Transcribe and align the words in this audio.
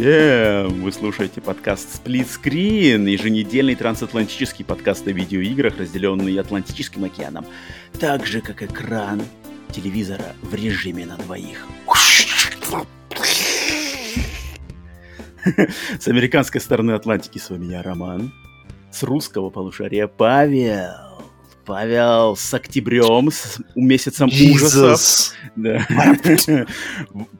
Всем! 0.00 0.82
Вы 0.82 0.92
слушаете 0.92 1.42
подкаст 1.42 2.00
Split 2.02 2.26
Screen, 2.26 3.06
еженедельный 3.06 3.74
трансатлантический 3.74 4.64
подкаст 4.64 5.06
о 5.06 5.12
видеоиграх, 5.12 5.76
разделенный 5.76 6.40
Атлантическим 6.40 7.04
океаном, 7.04 7.44
так 7.98 8.26
же, 8.26 8.40
как 8.40 8.62
экран 8.62 9.20
телевизора 9.70 10.34
в 10.40 10.54
режиме 10.54 11.04
на 11.04 11.18
двоих. 11.18 11.66
С 15.98 16.08
американской 16.08 16.62
стороны 16.62 16.92
Атлантики 16.92 17.36
с 17.36 17.50
вами 17.50 17.66
я, 17.66 17.82
Роман. 17.82 18.32
С 18.90 19.02
русского 19.02 19.50
полушария 19.50 20.06
Павел. 20.06 20.94
Павел 21.66 22.36
с 22.36 22.54
октябрем, 22.54 23.30
с 23.30 23.60
месяцем 23.74 24.30
Jesus. 24.30 24.54
ужасов. 24.54 25.32
Да. 25.56 25.86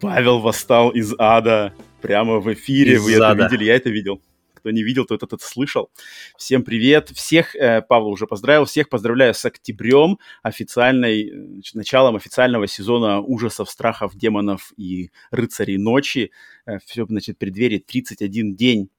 Павел 0.03 0.41
восстал 0.41 0.91
из 0.91 1.15
ада 1.19 1.73
прямо 2.01 2.41
в 2.41 2.53
эфире. 2.53 2.95
Из 2.95 3.03
Вы 3.03 3.15
ада. 3.17 3.45
это 3.45 3.53
видели, 3.55 3.65
я 3.65 3.77
это 3.77 3.91
видел. 3.91 4.21
Кто 4.55 4.71
не 4.71 4.83
видел, 4.83 5.07
тот 5.07 5.23
этот 5.23 5.41
слышал. 5.41 5.91
Всем 6.37 6.63
привет. 6.63 7.09
Всех, 7.11 7.57
э, 7.57 7.81
Павел 7.81 8.09
уже 8.09 8.27
поздравил, 8.27 8.67
всех 8.67 8.91
поздравляю 8.91 9.33
с 9.33 9.43
октябрем, 9.45 10.19
официальной, 10.43 11.31
значит, 11.31 11.75
началом 11.75 12.17
официального 12.17 12.67
сезона 12.67 13.21
ужасов, 13.21 13.71
страхов, 13.71 14.17
демонов 14.17 14.73
и 14.77 15.11
рыцарей 15.31 15.79
ночи. 15.79 16.31
Э, 16.67 16.79
все, 16.85 17.07
значит, 17.07 17.39
преддверии 17.39 17.79
31 17.79 18.55
день 18.55 18.91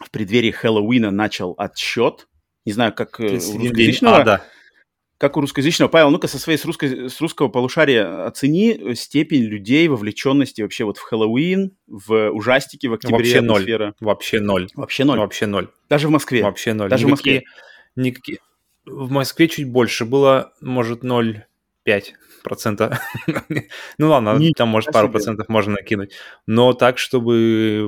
в 0.00 0.10
преддверии 0.10 0.50
Хэллоуина 0.50 1.10
начал 1.10 1.54
отсчет. 1.58 2.28
Не 2.64 2.72
знаю, 2.72 2.94
как 2.94 3.20
э, 3.20 3.34
русскоязычного. 3.34 4.16
А, 4.16 4.24
да 4.24 4.44
как 5.22 5.36
у 5.36 5.40
русскоязычного. 5.40 5.88
Павел, 5.88 6.10
ну-ка 6.10 6.26
со 6.26 6.36
своей 6.36 6.58
с, 6.58 6.64
русской, 6.64 7.08
с 7.08 7.20
русского 7.20 7.46
полушария 7.46 8.26
оцени 8.26 8.96
степень 8.96 9.44
людей 9.44 9.86
вовлеченности 9.86 10.62
вообще 10.62 10.82
вот 10.82 10.98
в 10.98 11.02
Хэллоуин, 11.02 11.76
в 11.86 12.30
ужастики 12.30 12.88
в 12.88 12.94
октябре. 12.94 13.18
Вообще 13.18 13.40
ноль. 13.40 13.94
Вообще 14.00 14.40
ноль. 14.40 14.68
Вообще 14.74 15.04
ноль. 15.04 15.18
Вообще 15.20 15.46
ноль. 15.46 15.68
Даже 15.88 16.08
в 16.08 16.10
Москве. 16.10 16.42
Вообще 16.42 16.72
ноль. 16.72 16.90
Даже 16.90 17.06
никакие, 17.06 17.38
в 17.38 17.42
Москве. 17.42 17.42
Никакие. 17.94 18.38
В 18.84 19.10
Москве 19.12 19.46
чуть 19.46 19.70
больше 19.70 20.06
было, 20.06 20.54
может, 20.60 21.04
0,5 21.04 22.02
процента. 22.42 23.00
ну 23.98 24.08
ладно, 24.08 24.38
там 24.56 24.68
может 24.68 24.92
пару 24.92 25.08
процентов 25.08 25.48
можно 25.48 25.74
накинуть. 25.74 26.12
Но 26.46 26.72
так, 26.72 26.98
чтобы 26.98 27.86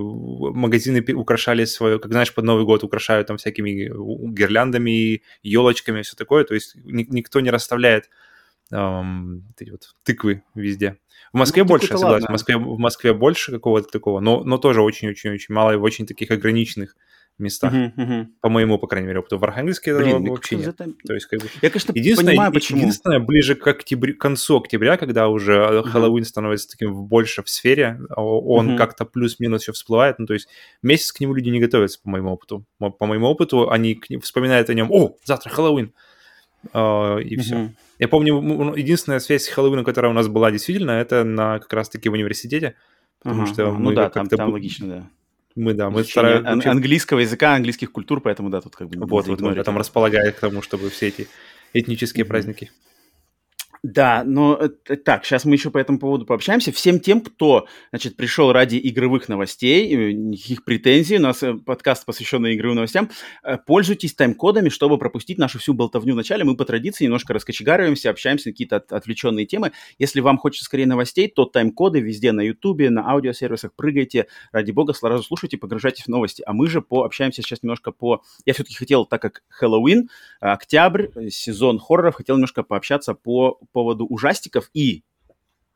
магазины 0.54 1.04
украшали 1.14 1.64
свое, 1.64 1.98
как 1.98 2.12
знаешь, 2.12 2.32
под 2.34 2.44
Новый 2.44 2.64
год 2.64 2.84
украшают 2.84 3.28
там 3.28 3.36
всякими 3.36 3.90
гирляндами, 4.32 5.22
елочками, 5.42 6.02
все 6.02 6.16
такое. 6.16 6.44
То 6.44 6.54
есть 6.54 6.76
никто 6.84 7.40
не 7.40 7.50
расставляет 7.50 8.08
эм, 8.70 9.44
эти 9.58 9.70
вот 9.70 9.94
тыквы 10.02 10.42
везде. 10.54 10.98
В 11.32 11.36
Москве 11.36 11.62
ну, 11.64 11.68
больше, 11.68 11.92
я 11.92 11.98
согласен. 11.98 12.26
В 12.26 12.30
Москве, 12.30 12.56
в 12.56 12.78
Москве 12.78 13.12
больше 13.12 13.50
какого-то 13.50 13.88
такого, 13.88 14.20
но, 14.20 14.44
но 14.44 14.56
тоже 14.58 14.82
очень-очень-очень 14.82 15.52
мало 15.54 15.72
и 15.72 15.76
в 15.76 15.82
очень 15.82 16.06
таких 16.06 16.30
ограниченных 16.30 16.96
местах. 17.38 17.72
Uh-huh, 17.72 17.92
uh-huh. 17.96 18.26
По 18.40 18.48
моему, 18.48 18.78
по 18.78 18.86
крайней 18.86 19.08
мере, 19.08 19.20
опыту. 19.20 19.38
В 19.38 19.44
Архангельске 19.44 19.96
Блин, 19.96 20.24
вообще 20.24 20.56
нет. 20.56 20.68
Это... 20.68 20.92
То 21.06 21.14
есть, 21.14 21.26
как 21.26 21.40
бы... 21.40 21.46
Я, 21.62 21.70
конечно, 21.70 21.92
единственное, 21.94 22.32
понимаю, 22.32 22.52
почему. 22.52 22.78
Единственное, 22.78 23.20
ближе 23.20 23.54
к, 23.54 23.66
октябрю, 23.66 24.16
концу 24.16 24.58
октября, 24.58 24.96
когда 24.96 25.28
уже 25.28 25.54
uh-huh. 25.54 25.82
Хэллоуин 25.82 26.24
становится 26.24 26.68
таким 26.68 26.94
больше 27.06 27.42
в 27.42 27.48
сфере, 27.48 27.98
он 28.16 28.70
uh-huh. 28.70 28.76
как-то 28.76 29.04
плюс-минус 29.04 29.62
еще 29.62 29.72
всплывает. 29.72 30.18
Ну, 30.18 30.26
то 30.26 30.34
есть 30.34 30.48
месяц 30.82 31.12
к 31.12 31.20
нему 31.20 31.34
люди 31.34 31.50
не 31.50 31.60
готовятся, 31.60 32.00
по 32.02 32.10
моему 32.10 32.30
опыту. 32.30 32.64
По 32.78 33.06
моему 33.06 33.26
опыту 33.26 33.70
они 33.70 34.00
вспоминают 34.22 34.70
о 34.70 34.74
нем, 34.74 34.90
о, 34.90 35.16
завтра 35.24 35.50
Хэллоуин. 35.50 35.92
Uh, 36.72 37.22
и 37.22 37.36
uh-huh. 37.36 37.40
все. 37.40 37.72
Я 37.98 38.08
помню, 38.08 38.74
единственная 38.74 39.20
связь 39.20 39.44
с 39.44 39.48
Хэллоуином, 39.48 39.84
которая 39.84 40.10
у 40.10 40.14
нас 40.14 40.28
была 40.28 40.50
действительно, 40.50 40.92
это 40.92 41.24
на 41.24 41.58
как 41.58 41.72
раз-таки 41.72 42.08
в 42.08 42.12
университете. 42.12 42.74
Потому 43.22 43.44
uh-huh. 43.44 43.52
что 43.52 43.70
мы 43.72 43.90
ну 43.90 43.92
да, 43.92 44.10
там, 44.10 44.26
там 44.28 44.50
логично, 44.50 44.86
да. 44.86 45.10
Мы, 45.56 45.74
да, 45.74 45.90
мы 45.90 46.04
стараемся... 46.04 46.50
Ан- 46.50 46.76
английского 46.76 47.20
языка, 47.20 47.54
английских 47.54 47.92
культур, 47.92 48.20
поэтому, 48.20 48.50
да, 48.50 48.60
тут 48.60 48.74
как 48.74 48.88
бы... 48.88 49.06
Вот, 49.06 49.26
вот, 49.26 49.40
вот, 49.40 49.64
там 49.64 49.78
располагает 49.78 50.34
к 50.36 50.40
тому, 50.40 50.62
чтобы 50.62 50.90
все 50.90 51.08
эти 51.08 51.28
этнические 51.72 52.24
mm-hmm. 52.24 52.28
праздники 52.28 52.70
да, 53.84 54.24
но 54.24 54.58
э, 54.58 54.96
так, 54.96 55.26
сейчас 55.26 55.44
мы 55.44 55.56
еще 55.56 55.70
по 55.70 55.76
этому 55.76 55.98
поводу 55.98 56.24
пообщаемся. 56.24 56.72
Всем 56.72 57.00
тем, 57.00 57.20
кто, 57.20 57.66
значит, 57.90 58.16
пришел 58.16 58.50
ради 58.50 58.80
игровых 58.82 59.28
новостей, 59.28 59.94
э, 59.94 60.12
никаких 60.12 60.64
претензий, 60.64 61.18
у 61.18 61.20
нас 61.20 61.42
э, 61.42 61.52
подкаст, 61.52 62.06
посвященный 62.06 62.54
игровым 62.54 62.76
новостям, 62.76 63.10
пользуйтесь 63.66 64.14
тайм-кодами, 64.14 64.70
чтобы 64.70 64.96
пропустить 64.96 65.36
нашу 65.36 65.58
всю 65.58 65.74
болтовню 65.74 66.14
в 66.14 66.16
начале. 66.16 66.44
Мы 66.44 66.56
по 66.56 66.64
традиции 66.64 67.04
немножко 67.04 67.34
раскочегариваемся, 67.34 68.08
общаемся 68.08 68.48
на 68.48 68.52
какие-то 68.52 68.76
от, 68.76 68.90
отвлеченные 68.90 69.44
темы. 69.44 69.72
Если 69.98 70.20
вам 70.20 70.38
хочется 70.38 70.64
скорее 70.64 70.86
новостей, 70.86 71.28
то 71.28 71.44
тайм-коды 71.44 72.00
везде 72.00 72.32
на 72.32 72.40
Ютубе, 72.40 72.88
на 72.88 73.06
аудиосервисах, 73.10 73.74
прыгайте, 73.74 74.28
ради 74.50 74.70
бога, 74.70 74.94
сразу 74.94 75.22
слушайте, 75.24 75.58
погружайтесь 75.58 76.04
в 76.04 76.08
новости. 76.08 76.42
А 76.46 76.54
мы 76.54 76.68
же 76.68 76.80
пообщаемся 76.80 77.42
сейчас 77.42 77.62
немножко 77.62 77.92
по... 77.92 78.22
Я 78.46 78.54
все-таки 78.54 78.76
хотел, 78.76 79.04
так 79.04 79.20
как 79.20 79.42
Хэллоуин, 79.50 80.08
октябрь, 80.40 81.08
сезон 81.28 81.78
хорроров, 81.78 82.14
хотел 82.14 82.36
немножко 82.36 82.62
пообщаться 82.62 83.12
по 83.12 83.60
поводу 83.74 84.06
ужастиков 84.06 84.70
и, 84.72 85.04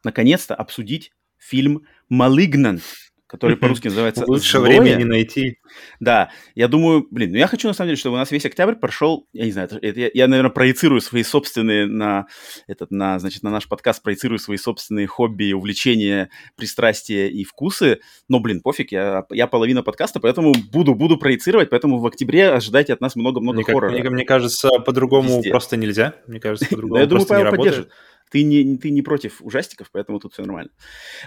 наконец-то, 0.05 0.55
обсудить 0.55 1.13
фильм 1.37 1.87
«Malignant», 2.11 2.83
который 3.29 3.57
по-русски 3.59 3.89
называется 3.89 4.25
Лучше 4.27 4.59
Злое. 4.59 4.81
времени 4.81 5.05
найти. 5.05 5.59
Да, 6.01 6.31
я 6.55 6.67
думаю, 6.67 7.07
блин, 7.11 7.31
ну 7.31 7.37
я 7.37 7.47
хочу 7.47 7.69
на 7.69 7.75
самом 7.75 7.89
деле, 7.89 7.99
чтобы 7.99 8.17
у 8.17 8.19
нас 8.19 8.31
весь 8.31 8.45
октябрь 8.47 8.75
прошел, 8.75 9.29
я 9.33 9.45
не 9.45 9.53
знаю, 9.53 9.69
это, 9.71 10.01
я, 10.01 10.11
я, 10.13 10.27
наверное, 10.27 10.51
проецирую 10.51 11.01
свои 11.01 11.23
собственные 11.23 11.87
на 11.87 12.27
этот, 12.67 12.91
на, 12.91 13.19
значит, 13.19 13.43
на 13.43 13.51
наш 13.51 13.69
подкаст 13.69 14.03
проецирую 14.03 14.39
свои 14.39 14.57
собственные 14.57 15.07
хобби, 15.07 15.53
увлечения, 15.53 16.31
пристрастия 16.57 17.29
и 17.29 17.45
вкусы, 17.45 18.01
но, 18.29 18.41
блин, 18.41 18.63
пофиг, 18.63 18.91
я, 18.91 19.25
я 19.31 19.47
половина 19.47 19.83
подкаста, 19.83 20.21
поэтому 20.21 20.55
буду, 20.73 20.95
буду 20.95 21.19
проецировать, 21.19 21.71
поэтому 21.71 21.99
в 21.99 22.07
октябре 22.07 22.49
ожидайте 22.49 22.95
от 22.95 23.01
нас 23.01 23.15
много-много 23.15 23.63
хоррора. 23.63 23.91
Мне, 23.91 24.09
мне 24.11 24.25
кажется, 24.25 24.71
по-другому 24.85 25.43
просто 25.43 25.77
нельзя, 25.77 26.15
мне 26.27 26.41
кажется, 26.41 26.67
по-другому 26.71 27.07
просто 27.07 27.37
не 27.37 27.43
работает. 27.43 27.91
Ты 28.31 28.43
не, 28.43 28.77
ты 28.77 28.91
не 28.91 29.03
против 29.03 29.41
ужастиков, 29.41 29.89
поэтому 29.93 30.19
тут 30.21 30.33
все 30.33 30.43
нормально. 30.43 30.71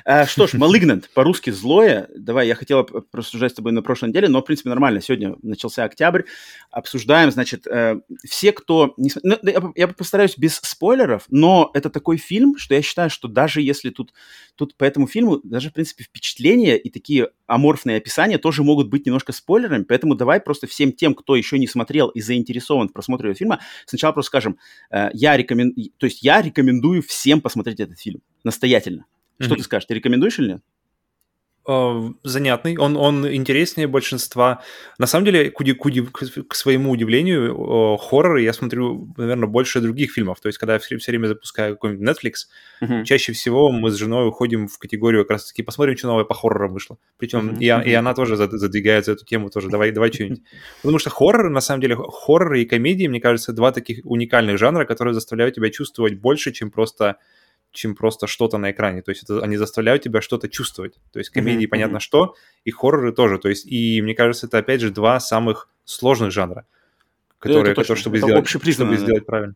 А, 0.06 0.26
что 0.26 0.48
ж, 0.48 0.54
Malignant, 0.54 1.06
по-русски 1.14 1.50
злое. 1.50 2.10
Давай, 2.16 2.48
я 2.48 2.56
хотел 2.56 2.84
просуждать 2.84 3.52
с 3.52 3.56
тобой 3.56 3.72
на 3.72 3.82
прошлой 3.82 4.10
неделе, 4.10 4.28
но, 4.28 4.42
в 4.42 4.46
принципе, 4.46 4.70
нормально. 4.70 5.02
Сегодня 5.02 5.36
начался 5.42 5.84
октябрь. 5.84 6.24
Обсуждаем, 6.70 7.32
значит, 7.32 7.68
э, 7.68 8.02
все, 8.24 8.52
кто... 8.52 8.94
Ну, 8.98 9.38
я, 9.44 9.72
я 9.76 9.88
постараюсь 9.88 10.38
без 10.38 10.56
спойлеров, 10.58 11.26
но 11.30 11.72
это 11.74 11.90
такой 11.90 12.18
фильм, 12.18 12.58
что 12.58 12.76
я 12.76 12.82
считаю, 12.82 13.10
что 13.10 13.28
даже 13.28 13.62
если 13.62 13.90
тут, 13.90 14.14
тут 14.56 14.76
по 14.76 14.84
этому 14.84 15.08
фильму, 15.08 15.40
даже, 15.44 15.70
в 15.70 15.74
принципе, 15.74 16.04
впечатления 16.04 16.78
и 16.78 16.90
такие 16.90 17.30
аморфные 17.48 17.98
описания 17.98 18.38
тоже 18.38 18.64
могут 18.64 18.90
быть 18.90 19.06
немножко 19.06 19.34
спойлерами, 19.34 19.84
поэтому 19.84 20.16
давай 20.16 20.40
просто 20.40 20.68
всем 20.68 20.92
тем, 20.92 21.14
кто 21.14 21.36
еще 21.36 21.60
не 21.60 21.68
смотрел 21.68 22.10
и 22.10 22.22
заинтересован 22.22 22.90
в 22.90 22.94
просмотре 22.94 23.30
этого 23.30 23.38
фильма, 23.38 23.60
сначала 23.86 24.12
просто 24.14 24.28
скажем, 24.28 24.58
э, 24.90 25.10
я 25.14 25.36
рекомендую, 25.36 25.92
то 25.98 26.06
есть 26.06 26.24
я 26.24 26.42
рекомендую 26.42 26.91
всем 27.00 27.40
посмотреть 27.40 27.80
этот 27.80 27.98
фильм, 28.00 28.22
настоятельно. 28.44 29.06
Mm-hmm. 29.40 29.46
Что 29.46 29.56
ты 29.56 29.64
скажешь, 29.64 29.88
ты 29.88 29.94
рекомендуешь 29.94 30.38
или 30.40 30.50
нет? 30.50 30.64
Э, 31.72 32.12
занятный, 32.24 32.78
он, 32.78 32.98
он 32.98 33.26
интереснее 33.34 33.88
большинства. 33.88 34.62
На 34.98 35.08
самом 35.08 35.26
деле, 35.26 35.52
к, 35.52 35.64
к, 35.64 36.48
к 36.48 36.56
своему 36.56 36.92
удивлению, 36.92 37.98
хорроры 37.98 38.42
я 38.42 38.54
смотрю, 38.54 39.14
наверное, 39.18 39.48
больше 39.48 39.80
других 39.80 40.12
фильмов. 40.12 40.40
То 40.42 40.48
есть, 40.48 40.58
когда 40.58 40.74
я 40.74 40.80
все, 40.80 40.98
все 40.98 41.12
время 41.12 41.28
запускаю 41.28 41.76
какой-нибудь 41.76 42.08
Netflix, 42.08 42.34
uh-huh. 42.82 43.04
чаще 43.06 43.32
всего 43.32 43.72
мы 43.72 43.92
с 43.92 43.96
женой 43.96 44.28
уходим 44.28 44.68
в 44.68 44.78
категорию 44.78 45.24
как 45.24 45.32
раз-таки 45.32 45.64
посмотрим, 45.64 45.96
что 45.96 46.08
новое 46.08 46.26
по 46.26 46.34
хоррорам 46.34 46.74
вышло. 46.74 46.98
Причем 47.18 47.52
uh-huh. 47.52 47.84
и, 47.86 47.90
и 47.90 47.94
она 47.94 48.14
тоже 48.14 48.36
задвигает 48.36 49.06
за 49.06 49.14
эту 49.14 49.26
тему 49.26 49.50
тоже. 49.50 49.70
Давай, 49.70 49.92
давай 49.92 50.12
что-нибудь. 50.12 50.42
Потому 50.82 51.00
что 51.00 51.10
хорроры, 51.10 51.50
на 51.50 51.62
самом 51.62 51.82
деле, 51.82 51.96
хорроры 51.96 52.62
и 52.62 52.66
комедии, 52.66 53.08
мне 53.08 53.22
кажется, 53.22 53.54
два 53.54 53.72
таких 53.72 54.02
уникальных 54.04 54.58
жанра, 54.58 54.86
которые 54.86 55.14
заставляют 55.14 55.56
тебя 55.56 55.70
чувствовать 55.70 56.16
больше, 56.16 56.52
чем 56.52 56.70
просто 56.72 57.18
чем 57.72 57.96
просто 57.96 58.28
что-то 58.28 58.58
на 58.58 58.72
экране. 58.72 59.02
То 59.02 59.12
есть 59.12 59.24
это, 59.24 59.42
они 59.42 59.58
заставляют 59.58 60.04
тебя 60.04 60.22
что-то 60.22 60.50
чувствовать. 60.50 61.00
То 61.12 61.20
есть 61.20 61.30
комедии 61.30 61.66
mm-hmm. 61.66 61.70
понятно 61.70 62.00
что, 62.00 62.36
и 62.64 62.72
хорроры 62.72 63.14
тоже. 63.14 63.38
То 63.38 63.50
есть 63.50 63.66
и 63.66 64.02
мне 64.02 64.14
кажется, 64.14 64.48
это 64.48 64.58
опять 64.58 64.82
же 64.82 64.92
два 64.92 65.20
самых 65.20 65.70
сложных 65.86 66.32
жанра, 66.32 66.66
которые, 67.40 67.74
которые 67.74 67.98
чтобы, 67.98 68.18
это 68.18 68.28
сделать, 68.28 68.48
чтобы 68.48 68.98
сделать 68.98 69.26
правильно 69.26 69.56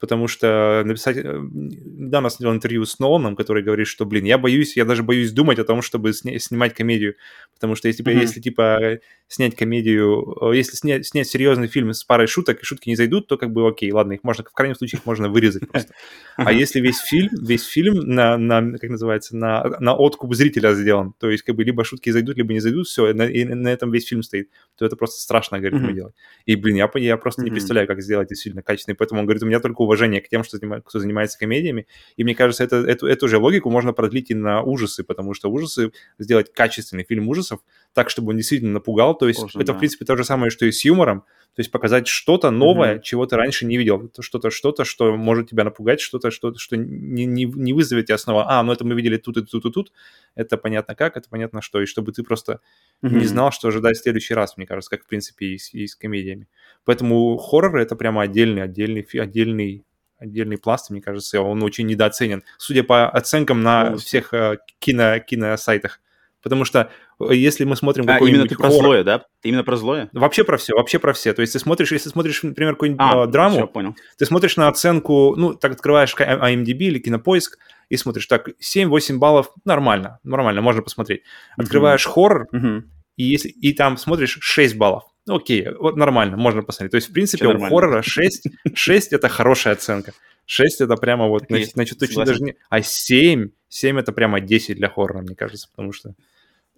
потому 0.00 0.26
что 0.26 0.82
написать... 0.84 1.18
Э, 1.18 1.38
недавно 1.52 2.30
смотрел 2.30 2.54
интервью 2.54 2.84
с 2.86 2.98
Ноланом, 2.98 3.36
который 3.36 3.62
говорит, 3.62 3.86
что, 3.86 4.06
блин, 4.06 4.24
я 4.24 4.38
боюсь, 4.38 4.76
я 4.76 4.84
даже 4.84 5.02
боюсь 5.02 5.30
думать 5.30 5.58
о 5.58 5.64
том, 5.64 5.82
чтобы 5.82 6.10
сня- 6.10 6.38
снимать 6.38 6.74
комедию, 6.74 7.14
потому 7.54 7.76
что 7.76 7.88
если, 7.88 8.02
mm-hmm. 8.02 8.20
если 8.20 8.40
типа, 8.40 8.98
снять 9.28 9.54
комедию, 9.54 10.36
э, 10.40 10.56
если 10.56 10.74
снять, 10.74 11.06
снять 11.06 11.28
серьезный 11.28 11.68
фильм 11.68 11.92
с 11.92 12.02
парой 12.02 12.26
шуток, 12.26 12.60
и 12.60 12.64
шутки 12.64 12.88
не 12.88 12.96
зайдут, 12.96 13.28
то 13.28 13.36
как 13.36 13.52
бы 13.52 13.68
окей, 13.68 13.92
ладно, 13.92 14.14
их 14.14 14.24
можно, 14.24 14.42
в 14.42 14.52
крайнем 14.52 14.74
случае, 14.74 14.98
их 14.98 15.06
можно 15.06 15.28
вырезать 15.28 15.68
просто. 15.70 15.92
А 16.36 16.52
если 16.52 16.80
весь 16.80 16.98
фильм, 16.98 17.28
весь 17.40 17.64
фильм 17.64 17.94
на, 17.94 18.38
на 18.38 18.78
как 18.78 18.90
называется, 18.90 19.36
на, 19.36 19.62
на 19.78 19.94
откуп 19.94 20.34
зрителя 20.34 20.74
сделан, 20.74 21.12
то 21.18 21.28
есть 21.28 21.42
как 21.42 21.54
бы 21.54 21.62
либо 21.62 21.84
шутки 21.84 22.10
зайдут, 22.10 22.38
либо 22.38 22.52
не 22.54 22.60
зайдут, 22.60 22.86
все, 22.86 23.10
и 23.10 23.12
на, 23.12 23.24
и 23.24 23.44
на 23.44 23.68
этом 23.68 23.92
весь 23.92 24.06
фильм 24.06 24.22
стоит, 24.22 24.48
то 24.76 24.86
это 24.86 24.96
просто 24.96 25.20
страшно, 25.20 25.60
говорит, 25.60 25.80
mm-hmm. 25.80 25.92
делать. 25.92 26.14
И, 26.46 26.56
блин, 26.56 26.76
я, 26.76 26.90
я 26.94 27.16
просто 27.18 27.42
mm-hmm. 27.42 27.44
не 27.44 27.50
представляю, 27.50 27.86
как 27.86 28.00
сделать 28.00 28.28
действительно 28.28 28.62
качественный, 28.62 28.96
поэтому 28.96 29.20
он 29.20 29.26
говорит, 29.26 29.42
у 29.42 29.46
меня 29.46 29.60
только 29.60 29.82
уважение 29.90 30.20
к 30.20 30.28
тем, 30.28 30.44
что 30.44 30.56
занимает, 30.56 30.84
кто 30.84 31.00
занимается 31.00 31.36
комедиями. 31.36 31.88
И 32.16 32.22
мне 32.22 32.36
кажется, 32.36 32.62
это, 32.62 32.76
эту, 32.76 33.08
эту 33.08 33.26
же 33.26 33.38
логику 33.38 33.70
можно 33.70 33.92
продлить 33.92 34.30
и 34.30 34.34
на 34.34 34.62
ужасы, 34.62 35.02
потому 35.02 35.34
что 35.34 35.50
ужасы, 35.50 35.90
сделать 36.18 36.52
качественный 36.52 37.04
фильм 37.04 37.28
ужасов 37.28 37.58
так, 37.92 38.08
чтобы 38.08 38.30
он 38.30 38.36
действительно 38.36 38.72
напугал, 38.74 39.18
то 39.18 39.26
есть 39.26 39.40
Можно, 39.40 39.58
это, 39.58 39.72
да. 39.72 39.74
в 39.74 39.78
принципе, 39.78 40.04
то 40.04 40.16
же 40.16 40.24
самое, 40.24 40.50
что 40.50 40.64
и 40.64 40.70
с 40.70 40.84
юмором, 40.84 41.24
то 41.56 41.60
есть 41.60 41.72
показать 41.72 42.06
что-то 42.06 42.52
новое, 42.52 42.96
mm-hmm. 42.96 43.02
чего 43.02 43.26
ты 43.26 43.34
раньше 43.34 43.66
не 43.66 43.76
видел, 43.76 44.12
что-то, 44.20 44.50
что-то, 44.50 44.84
что 44.84 45.16
может 45.16 45.50
тебя 45.50 45.64
напугать, 45.64 46.00
что-то, 46.00 46.30
что-то, 46.30 46.60
что 46.60 46.76
не, 46.76 47.26
не, 47.26 47.44
не 47.46 47.72
вызовет 47.72 48.06
тебя 48.06 48.18
снова, 48.18 48.48
а, 48.48 48.62
ну 48.62 48.72
это 48.72 48.84
мы 48.84 48.94
видели 48.94 49.16
тут 49.16 49.38
и 49.38 49.44
тут 49.44 49.64
и 49.64 49.72
тут, 49.72 49.92
это 50.36 50.56
понятно 50.56 50.94
как, 50.94 51.16
это 51.16 51.28
понятно 51.28 51.60
что, 51.60 51.80
и 51.80 51.86
чтобы 51.86 52.12
ты 52.12 52.22
просто 52.22 52.60
mm-hmm. 53.02 53.18
не 53.18 53.24
знал, 53.24 53.50
что 53.50 53.68
ожидать 53.68 53.96
в 53.96 54.02
следующий 54.02 54.34
раз, 54.34 54.56
мне 54.56 54.66
кажется, 54.66 54.90
как, 54.90 55.04
в 55.04 55.08
принципе, 55.08 55.46
и 55.46 55.58
с, 55.58 55.74
и 55.74 55.88
с 55.88 55.96
комедиями. 55.96 56.46
Поэтому 56.84 57.36
хоррор— 57.36 57.76
это 57.78 57.96
прямо 57.96 58.22
отдельный, 58.22 58.62
отдельный, 58.62 59.06
отдельный 59.14 59.79
отдельный 60.20 60.58
пласт, 60.58 60.90
мне 60.90 61.00
кажется, 61.00 61.40
он 61.40 61.62
очень 61.62 61.86
недооценен. 61.86 62.44
Судя 62.58 62.84
по 62.84 63.08
оценкам 63.08 63.62
на 63.62 63.96
всех 63.96 64.32
э, 64.32 64.58
кино, 64.78 65.18
киносайтах. 65.18 66.00
Потому 66.42 66.64
что 66.64 66.90
э, 67.18 67.34
если 67.34 67.64
мы 67.64 67.76
смотрим 67.76 68.08
а, 68.08 68.18
именно 68.18 68.46
ты 68.46 68.54
про 68.54 68.70
злое, 68.70 69.02
да? 69.02 69.24
Именно 69.42 69.64
про 69.64 69.76
злое? 69.76 70.08
Вообще 70.12 70.44
про 70.44 70.56
все, 70.56 70.74
вообще 70.74 70.98
про 70.98 71.12
все. 71.12 71.32
То 71.32 71.42
есть 71.42 71.54
ты 71.54 71.58
смотришь, 71.58 71.92
если 71.92 72.10
смотришь, 72.10 72.42
например, 72.42 72.74
какую-нибудь 72.74 73.00
а, 73.02 73.26
драму, 73.26 73.56
все, 73.56 73.66
понял. 73.66 73.96
ты 74.18 74.26
смотришь 74.26 74.56
на 74.56 74.68
оценку, 74.68 75.34
ну, 75.36 75.54
так 75.54 75.72
открываешь 75.72 76.14
IMDb 76.14 76.78
или 76.84 76.98
Кинопоиск 76.98 77.58
и 77.88 77.96
смотришь, 77.96 78.26
так, 78.26 78.48
7-8 78.60 79.16
баллов, 79.18 79.52
нормально, 79.64 80.20
нормально, 80.22 80.60
можно 80.60 80.82
посмотреть. 80.82 81.22
Открываешь 81.56 82.06
mm-hmm. 82.06 82.12
хоррор, 82.12 82.48
mm-hmm. 82.52 82.82
и, 83.16 83.24
если, 83.24 83.48
и 83.48 83.72
там 83.74 83.96
смотришь 83.96 84.38
6 84.40 84.76
баллов. 84.76 85.04
Ну, 85.26 85.36
окей, 85.36 85.66
вот 85.78 85.96
нормально, 85.96 86.36
можно 86.36 86.62
посмотреть. 86.62 86.92
То 86.92 86.96
есть, 86.96 87.10
в 87.10 87.12
принципе, 87.12 87.46
у 87.46 87.58
хоррора 87.58 88.02
6, 88.02 88.46
6 88.74 89.12
это 89.12 89.28
хорошая 89.28 89.74
оценка. 89.74 90.12
6 90.46 90.80
это 90.80 90.96
прямо 90.96 91.28
вот, 91.28 91.44
значит, 91.48 91.70
значит 91.70 92.02
очень 92.02 92.24
даже 92.24 92.42
не... 92.42 92.56
А 92.68 92.82
7, 92.82 93.50
7 93.68 94.00
это 94.00 94.12
прямо 94.12 94.40
10 94.40 94.76
для 94.76 94.88
хоррора, 94.88 95.22
мне 95.22 95.36
кажется, 95.36 95.68
потому 95.70 95.92
что... 95.92 96.14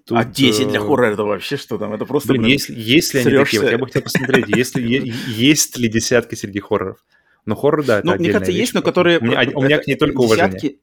Тут, 0.04 0.18
а 0.18 0.24
10 0.24 0.68
для 0.68 0.80
э, 0.80 0.82
хоррора 0.82 1.12
это 1.12 1.24
вообще 1.24 1.56
что 1.56 1.78
там? 1.78 1.92
Это 1.94 2.04
просто... 2.04 2.28
Блин, 2.28 2.44
если, 2.44 2.74
если 2.76 3.20
они 3.20 3.30
такие, 3.30 3.62
вот 3.62 3.70
я 3.70 3.78
бы 3.78 3.86
хотел 3.86 4.02
посмотреть, 4.02 4.48
если, 4.48 4.82
есть 5.28 5.78
ли 5.78 5.88
десятки 5.88 6.34
среди 6.34 6.60
хорроров. 6.60 6.98
Но 7.46 7.54
хоррор, 7.54 7.84
да, 7.84 7.98
это 8.00 8.06
Ну, 8.06 8.16
мне 8.16 8.30
кажется, 8.32 8.52
вещь, 8.52 8.60
есть, 8.60 8.74
но 8.74 8.82
которые... 8.82 9.20
У 9.20 9.24
меня, 9.24 9.48
у 9.54 9.62
меня 9.62 9.78
к 9.78 9.86
ней 9.86 9.96
только 9.96 10.20
уважение. 10.20 10.50
Десятки 10.50 10.80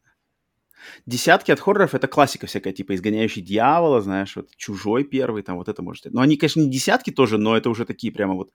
от 1.54 1.60
хорроров 1.60 1.96
это 1.96 2.08
классика 2.08 2.48
всякая, 2.48 2.74
типа 2.74 2.96
изгоняющий 2.96 3.42
дьявола, 3.42 4.02
знаешь, 4.02 4.36
вот 4.36 4.50
чужой 4.56 5.04
первый, 5.04 5.44
там 5.44 5.58
вот 5.58 5.70
это 5.70 5.82
можете. 5.82 6.10
Но 6.12 6.22
они, 6.22 6.38
конечно, 6.38 6.62
не 6.62 6.70
десятки 6.70 7.12
тоже, 7.12 7.38
но 7.38 7.56
это 7.56 7.70
уже 7.70 7.86
такие 7.86 8.12
прямо 8.12 8.36
вот 8.36 8.52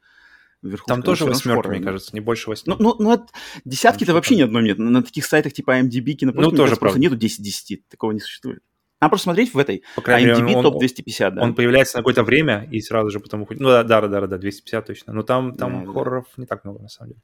вверху. 0.62 0.86
Там 0.86 1.02
тоже 1.02 1.24
восьмерка, 1.24 1.68
мне 1.68 1.80
кажется, 1.80 2.10
не 2.14 2.20
больше 2.20 2.50
восьми. 2.50 2.74
Ну, 2.78 2.96
ну, 2.96 2.96
ну 2.98 3.26
десятки-то 3.64 4.12
вообще 4.14 4.36
ни 4.36 4.42
одной 4.42 4.62
нет. 4.62 4.78
На, 4.78 4.90
на 4.90 5.02
таких 5.02 5.24
сайтах 5.26 5.52
типа 5.52 5.80
IMDb, 5.80 6.12
кинопоиск, 6.12 6.50
ну, 6.50 6.56
тоже 6.56 6.76
просто 6.76 6.98
нету 6.98 7.16
10-10, 7.16 7.82
такого 7.88 8.12
не 8.12 8.20
существует. 8.20 8.62
Надо 9.00 9.10
просто 9.10 9.24
смотреть 9.24 9.52
в 9.52 9.58
этой 9.58 9.82
По 9.96 10.02
крайней 10.02 10.30
IMDb 10.30 10.42
мере, 10.42 10.56
он, 10.56 10.62
топ 10.62 10.78
250, 10.78 11.34
да. 11.34 11.42
Он 11.42 11.54
появляется 11.54 11.98
на 11.98 12.00
какое-то 12.00 12.22
время 12.22 12.66
и 12.70 12.80
сразу 12.80 13.10
же 13.10 13.20
потом 13.20 13.42
уходит. 13.42 13.60
Ну 13.60 13.68
да, 13.68 13.82
да, 13.82 14.00
да, 14.00 14.26
да, 14.26 14.38
250 14.38 14.86
точно. 14.86 15.12
Но 15.12 15.22
там, 15.22 15.56
там 15.56 15.84
да, 15.84 15.92
хорроров 15.92 16.26
да. 16.36 16.42
не 16.42 16.46
так 16.46 16.64
много, 16.64 16.80
на 16.80 16.88
самом 16.88 17.10
деле. 17.10 17.22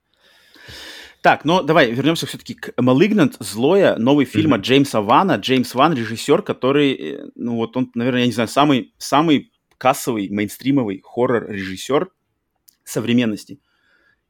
Так, 1.23 1.45
ну 1.45 1.63
давай 1.63 1.91
вернемся 1.93 2.27
все-таки 2.27 2.55
к 2.55 2.71
Malignant, 2.79 3.37
Злое, 3.41 3.97
новый 3.97 4.25
фильм 4.25 4.55
mm-hmm. 4.55 4.57
от 4.57 4.63
Джеймса 4.63 5.01
Вана. 5.03 5.37
Джеймс 5.37 5.75
Ван, 5.75 5.95
режиссер, 5.95 6.43
который, 6.43 6.93
э, 6.95 7.31
ну 7.35 7.57
вот 7.57 7.77
он, 7.77 7.91
наверное, 7.95 8.21
я 8.21 8.27
не 8.27 8.33
знаю, 8.33 8.49
самый, 8.49 8.95
самый 8.97 9.53
кассовый, 9.77 10.31
мейнстримовый 10.31 11.03
хоррор-режиссер 11.05 12.09
современности. 12.85 13.61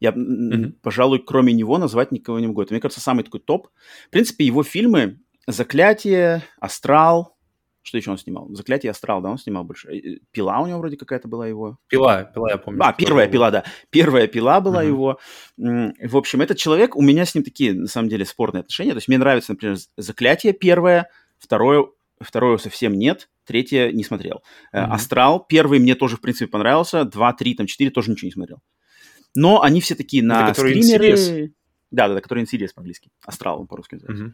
Я, 0.00 0.10
mm-hmm. 0.10 0.72
пожалуй, 0.82 1.22
кроме 1.24 1.52
него 1.52 1.78
назвать 1.78 2.10
никого 2.10 2.40
не 2.40 2.48
могу. 2.48 2.62
Это, 2.62 2.72
мне 2.72 2.80
кажется, 2.80 3.00
самый 3.00 3.22
такой 3.22 3.40
топ. 3.40 3.68
В 4.08 4.10
принципе, 4.10 4.44
его 4.44 4.64
фильмы 4.64 5.20
«Заклятие», 5.46 6.42
«Астрал», 6.58 7.36
что 7.82 7.96
еще 7.96 8.10
он 8.10 8.18
снимал? 8.18 8.48
«Заклятие 8.50 8.90
Астрал», 8.90 9.22
да, 9.22 9.30
он 9.30 9.38
снимал 9.38 9.64
больше. 9.64 10.20
«Пила» 10.32 10.60
у 10.60 10.66
него 10.66 10.78
вроде 10.78 10.96
какая-то 10.96 11.28
была 11.28 11.46
его. 11.46 11.78
«Пила», 11.88 12.24
«Пила», 12.24 12.50
я 12.50 12.58
помню. 12.58 12.80
А, 12.82 12.92
первая 12.92 13.26
«Пила», 13.28 13.50
да. 13.50 13.64
Первая 13.90 14.26
«Пила» 14.26 14.60
была 14.60 14.84
uh-huh. 14.84 14.88
его. 14.88 15.18
В 15.56 16.16
общем, 16.16 16.42
этот 16.42 16.58
человек, 16.58 16.94
у 16.94 17.02
меня 17.02 17.24
с 17.24 17.34
ним 17.34 17.42
такие, 17.42 17.72
на 17.72 17.86
самом 17.86 18.08
деле, 18.08 18.24
спорные 18.24 18.60
отношения. 18.60 18.90
То 18.90 18.98
есть 18.98 19.08
мне 19.08 19.18
нравится, 19.18 19.52
например, 19.52 19.78
«Заклятие» 19.96 20.52
первое, 20.52 21.08
второе, 21.38 21.86
второе 22.20 22.58
совсем 22.58 22.92
нет, 22.92 23.30
третье 23.46 23.90
не 23.92 24.04
смотрел. 24.04 24.42
Uh-huh. 24.74 24.84
«Астрал» 24.84 25.44
первый 25.44 25.78
мне 25.78 25.94
тоже, 25.94 26.16
в 26.16 26.20
принципе, 26.20 26.48
понравился, 26.48 27.04
два, 27.04 27.32
три, 27.32 27.54
там, 27.54 27.66
четыре 27.66 27.90
тоже 27.90 28.10
ничего 28.10 28.26
не 28.26 28.32
смотрел. 28.32 28.58
Но 29.34 29.62
они 29.62 29.80
все 29.80 29.94
такие 29.94 30.22
на 30.22 30.50
Это 30.50 30.60
стримеры... 30.60 31.54
Да, 31.90 32.08
да, 32.08 32.14
да, 32.14 32.20
который 32.20 32.44
Insidious 32.44 32.70
по-английски. 32.74 33.10
Астрал 33.24 33.60
он 33.60 33.66
по-русски 33.66 33.94
называется. 33.94 34.24
Uh-huh. 34.26 34.32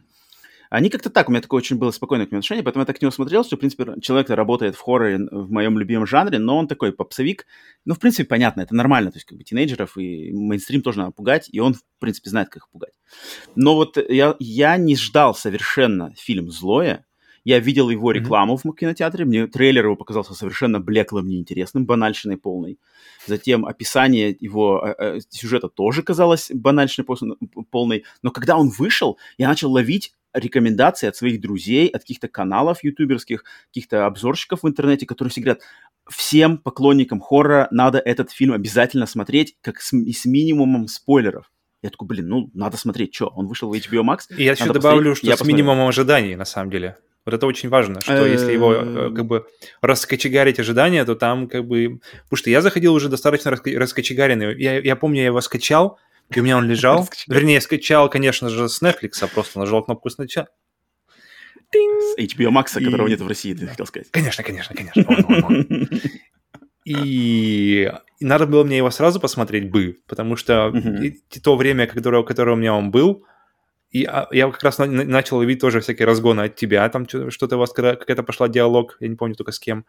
Они 0.69 0.89
как-то 0.89 1.09
так, 1.09 1.27
у 1.27 1.31
меня 1.31 1.41
такое 1.41 1.59
очень 1.59 1.77
было 1.77 1.91
спокойное 1.91 2.25
к 2.25 2.31
нему 2.31 2.39
отношение, 2.39 2.63
поэтому 2.63 2.81
я 2.81 2.85
так 2.85 2.97
к 2.97 3.01
нему 3.01 3.11
смотрел, 3.11 3.43
что, 3.43 3.55
в 3.55 3.59
принципе, 3.59 3.85
человек 4.01 4.29
работает 4.29 4.75
в 4.75 4.81
хорроре 4.81 5.19
в 5.31 5.51
моем 5.51 5.77
любимом 5.79 6.05
жанре, 6.05 6.39
но 6.39 6.57
он 6.57 6.67
такой 6.67 6.91
попсовик. 6.91 7.45
Ну, 7.85 7.93
в 7.93 7.99
принципе, 7.99 8.25
понятно, 8.25 8.61
это 8.61 8.75
нормально, 8.75 9.11
то 9.11 9.17
есть, 9.17 9.25
как 9.25 9.37
бы, 9.37 9.43
тинейджеров 9.43 9.97
и 9.97 10.31
мейнстрим 10.31 10.81
тоже 10.81 10.99
надо 10.99 11.11
пугать, 11.11 11.49
и 11.51 11.59
он, 11.59 11.73
в 11.73 11.81
принципе, 11.99 12.29
знает, 12.29 12.49
как 12.49 12.63
их 12.63 12.69
пугать. 12.69 12.93
Но 13.55 13.75
вот 13.75 13.97
я, 14.09 14.35
я 14.39 14.77
не 14.77 14.95
ждал 14.95 15.35
совершенно 15.35 16.13
фильм 16.15 16.51
«Злое», 16.51 17.05
я 17.47 17.59
видел 17.59 17.89
его 17.89 18.11
рекламу 18.11 18.55
mm-hmm. 18.55 18.71
в 18.73 18.75
кинотеатре, 18.75 19.23
мне 19.23 19.47
трейлер 19.47 19.85
его 19.85 19.95
показался 19.95 20.33
совершенно 20.33 20.81
блеклым, 20.81 21.29
неинтересным, 21.29 21.85
банальщиной 21.85 22.35
полной. 22.35 22.77
Затем 23.25 23.65
описание 23.65 24.35
его 24.37 24.85
э, 24.85 24.95
э, 24.99 25.19
сюжета 25.29 25.69
тоже 25.69 26.03
казалось 26.03 26.51
банальщиной 26.53 27.07
полной. 27.71 28.03
Но 28.21 28.31
когда 28.31 28.57
он 28.57 28.67
вышел, 28.67 29.17
я 29.37 29.47
начал 29.47 29.71
ловить 29.71 30.13
рекомендации 30.37 31.07
от 31.07 31.15
своих 31.15 31.41
друзей, 31.41 31.87
от 31.87 32.01
каких-то 32.01 32.27
каналов 32.27 32.83
ютуберских, 32.83 33.43
каких-то 33.67 34.05
обзорщиков 34.05 34.63
в 34.63 34.67
интернете, 34.67 35.05
которые 35.05 35.31
все 35.31 35.41
говорят, 35.41 35.61
всем 36.09 36.57
поклонникам 36.57 37.19
хоррора 37.19 37.67
надо 37.71 37.99
этот 37.99 38.31
фильм 38.31 38.53
обязательно 38.53 39.05
смотреть, 39.05 39.57
как 39.61 39.81
с, 39.81 39.91
с 39.91 40.25
минимумом 40.25 40.87
спойлеров. 40.87 41.51
Я 41.81 41.89
такой, 41.89 42.07
блин, 42.07 42.27
ну, 42.27 42.49
надо 42.53 42.77
смотреть, 42.77 43.13
что, 43.13 43.27
он 43.27 43.47
вышел 43.47 43.69
в 43.69 43.73
HBO 43.73 44.03
Max. 44.03 44.35
И 44.35 44.43
я 44.43 44.53
еще 44.53 44.71
добавлю, 44.71 45.15
что 45.15 45.27
я 45.27 45.35
с 45.35 45.39
посмотрел. 45.39 45.57
минимумом 45.57 45.87
ожиданий, 45.87 46.35
на 46.35 46.45
самом 46.45 46.71
деле. 46.71 46.97
Вот 47.25 47.33
это 47.33 47.45
очень 47.45 47.67
важно, 47.67 47.99
что 47.99 48.25
если 48.25 48.53
его 48.53 48.73
э, 48.73 49.11
как 49.13 49.25
бы 49.25 49.45
раскочегарить 49.81 50.59
ожидания, 50.59 51.03
то 51.03 51.13
там 51.13 51.49
как 51.49 51.67
бы... 51.67 51.99
Потому 52.23 52.37
что 52.37 52.49
я 52.49 52.61
заходил 52.61 52.93
уже 52.93 53.09
достаточно 53.09 53.51
раскочегаренный. 53.51 54.57
Я, 54.57 54.79
я 54.79 54.95
помню, 54.95 55.19
я 55.19 55.25
его 55.25 55.41
скачал, 55.41 55.99
и 56.29 56.39
у 56.39 56.43
меня 56.43 56.57
он 56.57 56.67
лежал. 56.67 57.07
Вернее, 57.27 57.61
скачал, 57.61 58.09
конечно 58.09 58.49
же, 58.49 58.67
с 58.69 58.81
Netflix, 58.81 59.21
а 59.21 59.27
просто 59.27 59.59
нажал 59.59 59.83
кнопку 59.83 60.09
сначала. 60.09 60.47
С 61.73 62.17
HBO 62.17 62.49
Max, 62.49 62.73
которого 62.73 63.07
нет 63.07 63.21
в 63.21 63.27
России, 63.27 63.53
ты 63.53 63.67
хотел 63.67 63.85
сказать. 63.85 64.09
Конечно, 64.11 64.43
конечно, 64.43 64.75
конечно. 64.75 65.03
Он, 65.07 65.25
он, 65.27 65.43
он. 65.43 65.89
И... 66.85 67.91
и 68.19 68.25
надо 68.25 68.47
было 68.47 68.63
мне 68.63 68.77
его 68.77 68.89
сразу 68.91 69.19
посмотреть 69.19 69.69
бы, 69.69 69.99
потому 70.07 70.37
что 70.37 70.69
и, 70.69 71.19
то 71.39 71.57
время, 71.57 71.85
которое, 71.85 72.23
которое 72.23 72.53
у 72.53 72.55
меня 72.55 72.73
он 72.73 72.91
был, 72.91 73.25
и 73.91 74.05
а, 74.05 74.27
я 74.31 74.49
как 74.49 74.63
раз 74.63 74.77
на, 74.77 74.85
начал 74.85 75.41
видеть 75.41 75.59
тоже 75.59 75.81
всякие 75.81 76.05
разгоны 76.05 76.41
от 76.41 76.55
тебя, 76.55 76.87
там 76.87 77.05
что-то 77.07 77.57
у 77.57 77.59
вас, 77.59 77.73
какая-то 77.73 78.23
пошла 78.23 78.47
диалог, 78.47 78.97
я 79.01 79.09
не 79.09 79.15
помню 79.15 79.35
только 79.35 79.51
с 79.51 79.59
кем. 79.59 79.85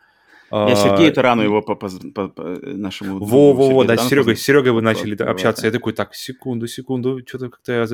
Я 0.51 0.75
Сергею 0.75 1.13
Тарану 1.13 1.43
его 1.43 1.63
по, 1.63 1.75
по, 1.75 1.89
по, 2.15 2.29
по 2.29 2.43
нашему... 2.63 3.19
Во-во-во, 3.19 3.85
да, 3.85 3.97
с 3.97 4.09
Серегой, 4.09 4.37
с 4.37 4.43
Серегой 4.43 4.73
вы 4.73 4.83
начали 4.83 5.15
по, 5.15 5.31
общаться. 5.31 5.67
Я 5.67 5.73
такой, 5.73 5.93
так, 5.93 6.15
секунду, 6.15 6.67
секунду, 6.67 7.21
что-то 7.27 7.51
как-то 7.51 7.73
я... 7.73 7.87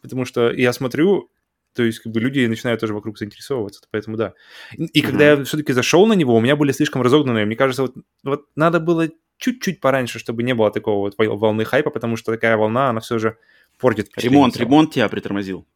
Потому 0.00 0.24
что 0.24 0.50
я 0.50 0.72
смотрю, 0.72 1.30
то 1.74 1.82
есть 1.82 2.00
как 2.00 2.12
бы 2.12 2.20
люди 2.20 2.44
начинают 2.46 2.80
тоже 2.80 2.94
вокруг 2.94 3.18
заинтересовываться, 3.18 3.82
поэтому 3.90 4.16
да. 4.16 4.34
И, 4.76 4.84
и 4.86 5.00
когда 5.02 5.30
я 5.30 5.44
все-таки 5.44 5.72
зашел 5.72 6.06
на 6.06 6.14
него, 6.14 6.34
у 6.34 6.40
меня 6.40 6.56
были 6.56 6.72
слишком 6.72 7.02
разогнанные. 7.02 7.46
Мне 7.46 7.56
кажется, 7.56 7.82
вот, 7.82 7.94
вот 8.24 8.46
надо 8.56 8.80
было 8.80 9.08
чуть-чуть 9.38 9.80
пораньше, 9.80 10.18
чтобы 10.18 10.42
не 10.42 10.54
было 10.54 10.70
такого 10.70 11.00
вот 11.00 11.14
волны 11.16 11.64
хайпа, 11.64 11.90
потому 11.90 12.16
что 12.16 12.32
такая 12.32 12.56
волна, 12.56 12.90
она 12.90 13.00
все 13.00 13.18
же 13.18 13.36
портит 13.78 14.10
Ремонт, 14.16 14.56
ремонт 14.56 14.92
тебя 14.92 15.08
притормозил. 15.08 15.66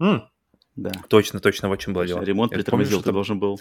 Mm. 0.00 0.22
Да. 0.76 0.92
Точно, 1.08 1.40
точно, 1.40 1.68
в 1.68 1.76
чем 1.76 1.92
было 1.92 2.06
дело. 2.06 2.22
Ремонт 2.22 2.52
я 2.52 2.58
притормозил, 2.58 2.98
помню, 2.98 3.04
ты 3.04 3.12
должен 3.12 3.38
был 3.38 3.60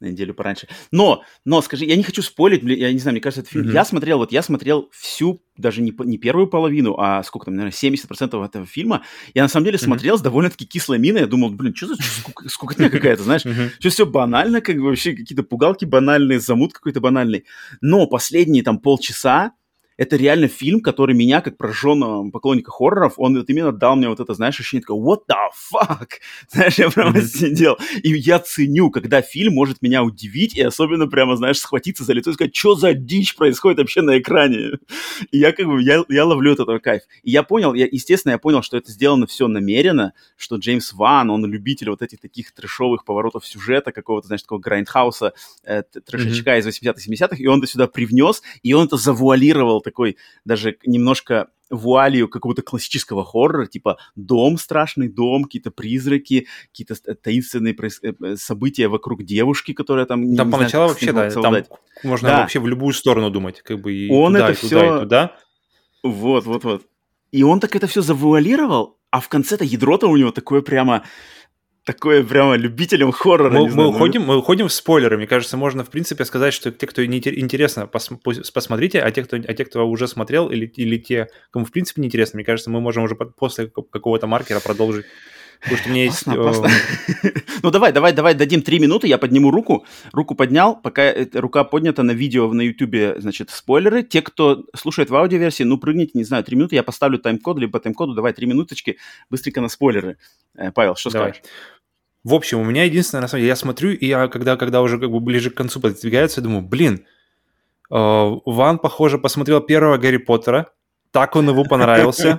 на 0.00 0.06
неделю 0.06 0.34
пораньше. 0.34 0.68
Но, 0.92 1.22
но, 1.44 1.60
скажи, 1.60 1.84
я 1.84 1.96
не 1.96 2.02
хочу 2.02 2.22
спорить, 2.22 2.62
я 2.62 2.92
не 2.92 2.98
знаю, 2.98 3.14
мне 3.14 3.20
кажется, 3.20 3.40
этот 3.40 3.52
фильм... 3.52 3.68
Mm-hmm. 3.68 3.74
Я 3.74 3.84
смотрел, 3.84 4.18
вот 4.18 4.32
я 4.32 4.42
смотрел 4.42 4.88
всю, 4.92 5.42
даже 5.56 5.82
не, 5.82 5.92
не 6.04 6.18
первую 6.18 6.46
половину, 6.46 6.94
а 6.98 7.22
сколько 7.24 7.46
там, 7.46 7.56
наверное, 7.56 7.76
70% 7.76 8.44
этого 8.44 8.66
фильма. 8.66 9.02
Я 9.34 9.42
на 9.42 9.48
самом 9.48 9.64
деле 9.64 9.76
mm-hmm. 9.76 9.84
смотрел 9.84 10.18
с 10.18 10.22
довольно-таки 10.22 10.66
кислой 10.66 10.98
миной. 10.98 11.22
Я 11.22 11.26
думал, 11.26 11.50
блин, 11.50 11.74
что 11.74 11.88
за 11.88 11.96
скука, 11.96 12.48
скукотня 12.48 12.90
какая-то, 12.90 13.22
знаешь? 13.24 13.44
Mm-hmm. 13.44 13.70
Что 13.80 13.90
все 13.90 14.06
банально, 14.06 14.60
как 14.60 14.76
бы 14.76 14.84
вообще 14.84 15.14
какие-то 15.14 15.42
пугалки 15.42 15.84
банальные, 15.84 16.38
замут 16.38 16.72
какой-то 16.72 17.00
банальный. 17.00 17.44
Но 17.80 18.06
последние 18.06 18.62
там 18.62 18.78
полчаса 18.78 19.52
это 19.98 20.16
реально 20.16 20.46
фильм, 20.46 20.80
который 20.80 21.14
меня, 21.14 21.40
как 21.40 21.56
прожженного 21.56 22.30
поклонника 22.30 22.70
хорроров, 22.70 23.14
он 23.16 23.36
вот 23.36 23.50
именно 23.50 23.72
дал 23.72 23.96
мне 23.96 24.08
вот 24.08 24.20
это, 24.20 24.32
знаешь, 24.32 24.58
ощущение 24.58 24.82
такое, 24.82 24.96
what 24.96 25.22
the 25.28 25.36
fuck? 25.72 26.08
Знаешь, 26.50 26.78
я 26.78 26.88
прямо 26.88 27.18
mm-hmm. 27.18 27.22
сидел, 27.22 27.76
и 28.02 28.10
я 28.16 28.38
ценю, 28.38 28.90
когда 28.90 29.20
фильм 29.22 29.54
может 29.54 29.82
меня 29.82 30.04
удивить, 30.04 30.56
и 30.56 30.62
особенно 30.62 31.08
прямо, 31.08 31.36
знаешь, 31.36 31.58
схватиться 31.58 32.04
за 32.04 32.12
лицо 32.12 32.30
и 32.30 32.34
сказать, 32.34 32.54
что 32.54 32.76
за 32.76 32.94
дичь 32.94 33.34
происходит 33.34 33.78
вообще 33.78 34.00
на 34.02 34.18
экране? 34.18 34.78
И 35.32 35.38
я 35.38 35.52
как 35.52 35.66
бы, 35.66 35.82
я, 35.82 36.04
я 36.08 36.24
ловлю 36.24 36.52
от 36.52 36.60
этого 36.60 36.78
кайф. 36.78 37.02
И 37.24 37.30
я 37.30 37.42
понял, 37.42 37.74
я, 37.74 37.86
естественно, 37.90 38.32
я 38.32 38.38
понял, 38.38 38.62
что 38.62 38.76
это 38.76 38.92
сделано 38.92 39.26
все 39.26 39.48
намеренно, 39.48 40.12
что 40.36 40.56
Джеймс 40.56 40.92
Ван, 40.92 41.30
он 41.30 41.44
любитель 41.44 41.90
вот 41.90 42.02
этих 42.02 42.20
таких 42.20 42.52
трешовых 42.52 43.04
поворотов 43.04 43.44
сюжета, 43.44 43.90
какого-то, 43.90 44.28
знаешь, 44.28 44.42
такого 44.42 44.60
грайндхауса, 44.60 45.32
э, 45.64 45.82
трешечка 46.06 46.56
mm-hmm. 46.56 46.60
из 46.60 46.66
80-х, 46.66 47.26
70-х, 47.26 47.36
и 47.38 47.46
он 47.46 47.58
это 47.58 47.66
сюда 47.66 47.88
привнес, 47.88 48.42
и 48.62 48.72
он 48.72 48.86
это 48.86 48.96
завуалировал 48.96 49.80
такой 49.88 50.16
даже 50.44 50.76
немножко 50.84 51.48
вуалью 51.70 52.28
какого-то 52.28 52.62
классического 52.62 53.24
хоррора, 53.24 53.66
типа 53.66 53.98
дом, 54.16 54.58
страшный 54.58 55.08
дом, 55.08 55.44
какие-то 55.44 55.70
призраки, 55.70 56.46
какие-то 56.72 56.94
таинственные 57.14 57.74
э, 57.74 58.12
э, 58.20 58.36
события 58.36 58.88
вокруг 58.88 59.22
девушки, 59.24 59.72
которая 59.72 60.06
там... 60.06 60.34
Там 60.36 60.50
поначалу 60.50 60.88
вообще, 60.88 61.12
да, 61.12 61.30
там 61.30 61.56
можно 62.02 62.28
да. 62.28 62.40
вообще 62.40 62.60
в 62.60 62.66
любую 62.66 62.94
сторону 62.94 63.30
думать, 63.30 63.60
как 63.62 63.80
бы 63.80 63.92
и 63.92 64.10
он 64.10 64.32
туда, 64.32 64.50
это 64.50 64.52
и 64.52 64.66
все... 64.66 64.68
туда, 64.68 64.96
и 64.96 65.00
туда. 65.00 65.36
Вот, 66.02 66.44
вот, 66.46 66.64
вот. 66.64 66.82
И 67.32 67.42
он 67.42 67.60
так 67.60 67.76
это 67.76 67.86
все 67.86 68.00
завуалировал, 68.00 68.98
а 69.10 69.20
в 69.20 69.28
конце-то 69.28 69.64
ядро-то 69.64 70.08
у 70.08 70.16
него 70.16 70.30
такое 70.30 70.62
прямо 70.62 71.04
такое 71.88 72.22
прямо 72.22 72.54
любителям 72.56 73.12
хоррора. 73.12 73.50
Мы, 73.50 73.64
мы, 73.64 73.70
знаю, 73.70 73.88
уходим, 73.88 74.22
мы 74.22 74.36
уходим 74.36 74.68
в 74.68 74.72
спойлеры. 74.74 75.16
Мне 75.16 75.26
кажется, 75.26 75.56
можно, 75.56 75.84
в 75.84 75.88
принципе, 75.88 76.26
сказать, 76.26 76.52
что 76.52 76.70
те, 76.70 76.86
кто 76.86 77.02
не 77.06 77.16
интересно, 77.16 77.86
пос, 77.86 78.10
посмотрите, 78.52 79.00
а 79.00 79.10
те, 79.10 79.24
кто, 79.24 79.38
а 79.38 79.54
те, 79.54 79.64
кто 79.64 79.88
уже 79.88 80.06
смотрел, 80.06 80.50
или, 80.50 80.66
или 80.66 80.98
те, 80.98 81.28
кому, 81.50 81.64
в 81.64 81.72
принципе, 81.72 82.02
не 82.02 82.08
интересно, 82.08 82.36
мне 82.36 82.44
кажется, 82.44 82.68
мы 82.68 82.82
можем 82.82 83.04
уже 83.04 83.14
после 83.14 83.68
какого-то 83.68 84.26
маркера 84.26 84.60
продолжить. 84.60 85.06
Потому 85.60 85.78
что 85.78 85.88
у 85.88 85.92
меня 85.92 86.04
есть... 86.04 86.26
Э, 86.26 87.32
ну 87.62 87.70
давай, 87.70 87.92
давай, 87.92 88.12
давай 88.12 88.34
дадим 88.34 88.62
три 88.62 88.78
минуты, 88.78 89.08
я 89.08 89.18
подниму 89.18 89.50
руку. 89.50 89.86
Руку 90.12 90.34
поднял, 90.34 90.80
пока 90.80 91.12
рука 91.32 91.64
поднята 91.64 92.02
на 92.02 92.12
видео 92.12 92.52
на 92.52 92.62
ютубе, 92.62 93.16
значит, 93.18 93.50
спойлеры. 93.50 94.02
Те, 94.02 94.22
кто 94.22 94.64
слушает 94.76 95.10
в 95.10 95.16
аудиоверсии, 95.16 95.64
ну 95.64 95.78
прыгните, 95.78 96.12
не 96.14 96.24
знаю, 96.24 96.44
три 96.44 96.56
минуты, 96.56 96.76
я 96.76 96.82
поставлю 96.82 97.18
тайм-код, 97.18 97.58
либо 97.58 97.80
тайм-коду, 97.80 98.14
давай 98.14 98.32
три 98.34 98.46
минуточки, 98.46 98.98
быстренько 99.30 99.60
на 99.60 99.68
спойлеры. 99.68 100.18
Э, 100.54 100.70
Павел, 100.70 100.94
что 100.94 101.10
скажешь? 101.10 101.42
В 102.28 102.34
общем, 102.34 102.60
у 102.60 102.64
меня 102.64 102.84
единственное, 102.84 103.22
на 103.22 103.28
самом 103.28 103.40
деле, 103.40 103.48
я 103.48 103.56
смотрю, 103.56 103.90
и 103.92 104.06
я 104.06 104.28
когда, 104.28 104.58
когда 104.58 104.82
уже 104.82 104.98
как 104.98 105.10
бы 105.10 105.18
ближе 105.18 105.48
к 105.48 105.54
концу 105.54 105.80
подвигается, 105.80 106.40
я 106.40 106.44
думаю, 106.44 106.60
блин, 106.60 107.06
э, 107.90 108.30
Ван, 108.44 108.78
похоже, 108.78 109.16
посмотрел 109.16 109.62
первого 109.62 109.96
Гарри 109.96 110.18
Поттера, 110.18 110.70
так 111.10 111.36
он 111.36 111.48
его 111.48 111.64
понравился. 111.64 112.38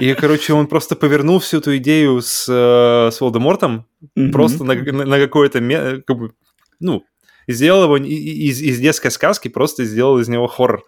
И, 0.00 0.12
короче, 0.14 0.54
он 0.54 0.66
просто 0.66 0.96
повернул 0.96 1.38
всю 1.38 1.58
эту 1.58 1.76
идею 1.76 2.20
с, 2.20 2.48
э, 2.48 3.12
с 3.12 3.20
Волдемортом 3.20 3.86
mm-hmm. 4.16 4.32
просто 4.32 4.64
на, 4.64 4.74
на, 4.74 5.04
на 5.04 5.18
какое-то, 5.20 5.60
как 6.04 6.18
бы, 6.18 6.32
ну, 6.80 7.04
сделал 7.46 7.84
его 7.84 7.96
из, 7.98 8.60
из 8.60 8.80
детской 8.80 9.12
сказки, 9.12 9.46
просто 9.46 9.84
сделал 9.84 10.18
из 10.18 10.28
него 10.28 10.48
хоррор. 10.48 10.84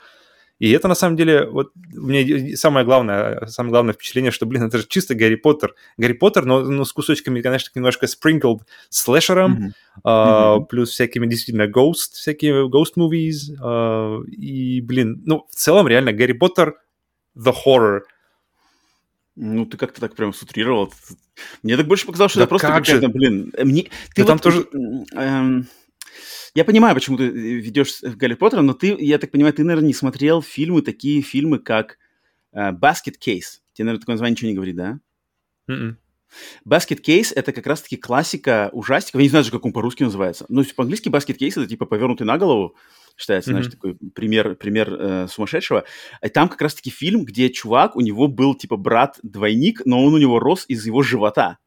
И 0.59 0.71
это 0.71 0.89
на 0.89 0.95
самом 0.95 1.17
деле, 1.17 1.47
вот 1.47 1.73
мне 1.75 2.57
самое 2.57 2.87
главное, 2.87 3.47
самое 3.47 3.73
главное 3.73 3.93
впечатление, 3.93 4.31
что, 4.31 4.47
блин, 4.47 4.65
это 4.65 4.79
же 4.79 4.87
чисто 4.89 5.15
Гарри 5.15 5.35
Поттер. 5.35 5.75
Гарри 5.99 6.15
Поттер, 6.15 6.47
но, 6.47 6.61
но 6.61 6.85
с 6.85 6.93
кусочками, 6.93 7.43
конечно, 7.43 7.71
немножко 7.75 8.07
sprinkled 8.07 8.61
слэшером, 8.89 9.53
mm-hmm. 9.53 9.71
uh, 10.05 10.57
mm-hmm. 10.59 10.67
плюс 10.67 10.91
всякими 10.91 11.27
действительно 11.27 11.65
ghost, 11.65 12.15
всякие 12.15 12.69
ghost 12.69 12.95
movies. 12.97 13.55
Uh, 13.63 14.25
и, 14.27 14.81
блин, 14.81 15.23
ну, 15.27 15.47
в 15.51 15.55
целом, 15.55 15.89
реально, 15.89 16.13
Гарри 16.13 16.33
Поттер 16.33 16.77
the 17.37 17.55
horror. 17.67 18.01
Ну, 19.35 19.67
ты 19.67 19.77
как-то 19.77 20.01
так 20.01 20.15
прям 20.15 20.33
сутрировал. 20.33 20.91
Мне 21.63 21.77
так 21.77 21.87
больше 21.87 22.07
показалось, 22.07 22.33
что 22.33 22.41
да 22.41 22.45
это 22.45 22.49
просто 22.49 22.69
какая-то, 22.69 23.09
блин... 23.09 23.53
Мне... 23.59 23.91
Ты 24.15 24.23
вот, 24.23 24.27
там 24.27 24.39
тоже... 24.39 24.67
Эм 25.13 25.69
я 26.55 26.65
понимаю, 26.65 26.95
почему 26.95 27.17
ты 27.17 27.25
э, 27.25 27.31
ведешь 27.31 28.01
Гарри 28.03 28.35
Поттера, 28.35 28.63
но 28.63 28.73
ты, 28.73 28.97
я 28.99 29.19
так 29.19 29.31
понимаю, 29.31 29.55
ты, 29.55 29.65
наверное, 29.65 29.89
не 29.89 29.95
смотрел 29.95 30.43
фильмы, 30.43 30.83
такие 30.83 31.23
фильмы, 31.23 31.59
как 31.59 31.99
uh, 32.55 32.73
Basket 32.73 33.15
Case. 33.25 33.61
Тебе, 33.73 33.85
наверное, 33.85 34.01
такое 34.01 34.15
название 34.15 34.33
ничего 34.33 34.49
не 34.49 34.55
говорит, 34.55 34.77
да? 34.77 35.01
Mm-mm. 35.69 35.75
М-м. 35.75 35.99
Basket 36.69 37.01
Case— 37.03 37.33
это 37.35 37.53
как 37.53 37.67
раз-таки 37.67 37.97
классика 37.97 38.71
ужастиков. 38.73 39.21
Я 39.21 39.25
не 39.25 39.29
знаю 39.29 39.45
даже, 39.45 39.53
как 39.53 39.65
он 39.65 39.73
по-русски 39.73 40.03
называется. 40.03 40.47
Но 40.49 40.65
по-английски 40.75 41.09
Basket 41.09 41.37
Case— 41.39 41.53
это 41.57 41.67
типа 41.67 41.87
повернутый 41.87 42.27
на 42.27 42.39
голову, 42.39 42.77
считается, 43.17 43.51
mm-hmm. 43.51 43.55
знаешь, 43.55 43.71
такой 43.71 43.97
пример, 44.15 44.57
пример 44.57 44.93
э, 44.93 45.29
сумасшедшего. 45.29 45.85
И 46.23 46.29
там 46.29 46.49
как 46.49 46.61
раз-таки 46.61 46.91
фильм, 46.91 47.25
где 47.25 47.51
чувак, 47.51 47.97
у 47.97 48.01
него 48.01 48.29
был 48.29 48.55
типа 48.55 48.77
брат-двойник, 48.77 49.83
но 49.85 50.05
он 50.05 50.15
у 50.15 50.19
него 50.19 50.39
рос 50.39 50.65
из 50.69 50.85
его 50.87 51.03
живота. 51.03 51.59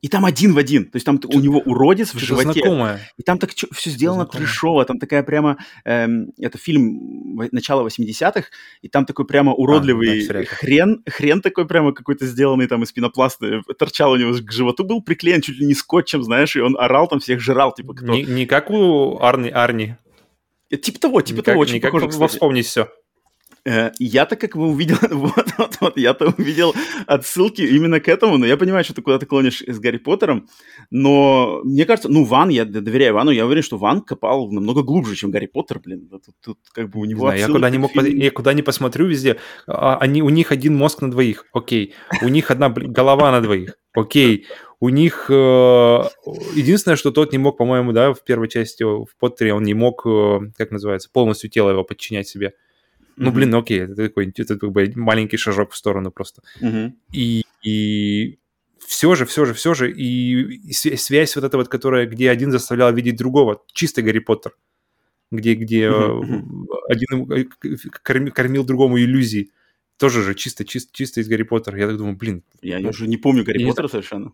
И 0.00 0.08
там 0.08 0.24
один 0.24 0.54
в 0.54 0.58
один. 0.58 0.84
То 0.84 0.96
есть 0.96 1.04
там 1.04 1.20
у 1.24 1.40
него 1.40 1.58
уродец 1.58 2.14
в 2.14 2.18
животе. 2.18 2.60
Знакомое. 2.60 3.00
И 3.16 3.22
там 3.22 3.38
так 3.38 3.50
все 3.50 3.90
сделано 3.90 4.26
трешово. 4.26 4.84
Там 4.84 4.98
такая 4.98 5.24
прямо... 5.24 5.58
Эм, 5.84 6.32
это 6.38 6.56
фильм 6.56 7.36
начала 7.50 7.86
80-х. 7.86 8.44
И 8.82 8.88
там 8.88 9.06
такой 9.06 9.26
прямо 9.26 9.52
уродливый 9.52 10.24
а, 10.24 10.32
да, 10.32 10.44
хрен. 10.44 11.02
Хрен 11.08 11.40
такой 11.40 11.66
прямо 11.66 11.92
какой-то 11.92 12.26
сделанный 12.26 12.68
там 12.68 12.84
из 12.84 12.92
пенопласта. 12.92 13.62
Торчал 13.76 14.12
у 14.12 14.16
него 14.16 14.32
к 14.32 14.52
животу. 14.52 14.84
Был 14.84 15.02
приклеен 15.02 15.40
чуть 15.40 15.58
ли 15.58 15.66
не 15.66 15.74
скотчем, 15.74 16.22
знаешь. 16.22 16.54
И 16.54 16.60
он 16.60 16.76
орал 16.78 17.08
там, 17.08 17.18
всех 17.18 17.40
жрал. 17.40 17.74
Типа 17.74 17.94
кто... 17.94 18.06
Не, 18.06 18.22
не 18.22 18.46
как 18.46 18.70
у 18.70 19.18
Арни. 19.20 19.50
Арни. 19.50 19.96
Типа 20.70 21.00
того, 21.00 21.22
типа 21.22 21.38
не 21.38 21.42
того. 21.42 21.54
Как, 21.54 21.62
очень 21.62 21.74
не 21.74 21.80
похоже, 21.80 22.08
как 22.08 22.64
все. 22.64 22.88
Э, 23.68 23.90
я-то 23.98 24.36
как 24.36 24.56
бы 24.56 24.66
увидел, 24.66 24.96
вот, 25.10 25.46
вот, 25.58 25.76
вот, 25.80 25.96
я-то 25.98 26.32
увидел 26.38 26.74
отсылки 27.06 27.60
именно 27.60 28.00
к 28.00 28.08
этому, 28.08 28.38
но 28.38 28.46
я 28.46 28.56
понимаю, 28.56 28.82
что 28.82 28.94
ты 28.94 29.02
куда-то 29.02 29.26
клонишь 29.26 29.62
с 29.66 29.78
Гарри 29.78 29.98
Поттером, 29.98 30.48
но 30.90 31.60
мне 31.64 31.84
кажется, 31.84 32.08
ну, 32.08 32.24
Ван, 32.24 32.48
я 32.48 32.64
доверяю 32.64 33.14
Вану, 33.14 33.30
я 33.30 33.44
уверен, 33.44 33.62
что 33.62 33.76
Ван 33.76 34.00
копал 34.00 34.50
намного 34.50 34.82
глубже, 34.82 35.16
чем 35.16 35.30
Гарри 35.30 35.46
Поттер, 35.46 35.80
блин, 35.80 36.08
тут, 36.08 36.34
тут 36.42 36.58
как 36.72 36.88
бы 36.88 37.00
у 37.00 37.04
него 37.04 37.26
знаю, 37.26 37.40
я 37.40 37.46
куда, 37.46 37.68
не 37.68 37.76
мог, 37.76 37.94
я 37.94 38.30
куда 38.30 38.54
не 38.54 38.62
посмотрю 38.62 39.06
везде, 39.06 39.36
а, 39.66 39.98
они, 39.98 40.22
у 40.22 40.30
них 40.30 40.50
один 40.50 40.74
мозг 40.74 41.02
на 41.02 41.10
двоих, 41.10 41.44
окей, 41.52 41.94
у 42.22 42.28
них 42.28 42.50
одна 42.50 42.70
голова 42.70 43.30
на 43.32 43.42
двоих, 43.42 43.76
окей, 43.92 44.46
у 44.80 44.88
них 44.88 45.26
э, 45.28 45.32
единственное, 46.54 46.96
что 46.96 47.10
тот 47.10 47.32
не 47.32 47.38
мог, 47.38 47.58
по-моему, 47.58 47.92
да, 47.92 48.14
в 48.14 48.24
первой 48.24 48.48
части 48.48 48.84
в 48.84 49.08
Поттере 49.18 49.52
он 49.52 49.64
не 49.64 49.74
мог, 49.74 50.06
э, 50.06 50.38
как 50.56 50.70
называется, 50.70 51.10
полностью 51.12 51.50
тело 51.50 51.70
его 51.70 51.82
подчинять 51.82 52.28
себе. 52.28 52.54
Ну, 53.18 53.32
блин, 53.32 53.54
окей, 53.54 53.80
это 53.80 53.94
такой 53.94 54.32
это 54.36 54.58
как 54.58 54.72
бы 54.72 54.92
маленький 54.96 55.36
шажок 55.36 55.72
в 55.72 55.76
сторону 55.76 56.10
просто. 56.10 56.42
Mm-hmm. 56.60 56.92
И, 57.12 57.44
и 57.62 58.38
все 58.86 59.14
же, 59.14 59.26
все 59.26 59.44
же, 59.44 59.54
все 59.54 59.74
же, 59.74 59.90
и, 59.90 60.72
связь 60.72 61.36
вот 61.36 61.44
эта 61.44 61.56
вот, 61.56 61.68
которая, 61.68 62.06
где 62.06 62.30
один 62.30 62.50
заставлял 62.50 62.92
видеть 62.94 63.16
другого, 63.16 63.62
чисто 63.72 64.02
Гарри 64.02 64.20
Поттер, 64.20 64.56
где, 65.30 65.54
где 65.54 65.88
mm-hmm. 65.88 66.66
один 66.88 67.32
э, 67.32 67.44
кормил, 68.02 68.32
кормил 68.32 68.64
другому 68.64 68.98
иллюзии, 68.98 69.50
тоже 69.98 70.22
же 70.22 70.34
чисто, 70.34 70.64
чисто, 70.64 70.90
чисто 70.92 71.20
из 71.20 71.28
Гарри 71.28 71.42
Поттера. 71.42 71.78
Я 71.78 71.88
так 71.88 71.96
думаю, 71.96 72.16
блин. 72.16 72.44
Я 72.62 72.78
ну, 72.78 72.90
уже 72.90 73.08
не 73.08 73.16
помню 73.16 73.44
Гарри 73.44 73.64
Поттера 73.64 73.88
совершенно. 73.88 74.32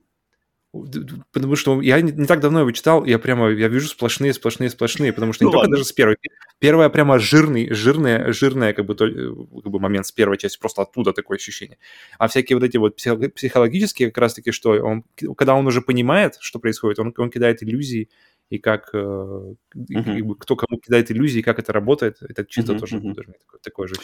Потому 1.32 1.54
что 1.56 1.80
я 1.80 2.00
не, 2.00 2.10
не 2.10 2.26
так 2.26 2.40
давно 2.40 2.60
его 2.60 2.72
читал, 2.72 3.04
я 3.04 3.18
прямо, 3.18 3.50
я 3.50 3.68
вижу 3.68 3.88
сплошные, 3.88 4.32
сплошные, 4.32 4.70
сплошные, 4.70 5.12
потому 5.12 5.32
что 5.32 5.44
не 5.44 5.46
ну, 5.46 5.52
только 5.52 5.62
ладно. 5.62 5.76
даже 5.76 5.84
с 5.84 5.92
первой. 5.92 6.16
Первая 6.58 6.88
прямо 6.88 7.18
жирный, 7.18 7.72
жирная, 7.72 8.32
жирная 8.32 8.72
как 8.72 8.86
бы, 8.86 8.94
то, 8.94 9.06
как 9.06 9.70
бы 9.70 9.78
момент 9.78 10.06
с 10.06 10.12
первой 10.12 10.36
части, 10.36 10.58
просто 10.58 10.82
оттуда 10.82 11.12
такое 11.12 11.36
ощущение. 11.36 11.78
А 12.18 12.26
всякие 12.26 12.56
вот 12.56 12.64
эти 12.64 12.76
вот 12.76 12.96
психологические 12.96 14.08
как 14.10 14.18
раз-таки, 14.18 14.50
что 14.50 14.70
он, 14.70 15.04
когда 15.36 15.54
он 15.54 15.66
уже 15.66 15.80
понимает, 15.80 16.36
что 16.40 16.58
происходит, 16.58 16.98
он, 16.98 17.14
он 17.16 17.30
кидает 17.30 17.62
иллюзии, 17.62 18.08
и 18.50 18.58
как, 18.58 18.94
uh-huh. 18.94 19.56
и, 19.74 20.34
кто 20.38 20.56
кому 20.56 20.78
кидает 20.78 21.10
иллюзии, 21.10 21.40
как 21.40 21.58
это 21.58 21.72
работает, 21.72 22.18
это 22.20 22.44
чисто 22.44 22.72
uh-huh, 22.72 22.78
тоже 22.78 22.96
uh-huh. 22.98 23.14
такое, 23.14 23.34
такое 23.62 23.88
же. 23.88 23.94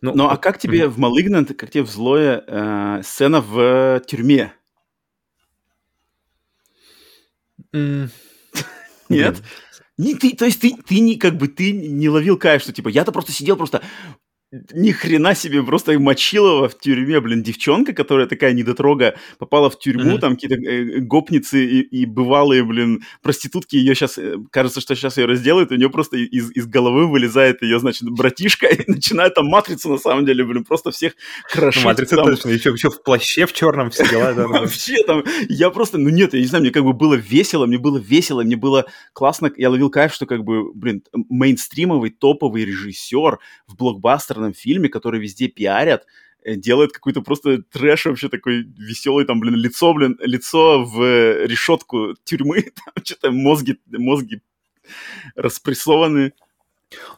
Ну, 0.00 0.12
ну 0.14 0.28
а 0.28 0.36
как 0.36 0.58
тебе 0.58 0.82
uh-huh. 0.82 0.88
в 0.88 0.98
Malignant, 0.98 1.54
как 1.54 1.70
тебе 1.70 1.82
в 1.82 1.90
Злое 1.90 2.44
э, 2.46 3.02
сцена 3.02 3.40
в 3.40 4.00
тюрьме? 4.06 4.52
Нет? 9.08 9.42
Не, 9.98 10.14
ты, 10.14 10.36
то 10.36 10.44
есть 10.44 10.60
ты, 10.60 10.76
ты 10.86 11.00
не 11.00 11.16
как 11.16 11.36
бы 11.36 11.48
ты 11.48 11.72
не 11.72 12.08
ловил 12.08 12.38
кайф, 12.38 12.62
что 12.62 12.72
типа 12.72 12.88
я-то 12.88 13.10
просто 13.10 13.32
сидел 13.32 13.56
просто 13.56 13.82
ни 14.50 14.92
хрена 14.92 15.34
себе, 15.34 15.62
просто 15.62 15.98
Мочилова 15.98 16.68
в 16.68 16.78
тюрьме, 16.78 17.20
блин, 17.20 17.42
девчонка, 17.42 17.92
которая 17.92 18.26
такая 18.26 18.54
недотрога, 18.54 19.14
попала 19.38 19.68
в 19.68 19.78
тюрьму, 19.78 20.16
mm-hmm. 20.16 20.20
там 20.20 20.34
какие-то 20.36 20.56
э, 20.56 21.00
гопницы 21.00 21.62
и, 21.62 21.80
и 21.80 22.06
бывалые, 22.06 22.64
блин, 22.64 23.02
проститутки, 23.22 23.76
ее 23.76 23.94
сейчас, 23.94 24.16
э, 24.16 24.36
кажется, 24.50 24.80
что 24.80 24.94
сейчас 24.94 25.18
ее 25.18 25.26
разделают, 25.26 25.70
у 25.70 25.74
нее 25.74 25.90
просто 25.90 26.16
из, 26.16 26.50
из 26.52 26.66
головы 26.66 27.06
вылезает 27.08 27.60
ее, 27.60 27.78
значит, 27.78 28.08
братишка, 28.08 28.66
и 28.68 28.90
начинает 28.90 29.34
там 29.34 29.46
матрицу, 29.46 29.90
на 29.90 29.98
самом 29.98 30.24
деле, 30.24 30.44
блин, 30.44 30.64
просто 30.64 30.92
всех 30.92 31.12
крошить. 31.52 31.82
Ну, 31.82 31.90
матрица 31.90 32.16
там. 32.16 32.24
точно, 32.24 32.48
еще, 32.48 32.70
еще 32.70 32.88
в 32.88 33.02
плаще 33.02 33.44
в 33.44 33.52
черном 33.52 33.90
все 33.90 34.08
дела. 34.08 34.32
Вообще 34.32 35.02
там, 35.06 35.24
я 35.50 35.68
просто, 35.68 35.98
ну 35.98 36.08
нет, 36.08 36.32
я 36.32 36.40
не 36.40 36.46
знаю, 36.46 36.62
мне 36.62 36.70
как 36.70 36.84
бы 36.84 36.94
было 36.94 37.14
весело, 37.14 37.66
мне 37.66 37.76
было 37.76 37.98
весело, 37.98 38.42
мне 38.42 38.56
было 38.56 38.86
классно, 39.12 39.52
я 39.58 39.68
ловил 39.68 39.90
кайф, 39.90 40.14
что 40.14 40.24
как 40.24 40.42
бы, 40.42 40.72
блин, 40.72 41.02
мейнстримовый 41.12 42.10
топовый 42.10 42.64
режиссер 42.64 43.38
в 43.66 43.76
блокбастер 43.76 44.37
популярном 44.38 44.54
фильме, 44.54 44.88
который 44.88 45.20
везде 45.20 45.48
пиарят, 45.48 46.06
э, 46.44 46.54
делает 46.56 46.92
какой-то 46.92 47.22
просто 47.22 47.62
трэш 47.62 48.06
вообще 48.06 48.28
такой 48.28 48.64
веселый, 48.78 49.24
там, 49.24 49.40
блин, 49.40 49.54
лицо, 49.54 49.92
блин, 49.94 50.16
лицо 50.20 50.84
в 50.84 51.46
решетку 51.46 52.14
тюрьмы, 52.24 52.62
там 52.94 53.04
что-то 53.04 53.30
мозги, 53.30 53.76
мозги 53.90 54.40
распрессованы. 55.36 56.32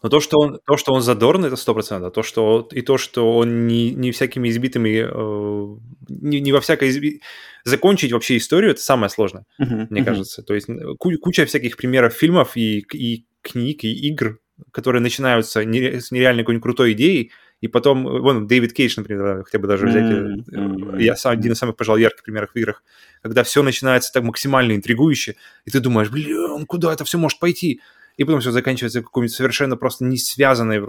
Но 0.03 0.09
то, 0.09 0.21
что 0.21 0.39
он, 0.39 0.59
то, 0.67 0.77
что 0.77 0.93
он 0.93 1.00
задорный, 1.03 1.47
это 1.47 1.57
сто 1.57 1.75
процентов. 1.75 2.12
То, 2.12 2.25
что 2.25 2.69
и 2.73 2.83
то, 2.83 2.99
что 2.99 3.37
он 3.37 3.69
не, 3.69 3.95
не 3.95 4.11
всякими 4.11 4.49
избитыми, 4.49 5.07
э, 5.07 5.77
не, 6.09 6.41
не 6.41 6.53
во 6.53 6.61
всякой 6.61 6.89
изби... 6.89 7.21
закончить 7.65 8.12
вообще 8.12 8.37
историю, 8.37 8.73
это 8.73 8.81
самое 8.81 9.11
сложное, 9.11 9.45
uh-huh, 9.61 9.87
мне 9.91 10.00
uh-huh. 10.00 10.05
кажется. 10.05 10.43
То 10.43 10.55
есть 10.55 10.69
куча 10.99 11.45
всяких 11.45 11.77
примеров 11.77 12.15
фильмов 12.15 12.57
и, 12.57 12.85
и 12.93 13.27
книг 13.43 13.85
и 13.85 13.93
игр, 14.09 14.41
которые 14.73 15.02
начинаются 15.02 15.61
с 15.61 16.11
нереально 16.11 16.43
какой-нибудь 16.43 16.62
крутой 16.62 16.93
идеей, 16.93 17.33
и 17.61 17.69
потом, 17.69 18.05
вон, 18.05 18.47
Дэвид 18.47 18.73
Кейдж, 18.73 18.95
например, 18.97 19.45
хотя 19.45 19.59
бы 19.59 19.69
даже 19.69 19.87
взять, 19.87 20.05
mm-hmm. 20.05 21.02
я 21.02 21.14
сам, 21.14 21.33
один 21.33 21.52
из 21.52 21.59
самых, 21.59 21.76
пожалуй, 21.76 22.00
ярких 22.00 22.23
примеров 22.23 22.50
в 22.52 22.57
играх, 22.57 22.83
когда 23.23 23.43
все 23.43 23.62
начинается 23.62 24.12
так 24.12 24.23
максимально 24.23 24.73
интригующе, 24.73 25.37
и 25.67 25.71
ты 25.71 25.81
думаешь, 25.81 26.11
блин, 26.11 26.64
куда 26.67 26.93
это 26.93 27.05
все 27.05 27.19
может 27.19 27.38
пойти? 27.38 27.81
И 28.17 28.25
потом 28.25 28.40
все 28.40 28.50
заканчивается 28.50 29.02
какой-нибудь 29.02 29.35
совершенно 29.35 29.76
просто 29.76 30.05
не 30.05 30.17
связанной, 30.17 30.81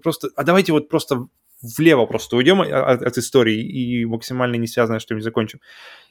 просто, 0.00 0.28
а 0.36 0.44
давайте 0.44 0.72
вот 0.72 0.88
просто 0.88 1.26
влево 1.62 2.06
просто 2.06 2.36
уйдем 2.36 2.60
от, 2.60 3.02
от 3.02 3.18
истории 3.18 3.60
и 3.60 4.04
максимально 4.04 4.56
не 4.56 4.66
связанное 4.66 5.00
что-нибудь 5.00 5.24
закончим. 5.24 5.60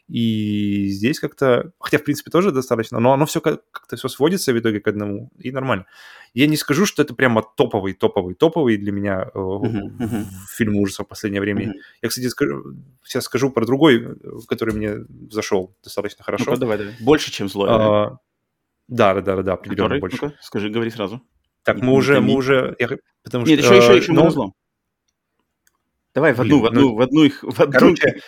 И 0.09 0.87
здесь 0.87 1.19
как-то, 1.19 1.71
хотя 1.79 1.99
в 1.99 2.03
принципе 2.03 2.31
тоже 2.31 2.51
достаточно, 2.51 2.99
но 2.99 3.13
оно 3.13 3.27
все 3.27 3.41
как-то 3.41 3.95
все 3.95 4.07
сводится 4.07 4.51
в 4.51 4.59
итоге 4.59 4.79
к 4.79 4.87
одному, 4.87 5.29
и 5.37 5.51
нормально. 5.51 5.85
Я 6.33 6.47
не 6.47 6.57
скажу, 6.57 6.87
что 6.87 7.03
это 7.03 7.13
прямо 7.13 7.43
топовый, 7.43 7.93
топовый, 7.93 8.33
топовый 8.33 8.77
для 8.77 8.91
меня 8.91 9.29
uh-huh, 9.33 9.97
uh-huh. 9.99 10.23
фильм 10.55 10.77
ужасов 10.77 11.05
в 11.05 11.09
последнее 11.09 11.41
время. 11.41 11.67
Uh-huh. 11.67 11.73
Я, 12.01 12.09
кстати, 12.09 12.27
скажу, 12.27 12.75
сейчас 13.03 13.25
скажу 13.25 13.51
про 13.51 13.65
другой, 13.65 14.17
который 14.47 14.73
мне 14.73 15.05
зашел 15.29 15.75
достаточно 15.83 16.23
хорошо. 16.23 16.51
ну 16.51 16.57
давай, 16.57 16.77
давай. 16.79 16.93
Больше, 16.99 17.31
чем 17.31 17.47
злой. 17.47 17.69
А, 17.71 18.17
да, 18.87 19.13
да, 19.13 19.21
да, 19.21 19.43
да, 19.43 19.53
определенно 19.53 19.89
который? 19.89 19.99
больше. 19.99 20.17
Ну-ка, 20.21 20.37
скажи, 20.41 20.69
говори 20.69 20.89
сразу. 20.89 21.21
Так, 21.63 21.81
мы 21.81 21.93
уже, 21.93 22.19
мы 22.19 22.33
уже, 22.33 22.75
я, 22.79 22.89
потому 23.23 23.45
Нет, 23.45 23.59
что... 23.59 23.73
Нет, 23.73 23.83
еще, 23.83 23.91
еще, 23.93 23.97
еще 23.97 24.11
но... 24.13 24.29
злом. 24.31 24.53
Давай 26.15 26.33
в 26.33 26.41
одну, 26.41 26.59
Блин, 26.59 26.63
в 26.63 26.65
одну, 26.65 26.81
ну, 26.81 26.95
в 26.95 27.01
одну 27.01 27.23
их, 27.23 27.43
в 27.43 27.61
одну. 27.61 27.71
Короче, 27.71 28.21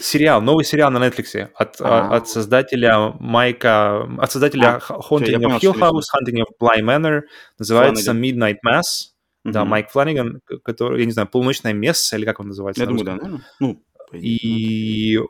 сериал, 0.00 0.40
новый 0.40 0.64
сериал 0.64 0.90
на 0.90 0.98
Netflix 0.98 1.50
от, 1.54 1.80
а, 1.80 2.16
от 2.16 2.28
создателя 2.28 3.12
Майка, 3.20 4.02
от 4.18 4.32
создателя 4.32 4.80
а, 4.88 4.98
Haunting 5.10 5.36
of 5.40 5.60
Hill 5.60 5.74
House, 5.74 6.04
Hunting 6.14 6.40
of 6.40 6.46
Bly 6.60 6.80
Manor, 6.80 7.22
называется. 7.58 8.12
Midnight 8.12 8.56
Mass. 8.66 9.12
Mm-hmm. 9.46 9.52
Да, 9.52 9.64
Майк 9.64 9.90
Фланиган, 9.90 10.40
который, 10.64 11.00
я 11.00 11.06
не 11.06 11.12
знаю, 11.12 11.28
полуночное 11.28 11.72
место 11.72 12.16
или 12.16 12.24
как 12.24 12.40
он 12.40 12.48
называется? 12.48 12.82
Я 12.82 12.88
думаю, 12.88 13.04
да, 13.04 13.14
наверное. 13.14 13.44
Ну, 13.60 13.80
и 14.12 15.20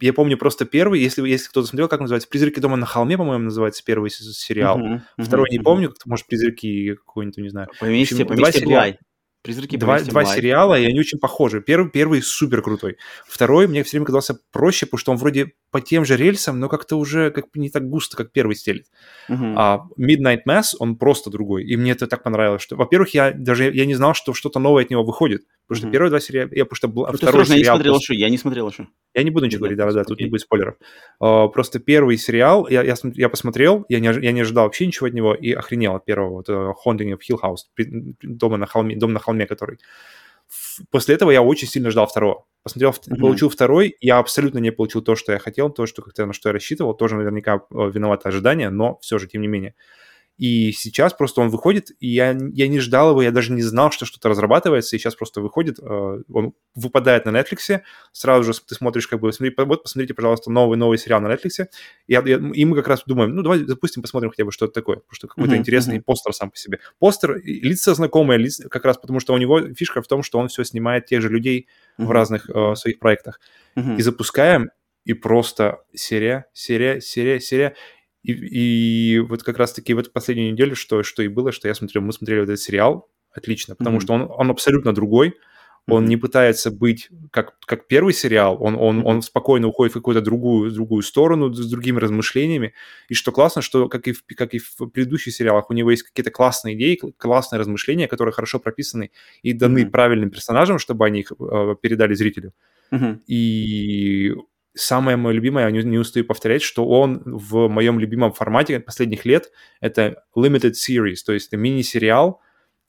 я 0.00 0.12
помню 0.12 0.36
просто 0.36 0.64
первый, 0.64 1.00
если, 1.00 1.26
если 1.28 1.48
кто-то 1.48 1.66
смотрел, 1.68 1.88
как 1.88 2.00
называется, 2.00 2.28
«Призраки 2.28 2.60
дома 2.60 2.76
на 2.76 2.86
холме», 2.86 3.16
по-моему, 3.16 3.44
называется 3.44 3.84
первый 3.84 4.10
сериал. 4.10 4.78
Uh-huh, 4.78 5.00
uh-huh, 5.18 5.24
Второй 5.24 5.48
uh-huh. 5.48 5.52
не 5.52 5.58
помню, 5.60 5.94
может, 6.04 6.26
«Призраки» 6.26 6.94
какой-нибудь, 6.94 7.38
не 7.38 7.48
знаю. 7.48 7.68
Поместье, 7.78 8.16
общем, 8.16 8.26
поместье 8.26 8.66
Блай. 8.66 8.98
Призраки 9.46 9.76
два, 9.76 10.00
два 10.00 10.24
сериала, 10.24 10.76
и 10.76 10.84
они 10.84 10.98
очень 10.98 11.20
похожи. 11.20 11.60
Первый, 11.60 11.88
первый 11.88 12.20
супер 12.20 12.62
крутой. 12.62 12.96
Второй 13.28 13.68
мне 13.68 13.84
все 13.84 13.92
время 13.92 14.06
казался 14.06 14.36
проще, 14.50 14.86
потому 14.86 14.98
что 14.98 15.12
он 15.12 15.18
вроде 15.18 15.52
по 15.70 15.80
тем 15.80 16.04
же 16.04 16.16
рельсам, 16.16 16.58
но 16.58 16.68
как-то 16.68 16.96
уже 16.96 17.30
как 17.30 17.44
не 17.54 17.70
так 17.70 17.88
густо, 17.88 18.16
как 18.16 18.32
первый 18.32 18.56
стелит. 18.56 18.86
Uh-huh. 19.30 19.54
А 19.56 19.82
Midnight 20.00 20.40
Mass, 20.48 20.74
он 20.80 20.96
просто 20.96 21.30
другой. 21.30 21.64
И 21.64 21.76
мне 21.76 21.92
это 21.92 22.08
так 22.08 22.24
понравилось, 22.24 22.62
что, 22.62 22.74
во-первых, 22.74 23.14
я 23.14 23.30
даже 23.30 23.70
я 23.72 23.86
не 23.86 23.94
знал, 23.94 24.14
что 24.14 24.34
что-то 24.34 24.58
новое 24.58 24.82
от 24.82 24.90
него 24.90 25.04
выходит. 25.04 25.42
Потому 25.68 25.78
что 25.78 25.88
uh-huh. 25.88 25.92
первые 25.92 26.10
два 26.10 26.20
сериала, 26.20 26.48
я 26.52 26.64
потому 26.64 26.76
что 26.76 26.88
был, 26.88 27.06
ну, 27.06 27.12
второй 27.12 27.46
сериал... 27.46 27.58
Я 27.58 27.58
не 27.58 27.64
смотрел 27.64 27.92
просто... 27.94 28.14
я 28.14 28.30
не 28.30 28.38
смотрел 28.38 28.68
еще. 28.68 28.86
Я 29.14 29.22
не 29.22 29.30
буду 29.30 29.46
ничего 29.46 29.60
говорить, 29.60 29.78
да-да, 29.78 30.04
тут 30.04 30.20
не 30.20 30.26
будет 30.26 30.42
спойлеров. 30.42 30.76
Uh, 31.22 31.48
просто 31.48 31.78
первый 31.78 32.16
сериал, 32.18 32.68
я, 32.68 32.82
я, 32.82 32.94
я 33.02 33.28
посмотрел, 33.28 33.84
я 33.88 34.00
не, 34.00 34.06
я 34.06 34.32
не 34.32 34.40
ожидал 34.42 34.64
вообще 34.64 34.86
ничего 34.86 35.06
от 35.06 35.14
него 35.14 35.34
и 35.34 35.52
охренел 35.52 35.96
от 35.96 36.04
первого, 36.04 36.30
вот, 36.34 36.48
uh, 36.48 36.72
Haunting 36.86 37.12
of 37.12 37.18
Hill 37.28 37.38
House, 37.42 37.84
дома 38.22 38.58
на 38.58 38.66
холме, 38.66 38.96
дом 38.96 39.12
на 39.12 39.18
холме, 39.18 39.35
который 39.44 39.78
после 40.90 41.14
этого 41.14 41.30
я 41.30 41.42
очень 41.42 41.68
сильно 41.68 41.90
ждал 41.90 42.06
второго. 42.06 42.44
Посмотрел, 42.62 42.90
mm-hmm. 42.90 43.20
получил 43.20 43.48
второй, 43.48 43.96
я 44.00 44.18
абсолютно 44.18 44.58
не 44.58 44.70
получил 44.70 45.02
то, 45.02 45.14
что 45.16 45.32
я 45.32 45.38
хотел, 45.38 45.70
то, 45.70 45.86
что 45.86 46.02
как-то 46.02 46.26
на 46.26 46.32
что 46.32 46.48
я 46.48 46.52
рассчитывал, 46.52 46.94
тоже 46.94 47.16
наверняка 47.16 47.56
э, 47.56 47.90
виновато 47.90 48.28
ожидание, 48.28 48.70
но 48.70 48.98
все 49.00 49.18
же, 49.18 49.26
тем 49.28 49.42
не 49.42 49.48
менее. 49.48 49.74
И 50.38 50.72
сейчас 50.72 51.14
просто 51.14 51.40
он 51.40 51.48
выходит, 51.48 51.92
и 51.98 52.08
я, 52.08 52.36
я 52.52 52.68
не 52.68 52.78
ждал 52.78 53.10
его, 53.10 53.22
я 53.22 53.30
даже 53.30 53.52
не 53.52 53.62
знал, 53.62 53.90
что 53.90 54.04
что-то 54.04 54.28
разрабатывается, 54.28 54.94
и 54.94 54.98
сейчас 54.98 55.14
просто 55.14 55.40
выходит, 55.40 55.78
э, 55.80 56.22
он 56.30 56.52
выпадает 56.74 57.24
на 57.24 57.30
Netflix, 57.30 57.80
сразу 58.12 58.44
же 58.44 58.60
ты 58.60 58.74
смотришь, 58.74 59.08
как 59.08 59.20
бы, 59.20 59.32
смотри, 59.32 59.54
вот 59.56 59.82
посмотрите, 59.82 60.12
пожалуйста, 60.12 60.50
новый-новый 60.50 60.98
сериал 60.98 61.22
на 61.22 61.28
Netflix, 61.28 61.68
и, 62.06 62.12
я, 62.12 62.20
и 62.20 62.64
мы 62.66 62.76
как 62.76 62.88
раз 62.88 63.02
думаем, 63.06 63.34
ну, 63.34 63.42
давай 63.42 63.64
запустим, 63.64 64.02
посмотрим 64.02 64.30
хотя 64.30 64.44
бы, 64.44 64.52
что 64.52 64.66
это 64.66 64.74
такое, 64.74 64.96
потому 64.96 65.14
что 65.14 65.26
какой-то 65.26 65.54
uh-huh, 65.54 65.58
интересный 65.58 65.98
uh-huh. 65.98 66.02
постер 66.02 66.34
сам 66.34 66.50
по 66.50 66.56
себе. 66.58 66.80
Постер, 66.98 67.40
лица 67.42 67.94
знакомые, 67.94 68.38
лица, 68.38 68.68
как 68.68 68.84
раз 68.84 68.98
потому 68.98 69.20
что 69.20 69.32
у 69.32 69.38
него 69.38 69.60
фишка 69.74 70.02
в 70.02 70.06
том, 70.06 70.22
что 70.22 70.38
он 70.38 70.48
все 70.48 70.64
снимает 70.64 71.06
тех 71.06 71.22
же 71.22 71.30
людей 71.30 71.66
uh-huh. 71.98 72.04
в 72.04 72.10
разных 72.10 72.50
э, 72.50 72.74
своих 72.74 72.98
проектах. 72.98 73.40
Uh-huh. 73.74 73.96
И 73.96 74.02
запускаем, 74.02 74.68
и 75.06 75.14
просто 75.14 75.78
серия, 75.94 76.46
серия, 76.52 77.00
серия, 77.00 77.38
серия. 77.38 77.76
И, 78.26 79.14
и 79.14 79.18
вот 79.20 79.42
как 79.44 79.56
раз-таки 79.58 79.94
в 79.94 79.98
эту 79.98 80.10
последнюю 80.10 80.52
неделю, 80.52 80.74
что, 80.74 81.02
что 81.02 81.22
и 81.22 81.28
было, 81.28 81.52
что 81.52 81.68
я 81.68 81.74
смотрел, 81.74 82.02
мы 82.02 82.12
смотрели 82.12 82.40
вот 82.40 82.48
этот 82.48 82.60
сериал, 82.60 83.08
отлично, 83.32 83.76
потому 83.76 83.98
mm-hmm. 83.98 84.02
что 84.02 84.12
он, 84.14 84.26
он 84.28 84.50
абсолютно 84.50 84.92
другой, 84.92 85.34
он 85.88 86.02
mm-hmm. 86.02 86.08
не 86.08 86.16
пытается 86.16 86.70
быть 86.72 87.08
как, 87.30 87.56
как 87.60 87.86
первый 87.86 88.12
сериал, 88.12 88.56
он, 88.60 88.74
он, 88.74 89.06
он 89.06 89.22
спокойно 89.22 89.68
уходит 89.68 89.92
в 89.92 89.98
какую-то 89.98 90.20
другую, 90.22 90.72
другую 90.72 91.02
сторону 91.02 91.52
с 91.54 91.70
другими 91.70 92.00
размышлениями. 92.00 92.74
И 93.08 93.14
что 93.14 93.30
классно, 93.30 93.62
что 93.62 93.88
как 93.88 94.08
и, 94.08 94.12
в, 94.12 94.24
как 94.36 94.54
и 94.54 94.58
в 94.58 94.88
предыдущих 94.92 95.32
сериалах, 95.32 95.70
у 95.70 95.74
него 95.74 95.92
есть 95.92 96.02
какие-то 96.02 96.32
классные 96.32 96.74
идеи, 96.74 96.98
классные 97.16 97.60
размышления, 97.60 98.08
которые 98.08 98.32
хорошо 98.32 98.58
прописаны 98.58 99.12
и 99.42 99.52
даны 99.52 99.84
mm-hmm. 99.84 99.90
правильным 99.90 100.30
персонажам, 100.30 100.80
чтобы 100.80 101.06
они 101.06 101.20
их 101.20 101.30
э, 101.30 101.76
передали 101.80 102.14
зрителю. 102.14 102.52
Mm-hmm. 102.90 103.20
И 103.28 104.34
самое 104.76 105.16
мое 105.16 105.34
любимое, 105.34 105.64
я 105.64 105.70
не, 105.70 105.82
не 105.82 105.98
устаю 105.98 106.24
повторять, 106.24 106.62
что 106.62 106.86
он 106.86 107.22
в 107.24 107.68
моем 107.68 107.98
любимом 107.98 108.32
формате 108.32 108.80
последних 108.80 109.24
лет 109.24 109.50
это 109.80 110.24
limited 110.36 110.72
series, 110.72 111.16
то 111.24 111.32
есть 111.32 111.48
это 111.48 111.56
мини-сериал 111.56 112.40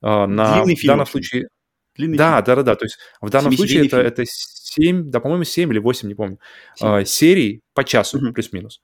э, 0.01 0.07
на 0.07 0.63
Длинный 0.63 0.75
в 0.75 0.83
данном 0.83 1.05
фильм. 1.05 1.11
случае. 1.11 1.47
Длинный 1.95 2.17
да, 2.17 2.35
фильм. 2.35 2.45
да, 2.45 2.55
да, 2.55 2.63
да. 2.63 2.75
То 2.75 2.85
есть 2.85 2.97
в 3.21 3.29
данном 3.29 3.53
случае 3.53 3.87
это, 3.87 3.97
это 3.97 4.23
7, 4.25 5.09
да, 5.09 5.19
по-моему, 5.19 5.43
7 5.43 5.71
или 5.71 5.79
8, 5.79 6.07
не 6.07 6.15
помню, 6.15 6.39
э, 6.81 7.05
серий 7.05 7.61
по 7.73 7.83
часу, 7.83 8.17
угу. 8.17 8.33
плюс-минус. 8.33 8.81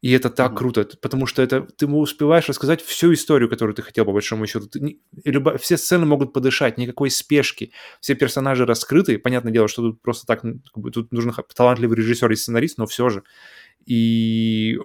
И 0.00 0.12
это 0.12 0.30
так 0.30 0.52
mm-hmm. 0.52 0.56
круто, 0.56 0.88
потому 1.02 1.26
что 1.26 1.42
это 1.42 1.60
ты 1.60 1.86
успеваешь 1.86 2.48
рассказать 2.48 2.80
всю 2.80 3.12
историю, 3.12 3.50
которую 3.50 3.74
ты 3.74 3.82
хотел, 3.82 4.06
по 4.06 4.12
большому 4.12 4.46
счету. 4.46 4.66
Ты, 4.66 4.80
не, 4.80 5.00
любо, 5.24 5.58
все 5.58 5.76
сцены 5.76 6.06
могут 6.06 6.32
подышать, 6.32 6.78
никакой 6.78 7.10
спешки. 7.10 7.72
Все 8.00 8.14
персонажи 8.14 8.64
раскрыты. 8.64 9.18
Понятное 9.18 9.52
дело, 9.52 9.68
что 9.68 9.82
тут 9.82 10.00
просто 10.00 10.26
так, 10.26 10.40
как 10.40 10.54
бы, 10.74 10.90
тут 10.90 11.12
нужен 11.12 11.34
талантливый 11.54 11.98
режиссер 11.98 12.30
и 12.32 12.36
сценарист, 12.36 12.78
но 12.78 12.86
все 12.86 13.10
же. 13.10 13.24
И 13.84 14.78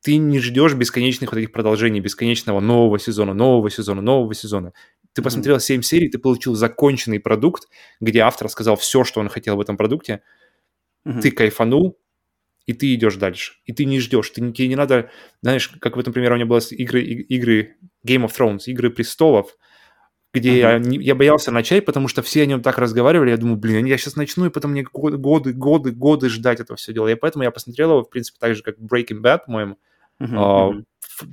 ты 0.00 0.16
не 0.16 0.40
ждешь 0.40 0.72
бесконечных 0.72 1.32
вот 1.32 1.38
этих 1.38 1.52
продолжений, 1.52 2.00
бесконечного 2.00 2.60
нового 2.60 2.98
сезона, 2.98 3.34
нового 3.34 3.68
сезона, 3.70 4.00
нового 4.00 4.34
сезона. 4.34 4.72
Ты 5.12 5.20
посмотрел 5.20 5.56
mm-hmm. 5.56 5.60
7 5.60 5.82
серий, 5.82 6.08
ты 6.08 6.18
получил 6.18 6.54
законченный 6.54 7.20
продукт, 7.20 7.68
где 8.00 8.20
автор 8.20 8.48
сказал 8.48 8.76
все, 8.76 9.04
что 9.04 9.20
он 9.20 9.28
хотел 9.28 9.56
в 9.56 9.60
этом 9.60 9.76
продукте. 9.76 10.22
Mm-hmm. 11.04 11.20
Ты 11.20 11.30
кайфанул, 11.30 11.98
и 12.70 12.72
ты 12.72 12.94
идешь 12.94 13.16
дальше. 13.16 13.54
И 13.64 13.72
ты 13.72 13.84
не 13.84 13.98
ждешь. 13.98 14.30
Ты, 14.30 14.52
тебе 14.52 14.68
не 14.68 14.76
надо, 14.76 15.10
знаешь, 15.42 15.66
как 15.80 15.96
в 15.96 15.98
этом 15.98 16.12
примере 16.12 16.34
у 16.34 16.36
меня 16.36 16.46
было 16.46 16.60
игры, 16.70 17.02
игры 17.02 17.76
Game 18.06 18.24
of 18.24 18.30
Thrones, 18.30 18.66
игры 18.66 18.90
престолов, 18.90 19.56
где 20.32 20.60
uh-huh. 20.60 20.80
я, 20.88 21.00
я 21.00 21.14
боялся 21.16 21.50
начать, 21.50 21.84
потому 21.84 22.06
что 22.06 22.22
все 22.22 22.42
о 22.42 22.46
нем 22.46 22.62
так 22.62 22.78
разговаривали, 22.78 23.30
я 23.30 23.36
думаю, 23.36 23.56
блин, 23.56 23.86
я 23.86 23.98
сейчас 23.98 24.14
начну, 24.14 24.46
и 24.46 24.50
потом 24.50 24.70
мне 24.70 24.84
годы, 24.84 25.52
годы, 25.52 25.90
годы 25.90 26.28
ждать 26.28 26.60
этого 26.60 26.76
все 26.76 26.92
дело. 26.92 27.08
И 27.08 27.16
поэтому 27.16 27.42
я 27.42 27.50
посмотрел 27.50 27.90
его, 27.90 28.04
в 28.04 28.08
принципе, 28.08 28.38
так 28.38 28.54
же, 28.54 28.62
как 28.62 28.78
Breaking 28.78 29.20
Bad, 29.20 29.46
по-моему, 29.46 29.78
uh-huh, 30.20 30.28
uh-huh. 30.28 30.84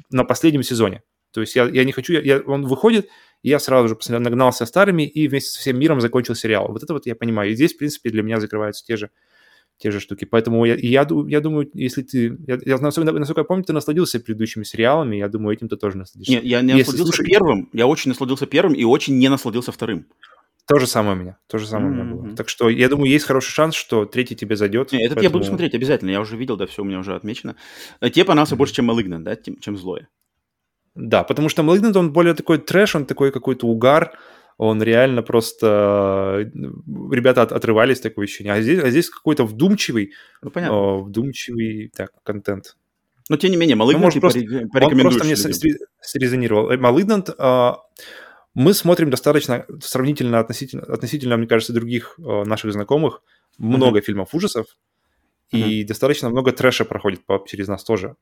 На 0.09 0.23
последнем 0.23 0.63
сезоне. 0.63 1.03
То 1.31 1.41
есть 1.41 1.55
я, 1.55 1.65
я 1.65 1.83
не 1.83 1.91
хочу, 1.91 2.13
я, 2.13 2.39
он 2.39 2.65
выходит, 2.65 3.09
и 3.43 3.49
я 3.49 3.59
сразу 3.59 3.89
же 3.89 3.95
посмотрел, 3.95 4.23
нагнался 4.23 4.65
старыми 4.65 5.03
и 5.03 5.27
вместе 5.27 5.51
со 5.51 5.59
всем 5.59 5.77
миром 5.77 6.01
закончил 6.01 6.33
сериал. 6.33 6.69
Вот 6.69 6.81
это 6.81 6.93
вот 6.93 7.05
я 7.05 7.15
понимаю. 7.15 7.51
И 7.51 7.53
здесь, 7.53 7.75
в 7.75 7.77
принципе, 7.77 8.09
для 8.09 8.23
меня 8.23 8.39
закрываются 8.39 8.83
те 8.83 8.97
же 8.97 9.11
те 9.77 9.91
же 9.91 9.99
штуки. 9.99 10.25
Поэтому 10.25 10.65
я, 10.65 10.75
я, 10.75 11.07
я 11.27 11.41
думаю, 11.41 11.69
если 11.73 12.01
ты... 12.01 12.37
Я, 12.47 12.57
я, 12.65 12.77
насколько, 12.77 13.11
насколько 13.11 13.41
я 13.41 13.45
помню, 13.45 13.63
ты 13.63 13.73
насладился 13.73 14.19
предыдущими 14.19 14.63
сериалами, 14.63 15.17
я 15.17 15.27
думаю, 15.27 15.55
этим 15.55 15.69
ты 15.69 15.77
тоже 15.77 15.97
насладишься. 15.97 16.33
Нет, 16.33 16.43
я 16.43 16.61
не 16.61 16.69
если 16.69 16.91
насладился 16.91 17.13
слушай... 17.13 17.29
первым, 17.29 17.69
я 17.73 17.87
очень 17.87 18.09
насладился 18.09 18.47
первым 18.47 18.73
и 18.73 18.83
очень 18.83 19.17
не 19.17 19.29
насладился 19.29 19.71
вторым. 19.71 20.07
То 20.67 20.79
же 20.79 20.87
самое 20.87 21.15
у 21.15 21.19
меня, 21.19 21.37
то 21.47 21.57
же 21.59 21.65
самое 21.65 21.93
mm-hmm. 21.93 22.01
у 22.01 22.03
меня 22.03 22.15
было. 22.15 22.35
Так 22.35 22.49
что 22.49 22.69
я 22.69 22.89
думаю, 22.89 23.09
есть 23.09 23.25
хороший 23.25 23.51
шанс, 23.51 23.73
что 23.73 24.05
третий 24.05 24.35
тебе 24.35 24.57
зайдет. 24.57 24.91
Нет, 24.91 25.03
этот 25.03 25.15
поэтому... 25.15 25.23
я 25.23 25.29
буду 25.29 25.45
смотреть 25.45 25.73
обязательно, 25.73 26.09
я 26.09 26.19
уже 26.19 26.35
видел, 26.35 26.57
да, 26.57 26.65
все 26.65 26.81
у 26.81 26.85
меня 26.85 26.99
уже 26.99 27.15
отмечено. 27.15 27.55
Э, 28.01 28.09
тебе 28.09 28.25
понравился 28.25 28.55
mm-hmm. 28.55 28.57
больше, 28.57 28.73
чем 28.73 28.91
Malignant, 28.91 29.19
да, 29.19 29.35
чем, 29.37 29.57
чем 29.59 29.77
Злое? 29.77 30.09
Да, 30.93 31.23
потому 31.23 31.47
что 31.47 31.61
Malignant, 31.61 31.97
он 31.97 32.11
более 32.11 32.33
такой 32.33 32.57
трэш, 32.57 32.95
он 32.95 33.05
такой 33.05 33.31
какой-то 33.31 33.65
угар, 33.65 34.17
он 34.57 34.81
реально 34.81 35.21
просто... 35.21 36.49
Ребята 37.11 37.43
от, 37.43 37.51
отрывались, 37.51 37.99
такое 37.99 38.25
ощущение. 38.25 38.53
А 38.53 38.61
здесь, 38.61 38.83
а 38.83 38.89
здесь 38.89 39.09
какой-то 39.09 39.45
вдумчивый, 39.45 40.13
ну, 40.41 40.49
понятно. 40.49 40.75
О, 40.75 40.99
вдумчивый 41.03 41.91
так, 41.95 42.11
контент. 42.23 42.75
Но 43.29 43.37
тем 43.37 43.51
не 43.51 43.57
менее, 43.57 43.77
Malignant 43.77 43.93
ну, 43.93 43.99
может, 43.99 44.21
просто, 44.21 44.39
он 44.39 44.69
просто 44.69 45.25
мне 45.25 45.35
срезонировал. 45.35 46.71
Malignant, 46.73 47.33
а, 47.37 47.77
мы 48.53 48.73
смотрим 48.73 49.09
достаточно 49.09 49.65
сравнительно, 49.81 50.39
относительно, 50.39 50.83
относительно, 50.83 51.37
мне 51.37 51.47
кажется, 51.47 51.73
других 51.73 52.17
а, 52.17 52.43
наших 52.45 52.71
знакомых, 52.71 53.21
много 53.57 53.99
mm-hmm. 53.99 54.03
фильмов 54.03 54.33
ужасов, 54.33 54.65
mm-hmm. 55.51 55.59
и 55.59 55.83
достаточно 55.83 56.29
много 56.29 56.51
трэша 56.51 56.85
проходит 56.85 57.25
по, 57.25 57.43
через 57.47 57.67
нас 57.67 57.83
тоже. 57.83 58.15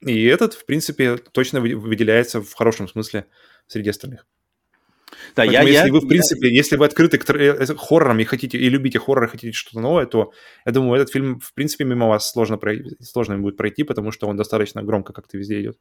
И 0.00 0.24
этот, 0.24 0.54
в 0.54 0.64
принципе, 0.64 1.18
точно 1.18 1.60
выделяется 1.60 2.40
в 2.40 2.54
хорошем 2.54 2.88
смысле 2.88 3.26
среди 3.66 3.90
остальных. 3.90 4.24
Да, 5.36 5.44
Поэтому 5.44 5.52
я, 5.52 5.62
если 5.62 5.86
я, 5.86 5.92
вы, 5.92 6.00
в 6.00 6.08
принципе, 6.08 6.48
я... 6.48 6.54
если 6.54 6.76
вы 6.76 6.84
открыты 6.84 7.18
к 7.18 7.30
э, 7.30 7.66
хоррорам 7.76 8.18
и 8.18 8.24
хотите, 8.24 8.58
и 8.58 8.68
любите 8.68 8.98
хоррор, 8.98 9.24
и 9.24 9.28
хотите 9.28 9.52
что-то 9.52 9.80
новое, 9.80 10.06
то 10.06 10.32
я 10.66 10.72
думаю, 10.72 11.00
этот 11.00 11.12
фильм, 11.12 11.40
в 11.40 11.54
принципе, 11.54 11.84
мимо 11.84 12.08
вас 12.08 12.30
сложно, 12.30 12.58
пройти, 12.58 12.96
сложно 13.00 13.38
будет 13.38 13.56
пройти, 13.56 13.84
потому 13.84 14.10
что 14.12 14.26
он 14.28 14.36
достаточно 14.36 14.82
громко 14.82 15.12
как-то 15.12 15.38
везде 15.38 15.60
идет. 15.60 15.78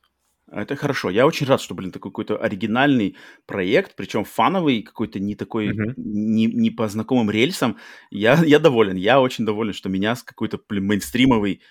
Это 0.52 0.76
хорошо. 0.76 1.10
Я 1.10 1.28
очень 1.28 1.46
рад, 1.46 1.62
что, 1.62 1.76
блин, 1.76 1.92
такой 1.92 2.12
какой-то 2.12 2.38
оригинальный 2.38 3.16
проект, 3.46 3.96
причем 3.96 4.24
фановый, 4.24 4.82
какой-то 4.82 5.20
не 5.20 5.36
такой, 5.36 5.70
uh-huh. 5.70 5.94
не, 5.98 6.46
не 6.48 6.72
по 6.72 6.88
знакомым 6.88 7.30
рельсам. 7.30 7.78
Я, 8.10 8.44
я 8.44 8.60
доволен. 8.60 8.96
Я 8.96 9.22
очень 9.22 9.46
доволен, 9.46 9.74
что 9.74 9.90
меня 9.90 10.16
с 10.16 10.24
какой-то, 10.24 10.60
блин, 10.68 10.86
мейнстримовый 10.86 11.62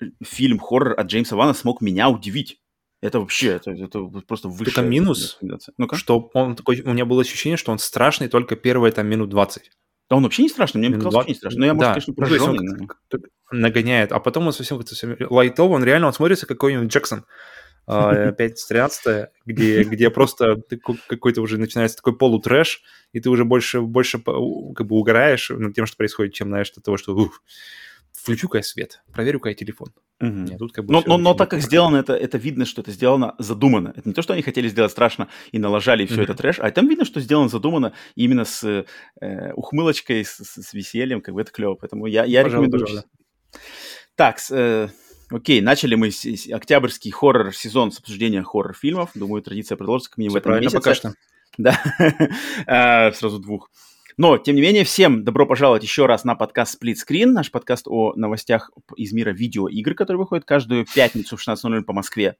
э, 0.00 0.06
фильм 0.24 0.58
хоррор 0.58 0.98
от 0.98 1.06
Джеймса 1.08 1.36
Вана 1.36 1.52
смог 1.52 1.82
меня 1.82 2.08
удивить. 2.08 2.58
Это 3.02 3.20
вообще, 3.20 3.48
это, 3.48 3.72
это 3.72 4.04
просто 4.26 4.48
высшая... 4.48 4.80
Это 4.80 4.82
минус, 4.82 5.38
ну 5.76 5.88
что 5.94 6.30
он 6.32 6.56
такой, 6.56 6.80
у 6.80 6.92
меня 6.92 7.04
было 7.04 7.20
ощущение, 7.20 7.56
что 7.56 7.70
он 7.72 7.78
страшный 7.78 8.28
только 8.28 8.56
первые 8.56 8.92
там 8.92 9.06
минут 9.06 9.28
20. 9.28 9.70
Да 10.08 10.16
он 10.16 10.22
вообще 10.22 10.42
не 10.42 10.48
страшный, 10.48 10.78
мне 10.78 10.94
казалось, 10.96 11.14
вообще 11.14 11.32
не 11.32 11.34
страшный. 11.34 11.60
Но 11.60 11.66
я, 11.66 11.74
может, 11.74 11.88
да. 11.88 11.92
конечно, 11.92 12.14
прожженный. 12.14 12.58
Ну, 12.58 12.88
он 12.88 12.88
но... 13.12 13.58
нагоняет, 13.58 14.12
а 14.12 14.20
потом 14.20 14.46
он 14.46 14.52
совсем, 14.52 14.84
совсем 14.86 15.16
лайтовый, 15.30 15.76
он 15.76 15.84
реально, 15.84 16.06
он 16.06 16.12
смотрится 16.12 16.46
как 16.46 16.56
какой-нибудь 16.56 16.92
Джексон. 16.92 17.24
А, 17.86 18.10
опять 18.28 18.64
13 18.66 19.28
где, 19.44 19.82
где 19.84 20.10
просто 20.10 20.56
какой-то 21.08 21.42
уже 21.42 21.58
начинается 21.58 21.96
такой 21.96 22.16
полутрэш, 22.16 22.82
и 23.12 23.20
ты 23.20 23.30
уже 23.30 23.44
больше, 23.44 23.80
больше 23.80 24.18
как 24.18 24.86
бы 24.86 24.96
угораешь 24.96 25.50
над 25.50 25.74
тем, 25.74 25.86
что 25.86 25.96
происходит, 25.96 26.34
чем, 26.34 26.48
знаешь, 26.48 26.72
от 26.76 26.82
того, 26.82 26.96
что 26.96 27.14
ух, 27.14 27.42
включу-ка 28.26 28.58
я 28.58 28.62
свет, 28.62 29.02
проверю-ка 29.12 29.50
я 29.50 29.54
телефон. 29.54 29.92
Угу. 30.20 30.28
Нет, 30.28 30.58
тут 30.58 30.72
как 30.72 30.84
бы 30.84 30.92
но, 30.92 31.02
но, 31.06 31.16
но 31.16 31.34
так 31.34 31.50
как 31.50 31.60
сделано, 31.60 31.96
это, 31.96 32.14
это 32.14 32.38
видно, 32.38 32.64
что 32.64 32.80
это 32.80 32.90
сделано 32.90 33.34
задумано. 33.38 33.92
Это 33.94 34.08
не 34.08 34.14
то, 34.14 34.22
что 34.22 34.32
они 34.32 34.42
хотели 34.42 34.68
сделать 34.68 34.90
страшно 34.90 35.28
и 35.52 35.58
налажали 35.58 36.02
и 36.02 36.06
все 36.06 36.16
угу. 36.16 36.24
это 36.24 36.34
трэш, 36.34 36.58
а 36.58 36.70
там 36.70 36.88
видно, 36.88 37.04
что 37.04 37.20
сделано 37.20 37.48
задумано 37.48 37.92
именно 38.16 38.44
с 38.44 38.84
э, 39.20 39.52
ухмылочкой, 39.52 40.24
с, 40.24 40.38
с, 40.38 40.62
с 40.62 40.74
весельем, 40.74 41.20
как 41.20 41.34
бы 41.34 41.40
это 41.42 41.52
клево. 41.52 41.74
Поэтому 41.74 42.06
я, 42.06 42.24
я 42.24 42.42
Пожалуй, 42.42 42.66
рекомендую. 42.66 43.04
Так, 44.16 44.38
э, 44.50 44.88
окей, 45.30 45.60
начали 45.60 45.94
мы 45.94 46.10
с, 46.10 46.24
с, 46.24 46.50
октябрьский 46.50 47.12
хоррор-сезон 47.12 47.92
с 47.92 48.00
обсуждения 48.00 48.42
хоррор-фильмов. 48.42 49.10
Думаю, 49.14 49.42
традиция 49.42 49.76
продолжится 49.76 50.10
как 50.10 50.18
минимум 50.18 50.34
в 50.34 50.36
этом 50.38 50.58
месяце. 50.58 50.76
пока 50.76 50.94
что. 50.94 51.14
Да, 51.58 51.80
а, 52.66 53.12
сразу 53.12 53.38
двух. 53.38 53.70
Но, 54.18 54.38
тем 54.38 54.56
не 54.56 54.62
менее, 54.62 54.84
всем 54.84 55.24
добро 55.24 55.46
пожаловать 55.46 55.82
еще 55.82 56.06
раз 56.06 56.24
на 56.24 56.34
подкаст 56.34 56.82
Split 56.82 56.94
Screen, 56.94 57.26
наш 57.26 57.50
подкаст 57.50 57.86
о 57.86 58.14
новостях 58.14 58.70
из 58.96 59.12
мира 59.12 59.30
видеоигр, 59.30 59.94
который 59.94 60.16
выходит 60.16 60.46
каждую 60.46 60.86
пятницу 60.86 61.36
в 61.36 61.46
16.00 61.46 61.82
по 61.82 61.92
Москве. 61.92 62.36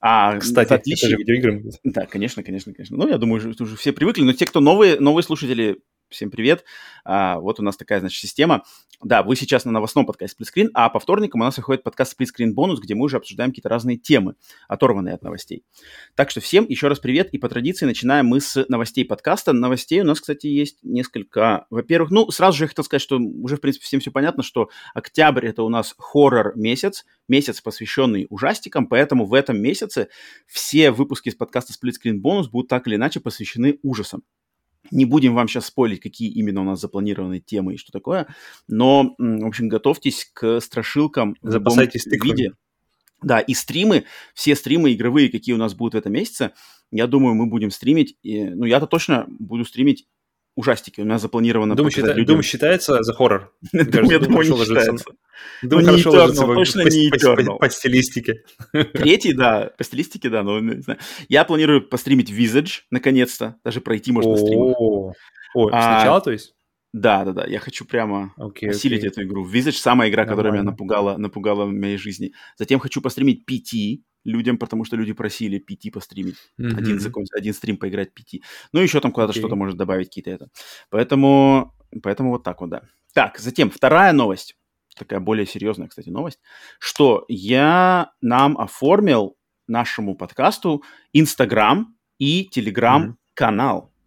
А, 0.00 0.38
Кстати, 0.38 0.72
отличие... 0.72 1.08
это 1.08 1.16
же 1.16 1.16
видеоигры. 1.16 1.70
Да, 1.84 2.06
конечно, 2.06 2.42
конечно, 2.42 2.72
конечно. 2.72 2.96
Ну, 2.96 3.06
я 3.06 3.18
думаю, 3.18 3.52
что 3.52 3.64
уже 3.64 3.76
все 3.76 3.92
привыкли, 3.92 4.22
но 4.22 4.32
те, 4.32 4.46
кто 4.46 4.60
новые, 4.60 4.98
новые 4.98 5.22
слушатели, 5.22 5.80
Всем 6.08 6.30
привет. 6.30 6.64
А, 7.04 7.38
вот 7.38 7.60
у 7.60 7.62
нас 7.62 7.76
такая, 7.76 8.00
значит, 8.00 8.18
система. 8.18 8.64
Да, 9.02 9.22
вы 9.22 9.36
сейчас 9.36 9.66
на 9.66 9.72
новостном 9.72 10.06
подкасте 10.06 10.32
Сплитскрин, 10.32 10.70
а 10.72 10.88
по 10.88 10.98
вторникам 10.98 11.42
у 11.42 11.44
нас 11.44 11.58
выходит 11.58 11.82
подкаст 11.82 12.12
Сплитскрин 12.12 12.54
бонус, 12.54 12.80
где 12.80 12.94
мы 12.94 13.04
уже 13.04 13.18
обсуждаем 13.18 13.50
какие-то 13.50 13.68
разные 13.68 13.98
темы, 13.98 14.34
оторванные 14.68 15.14
от 15.14 15.22
новостей. 15.22 15.64
Так 16.14 16.30
что 16.30 16.40
всем 16.40 16.64
еще 16.66 16.88
раз 16.88 16.98
привет. 16.98 17.28
И 17.32 17.38
по 17.38 17.48
традиции 17.50 17.84
начинаем 17.84 18.26
мы 18.26 18.40
с 18.40 18.64
новостей 18.68 19.04
подкаста. 19.04 19.52
Новостей 19.52 20.00
у 20.00 20.04
нас, 20.04 20.20
кстати, 20.20 20.46
есть 20.46 20.78
несколько. 20.82 21.66
Во-первых, 21.68 22.10
ну, 22.10 22.30
сразу 22.30 22.56
же 22.56 22.64
я 22.64 22.68
хотел 22.68 22.84
сказать, 22.84 23.02
что 23.02 23.18
уже, 23.18 23.56
в 23.56 23.60
принципе, 23.60 23.84
всем 23.84 24.00
все 24.00 24.10
понятно, 24.10 24.42
что 24.42 24.70
октябрь 24.94 25.46
это 25.46 25.62
у 25.62 25.68
нас 25.68 25.94
хоррор 25.98 26.56
месяц, 26.56 27.04
месяц, 27.28 27.60
посвященный 27.60 28.26
ужастикам, 28.30 28.86
поэтому 28.86 29.26
в 29.26 29.34
этом 29.34 29.60
месяце 29.60 30.08
все 30.46 30.90
выпуски 30.90 31.28
из 31.28 31.34
подкаста 31.34 31.74
Сплитскрин 31.74 32.22
бонус 32.22 32.48
будут 32.48 32.68
так 32.68 32.86
или 32.88 32.96
иначе 32.96 33.20
посвящены 33.20 33.78
ужасам. 33.82 34.22
Не 34.90 35.04
будем 35.04 35.34
вам 35.34 35.48
сейчас 35.48 35.66
спойлить, 35.66 36.00
какие 36.00 36.30
именно 36.30 36.60
у 36.60 36.64
нас 36.64 36.80
запланированы 36.80 37.40
темы 37.40 37.74
и 37.74 37.76
что 37.76 37.92
такое, 37.92 38.26
но, 38.66 39.14
в 39.18 39.46
общем, 39.46 39.68
готовьтесь 39.68 40.30
к 40.32 40.60
страшилкам 40.60 41.36
Запасайтесь 41.42 42.04
в 42.04 42.12
любом 42.12 42.36
виде. 42.36 42.52
Да, 43.20 43.40
и 43.40 43.52
стримы, 43.52 44.04
все 44.32 44.54
стримы 44.54 44.92
игровые, 44.92 45.28
какие 45.28 45.54
у 45.54 45.58
нас 45.58 45.74
будут 45.74 45.94
в 45.94 45.96
этом 45.96 46.12
месяце, 46.12 46.52
я 46.92 47.06
думаю, 47.06 47.34
мы 47.34 47.46
будем 47.46 47.70
стримить, 47.70 48.16
и, 48.22 48.44
ну, 48.44 48.64
я-то 48.64 48.86
точно 48.86 49.26
буду 49.28 49.64
стримить 49.64 50.06
ужастики. 50.58 51.00
У 51.00 51.04
нас 51.04 51.22
запланировано 51.22 51.76
Думаю, 51.76 51.92
счита... 51.92 52.08
людям... 52.08 52.26
Думаю 52.26 52.42
считается 52.42 53.02
за 53.02 53.14
хоррор? 53.14 53.54
Думаю, 53.72 54.10
я 54.10 54.18
думаю, 54.18 54.50
не 54.50 54.64
считается. 54.64 55.04
Ну, 55.62 55.84
хорошо 55.84 56.10
ложится 56.10 56.46
точно 56.46 56.80
не 56.80 57.58
по, 57.58 57.70
стилистике. 57.70 58.42
Третий, 58.72 59.32
да, 59.32 59.70
по 59.78 59.84
стилистике, 59.84 60.28
да, 60.28 60.42
но 60.42 60.58
не 60.58 60.82
знаю. 60.82 60.98
Я 61.28 61.44
планирую 61.44 61.88
постримить 61.88 62.30
Visage, 62.30 62.80
наконец-то. 62.90 63.56
Даже 63.64 63.80
пройти 63.80 64.10
можно 64.10 64.36
стримить. 64.36 64.74
О, 65.54 65.68
сначала, 65.70 66.20
то 66.20 66.32
есть? 66.32 66.54
Да, 66.92 67.24
да, 67.24 67.32
да. 67.32 67.46
Я 67.46 67.60
хочу 67.60 67.84
прямо 67.84 68.34
okay, 68.38 68.70
осилить 68.70 69.04
okay. 69.04 69.08
эту 69.08 69.22
игру. 69.22 69.48
Visage 69.48 69.72
самая 69.72 70.10
игра, 70.10 70.24
которая 70.24 70.52
меня 70.52 70.64
напугала, 70.64 71.16
напугала 71.18 71.66
в 71.66 71.72
моей 71.72 71.98
жизни. 71.98 72.32
Затем 72.56 72.80
хочу 72.80 73.00
постримить 73.00 73.44
PT, 73.48 74.00
людям, 74.24 74.58
потому 74.58 74.84
что 74.84 74.96
люди 74.96 75.12
просили 75.12 75.58
PT 75.58 75.90
постримить. 75.90 76.36
Mm-hmm. 76.60 76.76
Один, 76.76 77.00
закон, 77.00 77.24
один 77.34 77.54
стрим 77.54 77.76
поиграть 77.76 78.10
PT. 78.10 78.40
Ну, 78.72 78.80
еще 78.80 79.00
там 79.00 79.12
куда-то 79.12 79.32
okay. 79.32 79.38
что-то 79.38 79.56
может 79.56 79.76
добавить 79.76 80.08
какие-то 80.08 80.30
это. 80.30 80.48
Поэтому, 80.90 81.74
поэтому 82.02 82.30
вот 82.30 82.42
так 82.42 82.60
вот, 82.60 82.70
да. 82.70 82.82
Так, 83.14 83.38
затем 83.38 83.70
вторая 83.70 84.12
новость. 84.12 84.56
Такая 84.96 85.20
более 85.20 85.46
серьезная, 85.46 85.88
кстати, 85.88 86.08
новость. 86.08 86.40
Что 86.78 87.24
я 87.28 88.12
нам 88.20 88.58
оформил 88.58 89.36
нашему 89.66 90.16
подкасту 90.16 90.82
Инстаграм 91.12 91.96
и 92.18 92.44
Телеграм-канал. 92.44 93.92
Mm-hmm. 93.92 93.98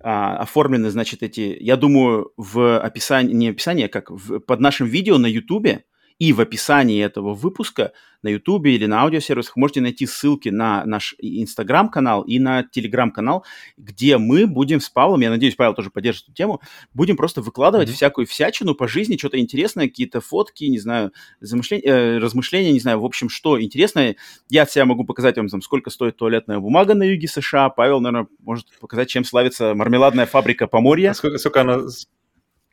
А, 0.00 0.36
оформлены, 0.36 0.90
значит, 0.90 1.22
эти, 1.22 1.56
я 1.58 1.76
думаю, 1.76 2.32
в 2.36 2.78
описании, 2.78 3.32
не 3.32 3.48
описании, 3.48 3.86
а 3.86 3.88
как 3.88 4.10
в, 4.10 4.40
под 4.40 4.60
нашим 4.60 4.86
видео 4.86 5.18
на 5.18 5.26
Ютубе 5.26 5.85
и 6.18 6.32
в 6.32 6.40
описании 6.40 7.02
этого 7.04 7.34
выпуска 7.34 7.92
на 8.22 8.28
YouTube 8.28 8.66
или 8.66 8.86
на 8.86 9.02
аудиосервисах 9.02 9.56
можете 9.56 9.80
найти 9.80 10.06
ссылки 10.06 10.48
на 10.48 10.84
наш 10.84 11.14
Инстаграм-канал 11.18 12.22
и 12.22 12.38
на 12.38 12.64
Телеграм-канал, 12.64 13.44
где 13.76 14.18
мы 14.18 14.46
будем 14.46 14.80
с 14.80 14.88
Павлом, 14.88 15.20
я 15.20 15.30
надеюсь, 15.30 15.54
Павел 15.54 15.74
тоже 15.74 15.90
поддержит 15.90 16.24
эту 16.24 16.32
тему, 16.32 16.60
будем 16.94 17.16
просто 17.16 17.40
выкладывать 17.42 17.88
mm-hmm. 17.88 17.94
всякую 17.94 18.26
всячину 18.26 18.74
по 18.74 18.88
жизни, 18.88 19.16
что-то 19.16 19.38
интересное, 19.38 19.88
какие-то 19.88 20.20
фотки, 20.20 20.64
не 20.64 20.78
знаю, 20.78 21.12
замышления, 21.40 21.84
э, 21.86 22.18
размышления, 22.18 22.72
не 22.72 22.80
знаю, 22.80 23.00
в 23.00 23.04
общем, 23.04 23.28
что 23.28 23.60
интересное. 23.60 24.16
Я 24.48 24.62
от 24.62 24.70
себя 24.70 24.86
могу 24.86 25.04
показать 25.04 25.36
вам, 25.36 25.48
там, 25.48 25.62
сколько 25.62 25.90
стоит 25.90 26.16
туалетная 26.16 26.58
бумага 26.58 26.94
на 26.94 27.04
юге 27.04 27.28
США. 27.28 27.68
Павел, 27.68 28.00
наверное, 28.00 28.28
может 28.40 28.66
показать, 28.80 29.08
чем 29.08 29.24
славится 29.24 29.74
мармеладная 29.74 30.26
фабрика 30.26 30.66
Поморья. 30.66 31.10
А 31.10 31.14
сколько, 31.14 31.38
сколько 31.38 31.60
она, 31.60 31.80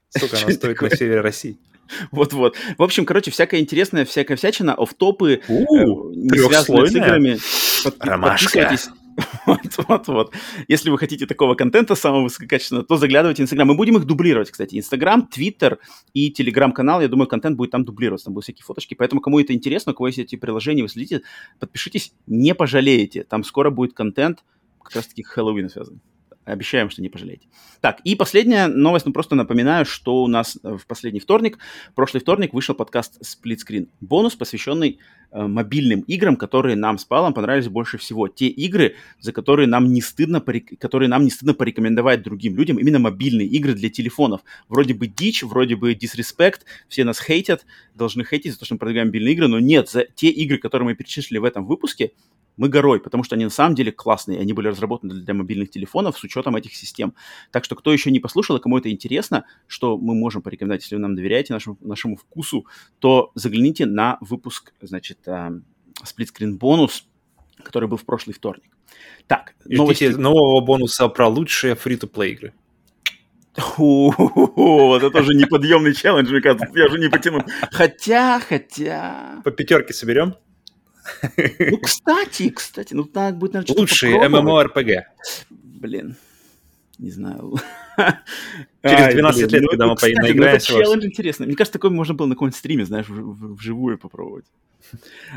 сколько 0.09 0.37
она 0.37 0.51
стоит 0.51 0.81
на 0.81 0.89
севере 0.89 1.21
России? 1.21 1.57
Вот-вот. 2.11 2.55
В 2.77 2.83
общем, 2.83 3.05
короче, 3.05 3.31
всякая 3.31 3.61
интересная, 3.61 4.05
всякая 4.05 4.35
всячина, 4.35 4.73
офтопы, 4.75 5.41
э, 5.47 5.53
не 5.53 6.37
связанные 6.37 6.87
с 6.87 6.95
играми. 6.95 7.37
Подписывайтесь. 8.29 8.89
Вот-вот-вот. 9.45 10.33
Если 10.67 10.89
вы 10.89 10.97
хотите 10.97 11.25
такого 11.25 11.55
контента 11.55 11.95
самого 11.95 12.23
высококачественного, 12.23 12.85
то 12.85 12.97
заглядывайте 12.97 13.43
в 13.43 13.45
Инстаграм. 13.45 13.67
Мы 13.67 13.75
будем 13.75 13.97
их 13.97 14.05
дублировать, 14.05 14.51
кстати. 14.51 14.75
Инстаграм, 14.75 15.27
Твиттер 15.27 15.79
и 16.13 16.31
Телеграм-канал. 16.31 17.01
Я 17.01 17.07
думаю, 17.07 17.27
контент 17.27 17.57
будет 17.57 17.71
там 17.71 17.85
дублироваться. 17.85 18.25
Там 18.25 18.33
будут 18.33 18.45
всякие 18.45 18.63
фоточки. 18.63 18.95
Поэтому, 18.95 19.21
кому 19.21 19.39
это 19.39 19.53
интересно, 19.53 19.91
у 19.91 19.95
кого 19.95 20.07
есть 20.07 20.19
эти 20.19 20.35
приложения, 20.35 20.83
вы 20.83 20.89
следите, 20.89 21.21
подпишитесь, 21.59 22.13
не 22.27 22.55
пожалеете. 22.55 23.23
Там 23.23 23.43
скоро 23.43 23.69
будет 23.69 23.93
контент, 23.93 24.43
как 24.81 24.95
раз-таки 24.95 25.23
к 25.23 25.27
Хэллоуину 25.27 25.69
связаны. 25.69 25.99
Обещаем, 26.45 26.89
что 26.89 27.01
не 27.01 27.07
пожалеете. 27.07 27.47
Так, 27.79 28.01
и 28.03 28.15
последняя 28.15 28.67
новость, 28.67 29.05
ну 29.05 29.13
просто 29.13 29.35
напоминаю, 29.35 29.85
что 29.85 30.23
у 30.23 30.27
нас 30.27 30.59
в 30.61 30.85
последний 30.87 31.21
вторник, 31.21 31.57
прошлый 31.95 32.21
вторник 32.21 32.53
вышел 32.53 32.75
подкаст 32.75 33.21
Split 33.21 33.59
Screen. 33.65 33.87
Бонус, 34.01 34.35
посвященный 34.35 34.99
э, 35.31 35.41
мобильным 35.41 36.01
играм, 36.01 36.35
которые 36.35 36.75
нам 36.75 36.97
с 36.97 37.05
Павлом 37.05 37.33
понравились 37.33 37.69
больше 37.69 37.97
всего. 37.97 38.27
Те 38.27 38.47
игры, 38.47 38.95
за 39.19 39.31
которые 39.31 39.67
нам 39.67 39.93
не 39.93 40.01
стыдно, 40.01 40.43
которые 40.79 41.07
нам 41.07 41.23
не 41.23 41.29
стыдно 41.29 41.53
порекомендовать 41.53 42.23
другим 42.23 42.57
людям, 42.57 42.77
именно 42.77 42.99
мобильные 42.99 43.47
игры 43.47 43.73
для 43.73 43.89
телефонов. 43.89 44.41
Вроде 44.67 44.93
бы 44.93 45.07
дичь, 45.07 45.43
вроде 45.43 45.77
бы 45.77 45.93
disrespect, 45.93 46.61
все 46.89 47.05
нас 47.05 47.21
хейтят, 47.21 47.65
должны 47.95 48.25
хейтить 48.25 48.51
за 48.51 48.59
то, 48.59 48.65
что 48.65 48.75
мы 48.75 48.79
продвигаем 48.79 49.07
мобильные 49.07 49.33
игры, 49.33 49.47
но 49.47 49.59
нет, 49.59 49.89
за 49.89 50.03
те 50.03 50.27
игры, 50.27 50.57
которые 50.57 50.87
мы 50.87 50.95
перечислили 50.95 51.37
в 51.37 51.45
этом 51.45 51.65
выпуске, 51.65 52.11
мы 52.57 52.69
горой, 52.69 52.99
потому 52.99 53.23
что 53.23 53.35
они 53.35 53.45
на 53.45 53.49
самом 53.49 53.75
деле 53.75 53.91
классные, 53.91 54.39
они 54.39 54.53
были 54.53 54.67
разработаны 54.67 55.15
для 55.15 55.33
мобильных 55.33 55.69
телефонов 55.69 56.17
с 56.17 56.23
учетом 56.23 56.55
этих 56.55 56.75
систем. 56.75 57.13
Так 57.51 57.65
что 57.65 57.75
кто 57.75 57.91
еще 57.91 58.11
не 58.11 58.19
послушал, 58.19 58.57
и 58.57 58.61
кому 58.61 58.77
это 58.77 58.91
интересно, 58.91 59.45
что 59.67 59.97
мы 59.97 60.13
можем 60.13 60.41
порекомендовать, 60.41 60.83
если 60.83 60.95
вы 60.95 61.01
нам 61.01 61.15
доверяете 61.15 61.53
нашему, 61.53 61.77
нашему 61.81 62.15
вкусу, 62.15 62.65
то 62.99 63.31
загляните 63.35 63.85
на 63.85 64.17
выпуск, 64.21 64.73
значит, 64.81 65.19
сплитскрин 66.03 66.57
бонус, 66.57 67.07
который 67.63 67.87
был 67.87 67.97
в 67.97 68.05
прошлый 68.05 68.33
вторник. 68.33 68.77
Так, 69.27 69.55
новости... 69.65 70.05
нового 70.05 70.63
бонуса 70.63 71.07
про 71.07 71.27
лучшие 71.27 71.75
фри-то-плей 71.75 72.33
игры. 72.33 72.53
Вот 73.77 75.03
это 75.03 75.19
уже 75.19 75.35
неподъемный 75.35 75.93
челлендж, 75.93 76.29
мне 76.31 76.41
кажется, 76.41 76.67
я 76.73 76.85
уже 76.85 76.97
не 76.99 77.09
потяну. 77.09 77.43
Хотя, 77.71 78.39
хотя... 78.39 79.41
По 79.43 79.51
пятерке 79.51 79.93
соберем? 79.93 80.35
Ну, 81.37 81.77
кстати, 81.81 82.49
кстати, 82.49 82.93
ну 82.93 83.03
так 83.03 83.37
будет, 83.37 83.53
наверное, 83.53 83.77
Лучший 83.77 84.13
MMORPG. 84.13 85.01
Блин, 85.51 86.15
не 86.97 87.11
знаю. 87.11 87.55
Через 88.83 89.13
12 89.13 89.43
Ай, 89.43 89.49
лет, 89.49 89.61
ну, 89.61 89.67
когда 89.69 89.87
мы 89.87 89.95
кстати, 89.95 90.13
наиграемся. 90.13 90.73
Ну, 90.73 90.79
челлендж 90.79 91.05
интересный. 91.05 91.47
Мне 91.47 91.55
кажется, 91.55 91.73
такой 91.73 91.89
можно 91.89 92.13
было 92.13 92.27
на 92.27 92.35
каком-нибудь 92.35 92.57
стриме, 92.57 92.85
знаешь, 92.85 93.07
вживую 93.09 93.97
попробовать. 93.97 94.45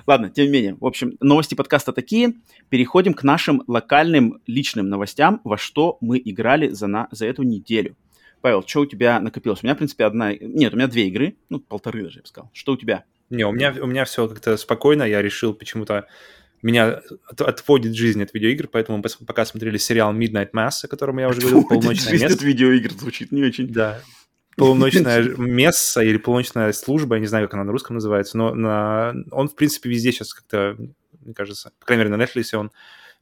Ладно, 0.07 0.31
тем 0.31 0.46
не 0.46 0.52
менее. 0.52 0.76
В 0.81 0.87
общем, 0.87 1.16
новости 1.20 1.55
подкаста 1.55 1.92
такие. 1.92 2.35
Переходим 2.68 3.14
к 3.14 3.22
нашим 3.22 3.62
локальным 3.66 4.40
личным 4.46 4.88
новостям, 4.88 5.40
во 5.44 5.57
что 5.57 5.98
мы 6.00 6.20
играли 6.24 6.68
за, 6.68 6.87
на, 6.87 7.09
за 7.11 7.26
эту 7.26 7.42
неделю. 7.42 7.96
Павел, 8.40 8.62
что 8.66 8.81
у 8.81 8.87
тебя 8.87 9.20
накопилось? 9.20 9.62
У 9.62 9.66
меня, 9.66 9.74
в 9.74 9.79
принципе, 9.79 10.05
одна... 10.05 10.35
Нет, 10.35 10.72
у 10.72 10.76
меня 10.76 10.88
две 10.88 11.09
игры. 11.09 11.37
Ну, 11.48 11.59
полторы 11.59 12.02
даже, 12.02 12.18
я 12.18 12.22
бы 12.22 12.29
сказал. 12.29 12.50
Что 12.52 12.72
у 12.72 12.76
тебя? 12.76 13.05
Не, 13.31 13.45
у 13.45 13.53
меня, 13.53 13.75
у 13.81 13.87
меня 13.87 14.05
все 14.05 14.29
как-то 14.29 14.57
спокойно. 14.57 15.03
Я 15.03 15.23
решил 15.23 15.55
почему-то... 15.55 16.07
Меня 16.62 17.03
от, 17.29 17.41
отводит 17.43 17.95
жизнь 17.95 18.23
от 18.23 18.33
видеоигр, 18.33 18.67
поэтому 18.69 18.99
мы 18.99 19.05
пока 19.27 19.45
смотрели 19.45 19.77
сериал 19.77 20.15
Midnight 20.15 20.51
Mass, 20.53 20.85
о 20.85 20.89
котором 20.89 21.19
я 21.19 21.29
уже 21.29 21.41
говорил, 21.41 21.65
полуночное 21.69 22.11
жизнь 22.11 22.25
место. 22.25 22.39
от 22.39 22.43
видеоигр 22.43 22.93
звучит 22.93 23.31
не 23.31 23.45
очень. 23.45 23.69
Да, 23.69 24.01
полуночная 24.57 25.23
месса 25.37 26.03
или 26.03 26.17
полуночная 26.17 26.73
служба, 26.73 27.17
я 27.17 27.21
не 27.21 27.27
знаю, 27.27 27.47
как 27.47 27.55
она 27.55 27.65
на 27.65 27.73
русском 27.73 27.95
называется, 27.95 28.37
но 28.39 28.55
на... 28.55 29.15
он, 29.31 29.49
в 29.49 29.55
принципе, 29.55 29.91
везде 29.91 30.12
сейчас 30.12 30.33
как-то, 30.33 30.77
мне 31.21 31.35
кажется, 31.35 31.73
по 31.79 31.87
крайней 31.87 32.05
мере, 32.05 32.17
на 32.17 32.23
Netflix 32.23 32.57
он 32.57 32.73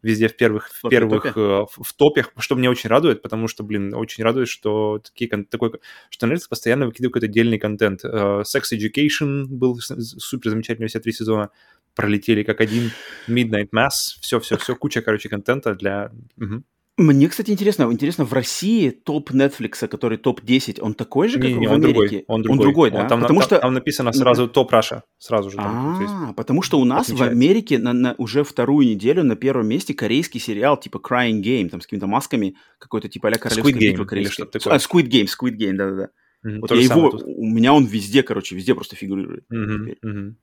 везде 0.04 0.28
в 0.28 0.36
первых, 0.36 0.68
в, 0.68 0.88
первых 0.88 1.22
топе? 1.22 1.40
Э, 1.40 1.66
в, 1.70 1.82
в 1.82 1.92
топях, 1.94 2.32
что 2.38 2.54
меня 2.54 2.70
очень 2.70 2.90
радует, 2.90 3.22
потому 3.22 3.48
что, 3.48 3.64
блин, 3.64 3.94
очень 3.94 4.22
радует, 4.22 4.48
что 4.48 5.00
такие, 5.02 5.28
такой, 5.44 5.72
что 6.10 6.26
Netflix 6.26 6.42
постоянно 6.48 6.86
выкидывает 6.86 7.14
какой-то 7.14 7.26
отдельный 7.26 7.58
контент. 7.58 8.04
Uh, 8.04 8.42
Sex 8.42 8.72
Education 8.72 9.46
был 9.46 9.78
супер 9.80 10.50
замечательный, 10.50 10.88
все 10.88 11.00
три 11.00 11.12
сезона 11.12 11.50
пролетели 11.94 12.42
как 12.42 12.60
один. 12.60 12.90
Midnight 13.28 13.70
Mass, 13.74 14.18
все-все-все, 14.20 14.76
куча, 14.76 15.00
короче, 15.00 15.28
контента 15.28 15.74
для... 15.74 16.12
Угу. 16.36 16.62
Мне, 16.96 17.28
кстати, 17.28 17.50
интересно, 17.50 17.90
интересно, 17.90 18.24
в 18.24 18.32
России 18.32 18.90
топ 18.90 19.32
Netflix, 19.32 19.88
который 19.88 20.16
топ-10, 20.16 20.80
он 20.80 20.94
такой 20.94 21.26
же, 21.26 21.40
как 21.40 21.50
не, 21.50 21.54
не, 21.54 21.66
в 21.66 21.72
он 21.72 21.82
Америке? 21.82 21.92
Другой, 21.92 22.24
он 22.28 22.42
другой, 22.42 22.58
он 22.58 22.62
другой 22.62 22.90
да? 22.92 23.02
Он, 23.02 23.08
там, 23.08 23.20
потому 23.22 23.40
там, 23.40 23.48
что... 23.48 23.58
там 23.58 23.74
написано 23.74 24.12
сразу 24.12 24.46
топ 24.46 24.70
Раша, 24.70 25.02
сразу 25.18 25.50
же. 25.50 25.56
Там, 25.56 26.28
а, 26.28 26.32
потому 26.34 26.62
что 26.62 26.78
у 26.78 26.84
нас 26.84 27.10
в 27.10 27.20
Америке 27.20 27.78
на, 27.78 27.92
на, 27.92 28.14
уже 28.18 28.44
вторую 28.44 28.86
неделю 28.86 29.24
на 29.24 29.34
первом 29.34 29.66
месте 29.66 29.92
корейский 29.92 30.38
сериал 30.38 30.76
типа 30.78 30.98
Crying 30.98 31.42
Game, 31.42 31.68
там 31.68 31.80
с 31.80 31.86
какими-то 31.86 32.06
масками, 32.06 32.54
какой-то 32.78 33.08
типа 33.08 33.26
а-ля 33.26 33.38
королевская 33.38 33.74
Squid 33.74 33.78
битва 33.78 34.04
корейская. 34.04 34.44
А, 34.44 34.76
Squid 34.76 35.08
Game, 35.08 35.26
Squid 35.26 35.56
Game, 35.56 35.72
да-да-да. 35.72 36.10
Mm-hmm, 36.46 36.60
вот 36.60 36.70
я 36.70 36.80
его, 36.80 37.10
у 37.24 37.46
меня 37.46 37.72
он 37.72 37.86
везде, 37.86 38.22
короче, 38.22 38.54
везде 38.54 38.74
просто 38.74 38.94
фигурирует. 38.94 39.46
Mm-hmm, 39.52 39.96
mm-hmm. 40.04 40.34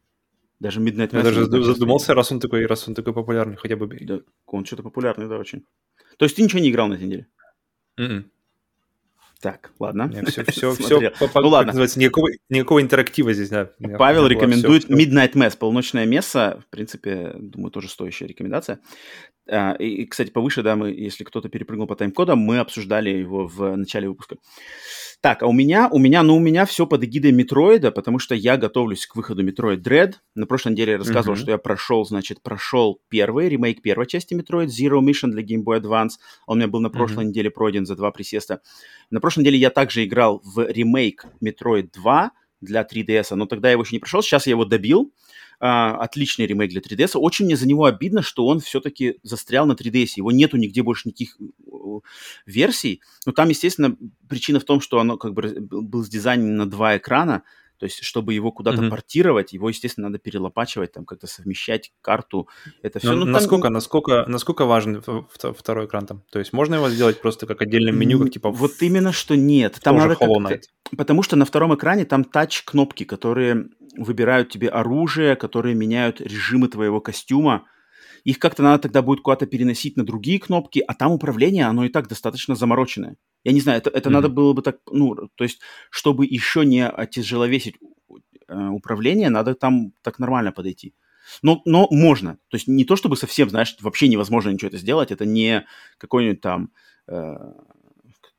Даже 0.59 0.79
Midnight 0.79 1.11
Mass. 1.11 1.17
Я 1.17 1.23
даже 1.23 1.45
задумался, 1.45 2.13
раз 2.13 2.31
он 2.31 2.39
такой, 2.39 2.65
раз 2.65 2.87
он 2.87 2.93
такой 2.93 3.13
популярный, 3.13 3.55
хотя 3.55 3.75
бы. 3.75 3.87
Да, 4.01 4.19
он 4.45 4.65
что-то 4.65 4.83
популярный, 4.83 5.27
да, 5.27 5.37
очень. 5.37 5.63
То 6.21 6.25
есть 6.25 6.35
ты 6.35 6.43
ничего 6.43 6.59
не 6.59 6.69
играл 6.69 6.87
на 6.87 6.93
этой 6.93 7.07
неделе? 7.07 7.27
Mm-mm. 7.97 8.05
М-м. 8.05 8.31
Так, 9.39 9.71
ладно. 9.79 10.07
Нет, 10.13 10.29
все, 10.29 10.43
все, 10.43 10.71
все 10.75 10.99
ну 11.33 11.47
ладно. 11.47 11.69
Называется, 11.71 11.99
никакого, 11.99 12.29
никакого 12.47 12.79
интерактива 12.79 13.33
здесь, 13.33 13.49
да. 13.49 13.71
Павел 13.97 14.27
рекомендует 14.27 14.83
все, 14.83 14.93
Midnight 14.93 15.33
Mass, 15.33 15.57
полночное 15.57 16.05
место. 16.05 16.61
В 16.67 16.69
принципе, 16.69 17.31
думаю, 17.39 17.71
тоже 17.71 17.89
стоящая 17.89 18.27
рекомендация. 18.27 18.81
А, 19.49 19.73
и, 19.73 20.05
кстати, 20.05 20.29
повыше, 20.29 20.61
да, 20.61 20.75
мы, 20.75 20.91
если 20.91 21.23
кто-то 21.23 21.49
перепрыгнул 21.49 21.87
по 21.87 21.95
тайм-кодам, 21.95 22.37
мы 22.37 22.59
обсуждали 22.59 23.09
его 23.09 23.47
в 23.47 23.75
начале 23.75 24.07
выпуска. 24.07 24.37
Так, 25.21 25.43
а 25.43 25.47
у 25.47 25.53
меня, 25.53 25.87
у 25.91 25.99
меня, 25.99 26.23
ну, 26.23 26.35
у 26.35 26.39
меня 26.39 26.65
все 26.65 26.87
под 26.87 27.03
эгидой 27.03 27.31
Метроида, 27.31 27.91
потому 27.91 28.17
что 28.17 28.33
я 28.33 28.57
готовлюсь 28.57 29.05
к 29.05 29.15
выходу 29.15 29.45
Metroid 29.45 29.77
Dread. 29.77 30.13
На 30.35 30.47
прошлой 30.47 30.71
неделе 30.71 30.93
я 30.93 30.97
рассказывал, 30.97 31.35
mm-hmm. 31.35 31.41
что 31.41 31.51
я 31.51 31.57
прошел, 31.57 32.05
значит, 32.05 32.41
прошел 32.41 33.01
первый 33.09 33.49
ремейк 33.49 33.81
первой 33.81 34.07
части 34.07 34.33
Metroid 34.33 34.67
Zero 34.67 34.99
Mission 34.99 35.29
для 35.29 35.43
Game 35.43 35.63
Boy 35.63 35.81
Advance. 35.81 36.13
Он 36.47 36.57
у 36.57 36.59
меня 36.59 36.67
был 36.67 36.79
на 36.79 36.89
прошлой 36.89 37.25
mm-hmm. 37.25 37.27
неделе 37.27 37.51
пройден 37.51 37.85
за 37.85 37.95
два 37.95 38.11
присеста. 38.11 38.61
На 39.11 39.19
прошлой 39.19 39.41
неделе 39.41 39.59
я 39.59 39.69
также 39.69 40.05
играл 40.05 40.41
в 40.43 40.67
ремейк 40.67 41.25
Metroid 41.43 41.91
2 41.93 42.31
для 42.61 42.81
3DS, 42.81 43.35
но 43.35 43.45
тогда 43.45 43.67
я 43.67 43.73
его 43.73 43.83
еще 43.83 43.95
не 43.95 43.99
прошел. 43.99 44.21
Сейчас 44.21 44.47
я 44.47 44.51
его 44.51 44.65
добил. 44.65 45.11
Uh, 45.11 45.31
отличный 45.61 46.47
ремейк 46.47 46.71
для 46.71 46.81
3DS. 46.81 47.17
Очень 47.17 47.45
мне 47.45 47.55
за 47.55 47.67
него 47.67 47.85
обидно, 47.85 48.23
что 48.23 48.47
он 48.47 48.59
все-таки 48.59 49.17
застрял 49.21 49.65
на 49.65 49.73
3DS. 49.73 50.13
Его 50.17 50.31
нету 50.31 50.57
нигде 50.57 50.81
больше 50.81 51.09
никаких 51.09 51.37
версий. 52.45 53.01
Но 53.25 53.31
там, 53.31 53.49
естественно, 53.49 53.95
причина 54.27 54.59
в 54.59 54.63
том, 54.63 54.81
что 54.81 54.99
оно 54.99 55.17
как 55.17 55.33
бы 55.33 55.55
был 55.59 56.03
сдизайнен 56.03 56.55
на 56.55 56.69
два 56.69 56.97
экрана. 56.97 57.43
То 57.77 57.85
есть, 57.85 58.03
чтобы 58.03 58.35
его 58.35 58.51
куда-то 58.51 58.83
mm-hmm. 58.83 58.89
портировать, 58.91 59.53
его, 59.53 59.69
естественно, 59.69 60.09
надо 60.09 60.19
перелопачивать, 60.19 60.91
там 60.91 61.03
как-то 61.03 61.25
совмещать 61.25 61.91
карту. 62.01 62.47
Это 62.83 62.99
все. 62.99 63.13
Ну, 63.13 63.25
ну, 63.25 63.31
насколько, 63.31 63.63
там... 63.63 63.73
насколько, 63.73 64.25
насколько 64.27 64.65
важен 64.65 65.03
второй 65.33 65.87
экран 65.87 66.05
там? 66.05 66.23
То 66.31 66.37
есть, 66.37 66.53
можно 66.53 66.75
его 66.75 66.89
сделать 66.91 67.19
просто 67.19 67.47
как 67.47 67.59
отдельное 67.63 67.91
меню, 67.91 68.19
как 68.19 68.31
типа. 68.31 68.51
Вот 68.51 68.73
именно 68.81 69.11
что 69.11 69.35
нет. 69.35 69.79
Там 69.81 69.97
надо 69.97 70.15
Потому 70.95 71.23
что 71.23 71.35
на 71.35 71.45
втором 71.45 71.73
экране 71.73 72.05
там 72.05 72.23
тач-кнопки, 72.23 73.03
которые 73.03 73.69
выбирают 73.97 74.49
тебе 74.49 74.69
оружие, 74.69 75.35
которые 75.35 75.75
меняют 75.75 76.21
режимы 76.21 76.67
твоего 76.67 77.01
костюма. 77.01 77.65
Их 78.23 78.39
как-то 78.39 78.63
надо 78.63 78.83
тогда 78.83 79.01
будет 79.01 79.21
куда-то 79.21 79.47
переносить 79.47 79.97
на 79.97 80.05
другие 80.05 80.39
кнопки, 80.39 80.83
а 80.87 80.93
там 80.93 81.11
управление, 81.11 81.65
оно 81.65 81.85
и 81.85 81.89
так 81.89 82.07
достаточно 82.07 82.55
замороченное. 82.55 83.17
Я 83.43 83.51
не 83.51 83.61
знаю, 83.61 83.79
это, 83.79 83.89
это 83.89 84.09
mm-hmm. 84.09 84.13
надо 84.13 84.29
было 84.29 84.53
бы 84.53 84.61
так, 84.61 84.77
ну, 84.91 85.15
то 85.35 85.43
есть, 85.43 85.59
чтобы 85.89 86.25
еще 86.25 86.63
не 86.65 86.87
отяжеловесить 86.87 87.77
э, 88.47 88.67
управление, 88.67 89.29
надо 89.29 89.55
там 89.55 89.93
так 90.03 90.19
нормально 90.19 90.51
подойти. 90.51 90.93
Но, 91.41 91.61
но 91.65 91.87
можно. 91.89 92.35
То 92.49 92.57
есть 92.57 92.67
не 92.67 92.85
то, 92.85 92.95
чтобы 92.95 93.17
совсем, 93.17 93.49
знаешь, 93.49 93.75
вообще 93.79 94.07
невозможно 94.07 94.49
ничего 94.49 94.69
это 94.69 94.77
сделать. 94.77 95.11
Это 95.11 95.25
не 95.25 95.65
какой-нибудь 95.97 96.41
там 96.41 96.71
э, 97.07 97.35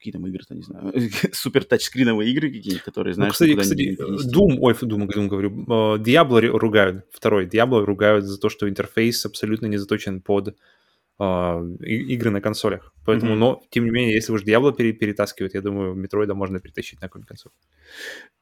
какие 0.03 0.12
там 0.12 0.27
игры-то, 0.27 0.55
не 0.57 0.62
знаю, 0.62 0.93
супер 1.33 1.65
тачскриновые 1.65 2.33
игры 2.33 2.51
какие-нибудь, 2.51 2.83
которые, 2.83 3.15
знаешь, 3.15 3.38
ну, 3.38 3.47
кстати, 3.47 3.55
кстати, 3.55 3.97
Doom, 3.97 4.59
ой, 4.61 4.73
Doom, 4.73 5.09
Doom 5.09 5.29
говорю, 5.29 5.51
Diablo 5.99 6.41
ругают, 6.59 7.07
второй, 7.12 7.47
Diablo 7.47 7.85
ругают 7.85 8.25
за 8.25 8.38
то, 8.38 8.49
что 8.49 8.69
интерфейс 8.69 9.25
абсолютно 9.25 9.67
не 9.67 9.77
заточен 9.77 10.21
под 10.21 10.57
uh, 11.21 11.85
игры 11.85 12.31
на 12.31 12.41
консолях. 12.41 12.93
Поэтому, 13.07 13.35
mm-hmm. 13.35 13.38
но, 13.38 13.62
тем 13.71 13.85
не 13.85 13.91
менее, 13.91 14.15
если 14.15 14.33
уж 14.33 14.43
Diablo 14.43 14.75
пере- 14.75 14.93
перетаскивает, 14.93 15.55
я 15.55 15.61
думаю, 15.61 15.95
Metroid 15.95 16.35
можно 16.35 16.59
перетащить 16.59 17.01
на 17.01 17.07
какую-нибудь 17.09 17.29
консоль. 17.29 17.53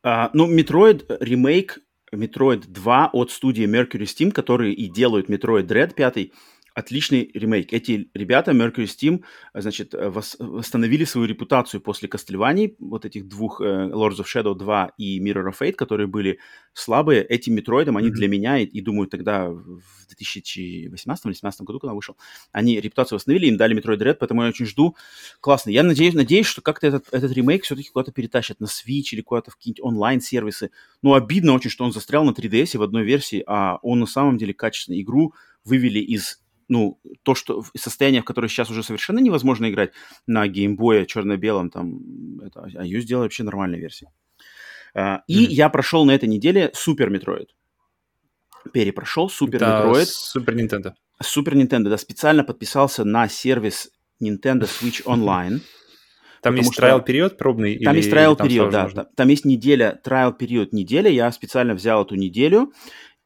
Uh, 0.02 0.30
ну, 0.32 0.50
Metroid 0.50 1.04
ремейк 1.20 1.78
Metroid 2.12 2.64
2 2.66 3.10
от 3.12 3.30
студии 3.30 3.66
Mercury 3.66 4.04
Steam, 4.04 4.32
которые 4.32 4.72
и 4.72 4.88
делают 4.88 5.28
Metroid 5.28 5.66
Dread 5.66 5.94
5, 5.94 6.30
отличный 6.74 7.30
ремейк. 7.34 7.72
Эти 7.72 8.10
ребята, 8.14 8.52
Mercury 8.52 8.84
Steam, 8.86 9.22
значит, 9.54 9.94
восстановили 9.94 11.04
свою 11.04 11.26
репутацию 11.26 11.80
после 11.80 12.08
Castlevania, 12.08 12.74
вот 12.78 13.04
этих 13.04 13.28
двух, 13.28 13.60
э, 13.60 13.64
Lords 13.64 14.18
of 14.18 14.26
Shadow 14.26 14.54
2 14.54 14.92
и 14.98 15.20
Mirror 15.20 15.50
of 15.50 15.54
Fate, 15.60 15.72
которые 15.72 16.06
были 16.06 16.38
слабые. 16.72 17.24
Этим 17.24 17.54
Метроидом 17.54 17.96
они 17.96 18.08
mm-hmm. 18.08 18.12
для 18.12 18.28
меня, 18.28 18.58
и, 18.58 18.64
и 18.64 18.80
думаю, 18.80 19.08
тогда 19.08 19.48
в 19.48 19.82
2018-2017 20.20 21.64
году, 21.64 21.80
когда 21.80 21.94
вышел, 21.94 22.16
они 22.52 22.80
репутацию 22.80 23.16
восстановили, 23.16 23.46
им 23.46 23.56
дали 23.56 23.76
Metroid 23.76 23.98
Dread, 23.98 24.14
поэтому 24.14 24.42
я 24.42 24.48
очень 24.48 24.66
жду. 24.66 24.96
Классно. 25.40 25.70
Я 25.70 25.82
надеюсь, 25.82 26.14
надеюсь 26.14 26.46
что 26.46 26.62
как-то 26.62 26.86
этот, 26.86 27.08
этот 27.12 27.32
ремейк 27.32 27.64
все-таки 27.64 27.90
куда-то 27.90 28.12
перетащат 28.12 28.60
на 28.60 28.66
Switch 28.66 29.12
или 29.12 29.20
куда-то 29.20 29.50
в 29.50 29.56
какие-нибудь 29.56 29.84
онлайн-сервисы. 29.84 30.70
Ну, 31.02 31.14
обидно 31.14 31.52
очень, 31.52 31.70
что 31.70 31.84
он 31.84 31.92
застрял 31.92 32.24
на 32.24 32.30
3DS 32.30 32.78
в 32.78 32.82
одной 32.82 33.04
версии, 33.04 33.42
а 33.46 33.78
он 33.82 34.00
на 34.00 34.06
самом 34.06 34.38
деле 34.38 34.54
качественную 34.54 35.02
игру 35.02 35.34
вывели 35.64 35.98
из 35.98 36.40
ну, 36.70 37.00
то, 37.24 37.34
что 37.34 37.64
состояние, 37.76 38.22
в 38.22 38.24
которое 38.24 38.48
сейчас 38.48 38.70
уже 38.70 38.82
совершенно 38.82 39.18
невозможно 39.18 39.68
играть 39.68 39.90
на 40.26 40.46
геймбое 40.46 41.04
черно-белом, 41.04 41.68
там, 41.68 42.38
это, 42.40 42.68
а 42.76 42.84
ее 42.84 43.00
сделали 43.00 43.24
вообще 43.24 43.42
нормальной 43.42 43.80
версией. 43.80 44.10
Uh, 44.96 45.18
и 45.28 45.44
mm-hmm. 45.44 45.50
я 45.50 45.68
прошел 45.68 46.04
на 46.04 46.12
этой 46.12 46.28
неделе 46.28 46.70
Super 46.74 47.10
Metroid. 47.10 47.50
Перепрошел 48.72 49.28
Super 49.28 49.60
Metroid. 49.60 50.08
Super 50.08 50.56
Nintendo. 50.56 50.92
Super 51.22 51.54
Nintendo, 51.54 51.90
да, 51.90 51.98
специально 51.98 52.44
подписался 52.44 53.04
на 53.04 53.28
сервис 53.28 53.90
Nintendo 54.22 54.62
Switch 54.62 55.04
Online. 55.04 55.60
Там 56.42 56.54
есть 56.54 56.74
trial 56.74 57.00
период 57.02 57.36
пробный? 57.36 57.78
Там 57.78 57.92
или, 57.92 57.98
есть 57.98 58.10
trial 58.10 58.36
период, 58.36 58.70
да. 58.70 58.84
Можно? 58.84 59.04
Там 59.16 59.28
есть 59.28 59.44
неделя, 59.44 60.00
trial 60.02 60.32
период 60.32 60.72
неделя. 60.72 61.10
Я 61.10 61.30
специально 61.32 61.74
взял 61.74 62.02
эту 62.02 62.14
неделю. 62.14 62.72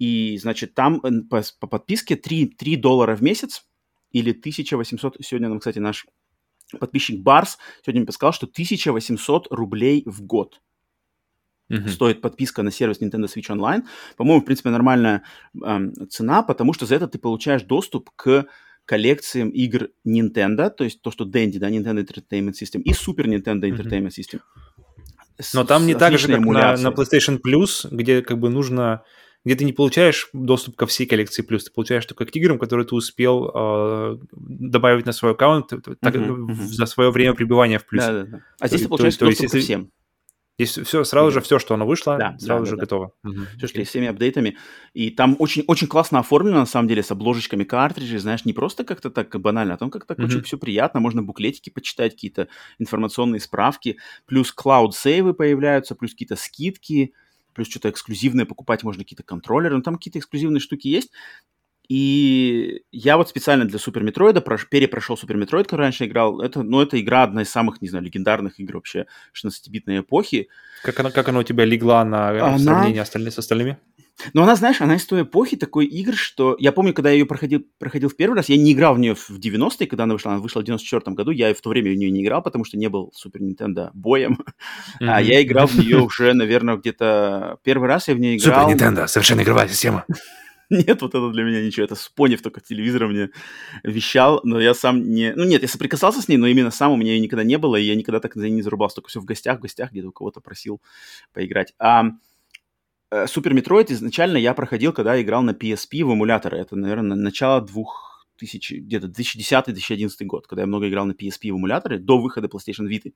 И, 0.04 0.38
значит, 0.38 0.74
там 0.74 1.00
э, 1.02 1.22
по, 1.30 1.42
по 1.60 1.66
подписке 1.66 2.16
3, 2.16 2.46
3 2.58 2.76
доллара 2.76 3.16
в 3.16 3.22
месяц 3.22 3.66
или 4.10 4.32
1800. 4.32 5.16
Сегодня 5.20 5.48
нам, 5.48 5.58
кстати, 5.58 5.78
наш 5.78 6.06
подписчик 6.78 7.22
Барс 7.22 7.58
сегодня 7.82 8.00
мне 8.00 8.06
подсказал, 8.06 8.32
что 8.32 8.46
1800 8.46 9.48
рублей 9.50 10.02
в 10.04 10.22
год. 10.22 10.60
Uh-huh. 11.70 11.88
Стоит 11.88 12.20
подписка 12.20 12.62
на 12.62 12.70
сервис 12.70 13.00
Nintendo 13.00 13.24
Switch 13.24 13.48
Online. 13.48 13.84
По-моему, 14.16 14.42
в 14.42 14.44
принципе, 14.44 14.70
нормальная 14.70 15.22
э, 15.64 15.78
цена, 16.10 16.42
потому 16.42 16.74
что 16.74 16.84
за 16.84 16.96
это 16.96 17.08
ты 17.08 17.18
получаешь 17.18 17.62
доступ 17.62 18.10
к 18.14 18.46
коллекциям 18.84 19.48
игр 19.48 19.88
Nintendo, 20.06 20.68
то 20.68 20.84
есть 20.84 21.00
то, 21.00 21.10
что 21.10 21.24
Dendy, 21.24 21.58
да, 21.58 21.70
Nintendo 21.70 22.04
Entertainment 22.04 22.52
System, 22.52 22.82
и 22.82 22.92
Super 22.92 23.24
Nintendo 23.24 23.62
Entertainment 23.62 24.08
uh-huh. 24.08 24.38
System. 24.38 24.40
Но 25.54 25.64
там 25.64 25.86
не 25.86 25.94
так 25.94 26.18
же, 26.18 26.28
как 26.28 26.40
на, 26.40 26.76
на 26.76 26.88
PlayStation 26.88 27.40
Plus, 27.40 27.88
где 27.90 28.20
как 28.20 28.38
бы 28.38 28.50
нужно 28.50 29.02
где 29.44 29.54
ты 29.54 29.64
не 29.64 29.72
получаешь 29.72 30.28
доступ 30.32 30.76
ко 30.76 30.86
всей 30.86 31.06
коллекции 31.06 31.42
плюс, 31.42 31.64
ты 31.64 31.72
получаешь 31.72 32.06
только 32.06 32.26
к 32.26 32.34
играм, 32.34 32.58
которые 32.58 32.86
ты 32.86 32.94
успел 32.94 33.50
э, 33.54 34.18
добавить 34.32 35.06
на 35.06 35.12
свой 35.12 35.32
аккаунт 35.32 35.72
uh-huh, 35.72 35.96
так, 36.00 36.14
uh-huh. 36.14 36.54
за 36.54 36.86
свое 36.86 37.10
время 37.10 37.34
пребывания 37.34 37.78
в 37.78 37.86
плюсе. 37.86 38.06
Да, 38.06 38.12
да, 38.12 38.24
да. 38.24 38.40
А 38.60 38.68
здесь 38.68 38.80
то, 38.80 38.84
ты 38.84 38.88
получаешь 38.88 39.16
то, 39.16 39.26
доступ 39.26 39.46
то, 39.46 39.52
ко 39.52 39.58
всем. 39.58 39.90
Здесь 40.56 40.78
все, 40.78 41.02
сразу 41.02 41.32
же 41.32 41.40
все, 41.40 41.58
что 41.58 41.74
оно 41.74 41.84
вышло, 41.84 42.16
да, 42.16 42.38
сразу 42.38 42.64
да, 42.64 42.70
же 42.70 42.76
да, 42.76 42.80
готово. 42.82 43.12
Да. 43.24 43.30
Угу. 43.30 43.40
Все, 43.58 43.66
что 43.66 43.84
с 43.84 43.88
всеми 43.88 44.06
апдейтами. 44.06 44.56
И 44.92 45.10
там 45.10 45.34
очень, 45.40 45.64
очень 45.66 45.88
классно 45.88 46.20
оформлено, 46.20 46.60
на 46.60 46.66
самом 46.66 46.86
деле, 46.86 47.02
с 47.02 47.10
обложечками 47.10 47.64
картриджей, 47.64 48.18
знаешь, 48.18 48.44
не 48.44 48.52
просто 48.52 48.84
как-то 48.84 49.10
так 49.10 49.34
банально, 49.40 49.74
а 49.74 49.76
там 49.76 49.90
как-то 49.90 50.14
угу. 50.14 50.22
очень 50.22 50.42
все 50.42 50.56
приятно, 50.56 51.00
можно 51.00 51.24
буклетики 51.24 51.70
почитать, 51.70 52.12
какие-то 52.12 52.46
информационные 52.78 53.40
справки, 53.40 53.98
плюс 54.26 54.52
cloud 54.52 54.93
save 54.93 55.26
ы 55.26 55.34
появляются, 55.34 55.96
плюс 55.96 56.12
какие-то 56.12 56.36
скидки, 56.36 57.14
плюс 57.54 57.68
что-то 57.68 57.90
эксклюзивное 57.90 58.44
покупать 58.44 58.82
можно, 58.82 59.04
какие-то 59.04 59.22
контроллеры, 59.22 59.76
ну 59.76 59.82
там 59.82 59.96
какие-то 59.96 60.18
эксклюзивные 60.18 60.60
штуки 60.60 60.88
есть. 60.88 61.10
И 61.88 62.82
я 62.92 63.18
вот 63.18 63.28
специально 63.28 63.66
для 63.66 63.78
Super 63.78 64.02
Metroid 64.02 64.35
а 64.35 64.40
прош... 64.40 64.68
перепрошел 64.68 65.18
Super 65.18 65.36
Metroid, 65.36 65.66
который 65.66 65.82
раньше 65.82 66.06
играл. 66.06 66.40
Это, 66.40 66.62
ну, 66.62 66.80
это 66.80 66.98
игра 66.98 67.24
одна 67.24 67.42
из 67.42 67.50
самых, 67.50 67.82
не 67.82 67.88
знаю, 67.88 68.04
легендарных 68.04 68.58
игр 68.58 68.76
вообще 68.76 69.06
16-битной 69.34 70.00
эпохи. 70.00 70.48
Как 70.82 70.98
она, 71.00 71.10
как 71.10 71.28
она 71.28 71.40
у 71.40 71.42
тебя 71.42 71.66
легла 71.66 72.02
на 72.04 72.30
она... 72.30 72.58
сравнение 72.58 73.02
остальные, 73.02 73.32
с 73.32 73.38
остальными? 73.38 73.76
Ну, 74.32 74.42
она, 74.42 74.54
знаешь, 74.56 74.80
она 74.80 74.96
из 74.96 75.04
той 75.06 75.22
эпохи 75.22 75.56
такой 75.56 75.86
игр, 75.86 76.14
что... 76.14 76.56
Я 76.58 76.72
помню, 76.72 76.94
когда 76.94 77.10
я 77.10 77.16
ее 77.16 77.26
проходил, 77.26 77.64
проходил 77.78 78.08
в 78.08 78.16
первый 78.16 78.36
раз, 78.36 78.48
я 78.48 78.56
не 78.56 78.72
играл 78.72 78.94
в 78.94 78.98
нее 78.98 79.14
в 79.14 79.30
90-е, 79.30 79.86
когда 79.86 80.04
она 80.04 80.14
вышла. 80.14 80.32
Она 80.32 80.40
вышла 80.40 80.60
в 80.60 80.64
94 80.64 81.14
году, 81.14 81.30
я 81.30 81.52
в 81.52 81.60
то 81.60 81.68
время 81.70 81.90
в 81.90 81.96
нее 81.96 82.10
не 82.10 82.22
играл, 82.22 82.42
потому 82.42 82.64
что 82.64 82.78
не 82.78 82.88
был 82.88 83.10
Супер 83.14 83.42
Нинтендо 83.42 83.90
боем. 83.92 84.38
Mm-hmm. 85.00 85.08
А 85.08 85.20
я 85.20 85.42
играл 85.42 85.66
в 85.66 85.74
нее 85.74 86.00
уже, 86.00 86.32
наверное, 86.32 86.76
где-то... 86.76 87.58
Первый 87.64 87.88
раз 87.88 88.08
я 88.08 88.14
в 88.14 88.18
нее 88.18 88.36
играл... 88.36 88.60
Супер 88.60 88.72
Нинтендо, 88.72 89.06
совершенно 89.06 89.42
игровая 89.42 89.68
система. 89.68 90.04
Нет, 90.70 91.02
вот 91.02 91.14
это 91.14 91.30
для 91.30 91.44
меня 91.44 91.64
ничего. 91.64 91.84
Это 91.84 91.94
Спонев 91.94 92.42
только 92.42 92.60
телевизор 92.60 93.06
мне 93.06 93.30
вещал, 93.82 94.40
но 94.44 94.60
я 94.60 94.74
сам 94.74 95.02
не... 95.02 95.32
Ну 95.34 95.44
нет, 95.44 95.62
я 95.62 95.68
соприкасался 95.68 96.22
с 96.22 96.28
ней, 96.28 96.36
но 96.36 96.46
именно 96.46 96.70
сам 96.70 96.92
у 96.92 96.96
меня 96.96 97.12
ее 97.12 97.20
никогда 97.20 97.44
не 97.44 97.58
было, 97.58 97.76
и 97.76 97.82
я 97.84 97.94
никогда 97.94 98.18
так 98.18 98.34
за 98.34 98.44
ней 98.44 98.54
не 98.54 98.62
зарубался. 98.62 98.96
Только 98.96 99.10
все 99.10 99.20
в 99.20 99.24
гостях, 99.24 99.58
в 99.58 99.60
гостях, 99.60 99.90
где-то 99.90 100.08
у 100.08 100.12
кого-то 100.12 100.40
просил 100.40 100.80
поиграть. 101.32 101.74
А 101.78 102.04
Super 103.26 103.54
Metroid 103.54 103.90
изначально 103.90 104.36
я 104.38 104.54
проходил, 104.54 104.92
когда 104.92 105.20
играл 105.20 105.42
на 105.42 105.50
PSP 105.50 106.04
в 106.04 106.12
эмуляторы. 106.12 106.58
Это, 106.58 106.76
наверное, 106.76 107.16
начало 107.16 107.60
двух 107.60 108.26
тысяч, 108.36 108.72
где-то 108.72 109.06
2010-2011 109.06 110.10
год, 110.24 110.46
когда 110.46 110.62
я 110.62 110.66
много 110.66 110.88
играл 110.88 111.06
на 111.06 111.12
PSP 111.12 111.52
в 111.52 111.56
эмуляторе 111.56 111.98
до 111.98 112.18
выхода 112.18 112.48
PlayStation 112.48 112.88
Vita. 112.88 113.12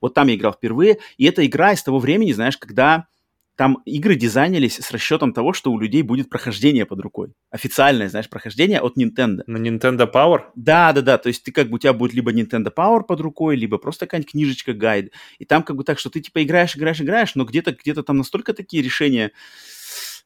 Вот 0.00 0.14
там 0.14 0.28
я 0.28 0.34
играл 0.34 0.52
впервые, 0.52 0.98
и 1.18 1.26
эта 1.26 1.46
игра 1.46 1.72
из 1.72 1.82
того 1.82 1.98
времени, 1.98 2.32
знаешь, 2.32 2.56
когда 2.56 3.06
там 3.60 3.82
игры 3.84 4.14
дизайнились 4.14 4.76
с 4.78 4.90
расчетом 4.90 5.34
того, 5.34 5.52
что 5.52 5.70
у 5.70 5.78
людей 5.78 6.00
будет 6.00 6.30
прохождение 6.30 6.86
под 6.86 7.00
рукой. 7.00 7.34
Официальное, 7.50 8.08
знаешь, 8.08 8.30
прохождение 8.30 8.80
от 8.80 8.96
Nintendo. 8.96 9.42
На 9.46 9.58
Nintendo 9.58 10.10
Power? 10.10 10.44
Да, 10.56 10.94
да, 10.94 11.02
да. 11.02 11.18
То 11.18 11.26
есть 11.26 11.42
ты 11.42 11.52
как 11.52 11.68
бы 11.68 11.74
у 11.74 11.78
тебя 11.78 11.92
будет 11.92 12.14
либо 12.14 12.32
Nintendo 12.32 12.72
Power 12.74 13.02
под 13.02 13.20
рукой, 13.20 13.56
либо 13.56 13.76
просто 13.76 14.06
какая-нибудь 14.06 14.30
книжечка, 14.30 14.72
гайд. 14.72 15.12
И 15.38 15.44
там 15.44 15.62
как 15.62 15.76
бы 15.76 15.84
так, 15.84 15.98
что 15.98 16.08
ты 16.08 16.20
типа 16.20 16.42
играешь, 16.42 16.74
играешь, 16.74 17.02
играешь, 17.02 17.34
но 17.34 17.44
где-то 17.44 17.72
где-то 17.72 18.02
там 18.02 18.16
настолько 18.16 18.54
такие 18.54 18.82
решения 18.82 19.30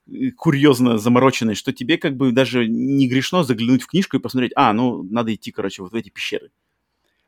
э, 0.07 0.31
курьезно 0.37 0.99
замороченные, 0.99 1.57
что 1.57 1.73
тебе 1.73 1.99
как 1.99 2.17
бы 2.17 2.31
даже 2.31 2.69
не 2.69 3.09
грешно 3.09 3.43
заглянуть 3.43 3.83
в 3.83 3.89
книжку 3.89 4.17
и 4.17 4.21
посмотреть, 4.21 4.53
а, 4.55 4.73
ну, 4.73 5.03
надо 5.03 5.35
идти, 5.35 5.51
короче, 5.51 5.83
вот 5.83 5.91
в 5.91 5.97
эти 5.97 6.09
пещеры. 6.09 6.53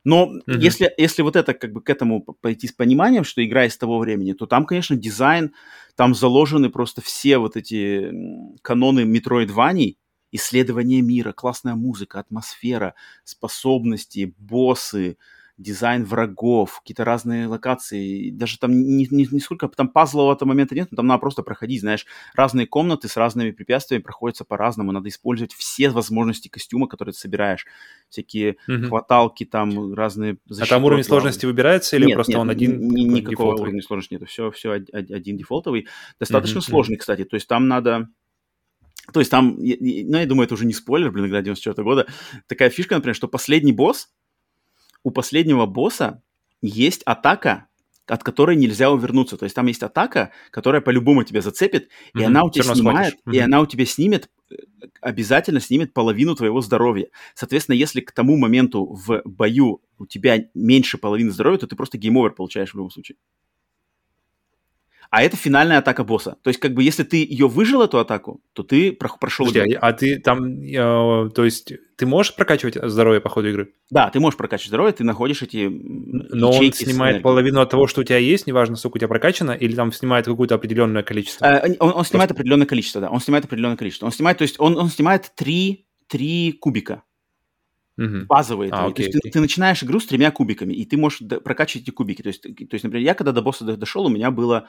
Но 0.07 0.31
mm-hmm. 0.31 0.59
если, 0.59 0.93
если 0.97 1.21
вот 1.21 1.35
это 1.35 1.53
как 1.53 1.73
бы 1.73 1.81
к 1.81 1.89
этому 1.89 2.21
пойти 2.21 2.69
с 2.69 2.71
пониманием, 2.71 3.25
что 3.25 3.45
игра 3.45 3.65
из 3.65 3.75
того 3.77 3.99
времени, 3.99 4.31
то 4.31 4.45
там, 4.45 4.65
конечно, 4.65 4.95
дизайн, 4.95 5.51
там 5.97 6.15
заложены 6.15 6.69
просто 6.69 7.01
все 7.01 7.39
вот 7.39 7.57
эти 7.57 8.13
каноны 8.61 9.03
Метроидваний, 9.03 9.97
исследование 10.31 11.01
мира, 11.01 11.33
классная 11.33 11.75
музыка, 11.75 12.21
атмосфера, 12.21 12.93
способности, 13.25 14.33
боссы, 14.37 15.17
дизайн 15.57 16.05
врагов, 16.05 16.79
какие-то 16.79 17.03
разные 17.03 17.47
локации. 17.47 18.29
Даже 18.29 18.59
там 18.59 18.71
не, 18.71 19.07
не, 19.09 19.27
не 19.29 19.39
сколько, 19.39 19.67
там 19.69 19.89
пазлового 19.89 20.37
момента 20.45 20.75
нет, 20.75 20.89
но 20.91 20.97
там 20.97 21.07
надо 21.07 21.19
просто 21.19 21.41
проходить, 21.41 21.81
знаешь, 21.81 22.05
разные 22.35 22.67
комнаты 22.67 23.07
с 23.07 23.17
разными 23.17 23.51
препятствиями 23.51 24.03
проходятся 24.03 24.45
по-разному. 24.45 24.91
Надо 24.91 25.09
использовать 25.09 25.53
все 25.53 25.89
возможности 25.89 26.47
костюма, 26.47 26.87
которые 26.87 27.13
ты 27.13 27.19
собираешь. 27.19 27.65
Всякие 28.09 28.57
угу. 28.67 28.87
хваталки, 28.87 29.45
там 29.45 29.93
разные... 29.93 30.37
А 30.61 30.65
там 30.67 30.85
уровень 30.85 31.03
сложности 31.03 31.47
выбирается 31.47 31.95
или 31.95 32.05
нет, 32.05 32.15
просто 32.15 32.33
нет, 32.33 32.41
он 32.41 32.49
один? 32.51 32.79
Ни, 32.79 33.01
никакого 33.01 33.31
дефолтовый? 33.31 33.61
уровня 33.61 33.81
сложности 33.81 34.13
нет. 34.13 34.29
Все, 34.29 34.51
все 34.51 34.71
один 34.71 35.37
дефолтовый. 35.37 35.87
Достаточно 36.19 36.59
угу, 36.59 36.65
сложный, 36.65 36.97
кстати. 36.97 37.23
То 37.23 37.35
есть 37.35 37.47
там 37.47 37.67
надо... 37.67 38.09
То 39.11 39.21
есть 39.21 39.31
там, 39.31 39.55
ну, 39.57 40.17
я 40.17 40.25
думаю, 40.25 40.45
это 40.45 40.53
уже 40.53 40.65
не 40.65 40.73
спойлер, 40.73 41.11
блин, 41.11 41.27
игра 41.27 41.41
94 41.41 41.83
года. 41.83 42.07
Такая 42.45 42.69
фишка, 42.69 42.95
например, 42.95 43.15
что 43.15 43.27
последний 43.27 43.71
босс, 43.71 44.09
у 45.07 45.11
последнего 45.11 45.65
босса 45.65 46.21
есть 46.61 47.01
атака, 47.03 47.67
от 48.07 48.23
которой 48.25 48.57
нельзя 48.57 48.91
увернуться. 48.91 49.37
То 49.37 49.45
есть 49.45 49.55
там 49.55 49.67
есть 49.67 49.81
атака, 49.81 50.31
которая 50.51 50.81
по-любому 50.81 51.23
тебя 51.23 51.39
зацепит, 51.41 51.83
mm-hmm. 51.85 52.21
и 52.21 52.23
она 52.25 52.43
у 52.43 52.51
тебя 52.51 52.63
снимает, 52.75 53.13
mm-hmm. 53.13 53.33
и 53.33 53.39
она 53.39 53.61
у 53.61 53.65
тебя 53.65 53.85
снимет, 53.85 54.29
э, 54.51 54.55
обязательно 54.99 55.61
снимет 55.61 55.93
половину 55.93 56.35
твоего 56.35 56.59
здоровья. 56.59 57.07
Соответственно, 57.35 57.75
если 57.75 58.01
к 58.01 58.11
тому 58.11 58.35
моменту 58.35 58.85
в 58.85 59.21
бою 59.23 59.81
у 59.97 60.05
тебя 60.05 60.39
меньше 60.53 60.97
половины 60.97 61.31
здоровья, 61.31 61.59
то 61.59 61.67
ты 61.67 61.77
просто 61.77 61.97
game 61.97 62.14
over 62.14 62.31
получаешь 62.31 62.71
в 62.71 62.75
любом 62.75 62.89
случае 62.89 63.15
а 65.09 65.23
это 65.23 65.37
финальная 65.37 65.79
атака 65.79 66.03
босса. 66.03 66.37
То 66.41 66.49
есть, 66.49 66.59
как 66.59 66.73
бы, 66.73 66.83
если 66.83 67.03
ты 67.03 67.17
ее 67.17 67.47
выжил, 67.47 67.81
эту 67.81 67.99
атаку, 67.99 68.41
то 68.53 68.63
ты 68.63 68.91
прошел 68.91 69.45
Подожди, 69.45 69.71
игру. 69.71 69.79
а 69.81 69.93
ты 69.93 70.19
там, 70.19 70.61
э, 70.61 71.29
то 71.29 71.45
есть, 71.45 71.73
ты 71.95 72.05
можешь 72.05 72.35
прокачивать 72.35 72.77
здоровье 72.81 73.21
по 73.21 73.29
ходу 73.29 73.49
игры? 73.49 73.73
Да, 73.89 74.09
ты 74.09 74.19
можешь 74.19 74.37
прокачивать 74.37 74.69
здоровье, 74.69 74.93
ты 74.93 75.03
находишь 75.03 75.41
эти 75.41 75.67
Но 75.69 76.51
он 76.51 76.73
снимает 76.73 77.21
половину 77.21 77.61
от 77.61 77.69
того, 77.69 77.87
что 77.87 78.01
у 78.01 78.03
тебя 78.03 78.17
есть, 78.17 78.47
неважно, 78.47 78.75
сколько 78.75 78.97
у 78.97 78.99
тебя 78.99 79.07
прокачано, 79.07 79.51
или 79.51 79.75
там 79.75 79.91
снимает 79.91 80.25
какое-то 80.25 80.55
определенное 80.55 81.03
количество? 81.03 81.45
Э, 81.45 81.75
он, 81.79 81.93
он 81.95 82.05
снимает 82.05 82.29
Просто... 82.29 82.33
определенное 82.33 82.67
количество, 82.67 83.01
да, 83.01 83.09
он 83.09 83.19
снимает 83.19 83.45
определенное 83.45 83.77
количество. 83.77 84.05
Он 84.05 84.11
снимает, 84.11 84.37
то 84.37 84.43
есть, 84.43 84.59
он, 84.59 84.77
он 84.77 84.89
снимает 84.89 85.31
три, 85.35 85.85
три 86.07 86.51
кубика. 86.51 87.03
Угу. 87.97 88.25
Базовые. 88.27 88.69
А, 88.71 88.85
окей, 88.85 88.93
то 88.93 89.01
есть 89.01 89.15
окей. 89.15 89.21
Ты, 89.21 89.31
ты 89.31 89.39
начинаешь 89.39 89.83
игру 89.83 89.99
с 89.99 90.05
тремя 90.05 90.29
кубиками, 90.29 90.73
и 90.73 90.85
ты 90.85 90.97
можешь 90.97 91.19
прокачивать 91.43 91.87
эти 91.87 91.91
кубики. 91.91 92.21
То 92.21 92.27
есть, 92.27 92.43
то 92.43 92.49
есть, 92.73 92.83
например, 92.83 93.03
я 93.03 93.15
когда 93.15 93.31
до 93.31 93.41
босса 93.41 93.65
дошел, 93.75 94.05
у 94.05 94.09
меня 94.09 94.29
было 94.29 94.67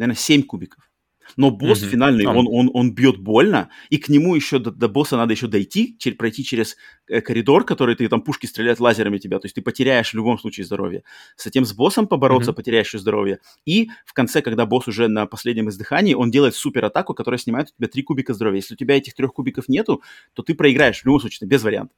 наверное, 0.00 0.18
7 0.18 0.42
кубиков. 0.42 0.90
Но 1.36 1.50
босс 1.50 1.82
mm-hmm. 1.82 1.88
финальный, 1.88 2.26
он, 2.26 2.48
он, 2.50 2.70
он 2.74 2.92
бьет 2.92 3.18
больно, 3.18 3.68
и 3.88 3.98
к 3.98 4.08
нему 4.08 4.34
еще 4.34 4.58
до, 4.58 4.72
до 4.72 4.88
босса 4.88 5.16
надо 5.16 5.32
еще 5.32 5.46
дойти, 5.46 5.96
чер- 6.00 6.16
пройти 6.16 6.42
через 6.44 6.76
э, 7.08 7.20
коридор, 7.20 7.64
который 7.64 7.94
ты 7.94 8.08
там 8.08 8.22
пушки 8.22 8.46
стреляют 8.46 8.80
лазерами 8.80 9.18
тебя, 9.18 9.38
то 9.38 9.46
есть 9.46 9.54
ты 9.54 9.62
потеряешь 9.62 10.10
в 10.10 10.14
любом 10.14 10.38
случае 10.38 10.66
здоровье. 10.66 11.04
С 11.36 11.46
этим 11.46 11.64
с 11.64 11.72
боссом 11.72 12.08
побороться, 12.08 12.50
mm-hmm. 12.50 12.54
потеряешь 12.54 12.86
еще 12.88 12.98
здоровье. 12.98 13.38
И 13.64 13.90
в 14.04 14.12
конце, 14.12 14.42
когда 14.42 14.66
босс 14.66 14.88
уже 14.88 15.08
на 15.08 15.26
последнем 15.26 15.68
издыхании, 15.68 16.14
он 16.14 16.30
делает 16.30 16.54
супер 16.56 16.84
атаку, 16.84 17.14
которая 17.14 17.38
снимает 17.38 17.68
у 17.68 17.76
тебя 17.76 17.88
3 17.88 18.02
кубика 18.02 18.34
здоровья. 18.34 18.58
Если 18.58 18.74
у 18.74 18.76
тебя 18.76 18.96
этих 18.96 19.14
трех 19.14 19.32
кубиков 19.32 19.68
нету, 19.68 20.02
то 20.34 20.42
ты 20.42 20.54
проиграешь 20.54 21.02
в 21.02 21.06
любом 21.06 21.20
случае, 21.20 21.48
без 21.48 21.62
вариантов. 21.62 21.96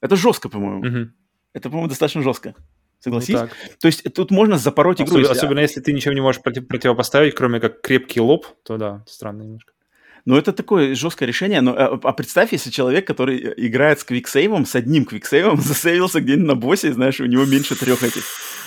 Это 0.00 0.16
жестко, 0.16 0.48
по-моему. 0.48 0.84
Mm-hmm. 0.84 1.08
Это, 1.54 1.68
по-моему, 1.68 1.88
достаточно 1.88 2.22
жестко. 2.22 2.54
Согласись? 3.02 3.34
Ну, 3.34 3.48
То 3.80 3.86
есть 3.86 4.14
тут 4.14 4.30
можно 4.30 4.58
запороть 4.58 5.00
игру. 5.00 5.06
Особенно, 5.06 5.20
если... 5.20 5.38
особенно 5.38 5.60
если 5.60 5.80
ты 5.80 5.92
ничем 5.92 6.14
не 6.14 6.20
можешь 6.20 6.40
против, 6.40 6.68
противопоставить, 6.68 7.34
кроме 7.34 7.58
как 7.58 7.80
крепкий 7.80 8.20
лоб, 8.20 8.46
то 8.64 8.76
да, 8.76 9.04
странно 9.06 9.42
немножко. 9.42 9.72
Ну, 10.24 10.36
это 10.36 10.52
такое 10.52 10.94
жесткое 10.94 11.26
решение, 11.26 11.60
но 11.62 11.72
а, 11.72 11.98
а 12.00 12.12
представь, 12.12 12.52
если 12.52 12.70
человек, 12.70 13.04
который 13.08 13.52
играет 13.56 13.98
с 13.98 14.04
квиксейвом, 14.04 14.66
с 14.66 14.76
одним 14.76 15.04
квиксейвом, 15.04 15.60
засейвился 15.60 16.20
где-нибудь 16.20 16.46
на 16.46 16.54
боссе, 16.54 16.92
знаешь, 16.92 17.18
у 17.20 17.26
него 17.26 17.44
меньше 17.44 17.74
трех 17.74 18.04
этих. 18.04 18.22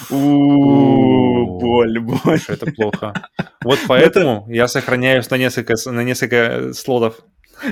Боль, 0.09 1.99
боль. 1.99 2.41
Это 2.47 2.71
плохо. 2.71 3.13
Вот 3.63 3.79
поэтому 3.87 4.45
я 4.47 4.67
сохраняюсь 4.67 5.27
на 5.31 5.37
несколько, 5.37 5.73
на 5.89 6.03
несколько 6.03 6.71
слотов. 6.73 7.21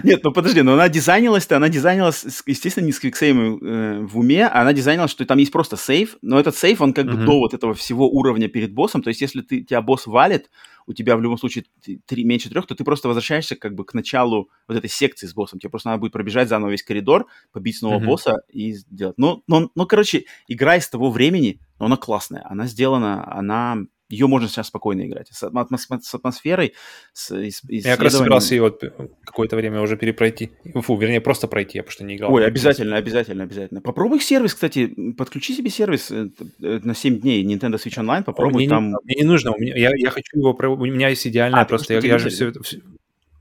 Нет, 0.04 0.24
ну 0.24 0.32
подожди, 0.32 0.62
но 0.62 0.74
она 0.74 0.90
дизайнилась-то, 0.90 1.58
она 1.58 1.70
дизайнилась, 1.70 2.26
естественно, 2.46 2.86
не 2.86 2.92
с 2.92 3.00
квиксейвом 3.00 3.58
э, 3.58 4.00
в 4.02 4.18
уме, 4.18 4.48
а 4.48 4.62
она 4.62 4.74
дизайнилась, 4.74 5.12
что 5.12 5.26
там 5.26 5.38
есть 5.38 5.52
просто 5.52 5.78
сейф, 5.78 6.18
но 6.22 6.40
этот 6.40 6.56
сейф, 6.56 6.82
он 6.82 6.94
как 6.94 7.06
бы 7.06 7.14
до 7.26 7.40
вот 7.40 7.54
этого 7.54 7.74
всего 7.74 8.10
уровня 8.10 8.48
перед 8.48 8.74
боссом, 8.74 9.02
то 9.02 9.10
есть 9.10 9.22
если 9.22 9.42
ты, 9.42 9.62
тебя 9.62 9.82
босс 9.82 10.08
валит, 10.08 10.50
у 10.86 10.94
тебя 10.94 11.16
в 11.16 11.22
любом 11.22 11.38
случае 11.38 11.66
три, 12.06 12.24
меньше 12.24 12.50
трех, 12.50 12.68
то 12.68 12.76
ты 12.76 12.84
просто 12.84 13.08
возвращаешься 13.08 13.56
как 13.56 13.76
бы 13.76 13.86
к 13.86 13.94
началу 13.94 14.50
вот 14.68 14.78
этой 14.78 14.90
секции 14.90 15.28
с 15.28 15.34
боссом. 15.34 15.60
Тебе 15.60 15.70
просто 15.70 15.90
надо 15.90 16.02
будет 16.02 16.12
пробежать 16.12 16.50
заново 16.50 16.72
весь 16.72 16.84
коридор, 16.84 17.28
побить 17.52 17.78
снова 17.78 18.02
uh-huh. 18.02 18.06
босса 18.06 18.42
и 18.50 18.74
сделать. 18.74 19.18
Ну, 19.18 19.44
ну, 19.48 19.72
ну, 19.76 19.86
короче, 19.86 20.26
игра 20.48 20.76
из 20.76 20.90
того 20.90 21.12
времени, 21.12 21.60
но 21.80 21.86
она 21.86 21.98
классная. 21.98 22.46
Она 22.50 22.68
сделана, 22.68 23.32
она 23.34 23.78
ее 24.14 24.28
можно 24.28 24.48
сейчас 24.48 24.68
спокойно 24.68 25.06
играть. 25.06 25.28
С, 25.32 25.44
атмос 25.44 25.88
с 26.02 26.14
атмосферой, 26.14 26.74
с 27.14 27.32
Я 27.68 27.94
как 27.94 28.04
раз 28.04 28.18
собирался 28.18 28.56
ее 28.56 28.62
вот 28.62 28.82
какое-то 29.26 29.56
время 29.56 29.82
уже 29.82 29.98
перепройти. 29.98 30.52
Фу, 30.76 30.98
вернее, 30.98 31.22
просто 31.22 31.48
пройти, 31.48 31.80
я 31.80 31.84
потому 31.84 31.94
что 31.94 32.04
не 32.06 32.16
играл. 32.16 32.34
Ой, 32.34 32.46
обязательно, 32.46 32.98
обязательно, 32.98 33.44
обязательно. 33.44 33.82
Попробуй 33.82 34.20
сервис, 34.20 34.54
кстати, 34.54 34.94
подключи 35.18 35.54
себе 35.56 35.70
сервис 35.70 36.12
э, 36.12 36.30
э, 36.62 36.80
на 36.84 36.94
7 36.94 37.20
дней 37.20 37.44
Nintendo 37.44 37.76
Switch 37.76 38.00
Online, 38.00 38.24
попробуй 38.24 38.62
мне 38.62 38.70
там... 38.70 38.90
Не, 38.90 38.96
мне 39.04 39.16
не 39.18 39.24
нужно, 39.24 39.52
у 39.52 39.60
меня, 39.60 39.76
я, 39.76 39.92
я 39.96 40.10
хочу 40.10 40.38
его... 40.38 40.52
У 40.54 40.86
меня 40.86 41.10
есть 41.10 41.26
идеальная 41.28 41.62
а, 41.62 41.66
просто... 41.66 41.94
Я, 41.94 42.00
я 42.00 42.18
же 42.20 42.30
все, 42.30 42.52
все... 42.62 42.80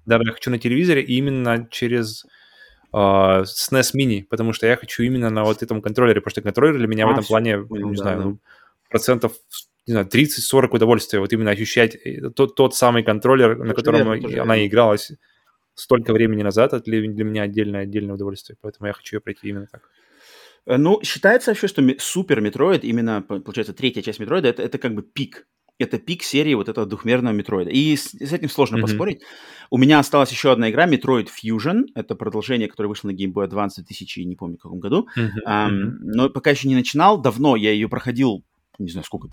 Да, 0.06 0.16
я 0.16 0.32
хочу 0.32 0.50
на 0.50 0.58
телевизоре 0.58 1.02
именно 1.02 1.68
через... 1.70 2.24
Uh, 2.94 3.44
SNES 3.44 3.94
Mini, 3.96 4.22
потому 4.28 4.52
что 4.52 4.66
я 4.66 4.76
хочу 4.76 5.02
именно 5.02 5.30
на 5.30 5.44
вот 5.44 5.62
этом 5.62 5.80
контроллере, 5.80 6.20
потому 6.20 6.32
что 6.32 6.42
контроллер 6.42 6.76
для 6.76 6.86
меня 6.86 7.06
а, 7.06 7.08
в 7.08 7.10
этом 7.12 7.22
все, 7.22 7.28
плане, 7.30 7.58
понял, 7.60 7.88
не 7.88 7.96
да, 7.96 8.02
знаю, 8.02 8.18
да. 8.18 8.24
Ну, 8.24 8.38
процентов 8.90 9.32
не 9.86 9.92
знаю, 9.92 10.06
30-40 10.06 10.68
удовольствия, 10.70 11.20
вот 11.20 11.32
именно 11.32 11.50
ощущать 11.50 11.96
э, 11.96 12.30
тот, 12.30 12.54
тот 12.54 12.74
самый 12.74 13.02
контроллер, 13.02 13.56
на 13.56 13.74
котором 13.74 14.12
верно, 14.12 14.42
она 14.42 14.64
игралась 14.66 15.12
столько 15.74 16.12
времени 16.12 16.42
назад, 16.42 16.72
это 16.72 16.84
для, 16.84 17.00
для 17.00 17.24
меня 17.24 17.42
отдельное, 17.42 17.82
отдельное 17.82 18.14
удовольствие, 18.14 18.56
поэтому 18.60 18.86
я 18.86 18.92
хочу 18.92 19.16
ее 19.16 19.20
пройти 19.20 19.48
именно 19.48 19.66
так. 19.66 19.82
Э, 20.66 20.76
ну, 20.76 21.00
считается 21.02 21.50
вообще, 21.50 21.68
что 21.68 21.82
Super 21.98 22.40
Metroid, 22.40 22.84
именно, 22.84 23.22
получается, 23.22 23.72
третья 23.72 24.02
часть 24.02 24.20
Metroid 24.20 24.42
а, 24.42 24.48
это, 24.48 24.62
это 24.62 24.78
как 24.78 24.94
бы 24.94 25.02
пик. 25.02 25.46
Это 25.78 25.98
пик 25.98 26.22
серии 26.22 26.54
вот 26.54 26.68
этого 26.68 26.86
двухмерного 26.86 27.32
Metroid 27.32 27.62
а. 27.62 27.70
И 27.70 27.96
с, 27.96 28.10
с 28.10 28.32
этим 28.32 28.48
сложно 28.48 28.76
mm-hmm. 28.76 28.82
поспорить. 28.82 29.22
У 29.70 29.78
меня 29.78 29.98
осталась 29.98 30.30
еще 30.30 30.52
одна 30.52 30.70
игра, 30.70 30.86
Metroid 30.86 31.28
Fusion. 31.28 31.86
Это 31.96 32.14
продолжение, 32.14 32.68
которое 32.68 32.88
вышло 32.88 33.08
на 33.08 33.12
Game 33.12 33.32
Boy 33.32 33.48
Advance 33.48 33.70
в 33.70 33.84
2000, 33.86 34.20
не 34.20 34.36
помню, 34.36 34.58
в 34.58 34.62
каком 34.62 34.78
году. 34.78 35.08
Mm-hmm. 35.16 35.48
Um, 35.48 35.70
но 36.02 36.28
пока 36.28 36.50
еще 36.50 36.68
не 36.68 36.76
начинал. 36.76 37.20
Давно 37.20 37.56
я 37.56 37.72
ее 37.72 37.88
проходил 37.88 38.44
не 38.78 38.90
знаю, 38.90 39.04
сколько, 39.04 39.28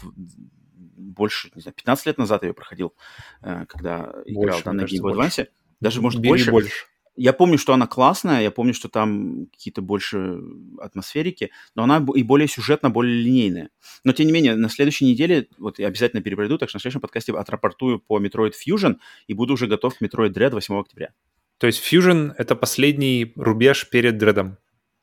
больше, 0.75 1.51
не 1.55 1.61
знаю, 1.61 1.73
15 1.75 2.05
лет 2.05 2.17
назад 2.17 2.43
я 2.43 2.49
ее 2.49 2.53
проходил, 2.53 2.93
э, 3.41 3.65
когда 3.67 4.11
больше, 4.11 4.31
играл 4.31 4.61
там 4.61 4.77
на 4.77 4.81
Game 4.81 5.01
Boy 5.01 5.15
Advance. 5.15 5.47
Даже, 5.79 6.01
может, 6.01 6.19
Бери 6.19 6.29
больше. 6.29 6.51
больше. 6.51 6.85
Я 7.15 7.33
помню, 7.33 7.57
что 7.57 7.73
она 7.73 7.85
классная, 7.85 8.41
я 8.41 8.49
помню, 8.49 8.73
что 8.73 8.87
там 8.87 9.47
какие-то 9.47 9.81
больше 9.81 10.39
атмосферики, 10.79 11.51
но 11.75 11.83
она 11.83 12.05
и 12.15 12.23
более 12.23 12.47
сюжетно, 12.47 12.89
более 12.89 13.21
линейная. 13.21 13.71
Но, 14.05 14.13
тем 14.13 14.27
не 14.27 14.31
менее, 14.31 14.55
на 14.55 14.69
следующей 14.69 15.05
неделе, 15.05 15.49
вот 15.57 15.79
я 15.79 15.87
обязательно 15.87 16.21
перепройду, 16.21 16.57
так 16.57 16.69
что 16.69 16.77
на 16.77 16.79
следующем 16.79 17.01
подкасте 17.01 17.33
отрапортую 17.33 17.99
по 17.99 18.21
Metroid 18.21 18.53
Fusion 18.53 18.99
и 19.27 19.33
буду 19.33 19.55
уже 19.55 19.67
готов 19.67 19.97
к 19.97 20.01
Metroid 20.01 20.29
Dread 20.29 20.51
8 20.51 20.79
октября. 20.79 21.13
То 21.57 21.67
есть 21.67 21.83
Fusion— 21.83 22.33
это 22.37 22.55
последний 22.55 23.33
рубеж 23.35 23.89
перед 23.89 24.17
Дредом? 24.17 24.57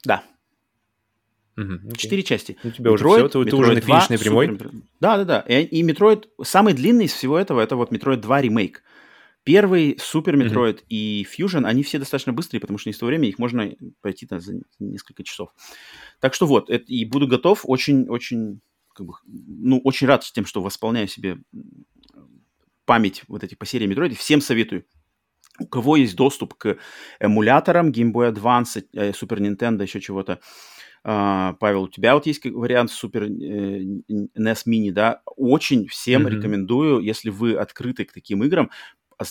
Да, 0.05 0.25
Угу, 1.57 1.97
Четыре 1.97 2.23
части. 2.23 2.59
У 2.63 2.71
тебя 2.71 2.91
Metroid, 2.91 2.95
уже 2.95 3.29
все, 3.29 3.45
ты, 3.45 3.51
ты 3.51 3.57
уже 3.57 3.73
на 3.73 3.81
финишной 3.81 4.19
прямой. 4.19 4.49
Супер... 4.49 4.71
Да, 5.01 5.17
да, 5.17 5.25
да. 5.25 5.41
И, 5.41 5.65
и 5.65 5.83
Metroid, 5.83 6.27
самый 6.43 6.75
длинный 6.75 7.07
из 7.07 7.13
всего 7.13 7.39
этого, 7.39 7.61
это 7.61 7.77
вот 7.77 7.93
Metroid 7.93 8.17
2 8.17 8.43
ремейк. 8.43 8.83
Первый, 9.43 9.97
Супер 10.01 10.37
Metroid 10.37 10.79
mm 10.79 10.85
и 10.89 11.25
Fusion, 11.25 11.65
они 11.65 11.83
все 11.83 11.99
достаточно 11.99 12.33
быстрые, 12.33 12.61
потому 12.61 12.79
что 12.79 12.89
не 12.89 12.95
с 12.95 12.99
того 12.99 13.09
времени 13.09 13.29
их 13.29 13.39
можно 13.39 13.71
пройти 14.03 14.27
там, 14.27 14.41
за 14.41 14.61
несколько 14.81 15.23
часов. 15.23 15.51
Так 16.21 16.35
что 16.35 16.47
вот, 16.47 16.69
это, 16.69 16.85
и 16.93 17.05
буду 17.05 17.29
готов, 17.29 17.61
очень-очень, 17.63 18.61
как 18.93 19.07
бы, 19.07 19.15
ну, 19.25 19.81
очень 19.85 20.09
рад 20.09 20.25
тем, 20.25 20.47
что 20.47 20.61
восполняю 20.61 21.07
себе 21.07 21.39
память 22.85 23.23
вот 23.29 23.45
этих 23.45 23.57
по 23.57 23.67
серии 23.67 23.89
Metroid. 23.89 24.15
Всем 24.15 24.41
советую. 24.41 24.85
У 25.59 25.67
кого 25.67 25.97
есть 25.97 26.17
доступ 26.17 26.55
к 26.55 26.77
эмуляторам 27.21 27.91
Game 27.91 28.13
Boy 28.13 28.33
Advance, 28.35 28.85
э, 28.93 29.13
Super 29.13 29.39
Nintendo, 29.39 29.83
еще 29.83 30.01
чего-то, 30.01 30.41
Павел, 31.07 31.85
у 31.85 31.89
тебя 31.89 32.15
вот 32.15 32.27
есть 32.27 32.45
вариант 32.45 32.91
супер 32.91 33.23
э, 33.23 33.29
NES 33.29 34.63
Mini, 34.67 34.91
да? 34.91 35.23
Очень 35.37 35.87
всем 35.87 36.27
mm-hmm. 36.27 36.31
рекомендую, 36.31 36.99
если 36.99 37.31
вы 37.31 37.55
открыты 37.55 38.05
к 38.05 38.13
таким 38.13 38.43
играм, 38.43 38.71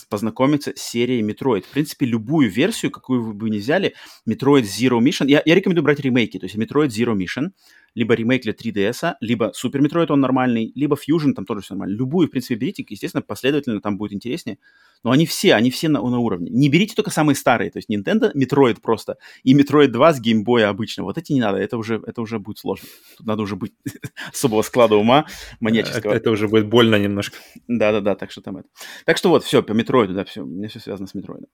познакомиться 0.08 0.72
с 0.74 0.80
серией 0.80 1.22
Metroid. 1.22 1.62
В 1.62 1.70
принципе, 1.70 2.06
любую 2.06 2.50
версию, 2.50 2.90
какую 2.90 3.22
вы 3.22 3.34
бы 3.34 3.50
не 3.50 3.58
взяли, 3.58 3.94
Metroid 4.26 4.62
Zero 4.62 5.00
Mission, 5.00 5.28
я, 5.28 5.42
я 5.44 5.54
рекомендую 5.54 5.84
брать 5.84 6.00
ремейки, 6.00 6.38
то 6.38 6.46
есть 6.46 6.56
Metroid 6.56 6.88
Zero 6.88 7.14
Mission, 7.14 7.50
либо 7.96 8.14
ремейк 8.14 8.42
для 8.42 8.52
3DS, 8.52 9.14
либо 9.20 9.52
Super 9.56 9.80
Metroid 9.80 10.06
он 10.10 10.20
нормальный, 10.20 10.70
либо 10.74 10.96
Fusion 10.96 11.32
там 11.32 11.46
тоже 11.46 11.62
все 11.62 11.74
нормально. 11.74 11.96
Любую, 11.96 12.28
в 12.28 12.30
принципе, 12.30 12.54
берите, 12.54 12.84
естественно, 12.88 13.22
последовательно 13.22 13.80
там 13.80 13.96
будет 13.96 14.12
интереснее. 14.12 14.58
Но 15.02 15.10
они 15.10 15.24
все, 15.24 15.54
они 15.54 15.70
все 15.70 15.88
на, 15.88 16.00
на 16.02 16.18
уровне. 16.18 16.50
Не 16.50 16.68
берите 16.68 16.94
только 16.94 17.10
самые 17.10 17.34
старые, 17.34 17.70
то 17.70 17.78
есть 17.78 17.90
Nintendo, 17.90 18.32
Metroid 18.34 18.80
просто, 18.82 19.16
и 19.44 19.58
Metroid 19.58 19.88
2 19.88 20.12
с 20.12 20.20
Boy 20.20 20.62
обычно. 20.62 21.04
Вот 21.04 21.16
эти 21.16 21.32
не 21.32 21.40
надо, 21.40 21.56
это 21.56 21.78
уже, 21.78 22.02
это 22.06 22.20
уже 22.20 22.38
будет 22.38 22.58
сложно. 22.58 22.86
Тут 23.16 23.26
надо 23.26 23.42
уже 23.42 23.56
быть 23.56 23.72
особого 24.30 24.60
склада 24.60 24.96
ума 24.96 25.24
маньяческого. 25.60 26.10
Это, 26.10 26.18
это 26.18 26.30
уже 26.32 26.48
будет 26.48 26.68
больно 26.68 26.96
немножко. 26.96 27.38
Да-да-да, 27.66 28.14
так 28.14 28.30
что 28.30 28.42
там 28.42 28.58
это. 28.58 28.68
Так 29.06 29.16
что 29.16 29.30
вот, 29.30 29.42
все, 29.42 29.62
по 29.62 29.72
Metroid, 29.72 30.12
да, 30.12 30.26
все, 30.26 30.42
у 30.42 30.46
меня 30.46 30.68
все 30.68 30.80
связано 30.80 31.08
с 31.08 31.14
Metroid. 31.14 31.46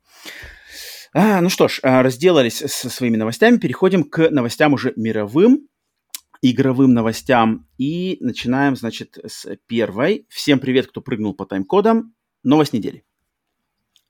А, 1.14 1.40
ну 1.40 1.50
что 1.50 1.68
ж, 1.68 1.78
а, 1.84 2.02
разделались 2.02 2.56
со 2.58 2.90
своими 2.90 3.16
новостями, 3.16 3.58
переходим 3.58 4.02
к 4.02 4.28
новостям 4.30 4.72
уже 4.72 4.92
мировым 4.96 5.68
игровым 6.42 6.92
новостям. 6.92 7.68
И 7.78 8.18
начинаем, 8.20 8.76
значит, 8.76 9.18
с 9.24 9.56
первой. 9.66 10.26
Всем 10.28 10.58
привет, 10.58 10.88
кто 10.88 11.00
прыгнул 11.00 11.34
по 11.34 11.46
тайм-кодам. 11.46 12.14
Новость 12.42 12.72
недели. 12.72 13.04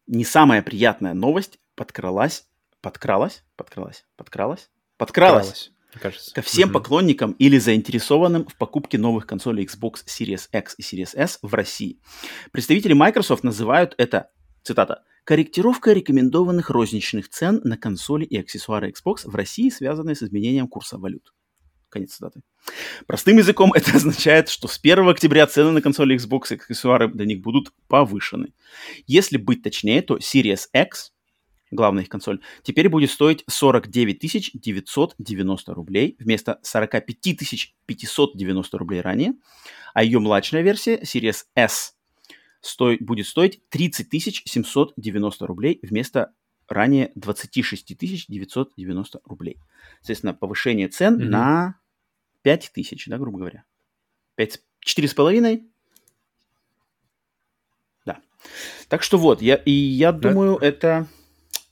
Не 0.07 0.25
самая 0.25 0.63
приятная 0.63 1.15
новость 1.15 1.61
подкралась, 1.75 2.49
подкралась, 2.81 3.45
подкралась, 3.57 4.07
подкралась, 4.17 4.71
подкралась. 4.97 5.73
Кажется. 6.01 6.35
Ко 6.35 6.41
всем 6.41 6.71
угу. 6.71 6.79
поклонникам 6.79 7.33
или 7.33 7.59
заинтересованным 7.59 8.47
в 8.47 8.57
покупке 8.57 8.97
новых 8.97 9.27
консолей 9.27 9.67
Xbox 9.67 10.07
Series 10.07 10.49
X 10.51 10.75
и 10.79 10.83
Series 10.83 11.11
S 11.15 11.39
в 11.43 11.53
России. 11.53 12.01
Представители 12.51 12.95
Microsoft 12.95 13.45
называют 13.45 13.95
это, 13.99 14.31
цитата, 14.63 15.05
корректировка 15.25 15.93
рекомендованных 15.93 16.71
розничных 16.71 17.29
цен 17.29 17.61
на 17.63 17.77
консоли 17.77 18.25
и 18.25 18.39
аксессуары 18.39 18.91
Xbox 18.91 19.29
в 19.29 19.35
России, 19.35 19.69
связанные 19.69 20.17
с 20.17 20.23
изменением 20.23 20.67
курса 20.67 20.97
валют. 20.97 21.35
Конец 21.93 22.15
цитаты. 22.15 22.41
Простым 23.07 23.37
языком 23.37 23.73
это 23.75 23.93
означает, 23.97 24.49
что 24.49 24.67
с 24.67 24.81
1 24.83 25.07
октября 25.09 25.47
цены 25.47 25.73
на 25.73 25.83
консоли 25.83 26.17
Xbox 26.17 26.47
и 26.51 26.55
аксессуары 26.55 27.09
для 27.09 27.27
них 27.27 27.41
будут 27.43 27.73
повышены. 27.87 28.55
Если 29.07 29.37
быть 29.37 29.63
точнее, 29.63 30.01
то 30.01 30.17
Series 30.17 30.69
X, 30.73 31.13
главная 31.71 32.05
их 32.05 32.09
консоль, 32.09 32.41
теперь 32.63 32.89
будет 32.89 33.11
стоить 33.11 33.45
49 33.47 34.53
990 34.55 35.75
рублей 35.75 36.17
вместо 36.19 36.59
45 36.63 37.05
590 37.87 38.79
рублей 38.79 39.01
ранее, 39.03 39.35
а 39.93 40.03
ее 40.03 40.19
младшая 40.19 40.63
версия 40.63 40.99
Series 41.03 41.45
S 41.55 41.95
сто... 42.63 42.97
будет 43.01 43.27
стоить 43.27 43.61
30 43.69 44.45
790 44.47 45.47
рублей 45.47 45.79
вместо 45.83 46.33
ранее 46.69 47.13
26 47.17 47.99
990 48.29 49.21
рублей. 49.25 49.59
Соответственно, 50.01 50.35
повышение 50.35 50.89
цен 50.89 51.21
mm-hmm. 51.21 51.29
на 51.29 51.82
5 52.43 52.71
тысяч, 52.75 53.07
да, 53.07 53.19
грубо 53.19 53.39
говоря. 53.39 53.65
5, 54.37 54.61
4,5? 54.87 55.63
Да. 58.05 58.19
Так 58.89 59.03
что 59.03 59.19
вот, 59.19 59.43
я, 59.43 59.57
и 59.57 59.71
я 59.71 60.13
да. 60.13 60.31
думаю, 60.31 60.57
это 60.57 61.09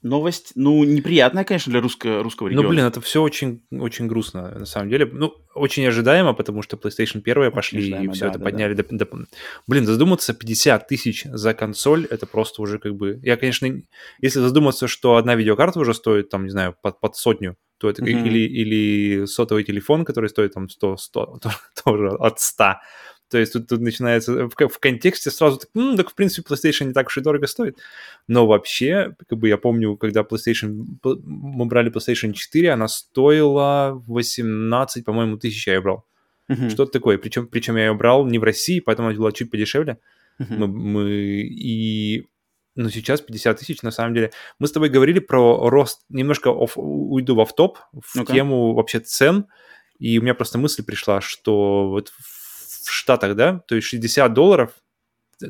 новость, 0.02 0.52
ну, 0.54 0.82
неприятная, 0.84 1.44
конечно, 1.44 1.70
для 1.70 1.80
русско- 1.80 2.22
русского 2.22 2.48
региона. 2.48 2.68
Ну, 2.68 2.74
блин, 2.74 2.84
это 2.86 3.00
все 3.00 3.22
очень, 3.22 3.62
очень 3.70 4.06
грустно, 4.06 4.58
на 4.58 4.66
самом 4.66 4.88
деле. 4.88 5.06
Ну, 5.06 5.34
очень 5.54 5.86
ожидаемо, 5.86 6.32
потому 6.32 6.62
что 6.62 6.76
PlayStation 6.76 7.20
1 7.22 7.52
пошли 7.52 8.04
и 8.04 8.08
все 8.08 8.24
да, 8.24 8.30
это 8.30 8.38
да, 8.38 8.44
подняли 8.44 8.74
да. 8.74 8.84
До, 8.88 9.04
до... 9.04 9.26
Блин, 9.66 9.86
задуматься 9.86 10.32
50 10.32 10.88
тысяч 10.88 11.24
за 11.24 11.54
консоль, 11.54 12.06
это 12.08 12.26
просто 12.26 12.62
уже 12.62 12.78
как 12.78 12.94
бы... 12.94 13.20
Я, 13.22 13.36
конечно, 13.36 13.68
если 14.20 14.40
задуматься, 14.40 14.88
что 14.88 15.16
одна 15.16 15.34
видеокарта 15.34 15.80
уже 15.80 15.94
стоит, 15.94 16.30
там, 16.30 16.44
не 16.44 16.50
знаю, 16.50 16.74
под, 16.80 17.00
под 17.00 17.16
сотню, 17.16 17.56
то 17.80 17.88
это 17.88 18.02
mm-hmm. 18.02 18.26
или, 18.26 18.40
или 18.40 19.24
сотовый 19.24 19.64
телефон, 19.64 20.04
который 20.04 20.28
стоит 20.28 20.52
там 20.52 20.68
100, 20.68 20.96
100 20.98 21.40
тоже 21.84 22.08
от 22.08 22.38
100, 22.38 22.64
То 23.30 23.38
есть 23.38 23.54
тут, 23.54 23.68
тут 23.68 23.80
начинается 23.80 24.48
в, 24.48 24.50
в 24.50 24.78
контексте 24.78 25.30
сразу, 25.30 25.58
так, 25.58 25.70
ну, 25.72 25.96
так 25.96 26.10
в 26.10 26.14
принципе 26.14 26.42
PlayStation 26.46 26.84
не 26.84 26.92
так 26.92 27.06
уж 27.06 27.16
и 27.16 27.22
дорого 27.22 27.46
стоит. 27.46 27.78
Но 28.28 28.46
вообще, 28.46 29.16
как 29.28 29.38
бы 29.38 29.48
я 29.48 29.56
помню, 29.56 29.96
когда 29.96 30.20
PlayStation, 30.20 30.84
мы 31.02 31.64
брали 31.64 31.90
PlayStation 31.90 32.34
4, 32.34 32.70
она 32.70 32.86
стоила 32.86 34.02
18, 34.06 35.02
по-моему, 35.02 35.38
тысяч 35.38 35.66
я 35.66 35.74
ее 35.74 35.80
брал. 35.80 36.04
Uh-huh. 36.50 36.68
Что-то 36.68 36.92
такое. 36.92 37.16
Причем, 37.16 37.46
причем 37.46 37.76
я 37.76 37.86
ее 37.86 37.94
брал 37.94 38.26
не 38.26 38.38
в 38.38 38.44
России, 38.44 38.80
поэтому 38.80 39.08
она 39.08 39.16
была 39.16 39.32
чуть 39.32 39.50
подешевле. 39.50 39.98
Uh-huh. 40.38 40.56
Мы, 40.58 40.66
мы, 40.66 41.10
и 41.42 42.26
но 42.80 42.90
сейчас 42.90 43.20
50 43.20 43.58
тысяч, 43.58 43.82
на 43.82 43.90
самом 43.90 44.14
деле. 44.14 44.32
Мы 44.58 44.66
с 44.66 44.72
тобой 44.72 44.88
говорили 44.88 45.18
про 45.18 45.68
рост, 45.68 46.02
немножко 46.08 46.50
оф, 46.50 46.72
уйду 46.76 47.34
в 47.34 47.40
автоп, 47.40 47.78
в 47.92 48.14
ну 48.14 48.24
тему 48.24 48.74
вообще 48.74 49.00
цен, 49.00 49.46
и 49.98 50.18
у 50.18 50.22
меня 50.22 50.34
просто 50.34 50.58
мысль 50.58 50.82
пришла, 50.82 51.20
что 51.20 51.88
вот 51.88 52.12
в 52.18 52.90
Штатах, 52.90 53.36
да, 53.36 53.62
то 53.66 53.74
есть 53.74 53.86
60 53.88 54.32
долларов 54.32 54.72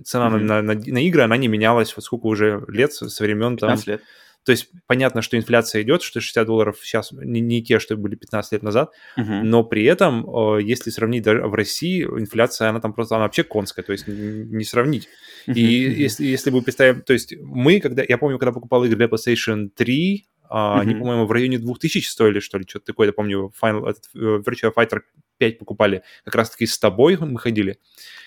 цена 0.04 0.28
mm-hmm. 0.28 0.38
на, 0.40 0.62
на, 0.62 0.74
на 0.74 1.06
игры, 1.06 1.22
она 1.22 1.36
не 1.36 1.48
менялась 1.48 1.94
вот 1.96 2.04
сколько 2.04 2.26
уже 2.26 2.64
лет, 2.68 2.92
со 2.92 3.22
времен 3.22 3.56
там... 3.56 3.78
лет. 3.86 4.02
То 4.44 4.52
есть 4.52 4.70
понятно, 4.86 5.22
что 5.22 5.36
инфляция 5.36 5.82
идет, 5.82 6.02
что 6.02 6.20
60 6.20 6.46
долларов 6.46 6.78
сейчас 6.82 7.12
не, 7.12 7.40
не 7.40 7.62
те, 7.62 7.78
что 7.78 7.96
были 7.96 8.14
15 8.14 8.52
лет 8.52 8.62
назад, 8.62 8.90
uh-huh. 9.18 9.42
но 9.42 9.64
при 9.64 9.84
этом, 9.84 10.24
э, 10.56 10.62
если 10.62 10.90
сравнить 10.90 11.22
даже 11.22 11.42
в 11.42 11.54
России, 11.54 12.04
инфляция, 12.04 12.70
она 12.70 12.80
там 12.80 12.92
просто, 12.94 13.16
она 13.16 13.24
вообще 13.24 13.44
конская, 13.44 13.84
то 13.84 13.92
есть 13.92 14.06
не 14.06 14.64
сравнить. 14.64 15.08
Uh-huh. 15.46 15.54
И 15.54 15.60
если, 15.62 16.24
если 16.24 16.50
мы 16.50 16.62
представим, 16.62 17.02
то 17.02 17.12
есть 17.12 17.34
мы, 17.38 17.80
когда, 17.80 18.02
я 18.06 18.16
помню, 18.16 18.38
когда 18.38 18.52
покупал 18.52 18.84
игры 18.84 18.96
для 18.96 19.06
PlayStation 19.06 19.68
3, 19.74 20.26
Uh-huh. 20.50 20.80
Они, 20.80 20.96
по-моему, 20.96 21.26
в 21.26 21.30
районе 21.30 21.58
2000 21.58 22.04
стоили, 22.04 22.40
что 22.40 22.58
ли, 22.58 22.64
что-то 22.66 22.86
такое. 22.86 23.06
Я 23.06 23.12
помню, 23.12 23.52
Final, 23.62 23.88
этот, 23.88 24.06
э, 24.16 24.42
Virtua 24.44 24.72
Fighter 24.76 25.02
5 25.38 25.58
покупали. 25.58 26.02
Как 26.24 26.34
раз-таки 26.34 26.66
с 26.66 26.76
тобой 26.76 27.16
мы 27.16 27.38
ходили. 27.38 27.78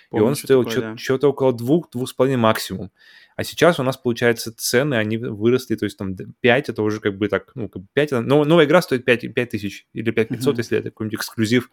Помню, 0.10 0.26
и 0.26 0.30
он 0.30 0.36
стоил 0.36 0.64
такое, 0.64 0.72
что-то, 0.72 0.92
да. 0.92 0.98
что-то 0.98 1.30
около 1.30 1.54
двух, 1.54 1.90
двух 1.90 2.08
с 2.08 2.14
половиной 2.14 2.38
максимум. 2.38 2.92
А 3.36 3.44
сейчас 3.44 3.80
у 3.80 3.84
нас, 3.84 3.98
получается, 3.98 4.54
цены, 4.56 4.96
они 4.96 5.18
выросли, 5.18 5.76
то 5.76 5.86
есть 5.86 5.98
там 5.98 6.16
5 6.16 6.70
это 6.70 6.84
уже 6.84 7.00
как 7.00 7.18
бы 7.18 7.28
так, 7.28 7.52
ну, 7.56 7.70
как 7.70 7.84
бы 7.84 7.88
5, 7.94 8.12
но 8.12 8.44
новая 8.44 8.66
игра 8.66 8.82
стоит 8.82 9.06
5, 9.06 9.34
5 9.34 9.50
тысяч 9.50 9.88
или 9.94 10.12
5 10.12 10.30
500, 10.30 10.54
uh-huh. 10.54 10.58
если 10.58 10.78
это 10.78 10.90
какой-нибудь 10.90 11.20
эксклюзив 11.20 11.70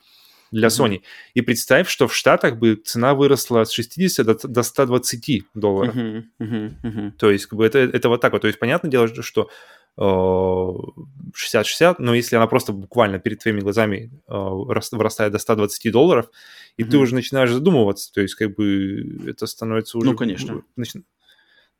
для 0.50 0.68
uh-huh. 0.68 0.86
Sony. 0.88 1.02
И 1.34 1.40
представь, 1.42 1.88
что 1.88 2.08
в 2.08 2.14
Штатах 2.14 2.56
бы 2.56 2.74
цена 2.76 3.14
выросла 3.14 3.64
с 3.64 3.72
60 3.72 4.26
до, 4.26 4.48
до 4.48 4.62
120 4.62 5.44
долларов. 5.54 5.94
Uh-huh. 5.94 6.24
Uh-huh. 6.40 7.12
То 7.18 7.30
есть 7.30 7.46
как 7.46 7.58
бы 7.58 7.66
это, 7.66 7.78
это 7.78 8.08
вот 8.08 8.20
так 8.20 8.32
вот. 8.32 8.42
То 8.42 8.48
есть 8.48 8.58
понятное 8.58 8.90
дело, 8.90 9.08
что 9.22 9.48
60-60, 9.98 11.96
но 11.98 12.14
если 12.14 12.36
она 12.36 12.46
просто 12.46 12.72
буквально 12.72 13.18
перед 13.18 13.40
твоими 13.40 13.60
глазами 13.60 14.10
э, 14.28 14.32
вырастает 14.92 15.32
до 15.32 15.38
120 15.38 15.92
долларов, 15.92 16.30
и 16.76 16.82
mm-hmm. 16.82 16.88
ты 16.88 16.96
уже 16.96 17.14
начинаешь 17.14 17.50
задумываться, 17.50 18.10
то 18.12 18.20
есть 18.22 18.34
как 18.34 18.54
бы 18.54 19.18
это 19.26 19.46
становится 19.46 19.98
уже... 19.98 20.10
Ну, 20.10 20.16
конечно. 20.16 20.62
Начи... 20.76 21.02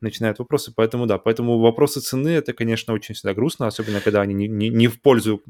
Начинают 0.01 0.38
вопросы, 0.38 0.72
поэтому 0.74 1.07
да, 1.07 1.18
поэтому 1.18 1.59
вопросы 1.59 2.01
цены 2.01 2.30
это, 2.30 2.53
конечно, 2.53 2.94
очень 2.94 3.14
всегда 3.14 3.34
грустно, 3.34 3.66
особенно 3.66 4.01
когда 4.01 4.22
они 4.22 4.32
не, 4.32 4.48
не, 4.48 4.68
не 4.70 4.88
в 4.88 5.01
пользу 5.03 5.42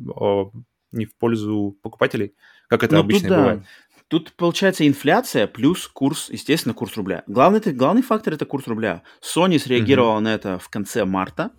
не 0.93 1.05
в 1.07 1.17
пользу 1.17 1.79
покупателей, 1.83 2.35
как 2.69 2.83
это 2.83 2.97
ну, 2.97 3.01
обычно 3.03 3.29
тут, 3.29 3.37
бывает. 3.37 3.61
Да. 3.61 3.67
Тут 4.09 4.33
получается 4.33 4.87
инфляция 4.89 5.47
плюс 5.47 5.87
курс, 5.87 6.31
естественно, 6.31 6.75
курс 6.75 6.97
рубля. 6.97 7.23
Главный, 7.29 7.61
главный 7.73 8.03
фактор 8.03 8.35
это 8.35 8.45
курс 8.45 8.67
рубля. 8.67 9.03
Sony 9.23 9.59
среагировала 9.61 10.19
mm-hmm. 10.19 10.23
на 10.23 10.35
это 10.35 10.59
в 10.59 10.69
конце 10.69 11.05
марта, 11.05 11.53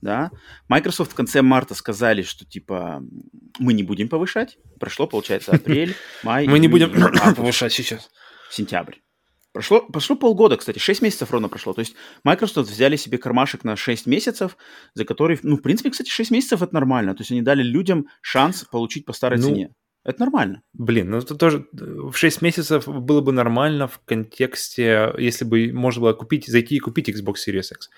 да. 0.00 0.30
Microsoft 0.68 1.12
в 1.12 1.14
конце 1.14 1.42
марта 1.42 1.74
сказали, 1.74 2.22
что 2.22 2.44
типа 2.44 3.02
мы 3.58 3.72
не 3.72 3.82
будем 3.82 4.08
повышать. 4.08 4.58
Прошло, 4.78 5.06
получается, 5.06 5.52
апрель, 5.52 5.94
май. 6.22 6.46
Мы 6.46 6.58
не 6.58 6.68
будем 6.68 6.92
повышать 7.36 7.72
сейчас. 7.72 8.10
Сентябрь. 8.50 8.96
Прошло, 9.56 9.80
прошло 9.80 10.16
полгода, 10.16 10.58
кстати, 10.58 10.78
6 10.78 11.00
месяцев 11.00 11.30
ровно 11.30 11.48
прошло. 11.48 11.72
То 11.72 11.78
есть 11.80 11.94
Microsoft 12.24 12.68
взяли 12.68 12.96
себе 12.96 13.16
кармашек 13.16 13.64
на 13.64 13.74
6 13.74 14.04
месяцев, 14.04 14.58
за 14.92 15.06
который, 15.06 15.38
ну, 15.42 15.56
в 15.56 15.62
принципе, 15.62 15.88
кстати, 15.88 16.10
6 16.10 16.30
месяцев 16.30 16.60
это 16.60 16.74
нормально. 16.74 17.14
То 17.14 17.22
есть 17.22 17.30
они 17.30 17.40
дали 17.40 17.62
людям 17.62 18.06
шанс 18.20 18.66
получить 18.70 19.06
по 19.06 19.14
старой 19.14 19.38
ну, 19.38 19.48
цене. 19.48 19.70
Это 20.04 20.20
нормально. 20.20 20.60
Блин, 20.74 21.08
ну 21.08 21.16
это 21.16 21.34
тоже 21.36 21.66
в 21.72 22.12
6 22.12 22.42
месяцев 22.42 22.86
было 22.86 23.22
бы 23.22 23.32
нормально 23.32 23.88
в 23.88 23.98
контексте, 24.04 25.14
если 25.16 25.46
бы 25.46 25.72
можно 25.72 26.02
было 26.02 26.12
купить, 26.12 26.46
зайти 26.46 26.76
и 26.76 26.78
купить 26.80 27.08
Xbox 27.08 27.36
Series 27.48 27.72
X 27.72 27.88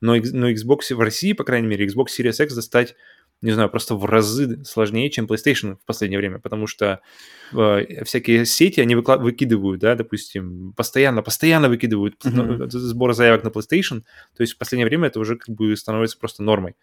но, 0.00 0.14
но 0.16 0.50
Xbox 0.50 0.94
в 0.94 1.00
России, 1.00 1.32
по 1.32 1.44
крайней 1.44 1.66
мере, 1.66 1.86
Xbox 1.86 2.06
Series 2.18 2.42
X 2.44 2.54
достать, 2.54 2.94
не 3.40 3.52
знаю, 3.52 3.70
просто 3.70 3.94
в 3.94 4.04
разы 4.04 4.64
сложнее, 4.64 5.10
чем 5.10 5.26
PlayStation 5.26 5.76
в 5.76 5.84
последнее 5.86 6.18
время, 6.18 6.38
потому 6.38 6.66
что 6.66 7.00
э, 7.52 8.04
всякие 8.04 8.44
сети, 8.44 8.80
они 8.80 8.96
выкла- 8.96 9.18
выкидывают, 9.18 9.80
да, 9.80 9.94
допустим, 9.94 10.72
постоянно, 10.76 11.22
постоянно 11.22 11.68
выкидывают 11.68 12.16
mm-hmm. 12.24 12.68
сбор 12.68 13.12
заявок 13.12 13.44
на 13.44 13.48
PlayStation, 13.48 14.02
то 14.36 14.40
есть 14.40 14.54
в 14.54 14.58
последнее 14.58 14.86
время 14.86 15.08
это 15.08 15.20
уже 15.20 15.36
как 15.36 15.54
бы 15.54 15.76
становится 15.76 16.18
просто 16.18 16.42
нормой. 16.42 16.74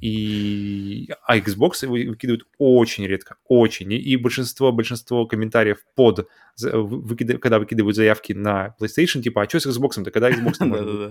И 0.00 1.08
а 1.26 1.38
Xbox 1.38 1.86
выкидывают 1.86 2.44
очень 2.58 3.06
редко, 3.06 3.36
очень. 3.48 3.92
И 3.92 4.16
большинство, 4.16 4.72
большинство 4.72 5.26
комментариев 5.26 5.78
под, 5.94 6.26
выкид... 6.58 7.40
когда 7.40 7.58
выкидывают 7.58 7.96
заявки 7.96 8.32
на 8.32 8.74
PlayStation, 8.80 9.20
типа, 9.20 9.42
а 9.42 9.48
что 9.48 9.60
с 9.60 9.66
Xbox-то, 9.66 10.10
когда 10.10 10.30
Xbox 10.30 10.64
можно? 10.64 11.10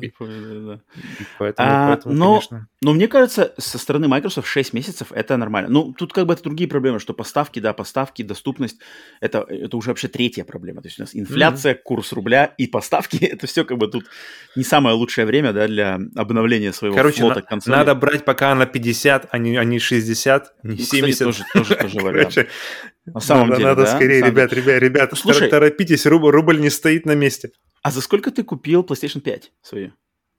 Поэтому, 1.37 1.69
Но 2.81 2.93
мне 2.93 3.07
кажется, 3.07 3.53
со 3.57 3.77
стороны 3.77 4.07
Microsoft 4.07 4.47
6 4.47 4.73
месяцев 4.73 5.11
это 5.11 5.37
нормально. 5.37 5.69
Ну, 5.69 5.93
тут 5.93 6.13
как 6.13 6.25
бы 6.25 6.33
это 6.33 6.43
другие 6.43 6.67
проблемы, 6.69 6.99
что 6.99 7.13
поставки, 7.13 7.59
да, 7.59 7.73
поставки, 7.73 8.23
доступность, 8.23 8.79
это, 9.21 9.45
это 9.47 9.77
уже 9.77 9.89
вообще 9.89 10.07
третья 10.07 10.43
проблема. 10.43 10.81
То 10.81 10.87
есть 10.87 10.99
у 10.99 11.03
нас 11.03 11.15
инфляция, 11.15 11.75
курс 11.75 12.11
рубля 12.11 12.45
и 12.57 12.65
поставки, 12.65 13.23
это 13.23 13.45
все 13.45 13.65
как 13.65 13.77
бы 13.77 13.87
тут 13.87 14.05
не 14.55 14.63
самое 14.63 14.95
лучшее 14.95 15.25
время, 15.25 15.53
да, 15.53 15.67
для 15.67 15.99
обновления 16.15 16.73
своего 16.73 16.95
Короче, 16.95 17.21
флота 17.21 17.41
консолей. 17.41 17.77
надо 17.77 17.93
брать 17.93 18.25
пока 18.25 18.51
она 18.51 18.65
50, 18.69 19.27
а 19.31 19.37
не, 19.37 19.57
а 19.57 19.63
не 19.63 19.79
60, 19.79 20.53
не 20.63 20.71
ну, 20.71 20.77
70. 20.77 21.11
Кстати, 21.11 21.23
тоже, 21.23 21.43
тоже, 21.53 21.75
тоже 21.75 21.99
вариант. 21.99 22.35
На 23.05 23.19
самом 23.19 23.49
надо, 23.49 23.57
деле, 23.57 23.69
Надо 23.69 23.83
да? 23.83 23.95
скорее, 23.95 24.21
ребят, 24.21 24.53
ребят, 24.53 24.81
ребят, 24.81 25.17
Слушай, 25.17 25.49
торопитесь, 25.49 26.05
рубль, 26.05 26.31
рубль 26.31 26.59
не 26.59 26.69
стоит 26.69 27.05
на 27.05 27.15
месте. 27.15 27.51
А 27.81 27.91
за 27.91 28.01
сколько 28.01 28.31
ты 28.31 28.43
купил 28.43 28.83
PlayStation 28.83 29.21
5 29.21 29.51
свою? 29.61 29.93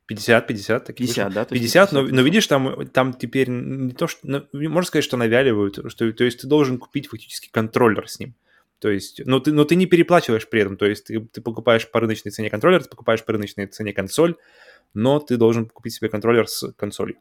50, 0.07 0.47
50. 0.47 0.85
Так 0.85 0.97
50, 0.97 1.33
да? 1.33 1.45
50, 1.45 1.51
50 1.51 1.93
но, 1.93 2.03
но 2.03 2.23
видишь, 2.23 2.47
там, 2.49 2.87
там 2.89 3.15
теперь 3.15 3.49
не 3.49 3.93
то, 3.93 4.09
что... 4.09 4.21
Ну, 4.25 4.45
можно 4.53 4.87
сказать, 4.87 5.05
что 5.05 5.17
навяливают, 5.17 5.79
что, 5.89 6.13
то 6.13 6.25
есть 6.25 6.41
ты 6.41 6.47
должен 6.49 6.79
купить 6.79 7.07
фактически 7.07 7.49
контроллер 7.51 8.09
с 8.09 8.19
ним. 8.19 8.35
То 8.81 8.91
есть, 8.91 9.21
но 9.25 9.41
ты, 9.41 9.53
но 9.53 9.65
ты 9.65 9.77
не 9.77 9.87
переплачиваешь 9.87 10.49
при 10.49 10.63
этом, 10.63 10.77
то 10.77 10.87
есть 10.87 11.07
ты, 11.07 11.21
ты 11.21 11.41
покупаешь 11.43 11.89
по 11.89 12.01
рыночной 12.01 12.33
цене 12.33 12.51
контроллер, 12.51 12.83
ты 12.83 12.89
покупаешь 12.89 13.25
по 13.25 13.33
рыночной 13.33 13.67
цене 13.67 13.93
консоль, 13.93 14.37
но 14.95 15.21
ты 15.21 15.37
должен 15.37 15.67
купить 15.69 15.95
себе 15.95 16.09
контроллер 16.09 16.49
с 16.49 16.73
консолью. 16.73 17.19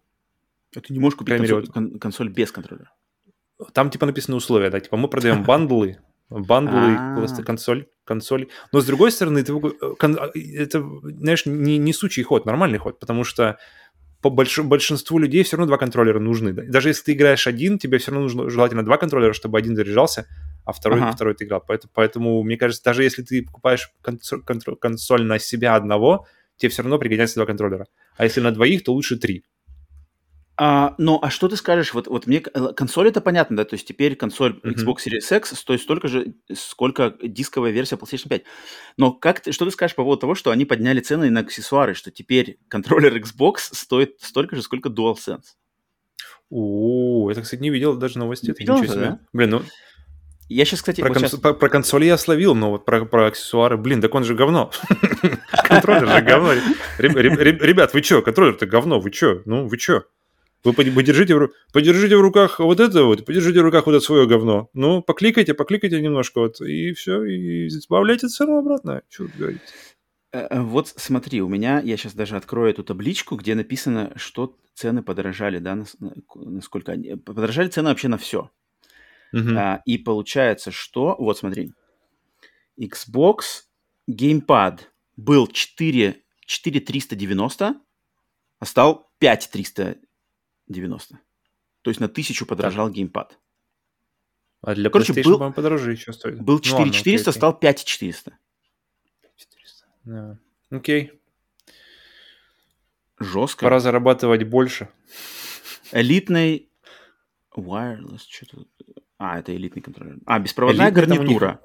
А 0.75 0.81
ты 0.81 0.93
не 0.93 0.99
можешь 0.99 1.17
купить 1.17 1.37
консоль, 1.37 1.67
кон- 1.67 1.99
консоль 1.99 2.29
без 2.29 2.51
контроллера? 2.51 2.91
Там 3.73 3.89
типа 3.89 4.05
написаны 4.05 4.37
условия, 4.37 4.69
да, 4.69 4.79
типа 4.79 4.97
мы 4.97 5.07
продаем 5.07 5.43
бандлы, 5.43 5.97
бандлы, 6.29 6.97
просто 7.15 7.43
консоль, 7.43 7.87
консоль. 8.05 8.47
Но 8.71 8.81
с 8.81 8.85
другой 8.85 9.11
стороны, 9.11 9.39
это, 9.39 9.53
это 10.35 10.83
знаешь, 11.03 11.45
не, 11.45 11.77
не 11.77 11.93
сучий 11.93 12.23
ход, 12.23 12.45
нормальный 12.45 12.77
ход, 12.77 12.99
потому 12.99 13.23
что 13.23 13.57
по 14.21 14.29
больш... 14.29 14.59
большинству 14.59 15.17
людей 15.17 15.43
все 15.43 15.57
равно 15.57 15.67
два 15.67 15.77
контроллера 15.77 16.19
нужны. 16.19 16.53
Даже 16.53 16.89
если 16.89 17.03
ты 17.03 17.13
играешь 17.13 17.47
один, 17.47 17.79
тебе 17.79 17.97
все 17.97 18.11
равно 18.11 18.23
нужно 18.23 18.49
желательно 18.49 18.83
два 18.83 18.97
контроллера, 18.97 19.33
чтобы 19.33 19.57
один 19.57 19.75
заряжался, 19.75 20.27
а 20.65 20.73
второй, 20.73 21.01
ага. 21.01 21.11
второй 21.11 21.35
ты 21.35 21.45
играл. 21.45 21.63
Поэтому, 21.65 21.91
поэтому, 21.93 22.43
мне 22.43 22.57
кажется, 22.57 22.83
даже 22.83 23.03
если 23.03 23.23
ты 23.23 23.43
покупаешь 23.43 23.91
консоль, 24.01 24.43
консоль 24.43 25.23
на 25.23 25.39
себя 25.39 25.75
одного, 25.75 26.27
тебе 26.57 26.69
все 26.69 26.83
равно 26.83 26.99
пригодятся 26.99 27.35
два 27.35 27.45
контроллера. 27.45 27.87
А 28.17 28.25
если 28.25 28.41
на 28.41 28.51
двоих, 28.51 28.83
то 28.83 28.93
лучше 28.93 29.17
три. 29.17 29.45
А, 30.61 30.93
ну, 30.97 31.19
а 31.21 31.29
что 31.29 31.47
ты 31.47 31.55
скажешь? 31.55 31.93
Вот, 31.93 32.07
вот 32.07 32.27
мне 32.27 32.43
э, 32.53 32.73
консоль 32.75 33.07
это 33.07 33.21
понятно, 33.21 33.55
да, 33.55 33.63
то 33.63 33.75
есть 33.75 33.87
теперь 33.87 34.17
консоль 34.17 34.59
Xbox 34.61 34.97
Series 35.07 35.37
X 35.37 35.57
стоит 35.57 35.79
столько 35.79 36.09
же, 36.09 36.33
сколько 36.53 37.15
дисковая 37.23 37.71
версия 37.71 37.95
PlayStation 37.95 38.27
5. 38.27 38.43
Но 38.97 39.13
как 39.13 39.39
ты, 39.39 39.53
что 39.53 39.63
ты 39.63 39.71
скажешь 39.71 39.95
по 39.95 40.03
поводу 40.03 40.19
того, 40.19 40.35
что 40.35 40.51
они 40.51 40.65
подняли 40.65 40.99
цены 40.99 41.29
на 41.29 41.39
аксессуары, 41.39 41.93
что 41.93 42.11
теперь 42.11 42.59
контроллер 42.67 43.15
Xbox 43.15 43.69
стоит 43.71 44.17
столько 44.19 44.57
же, 44.57 44.61
сколько 44.61 44.89
DualSense? 44.89 45.55
О, 46.49 47.31
это, 47.31 47.41
кстати, 47.41 47.61
не 47.61 47.69
видел 47.69 47.95
даже 47.95 48.19
новости. 48.19 48.47
Не 48.47 48.81
видел, 48.81 48.95
да? 48.95 49.19
Блин, 49.31 49.49
ну 49.51 49.61
я 50.49 50.65
сейчас, 50.65 50.79
кстати, 50.79 50.99
про, 50.99 51.09
вот 51.09 51.19
конс... 51.19 51.31
сейчас... 51.31 51.39
про, 51.39 51.53
про 51.53 51.69
консоли 51.69 52.05
я 52.05 52.17
словил, 52.17 52.53
но 52.53 52.71
вот 52.71 52.83
про, 52.83 53.05
про 53.05 53.27
аксессуары, 53.27 53.77
блин, 53.77 54.01
так 54.01 54.13
он 54.13 54.25
же 54.25 54.35
говно. 54.35 54.71
Контроллер 55.63 56.09
же 56.09 56.21
говно. 56.21 56.53
Ребят, 56.97 57.93
вы 57.93 58.01
чё? 58.01 58.21
Контроллер-то 58.21 58.65
говно, 58.65 58.99
вы 58.99 59.11
чё? 59.11 59.41
Ну, 59.45 59.67
вы 59.67 59.77
чё? 59.77 60.03
Вы 60.63 60.73
подержите 60.73 61.35
подержите 61.71 62.17
в 62.17 62.21
руках 62.21 62.59
вот 62.59 62.79
это 62.79 63.03
вот, 63.03 63.25
подержите 63.25 63.61
в 63.61 63.63
руках 63.63 63.85
вот 63.85 63.95
это 63.95 64.03
свое 64.03 64.27
говно. 64.27 64.69
Ну, 64.73 65.01
покликайте, 65.01 65.53
покликайте 65.53 66.01
немножко 66.01 66.41
вот, 66.41 66.59
и 66.59 66.91
все, 66.93 67.23
и 67.23 67.67
избавляйте 67.67 68.27
цену 68.27 68.57
обратно. 68.57 69.01
Вы 69.17 69.31
говорите? 69.37 69.61
Э, 70.31 70.47
э, 70.49 70.61
вот 70.61 70.89
смотри, 70.89 71.41
у 71.41 71.47
меня, 71.47 71.79
я 71.79 71.97
сейчас 71.97 72.13
даже 72.13 72.35
открою 72.35 72.71
эту 72.71 72.83
табличку, 72.83 73.35
где 73.35 73.55
написано, 73.55 74.13
что 74.15 74.57
цены 74.73 75.01
подорожали, 75.01 75.59
да, 75.59 75.83
насколько 76.35 76.91
они... 76.91 77.15
Подорожали 77.15 77.69
цены 77.69 77.89
вообще 77.89 78.07
на 78.07 78.17
все. 78.17 78.51
Uh-huh. 79.33 79.57
А, 79.57 79.81
и 79.85 79.97
получается, 79.97 80.71
что... 80.71 81.15
Вот 81.19 81.37
смотри. 81.37 81.73
Xbox 82.79 83.63
геймпад 84.07 84.91
был 85.17 85.47
4, 85.47 86.21
4390, 86.45 87.75
а 88.59 88.65
стал 88.65 89.11
5390. 90.69 91.19
То 91.81 91.89
есть 91.89 91.99
на 91.99 92.07
тысячу 92.07 92.45
подорожал 92.45 92.87
так. 92.87 92.95
геймпад. 92.95 93.39
А 94.61 94.75
для 94.75 94.89
Короче, 94.89 95.13
PlayStation, 95.13 95.37
был, 95.37 95.53
подороже 95.53 95.91
еще 95.91 96.13
стоит. 96.13 96.41
Был 96.41 96.59
4400, 96.59 97.29
ну, 97.29 97.33
стал 97.33 97.59
5400. 97.59 98.37
400. 99.37 99.85
Да. 100.03 100.39
Окей. 100.69 101.13
Жестко. 103.19 103.65
Пора 103.65 103.79
зарабатывать 103.79 104.43
больше. 104.43 104.89
Элитный 105.91 106.69
wireless, 107.55 108.21
что-то... 108.29 108.65
А, 109.17 109.39
это 109.39 109.55
элитный 109.55 109.81
контроллер. 109.81 110.17
А, 110.25 110.39
беспроводная 110.39 110.91
Элитный 110.91 111.17
гарнитура. 111.17 111.61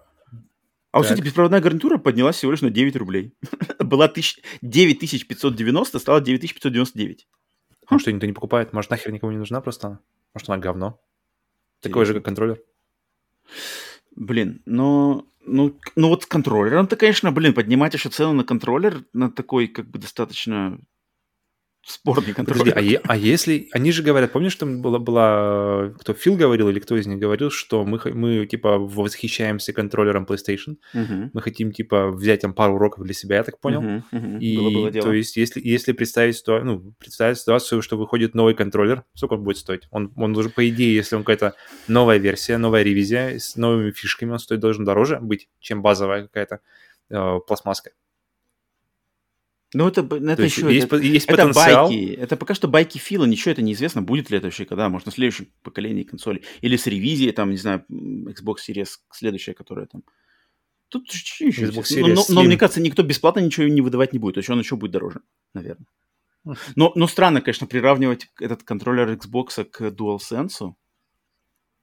А, 0.91 0.99
вот, 0.99 1.05
кстати, 1.05 1.21
беспроводная 1.21 1.61
гарнитура 1.61 1.99
поднялась 1.99 2.37
всего 2.37 2.53
лишь 2.53 2.63
на 2.63 2.71
9 2.71 2.97
рублей. 2.97 3.35
Была 3.79 4.09
9590, 4.09 5.99
стала 5.99 6.21
9599. 6.21 7.27
А 7.87 7.99
что, 7.99 8.13
никто 8.13 8.27
не 8.27 8.33
покупает? 8.33 8.73
Может, 8.73 8.91
нахер 8.91 9.13
никому 9.13 9.33
не 9.33 9.39
нужна 9.39 9.61
просто 9.61 10.01
Может, 10.33 10.49
она 10.49 10.59
говно? 10.59 11.01
Такой 11.81 12.07
же, 12.07 12.15
как 12.15 12.25
контроллер? 12.25 12.61
Блин, 14.17 14.63
но... 14.65 15.27
Ну, 15.47 15.79
ну 15.95 16.09
вот 16.09 16.23
с 16.23 16.27
контроллером-то, 16.27 16.97
конечно, 16.97 17.31
блин, 17.31 17.53
поднимать 17.53 17.93
еще 17.93 18.09
цену 18.09 18.33
на 18.33 18.45
контроллер 18.45 19.05
на 19.13 19.31
такой, 19.31 19.67
как 19.69 19.87
бы, 19.87 19.99
достаточно 19.99 20.79
спорный 21.87 22.33
контроллер. 22.33 22.75
Подожди, 22.75 22.95
а, 22.97 23.01
а 23.09 23.17
если... 23.17 23.69
Они 23.73 23.93
же 23.93 24.03
говорят, 24.03 24.33
помнишь, 24.33 24.55
там 24.57 24.81
была, 24.83 24.99
была... 24.99 25.93
Кто, 26.01 26.15
Фил 26.15 26.37
говорил 26.37 26.69
или 26.69 26.81
кто 26.81 26.97
из 26.97 27.07
них 27.07 27.19
говорил, 27.19 27.51
что 27.51 27.85
мы, 27.85 28.01
мы 28.13 28.47
типа, 28.47 28.79
восхищаемся 28.79 29.73
контроллером 29.73 30.25
PlayStation, 30.25 30.77
uh-huh. 30.95 31.31
мы 31.33 31.43
хотим, 31.43 31.73
типа, 31.73 32.11
взять 32.11 32.41
там 32.41 32.55
пару 32.55 32.75
уроков 32.75 33.05
для 33.05 33.15
себя, 33.15 33.37
я 33.37 33.45
так 33.45 33.61
понял. 33.61 33.83
Uh-huh, 33.83 34.03
uh-huh. 34.13 34.39
И, 34.41 34.57
было, 34.57 34.71
было 34.71 34.91
дело. 34.91 35.07
то 35.07 35.13
есть, 35.13 35.37
если, 35.37 35.61
если 35.63 35.93
представить, 35.93 36.37
ситуацию, 36.37 36.67
ну, 36.67 36.95
представить 36.99 37.39
ситуацию, 37.39 37.83
что 37.83 37.97
выходит 37.97 38.35
новый 38.35 38.55
контроллер, 38.55 39.05
сколько 39.15 39.35
он 39.35 39.45
будет 39.45 39.59
стоить? 39.59 39.83
Он, 39.91 40.13
он 40.17 40.37
уже, 40.37 40.49
по 40.49 40.67
идее, 40.69 40.95
если 40.95 41.17
он 41.17 41.23
какая-то 41.23 41.55
новая 41.89 42.19
версия, 42.19 42.57
новая 42.57 42.83
ревизия 42.83 43.39
с 43.39 43.57
новыми 43.57 43.91
фишками, 43.91 44.33
он 44.33 44.39
стоит 44.39 44.61
должен 44.61 44.85
дороже 44.85 45.19
быть, 45.21 45.49
чем 45.61 45.83
базовая 45.83 46.23
какая-то 46.23 46.61
э, 47.11 47.39
пластмасска. 47.47 47.91
Ну, 49.75 49.89
это, 49.89 50.03
это 50.03 50.43
еще... 50.43 50.73
Есть, 50.73 50.87
это, 50.87 50.97
есть 50.99 51.27
это 51.27 51.37
потенциал. 51.37 51.89
байки. 51.89 52.15
Это 52.15 52.37
пока 52.37 52.55
что 52.55 52.69
байки 52.69 52.99
Фила. 52.99 53.25
Ничего 53.25 53.51
это 53.53 53.61
неизвестно, 53.61 54.03
будет 54.03 54.31
ли 54.31 54.39
это 54.39 54.47
вообще 54.47 54.65
когда. 54.65 54.89
Может, 54.89 55.07
на 55.07 55.13
следующем 55.13 55.49
поколении 55.63 56.05
консоли. 56.05 56.43
Или 56.61 56.77
с 56.77 56.87
ревизией, 56.87 57.33
там, 57.33 57.51
не 57.51 57.57
знаю, 57.57 57.85
Xbox 57.91 58.57
Series 58.69 58.89
следующая, 59.11 59.53
которая 59.53 59.87
там... 59.87 60.05
Тут 60.89 61.09
чуть-чуть. 61.09 61.61
Но, 61.75 62.15
но, 62.15 62.25
но, 62.29 62.43
мне 62.45 62.57
кажется, 62.57 62.81
никто 62.81 63.03
бесплатно 63.03 63.41
ничего 63.41 63.67
не 63.67 63.81
выдавать 63.81 64.13
не 64.13 64.21
будет. 64.21 64.35
То 64.35 64.39
есть 64.39 64.51
он 64.51 64.61
еще 64.61 64.77
будет 64.77 64.93
дороже, 64.93 65.23
наверное. 65.53 65.87
Но, 66.77 66.93
но 66.95 67.07
странно, 67.07 67.41
конечно, 67.41 67.67
приравнивать 67.67 68.29
этот 68.39 68.63
контроллер 68.63 69.11
Xbox 69.11 69.65
к 69.65 69.81
DualSense. 69.81 70.75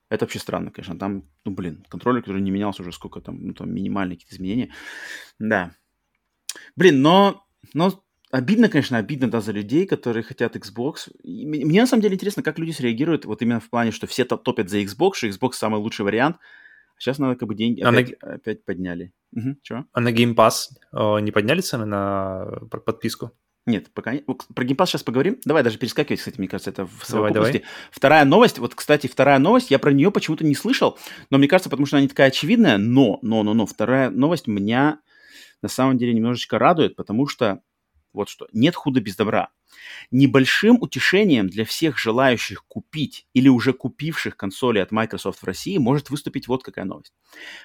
Это 0.09 0.25
вообще 0.25 0.39
странно, 0.39 0.71
конечно. 0.71 0.97
Там, 0.97 1.23
ну, 1.45 1.51
блин, 1.51 1.85
контроллер, 1.89 2.21
который 2.21 2.41
не 2.41 2.51
менялся 2.51 2.83
уже 2.83 2.91
сколько 2.91 3.21
там, 3.21 3.47
ну, 3.47 3.53
там 3.53 3.73
минимальные 3.73 4.17
какие-то 4.17 4.35
изменения. 4.35 4.73
Да. 5.39 5.75
Блин, 6.75 7.01
но 7.01 7.45
но 7.73 8.03
обидно, 8.31 8.69
конечно, 8.69 8.97
обидно, 8.97 9.29
да, 9.29 9.41
за 9.41 9.51
людей, 9.51 9.85
которые 9.85 10.23
хотят 10.23 10.55
Xbox. 10.55 11.11
И 11.23 11.45
мне 11.45 11.81
на 11.81 11.87
самом 11.87 12.01
деле 12.01 12.15
интересно, 12.15 12.43
как 12.43 12.59
люди 12.59 12.71
среагируют 12.71 13.25
вот 13.25 13.41
именно 13.41 13.59
в 13.59 13.69
плане, 13.69 13.91
что 13.91 14.07
все 14.07 14.25
топят 14.25 14.69
за 14.69 14.79
Xbox, 14.79 15.15
что 15.15 15.27
Xbox 15.27 15.53
самый 15.53 15.79
лучший 15.79 16.05
вариант. 16.05 16.37
Сейчас 16.97 17.17
надо 17.17 17.35
как 17.35 17.47
бы 17.47 17.55
деньги 17.55 17.81
а 17.81 17.89
опять, 17.89 18.21
на... 18.21 18.33
опять 18.33 18.63
подняли. 18.63 19.11
Угу, 19.35 19.55
чего? 19.63 19.85
А 19.91 20.01
на 20.01 20.13
Game 20.13 20.35
Pass 20.35 20.67
э, 20.93 21.19
не 21.21 21.31
подняли 21.31 21.61
цены 21.61 21.85
на 21.85 22.45
подписку? 22.85 23.31
Нет, 23.65 23.91
пока 23.93 24.13
не. 24.13 24.19
Про 24.19 24.65
Game 24.65 24.75
Pass 24.75 24.87
сейчас 24.87 25.03
поговорим. 25.03 25.39
Давай 25.45 25.63
даже 25.63 25.77
перескакивать, 25.77 26.19
кстати, 26.19 26.37
мне 26.37 26.47
кажется, 26.47 26.69
это 26.71 26.85
в 26.85 27.03
совокупности. 27.03 27.33
Давай, 27.33 27.51
давай. 27.53 27.65
Вторая 27.91 28.25
новость, 28.25 28.59
вот, 28.59 28.75
кстати, 28.75 29.07
вторая 29.07 29.39
новость, 29.39 29.71
я 29.71 29.79
про 29.79 29.91
нее 29.91 30.11
почему-то 30.11 30.45
не 30.45 30.55
слышал, 30.55 30.97
но 31.29 31.37
мне 31.37 31.47
кажется, 31.47 31.69
потому 31.69 31.85
что 31.85 31.97
она 31.97 32.03
не 32.03 32.07
такая 32.07 32.27
очевидная, 32.27 32.77
но, 32.77 33.19
но, 33.21 33.43
но, 33.43 33.53
но, 33.53 33.65
вторая 33.65 34.09
новость 34.09 34.47
меня 34.47 34.99
на 35.61 35.69
самом 35.69 35.97
деле 35.97 36.13
немножечко 36.13 36.59
радует, 36.59 36.95
потому 36.95 37.27
что 37.27 37.61
вот 38.13 38.29
что, 38.29 38.47
нет 38.51 38.75
худа 38.75 38.99
без 38.99 39.15
добра. 39.15 39.49
Небольшим 40.11 40.77
утешением 40.81 41.47
для 41.47 41.63
всех 41.63 41.97
желающих 41.97 42.65
купить 42.65 43.25
или 43.33 43.47
уже 43.47 43.71
купивших 43.71 44.35
консоли 44.35 44.79
от 44.79 44.91
Microsoft 44.91 45.39
в 45.41 45.45
России 45.45 45.77
может 45.77 46.09
выступить 46.09 46.47
вот 46.47 46.61
какая 46.63 46.85
новость. 46.85 47.13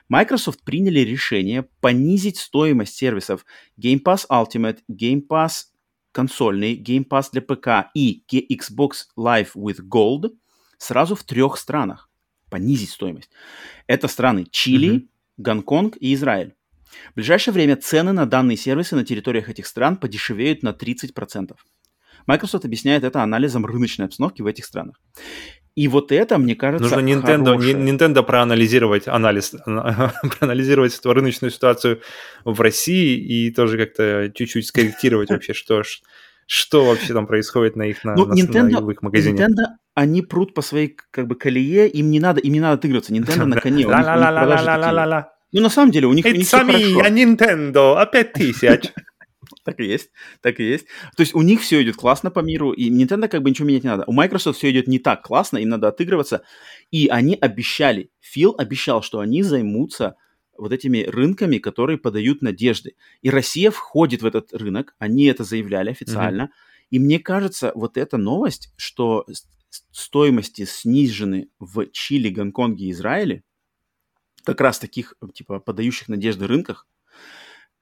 Microsoft 0.09 0.63
приняли 0.63 1.01
решение 1.01 1.65
понизить 1.81 2.39
стоимость 2.39 2.95
сервисов 2.95 3.45
Game 3.81 4.01
Pass 4.03 4.27
Ultimate, 4.31 4.79
Game 4.89 5.27
Pass 5.27 5.65
консольный, 6.13 6.81
Game 6.81 7.07
Pass 7.07 7.29
для 7.33 7.43
ПК 7.43 7.91
и 7.95 8.23
Xbox 8.31 9.07
Live 9.19 9.51
with 9.57 9.81
Gold 9.83 10.31
сразу 10.79 11.17
в 11.17 11.25
трех 11.25 11.59
странах. 11.59 12.09
Понизить 12.51 12.91
стоимость. 12.91 13.31
Это 13.89 14.07
страны 14.07 14.47
Чили, 14.51 14.95
mm-hmm. 14.95 15.09
Гонконг 15.39 15.97
и 15.99 16.15
Израиль. 16.15 16.55
В 17.13 17.17
ближайшее 17.17 17.53
время 17.53 17.77
цены 17.77 18.13
на 18.13 18.27
данные 18.27 18.57
сервисы 18.57 18.97
на 18.97 19.05
территориях 19.05 19.49
этих 19.49 19.67
стран 19.67 19.97
подешевеют 19.97 20.63
на 20.63 20.71
30%. 20.71 21.53
Microsoft 22.27 22.65
объясняет 22.65 23.05
это 23.05 23.23
анализом 23.23 23.65
рыночной 23.67 24.07
обстановки 24.07 24.43
в 24.43 24.47
этих 24.47 24.65
странах. 24.65 24.97
И 25.77 25.89
вот 25.89 26.11
это, 26.11 26.39
мне 26.39 26.57
кажется, 26.57 26.97
Нужно 26.97 27.07
Nintendo, 27.07 27.45
хорошее... 27.45 27.75
Nintendo 27.75 28.23
проанализировать 28.23 29.07
анализ, 29.09 29.55
проанализировать 29.67 30.99
эту 30.99 31.13
рыночную 31.13 31.51
ситуацию 31.51 32.01
в 32.47 32.59
России 32.63 33.19
и 33.19 33.51
тоже 33.53 33.77
как-то 33.77 34.33
чуть-чуть 34.35 34.67
скорректировать 34.67 35.29
вообще, 35.29 35.53
что, 35.53 35.83
что 36.47 36.87
вообще 36.87 37.13
там 37.13 37.27
происходит 37.27 37.77
на 37.77 37.83
их, 37.83 38.05
на, 38.05 38.15
ну, 38.15 38.25
на, 38.25 38.33
Nintendo, 38.33 38.81
на 38.81 38.91
их 38.91 39.03
магазине. 39.03 39.39
Nintendo, 39.39 39.65
они 39.95 40.23
прут 40.23 40.55
по 40.55 40.63
своей 40.63 40.97
как 41.11 41.27
бы 41.27 41.35
колее, 41.35 41.91
им 41.91 42.11
не 42.11 42.21
надо, 42.21 42.41
им 42.41 42.55
не 42.55 42.61
надо 42.61 42.79
отыгрываться. 42.79 43.13
Nintendo 43.13 43.45
на 43.45 43.61
коне. 43.61 43.87
Ну, 45.53 45.61
на 45.63 45.71
самом 45.71 45.91
деле, 45.93 46.07
у 46.07 46.13
них, 46.13 46.25
у 46.25 46.29
них 46.29 46.47
все 46.47 46.65
хорошо. 46.65 47.01
а 47.01 47.11
Nintendo, 47.11 47.97
опять 47.97 48.33
тысяч. 48.33 48.93
Так 49.65 49.81
и 49.81 49.85
есть, 49.85 50.11
так 50.41 50.61
и 50.61 50.65
есть. 50.65 50.87
То 51.17 51.23
есть 51.23 51.35
у 51.35 51.43
них 51.43 51.61
все 51.61 51.83
идет 51.83 51.97
классно 51.97 52.31
по 52.31 52.41
миру, 52.41 52.73
и 52.73 52.91
Nintendo 52.91 53.29
как 53.29 53.43
бы 53.43 53.51
ничего 53.51 53.67
менять 53.67 53.85
не 53.85 53.91
надо. 53.91 54.05
У 54.07 54.13
Microsoft 54.13 54.59
все 54.59 54.71
идет 54.71 54.87
не 54.87 54.99
так 54.99 55.23
классно, 55.23 55.59
им 55.59 55.69
надо 55.69 55.89
отыгрываться. 55.89 56.43
И 56.91 57.09
они 57.09 57.37
обещали, 57.41 58.11
Фил 58.21 58.55
обещал, 58.59 59.03
что 59.03 59.21
они 59.21 59.43
займутся 59.43 60.17
вот 60.57 60.73
этими 60.73 61.05
рынками, 61.05 61.59
которые 61.59 61.99
подают 61.99 62.43
надежды. 62.43 62.95
И 63.23 63.31
Россия 63.31 63.71
входит 63.71 64.23
в 64.23 64.27
этот 64.27 64.53
рынок, 64.53 64.95
они 64.99 65.25
это 65.27 65.45
заявляли 65.45 65.91
официально. 65.91 66.43
Mm-hmm. 66.43 66.87
И 66.91 66.99
мне 66.99 67.19
кажется, 67.19 67.73
вот 67.75 67.97
эта 67.97 68.17
новость, 68.17 68.73
что 68.77 69.27
стоимости 69.91 70.65
снижены 70.65 71.49
в 71.59 71.87
Чили, 71.93 72.29
Гонконге 72.29 72.87
и 72.87 72.91
Израиле, 72.93 73.43
как 74.47 74.61
раз 74.61 74.79
таких, 74.79 75.15
типа, 75.35 75.59
подающих 75.59 76.09
надежды 76.09 76.47
рынках, 76.47 76.87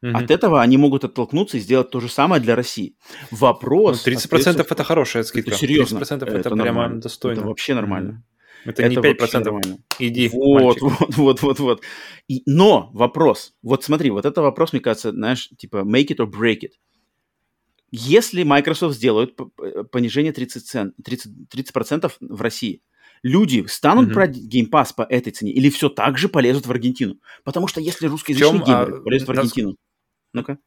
mm 0.03 0.13
от 0.15 0.31
этого 0.31 0.61
они 0.61 0.77
могут 0.77 1.05
оттолкнуться 1.05 1.57
и 1.57 1.61
сделать 1.61 1.91
то 1.91 2.01
же 2.01 2.09
самое 2.09 2.43
для 2.43 2.55
России. 2.57 2.95
Вопрос... 3.31 4.05
Ну, 4.05 4.13
30% 4.13 4.17
остается... 4.17 4.63
это 4.63 4.85
хорошая 4.85 5.23
скидка. 5.23 5.51
Это 5.51 5.59
серьезно. 5.59 5.99
30% 5.99 6.17
это, 6.17 6.27
это 6.27 6.43
прямо 6.51 6.65
нормально. 6.65 7.01
достойно. 7.01 7.39
Это 7.39 7.49
вообще 7.49 7.75
нормально. 7.75 8.11
mm 8.67 8.71
Это, 8.71 8.83
это 8.83 8.91
не 8.91 8.97
5%. 8.97 9.45
Нормально. 9.45 9.79
Иди, 9.99 10.29
Вот, 10.33 10.81
вот, 10.81 11.17
вот, 11.17 11.43
вот, 11.43 11.59
вот. 11.61 11.83
И, 12.29 12.43
но 12.47 12.91
вопрос. 12.93 13.55
Вот 13.63 13.85
смотри, 13.85 14.11
вот 14.11 14.27
это 14.27 14.43
вопрос, 14.43 14.73
мне 14.73 14.81
кажется, 14.81 15.11
знаешь, 15.11 15.49
типа 15.57 15.79
make 15.79 16.09
it 16.09 16.17
or 16.17 16.31
break 16.31 16.61
it. 16.61 16.73
Если 17.91 18.43
Microsoft 18.43 18.97
сделают 18.97 19.37
понижение 19.91 20.33
30, 20.33 20.67
цен, 20.67 20.95
30, 21.03 21.33
30% 21.55 22.13
в 22.21 22.43
России, 22.43 22.83
люди 23.25 23.65
станут 23.67 24.11
mm-hmm. 24.11 24.15
брать 24.15 24.37
Game 24.37 24.71
Pass 24.71 24.91
по 24.95 25.03
этой 25.03 25.33
цене 25.33 25.51
или 25.51 25.71
все 25.71 25.89
так 25.89 26.17
же 26.19 26.29
полезут 26.29 26.67
в 26.67 26.71
Аргентину? 26.71 27.17
Потому 27.43 27.67
что 27.67 27.81
если 27.81 28.07
русскоязычные 28.07 28.59
чем, 28.59 28.63
геймеры 28.63 28.99
а, 28.99 29.01
полезут 29.01 29.29
в 29.29 29.31
Аргентину... 29.33 29.69
Нас... 29.71 29.77
Ну-ка. 30.35 30.59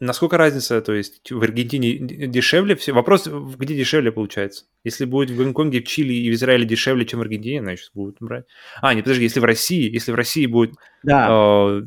Насколько 0.00 0.36
разница, 0.36 0.80
то 0.80 0.94
есть 0.94 1.30
в 1.30 1.40
Аргентине 1.40 1.98
дешевле 1.98 2.74
все? 2.74 2.92
Вопрос, 2.92 3.28
где 3.28 3.76
дешевле 3.76 4.10
получается? 4.10 4.64
Если 4.82 5.04
будет 5.04 5.30
в 5.30 5.36
Гонконге, 5.36 5.80
в 5.80 5.84
Чили 5.84 6.12
и 6.12 6.30
в 6.30 6.34
Израиле 6.34 6.64
дешевле, 6.64 7.06
чем 7.06 7.20
в 7.20 7.22
Аргентине, 7.22 7.60
значит, 7.60 7.90
будут 7.94 8.16
брать. 8.18 8.46
А, 8.80 8.94
не, 8.94 9.02
подожди, 9.02 9.22
если 9.22 9.38
в 9.38 9.44
России, 9.44 9.88
если 9.92 10.10
в 10.10 10.16
России 10.16 10.46
будет... 10.46 10.74
Да. 11.04 11.28
Э, 11.30 11.82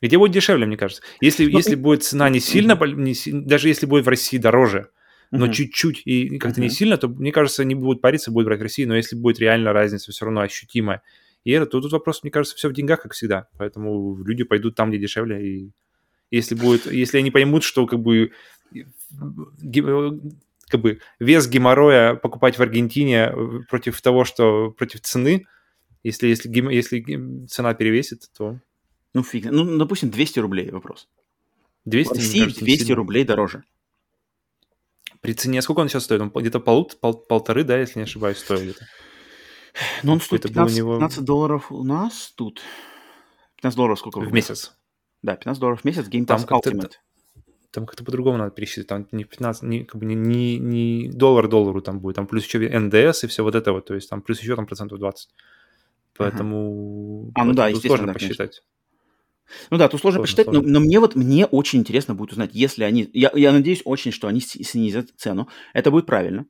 где 0.00 0.18
будет 0.18 0.32
дешевле, 0.32 0.66
мне 0.66 0.76
кажется? 0.76 1.02
Если, 1.20 1.44
ну, 1.46 1.56
если 1.56 1.74
будет 1.74 2.04
цена 2.04 2.28
не 2.28 2.38
сильно, 2.38 2.78
не, 2.86 3.14
даже 3.32 3.68
если 3.68 3.86
будет 3.86 4.04
в 4.04 4.08
России 4.08 4.38
дороже, 4.38 4.90
но 5.32 5.46
uh-huh. 5.46 5.52
чуть-чуть 5.52 6.02
и 6.04 6.38
как-то 6.38 6.60
uh-huh. 6.60 6.64
не 6.64 6.70
сильно, 6.70 6.96
то, 6.98 7.08
мне 7.08 7.32
кажется, 7.32 7.64
не 7.64 7.74
будут 7.74 8.00
париться, 8.00 8.30
будут 8.30 8.46
брать 8.46 8.60
Россию, 8.60 8.88
но 8.88 8.96
если 8.96 9.16
будет 9.16 9.40
реально 9.40 9.72
разница 9.72 10.12
все 10.12 10.26
равно 10.26 10.42
ощутимая, 10.42 11.02
и 11.44 11.50
это, 11.50 11.66
то 11.66 11.80
тут 11.80 11.90
вопрос, 11.92 12.22
мне 12.22 12.30
кажется, 12.30 12.54
все 12.56 12.68
в 12.68 12.72
деньгах, 12.72 13.02
как 13.02 13.14
всегда. 13.14 13.48
Поэтому 13.58 14.22
люди 14.22 14.44
пойдут 14.44 14.76
там, 14.76 14.90
где 14.90 14.98
дешевле. 14.98 15.44
И 15.44 15.72
если 16.30 16.54
будет, 16.54 16.86
если 16.86 17.18
они 17.18 17.30
поймут, 17.32 17.64
что 17.64 17.86
как 17.86 17.98
бы 17.98 18.30
как 20.68 20.80
бы 20.80 21.00
вес 21.18 21.48
геморроя 21.48 22.14
покупать 22.14 22.58
в 22.58 22.62
Аргентине 22.62 23.30
э, 23.30 23.60
против 23.68 24.00
того, 24.00 24.24
что 24.24 24.70
против 24.70 25.00
цены, 25.00 25.46
если, 26.02 26.28
если, 26.28 26.48
если 26.48 27.46
цена 27.46 27.74
перевесит, 27.74 28.30
то 28.36 28.58
Ну, 29.12 29.22
фиг. 29.22 29.44
Ну, 29.50 29.76
допустим, 29.76 30.10
200 30.10 30.38
рублей 30.40 30.70
вопрос. 30.70 31.08
200, 31.84 32.08
В 32.08 32.16
России 32.16 32.64
200 32.64 32.92
рублей 32.92 33.24
дороже. 33.24 33.64
При 35.22 35.34
цене, 35.34 35.62
сколько 35.62 35.80
он 35.80 35.88
сейчас 35.88 36.04
стоит? 36.04 36.20
Он 36.20 36.30
где-то 36.30 36.58
пол, 36.58 36.90
пол, 37.00 37.14
полторы, 37.14 37.62
да, 37.62 37.78
если 37.78 38.00
не 38.00 38.04
ошибаюсь, 38.04 38.38
стоит. 38.38 38.78
Ну, 40.02 40.12
он 40.12 40.20
стоит 40.20 40.42
15, 40.42 40.76
него... 40.76 40.94
15 40.94 41.24
долларов 41.24 41.70
у 41.70 41.84
нас 41.84 42.34
тут. 42.36 42.60
15 43.56 43.76
долларов 43.76 43.98
сколько? 44.00 44.18
В 44.18 44.32
месяц. 44.32 44.76
Да, 45.22 45.36
15 45.36 45.60
долларов 45.60 45.80
в 45.80 45.84
месяц 45.84 46.08
Game 46.08 46.26
Pass 46.26 46.44
там 46.44 46.58
Ultimate. 46.58 46.94
Там 47.70 47.86
как-то 47.86 48.04
по-другому 48.04 48.36
надо 48.36 48.50
пересчитать. 48.50 48.88
Там 48.88 49.06
не 49.12 49.24
15, 49.24 49.62
не, 49.62 49.84
как 49.84 50.00
бы 50.00 50.06
не, 50.06 50.16
не, 50.16 50.58
не 50.58 51.08
доллар 51.08 51.48
доллару 51.48 51.80
там 51.80 52.00
будет, 52.00 52.16
там 52.16 52.26
плюс 52.26 52.44
еще 52.44 52.58
НДС 52.58 53.22
и 53.22 53.28
все 53.28 53.44
вот 53.44 53.54
это 53.54 53.72
вот, 53.72 53.86
то 53.86 53.94
есть 53.94 54.10
там 54.10 54.20
плюс 54.20 54.40
еще 54.40 54.56
там 54.56 54.66
процентов 54.66 54.98
20. 54.98 55.30
Поэтому... 56.18 57.30
А, 57.34 57.44
ну 57.44 57.54
да, 57.54 57.68
естественно, 57.68 57.96
сложно 57.96 58.06
да, 58.08 58.12
посчитать. 58.12 58.36
Конечно. 58.38 58.64
Ну 59.70 59.78
да, 59.78 59.88
тут 59.88 60.00
сложно, 60.00 60.18
сложно 60.18 60.22
посчитать, 60.22 60.44
сложно. 60.46 60.62
Но, 60.62 60.80
но 60.80 60.84
мне 60.84 61.00
вот 61.00 61.14
мне 61.14 61.46
очень 61.46 61.80
интересно 61.80 62.14
будет 62.14 62.32
узнать, 62.32 62.50
если 62.52 62.84
они, 62.84 63.08
я, 63.12 63.30
я 63.34 63.52
надеюсь 63.52 63.82
очень, 63.84 64.12
что 64.12 64.28
они 64.28 64.40
снизят 64.40 65.10
цену, 65.16 65.48
это 65.72 65.90
будет 65.90 66.06
правильно. 66.06 66.46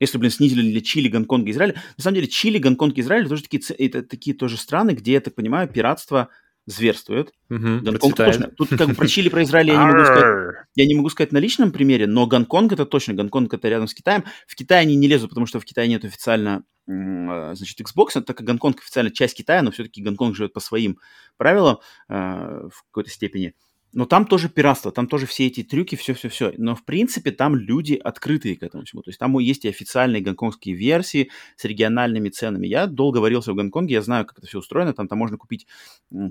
Если, 0.00 0.18
блин, 0.18 0.32
снизили 0.32 0.62
для 0.68 0.80
Чили, 0.80 1.08
Гонконга, 1.08 1.50
Израиля. 1.52 1.74
На 1.96 2.02
самом 2.02 2.16
деле, 2.16 2.26
Чили, 2.26 2.58
Гонконг, 2.58 2.98
Израиль 2.98 3.28
тоже 3.28 3.44
такие, 3.44 3.62
это 3.78 4.02
такие 4.02 4.36
тоже 4.36 4.56
страны, 4.56 4.90
где, 4.92 5.12
я 5.12 5.20
так 5.20 5.36
понимаю, 5.36 5.68
пиратство 5.68 6.28
зверствует. 6.66 7.32
Угу, 7.50 7.80
Гонконг 7.82 8.16
точно. 8.16 8.48
Тут 8.48 8.70
как 8.70 8.88
бы 8.88 8.94
про 8.94 9.08
Чили, 9.08 9.28
про 9.28 9.42
Израиль 9.42 9.68
я 9.68 9.78
не 9.78 9.92
могу 9.92 10.04
сказать. 10.04 10.54
Я 10.74 10.86
не 10.86 10.94
могу 10.94 11.08
сказать 11.10 11.32
на 11.32 11.38
личном 11.38 11.72
примере, 11.72 12.06
но 12.06 12.26
Гонконг 12.26 12.72
это 12.72 12.86
точно. 12.86 13.14
Гонконг 13.14 13.52
это 13.52 13.68
рядом 13.68 13.88
с 13.88 13.94
Китаем. 13.94 14.24
В 14.46 14.54
Китае 14.54 14.82
они 14.82 14.96
не 14.96 15.08
лезут, 15.08 15.30
потому 15.30 15.46
что 15.46 15.60
в 15.60 15.64
Китае 15.64 15.88
нет 15.88 16.04
официально 16.04 16.64
э, 16.86 17.52
значит, 17.54 17.80
Xbox, 17.80 18.20
так 18.22 18.36
как 18.36 18.46
Гонконг 18.46 18.80
официально 18.80 19.10
часть 19.10 19.36
Китая, 19.36 19.62
но 19.62 19.70
все-таки 19.70 20.02
Гонконг 20.02 20.36
живет 20.36 20.52
по 20.52 20.60
своим 20.60 20.98
правилам 21.36 21.78
э, 22.08 22.14
в 22.14 22.84
какой-то 22.86 23.10
степени. 23.10 23.54
Но 23.94 24.06
там 24.06 24.26
тоже 24.26 24.48
пиратство, 24.48 24.90
там 24.90 25.06
тоже 25.06 25.26
все 25.26 25.46
эти 25.46 25.62
трюки, 25.62 25.96
все-все-все. 25.96 26.54
Но, 26.56 26.74
в 26.74 26.84
принципе, 26.84 27.30
там 27.30 27.54
люди 27.54 27.94
открытые 27.94 28.56
к 28.56 28.62
этому 28.62 28.84
всему. 28.84 29.02
То 29.02 29.10
есть 29.10 29.18
там 29.18 29.38
есть 29.38 29.64
и 29.64 29.68
официальные 29.68 30.22
гонконгские 30.22 30.74
версии 30.74 31.30
с 31.56 31.64
региональными 31.64 32.30
ценами. 32.30 32.66
Я 32.66 32.86
долго 32.86 33.18
варился 33.18 33.52
в 33.52 33.56
Гонконге, 33.56 33.94
я 33.94 34.02
знаю, 34.02 34.24
как 34.24 34.38
это 34.38 34.46
все 34.46 34.58
устроено. 34.58 34.94
Там, 34.94 35.08
там 35.08 35.18
можно 35.18 35.36
купить 35.36 35.66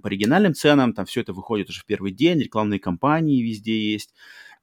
по 0.02 0.08
региональным 0.08 0.56
ценам, 0.56 0.94
там 0.94 1.06
все 1.06 1.22
это 1.22 1.34
выходит 1.34 1.70
уже 1.70 1.82
в 1.82 1.86
первый 1.86 2.12
день, 2.12 2.40
рекламные 2.40 2.80
кампании 2.80 3.44
везде 3.44 3.80
есть. 3.92 4.14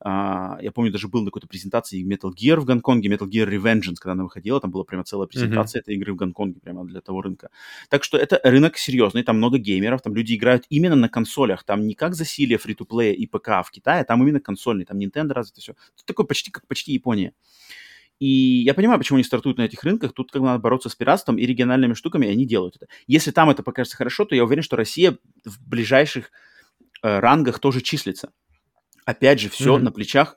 Uh, 0.01 0.63
я 0.63 0.71
помню, 0.71 0.93
даже 0.93 1.09
был 1.09 1.23
на 1.23 1.27
какой-то 1.27 1.49
презентации 1.49 2.07
Metal 2.07 2.31
Gear 2.31 2.61
в 2.61 2.65
Гонконге, 2.65 3.09
Metal 3.09 3.29
Gear 3.29 3.49
Revengeance, 3.49 3.97
когда 3.99 4.13
она 4.13 4.23
выходила, 4.23 4.61
там 4.61 4.71
была 4.71 4.85
прямо 4.85 5.03
целая 5.03 5.27
презентация 5.27 5.81
mm-hmm. 5.81 5.83
этой 5.83 5.95
игры 5.97 6.13
в 6.13 6.17
Гонконге, 6.17 6.61
прямо 6.61 6.85
для 6.85 7.01
того 7.01 7.21
рынка. 7.21 7.51
Так 7.89 8.05
что 8.05 8.17
это 8.17 8.41
рынок 8.45 8.79
серьезный, 8.79 9.25
там 9.25 9.39
много 9.39 9.59
геймеров, 9.59 10.01
там 10.01 10.15
люди 10.15 10.37
играют 10.37 10.67
именно 10.69 10.95
на 10.95 11.09
консолях, 11.09 11.65
там 11.65 11.85
не 11.85 11.95
как 11.95 12.15
засилие 12.15 12.59
фри-то-плея 12.59 13.13
и 13.13 13.27
ПК 13.27 13.49
в 13.65 13.71
Китае, 13.73 14.05
там 14.05 14.23
именно 14.23 14.39
консольный, 14.39 14.85
там 14.85 14.99
Nintendo 14.99 15.33
развито 15.33 15.61
все. 15.63 15.73
Тут 15.97 16.07
такое 16.07 16.27
почти 16.27 16.53
как 16.53 16.69
почти 16.69 16.93
Япония. 16.93 17.33
И 18.21 18.63
я 18.65 18.75
понимаю, 18.75 18.99
почему 18.99 19.17
они 19.17 19.25
стартуют 19.25 19.59
на 19.59 19.63
этих 19.63 19.83
рынках. 19.85 20.13
Тут 20.13 20.31
как 20.33 20.43
надо 20.43 20.61
бороться 20.61 20.89
с 20.89 20.95
пиратством 20.95 21.39
и 21.39 21.47
региональными 21.47 21.95
штуками, 21.95 22.27
и 22.27 22.31
они 22.31 22.47
делают 22.47 22.77
это. 22.77 22.87
Если 23.07 23.31
там 23.31 23.51
это 23.51 23.63
покажется 23.63 23.97
хорошо, 23.97 24.25
то 24.25 24.35
я 24.35 24.45
уверен, 24.45 24.63
что 24.63 24.77
Россия 24.77 25.19
в 25.45 25.69
ближайших 25.69 26.31
э, 27.03 27.19
рангах 27.21 27.61
тоже 27.61 27.81
числится. 27.81 28.31
Опять 29.09 29.41
же, 29.41 29.49
все 29.49 29.75
mm-hmm. 29.75 29.83
на 29.85 29.91
плечах 29.91 30.37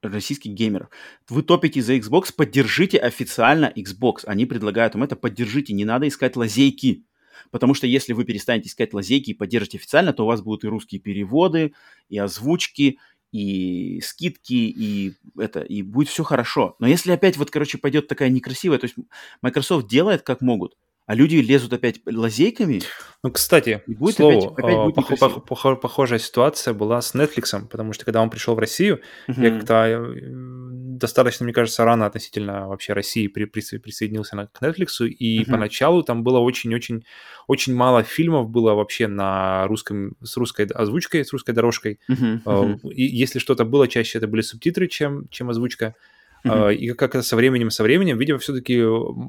российских 0.00 0.52
геймеров. 0.52 0.90
Вы 1.28 1.42
топите 1.42 1.82
за 1.82 1.96
Xbox, 1.96 2.32
поддержите 2.32 2.98
официально 2.98 3.72
Xbox. 3.76 4.18
Они 4.26 4.46
предлагают 4.46 4.94
вам 4.94 5.02
это, 5.02 5.16
поддержите. 5.16 5.72
Не 5.72 5.84
надо 5.84 6.06
искать 6.06 6.36
лазейки. 6.36 7.02
Потому 7.50 7.74
что 7.74 7.88
если 7.88 8.12
вы 8.12 8.24
перестанете 8.24 8.68
искать 8.68 8.94
лазейки 8.94 9.30
и 9.30 9.34
поддержите 9.34 9.78
официально, 9.78 10.12
то 10.12 10.22
у 10.22 10.28
вас 10.28 10.40
будут 10.40 10.62
и 10.62 10.68
русские 10.68 11.00
переводы, 11.00 11.72
и 12.08 12.16
озвучки, 12.16 13.00
и 13.32 14.00
скидки, 14.02 14.54
и 14.54 15.14
это, 15.36 15.62
и 15.62 15.82
будет 15.82 16.08
все 16.08 16.22
хорошо. 16.22 16.76
Но 16.78 16.86
если 16.86 17.10
опять 17.10 17.36
вот, 17.36 17.50
короче, 17.50 17.76
пойдет 17.76 18.06
такая 18.06 18.28
некрасивая, 18.28 18.78
то 18.78 18.84
есть 18.84 18.94
Microsoft 19.42 19.88
делает 19.88 20.22
как 20.22 20.42
могут, 20.42 20.76
а 21.06 21.14
люди 21.14 21.36
лезут 21.36 21.72
опять 21.72 22.00
лазейками. 22.04 22.82
Ну, 23.22 23.30
кстати, 23.30 23.82
и 23.86 23.94
будет 23.94 24.16
слову, 24.16 24.52
опять, 24.52 24.64
опять 24.64 24.76
будет 24.76 24.96
пох- 24.98 25.18
пох- 25.18 25.46
пох- 25.48 25.80
похожая 25.80 26.18
ситуация 26.18 26.74
была 26.74 27.00
с 27.00 27.14
Netflix, 27.14 27.66
потому 27.68 27.92
что 27.92 28.04
когда 28.04 28.22
он 28.22 28.30
пришел 28.30 28.54
в 28.54 28.58
Россию, 28.58 29.00
uh-huh. 29.28 29.42
я 29.42 29.50
как-то 29.50 29.74
э, 29.74 30.00
достаточно, 30.96 31.44
мне 31.44 31.52
кажется, 31.52 31.84
рано 31.84 32.06
относительно 32.06 32.68
вообще 32.68 32.92
России 32.92 33.28
при- 33.28 33.44
при- 33.44 33.78
присоединился 33.78 34.36
на, 34.36 34.46
к 34.48 34.60
Netflix, 34.60 35.06
и 35.06 35.40
uh-huh. 35.42 35.50
поначалу 35.50 36.02
там 36.02 36.24
было 36.24 36.38
очень-очень 36.38 37.04
очень 37.46 37.74
мало 37.74 38.02
фильмов 38.02 38.50
было 38.50 38.74
вообще 38.74 39.06
на 39.06 39.66
русском, 39.68 40.16
с 40.22 40.36
русской 40.36 40.66
озвучкой, 40.66 41.24
с 41.24 41.32
русской 41.32 41.52
дорожкой. 41.52 42.00
Uh-huh. 42.10 42.78
И 42.90 43.04
если 43.04 43.38
что-то 43.38 43.64
было, 43.64 43.86
чаще 43.86 44.18
это 44.18 44.26
были 44.26 44.42
субтитры, 44.42 44.88
чем, 44.88 45.28
чем 45.28 45.50
озвучка. 45.50 45.94
Uh-huh. 46.44 46.74
И 46.74 46.92
как 46.92 47.22
со 47.22 47.36
временем, 47.36 47.70
со 47.70 47.82
временем, 47.82 48.18
видимо, 48.18 48.38
все-таки 48.38 48.82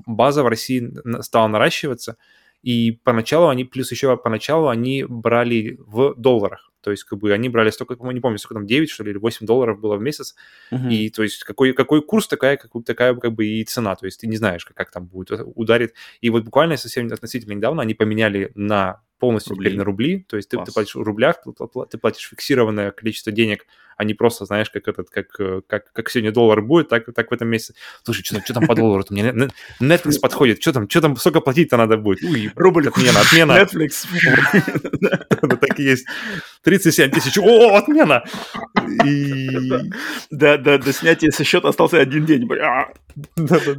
база 0.06 0.44
в 0.44 0.48
России 0.48 0.94
стала 1.22 1.48
наращиваться, 1.48 2.18
и 2.64 2.92
поначалу 3.04 3.48
они, 3.50 3.66
плюс 3.66 3.92
еще 3.92 4.18
поначалу 4.18 4.68
они 4.68 5.04
брали 5.08 5.78
в 5.80 6.16
долларах. 6.16 6.72
То 6.82 6.92
есть, 6.92 7.04
как 7.04 7.20
бы 7.20 7.34
они 7.34 7.50
брали 7.50 7.70
столько, 7.70 7.96
не 8.14 8.20
помню, 8.20 8.38
сколько 8.38 8.56
там, 8.56 8.66
9, 8.66 8.90
что 8.90 9.04
ли, 9.04 9.12
или 9.12 9.18
8 9.18 9.46
долларов 9.46 9.80
было 9.80 9.98
в 9.98 10.02
месяц. 10.02 10.36
Uh-huh. 10.72 10.90
И, 10.90 11.10
то 11.10 11.24
есть, 11.24 11.44
какой, 11.44 11.74
какой 11.74 12.02
курс, 12.02 12.28
такая, 12.28 12.56
как, 12.56 12.72
такая, 12.86 13.14
как 13.16 13.34
бы, 13.34 13.46
и 13.46 13.64
цена. 13.66 13.96
То 13.96 14.06
есть, 14.06 14.22
ты 14.22 14.28
не 14.28 14.38
знаешь, 14.38 14.64
как, 14.64 14.78
как 14.78 14.92
там 14.92 15.06
будет, 15.06 15.42
ударит. 15.56 15.94
И 16.22 16.30
вот 16.30 16.44
буквально 16.44 16.78
совсем 16.78 17.08
относительно 17.08 17.54
недавно 17.54 17.82
они 17.82 17.94
поменяли 17.94 18.52
на 18.56 19.02
полностью 19.20 19.52
рубли. 19.52 19.66
теперь 19.66 19.78
на 19.78 19.84
рубли. 19.84 20.26
То 20.30 20.38
есть, 20.38 20.50
ты, 20.50 20.58
ты 20.64 20.72
платишь 20.72 20.96
в 20.96 21.02
рублях, 21.02 21.44
ты 21.90 21.98
платишь 21.98 22.30
фиксированное 22.30 22.92
количество 22.92 23.32
денег 23.34 23.66
а 23.98 24.04
не 24.04 24.14
просто, 24.14 24.46
знаешь, 24.46 24.70
как 24.70 24.88
этот, 24.88 25.10
как, 25.10 25.26
э, 25.40 25.62
как, 25.68 25.92
как 25.92 26.10
сегодня 26.10 26.32
доллар 26.32 26.62
будет, 26.62 26.88
так, 26.88 27.06
так 27.14 27.32
в 27.32 27.34
этом 27.34 27.48
месяце. 27.48 27.74
Слушай, 28.04 28.24
что, 28.24 28.40
что 28.42 28.54
там 28.54 28.68
по 28.68 28.76
доллару? 28.76 29.04
Мне 29.10 29.34
Netflix 29.82 30.20
подходит, 30.22 30.62
что 30.62 30.72
там, 30.72 30.88
что 30.88 31.02
там, 31.02 31.18
сколько 31.18 31.42
платить-то 31.42 31.78
надо 31.78 31.98
будет? 31.98 32.22
Уй, 32.24 32.52
рубль. 32.56 32.88
Отмена, 32.88 33.20
отмена. 33.26 33.52
Netflix. 33.54 34.08
Так 35.68 35.80
и 35.80 35.84
есть. 35.84 36.06
37 36.64 37.12
тысяч. 37.12 37.38
О, 37.38 37.76
отмена! 37.76 38.24
Да, 40.30 40.58
да, 40.58 40.78
до 40.78 40.94
снятия 40.94 41.32
со 41.32 41.44
счета 41.44 41.70
остался 41.70 42.00
один 42.00 42.26
день. 42.26 42.48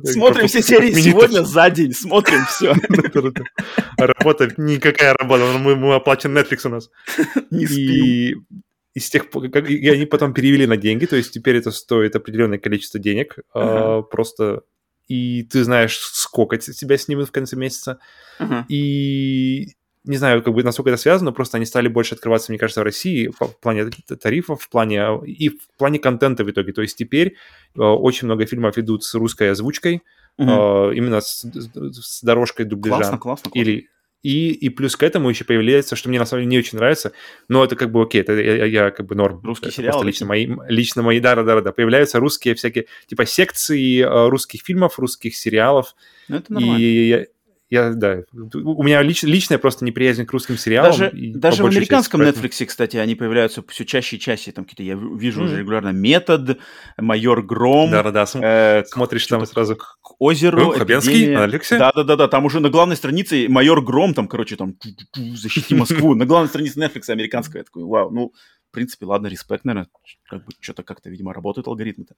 Смотрим 0.04 0.48
все 0.48 0.62
серии 0.62 0.92
сегодня 0.92 1.44
за 1.44 1.70
день, 1.70 1.92
смотрим 1.92 2.44
все. 2.46 2.74
Работа, 3.96 4.52
никакая 4.56 5.14
работа, 5.14 5.58
мы, 5.58 5.76
мы 5.76 5.94
оплачен 5.94 6.36
Netflix 6.36 6.66
у 6.66 6.70
нас. 6.70 6.90
Не 7.50 7.66
спим 7.66 8.46
и 8.98 9.00
с 9.00 9.08
тех 9.10 9.30
пор, 9.30 9.48
как, 9.48 9.70
и 9.70 9.88
они 9.88 10.06
потом 10.06 10.34
перевели 10.34 10.66
на 10.66 10.76
деньги, 10.76 11.06
то 11.06 11.14
есть 11.14 11.32
теперь 11.32 11.56
это 11.56 11.70
стоит 11.70 12.16
определенное 12.16 12.58
количество 12.58 12.98
денег, 12.98 13.38
uh-huh. 13.54 13.98
а, 13.98 14.02
просто 14.02 14.62
и 15.06 15.44
ты 15.44 15.62
знаешь, 15.62 15.96
сколько 15.98 16.58
тебя 16.58 16.98
снимут 16.98 17.28
в 17.28 17.32
конце 17.32 17.56
месяца, 17.56 18.00
uh-huh. 18.40 18.64
и 18.68 19.68
не 20.04 20.16
знаю, 20.16 20.42
как 20.42 20.52
бы 20.52 20.64
насколько 20.64 20.90
это 20.90 21.00
связано, 21.00 21.30
просто 21.32 21.58
они 21.58 21.66
стали 21.66 21.86
больше 21.86 22.16
открываться, 22.16 22.50
мне 22.50 22.58
кажется, 22.58 22.80
в 22.80 22.84
России 22.84 23.28
в 23.28 23.60
плане 23.60 23.88
тарифов, 24.20 24.62
в 24.62 24.68
плане 24.68 25.20
и 25.24 25.48
в 25.50 25.68
плане 25.78 26.00
контента 26.00 26.42
в 26.44 26.50
итоге. 26.50 26.72
То 26.72 26.82
есть 26.82 26.96
теперь 26.96 27.36
э, 27.76 27.80
очень 27.80 28.26
много 28.26 28.46
фильмов 28.46 28.78
идут 28.78 29.04
с 29.04 29.14
русской 29.14 29.52
озвучкой, 29.52 30.02
uh-huh. 30.40 30.90
э, 30.90 30.94
именно 30.96 31.20
с, 31.20 31.44
с 31.44 32.22
дорожкой 32.22 32.66
дубляжа. 32.66 32.96
Классно, 32.96 33.18
классно, 33.18 33.50
классно. 33.50 33.58
Или 33.60 33.88
и, 34.22 34.50
и 34.50 34.68
плюс 34.68 34.96
к 34.96 35.02
этому 35.02 35.28
еще 35.28 35.44
появляется, 35.44 35.94
что 35.94 36.08
мне 36.08 36.18
на 36.18 36.26
самом 36.26 36.42
деле 36.42 36.50
не 36.50 36.58
очень 36.58 36.78
нравится, 36.78 37.12
но 37.48 37.64
это 37.64 37.76
как 37.76 37.92
бы 37.92 38.02
окей, 38.02 38.20
это 38.20 38.32
я, 38.32 38.64
я 38.64 38.90
как 38.90 39.06
бы 39.06 39.14
норм. 39.14 39.40
Русские 39.44 39.70
сериалы? 39.70 40.04
Лично 40.04 40.26
мои, 40.26 40.48
лично 40.68 41.02
мои, 41.02 41.20
да, 41.20 41.36
да, 41.36 41.60
да, 41.60 41.72
появляются 41.72 42.18
русские 42.18 42.54
всякие, 42.54 42.86
типа 43.06 43.26
секции 43.26 44.00
э, 44.00 44.28
русских 44.28 44.62
фильмов, 44.62 44.98
русских 44.98 45.36
сериалов. 45.36 45.94
Ну, 46.28 46.36
это 46.36 46.52
нормально. 46.52 46.76
И 46.80 47.26
я, 47.70 47.90
да, 47.92 48.22
у 48.32 48.82
меня 48.82 49.02
лич, 49.02 49.22
личная 49.22 49.58
просто 49.58 49.84
неприязнь 49.84 50.24
к 50.24 50.32
русским 50.32 50.56
сериалам. 50.56 50.90
Даже, 50.90 51.10
даже 51.12 51.62
в 51.62 51.66
американском 51.66 52.20
части, 52.20 52.38
Netflix, 52.38 52.64
кстати, 52.64 52.96
они 52.96 53.14
появляются 53.14 53.62
все 53.68 53.84
чаще 53.84 54.16
и 54.16 54.18
чаще. 54.18 54.52
Там 54.52 54.64
какие-то, 54.64 54.82
я 54.82 54.94
вижу 54.94 55.42
mm. 55.42 55.44
уже 55.44 55.58
регулярно 55.58 55.90
Метод, 55.90 56.58
Майор 56.96 57.42
Гром. 57.42 57.90
Да-да-да, 57.90 58.26
э, 58.40 58.84
смотришь 58.86 59.26
там 59.26 59.44
сразу. 59.44 59.76
К 59.76 60.14
озеру. 60.18 60.70
Хабенский 60.70 61.34
на 61.34 61.44
Netflix? 61.44 61.78
Да-да-да, 61.78 62.28
там 62.28 62.46
уже 62.46 62.60
на 62.60 62.70
главной 62.70 62.96
странице 62.96 63.46
Майор 63.48 63.82
Гром, 63.82 64.14
там, 64.14 64.28
короче, 64.28 64.56
там, 64.56 64.74
защити 65.14 65.74
Москву. 65.74 66.14
На 66.14 66.24
главной 66.24 66.48
странице 66.48 66.80
Netflix 66.80 67.10
американская. 67.10 67.60
Я 67.60 67.64
такой, 67.64 67.84
вау, 67.84 68.10
ну, 68.10 68.32
в 68.70 68.72
принципе, 68.72 69.04
ладно, 69.04 69.26
респект, 69.26 69.64
наверное, 69.64 69.90
как 70.28 70.44
бы 70.44 70.52
что-то 70.60 70.82
как-то, 70.82 71.10
видимо, 71.10 71.32
работают 71.32 71.66
алгоритмы-то. 71.66 72.14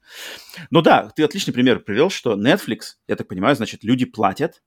Но 0.69 0.81
да, 0.81 1.11
ты 1.15 1.23
отличный 1.23 1.53
пример 1.53 1.79
привел, 1.79 2.09
что 2.09 2.35
Netflix, 2.35 2.95
я 3.07 3.15
так 3.15 3.27
понимаю, 3.27 3.55
значит, 3.55 3.83
люди 3.83 4.05
платят, 4.05 4.61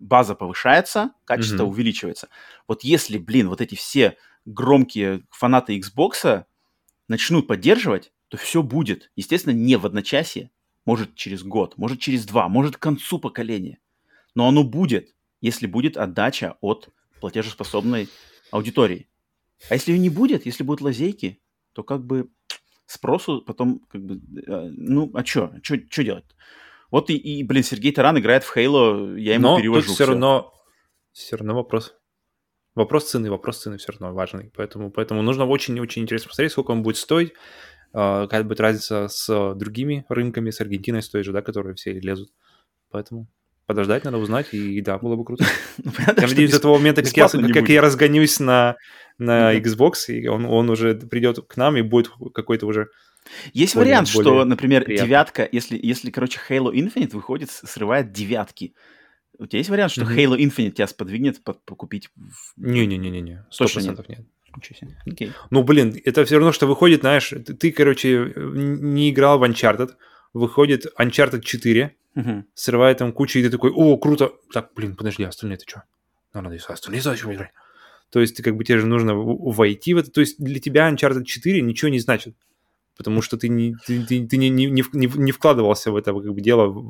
база 0.00 0.34
повышается, 0.34 1.12
качество 1.24 1.64
mm-hmm. 1.64 1.68
увеличивается. 1.68 2.28
Вот 2.66 2.82
если, 2.82 3.18
блин, 3.18 3.48
вот 3.48 3.60
эти 3.60 3.74
все 3.74 4.16
громкие 4.44 5.22
фанаты 5.30 5.78
Xbox 5.78 6.44
начнут 7.06 7.46
поддерживать, 7.46 8.12
то 8.28 8.36
все 8.36 8.62
будет. 8.62 9.10
Естественно, 9.16 9.52
не 9.54 9.76
в 9.76 9.86
одночасье, 9.86 10.50
может 10.86 11.14
через 11.14 11.42
год, 11.42 11.76
может 11.76 12.00
через 12.00 12.24
два, 12.24 12.48
может 12.48 12.76
к 12.76 12.80
концу 12.80 13.18
поколения. 13.18 13.78
Но 14.34 14.48
оно 14.48 14.64
будет, 14.64 15.14
если 15.40 15.66
будет 15.66 15.96
отдача 15.96 16.56
от 16.60 16.88
платежеспособной 17.20 18.08
аудитории. 18.50 19.08
А 19.68 19.74
если 19.74 19.92
ее 19.92 19.98
не 19.98 20.08
будет, 20.08 20.46
если 20.46 20.62
будут 20.62 20.80
лазейки, 20.80 21.40
то 21.72 21.82
как 21.82 22.04
бы 22.04 22.30
спросу 22.86 23.42
потом 23.42 23.80
как 23.88 24.02
бы... 24.02 24.20
э, 24.46 24.70
Ну, 24.70 25.10
а 25.14 25.24
что? 25.24 25.52
Что 25.62 26.02
делать? 26.02 26.24
Вот 26.90 27.10
и, 27.10 27.16
и, 27.16 27.42
блин, 27.44 27.62
Сергей 27.62 27.92
Таран 27.92 28.18
играет 28.18 28.44
в 28.44 28.52
Хейло, 28.52 29.16
я 29.16 29.34
ему 29.34 29.48
Но 29.48 29.58
перевожу 29.58 29.86
тут 29.86 29.94
все 29.94 30.04
всё. 30.04 30.12
равно, 30.12 30.52
все 31.12 31.36
равно 31.36 31.54
вопрос. 31.54 31.94
Вопрос 32.74 33.10
цены, 33.10 33.30
вопрос 33.30 33.62
цены 33.62 33.78
все 33.78 33.92
равно 33.92 34.14
важный. 34.14 34.50
Поэтому, 34.56 34.90
поэтому 34.90 35.22
нужно 35.22 35.44
очень-очень 35.44 36.02
интересно 36.02 36.28
посмотреть, 36.28 36.52
сколько 36.52 36.70
он 36.70 36.82
будет 36.82 36.96
стоить, 36.96 37.32
а, 37.92 38.22
какая 38.22 38.44
будет 38.44 38.60
разница 38.60 39.08
с 39.08 39.54
другими 39.54 40.04
рынками, 40.08 40.50
с 40.50 40.60
Аргентиной, 40.60 41.02
с 41.02 41.08
той 41.08 41.22
же, 41.22 41.32
да, 41.32 41.42
которые 41.42 41.74
все 41.74 41.92
лезут. 41.92 42.30
Поэтому 42.90 43.28
подождать 43.66 44.04
надо 44.04 44.18
узнать, 44.18 44.52
и 44.52 44.80
да, 44.80 44.98
было 44.98 45.14
бы 45.14 45.24
круто. 45.24 45.44
Ну, 45.84 45.92
понятно, 45.92 46.20
Я 46.22 46.28
надеюсь, 46.28 46.50
до 46.50 46.60
того 46.60 46.76
момента, 46.78 47.02
как 47.02 47.16
я, 47.16 47.28
как 47.28 47.68
разгонюсь 47.82 48.40
на, 48.40 48.76
на 49.18 49.52
Ну. 49.52 49.58
Xbox, 49.60 49.92
и 50.08 50.26
он, 50.26 50.44
он 50.44 50.70
уже 50.70 50.94
придет 50.94 51.38
к 51.46 51.56
нам 51.56 51.76
и 51.76 51.82
будет 51.82 52.10
какой-то 52.34 52.66
уже... 52.66 52.88
Есть 53.52 53.74
более- 53.74 53.90
вариант, 53.92 54.08
что, 54.08 54.44
например, 54.44 54.84
приятно. 54.84 55.06
девятка, 55.06 55.48
если, 55.50 55.78
если, 55.80 56.10
короче, 56.10 56.40
Halo 56.48 56.72
Infinite 56.72 57.10
выходит, 57.14 57.50
срывает 57.50 58.12
девятки. 58.12 58.74
У 59.38 59.46
тебя 59.46 59.58
есть 59.58 59.70
вариант, 59.70 59.92
что 59.92 60.04
Мгм. 60.04 60.14
Halo 60.14 60.36
Infinite 60.38 60.72
тебя 60.72 60.86
сподвигнет 60.86 61.42
под- 61.42 61.64
покупить? 61.64 62.10
в- 62.16 62.52
Не-не-не-не, 62.56 63.46
сто 63.50 63.64
Точно 63.64 63.80
нет. 63.80 63.96
процентов 63.96 64.08
нет. 64.08 64.26
Ничего 64.56 64.76
себе. 64.78 64.98
Окей. 65.06 65.32
Ну, 65.50 65.62
блин, 65.62 65.94
это 66.04 66.24
все 66.24 66.36
равно, 66.36 66.50
что 66.52 66.66
выходит, 66.66 67.00
знаешь, 67.00 67.28
ты, 67.28 67.54
ты, 67.54 67.70
короче, 67.72 68.32
не 68.36 69.10
играл 69.10 69.38
в 69.38 69.44
Uncharted, 69.44 69.90
выходит 70.32 70.86
Uncharted 70.98 71.42
4, 71.42 71.94
Мгм. 72.16 72.46
срывает 72.54 72.98
там 72.98 73.12
кучу, 73.12 73.38
и 73.38 73.42
ты 73.44 73.50
такой, 73.50 73.70
о, 73.70 73.96
круто. 73.96 74.32
Так, 74.52 74.70
блин, 74.74 74.96
подожди, 74.96 75.22
а 75.22 75.28
остальные-то 75.28 75.64
что? 75.68 75.84
Ну, 76.34 76.40
надо 76.42 76.56
остальные 76.56 77.00
зачем 77.00 77.32
играть? 77.32 77.50
То 78.10 78.18
есть, 78.20 78.36
ты, 78.36 78.42
как 78.42 78.56
бы, 78.56 78.64
тебе 78.64 78.78
же 78.78 78.86
нужно 78.86 79.14
войти 79.14 79.94
в 79.94 79.98
это. 79.98 80.10
То 80.10 80.20
есть, 80.20 80.42
для 80.42 80.58
тебя 80.58 80.90
Uncharted 80.90 81.24
4 81.24 81.62
ничего 81.62 81.88
не 81.88 82.00
значит. 82.00 82.34
Потому 83.00 83.22
что 83.22 83.38
ты 83.38 83.48
не, 83.48 83.74
ты, 83.86 84.04
ты- 84.04 84.26
ты 84.26 84.36
не, 84.36 84.50
не, 84.50 84.66
не 84.66 84.84
не 84.92 85.32
вкладывался 85.32 85.90
в 85.90 85.96
это 85.96 86.12
как 86.12 86.34
бы, 86.34 86.40
дело 86.42 86.66
в- 86.66 86.82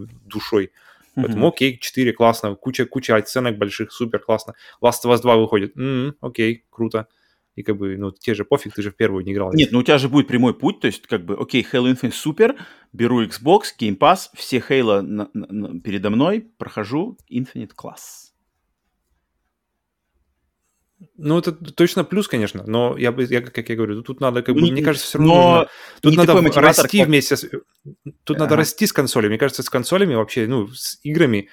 в- 0.00 0.08
душой. 0.26 0.70
Поэтому, 1.14 1.36
Мгм. 1.36 1.46
окей, 1.48 1.78
4, 1.78 2.12
классно, 2.14 2.54
куча, 2.54 2.86
куча 2.86 3.14
оценок 3.16 3.58
больших, 3.58 3.92
супер, 3.92 4.20
классно. 4.20 4.54
Last 4.82 5.04
of 5.04 5.12
Us 5.12 5.20
2 5.20 5.36
выходит, 5.36 5.76
м, 5.76 6.14
окей, 6.22 6.64
круто. 6.70 7.08
И 7.56 7.62
как 7.62 7.76
бы, 7.76 7.96
ну, 7.98 8.10
те 8.10 8.32
же 8.34 8.44
пофиг, 8.46 8.72
ты 8.74 8.80
же 8.82 8.90
в 8.90 8.96
первую 8.96 9.22
не 9.24 9.32
играл. 9.32 9.52
Нет, 9.52 9.70
ну 9.70 9.80
у 9.80 9.82
тебя 9.82 9.98
же 9.98 10.08
будет 10.08 10.26
прямой 10.28 10.54
путь, 10.54 10.80
то 10.80 10.86
есть 10.86 11.06
как 11.06 11.26
бы, 11.26 11.34
окей, 11.38 11.64
Halo 11.72 11.92
Infinite 11.92 12.12
супер, 12.12 12.56
беру 12.94 13.22
Xbox, 13.22 13.64
Game 13.78 13.98
Pass, 13.98 14.30
все 14.34 14.64
Halo 14.66 15.02
на- 15.02 15.28
на- 15.34 15.46
на- 15.52 15.80
передо 15.80 16.08
мной, 16.08 16.46
прохожу, 16.56 17.18
Infinite 17.30 17.72
класс. 17.76 18.33
Ну, 21.16 21.38
это 21.38 21.52
точно 21.52 22.04
плюс, 22.04 22.28
конечно, 22.28 22.64
но 22.66 22.96
я 22.96 23.12
бы, 23.12 23.24
я, 23.24 23.40
как 23.42 23.68
я 23.68 23.76
говорю, 23.76 24.02
тут 24.02 24.20
надо, 24.20 24.42
как 24.42 24.54
Ну, 24.54 24.60
бы, 24.60 24.66
не- 24.66 24.72
мне 24.72 24.82
кажется, 24.82 25.06
все 25.06 25.18
равно 25.18 25.34
Но 25.34 25.50
нужно- 25.50 25.68
Тут 26.00 26.16
надо 26.16 26.60
расти 26.60 26.98
как- 26.98 27.08
вместе 27.08 27.36
с... 27.36 27.50
Тут 28.24 28.38
надо 28.38 28.44
Ага. 28.54 28.56
расти 28.56 28.86
с 28.86 28.92
консолями. 28.92 29.30
Мне 29.30 29.38
кажется, 29.38 29.62
с 29.62 29.70
консолями 29.70 30.14
вообще, 30.14 30.46
ну, 30.46 30.68
с 30.68 30.98
играми 31.02 31.48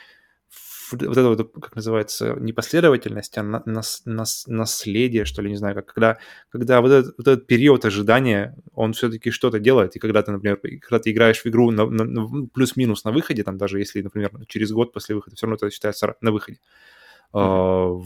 вот 0.91 1.17
это 1.17 1.29
вот, 1.29 1.53
как 1.61 1.75
называется, 1.75 2.35
не 2.39 2.51
последовательность, 2.53 3.37
а 3.37 3.43
на- 3.43 3.63
нас- 3.65 4.01
нас- 4.05 4.45
наследие, 4.47 5.23
что 5.25 5.41
ли, 5.41 5.49
не 5.49 5.55
знаю, 5.55 5.73
как 5.75 5.85
когда, 5.85 6.17
когда 6.49 6.81
вот 6.81 6.91
этот, 6.91 7.17
вот 7.17 7.27
этот 7.27 7.47
период 7.47 7.85
ожидания, 7.85 8.55
он 8.73 8.91
все-таки 8.91 9.31
что-то 9.31 9.59
делает, 9.59 9.95
и 9.95 9.99
когда 9.99 10.21
ты, 10.21 10.31
например, 10.31 10.57
когда 10.57 10.99
ты 10.99 11.11
играешь 11.11 11.41
в 11.41 11.45
игру 11.47 11.71
на- 11.71 11.85
на- 11.85 12.03
на- 12.03 12.47
плюс-минус 12.47 13.05
на 13.05 13.11
выходе, 13.11 13.43
там 13.43 13.57
даже 13.57 13.79
если, 13.79 14.01
например, 14.01 14.31
через 14.47 14.71
год 14.73 14.91
после 14.93 15.15
выхода, 15.15 15.35
все 15.37 15.45
равно 15.45 15.55
это 15.55 15.71
считается 15.71 16.15
на 16.21 16.31
выходе, 16.33 16.59
в- 17.33 18.05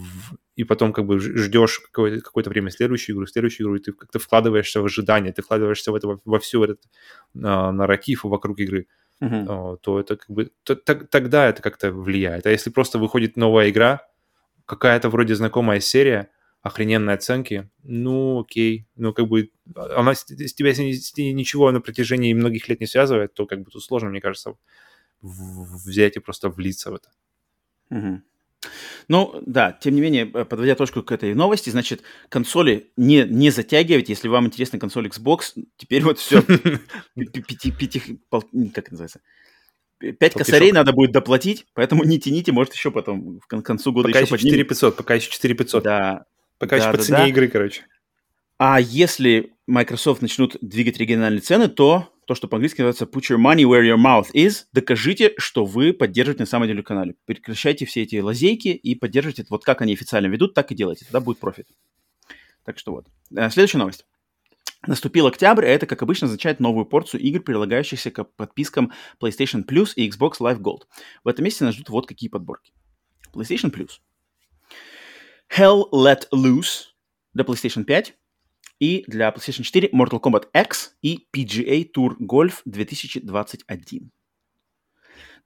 и 0.56 0.64
потом 0.64 0.92
как 0.92 1.04
бы 1.06 1.18
ждешь 1.20 1.80
какое- 1.80 2.20
какое-то 2.20 2.50
время 2.50 2.70
следующую 2.70 3.14
игру, 3.16 3.26
следующую 3.26 3.66
игру, 3.66 3.76
и 3.76 3.80
ты 3.80 3.92
как-то 3.92 4.18
вкладываешься 4.18 4.80
в 4.80 4.84
ожидание, 4.86 5.32
ты 5.32 5.42
вкладываешься 5.42 5.92
в 5.92 5.94
это 5.94 6.08
во, 6.08 6.18
во 6.24 6.38
всю 6.38 6.64
этот 6.64 6.80
а, 7.42 7.72
нарратив 7.72 8.24
вокруг 8.24 8.58
игры, 8.60 8.86
а, 9.48 9.76
то 9.76 10.00
это 10.00 10.16
как 10.16 10.30
бы 10.30 10.50
т- 10.64 10.76
т- 10.76 11.06
тогда 11.10 11.48
это 11.48 11.62
как-то 11.62 11.92
влияет. 11.92 12.46
А 12.46 12.50
если 12.50 12.70
просто 12.70 12.98
выходит 12.98 13.36
новая 13.36 13.70
игра, 13.70 14.00
какая-то 14.64 15.08
вроде 15.10 15.34
знакомая 15.34 15.80
серия, 15.80 16.28
охрененные 16.62 17.14
оценки, 17.14 17.70
ну 17.84 18.40
окей, 18.40 18.86
ну 18.96 19.12
как 19.12 19.28
бы 19.28 19.50
она 19.74 20.14
с, 20.14 20.24
с 20.26 20.54
тебя 20.54 20.74
с 20.74 20.78
ничего 20.78 21.70
на 21.70 21.80
протяжении 21.80 22.34
многих 22.34 22.68
лет 22.68 22.80
не 22.80 22.86
связывает, 22.86 23.34
то 23.34 23.46
как 23.46 23.60
бы 23.60 23.70
тут 23.70 23.84
сложно, 23.84 24.08
мне 24.10 24.20
кажется, 24.20 24.54
взять 25.22 26.16
и 26.16 26.20
просто 26.20 26.48
влиться 26.48 26.90
в 26.90 26.94
это. 26.94 27.08
Мгм. 27.90 28.22
Ну, 29.08 29.42
да, 29.46 29.72
тем 29.72 29.94
не 29.94 30.00
менее, 30.00 30.30
э, 30.32 30.44
подводя 30.44 30.74
точку 30.74 31.02
к 31.02 31.12
этой 31.12 31.34
новости, 31.34 31.70
значит, 31.70 32.02
консоли 32.28 32.90
не, 32.96 33.24
не 33.24 33.50
затягивайте, 33.50 34.12
если 34.12 34.28
вам 34.28 34.46
интересна 34.46 34.78
консоль 34.78 35.06
Xbox, 35.08 35.52
теперь 35.76 36.02
вот 36.02 36.18
все, 36.18 36.42
как 38.74 38.90
называется, 38.90 39.20
пять 40.18 40.34
косарей 40.34 40.72
надо 40.72 40.92
будет 40.92 41.12
доплатить, 41.12 41.66
поэтому 41.74 42.04
не 42.04 42.18
тяните, 42.18 42.52
может, 42.52 42.74
еще 42.74 42.90
потом, 42.90 43.40
к 43.40 43.48
кон- 43.48 43.62
концу 43.62 43.92
года 43.92 44.08
Пока 44.08 44.20
еще 44.20 44.30
поднимем. 44.30 44.54
4500, 44.58 44.96
пока 44.96 45.14
еще 45.14 45.30
4500. 45.30 45.82
Да, 45.82 46.24
Пока 46.58 46.76
еще 46.76 46.86
Да, 46.86 46.92
по 46.92 46.98
цене 46.98 47.18
да. 47.18 47.28
игры, 47.28 47.48
короче. 47.48 47.86
А 48.58 48.80
если 48.80 49.52
Microsoft 49.66 50.22
начнут 50.22 50.56
двигать 50.62 50.96
региональные 50.98 51.42
цены, 51.42 51.68
то 51.68 52.08
то, 52.26 52.34
что 52.34 52.48
по-английски 52.48 52.82
называется 52.82 53.04
put 53.04 53.30
your 53.30 53.38
money 53.38 53.62
where 53.62 53.82
your 53.82 53.96
mouth 53.96 54.26
is, 54.34 54.64
докажите, 54.72 55.32
что 55.38 55.64
вы 55.64 55.92
поддерживаете 55.92 56.42
на 56.42 56.46
самом 56.46 56.66
деле 56.66 56.82
канале. 56.82 57.14
Прекращайте 57.24 57.86
все 57.86 58.02
эти 58.02 58.16
лазейки 58.16 58.68
и 58.68 58.94
поддерживайте. 58.96 59.46
Вот 59.48 59.64
как 59.64 59.80
они 59.80 59.92
официально 59.92 60.26
ведут, 60.26 60.52
так 60.52 60.72
и 60.72 60.74
делайте. 60.74 61.04
Тогда 61.04 61.20
будет 61.20 61.38
профит. 61.38 61.68
Так 62.64 62.78
что 62.78 62.92
вот. 62.92 63.06
Э, 63.34 63.48
Следующая 63.48 63.78
новость. 63.78 64.06
Наступил 64.86 65.28
октябрь, 65.28 65.66
а 65.66 65.68
это, 65.68 65.86
как 65.86 66.02
обычно, 66.02 66.26
означает 66.26 66.58
новую 66.58 66.84
порцию 66.84 67.20
игр, 67.20 67.40
прилагающихся 67.40 68.10
к 68.10 68.24
подпискам 68.24 68.92
PlayStation 69.20 69.64
Plus 69.64 69.92
и 69.94 70.08
Xbox 70.08 70.34
Live 70.40 70.58
Gold. 70.58 70.82
В 71.22 71.28
этом 71.28 71.44
месте 71.44 71.64
нас 71.64 71.74
ждут 71.74 71.88
вот 71.90 72.06
какие 72.06 72.28
подборки. 72.28 72.72
PlayStation 73.32 73.72
Plus. 73.72 74.00
Hell 75.56 75.84
Let 75.92 76.28
Loose 76.32 76.86
для 77.34 77.44
PlayStation 77.44 77.84
5 77.84 78.16
и 78.78 79.04
для 79.06 79.30
PlayStation 79.30 79.62
4 79.62 79.88
Mortal 79.92 80.20
Kombat 80.20 80.48
X 80.54 80.96
и 81.02 81.26
PGA 81.34 81.90
Tour 81.90 82.16
Golf 82.20 82.60
2021. 82.64 84.10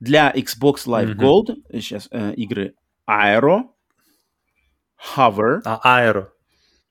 Для 0.00 0.32
Xbox 0.34 0.86
Live 0.86 1.14
Мгм. 1.14 1.20
Gold 1.20 1.80
сейчас 1.80 2.08
э, 2.10 2.34
игры 2.34 2.74
Aero, 3.08 3.70
Hover, 5.16 5.60
А 5.64 5.80
Аэро. 5.82 6.32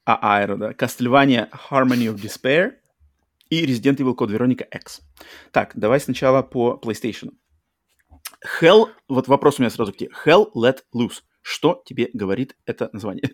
а 0.06 0.40
Aero, 0.40 0.58
да, 0.58 0.72
Castlevania 0.74 1.50
Harmony 1.70 2.08
of 2.14 2.16
Despair 2.22 2.74
и 3.50 3.66
Resident 3.66 3.98
Evil 3.98 4.16
Code 4.16 4.32
Veronica 4.38 4.66
X. 4.72 5.02
Так, 5.52 5.72
давай 5.76 6.00
сначала 6.00 6.42
по 6.44 6.80
PlayStation. 6.82 7.32
Hell, 8.62 8.90
вот 9.08 9.28
вопрос 9.28 9.60
у 9.60 9.64
меня 9.64 9.70
сразу 9.70 9.92
к 9.92 9.98
тебе. 9.98 10.12
Hell 10.26 10.52
Let 10.56 10.84
Loose. 10.96 11.24
Что 11.42 11.82
тебе 11.86 12.10
говорит 12.14 12.56
это 12.66 12.90
название? 12.94 13.32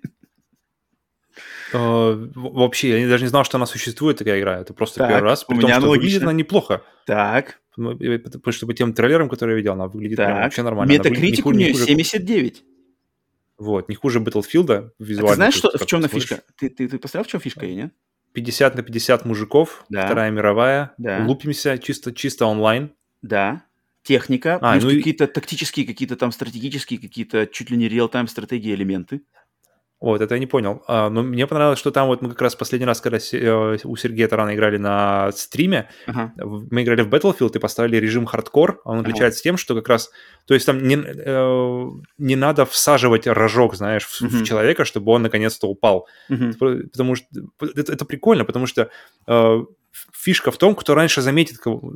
Э, 1.74 2.28
Вообще, 2.36 3.02
я 3.02 3.08
даже 3.10 3.24
не 3.24 3.30
знал, 3.30 3.44
что 3.44 3.58
она 3.58 3.66
существует, 3.66 4.18
такая 4.18 4.40
игра. 4.40 4.60
Это 4.60 4.74
просто 4.74 5.00
Так, 5.00 5.10
первый 5.10 5.24
раз. 5.26 5.44
у 5.44 5.48
При 5.48 5.56
меня 5.58 5.76
том, 5.76 5.82
что 5.84 5.90
выглядит 5.90 6.22
она 6.24 6.34
неплохо. 6.34 6.82
Так, 7.06 7.60
Ну, 7.78 7.92
и 7.92 8.18
Потому 8.18 8.52
что 8.54 8.66
по 8.68 8.74
тем 8.74 8.94
трейлерам, 8.94 9.28
которые 9.30 9.56
я 9.56 9.58
видел, 9.58 9.74
она 9.74 9.88
выглядит 9.88 10.18
прям 10.18 10.32
так. 10.34 10.44
вообще 10.46 10.64
нормально. 10.64 10.92
Не 10.92 10.98
Метакритик 10.98 11.46
у 11.46 11.52
не 11.52 11.58
нее 11.66 11.74
хуже- 11.74 11.86
79. 11.86 12.64
Вот, 13.58 13.90
не 13.90 13.96
хуже 13.96 14.20
Battlefield 14.20 14.72
А 14.72 14.92
визуально. 15.00 15.30
ты 15.32 15.36
знаешь, 15.36 15.60
то 15.60 15.70
что, 15.70 15.78
в 15.80 15.86
чем 15.86 16.02
на 16.02 16.08
фишка? 16.08 16.42
Ты, 16.58 16.70
ты, 16.70 16.88
ты 16.88 16.98
посмотрел, 17.00 17.24
в 17.26 17.28
чем 17.32 17.40
фишка, 17.42 17.66
и 17.66 17.74
нет? 17.76 17.94
50 18.34 18.76
на 18.76 18.84
50 18.84 19.24
мужиков, 19.26 19.86
Да. 19.90 20.06
Вторая 20.06 20.30
мировая, 20.32 20.94
Да. 20.98 21.24
лупимся 21.26 21.78
чисто, 21.78 22.14
чисто 22.14 22.46
онлайн. 22.46 22.92
Да. 23.22 23.64
Техника, 24.04 24.60
А, 24.62 24.74
плюс 24.74 24.84
ну 24.84 24.90
и- 24.92 24.98
какие-то 24.98 25.28
тактические, 25.28 25.86
какие-то 25.86 26.16
там 26.18 26.32
стратегические, 26.32 27.00
какие-то 27.00 27.48
чуть 27.48 27.70
ли 27.72 27.78
не 27.78 27.88
реал-тайм 27.88 28.28
стратегии 28.28 28.74
элементы. 28.74 29.22
Вот, 30.06 30.22
это 30.22 30.36
я 30.36 30.40
не 30.40 30.46
понял. 30.46 30.84
А, 30.88 31.10
но 31.10 31.24
мне 31.24 31.48
понравилось, 31.48 31.80
что 31.80 31.90
там 31.90 32.06
вот 32.08 32.22
мы 32.22 32.30
как 32.30 32.42
раз 32.42 32.56
последний 32.56 32.86
раз, 32.86 33.02
когда 33.02 33.18
э, 33.18 33.78
у 33.84 33.96
Сергея 33.96 34.28
Тарана 34.28 34.54
играли 34.54 34.78
на 34.78 35.32
стриме, 35.32 35.90
в- 36.38 36.68
мы 36.72 36.84
играли 36.84 37.02
в 37.02 37.08
Battlefield 37.10 37.56
и 37.56 37.60
поставили 37.60 37.98
режим 37.98 38.26
хардкор. 38.28 38.82
Он 38.86 39.00
отличается 39.00 39.42
тем, 39.42 39.58
что 39.58 39.74
как 39.74 39.90
раз... 39.90 40.12
То 40.46 40.54
есть 40.54 40.68
там 40.68 40.88
не, 40.88 40.96
э, 40.96 41.86
не 42.20 42.36
надо 42.36 42.66
всаживать 42.66 43.26
рожок, 43.26 43.74
знаешь, 43.76 44.06
в, 44.06 44.22
в 44.22 44.36
Мгм. 44.36 44.44
человека, 44.44 44.86
чтобы 44.86 45.12
он 45.12 45.24
наконец-то 45.24 45.68
упал. 45.68 46.08
Про- 46.60 46.78
Потому 46.92 47.16
что 47.16 47.26
это, 47.62 47.92
это 47.94 48.06
прикольно, 48.06 48.46
потому 48.46 48.68
что 48.68 48.90
э, 49.28 49.60
фишка 50.14 50.52
в 50.52 50.58
том, 50.58 50.76
кто 50.76 50.94
раньше 50.94 51.22
заметит 51.22 51.58
кого- 51.58 51.94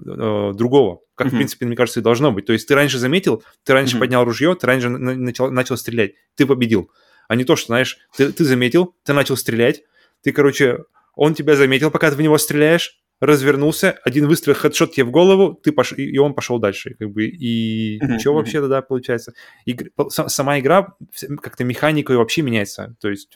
э, 0.51 0.53
другого. 0.55 1.01
Как, 1.13 1.27
в 1.27 1.29
Мгм. 1.29 1.37
принципе, 1.37 1.65
мне 1.67 1.75
кажется, 1.75 1.99
и 1.99 2.03
должно 2.03 2.31
быть. 2.31 2.47
То 2.47 2.53
есть 2.53 2.67
ты 2.67 2.73
раньше 2.73 2.97
заметил, 2.97 3.43
ты 3.63 3.73
раньше 3.73 3.95
Мгм. 3.97 3.99
поднял 3.99 4.23
ружье, 4.25 4.55
ты 4.55 4.65
раньше 4.65 4.89
на- 4.89 5.15
начал, 5.15 5.51
начал 5.51 5.77
стрелять, 5.77 6.13
ты 6.35 6.47
победил. 6.47 6.89
А 7.29 7.35
не 7.35 7.45
то, 7.45 7.55
что, 7.55 7.67
знаешь, 7.67 7.99
ты, 8.17 8.33
ты 8.33 8.43
заметил, 8.43 8.95
ты 9.05 9.13
начал 9.13 9.37
стрелять, 9.37 9.83
ты, 10.21 10.33
короче, 10.33 10.79
он 11.15 11.35
тебя 11.35 11.55
заметил, 11.55 11.91
пока 11.91 12.09
ты 12.09 12.17
в 12.17 12.21
него 12.21 12.37
стреляешь, 12.37 12.99
развернулся, 13.21 13.99
один 14.03 14.27
выстрел, 14.27 14.55
хедшот 14.55 14.93
тебе 14.93 15.03
в 15.03 15.11
голову, 15.11 15.53
ты 15.53 15.71
пош... 15.71 15.93
и 15.93 16.17
он 16.17 16.33
пошел 16.33 16.57
дальше. 16.57 16.95
Как 16.97 17.11
бы, 17.11 17.25
и 17.25 17.99
Мгм, 18.01 18.19
что 18.19 18.33
вообще 18.33 18.61
тогда 18.61 18.81
получается? 18.81 19.33
Игр- 19.65 19.91
Сама 20.09 20.59
игра 20.59 20.95
как-то 21.41 21.63
механика 21.65 22.11
вообще 22.13 22.41
меняется. 22.41 22.95
То 22.99 23.09
есть 23.09 23.35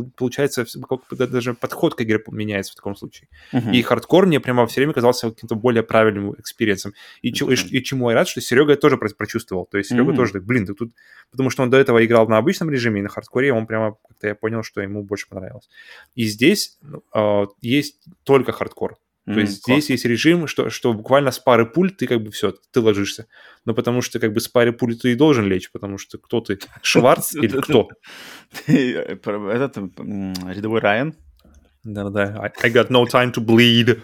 получается, 0.00 0.64
даже 1.10 1.54
подход 1.54 1.94
к 1.94 2.02
игре 2.02 2.22
меняется 2.28 2.72
в 2.72 2.76
таком 2.76 2.96
случае. 2.96 3.28
Uh-huh. 3.52 3.72
И 3.72 3.82
хардкор 3.82 4.26
мне 4.26 4.40
прямо 4.40 4.66
все 4.66 4.80
время 4.80 4.92
казался 4.92 5.30
каким-то 5.30 5.54
более 5.54 5.82
правильным 5.82 6.34
experience 6.38 6.81
ом. 6.81 6.94
И, 7.20 7.32
uh-huh. 7.32 7.54
и, 7.54 7.78
и 7.78 7.84
чему 7.84 8.10
я 8.10 8.16
рад, 8.16 8.28
что 8.28 8.40
Серега 8.40 8.76
тоже 8.76 8.96
прочувствовал. 8.96 9.66
То 9.66 9.78
есть 9.78 9.90
Серега 9.90 10.12
uh-huh. 10.12 10.16
тоже 10.16 10.32
так, 10.32 10.44
блин, 10.44 10.66
ты 10.66 10.74
тут... 10.74 10.92
Потому 11.30 11.50
что 11.50 11.62
он 11.62 11.70
до 11.70 11.76
этого 11.76 12.04
играл 12.04 12.28
на 12.28 12.38
обычном 12.38 12.70
режиме, 12.70 13.00
и 13.00 13.02
на 13.02 13.08
хардкоре 13.08 13.52
он 13.52 13.66
прямо, 13.66 13.96
как-то 14.08 14.28
я 14.28 14.34
понял, 14.34 14.62
что 14.62 14.80
ему 14.80 15.02
больше 15.02 15.28
понравилось. 15.28 15.68
И 16.14 16.24
здесь 16.24 16.78
э, 17.14 17.46
есть 17.60 18.04
только 18.24 18.52
хардкор. 18.52 18.98
То 19.24 19.32
м, 19.32 19.40
есть 19.40 19.62
класс. 19.62 19.76
здесь 19.76 19.90
есть 19.90 20.04
режим, 20.04 20.48
что, 20.48 20.68
что 20.68 20.92
буквально 20.92 21.30
с 21.30 21.38
пары 21.38 21.64
пуль 21.64 21.92
ты 21.92 22.06
как 22.06 22.22
бы 22.22 22.32
все, 22.32 22.54
ты 22.72 22.80
ложишься. 22.80 23.28
Но 23.64 23.72
потому 23.72 24.02
что 24.02 24.18
как 24.18 24.32
бы 24.32 24.40
с 24.40 24.48
пары 24.48 24.72
пуль 24.72 24.96
ты 24.96 25.12
и 25.12 25.14
должен 25.14 25.46
лечь, 25.46 25.70
потому 25.70 25.96
что 25.96 26.18
кто 26.18 26.40
ты? 26.40 26.58
Шварц 26.82 27.34
или 27.34 27.60
кто? 27.60 27.88
Этот 28.66 29.76
рядовой 29.76 30.80
Райан? 30.80 31.14
Да-да, 31.84 32.52
I 32.62 32.70
got 32.70 32.88
no 32.90 33.04
time 33.06 33.32
to 33.32 33.44
bleed. 33.44 34.00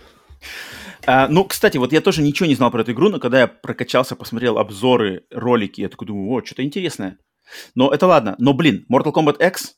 А, 1.06 1.26
ну, 1.28 1.44
кстати, 1.44 1.78
вот 1.78 1.92
я 1.92 2.00
тоже 2.00 2.22
ничего 2.22 2.46
не 2.46 2.54
знал 2.54 2.70
про 2.70 2.82
эту 2.82 2.92
игру, 2.92 3.08
но 3.08 3.18
когда 3.18 3.40
я 3.40 3.46
прокачался, 3.46 4.14
посмотрел 4.14 4.58
обзоры, 4.58 5.24
ролики, 5.30 5.80
я 5.80 5.88
такой 5.88 6.06
думаю, 6.06 6.28
о, 6.30 6.44
что-то 6.44 6.62
интересное. 6.62 7.18
Но 7.74 7.90
это 7.90 8.06
ладно. 8.06 8.36
Но, 8.38 8.52
блин, 8.52 8.84
Mortal 8.92 9.12
Kombat 9.12 9.44
X 9.48 9.77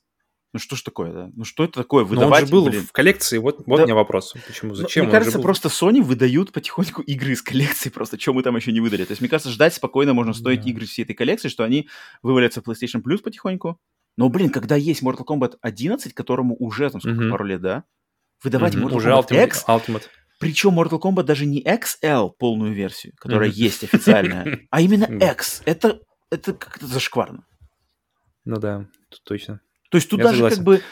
ну 0.52 0.58
что 0.58 0.74
ж 0.74 0.82
такое, 0.82 1.12
да? 1.12 1.30
Ну 1.36 1.44
что 1.44 1.62
это 1.62 1.74
такое? 1.74 2.04
Выдавать, 2.04 2.30
Но 2.30 2.36
он 2.36 2.46
же 2.46 2.52
был 2.52 2.66
блин. 2.66 2.82
в 2.84 2.92
коллекции, 2.92 3.38
вот, 3.38 3.62
вот 3.66 3.76
да. 3.76 3.82
у 3.82 3.86
меня 3.86 3.94
вопрос. 3.94 4.34
Почему, 4.46 4.74
зачем? 4.74 5.04
Мне 5.04 5.12
кажется, 5.12 5.38
просто 5.38 5.68
Sony 5.68 6.02
выдают 6.02 6.52
потихоньку 6.52 7.02
игры 7.02 7.32
из 7.32 7.42
коллекции, 7.42 7.88
просто 7.88 8.18
что 8.18 8.32
мы 8.32 8.42
там 8.42 8.56
еще 8.56 8.72
не 8.72 8.80
выдали. 8.80 9.04
То 9.04 9.12
есть, 9.12 9.20
мне 9.20 9.30
кажется, 9.30 9.50
ждать 9.50 9.74
спокойно 9.74 10.12
можно 10.12 10.32
стоить 10.32 10.62
да. 10.62 10.70
игры 10.70 10.86
всей 10.86 11.04
этой 11.04 11.14
коллекции, 11.14 11.48
что 11.48 11.62
они 11.62 11.88
вывалятся 12.22 12.62
в 12.62 12.68
PlayStation 12.68 13.00
Plus 13.00 13.18
потихоньку. 13.18 13.78
Но, 14.16 14.28
блин, 14.28 14.50
когда 14.50 14.74
есть 14.74 15.02
Mortal 15.04 15.24
Kombat 15.24 15.56
11, 15.62 16.14
которому 16.14 16.56
уже 16.58 16.90
там 16.90 17.00
сколько, 17.00 17.22
угу. 17.22 17.30
пару 17.30 17.44
лет, 17.44 17.60
да? 17.60 17.84
Выдавать 18.42 18.74
угу. 18.74 18.88
Mortal 18.88 18.96
уже 18.96 19.10
Kombat 19.10 19.28
Ultimate, 19.28 19.46
X, 19.46 19.64
Ultimate. 19.68 20.02
причем 20.40 20.80
Mortal 20.80 21.00
Kombat 21.00 21.22
даже 21.22 21.46
не 21.46 21.62
XL 21.62 22.30
полную 22.36 22.74
версию, 22.74 23.12
которая 23.16 23.50
угу. 23.50 23.56
есть 23.56 23.84
официальная, 23.84 24.60
а 24.70 24.80
именно 24.80 25.04
X. 25.04 25.62
Это, 25.64 26.00
это 26.30 26.54
как-то 26.54 26.86
зашкварно. 26.86 27.46
Ну 28.44 28.56
да, 28.56 28.88
точно. 29.24 29.60
То 29.90 29.98
есть 29.98 30.08
тут 30.08 30.20
Я 30.20 30.26
даже 30.26 30.36
согласен. 30.38 30.56
как 30.56 30.64
бы, 30.64 30.82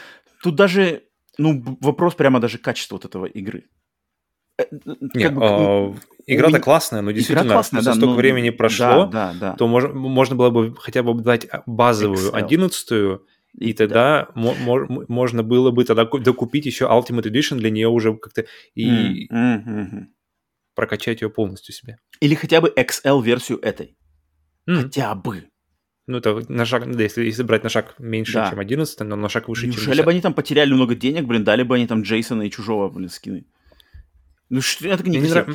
тут 0.43 0.55
даже, 0.55 1.03
ну, 1.37 1.77
вопрос 1.81 2.15
прямо 2.15 2.39
даже 2.39 2.57
качества 2.57 2.95
вот 2.95 3.05
этого 3.05 3.25
игры. 3.25 3.65
Э, 4.57 4.65
Нет, 5.15 5.33
бы, 5.33 5.41
э, 5.43 5.93
игра-то 6.27 6.49
меня... 6.49 6.59
классная, 6.59 7.01
но 7.01 7.11
действительно, 7.11 7.53
классная, 7.53 7.81
да, 7.81 7.93
столько 7.93 8.11
но... 8.11 8.15
времени 8.15 8.49
прошло, 8.49 9.05
да, 9.05 9.33
да, 9.33 9.33
да. 9.33 9.55
то 9.55 9.67
мож... 9.67 9.85
можно 9.93 10.35
было 10.35 10.49
бы 10.49 10.75
хотя 10.75 11.01
бы 11.01 11.19
дать 11.21 11.47
базовую 11.65 12.35
одиннадцатую, 12.35 13.25
и 13.57 13.73
тогда 13.73 14.27
да. 14.35 14.51
можно 15.07 15.43
было 15.43 15.71
бы 15.71 15.85
тогда 15.85 16.05
докупить 16.05 16.65
еще 16.65 16.85
Ultimate 16.85 17.23
Edition 17.23 17.55
для 17.55 17.71
нее 17.71 17.87
уже 17.87 18.15
как-то 18.15 18.45
и 18.75 19.27
mm-hmm. 19.27 20.05
прокачать 20.75 21.21
ее 21.21 21.29
полностью 21.29 21.73
себе. 21.73 21.97
Или 22.19 22.35
хотя 22.35 22.61
бы 22.61 22.71
XL-версию 22.75 23.59
этой. 23.61 23.97
Mm. 24.69 24.83
Хотя 24.83 25.15
бы. 25.15 25.49
Ну, 26.09 26.17
это 26.17 26.41
на 26.51 26.65
шаг, 26.65 26.91
да, 26.91 27.03
если, 27.03 27.23
если 27.23 27.43
брать 27.43 27.63
на 27.63 27.69
шаг 27.69 27.93
меньше, 27.99 28.33
да. 28.33 28.49
чем 28.49 28.59
11, 28.59 28.99
но 29.01 29.15
на 29.15 29.29
шаг 29.29 29.47
выше, 29.47 29.67
Неужели 29.67 29.79
чем 29.79 29.89
Неужели 29.89 30.05
бы 30.05 30.09
они 30.09 30.21
там 30.21 30.33
потеряли 30.33 30.73
много 30.73 30.95
денег, 30.95 31.25
блин, 31.25 31.43
дали 31.43 31.61
бы 31.61 31.75
они 31.75 31.85
там 31.85 32.01
Джейсона 32.01 32.41
и 32.41 32.49
Чужого, 32.49 32.89
блин, 32.89 33.09
скины? 33.09 33.45
Ну, 34.49 34.59
что 34.59 34.87
я 34.87 34.97
так 34.97 35.05
не, 35.05 35.19
не 35.19 35.29
нрав... 35.29 35.49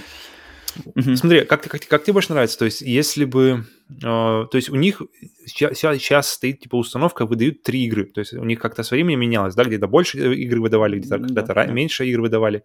угу. 0.85 1.17
Смотри, 1.17 1.41
как, 1.45 1.65
как, 1.65 1.85
как 1.89 2.05
тебе 2.05 2.13
больше 2.13 2.33
нравится? 2.33 2.57
То 2.57 2.67
есть, 2.67 2.83
если 2.83 3.25
бы... 3.25 3.65
Э, 3.97 4.47
то 4.49 4.51
есть, 4.53 4.71
у 4.71 4.77
них 4.77 5.03
сейчас, 5.45 5.77
сейчас 5.77 6.29
стоит, 6.31 6.61
типа, 6.61 6.77
установка, 6.77 7.27
выдают 7.27 7.65
три 7.65 7.87
игры. 7.87 8.05
То 8.05 8.21
есть, 8.21 8.35
у 8.35 8.45
них 8.45 8.61
как-то 8.61 8.85
со 8.85 8.95
временем 8.95 9.19
менялось, 9.19 9.57
да? 9.57 9.65
Где-то 9.65 9.89
больше 9.89 10.19
игр 10.37 10.61
выдавали, 10.61 11.01
где-то 11.01 11.19
да, 11.19 11.27
когда-то 11.27 11.55
да. 11.55 11.67
меньше 11.67 12.07
игр 12.07 12.21
выдавали. 12.21 12.63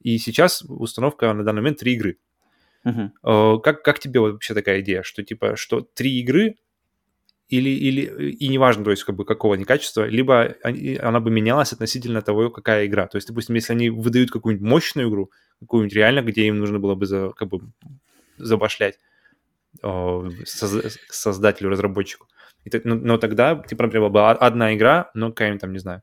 И 0.00 0.16
сейчас 0.18 0.62
установка 0.62 1.32
на 1.32 1.42
данный 1.42 1.62
момент 1.62 1.78
три 1.80 1.94
игры. 1.94 2.18
Uh-huh. 2.86 3.60
Как, 3.62 3.82
как 3.82 3.98
тебе 3.98 4.20
вообще 4.20 4.54
такая 4.54 4.80
идея, 4.80 5.02
что 5.02 5.24
типа, 5.24 5.56
что 5.56 5.80
три 5.80 6.20
игры 6.20 6.54
или, 7.48 7.70
или 7.70 8.30
и 8.30 8.48
неважно, 8.48 8.84
то 8.84 8.90
есть 8.90 9.04
как 9.04 9.14
бы 9.14 9.24
какого 9.24 9.54
они 9.54 9.64
качества, 9.64 10.04
либо 10.04 10.56
они, 10.62 10.96
она 10.96 11.20
бы 11.20 11.30
менялась 11.30 11.72
относительно 11.72 12.22
того, 12.22 12.50
какая 12.50 12.86
игра. 12.86 13.06
То 13.06 13.16
есть, 13.16 13.28
допустим, 13.28 13.54
если 13.54 13.72
они 13.72 13.90
выдают 13.90 14.30
какую-нибудь 14.30 14.68
мощную 14.68 15.08
игру, 15.08 15.30
какую-нибудь 15.60 15.94
реально, 15.94 16.22
где 16.22 16.46
им 16.46 16.58
нужно 16.58 16.78
было 16.78 16.94
бы 16.94 17.06
за, 17.06 17.30
как 17.30 17.48
бы 17.48 17.60
забашлять 18.36 18.98
э, 19.82 20.30
создателю, 20.44 21.70
разработчику. 21.70 22.26
И, 22.64 22.70
но, 22.84 22.96
но 22.96 23.18
тогда, 23.18 23.54
типа, 23.54 23.84
например, 23.84 24.10
была 24.10 24.32
бы 24.32 24.38
одна 24.38 24.74
игра, 24.74 25.10
но 25.14 25.28
какая-нибудь 25.28 25.60
там, 25.60 25.72
не 25.72 25.78
знаю, 25.78 26.02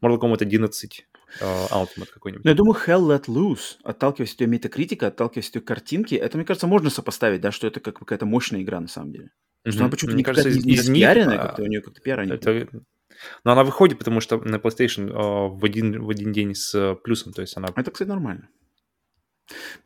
Mortal 0.00 0.20
Kombat 0.20 0.42
11 0.42 1.06
uh, 1.40 1.68
Ultimate 1.70 2.08
какой-нибудь. 2.12 2.44
Ну, 2.44 2.50
я 2.50 2.56
думаю, 2.56 2.78
Hell 2.86 3.00
Let 3.00 3.26
Loose, 3.26 3.78
отталкиваясь 3.82 4.34
от 4.34 4.40
ее 4.40 4.46
метакритика, 4.46 5.08
отталкиваясь 5.08 5.48
от 5.48 5.56
ее 5.56 5.62
картинки, 5.62 6.14
это, 6.14 6.36
мне 6.36 6.46
кажется, 6.46 6.68
можно 6.68 6.88
сопоставить, 6.88 7.40
да, 7.40 7.50
что 7.50 7.66
это 7.66 7.80
как 7.80 7.98
какая-то 7.98 8.26
мощная 8.26 8.62
игра 8.62 8.78
на 8.80 8.88
самом 8.88 9.12
деле. 9.12 9.30
Потому 9.68 9.72
что 9.72 9.84
она 9.84 9.90
почему-то 9.90 10.16
не 10.16 10.22
кажется, 10.24 10.48
из, 10.48 10.64
из 10.64 10.88
них, 10.88 11.06
как-то 11.06 11.62
у 11.62 11.66
нее 11.66 11.80
как-то 11.80 12.00
пиара 12.00 12.24
нет. 12.24 12.46
Это... 12.46 12.68
Но 13.44 13.52
она 13.52 13.64
выходит, 13.64 13.98
потому 13.98 14.20
что 14.20 14.38
на 14.38 14.56
PlayStation 14.56 15.10
э, 15.10 15.48
в, 15.58 15.64
один, 15.64 16.02
в 16.02 16.10
один 16.10 16.32
день 16.32 16.54
с 16.54 16.74
э, 16.74 16.94
плюсом, 16.94 17.32
то 17.32 17.42
есть 17.42 17.56
она... 17.56 17.68
Это, 17.74 17.90
кстати, 17.90 18.08
нормально. 18.08 18.48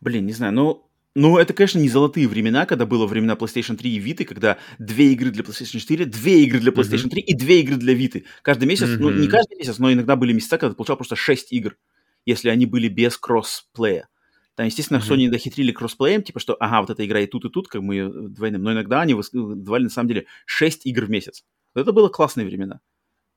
Блин, 0.00 0.26
не 0.26 0.32
знаю, 0.32 0.52
ну, 0.52 0.90
ну, 1.14 1.38
это, 1.38 1.52
конечно, 1.52 1.78
не 1.78 1.88
золотые 1.88 2.26
времена, 2.28 2.66
когда 2.66 2.86
было 2.86 3.06
времена 3.06 3.34
PlayStation 3.34 3.76
3 3.76 3.90
и 3.90 4.00
Vita, 4.00 4.24
когда 4.24 4.58
две 4.78 5.12
игры 5.12 5.30
для 5.30 5.42
PlayStation 5.42 5.78
4, 5.78 6.04
две 6.06 6.44
игры 6.44 6.60
для 6.60 6.72
PlayStation 6.72 7.06
mm-hmm. 7.06 7.10
3 7.10 7.22
и 7.22 7.34
две 7.34 7.60
игры 7.60 7.76
для 7.76 7.94
Vita. 7.94 8.22
Каждый 8.42 8.66
месяц, 8.66 8.88
mm-hmm. 8.88 8.98
ну, 8.98 9.10
не 9.10 9.28
каждый 9.28 9.58
месяц, 9.58 9.78
но 9.78 9.92
иногда 9.92 10.16
были 10.16 10.32
месяца, 10.32 10.58
когда 10.58 10.70
ты 10.70 10.76
получал 10.76 10.96
просто 10.96 11.16
шесть 11.16 11.52
игр, 11.52 11.76
если 12.24 12.48
они 12.48 12.66
были 12.66 12.88
без 12.88 13.18
кроссплея. 13.18 14.08
Там, 14.54 14.66
естественно, 14.66 14.98
mm-hmm. 14.98 15.08
Sony 15.08 15.28
дохитрили 15.28 15.72
кроссплеем, 15.72 16.22
типа, 16.22 16.38
что, 16.38 16.54
ага, 16.60 16.80
вот 16.80 16.90
эта 16.90 17.06
игра 17.06 17.20
и 17.20 17.26
тут, 17.26 17.46
и 17.46 17.48
тут, 17.48 17.68
как 17.68 17.80
мы 17.80 17.94
ее 17.94 18.10
двойным. 18.10 18.62
Но 18.62 18.72
иногда 18.72 19.00
они 19.00 19.14
выдавали, 19.14 19.84
на 19.84 19.90
самом 19.90 20.08
деле, 20.08 20.26
6 20.46 20.86
игр 20.86 21.06
в 21.06 21.10
месяц. 21.10 21.44
это 21.74 21.92
было 21.92 22.08
классные 22.08 22.46
времена. 22.46 22.80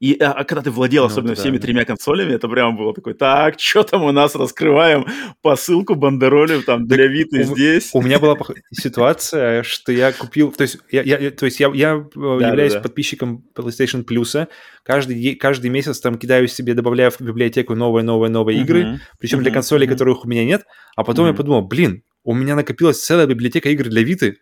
И 0.06 0.22
а, 0.22 0.34
а 0.34 0.44
когда 0.44 0.62
ты 0.62 0.70
владел 0.70 1.02
ну, 1.02 1.08
особенно 1.08 1.34
да, 1.34 1.42
всеми 1.42 1.58
да. 1.58 1.64
тремя 1.64 1.84
консолями, 1.84 2.34
это 2.34 2.48
прямо 2.48 2.78
было 2.78 2.94
такой, 2.94 3.16
так, 3.16 3.60
что 3.60 3.82
там 3.82 4.04
у 4.04 4.12
нас, 4.12 4.36
раскрываем 4.36 5.08
посылку, 5.42 5.96
бандеролем 5.96 6.62
там 6.62 6.86
для 6.86 7.08
Виты 7.08 7.42
здесь. 7.42 7.90
У 7.92 8.04
меня 8.04 8.20
была 8.20 8.38
ситуация, 8.72 9.64
что 9.64 9.92
я 9.92 10.12
купил, 10.12 10.52
то 10.52 10.62
есть 10.62 10.78
я, 10.92 11.02
я, 11.02 11.32
то 11.32 11.46
есть 11.46 11.60
я, 11.60 11.72
я 11.74 11.96
э, 11.96 12.38
да, 12.40 12.50
являюсь 12.50 12.74
да, 12.74 12.80
да. 12.80 12.84
подписчиком 12.84 13.46
PlayStation 13.56 14.06
Plus, 14.06 14.48
каждый, 14.84 15.36
каждый 15.38 15.72
месяц 15.72 16.00
там 16.00 16.20
кидаю 16.20 16.48
себе, 16.50 16.76
добавляю 16.76 17.10
в 17.10 17.20
библиотеку 17.20 17.74
новые, 17.74 18.04
новые, 18.04 18.30
новые 18.30 18.60
uh-huh. 18.60 18.64
игры, 18.64 19.00
причем 19.18 19.40
uh-huh. 19.40 19.44
для 19.44 19.52
консолей, 19.52 19.88
uh-huh. 19.88 19.92
которых 19.92 20.24
у 20.24 20.28
меня 20.28 20.46
нет, 20.46 20.66
а 20.96 21.04
потом 21.04 21.26
uh-huh. 21.26 21.30
я 21.30 21.34
подумал, 21.34 21.64
блин, 21.64 22.04
у 22.24 22.36
меня 22.36 22.56
накопилась 22.56 23.04
целая 23.04 23.26
библиотека 23.26 23.70
игр 23.70 23.86
для 23.86 24.04
Виты, 24.04 24.38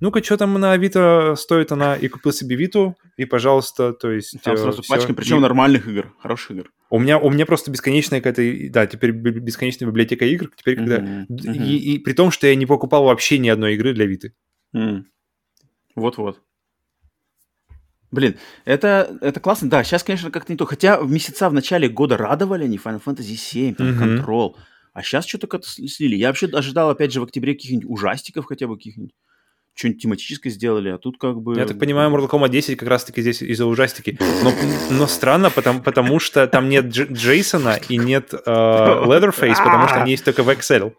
ну-ка, 0.00 0.22
что 0.22 0.36
там 0.36 0.54
на 0.54 0.72
Авито 0.72 1.34
стоит 1.36 1.72
она, 1.72 1.96
и 1.96 2.08
купил 2.08 2.32
себе 2.32 2.56
Виту, 2.56 2.96
и, 3.16 3.24
пожалуйста, 3.24 3.92
то 3.92 4.10
есть... 4.10 4.40
Там 4.42 4.56
сразу 4.56 4.82
все. 4.82 4.94
пачка, 4.94 5.14
причем 5.14 5.38
и... 5.38 5.40
нормальных 5.40 5.88
игр, 5.88 6.12
хороших 6.20 6.50
игр. 6.50 6.70
У 6.90 6.98
меня, 6.98 7.18
у 7.18 7.30
меня 7.30 7.46
просто 7.46 7.70
бесконечная 7.70 8.20
какая-то, 8.20 8.72
да, 8.72 8.86
теперь 8.86 9.12
бесконечная 9.12 9.88
библиотека 9.88 10.26
игр, 10.26 10.50
теперь 10.54 10.76
когда... 10.76 10.98
Uh-huh, 10.98 11.26
uh-huh. 11.28 11.64
И, 11.64 11.94
и 11.94 11.98
при 11.98 12.12
том, 12.12 12.30
что 12.30 12.46
я 12.46 12.54
не 12.54 12.66
покупал 12.66 13.04
вообще 13.04 13.38
ни 13.38 13.48
одной 13.48 13.74
игры 13.74 13.94
для 13.94 14.06
Виты. 14.06 14.34
Mm. 14.74 15.04
Вот-вот. 15.94 16.42
Блин, 18.10 18.36
это, 18.64 19.16
это 19.20 19.40
классно. 19.40 19.68
Да, 19.68 19.82
сейчас, 19.82 20.04
конечно, 20.04 20.30
как-то 20.30 20.52
не 20.52 20.56
то. 20.56 20.64
Хотя 20.64 21.00
в 21.00 21.10
месяца 21.10 21.48
в 21.48 21.54
начале 21.54 21.88
года 21.88 22.16
радовали 22.16 22.64
они 22.64 22.76
Final 22.76 23.02
Fantasy 23.02 23.34
7, 23.36 23.74
там, 23.74 23.88
uh-huh. 23.88 24.24
Control. 24.24 24.54
А 24.92 25.02
сейчас 25.02 25.26
что-то 25.26 25.46
как-то 25.46 25.68
слили. 25.68 26.16
Я 26.16 26.28
вообще 26.28 26.46
ожидал, 26.46 26.90
опять 26.90 27.12
же, 27.12 27.20
в 27.20 27.24
октябре 27.24 27.54
каких-нибудь 27.54 27.90
ужастиков 27.90 28.46
хотя 28.46 28.66
бы 28.66 28.76
каких-нибудь 28.76 29.12
что-нибудь 29.76 30.02
тематическое 30.02 30.50
сделали, 30.50 30.88
а 30.88 30.98
тут 30.98 31.18
как 31.18 31.40
бы... 31.40 31.54
Я 31.56 31.66
так 31.66 31.78
понимаю, 31.78 32.10
Mortal 32.10 32.30
Kombat 32.30 32.48
10 32.48 32.78
как 32.78 32.88
раз-таки 32.88 33.20
здесь 33.20 33.42
из-за 33.42 33.66
ужастики. 33.66 34.18
Но, 34.42 34.52
но 34.90 35.06
странно, 35.06 35.50
потому, 35.50 35.82
потому 35.82 36.18
что 36.18 36.46
там 36.46 36.70
нет 36.70 36.86
Дж- 36.86 37.12
Джейсона 37.12 37.78
и 37.88 37.98
нет 37.98 38.32
э, 38.32 38.36
Leatherface, 38.46 39.62
потому 39.62 39.86
что 39.86 40.00
они 40.00 40.12
есть 40.12 40.24
только 40.24 40.42
в 40.42 40.48
Excel. 40.48 40.94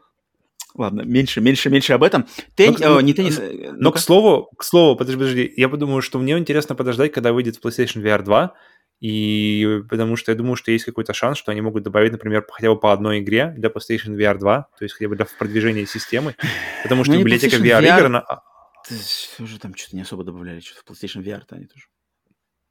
Ладно, 0.76 1.02
меньше, 1.02 1.42
меньше, 1.42 1.72
меньше 1.72 1.94
об 1.94 2.04
этом. 2.04 2.28
Тен... 2.56 2.76
Но, 2.80 2.98
О, 2.98 3.02
не 3.02 3.16
теннис. 3.16 3.40
Но, 3.40 3.74
но 3.80 3.92
к 3.92 3.98
слову, 3.98 4.52
к 4.56 4.64
слову, 4.64 4.96
подожди, 4.96 5.18
подожди, 5.18 5.54
я 5.58 5.70
подумаю, 5.70 6.04
что 6.04 6.20
мне 6.20 6.38
интересно 6.38 6.76
подождать, 6.76 7.12
когда 7.12 7.34
выйдет 7.34 7.60
PlayStation 7.64 8.04
VR 8.04 8.22
2, 8.22 8.54
и 9.00 9.82
потому 9.90 10.16
что 10.18 10.32
я 10.32 10.38
думаю, 10.38 10.56
что 10.56 10.72
есть 10.72 10.86
какой-то 10.86 11.14
шанс, 11.14 11.40
что 11.40 11.52
они 11.52 11.62
могут 11.62 11.82
добавить, 11.82 12.12
например, 12.12 12.46
хотя 12.48 12.70
бы 12.70 12.80
по 12.80 12.94
одной 12.94 13.20
игре 13.20 13.56
для 13.58 13.70
PlayStation 13.70 14.16
VR 14.16 14.38
2, 14.38 14.68
то 14.78 14.84
есть 14.86 14.94
хотя 14.94 15.10
бы 15.10 15.16
для 15.16 15.26
продвижения 15.40 15.88
системы, 15.88 16.36
потому 16.84 17.04
что 17.04 17.14
ну, 17.14 17.20
библиотека 17.22 17.56
VR-игр, 17.56 18.12
VR... 18.12 18.24
уже 19.40 19.60
там 19.60 19.76
что-то 19.76 19.96
не 19.96 20.02
особо 20.02 20.24
добавляли, 20.24 20.60
что-то 20.60 20.94
в 20.94 20.98
PlayStation 20.98 21.24
VR-то 21.24 21.56
они 21.56 21.66
тоже 21.66 21.86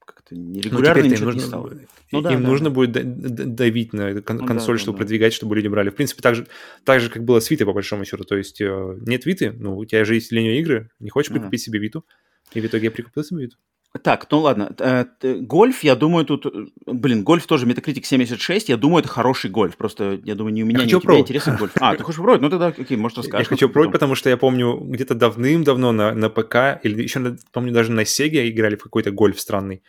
как-то 0.06 0.36
нерегулярно 0.36 1.02
ну, 1.02 1.10
ничего 1.10 1.24
нужно, 1.26 1.40
не 1.40 1.46
стало. 1.46 1.72
Ну, 2.12 2.22
да, 2.22 2.32
им 2.32 2.42
да, 2.42 2.48
нужно 2.48 2.70
да. 2.70 2.74
будет 2.74 3.54
давить 3.54 3.92
на 3.92 4.22
кон- 4.22 4.38
ну, 4.38 4.46
консоль, 4.46 4.76
да, 4.76 4.82
чтобы 4.82 4.96
да, 4.96 5.02
продвигать, 5.02 5.34
чтобы 5.34 5.56
люди 5.56 5.68
брали. 5.68 5.90
В 5.90 5.96
принципе, 5.96 6.22
так 6.22 6.36
же, 6.36 6.46
так 6.84 7.00
же, 7.00 7.10
как 7.10 7.24
было 7.24 7.40
с 7.40 7.50
Витой, 7.50 7.66
по 7.66 7.72
большому 7.72 8.04
счету. 8.04 8.24
То 8.24 8.36
есть 8.36 8.60
э, 8.60 8.98
нет 9.00 9.26
Виты, 9.26 9.52
ну, 9.52 9.76
у 9.76 9.84
тебя 9.84 10.04
же 10.04 10.14
есть 10.14 10.32
нее 10.32 10.60
игры, 10.60 10.90
не 11.00 11.10
хочешь 11.10 11.30
прикупить 11.30 11.60
ага. 11.60 11.64
себе 11.64 11.78
Виту, 11.80 12.06
и 12.54 12.60
в 12.60 12.66
итоге 12.66 12.84
я 12.84 12.90
прикупил 12.90 13.24
себе 13.24 13.42
Виту. 13.42 13.56
Так, 14.02 14.26
ну 14.30 14.40
ладно. 14.40 14.74
Э, 14.78 15.04
гольф, 15.22 15.82
я 15.84 15.94
думаю, 15.94 16.24
тут... 16.24 16.46
Блин, 16.86 17.22
гольф 17.22 17.46
тоже 17.46 17.66
Metacritic 17.66 18.04
76. 18.04 18.68
Я 18.68 18.76
думаю, 18.76 19.00
это 19.00 19.08
хороший 19.08 19.50
гольф. 19.50 19.76
Просто, 19.76 20.20
я 20.24 20.34
думаю, 20.34 20.54
не 20.54 20.62
у 20.62 20.66
меня, 20.66 20.80
я 20.80 20.84
не 20.84 20.94
у 20.94 20.98
тебя 20.98 21.00
пробовать. 21.00 21.24
интересен 21.24 21.56
гольф. 21.56 21.72
А, 21.80 21.94
ты 21.94 22.02
хочешь 22.02 22.18
попробовать? 22.18 22.42
Ну 22.42 22.50
тогда, 22.50 22.66
окей, 22.68 22.96
может, 22.96 23.18
расскажешь. 23.18 23.46
Я 23.46 23.48
хочу 23.48 23.68
пробовать, 23.68 23.92
потому 23.92 24.14
что 24.14 24.30
я 24.30 24.36
помню, 24.36 24.76
где-то 24.76 25.14
давным-давно 25.14 25.92
на, 25.92 26.12
на 26.14 26.30
ПК, 26.30 26.80
или 26.82 27.02
еще, 27.02 27.36
помню, 27.52 27.72
даже 27.72 27.92
на 27.92 28.00
Sega 28.00 28.48
играли 28.48 28.76
в 28.76 28.82
какой-то 28.82 29.10
гольф 29.10 29.40
странный. 29.40 29.82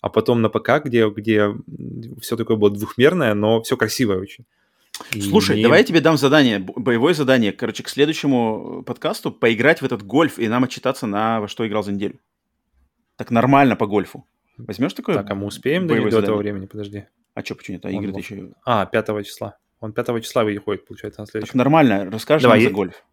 А 0.00 0.08
потом 0.08 0.42
на 0.42 0.48
ПК, 0.48 0.84
где, 0.84 1.08
где 1.08 1.54
все 2.20 2.36
такое 2.36 2.56
было 2.56 2.70
двухмерное, 2.70 3.34
но 3.34 3.62
все 3.62 3.76
красивое 3.76 4.18
очень. 4.18 4.44
Слушай, 5.20 5.60
и... 5.60 5.62
давай 5.62 5.80
я 5.80 5.84
тебе 5.84 6.00
дам 6.00 6.16
задание, 6.16 6.58
боевое 6.58 7.14
задание. 7.14 7.52
Короче, 7.52 7.82
к 7.82 7.88
следующему 7.88 8.82
подкасту 8.86 9.30
поиграть 9.30 9.80
в 9.80 9.84
этот 9.84 10.02
гольф 10.02 10.38
и 10.38 10.48
нам 10.48 10.64
отчитаться 10.64 11.06
на 11.06 11.40
во 11.40 11.48
что 11.48 11.66
играл 11.66 11.82
за 11.82 11.92
неделю. 11.92 12.18
Так 13.22 13.30
нормально 13.30 13.76
по 13.76 13.86
гольфу. 13.86 14.26
Возьмешь 14.58 14.94
такое? 14.94 15.14
Так, 15.14 15.30
а 15.30 15.34
мы 15.36 15.46
успеем 15.46 15.86
до, 15.86 15.94
до 16.10 16.18
этого 16.18 16.36
времени? 16.38 16.66
Подожди. 16.66 17.04
А 17.34 17.44
что, 17.44 17.54
почему 17.54 17.76
нет? 17.76 17.86
А 17.86 17.90
игры-то 17.90 18.18
еще... 18.18 18.50
А, 18.64 18.84
5 18.84 19.24
числа. 19.24 19.56
Он 19.78 19.92
5 19.92 20.24
числа 20.24 20.42
выходит, 20.42 20.84
получается, 20.86 21.20
на 21.20 21.26
следующий. 21.26 21.52
Так 21.52 21.54
нормально, 21.54 22.10
расскажешь 22.10 22.42
давай, 22.42 22.58
нам 22.58 22.68
за 22.68 22.74
гольф. 22.74 23.04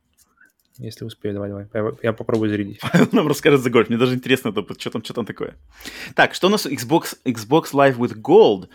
Если 0.80 1.06
успею, 1.06 1.36
давай, 1.36 1.50
давай. 1.50 1.68
Я, 1.74 1.92
я 2.02 2.14
попробую 2.14 2.50
зарядить. 2.50 2.80
Павел 2.92 3.08
нам 3.12 3.28
расскажет 3.28 3.62
за 3.62 3.70
гольф. 3.70 3.90
Мне 3.90 4.00
даже 4.00 4.16
интересно, 4.16 4.52
что 4.52 4.90
там, 4.90 5.04
что 5.04 5.14
там 5.14 5.26
такое. 5.28 5.58
Так, 6.16 6.34
что 6.34 6.48
у 6.48 6.50
нас 6.50 6.66
Xbox, 6.66 7.18
Xbox 7.24 7.74
Live 7.74 7.98
with 7.98 8.16
Gold? 8.20 8.68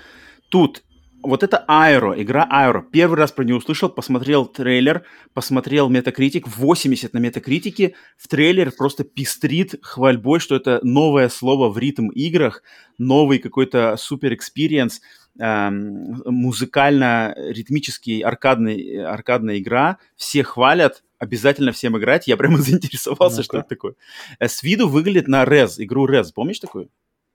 Тут 0.51 0.85
вот 1.25 1.43
это 1.43 1.64
Aaero, 1.68 2.14
игра 2.20 2.47
Aaero. 2.51 2.83
Первый 2.91 3.16
раз 3.16 3.33
про 3.33 3.45
нее 3.45 3.57
услышал, 3.57 3.89
посмотрел 3.89 4.47
трейлер, 4.47 5.05
посмотрел 5.33 5.91
Metacritic, 5.91 6.45
80 6.47 7.12
на 7.14 7.18
Метакритике. 7.18 7.95
В 8.16 8.29
трейлер 8.29 8.70
просто 8.72 9.05
пестрит 9.05 9.75
хвальбой, 9.83 10.41
что 10.41 10.55
это 10.57 10.81
новое 10.83 11.29
слово 11.29 11.70
в 11.70 11.79
ритм 11.79 12.09
играх, 12.09 12.62
новый 12.99 13.39
какой-то 13.39 13.97
супер 13.97 14.35
experience, 14.35 15.01
эм, 15.39 16.22
музыкально-ритмический 16.27 18.20
аркадный, 18.20 19.05
аркадная 19.05 19.59
игра. 19.59 19.99
Все 20.16 20.45
хвалят, 20.45 21.03
обязательно 21.18 21.72
всем 21.72 21.97
играть. 21.99 22.29
Я 22.29 22.37
прямо 22.37 22.59
заинтересовался, 22.62 23.39
ну 23.39 23.43
что 23.43 23.59
это 23.59 23.68
такое. 23.68 23.95
Э, 24.39 24.49
с 24.49 24.62
виду 24.62 24.89
выглядит 24.89 25.29
на 25.29 25.45
Rez, 25.45 25.75
игру 25.79 26.07
Rez. 26.09 26.27
Помнишь 26.35 26.61
такую? 26.61 26.91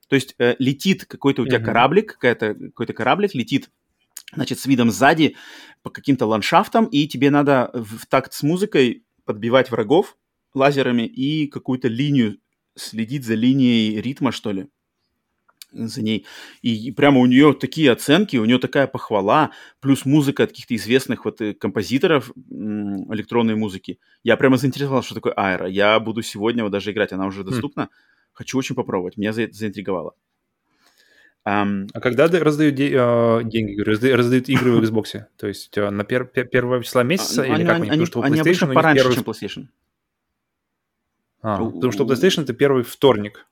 То 0.09 0.15
есть 0.15 0.35
э, 0.39 0.55
летит 0.57 1.05
какой-то 1.05 1.43
у 1.43 1.45
тебя 1.45 1.59
uh-huh. 1.59 1.65
кораблик, 1.65 2.13
какая-то, 2.13 2.55
какой-то 2.55 2.93
кораблик 2.93 3.35
летит 3.35 3.69
значит, 4.33 4.59
с 4.59 4.65
видом 4.65 4.91
сзади 4.91 5.35
по 5.81 5.89
каким-то 5.89 6.25
ландшафтам, 6.25 6.85
и 6.85 7.07
тебе 7.07 7.29
надо 7.29 7.71
в 7.73 8.05
такт 8.07 8.33
с 8.33 8.43
музыкой 8.43 9.05
подбивать 9.25 9.71
врагов 9.71 10.17
лазерами 10.53 11.03
и 11.03 11.47
какую-то 11.47 11.87
линию 11.87 12.39
следить 12.75 13.25
за 13.25 13.35
линией 13.35 14.01
ритма, 14.01 14.31
что 14.31 14.51
ли, 14.51 14.67
за 15.71 16.01
ней. 16.01 16.25
И 16.61 16.91
прямо 16.91 17.19
у 17.19 17.25
нее 17.25 17.53
такие 17.53 17.91
оценки, 17.91 18.37
у 18.37 18.45
нее 18.45 18.57
такая 18.57 18.87
похвала, 18.87 19.51
плюс 19.79 20.05
музыка 20.05 20.43
от 20.43 20.49
каких-то 20.49 20.75
известных 20.75 21.25
вот 21.25 21.41
э, 21.41 21.53
композиторов 21.53 22.31
электронной 22.35 23.55
музыки. 23.55 23.99
Я 24.23 24.37
прямо 24.37 24.57
заинтересовался, 24.57 25.07
что 25.07 25.15
такое 25.15 25.33
аэро. 25.33 25.67
Я 25.67 25.99
буду 25.99 26.21
сегодня 26.21 26.63
вот 26.63 26.71
даже 26.71 26.91
играть, 26.91 27.13
она 27.13 27.27
уже 27.27 27.43
хм. 27.43 27.45
доступна. 27.45 27.81
Mm. 27.81 27.89
Хочу 28.33 28.57
очень 28.57 28.75
попробовать, 28.75 29.17
меня 29.17 29.33
за 29.33 29.47
заинтриговало. 29.51 30.15
Um, 31.47 31.87
а 31.93 32.01
когда 32.01 32.27
раздают 32.27 32.75
де- 32.75 32.91
э, 32.93 33.41
деньги, 33.45 33.79
раздают, 33.79 34.49
игры 34.49 34.71
в 34.71 34.83
Xbox? 34.83 35.23
То 35.37 35.47
есть 35.47 35.77
э, 35.77 35.89
на 35.89 36.03
пер- 36.03 36.25
первого 36.25 36.83
числа 36.83 37.03
месяца 37.03 37.43
или 37.43 37.53
они, 37.53 37.65
как 37.65 37.75
они, 37.75 37.89
они, 37.89 38.05
что 38.05 38.21
они 38.21 38.39
обычно 38.39 38.67
пораньше, 38.67 39.03
первый... 39.03 39.15
чем 39.15 39.23
PlayStation. 39.23 39.67
А, 41.41 41.61
у, 41.61 41.71
потому 41.71 41.91
что 41.93 42.03
PlayStation 42.03 42.43
это 42.43 42.53
первый 42.53 42.83
вторник. 42.83 43.47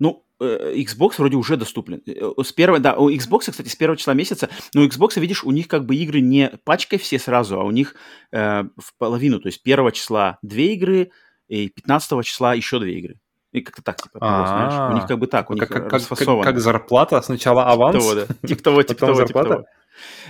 Ну, 0.00 0.24
э, 0.40 0.74
Xbox 0.76 1.14
вроде 1.18 1.36
уже 1.36 1.56
доступен. 1.56 2.02
С 2.42 2.52
первого, 2.52 2.80
да, 2.80 2.96
у 2.96 3.08
Xbox, 3.08 3.50
кстати, 3.50 3.68
с 3.68 3.76
первого 3.76 3.96
числа 3.96 4.14
месяца, 4.14 4.48
но 4.74 4.82
у 4.82 4.86
Xbox, 4.86 5.18
видишь, 5.20 5.44
у 5.44 5.52
них 5.52 5.68
как 5.68 5.86
бы 5.86 5.94
игры 5.94 6.20
не 6.20 6.50
пачкой 6.64 6.98
все 6.98 7.20
сразу, 7.20 7.60
а 7.60 7.64
у 7.64 7.70
них 7.70 7.94
э, 8.32 8.64
в 8.76 8.94
половину, 8.98 9.40
то 9.40 9.46
есть 9.46 9.62
первого 9.62 9.92
числа 9.92 10.38
две 10.42 10.74
игры, 10.74 11.12
и 11.46 11.68
15 11.68 12.24
числа 12.24 12.54
еще 12.54 12.80
две 12.80 12.98
игры. 12.98 13.20
И 13.52 13.62
как-то 13.62 13.82
так, 13.82 14.02
типа, 14.02 14.18
того, 14.18 14.46
знаешь. 14.46 14.92
У 14.92 14.94
них 14.94 15.06
как 15.06 15.18
бы 15.18 15.26
так, 15.26 15.50
у 15.50 15.54
них 15.54 15.68
как, 15.68 15.90
как, 15.90 16.58
зарплата, 16.60 17.20
сначала 17.22 17.64
аванс. 17.64 18.04
Типа 18.46 18.62
того. 18.62 18.82
Типа 18.82 19.06
того. 19.06 19.64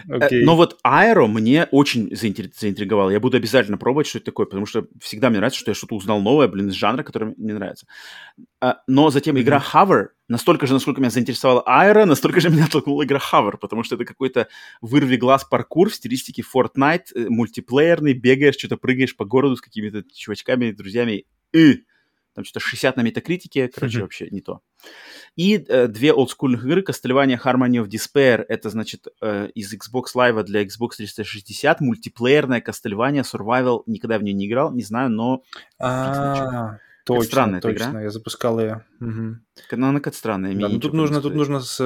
Okay. 0.09 0.45
Но 0.45 0.57
вот 0.57 0.79
Аэро 0.83 1.27
мне 1.27 1.69
очень 1.71 2.14
заинтриговало. 2.14 3.11
Я 3.11 3.21
буду 3.21 3.37
обязательно 3.37 3.79
пробовать, 3.79 4.07
что 4.07 4.19
это 4.19 4.27
такое, 4.27 4.47
потому 4.47 4.66
что 4.66 4.87
всегда 5.01 5.29
мне 5.29 5.39
нравится, 5.39 5.61
что 5.61 5.71
я 5.71 5.75
что-то 5.75 5.95
узнал 5.95 6.21
новое, 6.21 6.49
блин, 6.49 6.69
из 6.69 6.75
жанра, 6.75 7.03
который 7.03 7.35
мне 7.37 7.55
нравится. 7.55 7.87
Но 8.87 9.11
затем 9.11 9.39
игра 9.39 9.62
Hover, 9.73 10.07
настолько 10.29 10.66
же, 10.66 10.73
насколько 10.73 11.01
меня 11.01 11.11
заинтересовала 11.11 11.62
Аэро, 11.66 12.05
настолько 12.05 12.41
же 12.41 12.51
меня 12.51 12.64
оттолкнула 12.64 13.05
игра 13.05 13.21
Hover, 13.21 13.57
потому 13.59 13.83
что 13.83 13.97
это 13.97 14.05
какой-то 14.05 14.49
вырви 14.81 15.16
глаз 15.16 15.45
паркур 15.45 15.91
в 15.91 15.95
стилистике 15.95 16.43
Fortnite, 16.43 17.07
э, 17.14 17.27
мультиплеерный, 17.29 18.14
бегаешь, 18.14 18.57
что-то 18.57 18.77
прыгаешь 18.77 19.16
по 19.16 19.25
городу 19.25 19.57
с 19.57 19.61
какими-то 19.61 20.03
чувачками, 20.14 20.71
друзьями. 20.71 21.27
И 21.53 21.85
там 22.39 22.45
что-то 22.45 22.61
60 22.61 22.97
на 22.97 23.01
метакритике, 23.01 23.66
короче, 23.66 23.99
mm-hmm. 23.99 24.03
вообще 24.03 24.28
не 24.30 24.41
то. 24.41 24.61
И 25.34 25.57
э, 25.57 25.89
две 25.89 26.12
олдскульных 26.12 26.64
игры, 26.64 26.84
Castlevania 26.89 27.36
Harmony 27.43 27.84
of 27.84 27.89
Despair, 27.89 28.45
это, 28.49 28.70
значит, 28.70 29.09
э, 29.20 29.49
из 29.57 29.74
Xbox 29.74 30.14
Live 30.14 30.45
для 30.45 30.62
Xbox 30.62 30.91
360, 30.99 31.80
мультиплеерная 31.80 32.61
Castlevania 32.61 33.24
Survival, 33.24 33.82
никогда 33.86 34.18
в 34.18 34.22
нее 34.22 34.34
не 34.34 34.47
играл, 34.47 34.72
не 34.72 34.82
знаю, 34.82 35.11
но... 35.11 35.43
А, 35.80 36.78
точно, 37.05 37.24
странная 37.24 37.61
точно, 37.61 37.91
игра. 37.91 38.03
я 38.03 38.11
запускал 38.11 38.61
ее. 38.61 38.84
Угу. 39.01 39.36
Но 39.72 39.89
она 39.89 39.99
как 39.99 40.14
странная. 40.14 40.55
Да, 40.55 40.68
ну 40.68 40.78
тут 40.78 40.93
нужно, 40.93 41.20
тут 41.20 41.34
нужно 41.34 41.59
с, 41.59 41.76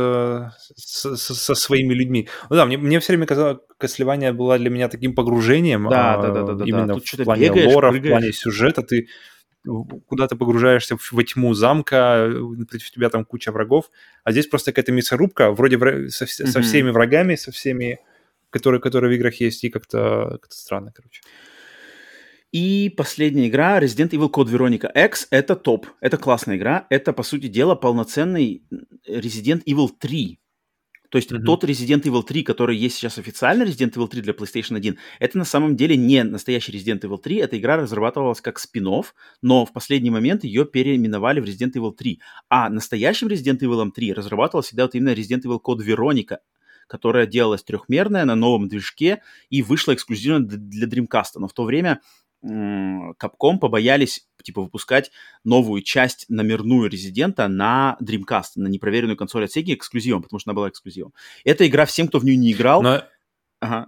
с, 0.77 1.17
с, 1.17 1.35
со 1.35 1.55
своими 1.55 1.95
людьми. 1.95 2.29
Ну 2.51 2.57
да, 2.57 2.67
мне, 2.67 2.77
мне 2.77 3.01
все 3.01 3.15
время 3.15 3.25
казалось, 3.25 3.59
Castlevania 3.81 4.35
была 4.35 4.59
для 4.59 4.69
меня 4.69 4.91
таким 4.91 5.15
погружением. 5.15 5.89
Да, 5.89 6.15
а, 6.15 6.23
да, 6.23 6.31
да, 6.31 6.43
да, 6.43 6.53
да. 6.55 6.65
Именно 6.67 6.89
да. 6.89 6.95
Тут 6.95 7.07
в 7.07 7.25
плане 7.25 7.51
лора, 7.51 7.91
прыгаешь. 7.91 8.05
в 8.05 8.19
плане 8.19 8.33
сюжета. 8.33 8.83
Ты 8.83 9.09
куда 9.65 10.29
ты 10.29 10.37
погружаешься 10.37 10.97
во 11.11 11.23
тьму 11.23 11.55
замка, 11.55 12.31
против 12.69 12.91
тебя 12.91 13.11
там 13.11 13.25
куча 13.25 13.53
врагов, 13.53 13.91
а 14.25 14.33
здесь 14.33 14.47
просто 14.47 14.73
какая-то 14.73 14.93
мясорубка, 14.93 15.51
вроде 15.53 15.77
вра- 15.77 16.09
со, 16.09 16.25
mm-hmm. 16.25 16.47
со 16.47 16.63
всеми 16.63 16.91
врагами, 16.91 17.37
со 17.37 17.53
всеми, 17.53 18.01
которые, 18.51 18.81
которые 18.81 19.11
в 19.11 19.15
играх 19.15 19.35
есть, 19.41 19.65
и 19.65 19.71
как-то, 19.71 20.39
как 20.43 20.53
странно, 20.53 20.93
короче. 20.93 21.23
И 22.53 22.93
последняя 22.95 23.49
игра 23.49 23.81
Resident 23.81 24.11
Evil 24.11 24.31
Code 24.31 24.51
Veronica 24.51 24.91
X. 24.95 25.27
Это 25.31 25.57
топ. 25.57 25.87
Это 26.03 26.19
классная 26.19 26.57
игра. 26.57 26.87
Это, 26.91 27.15
по 27.15 27.23
сути 27.23 27.47
дела, 27.47 27.75
полноценный 27.75 28.63
Resident 29.09 29.65
Evil 29.65 29.89
3. 29.99 30.39
То 31.13 31.17
есть 31.17 31.31
mm-hmm. 31.31 31.45
тот 31.45 31.63
Resident 31.63 32.05
Evil 32.05 32.23
3, 32.23 32.43
который 32.43 32.75
есть 32.75 32.97
сейчас 32.97 33.19
официально, 33.19 33.65
Resident 33.65 33.93
Evil 33.93 34.09
3 34.09 34.23
для 34.23 34.33
PlayStation 34.33 34.77
1, 34.77 34.97
это 35.21 35.37
на 35.37 35.45
самом 35.45 35.77
деле 35.77 35.95
не 35.95 36.25
настоящий 36.25 36.73
Resident 36.73 37.03
Evil 37.03 37.19
3. 37.19 37.37
Эта 37.37 37.59
игра 37.59 37.77
разрабатывалась 37.77 38.41
как 38.41 38.59
спин 38.59 38.89
но 39.43 39.67
в 39.67 39.73
последний 39.75 40.09
момент 40.09 40.43
ее 40.43 40.65
переименовали 40.65 41.41
в 41.41 41.45
Resident 41.45 41.75
Evil 41.75 41.93
3. 41.93 42.19
А 42.49 42.71
настоящим 42.71 43.29
Resident 43.29 43.59
Evil 43.61 43.91
3 43.91 44.15
разрабатывалась 44.15 44.69
всегда 44.69 44.85
вот 44.85 44.95
именно 44.95 45.11
Resident 45.11 45.43
Evil 45.45 45.61
Code 45.63 45.87
Veronica, 45.87 46.39
которая 46.87 47.27
делалась 47.27 47.63
трехмерная 47.63 48.25
на 48.25 48.35
новом 48.35 48.69
движке 48.69 49.21
и 49.51 49.63
вышла 49.63 49.93
эксклюзивно 49.93 50.41
для 50.41 50.87
Dreamcast. 50.87 51.33
Но 51.37 51.47
в 51.47 51.53
то 51.53 51.65
время 51.65 52.01
Capcom 52.45 53.59
побоялись 53.59 54.27
типа 54.43 54.63
выпускать 54.63 55.11
новую 55.45 55.83
часть 55.83 56.27
номерную 56.29 56.91
Резидента 56.91 57.47
на 57.49 57.97
Dreamcast, 58.03 58.53
на 58.57 58.69
непроверенную 58.69 59.17
консоль 59.17 59.45
от 59.45 59.57
Sega 59.57 59.75
эксклюзивом, 59.75 60.23
потому 60.23 60.41
что 60.41 60.51
она 60.51 60.57
была 60.57 60.69
эксклюзивом. 60.69 61.15
Эта 61.45 61.67
игра 61.67 61.87
всем, 61.87 62.09
кто 62.09 62.19
в 62.19 62.25
нее 62.25 62.37
не 62.37 62.53
играл, 62.53 62.83
Но... 62.83 63.05
Ага. 63.63 63.87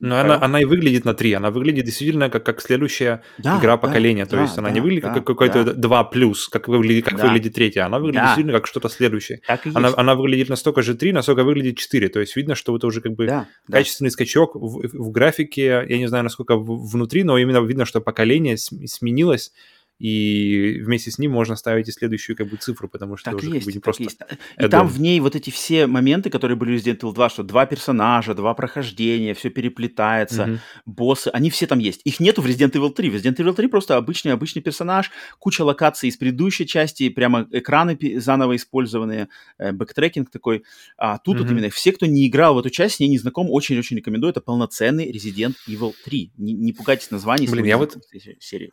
Но 0.00 0.20
она, 0.20 0.38
она 0.42 0.60
и 0.60 0.66
выглядит 0.66 1.06
на 1.06 1.14
3. 1.14 1.32
Она 1.32 1.50
выглядит 1.50 1.86
действительно 1.86 2.28
как, 2.28 2.44
как 2.44 2.60
следующая 2.60 3.22
да, 3.38 3.58
игра 3.58 3.78
поколения. 3.78 4.24
Да, 4.24 4.30
То 4.30 4.36
да, 4.36 4.42
есть 4.42 4.58
она 4.58 4.68
да, 4.68 4.74
не 4.74 4.80
выглядит 4.80 5.04
да, 5.04 5.14
как 5.14 5.26
какой-то 5.26 5.64
да. 5.64 5.72
2 5.72 6.04
плюс, 6.04 6.48
как 6.48 6.68
выглядит, 6.68 7.06
как 7.06 7.16
да. 7.16 7.24
выглядит 7.24 7.54
третья. 7.54 7.86
Она 7.86 7.98
выглядит 7.98 8.20
да. 8.20 8.26
действительно 8.26 8.58
как 8.58 8.66
что-то 8.66 8.90
следующее. 8.90 9.40
Так 9.46 9.62
она, 9.72 9.90
она 9.96 10.14
выглядит 10.14 10.50
настолько 10.50 10.82
же 10.82 10.94
3, 10.94 11.12
насколько 11.12 11.44
выглядит 11.44 11.78
4. 11.78 12.10
То 12.10 12.20
есть 12.20 12.36
видно, 12.36 12.54
что 12.54 12.76
это 12.76 12.86
уже 12.86 13.00
как 13.00 13.14
бы 13.14 13.26
да, 13.26 13.48
качественный 13.70 14.10
да. 14.10 14.12
скачок 14.12 14.54
в, 14.54 14.86
в 14.86 15.10
графике. 15.10 15.86
Я 15.88 15.96
не 15.96 16.06
знаю, 16.06 16.24
насколько 16.24 16.58
внутри, 16.58 17.24
но 17.24 17.38
именно 17.38 17.64
видно, 17.64 17.86
что 17.86 18.02
поколение 18.02 18.58
сменилось 18.58 19.52
и 19.98 20.80
вместе 20.80 21.10
с 21.10 21.18
ним 21.18 21.32
можно 21.32 21.56
ставить 21.56 21.88
и 21.88 21.92
следующую 21.92 22.36
как 22.36 22.48
бы 22.48 22.56
цифру, 22.56 22.88
потому 22.88 23.16
что 23.16 23.30
так 23.30 23.40
уже 23.40 23.50
есть, 23.50 23.58
как 23.58 23.66
бы 23.66 23.72
не 23.72 23.80
просто... 23.80 24.02
Есть. 24.04 24.20
И 24.58 24.68
там 24.68 24.86
в 24.86 25.00
ней 25.00 25.18
вот 25.20 25.34
эти 25.34 25.50
все 25.50 25.86
моменты, 25.86 26.30
которые 26.30 26.56
были 26.56 26.78
в 26.78 26.80
Resident 26.80 27.00
Evil 27.00 27.14
2, 27.14 27.28
что 27.28 27.42
два 27.42 27.66
персонажа, 27.66 28.34
два 28.34 28.54
прохождения, 28.54 29.34
все 29.34 29.50
переплетается, 29.50 30.44
mm-hmm. 30.44 30.58
боссы, 30.86 31.28
они 31.28 31.50
все 31.50 31.66
там 31.66 31.80
есть. 31.80 32.00
Их 32.04 32.20
нету 32.20 32.42
в 32.42 32.46
Resident 32.46 32.72
Evil 32.72 32.90
3. 32.90 33.10
В 33.10 33.14
Resident 33.14 33.36
Evil 33.36 33.54
3 33.54 33.66
просто 33.66 33.96
обычный 33.96 34.32
обычный 34.32 34.62
персонаж, 34.62 35.10
куча 35.38 35.62
локаций 35.62 36.08
из 36.08 36.16
предыдущей 36.16 36.66
части, 36.66 37.08
прямо 37.08 37.48
экраны 37.50 37.98
заново 38.20 38.54
использованные, 38.54 39.28
э, 39.58 39.72
backtracking 39.72 40.30
такой. 40.30 40.62
А 40.96 41.18
тут 41.18 41.36
mm-hmm. 41.36 41.42
вот 41.42 41.50
именно 41.50 41.70
все, 41.70 41.92
кто 41.92 42.06
не 42.06 42.28
играл 42.28 42.54
в 42.54 42.58
эту 42.58 42.70
часть, 42.70 42.96
с 42.96 43.00
ней 43.00 43.08
не 43.08 43.18
знаком, 43.18 43.50
очень-очень 43.50 43.96
рекомендую. 43.96 44.30
Это 44.30 44.40
полноценный 44.40 45.10
Resident 45.10 45.56
Evil 45.68 45.92
3. 46.04 46.32
Не, 46.36 46.52
не 46.52 46.72
пугайтесь 46.72 47.10
названий 47.10 47.48
Блин, 47.48 47.64
я 47.64 47.78
вот... 47.78 47.96
серии. 48.38 48.70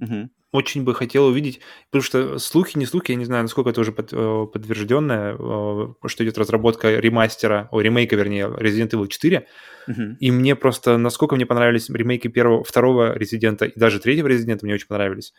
Угу. 0.00 0.30
очень 0.52 0.84
бы 0.84 0.94
хотел 0.94 1.26
увидеть, 1.26 1.60
потому 1.90 2.02
что 2.02 2.38
слухи, 2.38 2.78
не 2.78 2.86
слухи, 2.86 3.12
я 3.12 3.16
не 3.16 3.24
знаю, 3.24 3.42
насколько 3.42 3.70
это 3.70 3.80
уже 3.80 3.92
под, 3.92 4.12
э, 4.12 4.46
подтвержденное, 4.52 5.36
э, 5.38 5.86
что 6.06 6.24
идет 6.24 6.38
разработка 6.38 6.98
ремастера, 6.98 7.68
о, 7.70 7.80
ремейка, 7.80 8.16
вернее, 8.16 8.46
Resident 8.46 8.90
Evil 8.90 9.08
4, 9.08 9.46
угу. 9.88 10.02
и 10.20 10.30
мне 10.30 10.56
просто, 10.56 10.96
насколько 10.98 11.36
мне 11.36 11.46
понравились 11.46 11.88
ремейки 11.90 12.28
первого, 12.28 12.64
второго 12.64 13.16
Резидента 13.16 13.66
и 13.66 13.78
даже 13.78 14.00
третьего 14.00 14.28
Резидента, 14.28 14.64
мне 14.64 14.74
очень 14.74 14.88
понравились. 14.88 15.32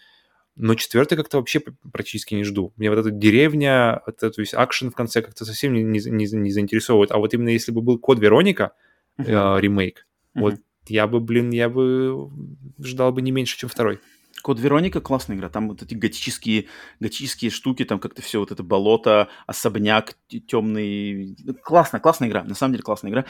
Но 0.59 0.73
четвертый 0.73 1.15
как-то 1.15 1.38
вообще 1.38 1.61
практически 1.91 2.34
не 2.34 2.43
жду. 2.43 2.73
Мне 2.77 2.89
вот 2.89 2.97
эта 2.97 3.11
деревня, 3.11 4.01
вот 4.07 4.15
этот 4.15 4.39
весь 4.39 4.55
акшен 4.55 4.89
в 4.89 4.95
конце 4.95 5.21
как-то 5.21 5.45
совсем 5.45 5.73
не, 5.73 5.84
не, 5.84 5.99
не, 5.99 6.25
не 6.25 6.49
заинтересовывает. 6.49 7.11
А 7.11 7.19
вот 7.19 7.31
именно 7.35 7.49
если 7.49 7.71
бы 7.71 7.81
был 7.81 7.99
Код 7.99 8.17
Вероника, 8.19 8.71
uh-huh. 9.19 9.57
э, 9.57 9.61
ремейк, 9.61 10.07
uh-huh. 10.35 10.41
вот 10.41 10.55
я 10.88 11.05
бы, 11.05 11.19
блин, 11.19 11.51
я 11.51 11.69
бы 11.69 12.31
ждал 12.79 13.11
бы 13.11 13.21
не 13.21 13.31
меньше, 13.31 13.55
чем 13.57 13.69
второй. 13.69 13.99
Код 14.41 14.59
Вероника 14.59 15.01
классная 15.01 15.35
игра. 15.35 15.49
Там 15.49 15.69
вот 15.69 15.81
эти 15.81 15.93
готические, 15.93 16.68
готические 16.99 17.51
штуки, 17.51 17.85
там 17.85 17.99
как-то 17.99 18.22
все 18.22 18.39
вот 18.39 18.51
это 18.51 18.64
болото, 18.64 19.30
особняк 19.45 20.18
темный. 20.47 21.35
Классная, 21.64 21.99
классная 21.99 22.30
игра. 22.30 22.43
На 22.43 22.55
самом 22.55 22.73
деле 22.73 22.84
классная 22.84 23.11
игра. 23.11 23.26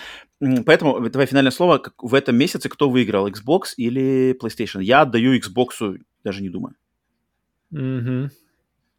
Поэтому 0.66 1.10
твое 1.10 1.28
финальное 1.28 1.52
слово. 1.52 1.78
Как 1.78 2.02
в 2.04 2.14
этом 2.14 2.36
месяце 2.36 2.70
кто 2.70 2.90
выиграл, 2.90 3.28
Xbox 3.28 3.74
или 3.78 4.38
PlayStation? 4.42 4.84
Я 4.84 5.02
отдаю 5.02 5.38
Xbox, 5.38 6.00
даже 6.24 6.42
не 6.42 6.50
думаю. 6.50 6.76
Угу. 7.72 8.30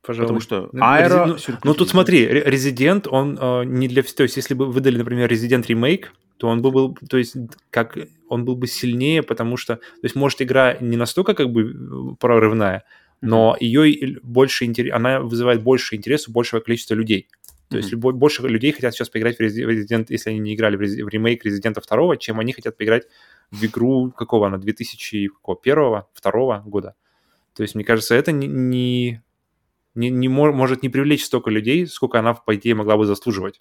Пожалуй. 0.02 0.26
Потому 0.26 0.40
что 0.40 0.70
ну, 0.72 0.80
Аэро... 0.82 1.26
Ну, 1.26 1.36
ну, 1.64 1.74
тут 1.74 1.88
смотри, 1.88 2.26
Резидент, 2.26 3.06
он 3.06 3.38
э, 3.38 3.64
не 3.64 3.88
для... 3.88 4.02
То 4.02 4.22
есть, 4.22 4.36
если 4.36 4.54
бы 4.54 4.66
выдали, 4.66 4.96
например, 4.96 5.28
Резидент 5.28 5.66
ремейк, 5.66 6.12
то 6.38 6.48
он 6.48 6.62
был, 6.62 6.70
был, 6.70 6.96
то 7.08 7.18
есть, 7.18 7.36
как 7.70 7.98
он 8.28 8.44
был 8.44 8.56
бы 8.56 8.66
сильнее, 8.66 9.22
потому 9.22 9.56
что, 9.56 9.76
то 9.76 10.04
есть, 10.04 10.14
может, 10.14 10.40
игра 10.40 10.76
не 10.80 10.96
настолько 10.96 11.34
как 11.34 11.50
бы 11.50 12.16
прорывная, 12.16 12.84
но 13.20 13.56
ее 13.58 14.18
больше 14.22 14.64
интерес, 14.64 14.94
она 14.94 15.20
вызывает 15.20 15.62
больше 15.62 15.96
интереса 15.96 16.30
у 16.30 16.32
большего 16.32 16.60
количества 16.60 16.94
людей. 16.94 17.28
То 17.68 17.76
mm-hmm. 17.76 17.80
есть 17.80 17.94
больше 17.94 18.42
людей 18.42 18.72
хотят 18.72 18.94
сейчас 18.94 19.10
поиграть 19.10 19.36
в 19.36 19.40
Resident, 19.40 20.06
если 20.08 20.30
они 20.30 20.38
не 20.38 20.54
играли 20.54 20.76
в, 20.76 20.80
в 20.80 21.08
ремейк 21.08 21.44
Резидента 21.44 21.82
2, 21.86 22.16
чем 22.16 22.40
они 22.40 22.52
хотят 22.52 22.76
поиграть 22.76 23.06
в 23.50 23.64
игру 23.64 24.10
какого 24.10 24.46
она, 24.46 24.58
2001, 24.58 25.30
2 26.22 26.62
года. 26.66 26.94
То 27.54 27.62
есть, 27.62 27.74
мне 27.74 27.84
кажется, 27.84 28.14
это 28.14 28.30
не, 28.30 28.46
не, 28.46 29.22
не, 29.96 30.10
не 30.10 30.28
может 30.28 30.82
не 30.82 30.88
привлечь 30.88 31.24
столько 31.24 31.50
людей, 31.50 31.86
сколько 31.88 32.20
она, 32.20 32.34
по 32.34 32.54
идее, 32.54 32.76
могла 32.76 32.96
бы 32.96 33.04
заслуживать. 33.04 33.60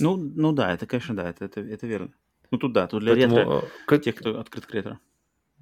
Ну, 0.00 0.16
ну 0.16 0.52
да, 0.52 0.72
это, 0.72 0.86
конечно, 0.86 1.14
да, 1.14 1.28
это, 1.28 1.44
это, 1.44 1.60
это 1.60 1.86
верно. 1.86 2.12
Ну 2.50 2.58
тут 2.58 2.72
да, 2.72 2.86
тут 2.86 3.00
для 3.00 3.14
Поэтому, 3.14 3.36
ретро, 3.36 3.68
как... 3.86 4.00
Э, 4.00 4.02
тех, 4.02 4.14
кто 4.16 4.40
открыт 4.40 4.66
к 4.66 4.74
ретро. 4.74 4.98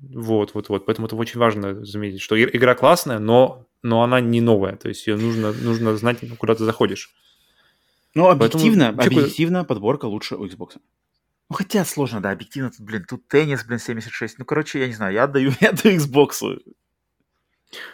Вот, 0.00 0.54
вот, 0.54 0.68
вот. 0.68 0.86
Поэтому 0.86 1.06
это 1.06 1.16
очень 1.16 1.40
важно 1.40 1.84
заметить, 1.84 2.20
что 2.20 2.40
игра 2.40 2.74
классная, 2.74 3.18
но, 3.18 3.66
но 3.82 4.02
она 4.02 4.20
не 4.20 4.40
новая. 4.40 4.76
То 4.76 4.88
есть 4.88 5.06
ее 5.06 5.16
нужно, 5.16 5.52
нужно 5.52 5.96
знать, 5.96 6.18
куда 6.38 6.54
ты 6.54 6.64
заходишь. 6.64 7.14
Ну, 8.14 8.28
объективно, 8.28 8.94
Поэтому, 8.96 9.20
объективно 9.20 9.64
подборка 9.64 10.06
лучше 10.06 10.36
у 10.36 10.46
Xbox. 10.46 10.78
Ну, 11.50 11.56
хотя 11.56 11.84
сложно, 11.84 12.20
да, 12.20 12.30
объективно 12.30 12.70
тут, 12.70 12.80
блин, 12.80 13.04
тут 13.08 13.26
теннис, 13.28 13.64
блин, 13.64 13.78
76. 13.78 14.38
Ну, 14.38 14.44
короче, 14.44 14.80
я 14.80 14.86
не 14.86 14.94
знаю, 14.94 15.14
я 15.14 15.24
отдаю, 15.24 15.52
я 15.60 15.70
отдаю 15.70 15.98
Xbox. 15.98 16.58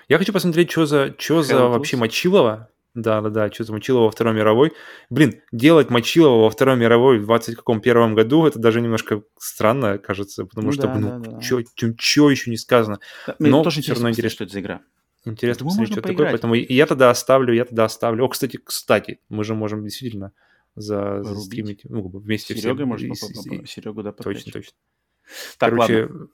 Я 0.08 0.18
хочу 0.18 0.32
посмотреть, 0.32 0.70
что 0.70 0.86
за, 0.86 1.14
что 1.18 1.42
за 1.42 1.66
вообще 1.66 1.96
Мочилова. 1.96 2.70
Да-да-да, 2.94 3.50
что 3.50 3.64
за 3.64 3.72
Мочилова 3.72 4.04
во 4.04 4.10
Второй 4.10 4.34
мировой. 4.34 4.72
Блин, 5.10 5.42
делать 5.50 5.90
Мочилова 5.90 6.44
во 6.44 6.50
Второй 6.50 6.76
мировой 6.76 7.18
в 7.18 7.24
21 7.24 8.14
году, 8.14 8.46
это 8.46 8.60
даже 8.60 8.80
немножко 8.80 9.22
странно, 9.36 9.98
кажется, 9.98 10.44
потому 10.44 10.68
ну, 10.68 10.72
что, 10.72 10.82
да, 10.82 10.94
ну, 10.94 11.20
да, 11.20 11.30
да. 11.32 11.40
что 11.40 12.30
еще 12.30 12.50
не 12.50 12.56
сказано. 12.56 13.00
Да, 13.26 13.34
Но 13.40 13.64
тоже 13.64 13.82
все 13.82 13.94
равно 13.94 14.10
интересно. 14.10 14.34
что 14.34 14.44
это 14.44 14.52
за 14.52 14.60
игра. 14.60 14.80
Интересно 15.24 15.60
Думаю, 15.60 15.70
посмотреть, 15.70 15.92
что 15.92 16.02
поиграть. 16.02 16.16
такое, 16.16 16.30
поэтому 16.32 16.54
я 16.54 16.86
тогда 16.86 17.10
оставлю, 17.10 17.52
я 17.52 17.64
тогда 17.64 17.84
оставлю. 17.84 18.24
О, 18.24 18.28
кстати, 18.28 18.58
кстати, 18.62 19.20
мы 19.28 19.42
же 19.42 19.54
можем 19.54 19.82
действительно 19.82 20.32
за, 20.76 21.22
застримить, 21.22 21.80
ну, 21.84 22.08
вместе 22.08 22.54
Серега 22.54 22.76
все. 22.76 22.84
можно 22.84 23.06
и, 23.06 23.66
Серегу, 23.66 24.02
да, 24.02 24.12
Точно, 24.12 24.52
точно. 24.52 24.76
Так, 25.58 25.70
Короче, 25.70 26.02
ладно. 26.02 26.28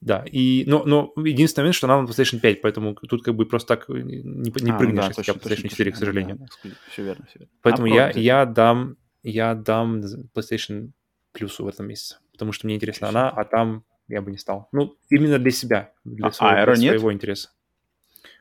Да, 0.00 0.24
и, 0.30 0.64
но, 0.66 0.84
но 0.84 1.12
единственный 1.16 1.64
момент, 1.64 1.74
что 1.74 1.86
она 1.88 2.00
на 2.00 2.06
PlayStation 2.06 2.38
5, 2.38 2.60
поэтому 2.60 2.94
тут 2.94 3.24
как 3.24 3.34
бы 3.34 3.46
просто 3.46 3.76
так 3.76 3.88
не, 3.88 4.22
не 4.22 4.70
а, 4.70 4.78
прыгнешь, 4.78 4.96
да, 4.96 5.08
если 5.08 5.22
точно, 5.22 5.32
PlayStation 5.32 5.68
4, 5.68 5.70
точно, 5.70 5.92
к 5.92 5.96
сожалению. 5.96 6.36
Да, 6.36 6.46
да, 6.64 6.70
все 6.90 7.02
верно, 7.02 7.26
все 7.28 7.38
верно. 7.40 7.54
Поэтому 7.62 7.86
а 7.86 7.90
я, 7.90 8.10
я, 8.10 8.46
дам, 8.46 8.96
я 9.24 9.54
дам 9.54 10.00
PlayStation 10.34 10.90
плюсу 11.32 11.64
в 11.64 11.68
этом 11.68 11.88
месяце, 11.88 12.18
потому 12.32 12.52
что 12.52 12.66
мне 12.66 12.76
интересна 12.76 13.08
она, 13.08 13.28
а 13.28 13.44
там 13.44 13.84
я 14.06 14.22
бы 14.22 14.30
не 14.30 14.38
стал. 14.38 14.68
Ну, 14.70 14.96
именно 15.10 15.38
для 15.38 15.50
себя, 15.50 15.92
для, 16.04 16.28
а, 16.28 16.32
своего, 16.32 16.74
для 16.74 16.76
своего 16.76 17.12
интереса. 17.12 17.50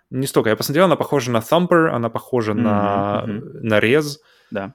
Не 0.09 0.27
столько. 0.27 0.49
Я 0.49 0.55
посмотрел, 0.55 0.85
она 0.85 0.95
похожа 0.95 1.31
на 1.31 1.39
Thumper, 1.39 1.89
она 1.89 2.09
похожа 2.09 2.53
mm-hmm, 2.53 2.61
на, 2.61 3.25
mm-hmm. 3.27 3.59
на 3.61 3.79
Rez. 3.79 4.17
Да. 4.51 4.73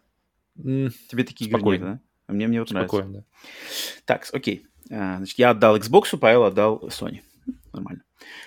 Тебе 0.56 1.24
такие 1.24 1.48
игры 1.48 1.78
да? 1.78 2.00
А 2.26 2.32
мне, 2.32 2.46
мне 2.46 2.60
вот 2.60 2.68
Спокойно, 2.68 3.08
нравится. 3.08 3.30
да. 3.40 4.04
Так, 4.04 4.28
окей. 4.32 4.66
А, 4.92 5.16
значит, 5.16 5.38
я 5.38 5.50
отдал 5.50 5.76
Xbox, 5.76 6.16
Павел 6.18 6.44
отдал 6.44 6.88
Sony. 6.88 7.20
Нормально. 7.72 8.02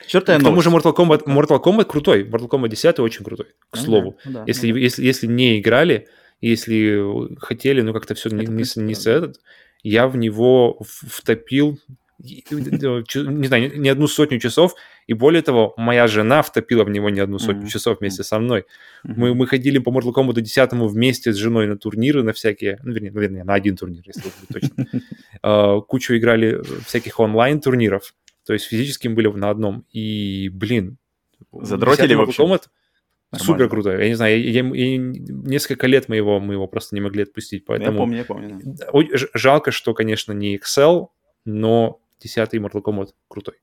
Четвертая 0.05 0.39
К 0.39 0.43
тому 0.43 0.61
же 0.61 0.69
Mortal 0.69 0.95
Kombat, 0.95 1.25
Mortal 1.25 1.61
Kombat 1.61 1.85
крутой. 1.85 2.23
Mortal 2.23 2.47
Kombat 2.47 2.69
10 2.69 2.99
очень 2.99 3.25
крутой, 3.25 3.47
к 3.71 3.77
ну, 3.77 3.81
слову. 3.81 4.17
Да, 4.25 4.31
да, 4.31 4.43
если, 4.45 4.71
да. 4.71 4.79
Если, 4.79 5.03
если 5.03 5.27
не 5.27 5.59
играли, 5.59 6.07
если 6.41 7.35
хотели, 7.39 7.81
ну 7.81 7.93
как-то 7.93 8.13
все 8.13 8.29
не, 8.29 8.45
не, 8.45 8.63
не 8.83 8.95
с 8.95 9.07
этот, 9.07 9.41
я 9.81 10.07
в 10.07 10.15
него 10.15 10.79
втопил 10.81 11.79
не 12.17 13.47
знаю, 13.47 13.79
не 13.79 13.89
одну 13.89 14.07
сотню 14.07 14.39
часов, 14.39 14.75
и 15.05 15.13
более 15.13 15.41
того, 15.41 15.73
моя 15.77 16.07
жена 16.07 16.41
втопила 16.41 16.83
в 16.83 16.89
него 16.89 17.09
не 17.09 17.19
одну 17.19 17.39
сотню 17.39 17.63
mm-hmm. 17.63 17.69
часов 17.69 17.99
вместе 17.99 18.23
со 18.23 18.39
мной. 18.39 18.61
Mm-hmm. 18.61 19.13
Мы, 19.17 19.35
мы 19.35 19.47
ходили 19.47 19.79
по 19.79 19.89
Mortal 19.89 20.13
Kombat 20.13 20.41
10 20.41 20.71
вместе 20.73 21.33
с 21.33 21.35
женой 21.35 21.67
на 21.67 21.77
турниры, 21.77 22.23
на 22.23 22.31
всякие, 22.31 22.79
ну, 22.83 22.93
вернее, 22.93 23.09
вернее 23.09 23.43
на 23.43 23.53
один 23.53 23.75
турнир, 23.75 24.03
если 24.05 24.23
быть 24.23 24.61
точно. 24.61 24.85
Uh, 25.43 25.81
кучу 25.81 26.15
играли 26.15 26.61
всяких 26.85 27.19
онлайн-турниров, 27.19 28.13
то 28.45 28.53
есть 28.53 28.65
физически 28.65 29.07
мы 29.07 29.15
были 29.15 29.27
на 29.27 29.49
одном, 29.49 29.85
и, 29.91 30.49
блин, 30.49 30.97
Задротили 31.51 32.13
вообще? 32.13 32.43
Kombat 32.43 32.63
супер 33.37 33.69
крутой. 33.69 34.01
Я 34.01 34.07
не 34.09 34.15
знаю, 34.15 34.41
я, 34.41 34.61
я, 34.61 34.69
я, 34.73 34.97
несколько 34.97 35.87
лет 35.87 36.07
мы 36.09 36.15
его, 36.15 36.39
мы 36.39 36.53
его 36.53 36.67
просто 36.67 36.95
не 36.95 37.01
могли 37.01 37.23
отпустить, 37.23 37.65
поэтому... 37.65 37.91
Я 37.91 37.97
помню, 37.97 38.17
я 38.17 38.25
помню. 38.25 38.61
Да. 38.63 38.87
Жалко, 39.33 39.71
что, 39.71 39.93
конечно, 39.93 40.31
не 40.31 40.57
Excel, 40.57 41.07
но 41.43 42.01
10 42.21 42.53
Mortal 42.55 42.81
Kombat 42.81 43.09
крутой. 43.27 43.55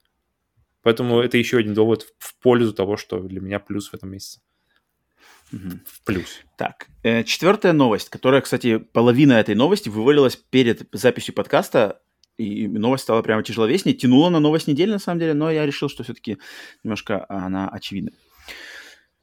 Поэтому 0.83 1.21
это 1.21 1.39
еще 1.39 1.59
один 1.59 1.75
довод 1.75 2.07
в 2.19 2.37
пользу 2.41 2.73
того, 2.73 2.97
что 2.97 3.21
для 3.21 3.41
меня 3.41 3.61
плюс 3.61 3.89
в 3.89 3.95
этом 3.95 4.11
месяце. 4.11 4.41
Угу. 5.53 5.81
Плюс. 6.05 6.41
Так, 6.57 6.89
э, 7.03 7.25
четвертая 7.25 7.73
новость, 7.73 8.09
которая, 8.09 8.41
кстати, 8.41 8.79
половина 8.79 9.35
этой 9.35 9.55
новости 9.55 9.89
вывалилась 9.89 10.37
перед 10.37 10.89
записью 10.93 11.35
подкаста, 11.35 12.01
и 12.39 12.67
новость 12.67 13.05
стала 13.05 13.23
прямо 13.23 13.43
тяжеловеснее. 13.43 13.97
Тянула 13.97 14.31
на 14.31 14.41
новость 14.41 14.67
недели, 14.67 14.91
на 14.91 14.99
самом 14.99 15.21
деле, 15.21 15.35
но 15.35 15.51
я 15.51 15.67
решил, 15.67 15.89
что 15.89 16.03
все-таки 16.03 16.39
немножко 16.83 17.27
она 17.29 17.69
очевидна. 17.69 18.13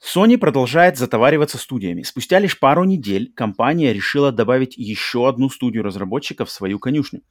Sony 0.02 0.38
продолжает 0.38 0.98
затовариваться 0.98 1.58
студиями. 1.58 2.04
Спустя 2.04 2.40
лишь 2.40 2.58
пару 2.58 2.86
недель 2.86 3.34
компания 3.34 3.92
решила 3.92 4.32
добавить 4.32 4.78
еще 4.78 5.28
одну 5.28 5.50
студию 5.50 5.84
разработчиков 5.84 6.48
в 6.48 6.52
свою 6.52 6.80
конюшню. 6.80 7.22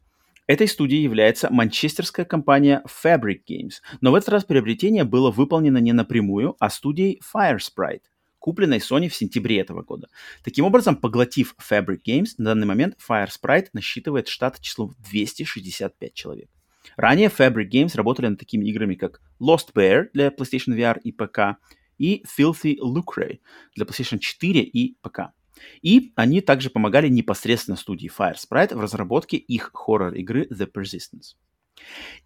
Этой 0.46 0.66
студией 0.66 1.02
является 1.02 1.50
манчестерская 1.50 2.24
компания 2.24 2.82
Fabric 2.86 3.40
Games, 3.48 3.80
но 4.00 4.12
в 4.12 4.14
этот 4.14 4.30
раз 4.30 4.44
приобретение 4.44 5.04
было 5.04 5.30
выполнено 5.30 5.78
не 5.78 5.92
напрямую, 5.92 6.56
а 6.58 6.70
студией 6.70 7.20
Firesprite, 7.34 8.00
купленной 8.48 8.78
Sony 8.78 9.10
в 9.10 9.14
сентябре 9.14 9.60
этого 9.60 9.82
года. 9.82 10.08
Таким 10.42 10.64
образом, 10.64 10.96
поглотив 10.96 11.54
Fabric 11.60 11.98
Games, 12.02 12.28
на 12.38 12.46
данный 12.46 12.66
момент 12.66 12.96
Firesprite 13.06 13.66
насчитывает 13.74 14.26
штат 14.26 14.58
числом 14.58 14.94
265 15.10 16.14
человек. 16.14 16.48
Ранее 16.96 17.28
Fabric 17.28 17.68
Games 17.68 17.94
работали 17.94 18.28
над 18.28 18.38
такими 18.38 18.64
играми, 18.64 18.94
как 18.94 19.20
Lost 19.38 19.74
Bear 19.74 20.06
для 20.14 20.28
PlayStation 20.28 20.74
VR 20.74 20.98
и 20.98 21.12
ПК 21.12 21.60
и 21.98 22.24
Filthy 22.24 22.78
Lucre 22.82 23.40
для 23.76 23.84
PlayStation 23.84 24.18
4 24.18 24.62
и 24.62 24.96
ПК. 25.02 25.34
И 25.82 26.14
они 26.16 26.40
также 26.40 26.70
помогали 26.70 27.08
непосредственно 27.08 27.76
студии 27.76 28.08
Firesprite 28.10 28.74
в 28.74 28.80
разработке 28.80 29.36
их 29.36 29.72
хоррор-игры 29.74 30.48
The 30.50 30.72
Persistence. 30.72 31.36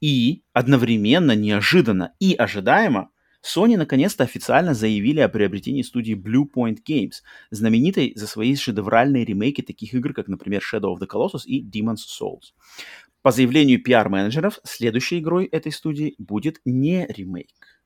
И 0.01 0.45
одновременно, 0.53 1.35
неожиданно 1.35 2.15
и 2.21 2.35
ожидаемо 2.35 3.11
Sony 3.43 3.77
наконец-то 3.77 4.25
официально 4.25 4.75
заявили 4.75 5.21
о 5.21 5.29
приобретении 5.29 5.83
студии 5.83 6.15
Blue 6.15 6.45
Point 6.53 6.79
Games, 6.89 7.23
знаменитой 7.51 8.13
за 8.15 8.27
свои 8.27 8.55
шедевральные 8.55 9.25
ремейки 9.25 9.63
таких 9.63 9.95
игр, 9.95 10.13
как, 10.13 10.29
например, 10.29 10.63
Shadow 10.63 10.95
of 10.95 11.01
the 11.01 11.09
Colossus 11.09 11.45
и 11.45 11.63
Demon's 11.63 12.05
Souls. 12.21 12.53
По 13.23 13.31
заявлению 13.31 13.83
пиар-менеджеров, 13.83 14.61
следующей 14.65 15.21
игрой 15.21 15.47
этой 15.47 15.73
студии 15.73 16.15
будет 16.19 16.61
не 16.65 17.07
ремейк. 17.07 17.81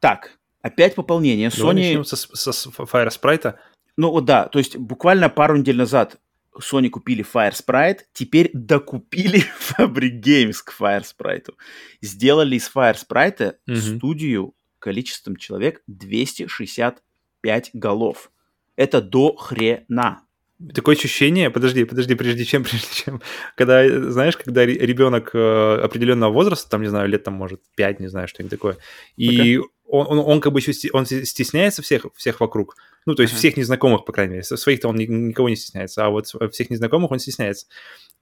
Так, 0.00 0.38
Опять 0.66 0.96
пополнение. 0.96 1.48
Sony... 1.48 1.74
начнем 1.74 2.04
со, 2.04 2.16
со 2.16 2.70
Fire 2.70 3.08
Sprite. 3.08 3.54
Ну 3.96 4.10
вот 4.10 4.24
да, 4.24 4.48
то 4.48 4.58
есть 4.58 4.76
буквально 4.76 5.28
пару 5.28 5.56
недель 5.56 5.76
назад 5.76 6.16
Sony 6.60 6.88
купили 6.88 7.24
Fire 7.24 7.52
Sprite, 7.52 8.00
теперь 8.12 8.50
докупили 8.52 9.42
Fabric 9.78 10.20
Games 10.22 10.56
к 10.64 10.74
Fire 10.78 11.02
Sprite. 11.04 11.52
Сделали 12.00 12.56
из 12.56 12.70
Fire 12.74 12.96
Sprite 12.96 13.54
Мгм. 13.66 13.76
студию 13.98 14.54
количеством 14.78 15.36
человек 15.36 15.82
265 15.86 17.70
голов. 17.72 18.30
Это 18.76 19.00
до 19.00 19.34
хрена. 19.36 20.25
Такое 20.74 20.96
ощущение, 20.96 21.50
подожди, 21.50 21.84
подожди, 21.84 22.14
прежде 22.14 22.44
чем, 22.44 22.64
прежде 22.64 22.88
чем, 22.92 23.20
когда, 23.56 24.10
знаешь, 24.10 24.36
когда 24.36 24.64
ре- 24.64 24.78
ребенок 24.78 25.30
э, 25.34 25.80
определенного 25.82 26.32
возраста, 26.32 26.70
там, 26.70 26.80
не 26.82 26.88
знаю, 26.88 27.08
лет 27.08 27.24
там, 27.24 27.34
может, 27.34 27.60
5, 27.76 28.00
не 28.00 28.08
знаю, 28.08 28.26
что-нибудь 28.26 28.50
такое, 28.52 28.76
и 29.16 29.58
он, 29.88 30.06
он, 30.08 30.18
он 30.18 30.40
как 30.40 30.52
бы 30.52 30.60
еще 30.60 30.72
он 30.92 31.04
стесняется 31.06 31.82
всех, 31.82 32.06
всех 32.16 32.40
вокруг, 32.40 32.74
ну, 33.04 33.14
то 33.14 33.22
есть 33.22 33.34
Ага. 33.34 33.38
всех 33.38 33.56
незнакомых, 33.58 34.04
по 34.06 34.12
крайней 34.12 34.32
мере, 34.32 34.42
своих-то 34.44 34.88
он 34.88 34.96
ни- 34.96 35.04
никого 35.06 35.48
не 35.50 35.56
стесняется, 35.56 36.06
а 36.06 36.08
вот 36.10 36.26
всех 36.52 36.70
незнакомых 36.70 37.10
он 37.10 37.18
стесняется. 37.18 37.66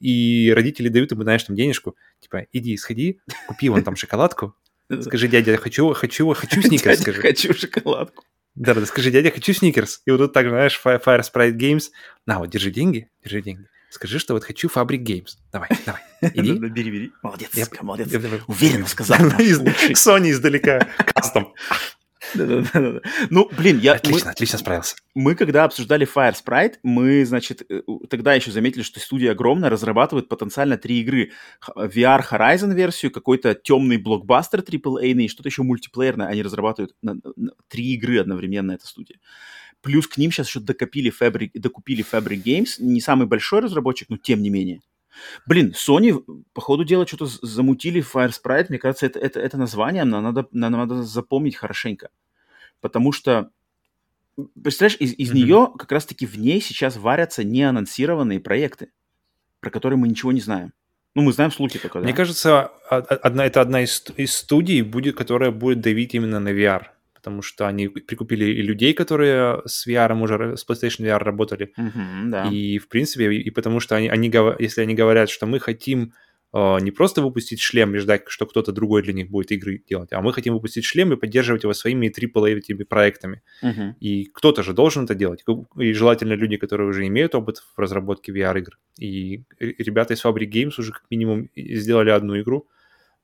И 0.01 0.53
родители 0.55 0.89
дают 0.89 1.13
ему, 1.13 1.23
знаешь, 1.23 1.45
там 1.45 1.55
денежку, 1.55 1.95
типа, 2.21 2.47
иди, 2.53 2.77
сходи, 2.77 3.21
купи 3.47 3.69
вон 3.69 3.85
там 3.85 3.95
шоколадку, 3.97 4.55
скажи, 5.03 5.29
дядя, 5.29 5.57
хочу, 5.57 5.93
хочу, 5.95 6.33
хочу 6.35 6.61
сникерс, 6.63 6.99
Дядя, 6.99 7.03
скажи. 7.03 7.21
хочу 7.23 7.55
шоколадку. 7.55 8.25
Да, 8.55 8.75
да, 8.75 8.87
скажи, 8.87 9.11
дядя, 9.11 9.31
хочу 9.31 9.53
сникерс. 9.53 10.01
И 10.07 10.11
вот 10.11 10.19
тут 10.19 10.33
так, 10.33 10.49
знаешь, 10.49 10.81
Fi- 10.83 11.03
Fire 11.03 11.23
Sprite 11.23 11.57
Games. 11.57 11.85
На, 12.27 12.39
вот, 12.39 12.51
держи 12.51 12.71
деньги, 12.71 13.09
держи 13.23 13.43
деньги. 13.43 13.67
Скажи, 13.91 14.19
что 14.19 14.35
вот 14.35 14.45
хочу 14.45 14.69
Fabric 14.69 15.03
Games. 15.05 15.37
Давай, 15.53 15.69
давай, 15.87 16.03
иди. 16.35 16.53
Бери, 16.59 16.91
бери. 16.91 17.13
Молодец, 17.23 17.51
Я- 17.55 17.67
молодец. 17.83 18.09
Я- 18.13 18.21
Уверенно 18.47 18.87
сказал. 18.87 19.19
Sony 19.29 20.31
издалека. 20.31 20.89
Кастом. 21.15 21.53
Ну, 22.35 23.49
блин, 23.57 23.79
я, 23.79 23.93
мы, 23.93 23.97
Отлично, 23.99 24.31
отлично 24.31 24.59
справился. 24.59 24.97
мы 25.15 25.35
когда 25.35 25.65
обсуждали 25.65 26.07
Fire 26.07 26.35
Sprite, 26.35 26.75
мы, 26.83 27.25
значит, 27.25 27.63
э, 27.69 27.83
тогда 28.09 28.35
еще 28.35 28.51
заметили, 28.51 28.83
что 28.83 29.01
студия 29.01 29.33
огромная, 29.33 29.71
разрабатывает 29.71 30.29
потенциально 30.29 30.77
три 30.77 31.01
игры. 31.01 31.31
Х- 31.61 31.73
VR 31.77 32.23
Horizon 32.31 32.75
версию, 32.75 33.11
какой-то 33.13 33.55
темный 33.55 33.97
блокбастер 33.99 34.61
AAA 34.61 35.13
и 35.13 35.29
что-то 35.29 35.49
еще 35.49 35.63
мультиплеерное. 35.63 36.27
Они 36.29 36.43
разрабатывают 36.43 36.95
на- 37.03 37.15
на- 37.37 37.53
три 37.69 37.95
игры 37.95 38.19
одновременно, 38.21 38.73
эта 38.73 38.87
студия. 38.87 39.19
Плюс 39.81 40.07
к 40.07 40.17
ним 40.17 40.33
сейчас 40.33 40.49
еще 40.49 40.61
докопили 40.61 41.13
Fabric, 41.13 41.51
докупили 41.55 42.05
Fabric 42.11 42.43
Games. 42.43 42.77
Не 42.79 43.01
самый 43.01 43.27
большой 43.27 43.61
разработчик, 43.61 44.09
но 44.09 44.17
тем 44.17 44.43
не 44.43 44.49
менее. 44.51 44.81
Блин, 45.47 45.75
Sony, 45.77 46.25
по 46.53 46.61
ходу 46.61 46.85
дела, 46.85 47.07
что-то 47.07 47.27
замутили 47.27 48.03
Fire 48.03 48.31
Sprite. 48.31 48.67
Мне 48.69 48.79
кажется, 48.79 49.07
это, 49.07 49.19
это, 49.19 49.41
это 49.41 49.57
название 49.57 50.05
нам 50.05 50.23
надо, 50.23 50.49
нам 50.53 50.73
надо 50.73 51.03
запомнить 51.03 51.57
хорошенько. 51.57 52.11
Потому 52.81 53.13
что, 53.13 53.51
представляешь, 54.63 55.01
из, 55.01 55.15
из 55.15 55.31
Мгм. 55.31 55.39
нее, 55.39 55.73
как 55.79 55.93
раз-таки 55.93 56.27
в 56.27 56.39
ней 56.39 56.61
сейчас 56.61 56.97
варятся 56.97 57.45
неанонсированные 57.45 58.41
проекты, 58.41 58.91
про 59.61 59.71
которые 59.71 59.99
мы 59.99 60.09
ничего 60.09 60.33
не 60.33 60.41
знаем. 60.41 60.73
Ну, 61.15 61.23
мы 61.23 61.33
знаем 61.33 61.53
слухи 61.53 61.79
только, 61.79 62.01
да? 62.01 62.05
Мне 62.05 62.13
кажется, 62.13 62.73
одна, 62.89 63.47
это 63.47 63.61
одна 63.61 63.83
из, 63.83 64.05
из 64.17 64.35
студий, 64.37 64.83
будет, 64.83 65.17
которая 65.17 65.53
будет 65.53 65.81
давить 65.81 66.15
именно 66.15 66.41
на 66.41 66.49
VR. 66.49 66.87
Потому 67.25 67.41
что 67.41 67.67
они 67.67 67.89
прикупили 67.89 68.45
и 68.45 68.61
людей, 68.61 68.93
которые 68.93 69.63
с 69.65 69.87
VR 69.87 70.15
уже, 70.21 70.59
с 70.59 70.69
PlayStation 70.69 71.07
VR 71.07 71.25
работали. 71.25 71.73
Мгм, 71.75 72.31
да. 72.31 72.51
И, 72.51 72.77
в 72.77 72.89
принципе, 72.89 73.33
и, 73.33 73.41
и 73.41 73.51
потому 73.51 73.81
что 73.81 73.97
они, 73.97 74.09
они, 74.09 74.31
если 74.59 74.83
они 74.83 74.95
говорят, 74.95 75.31
что 75.31 75.47
мы 75.47 75.59
хотим 75.59 76.13
э, 76.53 76.77
не 76.83 76.91
просто 76.91 77.23
выпустить 77.23 77.63
шлем 77.63 77.95
и 77.95 77.99
ждать, 77.99 78.25
что 78.27 78.45
кто-то 78.45 78.73
другой 78.73 79.03
для 79.03 79.15
них 79.15 79.31
будет 79.31 79.53
игры 79.53 79.83
делать, 79.89 80.13
а 80.13 80.21
мы 80.21 80.35
хотим 80.35 80.53
выпустить 80.53 80.85
шлем 80.85 81.15
и 81.15 81.17
поддерживать 81.17 81.63
его 81.63 81.73
своими 81.73 82.09
AAA 82.09 82.59
этими 82.59 82.83
проектами. 82.83 83.41
Мгм. 83.63 83.97
И 84.01 84.27
кто-то 84.27 84.63
же 84.63 84.75
должен 84.75 85.05
это 85.05 85.15
делать. 85.15 85.45
И 85.79 85.95
желательно 85.95 86.35
люди, 86.35 86.59
которые 86.59 86.91
уже 86.91 87.07
имеют 87.07 87.35
опыт 87.35 87.57
в 87.75 87.79
разработке 87.79 88.33
VR-игр. 88.33 88.79
И 88.99 89.45
ребята 89.59 90.13
из 90.13 90.23
Fabric 90.23 90.51
Games 90.51 90.75
уже 90.77 90.93
как 90.93 91.05
минимум 91.09 91.49
сделали 91.57 92.11
одну 92.11 92.39
игру 92.39 92.69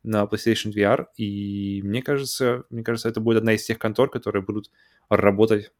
на 0.02 0.24
PlayStation 0.24 0.72
VR. 0.72 1.06
И 1.16 1.82
мне 1.82 2.02
кажется, 2.02 2.64
мне 2.70 2.82
кажется, 2.82 3.08
это 3.08 3.20
будет 3.20 3.38
одна 3.38 3.54
из 3.54 3.64
тех 3.64 3.78
контор, 3.78 4.10
которые 4.10 4.42
будут 4.42 4.70
работать 5.08 5.72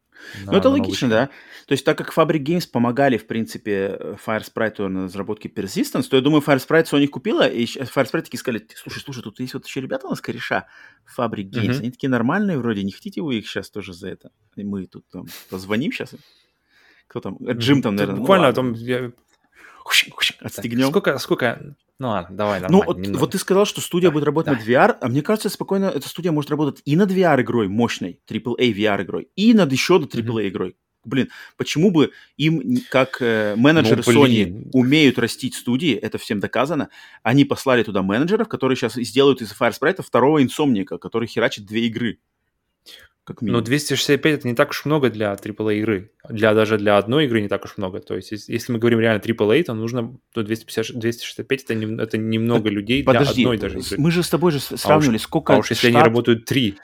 Ну, 0.44 0.52
это 0.52 0.68
логично, 0.68 1.08
да. 1.08 1.26
То 1.66 1.72
есть, 1.72 1.84
так 1.84 1.96
как 1.96 2.12
Fabric 2.14 2.42
Games 2.44 2.68
помогали, 2.70 3.16
в 3.16 3.26
принципе, 3.26 3.96
э, 3.98 4.16
Fire 4.24 4.42
Sprite 4.42 4.86
на 4.88 5.04
разработке 5.04 5.48
Persistence, 5.48 6.08
то 6.08 6.16
я 6.16 6.22
думаю, 6.22 6.42
Fire 6.42 6.58
Sprite 6.58 6.84
Sony 6.90 7.06
купила, 7.06 7.48
и 7.48 7.64
Fire 7.64 8.06
Sprite 8.06 8.22
такие 8.22 8.38
сказали, 8.38 8.66
слушай, 8.74 9.00
слушай, 9.00 9.22
тут 9.22 9.40
есть 9.40 9.54
вот 9.54 9.64
еще 9.66 9.80
ребята 9.80 10.06
у 10.06 10.10
нас 10.10 10.20
кореша, 10.20 10.66
Fabric 11.16 11.50
Games, 11.50 11.78
они 11.78 11.90
такие 11.90 12.10
нормальные 12.10 12.58
вроде, 12.58 12.82
не 12.82 12.92
хотите 12.92 13.22
вы 13.22 13.36
их 13.38 13.48
сейчас 13.48 13.70
тоже 13.70 13.94
за 13.94 14.08
это? 14.08 14.30
И 14.56 14.64
мы 14.64 14.86
тут 14.86 15.08
там 15.10 15.26
позвоним 15.48 15.92
сейчас. 15.92 16.14
Кто 17.06 17.20
там? 17.20 17.38
Э, 17.46 17.52
Джим 17.54 17.80
там, 17.82 17.94
наверное. 17.96 18.16
ну 18.16 18.20
Буквально 18.20 18.46
ладно. 18.48 18.62
там... 18.62 18.72
я- 18.74 19.12
Отстегнем. 20.40 20.88
Сколько, 20.88 21.18
сколько... 21.18 21.76
Ну 21.98 22.08
ладно, 22.08 22.36
давай, 22.36 22.62
Ну, 22.68 22.82
вот, 22.82 22.98
немного. 22.98 23.20
вот 23.20 23.32
ты 23.32 23.38
сказал, 23.38 23.66
что 23.66 23.80
студия 23.80 24.08
Да, 24.08 24.14
будет 24.14 24.24
работать 24.24 24.52
да. 24.52 24.58
над 24.58 24.66
VR, 24.66 24.96
а 25.00 25.08
мне 25.08 25.22
кажется, 25.22 25.50
спокойно 25.50 25.86
эта 25.86 26.08
студия 26.08 26.32
может 26.32 26.50
работать 26.50 26.80
и 26.86 26.96
над 26.96 27.10
VR-игрой 27.10 27.68
мощной, 27.68 28.20
AAA 28.26 28.72
VR-игрой, 28.72 29.28
и 29.36 29.52
над 29.52 29.70
еще 29.70 29.98
над 29.98 30.14
AAA-игрой. 30.14 30.76
Блин, 31.04 31.30
почему 31.56 31.90
бы 31.90 32.12
им, 32.36 32.78
как 32.90 33.18
э, 33.20 33.54
менеджеры 33.56 34.02
Ну, 34.06 34.12
Sony, 34.12 34.68
умеют 34.72 35.18
растить 35.18 35.54
студии, 35.54 35.94
это 35.94 36.18
всем 36.18 36.40
доказано, 36.40 36.90
они 37.22 37.44
послали 37.44 37.82
туда 37.82 38.02
менеджеров, 38.02 38.48
которые 38.48 38.76
сейчас 38.76 38.94
сделают 38.94 39.40
из 39.40 39.52
Fire 39.52 39.72
Sprite 39.72 40.02
второго 40.02 40.42
инсомника, 40.42 40.98
который 40.98 41.26
херачит 41.26 41.64
две 41.64 41.86
игры. 41.86 42.18
Как 43.30 43.42
Но 43.42 43.46
минимум. 43.46 43.64
265 43.64 44.34
это 44.40 44.48
не 44.48 44.56
так 44.56 44.70
уж 44.70 44.84
много 44.84 45.08
для 45.08 45.32
AAA 45.34 45.78
игры. 45.78 46.10
Для, 46.28 46.52
даже 46.52 46.78
для 46.78 46.98
одной 46.98 47.26
игры 47.26 47.40
не 47.40 47.46
так 47.46 47.64
уж 47.64 47.76
много. 47.76 48.00
То 48.00 48.16
есть, 48.16 48.32
если, 48.32 48.72
мы 48.72 48.80
говорим 48.80 48.98
реально 48.98 49.20
AAA, 49.20 49.62
то 49.62 49.74
нужно 49.74 50.18
то 50.34 50.42
250, 50.42 50.98
265 50.98 51.62
это, 51.62 51.74
не- 51.76 52.02
это 52.02 52.18
немного 52.18 52.68
людей 52.70 53.04
Подожди, 53.04 53.42
для 53.42 53.52
одной 53.52 53.58
даже 53.58 53.78
игры. 53.78 53.98
мы 53.98 54.10
же 54.10 54.24
с 54.24 54.28
тобой 54.28 54.50
же 54.50 54.58
сравнивали, 54.58 55.18
сколько 55.18 55.54
а 55.54 55.58
уж 55.58 55.70
если 55.70 55.86
они 55.86 55.96
штат- 55.98 56.06
работают 56.06 56.44
три. 56.44 56.76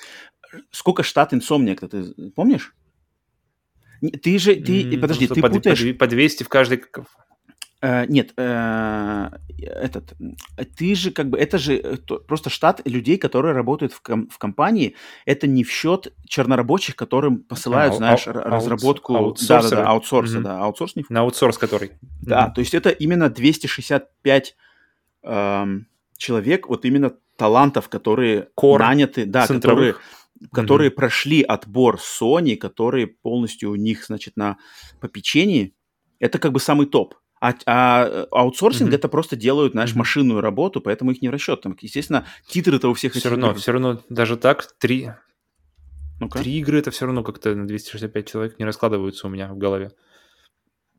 сколько 0.70 1.02
штат 1.02 1.34
инсомника, 1.34 1.88
ты 1.88 2.14
помнишь? 2.36 2.76
Ты 4.22 4.38
же, 4.38 4.54
ты, 4.54 4.94
м, 4.94 5.00
подожди, 5.00 5.26
ты 5.26 5.40
по, 5.40 5.48
путаешь... 5.48 5.96
по 5.98 6.06
200 6.06 6.44
в 6.44 6.48
каждой... 6.48 6.80
Э, 7.82 8.06
нет, 8.06 8.32
э, 8.38 9.28
этот, 9.58 10.14
ты 10.76 10.94
же 10.94 11.10
как 11.10 11.28
бы, 11.28 11.38
это 11.38 11.58
же 11.58 11.76
э, 11.76 11.96
то- 11.98 12.18
просто 12.20 12.48
штат 12.48 12.80
людей, 12.86 13.18
которые 13.18 13.52
работают 13.54 13.92
в, 13.92 14.00
ком- 14.00 14.28
в 14.30 14.38
компании, 14.38 14.94
это 15.26 15.46
не 15.46 15.62
в 15.62 15.70
счет 15.70 16.12
чернорабочих, 16.26 16.96
которым 16.96 17.38
посылают, 17.42 17.92
ау- 17.92 17.98
знаешь, 17.98 18.26
ау- 18.26 18.32
р- 18.34 18.38
аутс- 18.46 18.50
разработку, 18.50 19.14
аутсорсеры. 19.16 19.70
да-да-да, 19.76 19.90
аутсорсы, 19.90 20.34
Мгм. 20.36 20.44
да, 20.44 20.58
аутсорс 20.64 20.96
не 20.96 21.02
в- 21.02 21.10
На 21.10 21.20
аутсорс 21.20 21.58
который. 21.58 21.92
да, 22.22 22.46
Мгм. 22.46 22.54
то 22.54 22.60
есть 22.60 22.74
это 22.74 22.88
именно 22.90 23.28
265 23.28 24.56
эм, 25.22 25.86
человек, 26.16 26.68
вот 26.68 26.84
именно 26.84 27.12
талантов, 27.36 27.88
которые 27.90 28.48
Core 28.58 28.78
наняты, 28.78 29.26
да, 29.26 29.42
которые, 29.42 29.92
центровых. 29.92 30.02
которые 30.52 30.90
прошли 30.90 31.42
отбор 31.42 31.96
Sony, 31.96 32.56
которые 32.56 33.06
полностью 33.08 33.70
у 33.70 33.74
них, 33.76 34.06
значит, 34.06 34.36
на 34.36 34.56
попечении, 35.00 35.74
это 36.20 36.38
как 36.38 36.52
бы 36.52 36.60
самый 36.60 36.86
топ. 36.86 37.14
А, 37.40 37.54
а 37.66 38.26
аутсорсинг 38.30 38.88
Мгм. 38.88 38.94
это 38.96 39.08
просто 39.08 39.36
делают, 39.36 39.72
знаешь, 39.72 39.90
Мгм. 39.90 39.98
машинную 39.98 40.40
работу, 40.40 40.80
поэтому 40.80 41.10
их 41.10 41.20
не 41.22 41.28
в 41.28 41.32
расчет. 41.32 41.60
Там, 41.60 41.76
естественно, 41.80 42.26
титры-то 42.48 42.88
у 42.88 42.94
всех 42.94 43.12
Все 43.14 43.28
равно, 43.28 43.50
игр- 43.50 43.58
все 43.58 43.72
равно, 43.72 44.02
даже 44.08 44.36
так, 44.36 44.66
три, 44.78 45.10
три 46.42 46.58
игры 46.58 46.78
это 46.78 46.90
все 46.90 47.04
равно 47.06 47.22
как-то 47.22 47.54
на 47.54 47.66
265 47.66 48.28
человек 48.30 48.58
не 48.58 48.64
раскладываются 48.64 49.26
у 49.26 49.30
меня 49.30 49.48
в 49.48 49.58
голове. 49.58 49.90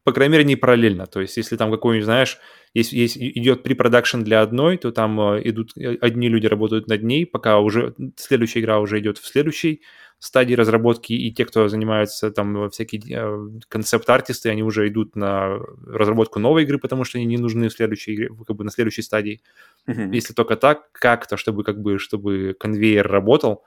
По 0.07 0.13
крайней 0.13 0.31
мере, 0.31 0.45
не 0.45 0.55
параллельно. 0.55 1.05
То 1.05 1.19
есть, 1.19 1.35
если 1.35 1.57
там 1.57 1.69
какой-нибудь, 1.69 2.05
знаешь, 2.05 2.39
есть, 2.73 2.93
есть, 2.93 3.17
идет 3.17 3.61
препродакшн 3.63 4.21
для 4.21 4.41
одной, 4.41 4.77
то 4.77 4.93
там 4.93 5.19
э, 5.19 5.41
идут, 5.43 5.75
э, 5.75 5.97
одни 5.99 6.29
люди 6.29 6.47
работают 6.47 6.87
над 6.87 7.03
ней, 7.03 7.25
пока 7.25 7.59
уже 7.59 7.93
следующая 8.15 8.61
игра 8.61 8.79
уже 8.79 8.99
идет 8.99 9.17
в 9.17 9.27
следующей 9.27 9.81
стадии 10.19 10.53
разработки, 10.53 11.11
и 11.11 11.29
те, 11.33 11.43
кто 11.43 11.67
занимаются 11.67 12.31
там 12.31 12.57
э, 12.57 12.69
всякие 12.69 13.59
концепт-артисты, 13.67 14.47
они 14.49 14.63
уже 14.63 14.87
идут 14.87 15.17
на 15.17 15.57
разработку 15.85 16.39
новой 16.39 16.63
игры, 16.63 16.79
потому 16.79 17.03
что 17.03 17.17
они 17.17 17.27
не 17.27 17.37
нужны 17.37 17.67
в 17.67 17.73
следующей 17.73 18.15
игре, 18.15 18.29
как 18.47 18.55
бы 18.55 18.63
на 18.63 18.71
следующей 18.71 19.01
стадии. 19.01 19.41
Мгм. 19.87 20.11
Если 20.11 20.33
только 20.33 20.55
так, 20.55 20.89
как-то, 20.93 21.35
чтобы 21.35 21.65
как 21.65 21.81
бы, 21.81 21.99
чтобы 21.99 22.55
конвейер 22.57 23.05
работал, 23.05 23.65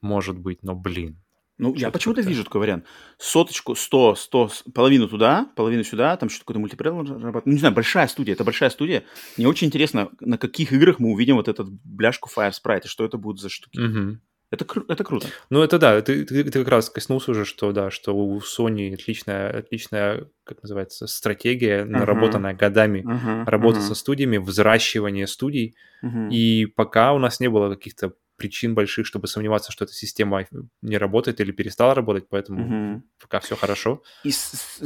может 0.00 0.38
быть, 0.38 0.62
но 0.62 0.74
блин. 0.74 1.20
Ну, 1.58 1.74
я 1.74 1.90
почему-то 1.90 2.20
вижу 2.20 2.44
такой 2.44 2.60
вариант. 2.60 2.84
Соточку, 3.18 3.74
100, 3.74 4.14
100, 4.14 4.48
с- 4.48 4.62
половину 4.74 5.08
туда, 5.08 5.50
половину 5.56 5.84
сюда, 5.84 6.16
там 6.16 6.28
что-то 6.28 6.44
какой-то 6.44 6.60
мультиплеер 6.60 6.94
разрабатывать. 6.94 7.46
Ну, 7.46 7.52
не 7.52 7.58
знаю, 7.58 7.74
большая 7.74 8.06
студия, 8.08 8.34
это 8.34 8.44
большая 8.44 8.68
студия. 8.70 9.04
Мне 9.36 9.48
очень 9.48 9.68
интересно, 9.68 10.10
на 10.20 10.36
каких 10.38 10.72
играх 10.72 10.98
мы 10.98 11.10
увидим 11.12 11.36
вот 11.36 11.48
этот 11.48 11.68
бляшку 11.84 12.28
Fire 12.34 12.52
Sprite, 12.52 12.82
и 12.84 12.88
что 12.88 13.04
это 13.04 13.16
будут 13.16 13.40
за 13.40 13.48
штуки. 13.48 13.78
Мгм. 13.78 14.20
Это, 14.50 14.64
кру- 14.64 14.84
это 14.88 15.02
круто. 15.02 15.26
Ну, 15.50 15.60
это 15.62 15.78
да, 15.78 16.00
ты, 16.02 16.24
ты, 16.24 16.44
ты 16.44 16.50
как 16.52 16.68
раз 16.68 16.88
коснулся 16.88 17.32
уже, 17.32 17.44
что 17.44 17.72
да, 17.72 17.90
что 17.90 18.14
у 18.16 18.38
Sony 18.38 18.94
отличная, 18.94 19.58
отличная, 19.58 20.28
как 20.44 20.62
называется, 20.62 21.06
стратегия, 21.08 21.84
наработанная 21.84 22.54
годами 22.54 23.02
Ага, 23.08 23.44
работы 23.50 23.78
ага, 23.78 23.88
со 23.88 23.94
студиями, 23.96 24.36
взращивание 24.36 25.26
студий. 25.26 25.74
мгм. 26.02 26.28
И 26.28 26.66
пока 26.66 27.12
у 27.12 27.18
нас 27.18 27.40
не 27.40 27.48
было 27.48 27.74
каких-то 27.74 28.12
причин 28.36 28.74
больших, 28.74 29.06
чтобы 29.06 29.28
сомневаться, 29.28 29.72
что 29.72 29.84
эта 29.84 29.94
система 29.94 30.46
не 30.82 30.98
работает 30.98 31.40
или 31.40 31.52
перестала 31.52 31.94
работать, 31.94 32.28
поэтому 32.28 32.60
mm-hmm. 32.60 33.00
пока 33.20 33.40
все 33.40 33.56
хорошо. 33.56 34.02
И 34.24 34.32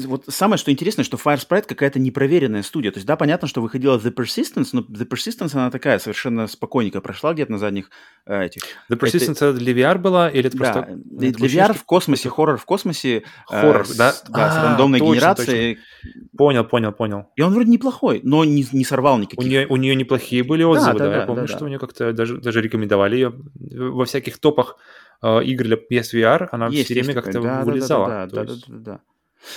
вот 0.07 0.25
самое, 0.29 0.59
что 0.59 0.71
интересно, 0.71 1.05
что 1.05 1.17
Firesprite 1.17 1.67
какая-то 1.67 1.99
непроверенная 1.99 2.63
студия. 2.63 2.91
То 2.93 2.99
есть, 2.99 3.07
да, 3.07 3.17
понятно, 3.17 3.49
что 3.49 3.61
выходила 3.61 3.99
The 3.99 4.15
Persistence, 4.15 4.69
но 4.73 4.81
The 4.83 5.07
Persistence, 5.09 5.51
она 5.55 5.71
такая 5.71 5.99
совершенно 5.99 6.47
спокойненько 6.47 7.01
прошла 7.01 7.33
где-то 7.35 7.53
на 7.53 7.59
задних 7.59 7.91
э, 8.27 8.45
этих... 8.45 8.63
The 8.91 8.99
Persistence 8.99 9.33
это... 9.33 9.47
это 9.47 9.59
для 9.59 9.73
VR 9.73 9.99
была 9.99 10.29
или 10.31 10.47
это 10.47 10.57
да, 10.57 10.73
просто... 10.73 11.01
для, 11.05 11.31
VR 11.31 11.75
в 11.75 11.85
космосе, 11.85 12.29
хоррор 12.29 12.57
в 12.57 12.65
космосе. 12.65 13.25
Хоррор, 13.47 13.83
э, 13.83 13.95
да? 13.97 14.13
С, 14.13 14.23
да, 14.29 14.47
а, 14.47 14.51
с 14.51 14.65
рандомной 14.65 15.01
точно, 15.01 15.13
генерацией. 15.13 15.75
Точно. 15.75 16.29
Понял, 16.37 16.65
понял, 16.65 16.93
понял. 16.93 17.27
И 17.37 17.43
он 17.43 17.53
вроде 17.53 17.71
неплохой, 17.71 18.21
но 18.23 18.45
не, 18.45 18.65
не 18.73 18.85
сорвал 18.85 19.19
никаких. 19.19 19.39
У 19.39 19.43
нее, 19.43 19.67
у 19.69 19.77
нее 19.77 19.95
неплохие 19.95 20.45
были 20.45 20.63
отзывы, 20.63 20.99
да, 20.99 21.05
да, 21.05 21.11
да 21.11 21.21
я 21.21 21.27
помню, 21.27 21.43
да, 21.43 21.49
что 21.49 21.61
да. 21.61 21.65
у 21.67 21.69
нее 21.69 21.79
как-то 21.79 22.13
даже, 22.13 22.39
даже 22.39 22.61
рекомендовали 22.61 23.17
ее 23.17 23.40
во 23.55 24.05
всяких 24.05 24.39
топах 24.39 24.77
э, 25.23 25.45
игр 25.45 25.65
для 25.65 25.77
PSVR, 25.77 26.49
она 26.53 26.69
есть, 26.69 26.87
все 26.87 26.95
время 26.95 27.15
как-то 27.15 27.41
да, 27.41 27.65
вылезала. 27.65 28.09
Да, 28.09 28.27
да, 28.27 28.45
да, 28.45 28.53
есть... 28.53 28.69
да, 28.69 28.75
да, 28.75 28.81
да. 28.85 29.01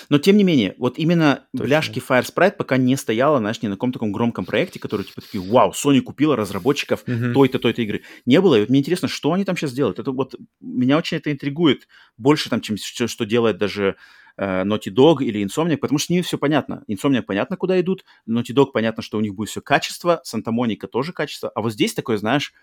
Но 0.09 0.17
тем 0.17 0.37
не 0.37 0.43
менее, 0.43 0.75
вот 0.77 0.97
именно 0.97 1.45
Точно. 1.51 1.65
бляшки 1.65 1.99
Fire 1.99 2.23
Sprite 2.23 2.55
пока 2.57 2.77
не 2.77 2.95
стояла, 2.95 3.39
знаешь, 3.39 3.61
ни 3.61 3.67
на 3.67 3.75
каком 3.75 3.91
таком 3.91 4.11
громком 4.11 4.45
проекте, 4.45 4.79
который 4.79 5.05
типа 5.05 5.21
такие, 5.21 5.43
вау, 5.43 5.71
Sony 5.71 6.01
купила 6.01 6.35
разработчиков 6.35 7.03
uh-huh. 7.05 7.33
той-то, 7.33 7.59
той-то 7.59 7.81
игры. 7.81 8.03
Не 8.25 8.39
было. 8.41 8.55
И 8.55 8.59
вот 8.61 8.69
мне 8.69 8.79
интересно, 8.79 9.07
что 9.07 9.33
они 9.33 9.45
там 9.45 9.57
сейчас 9.57 9.73
делают. 9.73 9.99
Это 9.99 10.11
вот 10.11 10.35
меня 10.61 10.97
очень 10.97 11.17
это 11.17 11.31
интригует 11.31 11.87
больше 12.17 12.49
там, 12.49 12.61
чем 12.61 12.77
что, 12.77 13.07
что 13.07 13.25
делает 13.25 13.57
даже 13.57 13.95
э, 14.37 14.63
Naughty 14.63 14.93
Dog 14.93 15.23
или 15.23 15.43
Insomniac, 15.45 15.77
потому 15.77 15.99
что 15.99 16.07
с 16.07 16.09
ними 16.09 16.21
все 16.21 16.37
понятно. 16.37 16.83
Insomniac 16.89 17.23
понятно, 17.23 17.57
куда 17.57 17.79
идут, 17.79 18.05
Naughty 18.27 18.53
Dog 18.53 18.67
понятно, 18.73 19.03
что 19.03 19.17
у 19.17 19.21
них 19.21 19.35
будет 19.35 19.49
все 19.49 19.61
качество, 19.61 20.21
Santa 20.25 20.51
Monica 20.51 20.87
тоже 20.87 21.13
качество, 21.13 21.49
а 21.49 21.61
вот 21.61 21.73
здесь 21.73 21.93
такое, 21.93 22.17
знаешь, 22.17 22.53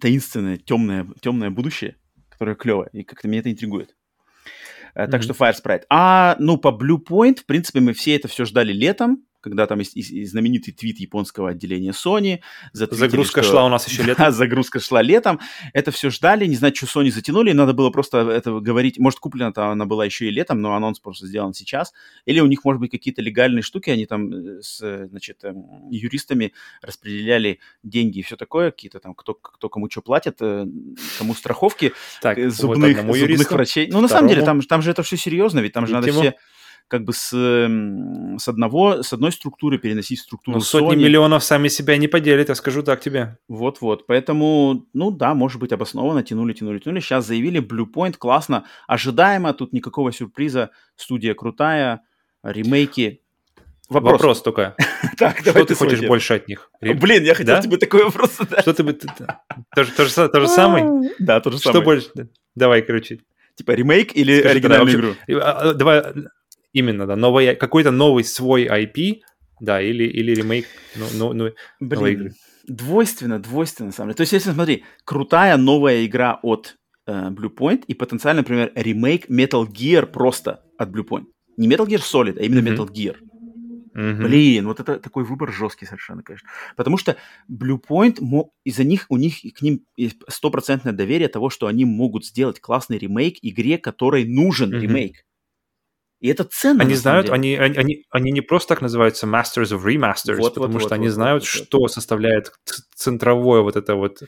таинственное, 0.00 0.58
темное, 0.58 1.06
темное 1.20 1.50
будущее, 1.50 1.96
которое 2.28 2.54
клевое, 2.54 2.90
и 2.92 3.02
как-то 3.02 3.28
меня 3.28 3.40
это 3.40 3.50
интригует. 3.50 3.96
Mm-hmm. 4.94 5.10
Так 5.10 5.22
что 5.22 5.32
Fire 5.32 5.54
Sprite. 5.54 5.82
А, 5.90 6.36
ну, 6.38 6.56
по 6.56 6.68
Blue 6.68 7.02
Point, 7.02 7.40
в 7.40 7.46
принципе, 7.46 7.80
мы 7.80 7.92
все 7.94 8.14
это 8.14 8.28
все 8.28 8.44
ждали 8.44 8.72
летом, 8.72 9.24
когда 9.44 9.66
там 9.66 9.78
есть, 9.78 9.94
есть 9.94 10.30
знаменитый 10.30 10.72
твит 10.72 10.98
японского 10.98 11.50
отделения 11.50 11.90
Sony. 11.90 12.40
Загрузка 12.72 13.42
что... 13.42 13.52
шла 13.52 13.66
у 13.66 13.68
нас 13.68 13.86
еще 13.86 14.02
летом. 14.08 14.24
Да, 14.24 14.30
загрузка 14.30 14.80
шла 14.80 15.02
летом. 15.02 15.38
Это 15.74 15.90
все 15.90 16.08
ждали, 16.08 16.46
не 16.46 16.56
знаю, 16.56 16.74
что 16.74 16.86
Sony 16.86 17.10
затянули, 17.10 17.52
надо 17.52 17.74
было 17.74 17.90
просто 17.90 18.30
это 18.30 18.58
говорить. 18.58 18.98
Может, 18.98 19.20
куплена-то 19.20 19.66
она 19.66 19.84
была 19.84 20.06
еще 20.06 20.26
и 20.26 20.30
летом, 20.30 20.62
но 20.62 20.74
анонс 20.74 20.98
просто 20.98 21.26
сделан 21.26 21.52
сейчас. 21.52 21.92
Или 22.24 22.40
у 22.40 22.46
них, 22.46 22.64
может 22.64 22.80
быть, 22.80 22.90
какие-то 22.90 23.20
легальные 23.20 23.62
штуки, 23.62 23.90
они 23.90 24.06
там 24.06 24.32
э, 24.32 24.62
с, 24.62 25.06
значит, 25.08 25.44
эм, 25.44 25.90
юристами 25.90 26.54
распределяли 26.80 27.60
деньги 27.82 28.20
и 28.20 28.22
все 28.22 28.36
такое, 28.36 28.70
какие-то 28.70 28.98
там, 28.98 29.14
кто, 29.14 29.34
кто 29.34 29.68
кому 29.68 29.90
что 29.90 30.00
платит, 30.00 30.38
э, 30.40 30.66
кому 31.18 31.34
страховки 31.34 31.92
так, 32.22 32.38
зубных, 32.50 33.02
вот 33.02 33.18
зубных 33.18 33.52
врачей. 33.52 33.88
Ну, 33.90 34.00
на 34.00 34.08
самом 34.08 34.28
деле, 34.30 34.42
там, 34.42 34.62
там 34.62 34.80
же 34.80 34.90
это 34.90 35.02
все 35.02 35.18
серьезно, 35.18 35.60
ведь 35.60 35.74
там 35.74 35.86
же 35.86 35.92
надо 35.92 36.10
все 36.10 36.34
как 36.88 37.04
бы 37.04 37.12
с, 37.12 37.30
с, 37.30 38.48
одного, 38.48 39.02
с 39.02 39.12
одной 39.12 39.32
структуры 39.32 39.78
переносить 39.78 40.20
в 40.20 40.22
структуру 40.22 40.58
Ну, 40.58 40.60
сотни 40.60 40.92
Sony. 40.92 40.96
миллионов 40.96 41.42
сами 41.42 41.68
себя 41.68 41.96
не 41.96 42.08
поделят, 42.08 42.48
я 42.48 42.54
скажу 42.54 42.82
так 42.82 43.00
тебе. 43.00 43.38
Вот-вот, 43.48 44.06
поэтому, 44.06 44.86
ну 44.92 45.10
да, 45.10 45.34
может 45.34 45.60
быть 45.60 45.72
обоснованно, 45.72 46.22
тянули, 46.22 46.52
тянули, 46.52 46.78
тянули. 46.78 47.00
Сейчас 47.00 47.26
заявили, 47.26 47.60
Blue 47.60 47.86
Point, 47.92 48.16
классно, 48.18 48.64
ожидаемо, 48.86 49.54
тут 49.54 49.72
никакого 49.72 50.12
сюрприза, 50.12 50.70
студия 50.96 51.34
крутая, 51.34 52.02
ремейки. 52.42 53.20
Вопрос, 53.88 54.12
Вопрос 54.12 54.42
только. 54.42 54.76
так, 55.18 55.38
что 55.38 55.64
ты 55.64 55.74
хочешь 55.74 56.00
больше 56.00 56.34
от 56.34 56.48
них? 56.48 56.70
Блин, 56.80 57.24
я 57.24 57.34
хотел 57.34 57.60
тебе 57.60 57.76
такой 57.76 58.04
вопрос 58.04 58.36
задать. 58.36 58.60
Что 58.60 58.72
ты 58.72 58.82
бы... 58.82 58.92
То 59.74 59.84
же 59.84 60.48
самое? 60.48 61.10
Да, 61.18 61.40
то 61.40 61.50
же 61.50 61.58
самое. 61.58 61.80
Что 61.80 61.84
больше? 61.84 62.28
Давай, 62.54 62.82
короче. 62.82 63.20
Типа 63.56 63.70
ремейк 63.72 64.16
или 64.16 64.40
оригинальную 64.40 64.96
игру? 64.96 65.40
А, 65.40 65.70
а, 65.70 65.74
давай, 65.74 66.02
Именно, 66.74 67.06
да. 67.06 67.16
Новый, 67.16 67.54
какой-то 67.54 67.92
новый 67.92 68.24
свой 68.24 68.66
IP, 68.66 69.20
да, 69.60 69.80
или, 69.80 70.04
или 70.04 70.34
ремейк 70.34 70.66
ну, 70.96 71.06
ну, 71.14 71.32
ну, 71.32 71.50
Блин, 71.80 71.98
новой 71.98 72.12
игры. 72.12 72.32
Двойственно, 72.66 73.38
двойственно, 73.38 73.86
на 73.86 73.92
самом 73.92 74.08
деле. 74.08 74.16
То 74.16 74.22
есть, 74.22 74.32
если 74.32 74.50
смотри, 74.50 74.84
крутая 75.04 75.56
новая 75.56 76.04
игра 76.04 76.40
от 76.42 76.76
э, 77.06 77.30
Bluepoint 77.30 77.84
и 77.86 77.94
потенциально, 77.94 78.40
например, 78.40 78.72
ремейк 78.74 79.30
Metal 79.30 79.64
Gear 79.66 80.06
просто 80.06 80.64
от 80.76 80.90
Bluepoint. 80.90 81.26
Не 81.56 81.68
Metal 81.68 81.86
Gear 81.86 82.00
Solid, 82.00 82.38
а 82.38 82.42
именно 82.42 82.66
mm-hmm. 82.66 82.76
Metal 82.76 82.88
Gear. 82.90 83.16
Mm-hmm. 83.96 84.22
Блин, 84.24 84.66
вот 84.66 84.80
это 84.80 84.98
такой 84.98 85.22
выбор 85.22 85.52
жесткий 85.52 85.86
совершенно, 85.86 86.24
конечно. 86.24 86.48
Потому 86.74 86.96
что 86.96 87.16
Bluepoint, 87.48 88.18
из-за 88.64 88.82
них, 88.82 89.06
у 89.10 89.16
них 89.16 89.36
к 89.54 89.62
ним 89.62 89.84
стопроцентное 90.26 90.92
доверие 90.92 91.28
того, 91.28 91.50
что 91.50 91.68
они 91.68 91.84
могут 91.84 92.26
сделать 92.26 92.58
классный 92.58 92.98
ремейк 92.98 93.36
игре, 93.42 93.78
которой 93.78 94.24
нужен 94.24 94.74
mm-hmm. 94.74 94.80
ремейк. 94.80 95.24
И 96.24 96.28
это 96.28 96.44
ценно. 96.44 96.82
Они 96.82 96.94
знают, 96.94 97.28
они, 97.28 97.54
они, 97.54 98.06
они 98.08 98.32
не 98.32 98.40
просто 98.40 98.70
так 98.70 98.80
называются 98.80 99.26
Masters 99.26 99.76
of 99.76 99.84
Remasters, 99.84 100.36
вот, 100.36 100.54
потому 100.54 100.72
вот, 100.72 100.80
что 100.80 100.88
вот, 100.88 100.92
они 100.92 101.08
вот, 101.08 101.12
знают, 101.12 101.42
вот, 101.42 101.48
что 101.48 101.78
вот. 101.80 101.92
составляет 101.92 102.50
центровое 102.94 103.60
вот 103.60 103.76
это 103.76 103.94
вот 103.94 104.22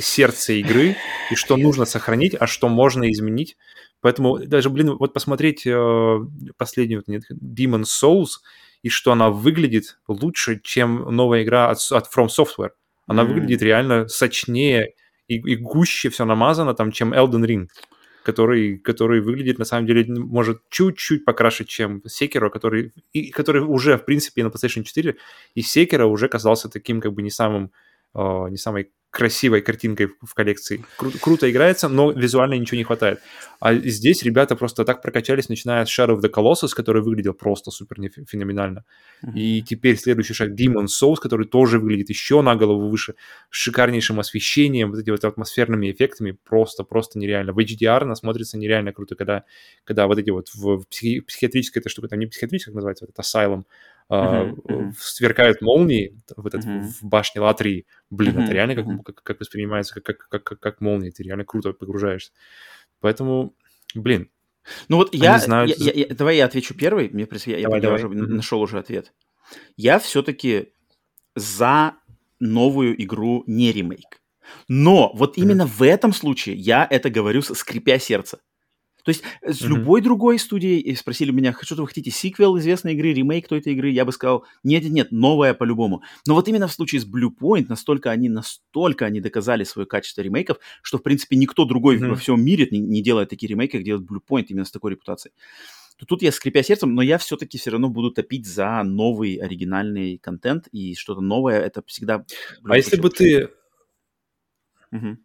сердце 0.00 0.54
игры, 0.54 0.96
и 1.30 1.36
что 1.36 1.56
нужно 1.56 1.84
сохранить, 1.84 2.34
а 2.34 2.48
что 2.48 2.68
можно 2.68 3.08
изменить. 3.08 3.56
Поэтому 4.00 4.36
даже, 4.36 4.68
блин, 4.68 4.96
вот 4.98 5.14
посмотреть 5.14 5.64
э, 5.64 6.18
последнюю 6.56 7.04
нет, 7.06 7.22
Demon 7.30 7.84
Souls, 7.84 8.40
и 8.82 8.88
что 8.88 9.12
она 9.12 9.30
выглядит 9.30 10.00
лучше, 10.08 10.60
чем 10.60 11.04
новая 11.14 11.44
игра 11.44 11.70
от, 11.70 11.78
от 11.92 12.12
From 12.12 12.30
Software. 12.36 12.70
Она 13.06 13.22
mm. 13.22 13.26
выглядит 13.26 13.62
реально 13.62 14.08
сочнее 14.08 14.94
и, 15.28 15.36
и 15.36 15.54
гуще 15.54 16.08
все 16.08 16.24
намазано 16.24 16.74
там, 16.74 16.90
чем 16.90 17.14
Elden 17.14 17.46
Ring 17.46 17.68
который, 18.22 18.78
который 18.78 19.20
выглядит, 19.20 19.58
на 19.58 19.64
самом 19.64 19.86
деле, 19.86 20.04
может 20.08 20.62
чуть-чуть 20.70 21.24
покраше, 21.24 21.64
чем 21.64 22.02
Sekiro, 22.06 22.50
который, 22.50 22.92
и, 23.12 23.30
который 23.30 23.62
уже, 23.62 23.96
в 23.96 24.04
принципе, 24.04 24.44
на 24.44 24.48
PlayStation 24.48 24.82
4 24.82 25.16
и 25.54 25.60
Sekiro 25.60 26.04
уже 26.04 26.28
казался 26.28 26.68
таким, 26.68 27.00
как 27.00 27.12
бы, 27.12 27.22
не 27.22 27.30
самым, 27.30 27.70
не 28.14 28.56
самой 28.56 28.90
красивой 29.12 29.60
картинкой 29.60 30.08
в 30.22 30.34
коллекции. 30.34 30.82
Кру- 30.98 31.16
круто 31.20 31.48
играется, 31.50 31.88
но 31.88 32.10
визуально 32.10 32.54
ничего 32.54 32.78
не 32.78 32.84
хватает. 32.84 33.20
А 33.60 33.74
здесь 33.74 34.22
ребята 34.22 34.56
просто 34.56 34.86
так 34.86 35.02
прокачались, 35.02 35.50
начиная 35.50 35.84
с 35.84 35.88
Shadow 35.88 36.16
of 36.16 36.22
the 36.22 36.30
Colossus, 36.30 36.70
который 36.74 37.02
выглядел 37.02 37.34
просто 37.34 37.70
супер 37.70 37.96
феноменально. 38.26 38.84
Mm-hmm. 39.22 39.32
И 39.34 39.62
теперь 39.62 39.98
следующий 39.98 40.32
шаг 40.32 40.58
Demon 40.58 40.86
Souls, 40.86 41.16
который 41.16 41.46
тоже 41.46 41.78
выглядит 41.78 42.08
еще 42.08 42.40
на 42.40 42.56
голову 42.56 42.88
выше, 42.88 43.14
с 43.50 43.56
шикарнейшим 43.56 44.18
освещением, 44.18 44.90
вот 44.90 45.00
эти 45.00 45.10
вот 45.10 45.22
атмосферными 45.24 45.92
эффектами, 45.92 46.38
просто-просто 46.48 47.18
нереально. 47.18 47.52
В 47.52 47.58
HDR 47.58 48.04
она 48.04 48.14
смотрится 48.14 48.56
нереально 48.56 48.94
круто, 48.94 49.14
когда, 49.14 49.44
когда 49.84 50.06
вот 50.06 50.18
эти 50.18 50.30
вот 50.30 50.48
в 50.54 50.86
психи- 50.90 51.20
психиатрической 51.20 51.80
эта 51.80 51.90
штука, 51.90 52.08
там 52.08 52.18
не 52.18 52.26
психиатрическая, 52.26 52.72
как 52.72 52.76
называется, 52.76 53.04
вот 53.04 53.12
это 53.12 53.20
Asylum, 53.20 53.64
uh-huh, 54.10 54.54
uh-huh. 54.54 54.92
сверкают 54.98 55.60
молнии 55.60 56.20
вот 56.36 56.54
это, 56.54 56.66
uh-huh. 56.66 56.82
в 56.82 57.02
башне 57.02 57.40
Латрии. 57.40 57.86
Блин, 58.10 58.36
uh-huh, 58.36 58.44
это 58.44 58.52
реально 58.52 58.74
как, 58.74 58.86
uh-huh. 58.86 59.02
как, 59.04 59.22
как 59.22 59.40
воспринимается, 59.40 60.00
как, 60.00 60.18
как, 60.28 60.44
как, 60.44 60.60
как 60.60 60.80
молнии, 60.80 61.10
ты 61.10 61.22
реально 61.22 61.44
круто 61.44 61.72
погружаешься. 61.72 62.32
Поэтому, 63.00 63.54
блин. 63.94 64.30
Ну 64.88 64.96
вот 64.96 65.14
я, 65.14 65.38
знают... 65.38 65.76
я, 65.76 65.92
я, 65.92 66.06
я, 66.06 66.14
давай 66.14 66.36
я 66.36 66.44
отвечу 66.44 66.74
первый, 66.74 67.10
мне 67.10 67.26
я, 67.58 67.62
давай, 67.62 67.80
я 67.80 67.82
давай. 67.82 68.04
уже 68.04 68.08
нашел 68.08 68.60
уже 68.60 68.78
ответ. 68.78 69.12
Я 69.76 69.98
все-таки 69.98 70.72
за 71.34 71.94
новую 72.38 73.00
игру, 73.02 73.44
не 73.46 73.72
ремейк. 73.72 74.20
Но 74.68 75.12
вот 75.14 75.38
именно 75.38 75.62
mm-hmm. 75.62 75.78
в 75.78 75.82
этом 75.82 76.12
случае 76.12 76.56
я 76.56 76.86
это 76.88 77.10
говорю, 77.10 77.42
скрипя 77.42 77.98
сердце. 77.98 78.40
То 79.04 79.10
есть 79.10 79.22
с 79.42 79.62
mm-hmm. 79.62 79.68
любой 79.68 80.00
другой 80.00 80.38
студией 80.38 80.94
спросили 80.96 81.32
меня, 81.32 81.56
что 81.60 81.74
вы 81.76 81.88
хотите, 81.88 82.10
сиквел 82.10 82.58
известной 82.58 82.94
игры, 82.94 83.12
ремейк 83.12 83.48
той-то 83.48 83.70
игры, 83.70 83.90
я 83.90 84.04
бы 84.04 84.12
сказал, 84.12 84.44
нет-нет-нет, 84.62 85.10
новая 85.10 85.54
по-любому. 85.54 86.02
Но 86.26 86.34
вот 86.34 86.48
именно 86.48 86.68
в 86.68 86.72
случае 86.72 87.00
с 87.00 87.06
Blue 87.06 87.30
Point 87.30 87.66
настолько 87.68 88.10
они, 88.10 88.28
настолько 88.28 89.06
они 89.06 89.20
доказали 89.20 89.64
свое 89.64 89.86
качество 89.86 90.22
ремейков, 90.22 90.58
что, 90.82 90.98
в 90.98 91.02
принципе, 91.02 91.36
никто 91.36 91.64
другой 91.64 91.98
mm-hmm. 91.98 92.08
во 92.08 92.16
всем 92.16 92.44
мире 92.44 92.68
не, 92.70 92.78
не 92.78 93.02
делает 93.02 93.28
такие 93.28 93.48
ремейки, 93.48 93.72
как 93.72 93.84
делает 93.84 94.08
Blue 94.08 94.20
Point 94.26 94.46
именно 94.48 94.64
с 94.64 94.70
такой 94.70 94.92
репутацией. 94.92 95.34
То 95.98 96.06
тут 96.06 96.22
я, 96.22 96.32
скрипя 96.32 96.62
сердцем, 96.62 96.94
но 96.94 97.02
я 97.02 97.18
все-таки 97.18 97.58
все 97.58 97.70
равно 97.70 97.88
буду 97.88 98.10
топить 98.10 98.46
за 98.46 98.82
новый 98.82 99.36
оригинальный 99.36 100.18
контент, 100.18 100.68
и 100.72 100.94
что-то 100.94 101.20
новое, 101.20 101.60
это 101.60 101.82
всегда... 101.86 102.24
А 102.64 102.76
если 102.76 103.00
бы 103.00 103.10
ты... 103.10 103.50
Угу. 104.90 105.16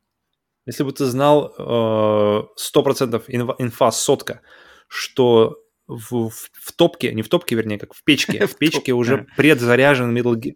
Если 0.68 0.84
бы 0.84 0.92
ты 0.92 1.06
знал 1.06 1.54
э, 1.58 1.62
100% 1.62 3.24
инфа, 3.30 3.56
инфа 3.58 3.92
сотка, 3.92 4.42
что 4.90 5.64
в, 5.88 6.30
в, 6.30 6.50
в 6.52 6.72
топке, 6.76 7.14
не 7.14 7.22
в 7.22 7.30
топке, 7.30 7.56
вернее, 7.56 7.80
как 7.80 7.94
в 7.94 8.04
печке, 8.04 8.46
в 8.48 8.58
печке 8.58 8.92
уже 8.94 9.26
предзаряжен 9.38 10.16
Metal 10.16 10.36
Gear, 10.36 10.56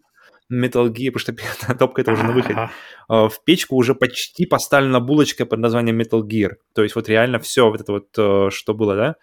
Metal 0.52 0.88
Gear, 0.92 1.12
потому 1.12 1.18
что 1.18 1.74
топка 1.78 2.02
это 2.02 2.12
уже 2.12 2.24
на 2.24 2.32
выходе. 2.32 2.68
А, 3.08 3.28
в 3.30 3.42
печку 3.42 3.74
уже 3.76 3.94
почти 3.94 4.44
поставлена 4.44 5.00
булочка 5.00 5.46
под 5.46 5.60
названием 5.60 5.98
Metal 5.98 6.20
Gear. 6.20 6.56
То 6.74 6.82
есть 6.82 6.94
вот 6.94 7.08
реально 7.08 7.38
все 7.38 7.70
вот 7.70 7.80
это 7.80 7.92
вот, 7.92 8.08
э, 8.18 8.50
что 8.50 8.74
было, 8.74 8.94
да, 8.94 9.16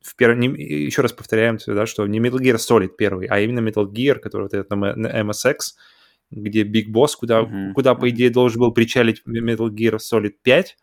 в 0.00 0.16
перв... 0.16 0.38
не... 0.38 0.48
еще 0.48 1.02
раз 1.02 1.12
повторяем, 1.12 1.58
да, 1.66 1.84
что 1.84 2.06
не 2.06 2.18
Metal 2.18 2.38
Gear 2.38 2.56
Solid 2.56 2.96
первый, 2.96 3.26
а 3.26 3.40
именно 3.40 3.60
Metal 3.60 3.86
Gear, 3.86 4.14
который 4.14 4.44
вот 4.44 4.54
этот 4.54 4.70
на 4.70 5.20
MSX, 5.22 5.58
где 6.30 6.62
Big 6.62 6.88
Boss, 6.92 7.10
куда, 7.18 7.42
uh-huh. 7.42 7.72
куда, 7.72 7.94
по 7.94 8.08
идее, 8.10 8.30
должен 8.30 8.60
был 8.60 8.72
причалить 8.72 9.22
Metal 9.26 9.68
Gear 9.68 9.96
Solid 9.98 10.34
5, 10.42 10.76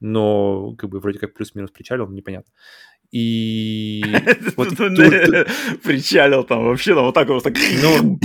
но 0.00 0.74
как 0.76 0.90
бы 0.90 1.00
вроде 1.00 1.18
как 1.18 1.34
плюс-минус 1.34 1.70
причалил, 1.70 2.08
непонятно. 2.08 2.52
И 3.12 4.02
вот 4.56 4.76
причалил 4.76 6.44
там 6.44 6.64
вообще, 6.64 6.94
там 6.94 7.04
вот 7.04 7.14
так 7.14 7.28
вот 7.28 7.42
так 7.42 7.54
ну, 7.82 8.18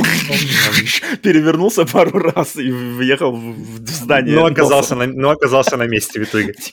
перевернулся 1.22 1.86
пару 1.86 2.20
раз 2.20 2.56
и 2.56 2.72
въехал 2.72 3.32
в 3.32 3.88
здание. 3.88 4.36
Ну 4.36 4.46
оказался 4.46 4.96
на, 4.96 5.08
ну, 5.08 5.30
оказался 5.30 5.78
на 5.78 5.88
месте 5.88 6.20
в 6.20 6.24
итоге. 6.24 6.54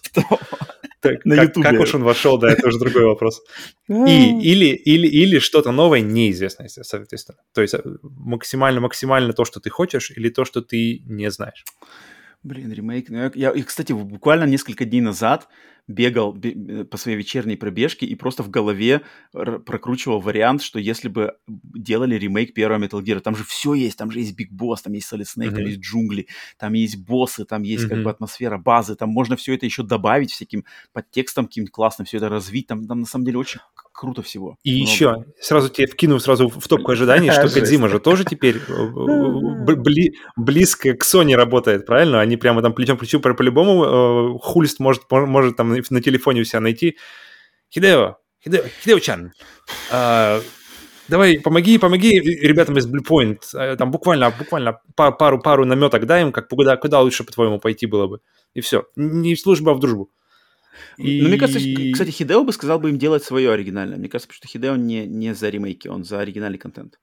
Так, 1.01 1.25
на 1.25 1.37
как, 1.37 1.55
как 1.55 1.81
уж 1.81 1.95
он 1.95 2.03
вошел, 2.03 2.39
да, 2.39 2.51
это 2.51 2.67
уже 2.67 2.79
другой 2.81 3.05
вопрос. 3.05 3.41
И, 3.89 4.41
или, 4.43 4.75
или, 4.75 5.07
или 5.07 5.39
что-то 5.39 5.71
новое 5.71 6.01
неизвестное, 6.01 6.69
соответственно. 6.69 7.39
То 7.55 7.63
есть 7.63 7.77
максимально-максимально 8.03 9.33
то, 9.33 9.45
что 9.45 9.61
ты 9.61 9.71
хочешь, 9.71 10.11
или 10.11 10.29
то, 10.29 10.45
что 10.45 10.61
ты 10.61 11.03
не 11.07 11.31
знаешь. 11.31 11.65
Блин, 12.44 12.73
ремейк. 12.73 13.10
Ну, 13.10 13.31
я, 13.35 13.52
я, 13.52 13.65
кстати, 13.65 13.93
буквально 13.93 14.44
несколько 14.44 14.85
дней 14.85 15.01
назад 15.01 15.48
бегал 15.89 16.39
по 16.90 16.97
своей 16.98 17.16
вечерней 17.16 17.56
пробежке 17.56 18.06
и 18.06 18.15
просто 18.15 18.43
в 18.43 18.51
голове 18.51 19.02
прокручивал 19.32 20.20
вариант, 20.20 20.62
что 20.62 20.78
если 20.78 21.09
бы 21.09 21.36
делали 21.48 22.15
ремейк 22.15 22.52
первого 22.55 22.85
Metal 22.85 23.02
Gear, 23.02 23.20
там 23.20 23.35
же 23.35 23.43
все 23.43 23.73
есть, 23.74 23.97
там 23.97 24.10
же 24.10 24.20
есть 24.20 24.39
Big 24.39 24.51
Boss, 24.52 24.77
там 24.85 24.93
есть 24.93 25.10
Solid 25.10 25.23
Snake, 25.23 25.48
mm-hmm. 25.48 25.55
там 25.55 25.65
есть 25.65 25.81
джунгли, 25.81 26.28
там 26.59 26.74
есть 26.74 27.05
боссы, 27.05 27.44
там 27.47 27.62
есть 27.62 27.85
mm-hmm. 27.85 27.89
как 27.89 28.02
бы 28.02 28.10
атмосфера 28.10 28.59
базы, 28.59 28.97
там 28.97 29.09
можно 29.09 29.35
все 29.36 29.55
это 29.55 29.65
еще 29.65 29.82
добавить 29.82 30.31
всяким 30.31 30.65
подтекстом 30.93 31.47
каким-то 31.47 31.73
классным, 31.73 32.05
все 32.05 32.19
это 32.19 32.28
развить, 32.28 32.66
там, 32.66 32.86
там 32.86 33.01
на 33.01 33.06
самом 33.06 33.24
деле 33.24 33.39
очень 33.39 33.60
круто 33.99 34.23
всего. 34.23 34.57
И 34.62 34.77
много. 34.77 34.91
еще, 34.91 35.25
сразу 35.41 35.69
тебе 35.69 35.89
вкину 35.89 36.20
сразу 36.20 36.49
в 36.49 36.69
топку 36.69 36.93
ожиданий, 36.93 37.31
что 37.33 37.49
Кодзима 37.53 37.89
же 37.89 37.99
тоже 37.99 38.25
теперь 38.25 38.57
э, 38.57 39.75
бли, 39.75 40.15
близко 40.37 40.95
к 40.95 41.05
Sony 41.05 41.35
работает, 41.35 41.85
правильно? 41.85 42.20
Они 42.20 42.37
прямо 42.37 42.62
там 42.62 42.73
плечом 42.73 42.97
к 42.97 43.01
плечу 43.01 43.19
по-любому 43.20 43.85
э, 43.85 44.39
хульст 44.41 44.79
может, 44.79 45.03
может 45.11 45.57
там 45.57 45.75
на 45.91 46.01
телефоне 46.01 46.43
у 46.43 46.45
себя 46.45 46.61
найти. 46.61 46.97
Хидео, 47.75 48.19
Хидео, 48.45 48.62
Хидео-чан, 48.85 49.33
э, 49.91 50.41
давай 51.09 51.41
помоги, 51.41 51.79
помоги 51.79 52.20
ребятам 52.20 52.79
из 52.79 52.87
Blue 52.87 53.05
Point, 53.05 53.41
э, 53.55 53.75
там 53.77 53.91
буквально, 53.91 54.31
буквально 54.31 54.81
пару, 54.95 55.41
пару 55.41 55.65
наметок 55.65 56.07
дай 56.07 56.23
им, 56.23 56.31
как 56.31 56.49
куда, 56.49 56.77
куда 56.77 57.01
лучше, 57.01 57.25
по-твоему, 57.25 57.59
пойти 57.59 57.87
было 57.87 58.07
бы. 58.07 58.20
И 58.55 58.61
все. 58.61 58.85
Не 58.95 59.35
в 59.35 59.41
службу, 59.41 59.70
а 59.70 59.75
в 59.75 59.81
дружбу. 59.81 60.09
И... 60.97 61.23
Ну, 61.23 61.29
мне 61.29 61.39
кажется, 61.39 61.61
кстати, 61.93 62.11
Хидео 62.11 62.45
бы 62.45 62.53
сказал 62.53 62.79
бы 62.79 62.91
им 62.91 62.99
делать 62.99 63.25
свое 63.25 63.51
оригинальное. 63.53 63.99
Мне 63.99 64.09
кажется, 64.09 64.33
что 64.35 64.49
Хидео 64.49 64.77
не, 64.77 65.07
не 65.07 65.35
за 65.35 65.49
ремейки, 65.49 65.89
он 65.89 66.05
за 66.05 66.21
оригинальный 66.21 66.59
контент. 66.59 66.99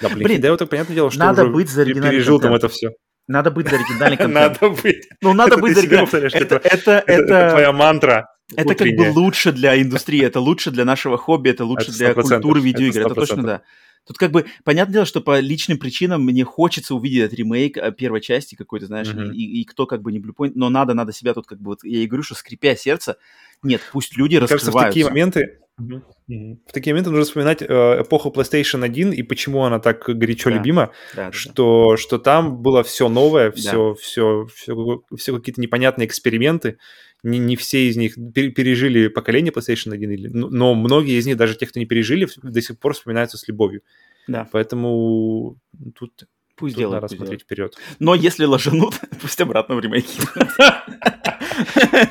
Да, 0.00 0.08
блин, 0.08 0.24
блин 0.24 0.38
Хидео, 0.38 0.56
так 0.56 0.70
понятное 0.70 0.94
дело, 0.94 1.10
что 1.10 1.20
надо 1.20 1.46
быть 1.46 1.68
за 1.68 1.82
оригинальный 1.82 2.16
пережил 2.16 2.38
контент. 2.40 2.60
там 2.60 2.68
это 2.68 2.74
все. 2.74 2.90
Надо 3.26 3.50
быть 3.50 3.68
за 3.68 3.76
оригинальный 3.76 4.16
контент. 4.18 4.60
Надо 4.60 4.74
быть. 4.82 5.08
Ну, 5.20 5.32
надо 5.32 5.56
быть 5.58 5.74
за 5.74 5.80
оригинальный. 5.80 6.28
Это, 6.32 6.56
это, 6.56 7.04
это, 7.06 7.50
твоя 7.50 7.72
мантра. 7.72 8.28
Это 8.56 8.74
как 8.74 8.88
бы 8.88 9.10
лучше 9.10 9.52
для 9.52 9.80
индустрии, 9.80 10.24
это 10.24 10.40
лучше 10.40 10.70
для 10.70 10.84
нашего 10.84 11.16
хобби, 11.16 11.50
это 11.50 11.64
лучше 11.64 11.92
для 11.92 12.14
культуры 12.14 12.60
видеоигр. 12.60 13.00
Это 13.00 13.14
точно 13.14 13.42
да. 13.42 13.62
Тут 14.06 14.18
как 14.18 14.32
бы, 14.32 14.46
понятное 14.64 14.94
дело, 14.94 15.06
что 15.06 15.20
по 15.20 15.38
личным 15.40 15.78
причинам 15.78 16.22
мне 16.24 16.44
хочется 16.44 16.94
увидеть 16.94 17.22
этот 17.24 17.38
ремейк 17.38 17.76
э, 17.76 17.92
первой 17.92 18.20
части 18.20 18.54
какой-то, 18.54 18.86
знаешь, 18.86 19.08
mm-hmm. 19.08 19.34
и, 19.34 19.60
и 19.60 19.64
кто 19.64 19.86
как 19.86 20.02
бы 20.02 20.10
не 20.10 20.18
Bluepoint, 20.18 20.52
но 20.54 20.68
надо, 20.68 20.94
надо 20.94 21.12
себя 21.12 21.34
тут 21.34 21.46
как 21.46 21.60
бы, 21.60 21.70
вот 21.70 21.84
я 21.84 22.00
и 22.00 22.06
говорю, 22.06 22.22
что 22.22 22.34
скрипя 22.34 22.74
сердце, 22.76 23.16
нет, 23.62 23.82
пусть 23.92 24.16
люди 24.16 24.36
Мне 24.36 24.40
раскрываются. 24.40 24.72
Кажется, 24.72 24.88
в 24.88 24.90
такие 24.90 25.06
моменты, 25.06 25.60
в 25.78 26.72
такие 26.72 26.94
моменты 26.94 27.10
нужно 27.10 27.24
вспоминать 27.24 27.62
э, 27.62 28.02
эпоху 28.02 28.30
PlayStation 28.30 28.84
1 28.84 29.12
и 29.12 29.22
почему 29.22 29.64
она 29.64 29.78
так 29.78 30.04
горячо 30.04 30.50
да. 30.50 30.56
любима, 30.56 30.90
да, 31.14 31.32
что, 31.32 31.90
да. 31.90 31.96
что 31.96 32.18
там 32.18 32.62
было 32.62 32.82
все 32.82 33.08
новое, 33.08 33.50
все, 33.50 33.94
да. 33.94 34.00
все, 34.00 34.46
все, 34.54 35.02
все 35.16 35.36
какие-то 35.36 35.60
непонятные 35.60 36.06
эксперименты. 36.06 36.78
Не, 37.22 37.38
не 37.38 37.56
все 37.56 37.88
из 37.88 37.96
них 37.96 38.14
пережили 38.14 39.08
поколение 39.08 39.52
PlayStation 39.52 39.92
1, 39.92 40.30
но 40.32 40.74
многие 40.74 41.18
из 41.18 41.26
них, 41.26 41.36
даже 41.36 41.54
те, 41.56 41.66
кто 41.66 41.80
не 41.80 41.86
пережили, 41.86 42.28
до 42.42 42.60
сих 42.62 42.78
пор 42.78 42.94
вспоминаются 42.94 43.36
с 43.36 43.46
любовью. 43.48 43.82
Да. 44.26 44.48
Поэтому 44.52 45.58
тут 45.94 46.26
Пусть 46.60 46.74
Тут 46.74 46.80
делают. 46.80 47.02
Надо 47.02 47.16
смотреть 47.16 47.42
вперед. 47.42 47.74
Но 48.00 48.14
если 48.14 48.44
ложанут, 48.44 49.00
пусть 49.22 49.40
обратно 49.40 49.76
в 49.76 49.80
ремейке. 49.80 50.20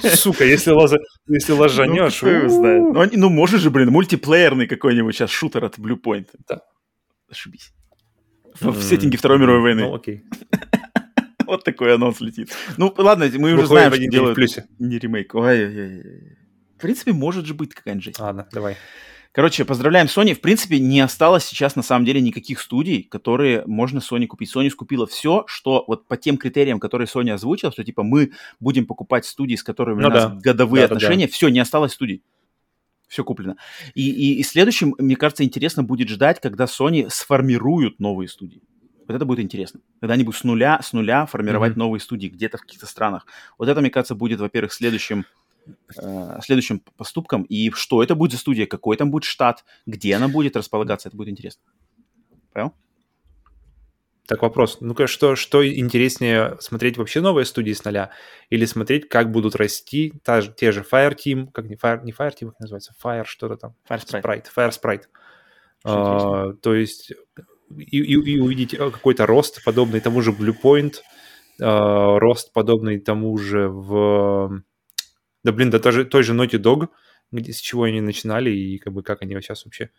Сука, 0.15 0.43
если, 0.43 0.71
лаза... 0.71 0.97
если 1.27 1.51
ложанешь... 1.51 2.19
Ну, 2.23 2.93
ну, 2.93 3.09
ну, 3.13 3.29
можешь 3.29 3.61
же, 3.61 3.69
блин, 3.69 3.91
мультиплеерный 3.91 4.65
какой-нибудь 4.65 5.13
сейчас 5.15 5.29
шутер 5.29 5.65
от 5.65 5.77
Blue 5.77 6.01
Point. 6.01 6.29
Да. 6.47 6.61
Ошибись. 7.29 7.71
В, 8.59 8.71
в 8.71 8.81
сеттинге 8.81 9.19
Второй 9.19 9.37
мировой 9.37 9.61
войны. 9.61 9.83
Ну, 9.83 9.93
окей. 9.93 10.23
вот 11.49 11.63
такой 11.63 11.93
анонс 11.93 12.21
летит. 12.21 12.51
Ну, 12.77 12.93
ладно, 12.97 13.29
мы 13.35 13.53
уже 13.53 13.67
знаем, 13.67 13.93
что 13.93 14.07
делают 14.07 14.37
не 14.79 14.97
ремейк. 14.97 15.35
Ой-ой-ой. 15.35 16.37
В 16.77 16.81
принципе, 16.81 17.11
может 17.11 17.45
же 17.45 17.53
быть 17.53 17.73
какая-нибудь 17.73 18.05
жесть. 18.05 18.19
Ладно, 18.19 18.47
давай. 18.53 18.77
Короче, 19.31 19.63
поздравляем 19.63 20.07
Sony. 20.07 20.33
В 20.33 20.41
принципе, 20.41 20.79
не 20.79 21.01
осталось 21.01 21.45
сейчас 21.45 21.75
на 21.75 21.83
самом 21.83 22.03
деле 22.03 22.19
никаких 22.19 22.59
студий, 22.59 23.03
которые 23.03 23.63
можно 23.67 23.99
Sony 23.99 24.25
купить. 24.25 24.53
Sony 24.53 24.69
скупила 24.69 25.05
все, 25.05 25.43
что 25.45 25.83
вот 25.87 26.07
по 26.07 26.17
тем 26.17 26.37
критериям, 26.37 26.79
которые 26.79 27.05
Sony 27.05 27.31
озвучила, 27.31 27.71
что 27.71 27.83
типа 27.83 28.01
мы 28.01 28.31
будем 28.59 28.87
покупать 28.87 29.25
студии, 29.25 29.55
с 29.55 29.61
которыми 29.63 30.01
ну, 30.01 30.07
у 30.07 30.11
нас 30.11 30.25
да. 30.25 30.39
годовые 30.41 30.87
да, 30.87 30.95
отношения, 30.95 31.25
да, 31.25 31.31
да. 31.31 31.33
все, 31.33 31.49
не 31.49 31.59
осталось 31.59 31.93
студий. 31.93 32.23
Все 33.07 33.23
куплено. 33.23 33.55
И, 33.93 34.09
и, 34.09 34.39
и 34.39 34.43
следующим, 34.43 34.95
мне 34.97 35.15
кажется, 35.15 35.43
интересно 35.43 35.83
будет 35.83 36.09
ждать, 36.09 36.39
когда 36.41 36.65
Sony 36.65 37.07
сформируют 37.09 37.99
новые 37.99 38.29
студии. 38.29 38.61
Вот 39.09 39.15
это 39.15 39.25
будет 39.25 39.39
интересно. 39.39 39.79
Когда 39.99 40.13
они 40.13 40.23
будут 40.23 40.39
с 40.39 40.43
нуля, 40.43 40.79
с 40.83 40.93
нуля 40.93 41.25
формировать 41.25 41.73
mm-hmm. 41.73 41.79
новые 41.79 41.99
студии 41.99 42.27
где-то 42.27 42.59
в 42.59 42.61
каких-то 42.61 42.85
странах. 42.85 43.25
Вот 43.57 43.67
это, 43.67 43.81
мне 43.81 43.89
кажется, 43.89 44.13
будет, 44.13 44.39
во-первых, 44.39 44.71
следующим 44.71 45.25
э, 45.97 46.39
следующим 46.43 46.83
поступкам 46.95 47.41
и 47.41 47.71
что 47.71 48.03
это 48.03 48.13
будет 48.13 48.33
за 48.33 48.37
студия, 48.37 48.67
какой 48.67 48.97
там 48.97 49.09
будет 49.09 49.23
штат, 49.23 49.65
где 49.87 50.15
она 50.15 50.27
будет 50.27 50.55
располагаться, 50.55 51.09
это 51.09 51.17
будет 51.17 51.29
интересно. 51.29 51.63
Понял? 52.53 52.75
Так 54.27 54.43
вопрос, 54.43 54.77
ну-ка, 54.79 55.07
что, 55.07 55.35
что 55.35 55.67
интереснее, 55.67 56.57
смотреть 56.59 56.99
вообще 56.99 57.19
новые 57.19 57.45
студии 57.45 57.73
с 57.73 57.83
нуля 57.83 58.11
или 58.51 58.65
смотреть, 58.65 59.09
как 59.09 59.31
будут 59.31 59.55
расти 59.55 60.13
та, 60.23 60.43
те 60.43 60.71
же 60.71 60.81
Fire 60.81 61.15
Team, 61.15 61.47
как 61.51 61.65
не 61.65 61.75
Fire, 61.75 62.03
не 62.03 62.11
Fire 62.11 62.31
Team, 62.39 62.51
как 62.51 62.59
называется, 62.59 62.93
Fire 63.03 63.25
что-то 63.25 63.57
там? 63.57 63.75
Fire 63.89 64.05
Sprite. 64.05 64.21
Sprite 64.21 64.45
Fire 64.55 64.69
Sprite. 64.69 65.03
А, 65.83 66.53
то 66.61 66.75
есть 66.75 67.13
и, 67.77 67.99
и, 67.99 68.13
и 68.13 68.39
увидеть 68.39 68.73
э, 68.73 68.91
какой-то 68.91 69.25
рост, 69.25 69.63
подобный 69.63 69.99
тому 69.99 70.21
же 70.21 70.31
Blue 70.31 70.55
Point, 70.61 70.95
а, 71.61 72.19
рост, 72.19 72.53
подобный 72.53 72.99
тому 72.99 73.37
же 73.37 73.69
в 73.69 74.63
да, 75.43 75.51
блин, 75.51 75.69
да 75.69 75.79
тоже 75.79 76.05
той 76.05 76.23
же 76.23 76.33
Naughty 76.33 76.59
Dog, 76.59 76.89
где, 77.31 77.53
с 77.53 77.59
чего 77.59 77.83
они 77.83 78.01
начинали 78.01 78.49
и 78.49 78.77
как 78.77 78.93
бы 78.93 79.03
как 79.03 79.21
они 79.21 79.35
сейчас 79.35 79.65
вообще... 79.65 79.89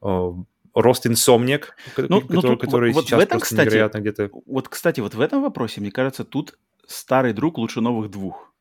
О, 0.00 0.44
рост 0.74 1.06
Insomniac, 1.06 1.66
ну, 1.96 2.20
который, 2.20 2.34
ну, 2.34 2.42
тут, 2.42 2.60
который 2.60 2.92
вот, 2.92 3.04
сейчас 3.04 3.20
в 3.20 3.22
этом, 3.22 3.38
просто 3.38 3.54
кстати, 3.54 3.68
невероятно 3.68 3.98
где-то... 4.00 4.30
Вот, 4.44 4.68
кстати, 4.68 5.00
вот 5.00 5.14
в 5.14 5.20
этом 5.20 5.42
вопросе, 5.42 5.80
мне 5.80 5.92
кажется, 5.92 6.24
тут 6.24 6.58
старый 6.86 7.32
друг 7.32 7.58
лучше 7.58 7.80
новых 7.80 8.10
двух. 8.10 8.52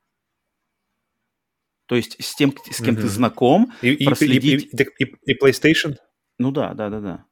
То 1.87 1.95
есть 1.95 2.23
с 2.23 2.35
тем, 2.35 2.53
с 2.71 2.77
кем 2.77 2.95
mm-hmm. 2.95 3.01
ты 3.01 3.07
знаком, 3.07 3.73
и, 3.81 4.05
проследить... 4.05 4.73
И, 4.73 4.77
и, 4.77 5.05
и, 5.05 5.33
и 5.33 5.43
PlayStation? 5.43 5.97
Ну 6.37 6.51
да, 6.51 6.73
да, 6.73 6.89
да, 6.89 6.99
да. 6.99 7.25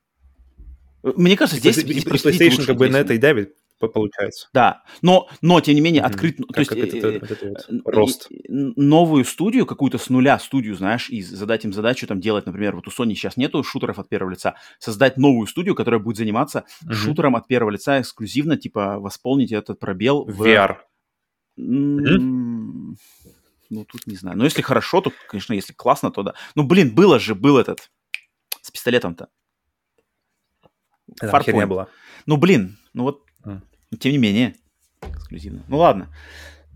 Мне 1.03 1.35
кажется, 1.35 1.59
здесь... 1.59 1.77
И, 1.77 1.81
здесь 1.81 2.05
PlayStation 2.05 2.65
как 2.65 2.77
бы 2.77 2.89
на 2.89 2.97
это 2.97 3.13
и 3.13 3.17
давит, 3.17 3.55
получается. 3.79 4.47
Да, 4.53 4.83
но, 5.01 5.27
но 5.41 5.59
тем 5.61 5.75
не 5.75 5.81
менее, 5.81 6.03
открыть, 6.03 6.39
mm-hmm. 6.39 6.45
то 6.45 6.53
как, 6.53 6.57
есть, 6.59 6.69
как 6.69 6.77
это, 6.79 7.07
это, 7.07 7.33
это 7.33 7.81
вот 7.83 7.95
рост. 7.95 8.27
новую 8.49 9.25
студию, 9.25 9.65
какую-то 9.65 9.97
с 9.97 10.09
нуля 10.09 10.37
студию, 10.39 10.75
знаешь, 10.75 11.09
и 11.09 11.21
задать 11.21 11.65
им 11.65 11.73
задачу 11.73 12.07
там 12.07 12.19
делать, 12.19 12.45
например, 12.45 12.75
вот 12.75 12.87
у 12.87 12.91
Sony 12.91 13.13
сейчас 13.15 13.37
нету 13.37 13.63
шутеров 13.63 13.99
от 13.99 14.09
первого 14.09 14.31
лица, 14.31 14.55
создать 14.79 15.17
новую 15.17 15.47
студию, 15.47 15.75
которая 15.75 15.99
будет 15.99 16.17
заниматься 16.17 16.65
mm-hmm. 16.83 16.93
шутером 16.93 17.35
от 17.35 17.47
первого 17.47 17.71
лица 17.71 17.99
эксклюзивно, 17.99 18.57
типа 18.57 18.99
восполнить 18.99 19.51
этот 19.51 19.79
пробел 19.79 20.25
в... 20.25 20.41
VR. 20.41 20.77
Mm-hmm. 21.59 22.95
Ну, 23.71 23.85
тут 23.85 24.05
не 24.05 24.15
знаю. 24.15 24.37
Но 24.37 24.43
если 24.43 24.61
хорошо, 24.61 24.99
то, 25.01 25.13
конечно, 25.29 25.53
если 25.53 25.71
классно, 25.71 26.11
то 26.11 26.23
да. 26.23 26.33
Ну, 26.55 26.63
блин, 26.63 26.93
было 26.93 27.19
же, 27.19 27.35
был 27.35 27.57
этот 27.57 27.89
с 28.61 28.69
пистолетом-то. 28.69 29.29
Фарпоинт. 31.19 31.59
не 31.59 31.65
было. 31.65 31.89
Ну, 32.25 32.37
блин, 32.37 32.77
ну 32.93 33.03
вот 33.03 33.23
но 33.91 33.97
тем 33.97 34.13
не 34.13 34.17
менее, 34.17 34.55
эксклюзивно. 35.01 35.63
Ну 35.67 35.77
ладно. 35.77 36.07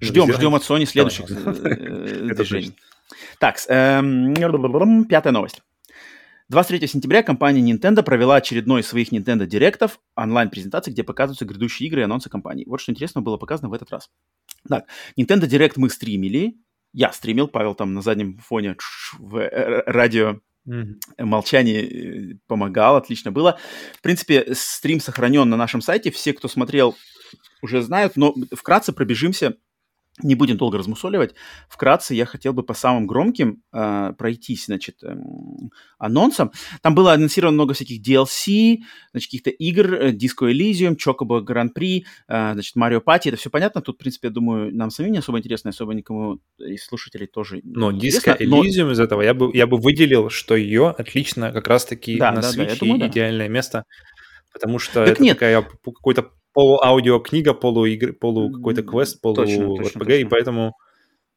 Ждем, 0.02 0.32
ждем 0.34 0.54
от 0.54 0.64
Sony 0.64 0.86
следующих 0.86 1.26
э, 1.30 2.34
движений. 2.36 2.76
Так, 3.40 3.58
эм, 3.70 5.06
пятая 5.06 5.32
новость. 5.32 5.62
23 6.50 6.86
сентября 6.88 7.24
компания 7.24 7.62
Nintendo 7.62 8.04
провела 8.04 8.36
очередной 8.36 8.82
из 8.82 8.88
своих 8.88 9.12
Nintendo 9.12 9.46
Директов 9.48 10.00
онлайн-презентации, 10.16 10.92
где 10.92 11.04
показываются 11.04 11.46
грядущие 11.46 11.88
игры 11.88 12.02
и 12.02 12.04
анонсы 12.04 12.30
компании. 12.30 12.66
Вот 12.68 12.82
что 12.82 12.92
интересно 12.92 13.22
было 13.22 13.38
показано 13.38 13.70
в 13.70 13.74
этот 13.74 13.90
раз. 13.92 14.10
Так, 14.68 14.86
Nintendo 15.18 15.48
Direct 15.48 15.74
мы 15.78 15.90
стримили. 15.90 16.56
Я 16.94 17.12
стримил, 17.14 17.48
Павел 17.48 17.74
там 17.74 17.94
на 17.94 18.02
заднем 18.02 18.38
фоне 18.38 18.76
в 19.18 19.38
э, 19.38 19.84
радио 19.88 20.42
Mm-hmm. 20.68 21.24
Молчание 21.26 22.40
помогало, 22.48 22.98
отлично 22.98 23.32
было. 23.32 23.60
В 23.94 24.02
принципе, 24.02 24.54
стрим 24.54 25.00
сохранен 25.00 25.50
на 25.50 25.58
нашем 25.58 25.82
сайте. 25.82 26.12
Все, 26.12 26.34
кто 26.34 26.48
смотрел, 26.48 26.96
уже 27.62 27.82
знают, 27.82 28.16
но 28.16 28.34
вкратце 28.52 28.94
пробежимся 28.94 29.58
не 30.24 30.36
будем 30.36 30.58
долго 30.58 30.78
размусоливать. 30.78 31.36
Вкратце 31.68 32.16
я 32.16 32.26
хотел 32.26 32.54
бы 32.54 32.64
по 32.64 32.74
самым 32.74 33.06
громким 33.06 33.62
э, 33.74 34.14
пройтись, 34.18 34.66
значит, 34.66 35.04
э, 35.04 35.14
анонсам. 35.98 36.52
Там 36.82 36.96
было 36.96 37.14
анонсировано 37.14 37.56
много 37.56 37.74
всяких 37.74 38.02
DLC, 38.02 38.78
значит, 39.12 39.28
каких-то 39.28 39.50
игр, 39.50 39.94
э, 39.94 40.12
Disco 40.12 40.50
Elysium, 40.50 40.96
Chocobo 40.96 41.44
Grand 41.46 41.74
Prix, 41.76 42.06
э, 42.28 42.54
значит, 42.54 42.78
Mario 42.78 43.04
Party. 43.04 43.28
Это 43.28 43.38
все 43.38 43.50
понятно. 43.50 43.82
Тут, 43.82 43.96
в 43.96 44.00
принципе, 44.00 44.30
я 44.30 44.34
думаю, 44.34 44.74
нам 44.74 44.90
самим 44.90 45.12
не 45.12 45.20
особо 45.20 45.40
интересно, 45.40 45.72
особо 45.72 45.94
никому 45.94 46.40
из 46.60 46.86
слушателей 46.86 47.28
тоже 47.28 47.60
Но 47.64 47.92
Disco 47.92 48.38
Elysium 48.38 48.86
но... 48.86 48.92
из 48.92 49.00
этого 49.00 49.22
я 49.22 49.34
бы, 49.34 49.52
я 49.54 49.68
бы 49.68 49.78
выделил, 49.78 50.30
что 50.30 50.56
ее 50.56 50.90
отлично 50.90 51.52
как 51.52 51.68
раз-таки 51.68 52.18
да, 52.18 52.32
на 52.32 52.42
да, 52.42 52.52
Switch 52.52 52.68
да, 52.68 52.76
думаю, 52.80 53.10
идеальное 53.10 53.48
да. 53.48 53.54
место, 53.54 53.84
потому 54.54 54.80
что 54.80 55.06
так 55.06 55.16
это 55.16 55.24
нет. 55.24 55.38
такая 55.38 55.62
какой-то 55.62 56.32
полуаудиокнига, 56.56 57.54
полуигры, 57.54 58.14
полу 58.14 58.50
какой-то 58.50 58.82
квест, 58.82 59.22
полу 59.22 59.36
точно, 59.36 59.76
точно. 59.76 60.04
и 60.14 60.24
поэтому, 60.24 60.78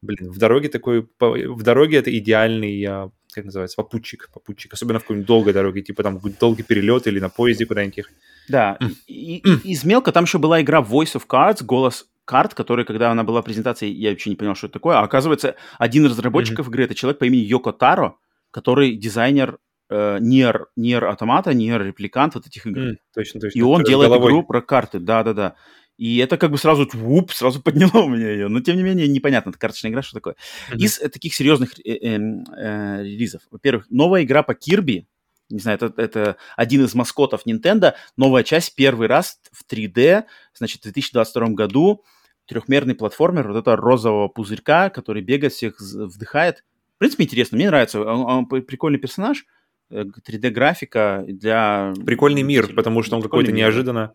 блин, 0.00 0.30
в 0.30 0.38
дороге 0.38 0.68
такой, 0.68 1.08
в 1.20 1.62
дороге 1.62 1.98
это 1.98 2.16
идеальный, 2.16 3.10
как 3.32 3.44
называется, 3.44 3.76
попутчик, 3.76 4.30
попутчик, 4.32 4.72
особенно 4.72 5.00
в 5.00 5.02
какой-нибудь 5.02 5.26
долгой 5.26 5.52
дороге, 5.52 5.82
типа 5.82 6.04
там 6.04 6.20
долгий 6.40 6.62
перелет 6.62 7.08
или 7.08 7.18
на 7.18 7.28
поезде 7.28 7.66
куда-нибудь. 7.66 8.04
Да, 8.48 8.78
и, 9.08 9.42
из 9.64 9.84
мелко 9.84 10.12
там 10.12 10.24
еще 10.24 10.38
была 10.38 10.62
игра 10.62 10.80
Voice 10.80 11.16
of 11.16 11.26
Cards, 11.28 11.64
голос 11.64 12.06
карт, 12.24 12.54
который, 12.54 12.84
когда 12.84 13.10
она 13.10 13.24
была 13.24 13.42
презентацией, 13.42 13.92
я 13.92 14.10
вообще 14.10 14.30
не 14.30 14.36
понял, 14.36 14.54
что 14.54 14.68
это 14.68 14.74
такое. 14.74 14.98
А 14.98 15.02
оказывается, 15.02 15.56
один 15.78 16.06
из 16.06 16.10
разработчиков 16.12 16.66
mm-hmm. 16.66 16.70
игры 16.70 16.84
это 16.84 16.94
человек 16.94 17.18
по 17.18 17.24
имени 17.24 17.40
Йоко 17.40 17.72
Таро, 17.72 18.18
который 18.50 18.94
дизайнер 18.94 19.58
э, 19.90 20.18
Nier, 20.20 20.66
Nier 20.78 21.02
Automata, 21.02 21.52
Nier 21.52 21.92
Replicant, 21.92 22.32
вот 22.34 22.46
этих 22.46 22.66
игр. 22.66 22.80
Mm, 22.80 22.96
точно, 23.14 23.40
точно. 23.40 23.58
И 23.58 23.62
он 23.62 23.82
делает 23.82 24.10
головой. 24.10 24.30
игру 24.30 24.42
про 24.44 24.60
карты, 24.60 24.98
да-да-да. 24.98 25.54
И 25.98 26.18
это 26.18 26.36
как 26.36 26.52
бы 26.52 26.58
сразу, 26.58 26.88
вуп, 26.92 27.32
сразу 27.32 27.60
подняло 27.60 27.90
у 28.04 28.08
меня 28.08 28.30
ее. 28.30 28.48
Но, 28.48 28.60
тем 28.60 28.76
не 28.76 28.82
менее, 28.82 29.08
непонятно, 29.08 29.50
это 29.50 29.58
карточная 29.58 29.90
игра, 29.90 30.02
что 30.02 30.14
такое. 30.14 30.36
Mm-hmm. 30.70 30.78
Из 30.78 30.98
таких 30.98 31.34
серьезных 31.34 31.78
э, 31.80 31.92
э, 31.92 32.16
э, 32.16 33.02
релизов. 33.02 33.42
Во-первых, 33.50 33.86
новая 33.90 34.22
игра 34.22 34.42
по 34.42 34.54
Кирби. 34.54 35.08
Не 35.50 35.60
знаю, 35.60 35.78
это, 35.80 35.92
это 36.00 36.36
один 36.56 36.84
из 36.84 36.94
маскотов 36.94 37.46
Nintendo. 37.46 37.94
Новая 38.16 38.44
часть, 38.44 38.74
первый 38.76 39.08
раз 39.08 39.40
в 39.50 39.64
3D, 39.70 40.24
значит, 40.54 40.80
в 40.80 40.82
2022 40.84 41.48
году. 41.48 42.04
Трехмерный 42.46 42.94
платформер 42.94 43.48
вот 43.48 43.58
этого 43.58 43.76
розового 43.76 44.28
пузырька, 44.28 44.90
который 44.90 45.22
бегает, 45.22 45.52
всех 45.52 45.80
вдыхает. 45.80 46.64
В 46.96 46.98
принципе, 46.98 47.24
интересно, 47.24 47.56
мне 47.56 47.68
нравится. 47.68 48.00
Он, 48.00 48.20
он 48.20 48.46
прикольный 48.46 48.98
персонаж. 48.98 49.44
3D-графика 49.90 51.24
э, 51.26 51.32
для... 51.32 51.94
Прикольный 52.04 52.42
мир, 52.42 52.74
потому 52.74 53.02
что 53.02 53.16
он 53.16 53.22
какой-то 53.22 53.52
неожиданно... 53.52 54.12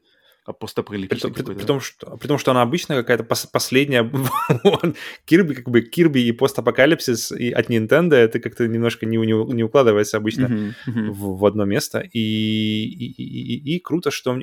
Постапокалиптический 0.59 1.31
при, 1.31 1.41
при, 1.41 1.53
при, 1.53 1.65
том, 1.65 1.79
что, 1.79 2.17
при 2.17 2.27
том, 2.27 2.37
что 2.37 2.51
она 2.51 2.63
обычно 2.63 2.95
какая-то 2.95 3.23
пос, 3.23 3.45
последняя... 3.45 4.03
Кирби, 5.25 5.53
как 5.53 5.69
бы 5.69 5.81
Кирби 5.81 6.19
и 6.19 6.33
постапокалипсис 6.33 7.31
и 7.31 7.51
от 7.51 7.69
Nintendo, 7.69 8.15
это 8.15 8.41
как-то 8.41 8.67
немножко 8.67 9.05
не, 9.05 9.15
не, 9.15 9.53
не 9.53 9.63
укладывается 9.63 10.17
обычно 10.17 10.47
uh-huh, 10.47 10.73
uh-huh. 10.87 11.11
В, 11.11 11.37
в 11.37 11.45
одно 11.45 11.63
место. 11.63 11.99
И, 12.01 12.19
и, 12.19 13.23
и, 13.23 13.75
и 13.75 13.79
круто, 13.79 14.11
что 14.11 14.37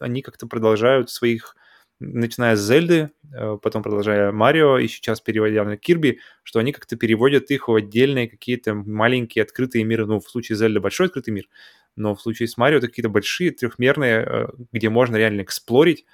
они 0.00 0.22
как-то 0.22 0.48
продолжают 0.48 1.10
своих 1.10 1.54
начиная 2.12 2.56
с 2.56 2.66
Зельды, 2.66 3.10
э, 3.32 3.58
потом 3.62 3.82
продолжая 3.82 4.32
Марио 4.32 4.78
и 4.78 4.88
сейчас 4.88 5.20
переводя 5.20 5.64
на 5.64 5.76
Кирби, 5.76 6.20
что 6.42 6.58
они 6.58 6.72
как-то 6.72 6.96
переводят 6.96 7.50
их 7.50 7.68
в 7.68 7.74
отдельные 7.74 8.28
какие-то 8.28 8.74
маленькие 8.74 9.42
открытые 9.42 9.84
миры. 9.84 10.06
Ну, 10.06 10.20
в 10.20 10.28
случае 10.28 10.56
Зельды 10.56 10.80
большой 10.80 11.06
открытый 11.06 11.34
мир, 11.34 11.48
но 11.96 12.14
в 12.14 12.20
случае 12.20 12.48
с 12.48 12.56
Марио 12.56 12.78
это 12.78 12.88
какие-то 12.88 13.08
большие 13.08 13.50
трехмерные, 13.50 14.26
э, 14.26 14.46
где 14.72 14.90
можно 14.90 15.16
реально 15.16 15.42
эксплорить. 15.42 16.04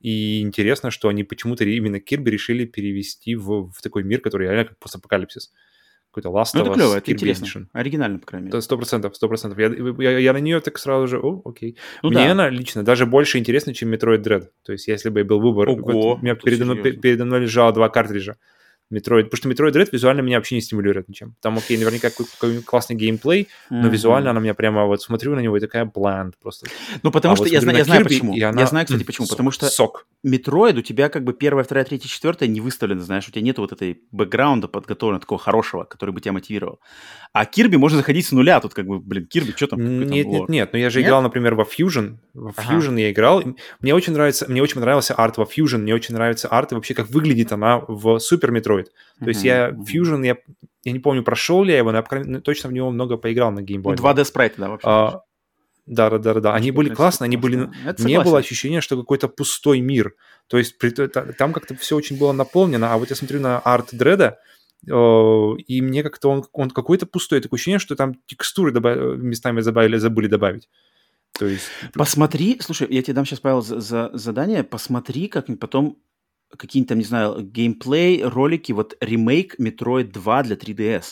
И 0.00 0.42
интересно, 0.42 0.90
что 0.90 1.08
они 1.08 1.24
почему-то 1.24 1.64
именно 1.64 1.98
Кирби 1.98 2.30
решили 2.30 2.64
перевести 2.64 3.34
в, 3.34 3.70
в 3.70 3.82
такой 3.82 4.04
мир, 4.04 4.20
который 4.20 4.44
реально 4.44 4.66
как 4.66 4.78
постапокалипсис. 4.78 5.48
апокалипсис 5.48 5.67
какой-то 6.20 6.36
Last 6.36 6.50
ну, 6.54 6.60
of 6.60 6.64
Us. 6.64 6.70
это 6.70 6.74
клево, 6.74 6.94
это 6.96 7.12
интересно. 7.12 7.68
Оригинально, 7.72 8.18
по 8.18 8.26
крайней 8.26 8.46
мере. 8.48 8.60
Сто 8.60 8.76
процентов, 8.76 9.16
сто 9.16 9.28
процентов. 9.28 9.58
Я, 9.58 9.68
я, 9.98 10.18
я 10.18 10.32
на 10.32 10.38
нее 10.38 10.60
так 10.60 10.78
сразу 10.78 11.06
же, 11.06 11.18
о, 11.18 11.42
окей. 11.44 11.76
Ну, 12.02 12.10
Мне 12.10 12.26
да. 12.26 12.32
она 12.32 12.50
лично 12.50 12.82
даже 12.82 13.06
больше 13.06 13.38
интересна, 13.38 13.74
чем 13.74 13.92
Metroid 13.92 14.22
Dread. 14.22 14.48
То 14.64 14.72
есть, 14.72 14.88
если 14.88 15.10
бы 15.10 15.24
был 15.24 15.40
выбор, 15.40 15.68
Ого, 15.68 15.80
вот, 15.80 16.18
у 16.18 16.22
меня 16.22 16.34
передо 16.34 16.64
мной, 16.64 16.76
передо 16.76 17.24
мной 17.24 17.40
лежало 17.40 17.72
два 17.72 17.88
картриджа. 17.88 18.36
Metroid, 18.92 19.24
потому 19.24 19.36
что 19.36 19.48
Metroid 19.48 19.72
Dread 19.72 19.88
визуально 19.92 20.20
меня 20.22 20.38
вообще 20.38 20.54
не 20.54 20.60
стимулирует 20.60 21.08
ничем. 21.08 21.34
Там, 21.40 21.58
окей, 21.58 21.76
наверняка 21.76 22.10
какой-нибудь 22.10 22.64
классный 22.64 22.96
геймплей, 22.96 23.42
mm-hmm. 23.42 23.80
но 23.82 23.88
визуально 23.88 24.30
она 24.30 24.40
меня 24.40 24.54
прямо 24.54 24.86
вот 24.86 25.02
смотрю 25.02 25.34
на 25.34 25.40
него 25.40 25.56
и 25.56 25.60
такая 25.60 25.84
бланд 25.84 26.38
просто. 26.40 26.66
Ну, 27.02 27.10
потому 27.10 27.34
а 27.34 27.36
что 27.36 27.44
вот 27.44 27.52
я, 27.52 27.60
знаю, 27.60 27.78
я 27.78 27.84
знаю 27.84 28.04
почему. 28.04 28.34
Я 28.34 28.52
знаю, 28.66 28.86
кстати, 28.86 29.04
почему. 29.04 29.26
Сок, 29.26 29.36
потому 29.36 29.50
что 29.50 29.66
сок. 29.66 30.06
Metroid 30.26 30.78
у 30.78 30.82
тебя 30.82 31.08
как 31.08 31.24
бы 31.24 31.32
первая, 31.32 31.64
вторая, 31.64 31.84
третья, 31.84 32.08
четвертая 32.08 32.48
не 32.48 32.60
выставлена, 32.60 33.02
знаешь, 33.02 33.28
у 33.28 33.30
тебя 33.30 33.42
нет 33.42 33.58
вот 33.58 33.72
этой 33.72 34.00
бэкграунда 34.10 34.68
подготовленного, 34.68 35.20
такого 35.20 35.38
хорошего, 35.38 35.84
который 35.84 36.10
бы 36.10 36.20
тебя 36.20 36.32
мотивировал. 36.32 36.80
А 37.32 37.44
Кирби 37.44 37.76
можно 37.76 37.98
заходить 37.98 38.26
с 38.26 38.32
нуля, 38.32 38.58
тут 38.60 38.74
как 38.74 38.86
бы, 38.86 38.98
блин, 38.98 39.26
Кирби, 39.26 39.52
что 39.54 39.68
там? 39.68 39.80
Нет, 39.80 40.24
там 40.24 40.32
нет, 40.32 40.48
нет, 40.48 40.72
но 40.72 40.78
я 40.78 40.90
же 40.90 40.98
нет? 40.98 41.06
играл, 41.06 41.22
например, 41.22 41.54
во 41.54 41.64
Fusion. 41.64 42.16
В 42.34 42.50
Fusion 42.50 42.92
ага. 42.92 43.00
я 43.00 43.10
играл. 43.10 43.42
Мне 43.80 43.94
очень 43.94 44.12
нравится, 44.12 44.46
мне 44.48 44.62
очень 44.62 44.74
понравился 44.76 45.14
арт 45.14 45.36
во 45.36 45.44
Fusion, 45.44 45.78
мне 45.78 45.94
очень 45.94 46.14
нравится 46.14 46.48
арт 46.48 46.72
и 46.72 46.74
вообще 46.74 46.94
как 46.94 47.08
выглядит 47.10 47.52
она 47.52 47.78
в 47.86 48.16
Super 48.16 48.50
Metroid. 48.50 48.77
То 48.84 49.28
есть 49.28 49.44
я 49.44 49.70
Fusion, 49.70 50.24
я, 50.24 50.36
я 50.84 50.92
не 50.92 50.98
помню, 50.98 51.22
прошел 51.22 51.62
ли 51.64 51.72
я 51.72 51.78
его, 51.78 51.92
но 51.92 51.98
я 51.98 52.40
точно 52.40 52.70
в 52.70 52.72
него 52.72 52.90
много 52.90 53.16
поиграл 53.16 53.50
на 53.50 53.60
Game 53.60 53.82
Boy. 53.82 53.96
2D 53.96 54.24
спрайты, 54.24 54.60
да, 54.60 54.68
вообще. 54.68 54.88
А, 54.88 55.22
да, 55.86 56.10
да, 56.10 56.18
да, 56.18 56.34
да. 56.40 56.54
Они 56.54 56.70
были 56.70 56.94
классные, 56.94 57.26
они 57.26 57.36
были... 57.36 57.70
Это 57.86 58.04
не 58.04 58.20
было 58.20 58.38
ощущения, 58.38 58.80
что 58.80 58.96
какой-то 58.96 59.28
пустой 59.28 59.80
мир. 59.80 60.14
То 60.46 60.58
есть 60.58 60.78
при, 60.78 60.90
там 60.90 61.52
как-то 61.52 61.74
все 61.76 61.96
очень 61.96 62.18
было 62.18 62.32
наполнено, 62.32 62.92
а 62.92 62.98
вот 62.98 63.10
я 63.10 63.16
смотрю 63.16 63.40
на 63.40 63.58
арт 63.58 63.88
Дреда, 63.92 64.38
и 64.86 65.82
мне 65.82 66.02
как-то 66.02 66.30
он, 66.30 66.44
он 66.52 66.70
какой-то 66.70 67.06
пустой. 67.06 67.40
Такое 67.40 67.56
ощущение, 67.56 67.78
что 67.78 67.96
там 67.96 68.14
текстуры 68.26 68.70
добав... 68.70 68.96
местами 69.18 69.60
забавили, 69.60 69.96
забыли 69.96 70.28
добавить. 70.28 70.68
То 71.32 71.46
есть... 71.46 71.64
Посмотри, 71.94 72.58
слушай, 72.60 72.86
я 72.90 73.02
тебе 73.02 73.14
дам 73.14 73.24
сейчас, 73.24 73.40
Павел, 73.40 73.62
за, 73.62 73.80
за 73.80 74.10
задание, 74.12 74.64
посмотри 74.64 75.28
как-нибудь 75.28 75.60
потом 75.60 75.98
какие-нибудь 76.56 76.88
там, 76.88 76.98
не 76.98 77.04
знаю, 77.04 77.42
геймплей, 77.42 78.22
ролики, 78.22 78.72
вот 78.72 78.96
ремейк 79.00 79.56
Metroid 79.60 80.04
2 80.12 80.42
для 80.44 80.56
3DS. 80.56 81.04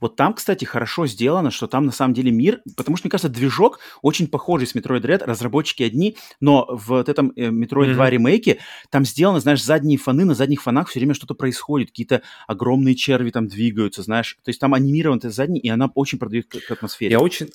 Вот 0.00 0.16
там, 0.16 0.34
кстати, 0.34 0.64
хорошо 0.64 1.06
сделано, 1.06 1.50
что 1.50 1.66
там 1.66 1.86
на 1.86 1.92
самом 1.92 2.14
деле 2.14 2.30
мир, 2.30 2.60
потому 2.76 2.96
что, 2.96 3.06
мне 3.06 3.10
кажется, 3.10 3.28
движок 3.28 3.80
очень 4.02 4.28
похожий 4.28 4.66
с 4.66 4.74
Metroid 4.74 5.00
Red, 5.00 5.24
разработчики 5.24 5.82
одни, 5.82 6.16
но 6.40 6.66
в 6.68 7.02
вот 7.02 7.08
этом 7.08 7.32
э, 7.36 7.48
Metroid 7.48 7.90
mm-hmm. 7.90 7.94
2 7.94 8.10
ремейке 8.10 8.58
там 8.90 9.04
сделано, 9.04 9.40
знаешь, 9.40 9.62
задние 9.64 9.98
фоны, 9.98 10.24
на 10.24 10.34
задних 10.34 10.62
фонах 10.62 10.88
все 10.88 11.00
время 11.00 11.14
что-то 11.14 11.34
происходит, 11.34 11.88
какие-то 11.88 12.22
огромные 12.46 12.94
черви 12.94 13.30
там 13.30 13.48
двигаются, 13.48 14.02
знаешь, 14.02 14.38
то 14.44 14.50
есть 14.50 14.60
там 14.60 14.74
анимирован 14.74 15.18
это 15.18 15.30
задний, 15.30 15.60
и 15.60 15.68
она 15.68 15.90
очень 15.94 16.18
продает 16.18 16.46
к, 16.46 16.58
к 16.58 16.70
атмосфере. 16.70 17.12
Я 17.12 17.20
очень, 17.20 17.48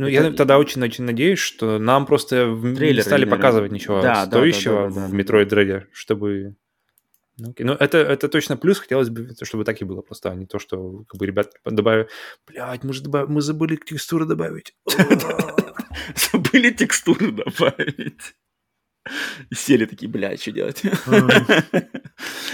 ну, 0.00 0.06
это... 0.06 0.28
я 0.28 0.32
тогда 0.32 0.58
очень-очень 0.58 1.04
надеюсь, 1.04 1.38
что 1.38 1.78
нам 1.78 2.06
просто 2.06 2.56
Трейлер, 2.58 2.96
не 2.96 3.02
стали 3.02 3.26
показывать 3.26 3.70
ничего 3.70 4.00
да, 4.00 4.24
стоящего 4.24 4.88
да, 4.88 4.94
да, 4.94 5.00
да, 5.02 5.06
в 5.08 5.14
Metroid 5.14 5.48
Dread, 5.50 5.84
чтобы... 5.92 6.56
Ну, 7.36 7.54
ну, 7.58 7.72
это, 7.74 7.98
это 7.98 8.28
точно 8.30 8.56
плюс, 8.56 8.78
хотелось 8.78 9.10
бы, 9.10 9.34
чтобы 9.42 9.64
так 9.64 9.78
и 9.82 9.84
было 9.84 10.00
просто, 10.00 10.30
а 10.30 10.34
не 10.34 10.46
то, 10.46 10.58
что 10.58 11.04
как 11.06 11.18
бы 11.18 11.26
ребят 11.26 11.52
добавили... 11.66 12.08
Блядь, 12.46 12.82
мы 12.82 12.94
же 12.94 13.02
добав... 13.02 13.28
мы 13.28 13.42
забыли 13.42 13.76
текстуры 13.76 14.24
добавить. 14.24 14.74
Забыли 16.32 16.70
текстуры 16.70 17.32
добавить. 17.32 18.34
И 19.50 19.54
сели 19.54 19.86
такие, 19.86 20.10
блядь, 20.10 20.42
что 20.42 20.52
делать? 20.52 20.82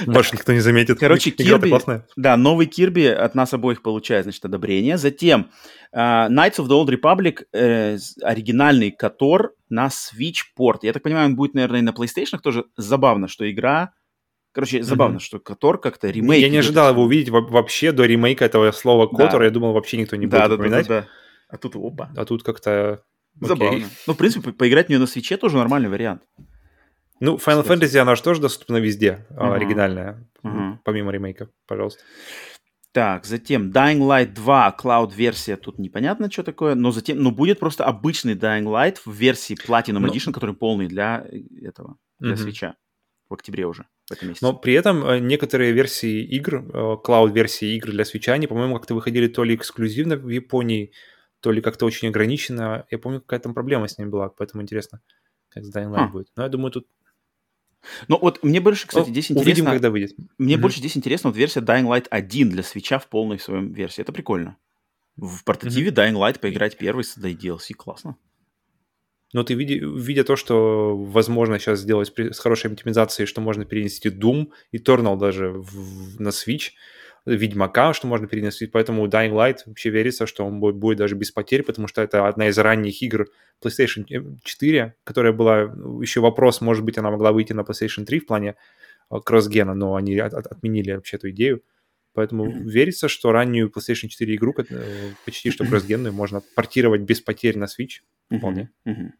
Может, 0.06 0.34
никто 0.34 0.52
не 0.52 0.60
заметит. 0.60 0.98
Короче, 1.00 1.30
Кирби, 1.30 1.72
да, 2.16 2.36
новый 2.36 2.66
Кирби 2.66 3.06
от 3.06 3.34
нас 3.34 3.52
обоих 3.52 3.82
получает, 3.82 4.24
значит, 4.24 4.44
одобрение. 4.44 4.96
Затем 4.96 5.50
uh, 5.94 6.28
Knights 6.28 6.58
of 6.58 6.68
the 6.68 6.80
Old 6.80 6.88
Republic, 6.88 7.44
э, 7.52 7.98
оригинальный 8.22 8.92
Котор 8.92 9.54
на 9.68 9.88
Switch 9.88 10.44
порт. 10.54 10.84
Я 10.84 10.92
так 10.92 11.02
понимаю, 11.02 11.26
он 11.26 11.36
будет, 11.36 11.54
наверное, 11.54 11.80
и 11.80 11.82
на 11.82 11.90
PlayStation 11.90 12.38
тоже. 12.38 12.64
Забавно, 12.76 13.28
что 13.28 13.50
игра 13.50 13.92
Короче, 14.56 14.82
забавно, 14.82 15.16
mm-hmm. 15.16 15.20
что 15.20 15.38
Котор 15.38 15.78
как-то 15.78 16.08
ремейк. 16.08 16.40
Я 16.40 16.48
не 16.48 16.56
ожидал 16.56 16.90
его 16.90 17.02
увидеть 17.02 17.28
вообще 17.28 17.92
до 17.92 18.06
ремейка 18.06 18.46
этого 18.46 18.72
слова 18.72 19.06
Котор. 19.06 19.40
Да. 19.40 19.44
Я 19.44 19.50
думал, 19.50 19.74
вообще 19.74 19.98
никто 19.98 20.16
не 20.16 20.24
будет 20.24 20.48
да, 20.48 20.54
упоминать. 20.54 20.88
Да, 20.88 20.94
да, 20.94 21.00
да. 21.02 21.08
А 21.50 21.58
тут 21.58 21.76
опа. 21.76 22.10
А 22.16 22.24
тут 22.24 22.42
как-то 22.42 23.02
Забавно. 23.40 23.78
Okay. 23.78 23.84
Ну, 24.06 24.12
в 24.14 24.16
принципе, 24.16 24.52
поиграть 24.52 24.86
в 24.86 24.88
нее 24.88 24.98
на 24.98 25.06
свече 25.06 25.36
тоже 25.36 25.56
нормальный 25.56 25.88
вариант. 25.88 26.22
Ну, 27.20 27.36
Final 27.36 27.62
Кстати. 27.62 27.82
Fantasy, 27.82 27.98
она 27.98 28.14
же 28.14 28.22
тоже 28.22 28.40
доступна 28.40 28.76
везде, 28.76 29.26
uh-huh. 29.30 29.54
оригинальная, 29.54 30.28
uh-huh. 30.42 30.78
помимо 30.84 31.10
ремейка, 31.12 31.48
пожалуйста. 31.66 32.02
Так, 32.92 33.24
затем 33.24 33.70
Dying 33.70 33.98
Light 33.98 34.32
2, 34.32 34.76
Cloud-версия, 34.78 35.56
тут 35.56 35.78
непонятно, 35.78 36.30
что 36.30 36.42
такое, 36.42 36.74
но 36.74 36.90
затем, 36.90 37.22
ну, 37.22 37.30
будет 37.30 37.58
просто 37.58 37.84
обычный 37.84 38.34
Dying 38.34 38.64
Light 38.64 38.98
в 39.04 39.12
версии 39.12 39.54
Platinum 39.54 40.00
но... 40.00 40.08
Edition, 40.08 40.32
который 40.32 40.54
полный 40.54 40.88
для 40.88 41.26
этого, 41.62 41.96
для 42.18 42.34
uh-huh. 42.34 42.36
свеча 42.36 42.76
в 43.28 43.34
октябре 43.34 43.66
уже. 43.66 43.86
в 44.08 44.12
этом 44.12 44.28
месяце. 44.28 44.44
Но 44.44 44.54
при 44.54 44.74
этом 44.74 45.04
э, 45.04 45.18
некоторые 45.18 45.72
версии 45.72 46.22
игр, 46.22 46.98
клауд-версии 47.02 47.76
игр 47.76 47.90
для 47.90 48.04
свеча, 48.04 48.34
они, 48.34 48.46
по-моему, 48.46 48.76
как-то 48.76 48.94
выходили 48.94 49.26
то 49.26 49.42
ли 49.42 49.54
эксклюзивно 49.54 50.16
в 50.16 50.28
Японии, 50.28 50.92
то 51.40 51.52
ли 51.52 51.60
как-то 51.60 51.86
очень 51.86 52.08
ограничено. 52.08 52.86
Я 52.90 52.98
помню, 52.98 53.20
какая 53.20 53.40
там 53.40 53.54
проблема 53.54 53.88
с 53.88 53.98
ними 53.98 54.08
была, 54.08 54.28
поэтому 54.28 54.62
интересно, 54.62 55.00
как 55.48 55.64
с 55.64 55.74
Dying 55.74 55.90
Light 55.90 56.06
а. 56.06 56.08
будет. 56.08 56.28
Но 56.36 56.42
я 56.44 56.48
думаю, 56.48 56.70
тут 56.70 56.86
но 58.08 58.18
вот 58.18 58.42
мне 58.42 58.60
больше, 58.60 58.86
кстати, 58.86 59.10
здесь 59.10 59.30
интересно... 59.30 59.42
Увидим, 59.42 59.64
когда 59.66 59.90
выйдет. 59.90 60.16
Мне 60.38 60.54
mm-hmm. 60.54 60.58
больше 60.58 60.78
здесь 60.78 60.96
интересно 60.96 61.30
вот 61.30 61.36
версия 61.36 61.60
Dying 61.60 61.84
Light 61.84 62.06
1 62.10 62.50
для 62.50 62.62
свеча 62.62 62.98
в 62.98 63.08
полной 63.08 63.38
своем 63.38 63.72
версии. 63.72 64.00
Это 64.00 64.12
прикольно. 64.12 64.56
В 65.16 65.44
портативе 65.44 65.90
mm-hmm. 65.90 65.94
Dying 65.94 66.14
Light 66.14 66.40
поиграть 66.40 66.76
первый 66.76 67.04
с 67.04 67.16
DLC 67.16 67.74
классно. 67.74 68.16
Но 69.32 69.42
ты, 69.42 69.54
видя, 69.54 69.74
видя 69.74 70.24
то, 70.24 70.36
что 70.36 70.96
возможно 70.96 71.58
сейчас 71.58 71.80
сделать 71.80 72.12
с 72.16 72.38
хорошей 72.38 72.70
оптимизацией, 72.70 73.26
что 73.26 73.40
можно 73.40 73.64
перенести 73.64 74.08
Doom 74.08 74.50
и 74.70 74.78
Eternal 74.78 75.18
даже 75.18 75.50
в, 75.50 76.20
на 76.20 76.28
Switch, 76.28 76.70
Ведьмака, 77.26 77.92
что 77.92 78.06
можно 78.06 78.28
перенести, 78.28 78.66
поэтому 78.66 79.06
Dying 79.06 79.32
Light 79.32 79.58
вообще 79.66 79.90
верится, 79.90 80.26
что 80.26 80.46
он 80.46 80.60
будет, 80.60 80.76
будет 80.76 80.98
даже 80.98 81.16
без 81.16 81.32
потерь, 81.32 81.64
потому 81.64 81.88
что 81.88 82.00
это 82.00 82.28
одна 82.28 82.48
из 82.48 82.56
ранних 82.58 83.02
игр 83.02 83.28
PlayStation 83.62 84.38
4, 84.44 84.94
которая 85.02 85.32
была, 85.32 85.62
еще 86.00 86.20
вопрос, 86.20 86.60
может 86.60 86.84
быть, 86.84 86.98
она 86.98 87.10
могла 87.10 87.32
выйти 87.32 87.52
на 87.52 87.62
PlayStation 87.62 88.04
3 88.04 88.20
в 88.20 88.26
плане 88.26 88.54
э, 89.10 89.16
кроссгена, 89.24 89.74
но 89.74 89.96
они 89.96 90.16
от, 90.18 90.34
от, 90.34 90.46
отменили 90.46 90.92
вообще 90.92 91.16
эту 91.16 91.30
идею. 91.30 91.62
Поэтому 92.12 92.46
mm-hmm. 92.46 92.62
верится, 92.62 93.08
что 93.08 93.32
раннюю 93.32 93.70
PlayStation 93.70 94.06
4 94.08 94.36
игру, 94.36 94.54
э, 94.56 95.12
почти 95.24 95.50
что 95.50 95.64
кроссгенную, 95.68 96.12
можно 96.12 96.42
портировать 96.54 97.00
без 97.00 97.20
потерь 97.20 97.58
на 97.58 97.64
Switch. 97.64 98.02
Вполне. 98.30 98.70
Mm-hmm. 98.86 99.10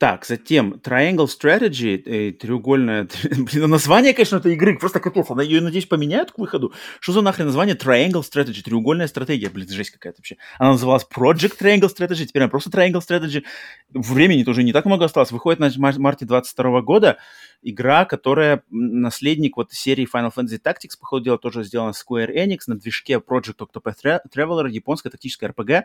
Так, 0.00 0.24
затем 0.24 0.80
Triangle 0.82 1.26
Strategy, 1.26 2.02
э, 2.06 2.32
треугольная... 2.32 3.06
Блин, 3.52 3.68
название, 3.68 4.14
конечно, 4.14 4.36
этой 4.36 4.54
игры 4.54 4.78
просто 4.78 4.98
капец. 4.98 5.26
Она 5.28 5.42
ее, 5.42 5.60
надеюсь, 5.60 5.84
поменяют 5.84 6.32
к 6.32 6.38
выходу. 6.38 6.72
Что 7.00 7.12
за 7.12 7.20
нахрен 7.20 7.44
название 7.44 7.76
Triangle 7.76 8.22
Strategy? 8.22 8.62
Треугольная 8.62 9.08
стратегия. 9.08 9.50
Блин, 9.50 9.68
жесть 9.68 9.90
какая-то 9.90 10.20
вообще. 10.20 10.38
Она 10.58 10.70
называлась 10.70 11.04
Project 11.04 11.58
Triangle 11.60 11.94
Strategy, 11.94 12.24
теперь 12.24 12.44
она 12.44 12.48
просто 12.48 12.70
Triangle 12.70 13.02
Strategy. 13.06 13.44
Времени 13.90 14.42
тоже 14.42 14.62
не 14.62 14.72
так 14.72 14.86
много 14.86 15.04
осталось. 15.04 15.32
Выходит 15.32 15.60
на 15.60 15.70
марте 15.98 16.24
22 16.24 16.80
года. 16.80 17.18
Игра, 17.60 18.06
которая 18.06 18.62
наследник 18.70 19.58
вот 19.58 19.70
серии 19.70 20.08
Final 20.10 20.32
Fantasy 20.34 20.58
Tactics, 20.64 20.98
по 20.98 21.04
ходу 21.04 21.24
дела, 21.26 21.36
тоже 21.36 21.62
сделана 21.62 21.90
Square 21.90 22.34
Enix 22.34 22.60
на 22.68 22.78
движке 22.78 23.16
Project 23.18 23.58
Octopath 23.58 24.20
Traveler, 24.34 24.70
японская 24.70 25.12
тактическая 25.12 25.50
RPG 25.50 25.82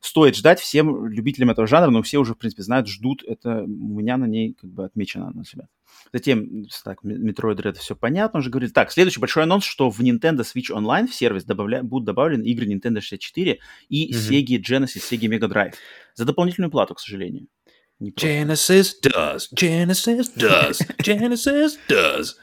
стоит 0.00 0.36
ждать 0.36 0.60
всем 0.60 1.06
любителям 1.06 1.50
этого 1.50 1.66
жанра, 1.66 1.90
но 1.90 2.02
все 2.02 2.18
уже, 2.18 2.34
в 2.34 2.38
принципе, 2.38 2.62
знают, 2.62 2.88
ждут. 2.88 3.22
Это 3.24 3.62
у 3.62 3.66
меня 3.66 4.16
на 4.16 4.26
ней 4.26 4.54
как 4.60 4.70
бы 4.70 4.84
отмечено 4.84 5.30
на 5.30 5.44
себя. 5.44 5.68
Затем, 6.12 6.66
так, 6.84 7.04
Metroid 7.04 7.56
Red 7.56 7.78
все 7.78 7.96
понятно, 7.96 8.40
уже 8.40 8.50
говорили. 8.50 8.70
Так, 8.70 8.92
следующий 8.92 9.20
большой 9.20 9.42
анонс, 9.42 9.64
что 9.64 9.90
в 9.90 10.00
Nintendo 10.00 10.40
Switch 10.40 10.70
Online 10.70 11.06
в 11.06 11.14
сервис 11.14 11.44
добавля... 11.44 11.82
будут 11.82 12.06
добавлены 12.06 12.44
игры 12.44 12.66
Nintendo 12.66 13.00
64 13.00 13.58
и 13.88 14.12
mm-hmm. 14.12 14.16
Sega 14.16 14.60
Genesis, 14.60 15.02
Sega 15.10 15.28
Mega 15.28 15.50
Drive. 15.50 15.74
За 16.14 16.24
дополнительную 16.24 16.70
плату, 16.70 16.94
к 16.94 17.00
сожалению. 17.00 17.48
Genesis 18.00 18.94
does, 19.02 19.48
Genesis 19.54 20.28
does, 20.36 20.80
Genesis 20.98 21.78
does. 21.88 22.34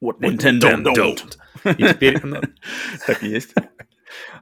What 0.00 0.20
Nintendo 0.20 0.82
don't. 0.82 0.94
don't. 0.94 1.36
И 1.78 1.82
теперь... 1.82 2.20
Так 3.06 3.22
и 3.22 3.28
есть. 3.28 3.54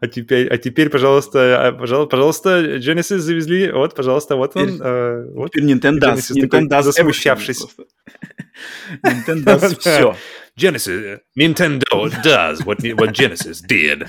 А 0.00 0.06
теперь, 0.06 0.48
а 0.48 0.58
теперь, 0.58 0.88
пожалуйста, 0.90 1.68
а, 1.68 1.72
пожалуйста, 1.72 2.10
пожалуйста, 2.10 2.76
Genesis 2.76 3.18
завезли. 3.18 3.70
Вот, 3.70 3.94
пожалуйста, 3.94 4.36
вот 4.36 4.56
он. 4.56 4.80
Э, 4.82 5.26
вот. 5.32 5.52
Теперь 5.52 5.70
Nintendo, 5.70 6.14
Genesis 6.14 6.36
Nintendo 6.36 6.68
такой, 6.68 6.82
засмущавшись. 6.82 7.66
Nintendo 9.02 9.78
все. 9.78 10.16
Genesis, 10.56 11.20
Nintendo 11.36 12.10
does 12.22 12.64
what, 12.64 12.78
what 12.96 13.12
Genesis 13.12 13.60
did. 13.68 14.08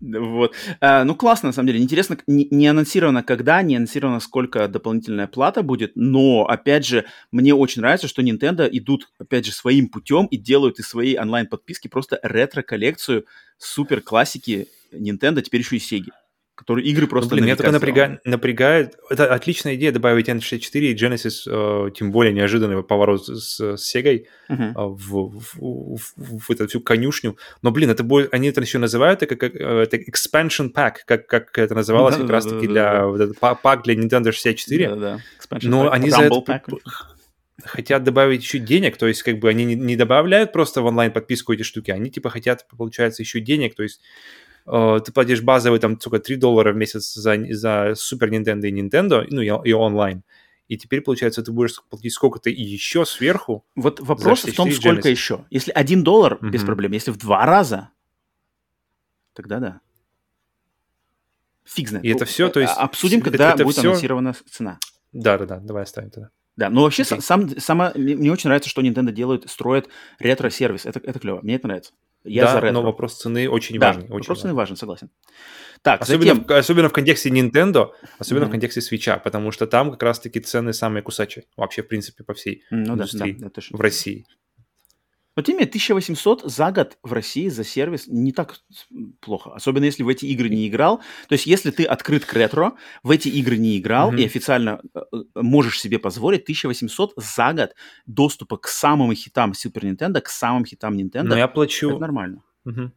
Вот. 0.00 0.54
А, 0.80 1.04
ну, 1.04 1.14
классно, 1.14 1.48
на 1.48 1.52
самом 1.52 1.68
деле. 1.68 1.80
Интересно, 1.80 2.18
не, 2.26 2.46
не 2.50 2.66
анонсировано 2.66 3.22
когда, 3.22 3.62
не 3.62 3.76
анонсировано, 3.76 4.20
сколько 4.20 4.68
дополнительная 4.68 5.26
плата 5.26 5.62
будет, 5.62 5.92
но, 5.94 6.46
опять 6.46 6.86
же, 6.86 7.06
мне 7.32 7.54
очень 7.54 7.80
нравится, 7.80 8.08
что 8.08 8.22
Nintendo 8.22 8.68
идут, 8.70 9.08
опять 9.18 9.46
же, 9.46 9.52
своим 9.52 9.88
путем 9.88 10.26
и 10.26 10.36
делают 10.36 10.78
из 10.78 10.88
своей 10.88 11.18
онлайн-подписки 11.18 11.88
просто 11.88 12.20
ретро-коллекцию 12.22 13.24
супер 13.58 14.02
классики 14.02 14.68
Nintendo, 14.92 15.42
теперь 15.42 15.60
еще 15.60 15.76
и 15.76 15.80
Sega 15.80 16.12
которые 16.56 16.86
игры 16.86 17.06
просто... 17.06 17.30
Ну, 17.30 17.36
блин, 17.36 17.44
меня 17.44 17.56
только 17.56 17.70
напрягает, 17.70 18.24
напрягает... 18.24 18.96
Это 19.10 19.32
отличная 19.32 19.76
идея 19.76 19.92
добавить 19.92 20.28
N64 20.28 20.80
и 20.80 20.94
Genesis, 20.94 21.42
э, 21.46 21.90
тем 21.90 22.10
более 22.10 22.32
неожиданный 22.32 22.82
поворот 22.82 23.26
с, 23.26 23.76
с 23.76 23.94
Sega 23.94 24.24
uh-huh. 24.48 24.70
э, 24.70 24.72
в, 24.74 25.38
в, 25.38 25.98
в, 26.16 26.38
в 26.38 26.50
эту 26.50 26.66
всю 26.66 26.80
конюшню. 26.80 27.36
Но, 27.60 27.70
блин, 27.70 27.90
это 27.90 28.02
будет... 28.02 28.32
Они 28.32 28.48
это 28.48 28.62
еще 28.62 28.78
называют 28.78 29.22
это 29.22 29.36
как 29.36 29.54
э, 29.54 29.82
это 29.82 29.98
expansion 29.98 30.72
pack, 30.72 30.94
как, 31.04 31.26
как 31.26 31.58
это 31.58 31.74
называлось 31.74 32.16
как 32.16 32.30
раз-таки 32.30 32.66
для... 32.66 33.06
Вот 33.06 33.20
этот 33.20 33.38
пак 33.38 33.82
для 33.84 33.94
Nintendo 33.94 34.32
64. 34.32 34.88
Да-да, 34.88 35.20
Но 35.62 35.86
pack. 35.86 35.90
они 35.90 36.08
Rumble 36.08 36.16
за 36.16 36.22
это... 36.22 36.36
Pack. 36.36 36.78
хотят 37.66 38.02
добавить 38.02 38.42
еще 38.42 38.60
денег, 38.60 38.96
то 38.96 39.06
есть 39.06 39.22
как 39.22 39.38
бы 39.40 39.50
они 39.50 39.66
не, 39.66 39.74
не 39.74 39.96
добавляют 39.96 40.52
просто 40.52 40.80
в 40.80 40.86
онлайн 40.86 41.12
подписку 41.12 41.52
эти 41.52 41.62
штуки, 41.64 41.90
они 41.90 42.10
типа 42.10 42.30
хотят, 42.30 42.66
получается, 42.68 43.22
еще 43.22 43.40
денег, 43.40 43.74
то 43.74 43.82
есть 43.82 44.00
Э, 44.66 45.00
ты 45.04 45.12
платишь 45.12 45.42
базовый 45.42 45.78
там, 45.78 46.00
сука, 46.00 46.18
3 46.18 46.36
доллара 46.36 46.72
в 46.72 46.76
месяц 46.76 47.14
за, 47.14 47.36
за 47.50 47.90
Super 47.92 48.30
Nintendo 48.30 48.66
и 48.66 48.72
Nintendo, 48.72 49.26
ну, 49.30 49.40
и, 49.40 49.68
и 49.68 49.72
онлайн. 49.72 50.22
И 50.68 50.76
теперь, 50.76 51.00
получается, 51.00 51.42
ты 51.42 51.52
будешь 51.52 51.80
платить 51.88 52.12
сколько-то 52.12 52.50
и 52.50 52.62
еще 52.62 53.04
сверху. 53.04 53.64
Вот 53.76 54.00
вопрос 54.00 54.44
в 54.44 54.54
том, 54.54 54.70
сколько 54.72 55.08
Genesis. 55.08 55.10
еще. 55.10 55.44
Если 55.50 55.70
1 55.70 56.02
доллар, 56.02 56.34
mm-hmm. 56.34 56.50
без 56.50 56.64
проблем. 56.64 56.92
Если 56.92 57.12
в 57.12 57.18
два 57.18 57.46
раза, 57.46 57.90
тогда 59.32 59.60
да. 59.60 59.80
Фиг 61.64 61.88
знает. 61.88 62.04
И 62.04 62.08
это 62.08 62.24
все, 62.24 62.48
то 62.48 62.60
есть... 62.60 62.72
А, 62.76 62.82
обсудим, 62.82 63.20
когда 63.20 63.48
это, 63.48 63.56
это 63.56 63.64
будет 63.64 63.76
все... 63.76 63.88
анонсирована 63.88 64.34
цена. 64.50 64.78
Да-да-да, 65.12 65.58
давай 65.58 65.84
оставим 65.84 66.10
тогда. 66.10 66.30
Да, 66.56 66.70
но 66.70 66.82
вообще 66.82 67.02
okay. 67.02 67.20
сам, 67.20 67.60
сама, 67.60 67.92
мне 67.94 68.32
очень 68.32 68.48
нравится, 68.48 68.70
что 68.70 68.82
Nintendo 68.82 69.12
делает, 69.12 69.48
строит 69.50 69.88
ретро-сервис. 70.18 70.86
Это, 70.86 71.00
это 71.00 71.18
клево, 71.18 71.40
мне 71.42 71.56
это 71.56 71.66
нравится. 71.66 71.92
Я 72.26 72.44
да, 72.44 72.52
за 72.52 72.60
ретро. 72.60 72.72
но 72.72 72.82
вопрос 72.82 73.14
цены 73.14 73.48
очень 73.48 73.78
да, 73.78 73.88
важный. 73.88 74.04
Очень 74.04 74.14
вопрос 74.14 74.40
цены 74.42 74.54
важен, 74.54 74.76
согласен. 74.76 75.10
Так, 75.82 76.02
особенно, 76.02 76.34
затем... 76.34 76.44
в, 76.44 76.50
особенно 76.50 76.88
в 76.88 76.92
контексте 76.92 77.30
Nintendo, 77.30 77.90
особенно 78.18 78.44
mm-hmm. 78.44 78.48
в 78.48 78.50
контексте 78.50 78.80
Switch, 78.80 79.20
потому 79.22 79.52
что 79.52 79.66
там 79.66 79.90
как 79.92 80.02
раз-таки 80.02 80.40
цены 80.40 80.72
самые 80.72 81.02
кусачие. 81.02 81.44
Вообще, 81.56 81.82
в 81.82 81.88
принципе, 81.88 82.24
по 82.24 82.34
всей 82.34 82.64
ну, 82.70 82.94
индустрии 82.94 83.36
да, 83.38 83.50
да, 83.54 83.62
в 83.70 83.80
России. 83.80 84.26
Но 85.36 85.42
тем 85.42 85.56
не 85.56 85.58
менее, 85.60 85.68
1800 85.68 86.50
за 86.50 86.72
год 86.72 86.98
в 87.02 87.12
России 87.12 87.48
за 87.48 87.62
сервис 87.62 88.06
не 88.08 88.32
так 88.32 88.56
плохо. 89.20 89.54
Особенно 89.54 89.84
если 89.84 90.02
в 90.02 90.08
эти 90.08 90.24
игры 90.26 90.48
не 90.48 90.66
играл. 90.66 90.98
То 91.28 91.34
есть, 91.34 91.46
если 91.46 91.70
ты 91.70 91.84
открыт 91.84 92.24
к 92.24 92.32
ретро, 92.32 92.72
в 93.02 93.10
эти 93.10 93.28
игры 93.28 93.58
не 93.58 93.78
играл 93.78 94.12
mm-hmm. 94.12 94.20
и 94.20 94.24
официально 94.24 94.80
э, 94.94 95.00
э, 95.12 95.22
можешь 95.34 95.78
себе 95.78 95.98
позволить 95.98 96.42
1800 96.42 97.12
за 97.16 97.52
год 97.52 97.74
доступа 98.06 98.56
к 98.56 98.66
самым 98.66 99.14
хитам 99.14 99.52
Super 99.52 99.82
Nintendo, 99.82 100.20
к 100.22 100.28
самым 100.30 100.64
хитам 100.64 100.96
Nintendo. 100.96 101.24
Но 101.24 101.36
я 101.36 101.48
плачу... 101.48 101.90
Это 101.90 101.98
нормально. 101.98 102.42
Mm-hmm. 102.66 102.90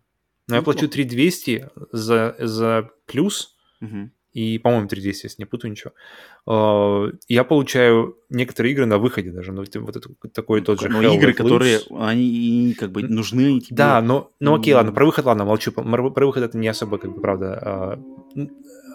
Но 0.47 0.55
я 0.55 0.61
плачу 0.61 0.87
3200 0.87 1.69
за, 1.91 2.35
за 2.39 2.89
плюс. 3.05 3.57
Mm-hmm 3.83 4.09
и, 4.33 4.59
по-моему, 4.59 4.87
3DS, 4.87 5.19
если 5.23 5.35
не 5.39 5.45
путаю 5.45 5.71
ничего. 5.71 5.93
А, 6.45 7.09
я 7.27 7.43
получаю 7.43 8.17
некоторые 8.29 8.73
игры 8.73 8.85
на 8.85 8.97
выходе 8.97 9.31
даже, 9.31 9.51
ну, 9.51 9.63
вот 9.63 9.95
это, 9.95 10.09
такой 10.33 10.61
тот 10.61 10.81
же 10.81 10.89
Но 10.89 11.01
Hell 11.01 11.15
игры, 11.15 11.33
которые, 11.33 11.79
они 11.89 12.75
как 12.77 12.91
бы 12.91 13.03
нужны 13.03 13.59
тебе. 13.59 13.75
Да, 13.75 14.01
но, 14.01 14.31
ну 14.39 14.55
окей, 14.55 14.73
ладно, 14.73 14.91
про 14.91 15.05
выход, 15.05 15.25
ладно, 15.25 15.45
молчу. 15.45 15.71
Про 15.71 16.25
выход 16.25 16.43
это 16.43 16.57
не 16.57 16.67
особо, 16.67 16.97
как 16.97 17.13
бы, 17.13 17.21
правда, 17.21 17.59
а, 17.61 17.99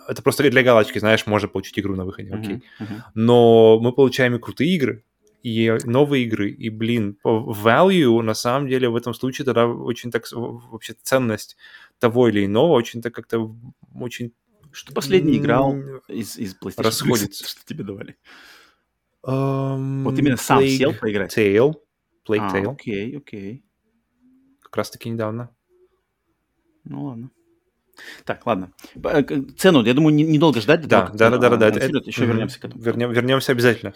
это 0.09 0.23
просто 0.23 0.49
для 0.49 0.63
галочки, 0.63 0.99
знаешь, 0.99 1.27
можно 1.27 1.49
получить 1.49 1.79
игру 1.79 1.97
на 1.97 2.05
выходе, 2.05 2.31
окей. 2.33 2.57
Uh-huh, 2.57 2.61
uh-huh. 2.81 3.01
Но 3.15 3.81
мы 3.81 3.93
получаем 3.93 4.37
и 4.37 4.39
крутые 4.39 4.75
игры, 4.75 5.05
и 5.43 5.77
новые 5.85 6.25
игры, 6.25 6.51
и, 6.51 6.71
блин, 6.71 7.19
value, 7.25 8.23
на 8.23 8.35
самом 8.35 8.69
деле, 8.69 8.89
в 8.89 8.97
этом 8.97 9.15
случае 9.15 9.45
тогда 9.45 9.67
очень 9.67 10.11
так, 10.11 10.25
вообще 10.33 10.95
ценность 11.03 11.57
того 11.99 12.29
или 12.29 12.47
иного 12.47 12.73
очень 12.73 13.03
так 13.03 13.15
как-то 13.15 13.55
очень 13.95 14.33
что 14.75 14.93
последний 14.93 15.39
играл 15.39 15.77
из, 16.09 16.37
из 16.37 16.55
PlayStation? 16.55 16.83
Расходится. 16.83 17.49
Что 17.49 17.65
тебе 17.65 17.85
давали? 17.85 18.17
Um, 19.27 20.03
вот 20.03 20.19
именно 20.19 20.37
сам 20.37 20.61
Plague 20.61 20.77
сел 20.77 20.95
поиграть? 20.95 21.37
Tale. 21.37 21.75
Plague 22.29 22.41
а, 22.41 22.57
Tale. 22.57 22.73
окей, 22.73 23.17
окей. 23.17 23.65
Как 24.61 24.77
раз-таки 24.77 25.09
недавно. 25.09 25.55
Ну 26.85 27.05
ладно. 27.05 27.31
Так, 28.25 28.45
ладно. 28.47 28.73
Э, 28.97 29.23
цену, 29.57 29.85
я 29.85 29.95
думаю, 29.95 30.15
недолго 30.15 30.61
ждать. 30.61 30.87
Да, 30.87 31.11
да, 31.15 31.31
да, 31.31 31.39
да, 31.39 31.57
да, 31.57 31.71
да. 31.71 31.81
Еще 32.05 32.27
вернемся 32.27 32.61
к 32.61 32.65
этому. 32.65 32.83
Вернем, 32.83 33.13
вернемся 33.13 33.53
обязательно. 33.53 33.95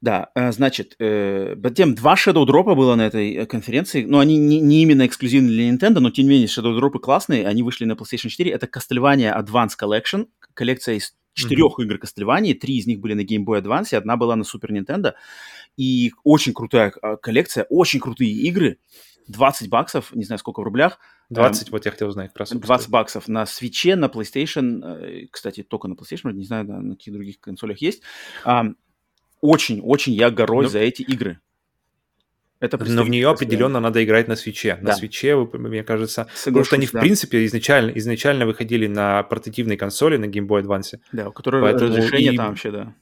Да, 0.00 0.30
э, 0.36 0.52
значит, 0.52 0.94
э, 1.00 1.56
затем 1.60 1.94
два 1.96 2.14
Shadow 2.14 2.46
Drop 2.46 2.74
было 2.76 2.94
на 2.94 3.06
этой 3.06 3.34
э, 3.34 3.46
конференции. 3.46 4.04
Ну, 4.04 4.20
они 4.20 4.36
не, 4.36 4.60
не 4.60 4.82
именно 4.82 5.04
эксклюзивны 5.04 5.48
для 5.48 5.68
Nintendo, 5.70 5.98
но 5.98 6.10
тем 6.10 6.26
не 6.26 6.30
менее 6.30 6.46
Shadow 6.46 6.78
Drop 6.78 6.98
классные. 7.00 7.48
Они 7.48 7.64
вышли 7.64 7.84
на 7.84 7.92
PlayStation 7.92 8.28
4. 8.28 8.50
Это 8.52 8.66
Castlevania 8.66 9.36
Advance 9.36 9.72
Collection, 9.80 10.28
коллекция 10.54 10.96
из 10.96 11.14
четырех 11.32 11.78
mm-hmm. 11.78 11.84
игр 11.84 11.96
Castlevania. 11.96 12.54
Три 12.54 12.76
из 12.76 12.86
них 12.86 13.00
были 13.00 13.14
на 13.14 13.22
Game 13.22 13.44
Boy 13.44 13.60
Advance, 13.60 13.96
одна 13.96 14.16
была 14.16 14.36
на 14.36 14.42
Super 14.42 14.70
Nintendo. 14.70 15.14
и 15.76 16.12
очень 16.22 16.52
крутая 16.52 16.90
коллекция, 17.20 17.66
очень 17.68 17.98
крутые 17.98 18.30
игры. 18.30 18.78
20 19.28 19.68
баксов, 19.68 20.14
не 20.14 20.24
знаю, 20.24 20.38
сколько 20.38 20.60
в 20.60 20.64
рублях. 20.64 20.98
20, 21.30 21.68
эм, 21.68 21.72
вот 21.72 21.84
я 21.84 21.90
хотел 21.90 22.08
узнать. 22.08 22.28
Как 22.28 22.38
раз 22.38 22.50
20 22.50 22.88
баксов 22.88 23.28
на 23.28 23.46
свече, 23.46 23.94
на 23.94 24.06
PlayStation, 24.06 24.80
э, 24.82 25.26
кстати, 25.30 25.62
только 25.62 25.88
на 25.88 25.94
PlayStation, 25.94 26.32
не 26.32 26.44
знаю, 26.44 26.66
на, 26.66 26.80
на 26.80 26.94
каких 26.94 27.12
других 27.12 27.40
консолях 27.40 27.78
есть. 27.82 28.02
Очень-очень 29.40 30.12
я 30.12 30.30
горой 30.30 30.64
ну, 30.64 30.68
за 30.70 30.80
эти 30.80 31.02
игры. 31.02 31.38
Это 32.60 32.76
Но 32.84 33.04
в 33.04 33.08
нее 33.08 33.28
определенно 33.28 33.78
надо 33.78 34.02
играть 34.04 34.26
на 34.26 34.34
свече. 34.34 34.78
Да. 34.80 34.88
На 34.88 34.92
свече, 34.94 35.36
мне 35.36 35.84
кажется, 35.84 36.26
Соглашусь, 36.34 36.44
потому 36.44 36.64
что 36.64 36.76
они, 36.76 36.86
в 36.86 36.92
да. 36.92 37.00
принципе, 37.00 37.44
изначально, 37.46 37.92
изначально 37.92 38.46
выходили 38.46 38.88
на 38.88 39.22
портативной 39.22 39.76
консоли, 39.76 40.16
на 40.16 40.24
Game 40.24 40.48
Boy 40.48 40.62
Advance. 40.64 40.98
Да, 41.12 41.28
у 41.28 41.32
которой 41.32 41.62
Поэтому 41.62 41.90
разрешение 41.90 42.32
и... 42.32 42.36
там 42.36 42.48
вообще, 42.48 42.72
да. 42.72 42.94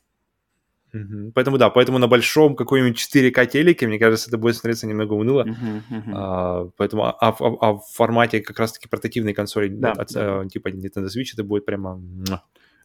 Угу. 0.92 1.32
Поэтому 1.34 1.58
да, 1.58 1.70
поэтому 1.70 1.98
на 1.98 2.06
большом 2.06 2.54
какой-нибудь 2.54 2.98
4К 2.98 3.46
телеке, 3.46 3.86
мне 3.86 3.98
кажется, 3.98 4.28
это 4.28 4.38
будет 4.38 4.56
смотреться 4.56 4.86
немного 4.86 5.14
уныло. 5.14 5.44
Uh-huh, 5.44 5.82
uh-huh. 5.90 6.12
А, 6.14 6.68
поэтому 6.76 7.04
а, 7.04 7.16
а, 7.20 7.36
а 7.38 7.72
в 7.74 7.84
формате 7.92 8.40
как 8.40 8.58
раз-таки 8.58 8.88
портативной 8.88 9.34
консоли 9.34 9.68
да, 9.68 9.92
от, 9.92 10.12
да. 10.12 10.40
А, 10.40 10.46
типа 10.46 10.68
Nintendo 10.68 11.06
Switch 11.06 11.32
это 11.34 11.44
будет 11.44 11.66
прямо... 11.66 12.00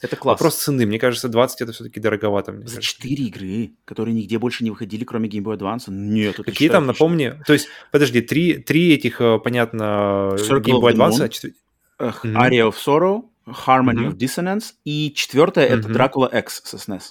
Это 0.02 0.16
класс. 0.16 0.40
Вопрос 0.40 0.56
цены. 0.56 0.86
Мне 0.86 0.98
кажется, 0.98 1.30
20 1.30 1.62
это 1.62 1.72
все-таки 1.72 2.00
дороговато. 2.00 2.52
Мне 2.52 2.68
За 2.68 2.82
4 2.82 3.24
игры, 3.26 3.72
которые 3.86 4.16
нигде 4.16 4.40
больше 4.40 4.64
не 4.64 4.72
выходили, 4.72 5.04
кроме 5.04 5.30
Game 5.30 5.44
Boy 5.44 5.58
Advance? 5.58 5.84
Нет, 5.88 6.36
это 6.36 6.44
Какие 6.44 6.70
там, 6.70 6.88
напомни? 6.88 7.36
То 7.46 7.54
есть, 7.54 7.68
подожди, 7.92 8.22
три, 8.22 8.58
три 8.58 8.94
этих, 8.94 9.22
э, 9.22 9.40
понятно, 9.40 10.36
Circle 10.38 10.62
Game 10.62 10.82
Boy 10.82 10.94
Advance? 10.94 11.30
Четвер... 11.30 11.54
Uh, 12.00 12.14
mm-hmm. 12.24 12.36
Aria 12.36 12.68
of 12.68 12.76
Sorrow, 12.76 13.26
Harmony 13.46 14.00
mm-hmm. 14.00 14.08
of 14.08 14.18
Dissonance 14.18 14.74
и 14.86 15.14
четвертое 15.16 15.70
mm-hmm. 15.70 15.80
это 15.80 15.90
Dracula 15.90 16.40
X 16.40 16.64
со 16.66 16.78
SNES. 16.78 17.02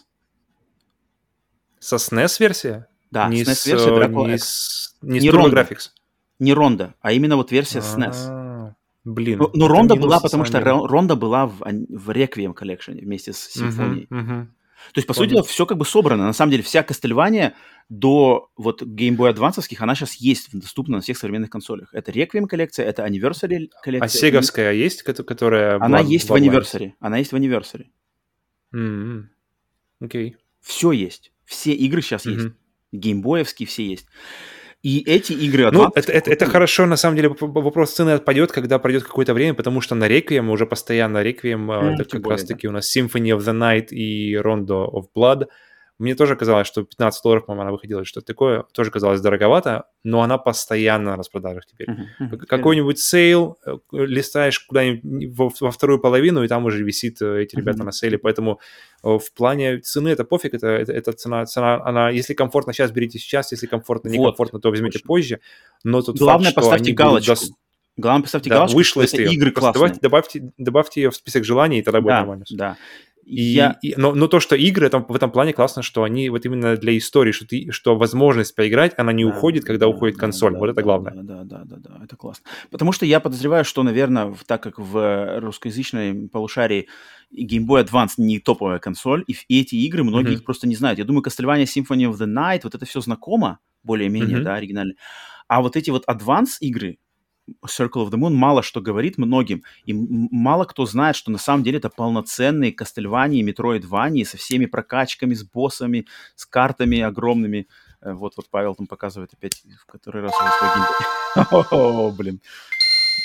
Со 1.78 1.96
SNES 1.96 2.36
версия? 2.40 2.88
Да, 3.12 3.28
не 3.28 3.42
SNES 3.42 3.68
версия 3.68 3.88
э, 3.88 3.98
Dracula 4.00 4.26
не 4.26 4.34
X. 4.34 4.42
С, 4.42 4.96
не, 5.00 5.20
не 5.20 5.30
с 5.30 5.32
Ronda. 5.32 5.52
Graphics. 5.52 5.90
Не 6.40 6.54
Ронда, 6.54 6.94
а 7.00 7.12
именно 7.12 7.36
вот 7.36 7.52
версия 7.52 7.78
SNES. 7.78 8.49
Блин. 9.04 9.38
Ну, 9.38 9.50
но 9.54 9.68
Ронда 9.68 9.96
была, 9.96 10.20
потому 10.20 10.44
что 10.44 10.60
Ронда 10.60 11.16
была 11.16 11.46
в, 11.46 11.60
в 11.60 12.10
Requiem 12.10 12.52
коллекшене 12.52 13.02
вместе 13.02 13.32
с 13.32 13.38
симфонией. 13.38 14.06
Uh-huh, 14.10 14.26
uh-huh. 14.26 14.46
То 14.92 14.98
есть, 14.98 15.06
по 15.06 15.14
Понял. 15.14 15.38
сути, 15.38 15.48
все 15.48 15.66
как 15.66 15.78
бы 15.78 15.84
собрано. 15.84 16.24
На 16.24 16.32
самом 16.32 16.50
деле, 16.50 16.62
вся 16.62 16.82
Кастельвания 16.82 17.54
до 17.88 18.50
вот 18.56 18.82
Game 18.82 19.16
Boy 19.16 19.34
Advance, 19.34 19.62
она 19.78 19.94
сейчас 19.94 20.14
есть 20.14 20.48
доступна 20.52 20.96
на 20.96 21.02
всех 21.02 21.18
современных 21.18 21.50
консолях. 21.50 21.92
Это 21.92 22.12
Requiem 22.12 22.46
коллекция, 22.46 22.86
это 22.86 23.06
Anniversary 23.06 23.68
коллекция. 23.82 24.06
А 24.06 24.08
сеговская 24.08 24.72
и... 24.72 24.78
есть, 24.78 25.02
которая... 25.02 25.76
Она 25.76 25.98
была, 25.98 26.00
есть 26.00 26.28
в 26.28 26.34
Anniversary. 26.34 26.92
Она 26.98 27.18
есть 27.18 27.32
в 27.32 27.36
Anniversary. 27.36 27.86
Mm-hmm. 28.74 29.24
Окей. 30.00 30.30
Okay. 30.30 30.36
Все 30.60 30.92
есть. 30.92 31.32
Все 31.44 31.72
игры 31.72 32.02
сейчас 32.02 32.26
mm-hmm. 32.26 32.32
есть. 32.32 32.54
Геймбоевские 32.92 33.66
все 33.66 33.86
есть. 33.86 34.06
И 34.82 35.02
эти 35.06 35.32
игры... 35.32 35.70
Ну, 35.70 35.90
это, 35.94 36.10
это, 36.10 36.30
это 36.30 36.46
хорошо, 36.46 36.86
на 36.86 36.96
самом 36.96 37.16
деле, 37.16 37.28
вопрос 37.38 37.92
цены 37.92 38.10
отпадет, 38.10 38.50
когда 38.50 38.78
пройдет 38.78 39.04
какое-то 39.04 39.34
время, 39.34 39.54
потому 39.54 39.82
что 39.82 39.94
на 39.94 40.08
Requiem 40.08 40.48
уже 40.50 40.64
постоянно 40.64 41.18
Requiem, 41.18 41.66
м, 41.66 41.94
это 41.94 42.04
как 42.04 42.26
раз-таки 42.26 42.66
да. 42.66 42.70
у 42.70 42.72
нас 42.72 42.96
Symphony 42.96 43.36
of 43.36 43.40
the 43.40 43.52
Night 43.52 43.88
и 43.90 44.34
Rondo 44.36 44.86
of 44.90 45.04
Blood— 45.14 45.48
мне 46.00 46.14
тоже 46.14 46.34
казалось, 46.34 46.66
что 46.66 46.82
15 46.82 47.22
долларов, 47.22 47.44
по-моему, 47.44 47.62
она 47.62 47.72
выходила, 47.72 48.06
что-то 48.06 48.26
такое. 48.26 48.64
Тоже 48.72 48.90
казалось 48.90 49.20
дороговато, 49.20 49.84
но 50.02 50.22
она 50.22 50.38
постоянно 50.38 51.10
на 51.10 51.16
распродажах 51.18 51.66
теперь. 51.66 51.90
Uh-huh, 51.90 52.32
uh-huh. 52.32 52.46
Какой-нибудь 52.46 52.98
sale, 52.98 53.58
э, 53.66 53.76
листаешь 53.92 54.60
куда-нибудь 54.60 55.36
во, 55.36 55.52
во 55.60 55.70
вторую 55.70 55.98
половину, 55.98 56.42
и 56.42 56.48
там 56.48 56.64
уже 56.64 56.82
висит 56.82 57.20
э, 57.20 57.42
эти 57.42 57.54
ребята 57.54 57.80
uh-huh. 57.80 57.84
на 57.84 57.92
sale 57.92 58.08
е. 58.08 58.16
Поэтому 58.16 58.60
э, 59.04 59.18
в 59.18 59.32
плане 59.34 59.80
цены 59.80 60.08
это 60.08 60.24
пофиг, 60.24 60.54
это, 60.54 60.68
это, 60.68 60.90
это 60.90 61.12
цена, 61.12 61.44
цена, 61.44 61.84
она, 61.84 62.08
если 62.08 62.32
комфортно 62.32 62.72
сейчас, 62.72 62.92
берите 62.92 63.18
сейчас, 63.18 63.52
если 63.52 63.66
комфортно, 63.66 64.08
некомфортно, 64.08 64.56
вот, 64.56 64.62
то 64.62 64.70
возьмите 64.70 65.00
точно. 65.00 65.06
позже. 65.06 65.40
Но 65.84 66.00
тут 66.00 66.18
Главное, 66.18 66.46
факт, 66.46 66.56
поставьте 66.56 66.92
галочку. 66.92 67.34
Будут... 67.34 67.54
Главное, 67.98 68.22
поставьте 68.22 68.48
да, 68.48 68.56
галочку, 68.56 68.78
вышло 68.78 69.06
что 69.06 69.16
это 69.16 69.30
игры 69.30 69.50
классные. 69.50 69.74
Добавьте, 69.74 70.00
добавьте, 70.00 70.52
добавьте 70.56 71.02
ее 71.02 71.10
в 71.10 71.16
список 71.16 71.44
желаний, 71.44 71.80
и 71.80 71.82
тогда 71.82 72.00
будет 72.00 72.12
да, 72.12 72.18
нормально. 72.20 72.44
Да, 72.50 72.76
и, 73.24 73.42
я... 73.42 73.78
и, 73.82 73.94
но, 73.96 74.14
но 74.14 74.26
то, 74.26 74.40
что 74.40 74.56
игры 74.56 74.88
там, 74.88 75.06
в 75.08 75.14
этом 75.14 75.30
плане 75.30 75.52
классно, 75.52 75.82
что 75.82 76.02
они 76.02 76.28
вот 76.30 76.44
именно 76.44 76.76
для 76.76 76.96
истории, 76.96 77.32
что, 77.32 77.46
ты, 77.46 77.70
что 77.70 77.96
возможность 77.96 78.54
поиграть, 78.54 78.92
она 78.96 79.12
не 79.12 79.24
да, 79.24 79.30
уходит, 79.30 79.64
когда 79.64 79.86
да, 79.86 79.88
уходит 79.88 80.16
консоль. 80.16 80.52
Да, 80.52 80.58
вот 80.58 80.66
да, 80.66 80.72
это 80.72 80.82
главное. 80.82 81.12
Да, 81.14 81.22
да, 81.22 81.44
да, 81.44 81.62
да, 81.64 81.76
да, 81.76 82.04
это 82.04 82.16
классно. 82.16 82.44
Потому 82.70 82.92
что 82.92 83.06
я 83.06 83.20
подозреваю, 83.20 83.64
что, 83.64 83.82
наверное, 83.82 84.34
так 84.46 84.62
как 84.62 84.78
в 84.78 85.40
русскоязычной 85.40 86.28
полушарии 86.28 86.88
Game 87.32 87.66
Boy 87.66 87.86
Advance 87.86 88.14
не 88.16 88.40
топовая 88.40 88.78
консоль, 88.78 89.24
и, 89.26 89.36
и 89.48 89.60
эти 89.60 89.76
игры 89.76 90.02
многие 90.02 90.32
mm-hmm. 90.32 90.34
их 90.34 90.44
просто 90.44 90.66
не 90.66 90.74
знают. 90.74 90.98
Я 90.98 91.04
думаю, 91.04 91.22
Castlevania 91.22 91.64
Symphony 91.64 92.10
of 92.10 92.18
the 92.18 92.26
Night, 92.26 92.60
вот 92.64 92.74
это 92.74 92.84
все 92.84 93.00
знакомо, 93.00 93.60
более-менее, 93.82 94.38
mm-hmm. 94.38 94.42
да, 94.42 94.54
оригинально. 94.54 94.94
А 95.46 95.62
вот 95.62 95.76
эти 95.76 95.90
вот 95.90 96.04
Advance 96.08 96.58
игры, 96.60 96.98
Circle 97.66 98.06
of 98.06 98.10
the 98.10 98.18
Moon 98.18 98.32
мало 98.32 98.62
что 98.62 98.80
говорит 98.80 99.18
многим, 99.18 99.62
и 99.84 99.92
мало 99.92 100.64
кто 100.64 100.86
знает, 100.86 101.16
что 101.16 101.30
на 101.30 101.38
самом 101.38 101.62
деле 101.62 101.78
это 101.78 101.88
полноценные 101.88 102.72
Кастельвании, 102.72 103.42
Метроидвании 103.42 104.24
со 104.24 104.36
всеми 104.36 104.66
прокачками, 104.66 105.34
с 105.34 105.44
боссами, 105.44 106.06
с 106.34 106.46
картами 106.46 107.00
огромными. 107.00 107.68
Э, 108.00 108.12
вот, 108.12 108.36
вот 108.36 108.48
Павел 108.50 108.74
там 108.74 108.86
показывает 108.86 109.32
опять 109.32 109.62
в 109.80 109.86
который 109.86 110.22
раз 110.22 110.34
О, 111.70 112.10
блин. 112.10 112.40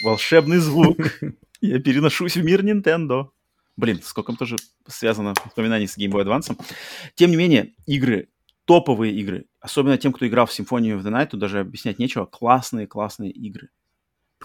Волшебный 0.03 0.57
звук. 0.57 0.97
Я 1.61 1.79
переношусь 1.79 2.35
в 2.35 2.43
мир 2.43 2.63
Nintendo. 2.63 3.29
Блин, 3.77 4.01
сколько 4.03 4.33
тоже 4.33 4.55
связано 4.87 5.33
воспоминаний 5.43 5.87
с 5.87 5.97
Game 5.97 6.11
Boy 6.11 6.25
Advance. 6.25 6.57
Тем 7.15 7.31
не 7.31 7.37
менее, 7.37 7.73
игры, 7.85 8.29
топовые 8.65 9.13
игры, 9.13 9.45
особенно 9.59 9.97
тем, 9.97 10.13
кто 10.13 10.27
играл 10.27 10.45
в 10.45 10.59
Symphony 10.59 10.97
of 10.97 11.03
the 11.03 11.11
Night, 11.11 11.27
тут 11.27 11.39
даже 11.39 11.59
объяснять 11.59 11.99
нечего, 11.99 12.25
классные-классные 12.25 13.31
игры. 13.31 13.69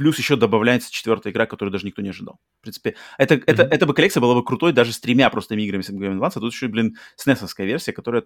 Плюс 0.00 0.16
еще 0.16 0.36
добавляется 0.36 0.90
четвертая 0.90 1.30
игра, 1.30 1.44
которую 1.44 1.70
даже 1.70 1.84
никто 1.84 2.00
не 2.00 2.08
ожидал. 2.08 2.40
В 2.60 2.62
принципе, 2.62 2.96
это, 3.18 3.34
mm-hmm. 3.34 3.44
это, 3.46 3.62
эта 3.64 3.84
бы 3.84 3.92
коллекция 3.92 4.22
была 4.22 4.34
бы 4.34 4.42
крутой 4.42 4.72
даже 4.72 4.94
с 4.94 4.98
тремя 4.98 5.28
простыми 5.28 5.60
играми 5.60 5.82
с 5.82 5.90
Game 5.90 6.18
Advance, 6.18 6.32
а 6.36 6.40
тут 6.40 6.54
еще, 6.54 6.68
блин, 6.68 6.96
snes 7.22 7.46
версия, 7.58 7.92
которая, 7.92 8.24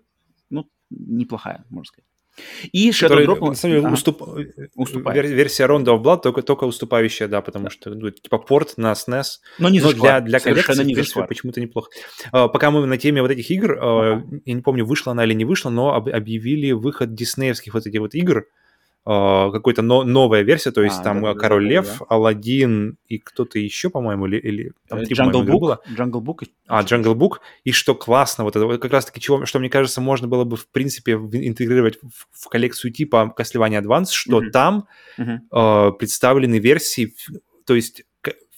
ну, 0.51 0.70
неплохая, 0.90 1.64
можно 1.70 1.88
сказать. 1.88 2.06
И 2.70 2.90
Shadow 2.90 3.26
Drop... 3.26 3.40
На 3.40 3.55
самом 3.56 3.74
деле, 3.74 3.92
уступ... 3.92 4.22
уступает. 4.76 5.28
версия 5.28 5.64
Rondo 5.64 5.96
of 5.96 6.02
Blood 6.05 6.20
только, 6.22 6.42
только 6.42 6.62
уступающая, 6.62 7.26
да, 7.26 7.42
потому 7.42 7.64
да. 7.64 7.70
что, 7.70 7.90
ну, 7.90 8.09
типа, 8.09 8.38
порт 8.38 8.74
на 8.76 8.92
SNES. 8.92 9.24
Но 9.59 9.68
не 9.68 9.80
для, 9.80 10.20
для 10.20 10.38
коллекции 10.38 10.84
не 10.84 10.94
почему-то 11.26 11.60
неплохо. 11.60 11.90
Uh, 12.32 12.48
пока 12.48 12.70
мы 12.70 12.86
на 12.86 12.98
теме 12.98 13.20
вот 13.20 13.32
этих 13.32 13.51
игр, 13.51 13.72
uh, 13.72 13.80
uh-huh. 13.80 14.42
я 14.44 14.55
не 14.55 14.62
помню, 14.62 14.86
вышла 14.86 15.10
она 15.10 15.24
или 15.24 15.34
не 15.34 15.44
вышла, 15.44 15.70
но 15.70 15.92
об, 15.92 16.09
объявили 16.09 16.70
выход 16.70 17.14
диснеевских 17.14 17.74
вот 17.74 17.84
этих 17.84 17.98
вот 17.98 18.14
игр, 18.14 18.46
какой-то 19.05 19.82
но, 19.82 20.02
новая 20.02 20.43
версия, 20.43 20.70
то 20.70 20.82
есть 20.82 21.01
а, 21.01 21.02
там 21.02 21.22
да, 21.22 21.35
Король 21.35 21.64
да, 21.64 21.70
Лев, 21.70 21.98
да. 21.98 22.06
Аладдин 22.09 22.97
и 23.06 23.18
кто-то 23.18 23.59
еще, 23.59 23.90
по-моему, 23.90 24.26
или, 24.26 24.39
или 24.39 24.72
там 24.89 25.05
три, 25.05 25.14
Jungle 25.14 25.44
Book, 25.44 25.59
было. 25.59 25.81
Jungle 25.94 26.22
Book. 26.22 26.47
А, 26.66 26.82
Jungle 26.82 27.14
Book. 27.14 27.40
И 27.64 27.72
что 27.72 27.94
классно, 27.94 28.44
вот 28.44 28.56
это 28.56 28.78
как 28.78 28.90
раз-таки, 28.90 29.20
чего, 29.20 29.44
что, 29.44 29.59
мне 29.59 29.68
кажется, 29.68 30.01
можно 30.01 30.26
было 30.26 30.44
бы, 30.44 30.56
в 30.56 30.68
принципе, 30.68 31.12
интегрировать 31.12 31.98
в, 32.02 32.47
в 32.47 32.48
коллекцию 32.48 32.93
типа 32.93 33.35
Castlevania 33.39 33.82
Advance, 33.82 34.09
что 34.10 34.40
mm-hmm. 34.40 34.51
там 34.51 34.86
mm-hmm. 35.18 35.39
Uh, 35.52 35.93
представлены 35.93 36.59
версии, 36.59 37.14
то 37.66 37.74
есть 37.74 38.05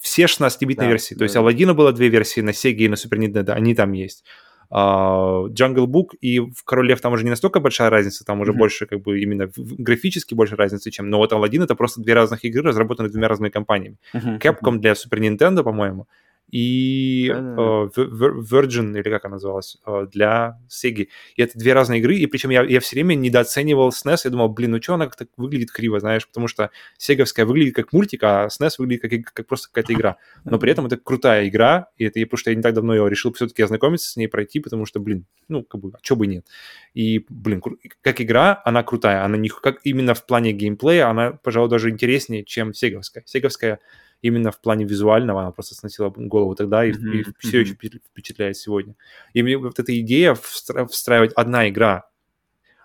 все 0.00 0.24
16-битные 0.24 0.76
да, 0.76 0.86
версии. 0.86 1.14
То 1.14 1.20
да. 1.20 1.24
есть 1.24 1.36
Аладдина 1.36 1.74
было 1.74 1.92
две 1.92 2.08
версии 2.08 2.40
на 2.40 2.50
Sega 2.50 2.76
и 2.76 2.88
на 2.88 2.94
Super 2.94 3.18
Nintendo, 3.18 3.50
они 3.50 3.74
там 3.74 3.92
есть. 3.92 4.24
Uh, 4.70 5.48
Jungle 5.48 5.86
Book 5.86 6.16
и 6.20 6.40
в 6.40 6.64
Король 6.64 6.88
Лев 6.88 7.00
там 7.00 7.12
уже 7.12 7.24
не 7.24 7.30
настолько 7.30 7.60
большая 7.60 7.90
разница, 7.90 8.24
там 8.24 8.40
уже 8.40 8.52
mm-hmm. 8.52 8.56
больше 8.56 8.86
как 8.86 9.00
бы 9.00 9.20
именно 9.20 9.48
графически 9.56 10.34
больше 10.34 10.56
разницы, 10.56 10.90
чем... 10.90 11.08
Но 11.08 11.18
вот 11.18 11.32
Aladdin 11.32 11.62
это 11.62 11.74
просто 11.74 12.00
две 12.00 12.14
разных 12.14 12.44
игры, 12.44 12.62
разработанные 12.62 13.10
двумя 13.10 13.28
разными 13.28 13.50
компаниями. 13.50 13.96
Mm-hmm. 14.14 14.40
Capcom 14.40 14.78
для 14.78 14.92
Super 14.92 15.20
Nintendo, 15.20 15.62
по-моему, 15.62 16.06
и 16.50 17.28
uh, 17.28 17.90
Virgin, 17.94 18.98
или 18.98 19.10
как 19.10 19.24
она 19.24 19.34
называлась, 19.34 19.78
uh, 19.84 20.06
для 20.06 20.58
Sega. 20.68 21.08
И 21.36 21.42
это 21.42 21.58
две 21.58 21.72
разные 21.72 22.00
игры, 22.00 22.16
и 22.16 22.26
причем 22.26 22.50
я, 22.50 22.62
я 22.62 22.80
все 22.80 22.96
время 22.96 23.14
недооценивал 23.14 23.90
SNES, 23.90 24.20
я 24.24 24.30
думал, 24.30 24.48
блин, 24.48 24.72
ну 24.72 24.82
что 24.82 24.94
она 24.94 25.06
как-то 25.06 25.26
выглядит 25.36 25.72
криво, 25.72 25.98
знаешь, 26.00 26.26
потому 26.26 26.46
что 26.48 26.70
сеговская 26.98 27.46
выглядит 27.46 27.74
как 27.74 27.92
мультик, 27.92 28.22
а 28.22 28.46
SNES 28.46 28.74
выглядит 28.78 29.02
как, 29.02 29.34
как 29.34 29.46
просто 29.46 29.68
какая-то 29.68 29.92
игра. 29.92 30.16
Но 30.44 30.58
при 30.58 30.70
этом 30.70 30.86
это 30.86 30.96
крутая 30.96 31.48
игра, 31.48 31.88
и 31.96 32.04
это 32.04 32.20
потому 32.20 32.38
что 32.38 32.50
я 32.50 32.56
не 32.56 32.62
так 32.62 32.74
давно 32.74 32.94
ее 32.94 33.08
решил 33.10 33.32
все-таки 33.32 33.62
ознакомиться 33.62 34.08
с 34.08 34.16
ней, 34.16 34.28
пройти, 34.28 34.60
потому 34.60 34.86
что, 34.86 35.00
блин, 35.00 35.26
ну, 35.48 35.62
как 35.62 35.80
бы, 35.80 35.90
а 35.94 35.98
что 36.02 36.16
бы 36.16 36.26
нет. 36.26 36.46
И, 36.94 37.24
блин, 37.28 37.62
как 38.02 38.20
игра, 38.20 38.62
она 38.64 38.82
крутая, 38.82 39.24
она 39.24 39.36
не 39.36 39.48
как 39.48 39.80
именно 39.84 40.14
в 40.14 40.24
плане 40.26 40.52
геймплея, 40.52 41.08
она, 41.08 41.32
пожалуй, 41.32 41.70
даже 41.70 41.90
интереснее, 41.90 42.44
чем 42.44 42.72
сеговская. 42.72 43.24
Сеговская 43.26 43.80
именно 44.26 44.50
в 44.50 44.60
плане 44.60 44.84
визуального 44.84 45.40
она 45.40 45.50
просто 45.50 45.74
сносила 45.74 46.10
голову 46.10 46.54
тогда 46.54 46.84
и, 46.84 46.92
mm-hmm. 46.92 47.20
и 47.20 47.24
все 47.38 47.60
еще 47.60 47.74
впечатляет 47.74 48.56
сегодня. 48.56 48.94
И 49.34 49.42
мне 49.42 49.56
вот 49.56 49.78
эта 49.78 49.98
идея 50.00 50.34
встраивать 50.34 51.32
одна 51.34 51.68
игра 51.68 52.04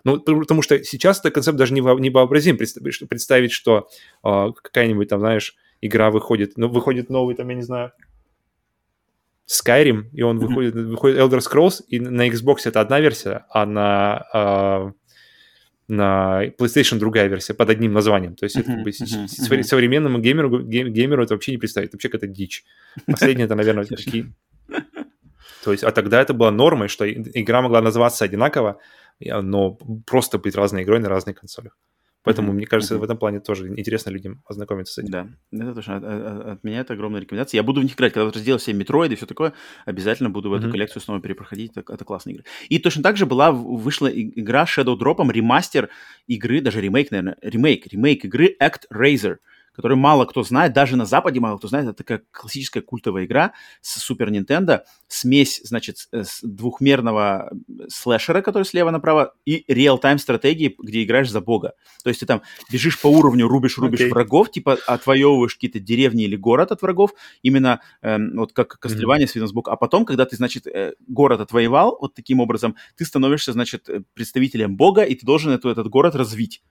ну, 0.04 0.20
потому 0.20 0.62
что 0.62 0.82
сейчас 0.82 1.20
этот 1.20 1.34
концепт 1.34 1.56
даже 1.56 1.74
не, 1.74 1.80
не 2.00 2.10
вообразим. 2.10 2.56
Представить, 2.56 3.08
представить 3.08 3.52
что 3.52 3.88
э, 4.24 4.48
какая-нибудь 4.62 5.08
там, 5.08 5.20
знаешь, 5.20 5.54
игра 5.80 6.10
выходит, 6.10 6.54
ну, 6.56 6.68
выходит 6.68 7.08
новый, 7.08 7.34
там, 7.34 7.48
я 7.48 7.54
не 7.54 7.62
знаю, 7.62 7.92
Skyrim, 9.48 10.06
и 10.12 10.22
он 10.22 10.38
mm-hmm. 10.38 10.46
выходит, 10.46 10.74
выходит 10.74 11.18
Elder 11.18 11.38
Scrolls, 11.38 11.82
и 11.86 12.00
на 12.00 12.28
Xbox 12.28 12.58
это 12.64 12.80
одна 12.80 13.00
версия, 13.00 13.44
а 13.50 13.66
на, 13.66 14.24
э, 14.34 14.92
на 15.92 16.46
PlayStation 16.58 16.98
другая 16.98 17.28
версия 17.28 17.54
под 17.54 17.70
одним 17.70 17.92
названием. 17.92 18.34
То 18.34 18.44
есть 18.44 18.56
это 18.56 18.72
как 18.72 18.82
бы 18.82 18.90
uh-huh, 18.90 19.24
uh-huh. 19.26 19.62
современному 19.62 20.18
геймеру, 20.18 20.62
геймеру 20.62 21.22
это 21.22 21.34
вообще 21.34 21.52
не 21.52 21.58
представить. 21.58 21.92
Вообще 21.92 22.08
какая-то 22.08 22.32
дичь. 22.32 22.64
Последнее 23.06 23.44
это, 23.44 23.54
наверное, 23.54 23.84
такие... 23.88 24.32
То 25.64 25.72
есть, 25.72 25.84
а 25.84 25.92
тогда 25.92 26.20
это 26.20 26.34
было 26.34 26.50
нормой, 26.50 26.88
что 26.88 27.04
игра 27.08 27.62
могла 27.62 27.80
называться 27.82 28.24
одинаково, 28.24 28.80
но 29.20 29.78
просто 30.06 30.38
быть 30.38 30.56
разной 30.56 30.82
игрой 30.82 30.98
на 30.98 31.08
разных 31.08 31.38
консолях. 31.40 31.76
Поэтому, 32.24 32.50
mm-hmm. 32.52 32.54
мне 32.54 32.66
кажется, 32.66 32.94
mm-hmm. 32.94 32.98
в 32.98 33.02
этом 33.04 33.18
плане 33.18 33.40
тоже 33.40 33.68
интересно 33.68 34.10
людям 34.10 34.42
ознакомиться 34.46 34.94
с 34.94 34.98
этим. 34.98 35.10
Да, 35.10 35.28
это 35.52 35.74
точно. 35.74 35.96
От, 35.96 36.04
от, 36.04 36.46
от 36.46 36.64
меня 36.64 36.80
это 36.80 36.94
огромная 36.94 37.20
рекомендация. 37.20 37.58
Я 37.58 37.62
буду 37.62 37.80
в 37.80 37.84
них 37.84 37.94
играть. 37.94 38.12
Когда 38.12 38.24
вот 38.24 38.36
разделал 38.36 38.58
все 38.58 38.72
метроиды 38.72 39.14
и 39.14 39.16
все 39.16 39.26
такое, 39.26 39.52
обязательно 39.86 40.30
буду 40.30 40.50
в 40.50 40.54
mm-hmm. 40.54 40.58
эту 40.58 40.70
коллекцию 40.70 41.02
снова 41.02 41.20
перепроходить. 41.20 41.72
Это, 41.76 41.92
это 41.92 42.04
классная 42.04 42.34
игра. 42.34 42.44
И 42.68 42.78
точно 42.78 43.02
так 43.02 43.16
же 43.16 43.26
была, 43.26 43.50
вышла 43.50 44.08
игра 44.08 44.64
Shadow 44.64 44.96
Drop, 44.96 45.32
ремастер 45.32 45.88
игры, 46.26 46.60
даже 46.60 46.80
ремейк, 46.80 47.10
наверное, 47.10 47.36
ремейк, 47.42 47.86
ремейк 47.86 48.24
игры 48.24 48.56
Act 48.60 48.82
Razor 48.92 49.36
которую 49.74 49.98
мало 49.98 50.24
кто 50.26 50.42
знает, 50.42 50.72
даже 50.72 50.96
на 50.96 51.06
Западе 51.06 51.40
мало 51.40 51.58
кто 51.58 51.68
знает. 51.68 51.86
Это 51.86 51.94
такая 51.94 52.22
классическая 52.30 52.82
культовая 52.82 53.24
игра 53.24 53.52
с 53.80 54.10
Super 54.10 54.28
Nintendo. 54.28 54.82
Смесь, 55.08 55.60
значит, 55.64 56.08
с 56.12 56.40
двухмерного 56.42 57.50
слэшера, 57.88 58.42
который 58.42 58.64
слева 58.64 58.90
направо, 58.90 59.34
и 59.44 59.64
реал-тайм 59.68 60.18
стратегии, 60.18 60.74
где 60.78 61.02
играешь 61.02 61.30
за 61.30 61.40
бога. 61.40 61.74
То 62.02 62.10
есть 62.10 62.20
ты 62.20 62.26
там 62.26 62.42
бежишь 62.70 63.00
по 63.00 63.06
уровню, 63.06 63.48
рубишь, 63.48 63.78
рубишь 63.78 64.00
okay. 64.00 64.10
врагов, 64.10 64.50
типа 64.50 64.78
отвоевываешь 64.86 65.54
какие-то 65.54 65.80
деревни 65.80 66.24
или 66.24 66.36
город 66.36 66.72
от 66.72 66.82
врагов, 66.82 67.12
именно 67.42 67.80
эм, 68.02 68.36
вот 68.36 68.52
как 68.52 68.78
Castlevania 68.82 69.22
mm-hmm. 69.22 69.26
с 69.26 69.34
видом 69.34 69.48
сбоку. 69.48 69.70
А 69.70 69.76
потом, 69.76 70.04
когда 70.04 70.26
ты, 70.26 70.36
значит, 70.36 70.66
э, 70.66 70.94
город 71.06 71.40
отвоевал, 71.40 71.96
вот 72.00 72.14
таким 72.14 72.40
образом, 72.40 72.76
ты 72.96 73.04
становишься, 73.04 73.52
значит, 73.52 73.88
э, 73.88 74.02
представителем 74.14 74.76
бога, 74.76 75.02
и 75.02 75.14
ты 75.14 75.24
должен 75.24 75.52
эту, 75.52 75.70
этот 75.70 75.88
город 75.88 76.14
развить 76.14 76.62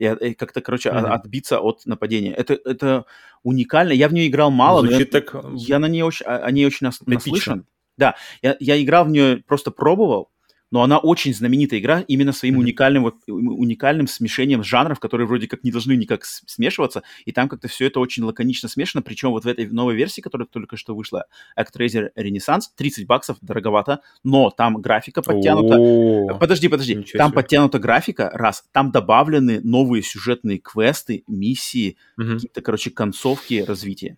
и, 0.00 0.30
и 0.30 0.34
как-то, 0.34 0.62
короче, 0.62 0.88
mm-hmm. 0.88 1.08
отбиться 1.08 1.60
от 1.60 1.84
нападения. 1.84 2.32
Это, 2.32 2.58
это 2.64 3.04
уникально. 3.42 3.92
Я 3.92 4.08
в 4.08 4.14
нее 4.14 4.28
играл 4.28 4.50
мало, 4.50 4.80
Звучит 4.80 5.12
но 5.12 5.18
я, 5.18 5.22
так... 5.22 5.44
я 5.54 5.78
на 5.78 5.86
ней 5.86 6.02
очень, 6.02 6.24
о 6.24 6.50
ней 6.50 6.66
очень 6.66 6.86
нас, 6.86 7.00
наслышан. 7.04 7.66
Да, 7.98 8.16
я, 8.40 8.56
я 8.60 8.82
играл 8.82 9.04
в 9.04 9.10
нее, 9.10 9.44
просто 9.46 9.70
пробовал, 9.70 10.30
но 10.70 10.82
она 10.82 10.98
очень 10.98 11.34
знаменитая 11.34 11.80
игра 11.80 12.00
именно 12.06 12.32
своим 12.32 12.56
mm-hmm. 12.56 12.62
уникальным, 12.62 13.02
вот, 13.02 13.16
уникальным 13.26 14.06
смешением 14.06 14.62
жанров, 14.62 15.00
которые 15.00 15.26
вроде 15.26 15.46
как 15.46 15.64
не 15.64 15.70
должны 15.70 15.96
никак 15.96 16.24
смешиваться, 16.24 17.02
и 17.24 17.32
там 17.32 17.48
как-то 17.48 17.68
все 17.68 17.86
это 17.86 18.00
очень 18.00 18.22
лаконично 18.22 18.68
смешано, 18.68 19.02
причем 19.02 19.30
вот 19.30 19.44
в 19.44 19.48
этой 19.48 19.66
новой 19.68 19.94
версии, 19.96 20.20
которая 20.20 20.46
только 20.46 20.76
что 20.76 20.94
вышла, 20.94 21.26
ActRaiser 21.58 22.10
Renaissance, 22.16 22.62
30 22.76 23.06
баксов, 23.06 23.38
дороговато, 23.40 24.00
но 24.24 24.50
там 24.50 24.80
графика 24.80 25.22
подтянута. 25.22 25.76
Oh, 25.76 26.38
подожди, 26.38 26.68
подожди, 26.68 27.02
там 27.14 27.32
подтянута 27.32 27.78
графика, 27.78 28.30
раз, 28.32 28.64
там 28.72 28.90
добавлены 28.90 29.60
новые 29.60 30.02
сюжетные 30.02 30.58
квесты, 30.58 31.24
миссии, 31.26 31.96
mm-hmm. 32.18 32.34
какие-то, 32.34 32.62
короче, 32.62 32.90
концовки 32.90 33.64
развития. 33.66 34.16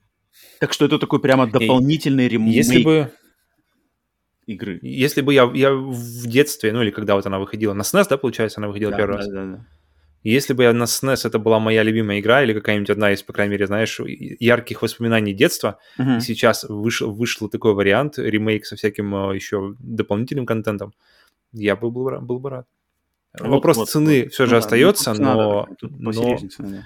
Так 0.61 0.73
что 0.73 0.85
это 0.85 0.99
такой 0.99 1.21
прямо 1.21 1.47
дополнительный 1.47 2.29
ремейк. 2.29 2.55
Если 2.55 2.83
бы 2.83 3.13
игры. 4.47 4.79
Если 4.83 5.21
бы 5.21 5.35
я, 5.35 5.51
я 5.55 5.73
в 5.73 6.27
детстве, 6.27 6.73
ну 6.73 6.83
или 6.83 6.91
когда 6.91 7.15
вот 7.15 7.27
она 7.27 7.39
выходила, 7.39 7.75
на 7.75 7.83
SNES, 7.83 8.07
да, 8.11 8.17
получается, 8.17 8.61
она 8.61 8.69
выходила 8.69 8.91
да, 8.91 8.97
первый 8.97 9.13
да, 9.13 9.19
раз? 9.19 9.29
Да, 9.29 9.45
да. 9.45 9.67
Если 10.25 10.55
бы 10.55 10.63
я 10.63 10.73
на 10.73 10.85
SNES 10.85 11.27
это 11.27 11.39
была 11.39 11.59
моя 11.59 11.83
любимая 11.83 12.21
игра 12.21 12.43
или 12.43 12.53
какая-нибудь 12.53 12.91
одна 12.91 13.13
из, 13.13 13.23
по 13.23 13.33
крайней 13.33 13.53
мере, 13.53 13.67
знаешь, 13.67 14.01
ярких 14.01 14.83
воспоминаний 14.83 15.35
детства, 15.35 15.79
uh-huh. 15.99 16.19
и 16.19 16.21
сейчас 16.21 16.65
вышел, 16.69 17.13
вышел 17.13 17.49
такой 17.49 17.75
вариант, 17.75 18.19
ремейк 18.19 18.65
со 18.65 18.77
всяким 18.77 19.15
э, 19.15 19.35
еще 19.35 19.75
дополнительным 19.81 20.47
контентом, 20.47 20.95
я 21.53 21.75
бы 21.75 21.91
был, 21.91 22.21
был 22.21 22.39
бы 22.39 22.51
рад. 22.51 22.67
Вот, 23.39 23.49
Вопрос 23.49 23.77
вот, 23.79 23.89
цены 23.89 24.25
вот, 24.25 24.33
все 24.33 24.47
же 24.47 24.53
ну, 24.53 24.59
остается, 24.59 25.15
ну, 25.15 25.25
но... 25.25 25.69
но, 25.81 26.13
цена, 26.13 26.85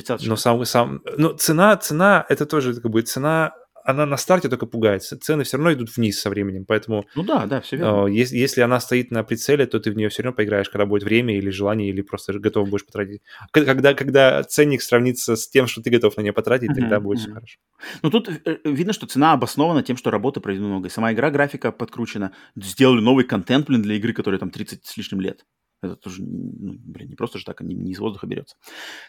да. 0.00 0.16
но 0.20 0.36
сам, 0.36 0.64
сам, 0.64 1.02
ну, 1.16 1.32
цена, 1.34 1.76
цена, 1.76 2.26
это 2.28 2.44
тоже 2.44 2.74
как 2.74 2.90
бы 2.90 3.00
цена 3.02 3.54
она 3.84 4.06
на 4.06 4.16
старте 4.16 4.48
только 4.48 4.64
пугается. 4.66 5.18
Цены 5.18 5.44
все 5.44 5.58
равно 5.58 5.72
идут 5.74 5.94
вниз 5.94 6.18
со 6.18 6.30
временем, 6.30 6.64
поэтому... 6.64 7.04
Ну 7.14 7.22
да, 7.22 7.44
да, 7.44 7.60
все 7.60 7.76
верно. 7.76 8.08
Э, 8.08 8.12
если, 8.12 8.36
если 8.36 8.62
она 8.62 8.80
стоит 8.80 9.10
на 9.10 9.22
прицеле, 9.22 9.66
то 9.66 9.78
ты 9.78 9.92
в 9.92 9.96
нее 9.96 10.08
все 10.08 10.22
равно 10.22 10.34
поиграешь, 10.34 10.70
когда 10.70 10.86
будет 10.86 11.02
время 11.02 11.36
или 11.36 11.50
желание, 11.50 11.90
или 11.90 12.00
просто 12.00 12.32
готов 12.38 12.70
будешь 12.70 12.86
потратить. 12.86 13.20
Когда, 13.50 13.92
когда 13.92 14.42
ценник 14.42 14.80
сравнится 14.80 15.36
с 15.36 15.46
тем, 15.48 15.66
что 15.66 15.82
ты 15.82 15.90
готов 15.90 16.16
на 16.16 16.22
нее 16.22 16.32
потратить, 16.32 16.70
uh-huh, 16.70 16.80
тогда 16.80 16.98
будет 16.98 17.18
uh-huh. 17.18 17.22
все 17.22 17.32
хорошо. 17.32 17.58
Ну 18.02 18.10
тут 18.10 18.30
э, 18.30 18.58
видно, 18.64 18.94
что 18.94 19.06
цена 19.06 19.34
обоснована 19.34 19.82
тем, 19.82 19.98
что 19.98 20.10
работы 20.10 20.40
проведено 20.40 20.68
много. 20.68 20.88
И 20.88 20.90
сама 20.90 21.12
игра, 21.12 21.30
графика 21.30 21.70
подкручена. 21.70 22.32
Сделали 22.56 23.00
новый 23.00 23.24
контент, 23.24 23.66
блин, 23.66 23.82
для 23.82 23.96
игры, 23.96 24.14
которая 24.14 24.38
там 24.38 24.50
30 24.50 24.86
с 24.86 24.96
лишним 24.96 25.20
лет. 25.20 25.44
Это 25.84 25.96
тоже, 25.96 26.22
ну, 26.22 26.74
блин, 26.78 27.08
не 27.08 27.16
просто 27.16 27.38
же 27.38 27.44
так, 27.44 27.60
не, 27.60 27.74
не 27.74 27.92
из 27.92 27.98
воздуха 27.98 28.26
берется. 28.26 28.56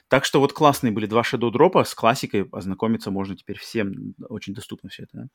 Так 0.08 0.26
что 0.26 0.40
вот 0.40 0.54
классные 0.54 0.92
были 0.92 1.06
два 1.06 1.22
Shadow 1.22 1.52
Drop, 1.52 1.84
с 1.84 1.94
классикой 1.94 2.48
ознакомиться 2.52 3.12
можно 3.12 3.36
теперь 3.36 3.58
всем, 3.58 4.16
очень 4.30 4.54
доступно 4.54 4.90
все 4.90 5.04
это. 5.04 5.12
Да? 5.14 5.28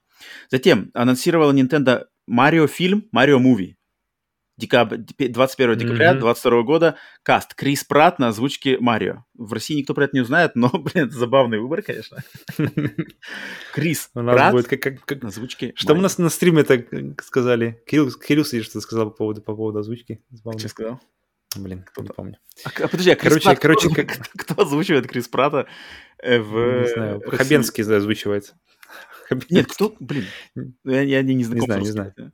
Затем 0.50 0.90
анонсировала 0.94 1.52
Nintendo 1.52 2.06
Mario 2.28 2.66
фильм, 2.66 3.08
Mario 3.14 3.38
Movie. 3.38 3.74
Декабрь, 4.60 4.98
21 4.98 5.78
декабря 5.78 6.14
mm-hmm. 6.14 6.62
года 6.64 6.96
каст 7.22 7.54
Крис 7.54 7.82
Пратт 7.82 8.18
на 8.18 8.28
озвучке 8.28 8.76
Марио. 8.78 9.24
В 9.32 9.54
России 9.54 9.78
никто 9.78 9.94
про 9.94 10.04
это 10.04 10.14
не 10.14 10.20
узнает, 10.20 10.54
но, 10.54 10.68
блин, 10.72 11.06
это 11.06 11.16
забавный 11.16 11.58
выбор, 11.58 11.80
конечно. 11.80 12.18
Крис 13.72 14.10
У 14.14 14.20
нас 14.20 14.52
будет 14.52 14.68
как, 14.68 15.02
как, 15.02 15.22
на 15.22 15.28
озвучке 15.28 15.72
Что 15.76 15.94
мы 15.94 16.02
нас 16.02 16.18
на 16.18 16.28
стриме 16.28 16.62
так 16.64 16.88
сказали? 17.22 17.82
Кирилл, 17.86 18.10
Кирилл 18.12 18.44
что-то 18.44 18.82
сказал 18.82 19.10
по 19.10 19.16
поводу, 19.16 19.40
по 19.40 19.56
поводу 19.56 19.78
озвучки. 19.78 20.22
Что 20.58 20.68
сказал? 20.68 21.00
Блин, 21.56 21.84
кто 21.84 22.02
не 22.02 22.08
помню. 22.08 22.38
А, 22.64 22.68
а 22.68 22.88
подожди, 22.88 23.10
а 23.10 23.16
Крис 23.16 23.32
короче, 23.32 23.44
Пратт, 23.44 23.60
короче, 23.60 23.88
кто, 23.88 23.94
как... 24.04 24.28
кто 24.36 24.62
озвучивает 24.62 25.08
Крис 25.08 25.28
Пратта 25.28 25.66
э, 26.22 26.38
в... 26.38 26.82
Не 26.82 26.88
знаю, 26.88 27.22
Хабенский 27.26 27.82
озвучивает. 27.82 28.54
Нет, 29.50 29.66
кто, 29.66 29.94
блин, 29.98 30.26
я, 30.84 31.02
я 31.02 31.22
не 31.22 31.44
знаком. 31.44 31.60
Не 31.60 31.66
знаю, 31.66 31.80
не 31.80 31.90
знаю. 31.90 32.32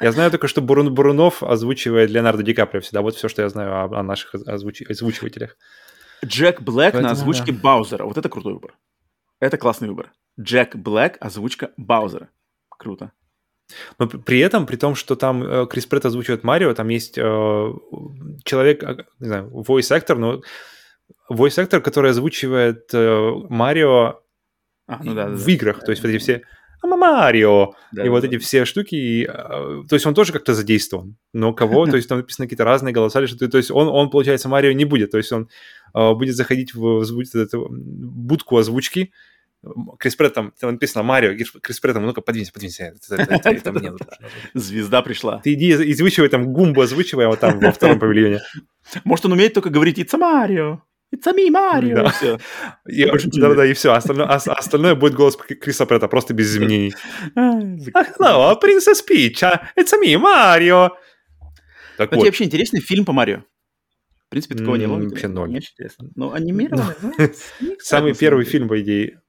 Я 0.00 0.12
знаю 0.12 0.30
только, 0.30 0.48
что 0.48 0.60
Бурун, 0.60 0.94
Бурунов 0.94 1.42
озвучивает 1.42 2.10
Леонардо 2.10 2.42
Ди 2.42 2.54
Каприо 2.54 2.80
всегда. 2.80 3.02
Вот 3.02 3.16
все, 3.16 3.28
что 3.28 3.42
я 3.42 3.48
знаю 3.48 3.72
о, 3.72 4.00
о 4.00 4.02
наших 4.02 4.34
озвуч... 4.34 4.82
озвучивателях. 4.82 5.56
Джек 6.24 6.60
Блэк 6.60 6.92
Поэтому, 6.92 7.02
на 7.02 7.10
озвучке 7.10 7.52
да. 7.52 7.58
Баузера. 7.60 8.04
Вот 8.04 8.16
это 8.16 8.28
крутой 8.28 8.54
выбор. 8.54 8.76
Это 9.40 9.58
классный 9.58 9.88
выбор. 9.88 10.12
Джек 10.40 10.76
Блэк, 10.76 11.16
озвучка 11.20 11.72
Баузера. 11.76 12.30
Круто. 12.68 13.12
Но 13.98 14.06
при 14.06 14.40
этом, 14.40 14.66
при 14.66 14.76
том, 14.76 14.94
что 14.94 15.16
там 15.16 15.42
э, 15.42 15.66
Крис 15.66 15.86
Претт 15.86 16.06
озвучивает 16.06 16.44
Марио, 16.44 16.74
там 16.74 16.88
есть 16.88 17.18
э, 17.18 17.72
человек, 18.44 18.82
э, 18.82 19.04
не 19.20 19.26
знаю, 19.26 19.50
voice 19.66 19.90
actor, 19.90 20.16
но 20.16 20.42
voice 21.30 21.64
actor, 21.64 21.80
который 21.80 22.10
озвучивает 22.10 22.90
э, 22.92 23.30
Марио 23.48 24.20
а, 24.86 25.02
ну 25.02 25.14
да, 25.14 25.28
в 25.28 25.44
да, 25.44 25.52
играх. 25.52 25.80
Да, 25.80 25.86
то 25.86 25.90
есть 25.92 26.02
вот 26.02 26.10
эти 26.10 26.18
все 26.18 26.42
Марио, 26.82 27.74
да, 27.92 28.04
и 28.04 28.10
вот 28.10 28.20
да. 28.20 28.28
эти 28.28 28.36
все 28.36 28.66
штуки, 28.66 28.94
и, 28.94 29.26
то 29.26 29.86
есть 29.92 30.04
он 30.04 30.12
тоже 30.12 30.34
как-то 30.34 30.52
задействован, 30.52 31.16
но 31.32 31.54
кого, 31.54 31.86
то 31.86 31.96
есть 31.96 32.10
там 32.10 32.18
написаны 32.18 32.44
какие-то 32.44 32.64
разные 32.64 32.92
голоса, 32.92 33.20
или 33.20 33.26
что-то, 33.26 33.48
то 33.48 33.56
есть 33.56 33.70
он, 33.70 33.88
он, 33.88 34.10
получается, 34.10 34.50
Марио 34.50 34.72
не 34.72 34.84
будет, 34.84 35.10
то 35.10 35.16
есть 35.16 35.32
он 35.32 35.48
будет 35.94 36.36
заходить 36.36 36.74
в, 36.74 37.00
в, 37.00 37.24
в 37.24 37.68
будку 37.70 38.58
озвучки, 38.58 39.12
Крис 39.98 40.16
Прэтт, 40.16 40.34
там, 40.34 40.52
там 40.58 40.72
написано 40.72 41.02
Марио, 41.02 41.34
Крис 41.60 41.80
Прэтт, 41.80 41.98
ну-ка, 41.98 42.20
подвинься, 42.20 42.52
подвинься. 42.52 42.94
Звезда 44.54 45.02
пришла. 45.02 45.38
Ты 45.38 45.54
иди 45.54 45.72
озвучивай 45.72 46.28
там 46.28 46.52
гумбу, 46.52 46.82
озвучивай 46.82 47.26
вот 47.26 47.40
там 47.40 47.58
во 47.58 47.72
втором 47.72 47.98
павильоне. 47.98 48.40
Может, 49.04 49.26
он 49.26 49.32
умеет 49.32 49.54
только 49.54 49.70
говорить 49.70 49.98
«It's 49.98 50.18
Mario». 50.18 50.80
It's 51.14 51.32
me, 51.32 51.48
Mario. 51.48 51.94
Да, 51.94 52.10
все. 52.10 52.38
И, 52.88 53.04
да, 53.38 53.54
да, 53.54 53.66
и 53.66 53.72
все. 53.72 53.92
Остальное, 53.92 54.26
а, 54.26 54.34
остальное 54.34 54.94
будет 54.94 55.14
голос 55.14 55.36
Криса 55.36 55.86
Претта, 55.86 56.08
просто 56.08 56.34
без 56.34 56.52
изменений. 56.52 56.92
Hello, 57.36 58.58
Princess 58.60 59.00
Peach. 59.08 59.42
It's 59.76 59.92
a 59.92 59.98
me, 60.02 60.16
Mario. 60.16 60.90
Так 61.96 62.12
вот. 62.12 62.24
вообще 62.24 62.44
интересный 62.44 62.80
фильм 62.80 63.04
по 63.04 63.12
Марио. 63.12 63.44
В 64.26 64.30
принципе, 64.30 64.56
такого 64.56 64.74
не 64.74 64.88
было. 64.88 64.98
Вообще 64.98 65.28
ноль. 65.28 65.48
Не 65.50 65.58
очень 65.58 65.72
интересно. 65.74 66.10
Ну, 66.16 66.32
анимированный. 66.32 67.34
Самый 67.78 68.14
первый 68.14 68.44
фильм, 68.44 68.68
по 68.68 68.80
идее, 68.80 69.20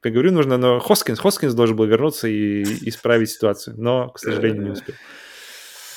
как 0.00 0.12
говорю, 0.12 0.32
нужно, 0.32 0.56
но 0.58 0.78
Хоскинс, 0.78 1.18
Хоскинс 1.18 1.54
должен 1.54 1.76
был 1.76 1.86
вернуться 1.86 2.28
и 2.28 2.62
исправить 2.88 3.30
ситуацию, 3.30 3.76
но, 3.78 4.10
к 4.10 4.18
сожалению, 4.18 4.62
не 4.62 4.70
успел. 4.70 4.94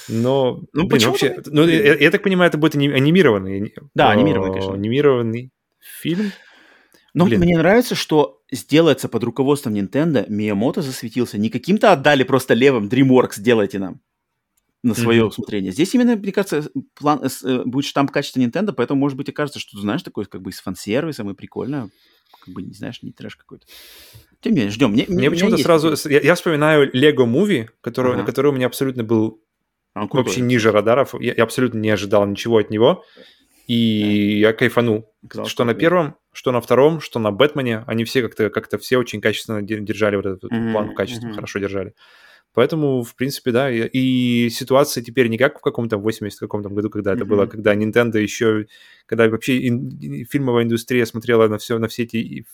Но, 0.10 0.61
ну, 0.73 0.88
блин, 0.88 1.10
вообще, 1.10 1.38
ну, 1.45 1.65
я, 1.68 1.95
я 1.95 2.11
так 2.11 2.23
понимаю, 2.23 2.49
это 2.49 2.57
будет 2.57 2.76
анимированный. 2.76 3.73
Да, 3.94 4.11
анимированный, 4.11 4.53
конечно. 4.53 4.73
Анимированный 4.73 5.52
фильм. 5.80 6.32
Но 7.14 7.26
Блин. 7.26 7.41
мне 7.41 7.57
нравится, 7.57 7.94
что 7.94 8.41
сделается 8.52 9.10
под 9.10 9.23
руководством 9.23 9.73
Nintendo, 9.73 10.26
Миямото 10.30 10.82
засветился. 10.82 11.38
Не 11.38 11.49
каким-то 11.49 11.91
отдали 11.91 12.23
просто 12.23 12.53
левым, 12.53 12.88
DreamWorks 12.88 13.34
сделайте 13.36 13.80
нам 13.80 14.02
на 14.84 14.95
свое 14.95 15.22
mm-hmm. 15.22 15.28
усмотрение. 15.28 15.72
Здесь 15.72 15.94
именно, 15.94 16.15
мне 16.15 16.32
кажется, 16.32 16.72
план, 16.95 17.22
э, 17.23 17.64
будет 17.65 17.86
штамп 17.86 18.11
качества 18.11 18.40
Nintendo, 18.40 18.73
поэтому, 18.73 18.99
может 18.99 19.18
быть, 19.18 19.30
и 19.30 19.32
кажется, 19.32 19.60
что, 19.60 19.78
ты 19.78 19.82
знаешь, 19.82 20.02
такой 20.02 20.26
как 20.26 20.41
бы 20.41 20.52
с 20.52 20.60
фан-сервисом 20.60 21.30
и 21.30 21.36
прикольно 21.36 21.90
как 22.43 22.53
бы, 22.53 22.61
не 22.61 22.73
знаешь, 22.73 23.01
не 23.03 23.11
трэш 23.11 23.35
какой-то. 23.35 23.65
Тем 24.41 24.53
не 24.53 24.59
менее, 24.59 24.72
ждем. 24.72 24.91
Мне, 24.91 25.05
мне 25.07 25.30
почему-то 25.30 25.57
сразу... 25.57 25.93
Я, 26.09 26.19
я 26.19 26.35
вспоминаю 26.35 26.91
Lego 26.91 27.26
Movie, 27.26 27.69
который, 27.81 28.13
ага. 28.13 28.23
который 28.23 28.47
у 28.47 28.53
меня 28.53 28.65
абсолютно 28.65 29.03
был 29.03 29.41
а 29.93 30.07
вообще 30.07 30.41
ниже 30.41 30.72
радаров. 30.72 31.13
Я, 31.19 31.34
я 31.35 31.43
абсолютно 31.43 31.80
не 31.80 31.89
ожидал 31.89 32.26
ничего 32.26 32.57
от 32.57 32.69
него. 32.69 33.03
И 33.68 34.41
да. 34.41 34.47
я 34.49 34.53
кайфанул. 34.53 35.09
Казалось, 35.27 35.51
что 35.51 35.63
на 35.63 35.73
первом, 35.73 36.15
что 36.34 36.51
на 36.51 36.61
втором, 36.61 36.99
что 36.99 37.19
на 37.19 37.31
Бэтмене, 37.31 37.84
они 37.88 38.03
все 38.03 38.22
как-то 38.22 38.49
как 38.49 38.81
все 38.81 38.97
очень 38.97 39.22
качественно 39.22 39.61
держали 39.61 40.15
вот 40.15 40.26
этот 40.26 40.51
mm-hmm. 40.51 40.72
план 40.72 40.95
качества, 40.95 41.27
mm-hmm. 41.27 41.35
хорошо 41.35 41.59
держали. 41.59 41.93
Поэтому, 42.53 43.03
в 43.03 43.15
принципе, 43.15 43.52
да, 43.52 43.72
и 43.72 44.49
ситуация 44.49 45.03
теперь 45.03 45.30
не 45.30 45.38
как 45.38 45.60
в 45.60 45.61
каком-то 45.61 45.98
80 45.98 46.38
каком-то 46.40 46.69
году, 46.69 46.90
когда 46.90 47.14
это 47.14 47.23
mm-hmm. 47.23 47.28
было, 47.28 47.45
когда 47.45 47.73
Nintendo 47.76 48.19
еще, 48.19 48.68
когда 49.06 49.30
вообще 49.30 49.68
ин, 49.69 50.26
фильмовая 50.30 50.65
индустрия 50.65 51.06
смотрела 51.06 51.48
на 51.48 51.57
все, 51.57 51.80
на 51.80 51.88
все 51.88 52.03
эти 52.03 52.45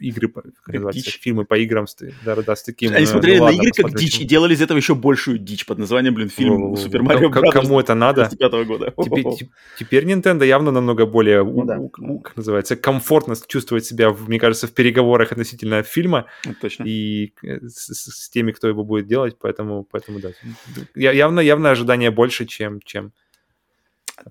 игры, 0.00 0.28
как 0.28 0.92
дичь. 0.92 1.20
фильмы 1.20 1.44
по 1.44 1.56
играм, 1.58 1.86
да, 2.24 2.36
да, 2.36 2.56
с 2.56 2.62
таким... 2.62 2.92
Они 2.92 3.04
э, 3.04 3.06
смотрели 3.06 3.38
ну, 3.38 3.44
ладно, 3.44 3.58
на 3.58 3.62
игры 3.62 3.82
как 3.82 3.94
дичь 3.94 4.18
и 4.20 4.24
делали 4.24 4.54
из 4.54 4.62
этого 4.62 4.78
еще 4.78 4.94
большую 4.94 5.38
дичь 5.38 5.66
под 5.66 5.78
названием, 5.78 6.14
блин, 6.14 6.28
фильм 6.28 6.76
Супер 6.76 7.02
Марио. 7.02 7.30
Кому 7.30 7.80
это 7.80 7.94
надо? 7.94 8.30
года. 8.64 8.92
Теперь, 9.02 9.24
теперь 9.78 10.04
Nintendo 10.04 10.44
явно 10.44 10.70
намного 10.70 11.06
более, 11.06 11.44
ну, 11.44 11.64
да. 11.64 11.78
как 12.22 12.36
называется, 12.36 12.76
комфортно 12.76 13.34
чувствовать 13.46 13.84
себя, 13.84 14.12
мне 14.12 14.38
кажется, 14.38 14.66
в 14.66 14.72
переговорах 14.72 15.32
относительно 15.32 15.82
фильма. 15.82 16.26
Точно. 16.60 16.84
И 16.84 17.32
э, 17.42 17.60
с, 17.66 17.94
с 17.94 18.30
теми, 18.30 18.52
кто 18.52 18.68
его 18.68 18.84
будет 18.84 19.06
делать, 19.06 19.36
поэтому, 19.40 19.84
поэтому 19.90 20.20
да. 20.20 20.30
Явно, 20.94 21.40
явно 21.40 21.70
ожидание 21.70 22.10
больше, 22.10 22.46
чем, 22.46 22.80
чем 22.80 23.12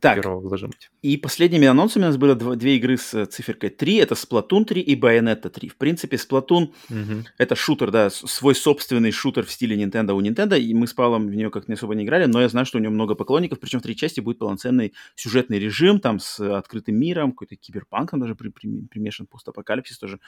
так, 0.01 0.23
быть. 0.23 0.89
И 1.01 1.17
последними 1.17 1.67
анонсами 1.67 2.03
у 2.03 2.07
нас 2.07 2.17
было 2.17 2.35
дв- 2.35 2.55
две 2.55 2.77
игры 2.77 2.97
с 2.97 3.13
э, 3.13 3.25
циферкой 3.25 3.69
3. 3.69 3.95
Это 3.97 4.15
Splatoon 4.15 4.63
3 4.63 4.81
и 4.81 4.99
Bayonetta 4.99 5.49
3. 5.49 5.69
В 5.69 5.75
принципе, 5.75 6.15
Splatoon 6.15 6.69
угу. 6.89 7.25
это 7.37 7.55
шутер, 7.55 7.91
да, 7.91 8.09
свой 8.09 8.55
собственный 8.55 9.11
шутер 9.11 9.45
в 9.45 9.51
стиле 9.51 9.75
Nintendo 9.75 10.13
у 10.13 10.21
Nintendo. 10.21 10.57
И 10.57 10.73
мы 10.73 10.87
с 10.87 10.93
Павлом 10.93 11.27
в 11.27 11.35
нее 11.35 11.49
как 11.49 11.67
не 11.67 11.73
особо 11.73 11.95
не 11.95 12.05
играли, 12.05 12.25
но 12.25 12.41
я 12.41 12.47
знаю, 12.47 12.65
что 12.65 12.77
у 12.77 12.81
него 12.81 12.93
много 12.93 13.15
поклонников. 13.15 13.59
Причем 13.59 13.79
в 13.79 13.83
третьей 13.83 13.99
части 13.99 14.21
будет 14.21 14.39
полноценный 14.39 14.93
сюжетный 15.15 15.59
режим, 15.59 15.99
там 15.99 16.19
с 16.19 16.39
открытым 16.39 16.95
миром, 16.95 17.31
какой-то 17.31 17.57
киберпанк 17.57 18.11
там 18.11 18.21
даже 18.21 18.35
при, 18.35 18.49
при, 18.49 18.85
примешан, 18.89 19.27
постапокалипсис 19.27 19.97
тоже. 19.97 20.19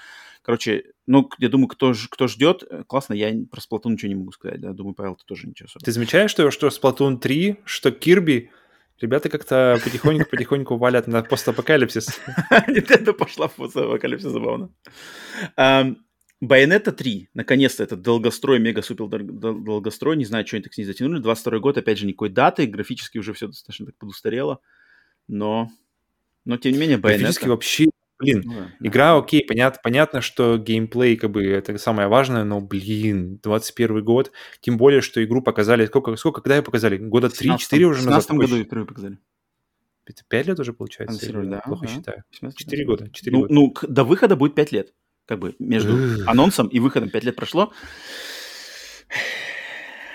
Короче, 0.42 0.84
ну, 1.08 1.30
я 1.40 1.48
думаю, 1.48 1.70
кто, 1.70 1.94
кто 2.10 2.28
ждет, 2.28 2.64
э, 2.70 2.84
классно, 2.86 3.14
я 3.14 3.34
про 3.50 3.62
Splatoon 3.62 3.92
ничего 3.92 4.10
не 4.10 4.16
могу 4.16 4.34
сказать. 4.34 4.60
Да? 4.60 4.74
Думаю, 4.74 4.96
Павел, 4.96 5.16
ты 5.16 5.24
тоже 5.26 5.48
ничего 5.48 5.68
особенного. 5.68 5.86
Ты 5.86 5.92
замечаешь, 5.94 6.32
что, 6.32 6.52
что 6.52 6.68
Splatoon 6.68 7.20
3, 7.20 7.58
что 7.64 7.90
Kirby 7.90 8.50
Ребята 9.02 9.30
как-то 9.30 9.80
потихоньку-потихоньку 9.84 10.78
валят 10.78 11.08
на 11.08 11.22
постапокалипсис. 11.22 12.20
Nintendo 12.68 13.14
пошла 13.14 13.48
в 13.48 13.56
постапокалипсис, 13.56 14.32
забавно. 14.32 14.70
Байонета 16.42 16.92
3, 16.92 17.30
наконец-то, 17.34 17.84
это 17.84 17.96
долгострой, 17.96 18.60
мега-супер 18.60 19.24
долгострой, 19.24 20.18
не 20.18 20.26
знаю, 20.26 20.46
что 20.46 20.58
они 20.58 20.64
так 20.64 20.74
с 20.74 20.78
ней 20.78 20.84
затянули. 20.84 21.20
22 21.20 21.60
год, 21.60 21.78
опять 21.78 21.98
же, 21.98 22.06
никакой 22.06 22.30
даты, 22.30 22.68
графически 22.68 23.18
уже 23.18 23.34
все 23.34 23.48
достаточно 23.48 23.88
так 23.88 23.96
подустарело, 23.96 24.60
но, 25.28 25.70
но 26.44 26.58
тем 26.58 26.74
не 26.74 26.78
менее, 26.78 26.98
Байонета... 26.98 27.24
Графически 27.24 27.48
вообще 27.48 27.90
Блин, 28.18 28.44
ну, 28.46 28.54
да, 28.54 28.72
игра, 28.80 29.06
да. 29.12 29.18
окей, 29.18 29.46
понятно, 29.46 29.80
понятно, 29.84 30.22
что 30.22 30.58
геймплей, 30.58 31.18
как 31.18 31.32
бы, 31.32 31.46
это 31.46 31.78
самое 31.78 32.08
важное, 32.08 32.46
но, 32.46 32.62
блин, 32.62 33.40
21 33.44 34.04
год, 34.06 34.32
тем 34.62 34.78
более, 34.78 35.02
что 35.02 35.22
игру 35.24 35.42
показали, 35.42 35.86
сколько, 35.86 36.16
сколько, 36.16 36.42
когда 36.42 36.56
ее 36.56 36.64
показали? 36.64 36.98
Года 36.98 37.28
3-4 37.28 37.84
уже 37.84 38.06
назад? 38.06 38.24
В 38.24 38.28
15 38.28 38.32
году 38.32 38.64
впервые 38.64 38.88
показали. 38.88 39.18
Это 40.06 40.24
5 40.28 40.48
лет 40.48 40.60
уже 40.60 40.72
получается? 40.72 41.26
Или 41.26 41.46
да, 41.46 41.60
плохо 41.60 41.88
да. 41.88 41.94
считаю. 41.94 42.24
4 42.56 42.86
года, 42.86 43.10
4 43.12 43.36
ну, 43.36 43.42
года. 43.42 43.54
Ну, 43.54 43.74
до 43.82 44.04
выхода 44.04 44.36
будет 44.36 44.56
5 44.56 44.72
лет. 44.72 44.94
Как 45.26 45.40
бы 45.40 45.56
между 45.60 45.98
анонсом 46.28 46.68
и 46.68 46.80
выходом 46.80 47.10
5 47.10 47.24
лет 47.24 47.36
прошло. 47.36 47.74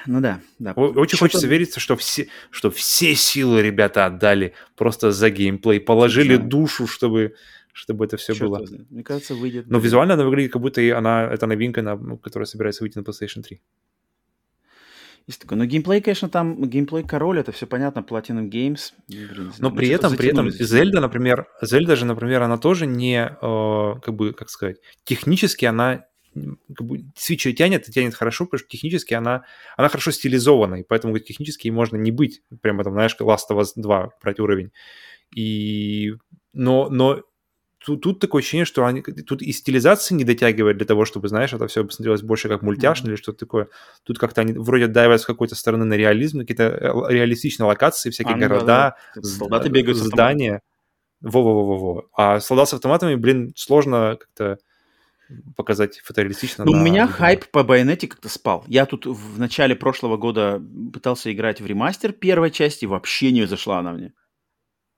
Ну 0.06 0.20
да, 0.20 0.40
да. 0.58 0.72
Очень 0.72 1.16
Что 1.16 1.24
хочется 1.26 1.46
верить, 1.46 1.76
что 1.76 1.96
все, 1.96 2.28
что 2.50 2.70
все 2.70 3.14
силы 3.14 3.60
ребята 3.62 4.06
отдали 4.06 4.54
просто 4.76 5.12
за 5.12 5.28
геймплей, 5.30 5.80
положили 5.80 6.36
душу, 6.36 6.86
чтобы 6.86 7.34
чтобы 7.72 8.04
это 8.04 8.16
все 8.16 8.34
Черт 8.34 8.50
было. 8.50 8.66
Мне 8.90 9.02
кажется, 9.02 9.34
выйдет. 9.34 9.66
Но 9.68 9.78
визуально 9.78 10.14
она 10.14 10.24
выглядит, 10.24 10.52
как 10.52 10.62
будто 10.62 10.80
она, 10.96 11.24
это 11.24 11.46
новинка, 11.46 11.82
на, 11.82 11.96
ну, 11.96 12.16
которая 12.16 12.46
собирается 12.46 12.82
выйти 12.82 12.98
на 12.98 13.02
PlayStation 13.02 13.42
3. 13.42 13.60
Есть 15.26 15.42
такое. 15.42 15.58
Но 15.58 15.64
геймплей, 15.64 16.00
конечно, 16.00 16.28
там 16.28 16.68
геймплей 16.68 17.04
король, 17.04 17.38
это 17.38 17.52
все 17.52 17.66
понятно, 17.66 18.00
Platinum 18.00 18.50
Games. 18.50 18.92
Блин, 19.06 19.52
Но 19.58 19.70
при 19.70 19.88
этом, 19.88 20.16
при 20.16 20.30
этом 20.30 20.50
Зельда, 20.50 21.00
например, 21.00 21.46
Зельда 21.62 21.94
же, 21.94 22.04
например, 22.04 22.42
она 22.42 22.58
тоже 22.58 22.86
не, 22.86 23.30
э, 23.40 23.94
как 24.02 24.14
бы, 24.14 24.32
как 24.32 24.50
сказать, 24.50 24.78
технически 25.04 25.66
она 25.66 26.04
как 26.32 26.86
бы 26.86 26.98
Switch 27.16 27.46
ее 27.46 27.52
тянет, 27.52 27.88
и 27.88 27.92
тянет 27.92 28.14
хорошо, 28.14 28.44
потому 28.44 28.60
что 28.60 28.68
технически 28.68 29.14
она, 29.14 29.44
она 29.76 29.88
хорошо 29.88 30.10
стилизована, 30.10 30.76
и 30.76 30.82
поэтому 30.82 31.18
технически 31.18 31.66
ей 31.66 31.72
можно 31.72 31.96
не 31.96 32.12
быть, 32.12 32.42
прямо 32.62 32.84
там, 32.84 32.92
знаешь, 32.92 33.16
Last 33.20 33.50
of 33.50 33.60
Us 33.60 33.72
2 33.74 34.10
брать 34.22 34.38
уровень. 34.38 34.70
И, 35.34 36.14
но, 36.52 36.88
но 36.88 37.22
тут, 37.90 38.02
тут 38.02 38.20
такое 38.20 38.40
ощущение, 38.40 38.64
что 38.64 38.84
они, 38.84 39.02
тут 39.02 39.42
и 39.42 39.52
стилизация 39.52 40.14
не 40.16 40.24
дотягивает 40.24 40.76
для 40.76 40.86
того, 40.86 41.04
чтобы, 41.04 41.28
знаешь, 41.28 41.52
это 41.52 41.66
все 41.66 41.84
посмотрелось 41.84 42.22
больше 42.22 42.48
как 42.48 42.62
мультяшно 42.62 43.06
mm-hmm. 43.06 43.10
или 43.10 43.16
что-то 43.16 43.38
такое. 43.38 43.68
Тут 44.04 44.18
как-то 44.18 44.42
они 44.42 44.52
вроде 44.52 44.86
давят 44.86 45.20
с 45.20 45.26
какой-то 45.26 45.54
стороны 45.54 45.84
на 45.84 45.94
реализм, 45.94 46.40
какие-то 46.40 46.64
э, 46.64 47.12
реалистичные 47.12 47.66
локации, 47.66 48.10
всякие 48.10 48.34
а, 48.34 48.36
ну, 48.36 48.42
города, 48.48 48.66
да, 48.66 48.96
да. 49.16 49.22
солдаты 49.22 49.68
бегают, 49.68 49.98
здания. 49.98 50.62
Во-во-во-во. 51.20 52.08
А 52.14 52.40
солдат 52.40 52.68
с 52.68 52.74
автоматами, 52.74 53.14
блин, 53.14 53.52
сложно 53.54 54.16
как-то 54.18 54.58
показать 55.56 55.98
фотореалистично. 55.98 56.64
Ну, 56.64 56.72
на... 56.72 56.80
у 56.80 56.82
меня 56.82 57.06
хайп 57.06 57.46
по 57.50 57.62
байонете 57.62 58.08
как-то 58.08 58.28
спал. 58.28 58.64
Я 58.66 58.86
тут 58.86 59.06
в 59.06 59.38
начале 59.38 59.76
прошлого 59.76 60.16
года 60.16 60.62
пытался 60.92 61.32
играть 61.32 61.60
в 61.60 61.66
ремастер 61.66 62.12
первой 62.12 62.50
части, 62.50 62.86
вообще 62.86 63.32
не 63.32 63.46
зашла 63.46 63.80
она 63.80 63.92
мне. 63.92 64.12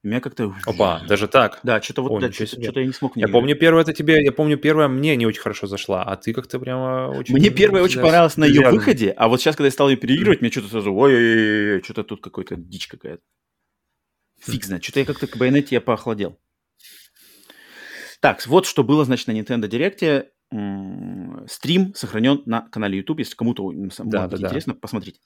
У 0.04 0.08
меня 0.08 0.20
как-то... 0.20 0.52
Опа, 0.66 1.00
даже 1.06 1.28
так? 1.28 1.60
Да, 1.62 1.80
что-то 1.80 2.02
вот, 2.02 2.10
О, 2.10 2.20
да, 2.20 2.32
что-то, 2.32 2.60
что-то 2.60 2.80
я 2.80 2.86
не 2.86 2.92
смог 2.92 3.14
не 3.14 3.20
Я 3.20 3.26
играть. 3.26 3.40
помню, 3.40 3.56
первое 3.56 3.82
это 3.82 3.92
тебе, 3.92 4.22
я 4.24 4.32
помню, 4.32 4.58
первое 4.58 4.88
мне 4.88 5.14
не 5.14 5.26
очень 5.26 5.40
хорошо 5.40 5.68
зашла, 5.68 6.02
а 6.02 6.16
ты 6.16 6.32
как-то 6.32 6.58
прямо 6.58 7.08
очень... 7.16 7.34
Мне 7.34 7.50
первое 7.50 7.82
очень 7.82 8.00
понравилось 8.00 8.36
на 8.36 8.44
ее 8.44 8.68
выходе, 8.70 9.10
а 9.16 9.28
вот 9.28 9.40
сейчас, 9.40 9.54
когда 9.54 9.66
я 9.66 9.72
стал 9.72 9.88
ее 9.88 9.96
переигрывать, 9.96 10.40
мне 10.40 10.50
что-то 10.50 10.68
сразу, 10.68 10.92
ой-ой-ой, 10.92 11.82
что-то 11.84 12.02
тут 12.02 12.20
какой-то 12.20 12.56
дичь 12.56 12.88
какая-то. 12.88 13.22
Фиг 14.40 14.64
знает, 14.64 14.82
что-то 14.82 15.00
я 15.00 15.06
как-то 15.06 15.28
к 15.28 15.36
байонете 15.36 15.76
я 15.76 15.80
поохладел. 15.80 16.36
Так, 18.20 18.44
вот 18.46 18.66
что 18.66 18.82
было, 18.82 19.04
значит, 19.04 19.28
на 19.28 19.32
Nintendo 19.32 19.68
Direct. 19.68 20.26
Стрим 21.48 21.94
сохранен 21.94 22.42
на 22.44 22.62
канале 22.68 22.98
YouTube, 22.98 23.20
если 23.20 23.34
кому-то 23.34 23.72
да, 24.04 24.28
да, 24.28 24.36
интересно, 24.36 24.74
да. 24.74 24.78
посмотрите. 24.80 25.18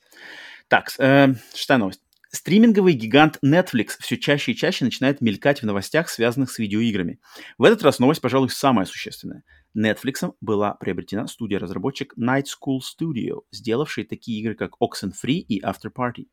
Так, 0.69 0.91
э, 0.99 1.35
шестая 1.55 1.79
новость. 1.79 2.01
Стриминговый 2.37 2.93
гигант 2.93 3.39
Netflix 3.43 3.93
все 3.99 4.19
чаще 4.19 4.53
и 4.53 4.55
чаще 4.55 4.85
начинает 4.85 5.23
мелькать 5.23 5.63
в 5.63 5.65
новостях, 5.65 6.11
связанных 6.11 6.51
с 6.51 6.59
видеоиграми. 6.59 7.19
В 7.57 7.65
этот 7.65 7.83
раз 7.83 7.99
новость, 7.99 8.21
пожалуй, 8.21 8.51
самая 8.51 8.85
существенная. 8.85 9.43
Netflix 9.75 10.35
была 10.43 10.75
приобретена 10.75 11.29
студия-разработчик 11.29 12.13
Night 12.19 12.45
School 12.45 12.81
Studio, 12.81 13.41
сделавшая 13.51 14.05
такие 14.05 14.39
игры, 14.41 14.55
как 14.55 14.73
Oxenfree 14.83 15.39
и 15.49 15.63
After 15.63 15.91
Party. 15.91 16.27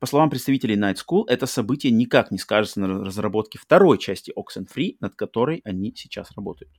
По 0.00 0.06
словам 0.06 0.30
представителей 0.30 0.74
Night 0.74 0.96
School, 0.96 1.22
это 1.28 1.46
событие 1.46 1.92
никак 1.92 2.32
не 2.32 2.38
скажется 2.38 2.80
на 2.80 3.04
разработке 3.04 3.60
второй 3.60 3.98
части 3.98 4.32
Oxenfree, 4.36 4.96
над 4.98 5.14
которой 5.14 5.60
они 5.62 5.94
сейчас 5.94 6.28
работают. 6.32 6.72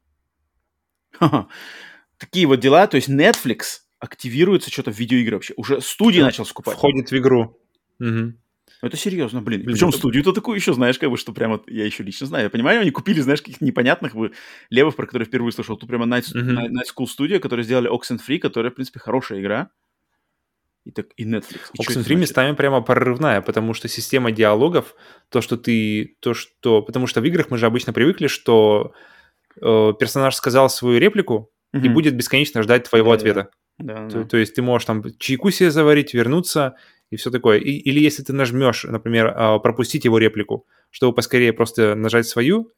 Ха-ха. 1.11 1.47
Такие 2.17 2.45
вот 2.47 2.59
дела, 2.59 2.85
то 2.87 2.97
есть 2.97 3.07
Netflix 3.07 3.83
активируется 3.99 4.69
что-то 4.69 4.91
в 4.91 4.99
видеоигры 4.99 5.37
вообще. 5.37 5.53
Уже 5.55 5.79
студии 5.79 6.19
начал 6.19 6.45
скупать. 6.45 6.75
Входит 6.75 7.09
в 7.09 7.17
игру. 7.17 7.57
Угу. 8.01 8.33
Это 8.81 8.97
серьезно, 8.97 9.41
блин. 9.41 9.61
блин 9.61 9.73
Причем 9.73 9.89
это... 9.89 9.97
студию-то 9.97 10.33
такую 10.33 10.55
еще, 10.55 10.73
знаешь, 10.73 10.99
как 10.99 11.09
бы, 11.09 11.17
что 11.17 11.33
прямо 11.33 11.61
я 11.67 11.85
еще 11.85 12.03
лично 12.03 12.27
знаю. 12.27 12.45
Я 12.45 12.49
понимаю, 12.49 12.81
они 12.81 12.91
купили, 12.91 13.21
знаешь, 13.21 13.41
каких-то 13.41 13.65
непонятных 13.65 14.15
бы 14.15 14.33
левов, 14.69 14.95
про 14.95 15.05
которые 15.05 15.25
впервые 15.25 15.51
слышал. 15.51 15.77
Тут 15.77 15.89
прямо 15.89 16.05
Night, 16.05 16.25
uh-huh. 16.33 16.69
Night 16.69 16.85
School 16.95 17.05
Studio, 17.07 17.39
которые 17.39 17.63
сделали 17.63 17.89
Oxenfree, 17.91 18.39
которая, 18.39 18.71
в 18.71 18.75
принципе, 18.75 18.99
хорошая 18.99 19.41
игра. 19.41 19.69
И, 20.85 20.91
так, 20.91 21.07
и 21.17 21.25
Netflix. 21.25 21.59
И 21.73 21.81
Oxenfree 21.81 22.15
местами 22.15 22.55
прямо 22.55 22.81
прорывная, 22.81 23.41
потому 23.41 23.73
что 23.73 23.87
система 23.87 24.31
диалогов, 24.31 24.95
то, 25.29 25.41
что 25.41 25.57
ты, 25.57 26.15
то, 26.19 26.33
что... 26.33 26.81
Потому 26.81 27.07
что 27.07 27.19
в 27.19 27.25
играх 27.25 27.49
мы 27.49 27.57
же 27.57 27.65
обычно 27.65 27.93
привыкли, 27.93 28.27
что 28.27 28.93
э, 29.59 29.93
персонаж 29.99 30.35
сказал 30.35 30.69
свою 30.69 30.99
реплику 30.99 31.51
uh-huh. 31.75 31.83
и 31.83 31.89
будет 31.89 32.15
бесконечно 32.15 32.61
ждать 32.63 32.87
твоего 32.87 33.09
да, 33.09 33.15
ответа. 33.15 33.43
Да, 33.43 33.49
то, 33.77 34.09
да. 34.09 34.23
то 34.23 34.37
есть 34.37 34.55
ты 34.55 34.61
можешь 34.61 34.85
там 34.85 35.03
чайку 35.19 35.51
себе 35.51 35.71
заварить, 35.71 36.13
вернуться, 36.13 36.75
и 37.09 37.15
все 37.15 37.31
такое. 37.31 37.57
И, 37.59 37.71
или 37.71 37.99
если 37.99 38.23
ты 38.23 38.33
нажмешь, 38.33 38.83
например, 38.83 39.33
а, 39.35 39.59
пропустить 39.59 40.05
его 40.05 40.17
реплику, 40.17 40.65
чтобы 40.89 41.13
поскорее 41.13 41.53
просто 41.53 41.95
нажать 41.95 42.27
свою, 42.27 42.71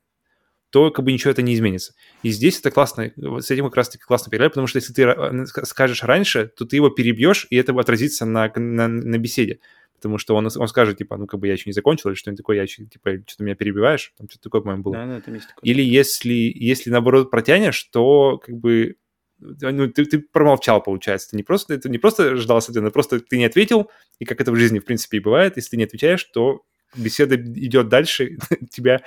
то 0.70 0.92
как 0.92 1.04
бы 1.04 1.12
ничего 1.12 1.32
это 1.32 1.42
не 1.42 1.56
изменится. 1.56 1.94
И 2.22 2.30
здесь 2.30 2.60
это 2.60 2.70
классно, 2.70 3.12
с 3.18 3.50
этим 3.50 3.66
как 3.66 3.78
раз-таки 3.78 4.04
классно 4.04 4.30
передать, 4.30 4.52
потому 4.52 4.68
что 4.68 4.78
если 4.78 4.94
ты 4.94 5.46
скажешь 5.66 6.04
раньше, 6.04 6.52
то 6.56 6.66
ты 6.66 6.76
его 6.76 6.90
перебьешь, 6.90 7.48
и 7.50 7.56
это 7.56 7.78
отразится 7.78 8.26
на, 8.26 8.52
на, 8.56 8.88
на 8.88 9.18
беседе. 9.18 9.60
Потому 9.96 10.18
что 10.18 10.36
он, 10.36 10.48
он 10.56 10.68
скажет, 10.68 10.98
типа, 10.98 11.18
ну, 11.18 11.28
как 11.28 11.40
бы 11.40 11.48
я 11.48 11.54
еще 11.54 11.64
не 11.66 11.74
закончил, 11.74 12.10
или 12.10 12.16
что-нибудь 12.16 12.38
такое, 12.38 12.58
я 12.58 12.64
еще, 12.64 12.86
типа, 12.86 13.18
что-то 13.28 13.44
меня 13.44 13.56
перебиваешь, 13.56 14.14
там 14.18 14.30
что-то 14.30 14.44
такое, 14.44 14.62
по-моему, 14.62 14.84
было. 14.84 14.94
Да, 14.96 15.06
да, 15.06 15.18
это 15.18 15.32
есть 15.32 15.48
такое. 15.50 15.70
Или 15.70 15.82
если, 15.82 16.54
если, 16.56 16.90
наоборот, 16.90 17.30
протянешь, 17.32 17.84
то, 17.86 18.38
как 18.38 18.56
бы, 18.56 18.96
ну, 19.40 19.88
ты, 19.88 20.06
ты 20.06 20.20
промолчал, 20.20 20.82
получается. 20.82 21.32
Ты 21.32 21.38
не 21.38 21.44
просто, 21.44 21.78
ты 21.78 21.90
не 21.90 21.98
просто 21.98 22.36
ждал 22.36 22.58
ответа, 22.58 22.82
но 22.82 22.92
просто 22.92 23.20
ты 23.20 23.38
не 23.38 23.46
ответил, 23.46 23.90
и 24.20 24.26
как 24.26 24.42
это 24.42 24.52
в 24.52 24.56
жизни, 24.56 24.80
в 24.80 24.86
принципе, 24.86 25.18
и 25.18 25.22
бывает, 25.22 25.58
если 25.58 25.72
ты 25.72 25.78
не 25.78 25.84
отвечаешь, 25.84 26.24
то 26.26 26.64
беседа 26.96 27.36
идет 27.36 27.88
дальше, 27.90 28.38
тебя, 28.70 29.02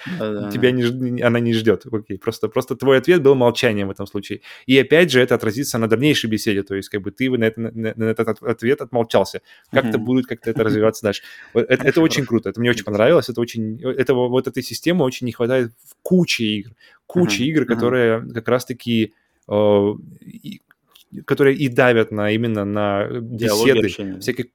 тебя 0.53 0.71
не, 0.71 1.21
она 1.21 1.41
не 1.41 1.53
ждет. 1.53 1.85
Окей, 1.91 2.19
просто, 2.19 2.49
просто 2.49 2.77
твой 2.77 2.99
ответ 2.99 3.23
был 3.23 3.35
молчанием 3.35 3.89
в 3.89 3.91
этом 3.91 4.07
случае. 4.07 4.41
И 4.67 4.79
опять 4.79 5.11
же 5.11 5.21
это 5.21 5.35
отразится 5.35 5.79
на 5.79 5.89
дальнейшей 5.89 6.31
беседе, 6.31 6.63
то 6.63 6.75
есть 6.75 6.89
как 6.89 7.03
бы 7.03 7.11
ты 7.11 7.31
на, 7.31 7.45
это, 7.45 7.61
на, 7.61 7.93
на 7.97 8.05
этот 8.05 8.43
ответ 8.43 8.81
отмолчался. 8.81 9.43
Как 9.71 9.87
это 9.87 9.99
будет, 9.99 10.27
как-то 10.27 10.51
это 10.51 10.65
развиваться 10.65 11.03
дальше. 11.03 11.23
Это, 11.55 11.87
это 11.87 12.01
очень 12.01 12.25
круто, 12.25 12.51
это 12.51 12.61
мне 12.61 12.71
очень 12.71 12.85
понравилось, 12.85 13.29
это 13.29 13.41
очень, 13.41 13.83
этого, 13.83 14.29
вот 14.29 14.47
этой 14.47 14.63
системы 14.63 15.05
очень 15.05 15.27
не 15.27 15.33
хватает 15.33 15.73
в 15.85 15.97
куче 16.03 16.45
игр, 16.45 16.71
куче 17.07 17.45
игр, 17.45 17.65
которые 17.65 18.27
как 18.33 18.49
раз-таки 18.49 19.15
которые 21.27 21.57
и 21.57 21.69
давят 21.69 22.11
на 22.11 22.31
именно 22.31 22.65
на 22.65 23.07
беседы, 23.21 24.19
всякие 24.21 24.51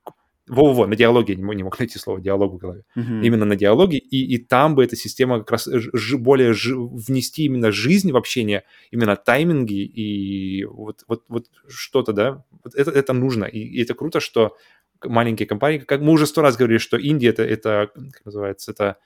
во-во, 0.47 0.87
на 0.87 0.95
диалоге, 0.95 1.35
не, 1.35 1.55
не 1.55 1.63
мог 1.63 1.77
найти 1.77 1.99
слово 1.99 2.21
диалог 2.21 2.53
в 2.53 2.57
голове. 2.57 2.83
Uh-huh. 2.95 3.21
Именно 3.21 3.45
на 3.45 3.55
диалоге, 3.55 3.97
и, 3.97 4.35
и 4.35 4.37
там 4.37 4.75
бы 4.75 4.83
эта 4.83 4.95
система 4.95 5.39
как 5.39 5.51
раз 5.51 5.65
ж, 5.65 6.17
более 6.17 6.53
ж, 6.53 6.73
внести 6.75 7.43
именно 7.43 7.71
жизнь 7.71 8.11
в 8.11 8.17
общение, 8.17 8.63
именно 8.91 9.15
тайминги 9.17 9.83
и 9.83 10.63
вот, 10.63 11.03
вот, 11.07 11.23
вот 11.27 11.47
что-то, 11.67 12.13
да, 12.13 12.43
вот 12.63 12.75
это, 12.75 12.91
это 12.91 13.13
нужно. 13.13 13.43
И, 13.43 13.59
и 13.59 13.81
это 13.81 13.93
круто, 13.93 14.19
что 14.21 14.55
маленькие 15.03 15.47
компании, 15.47 15.79
как 15.79 16.01
мы 16.01 16.13
уже 16.13 16.25
сто 16.25 16.41
раз 16.41 16.55
говорили, 16.55 16.79
что 16.79 16.97
Индия 16.97 17.29
это, 17.29 17.43
это 17.43 17.91
как 17.93 18.25
называется, 18.25 18.71
это 18.71 18.97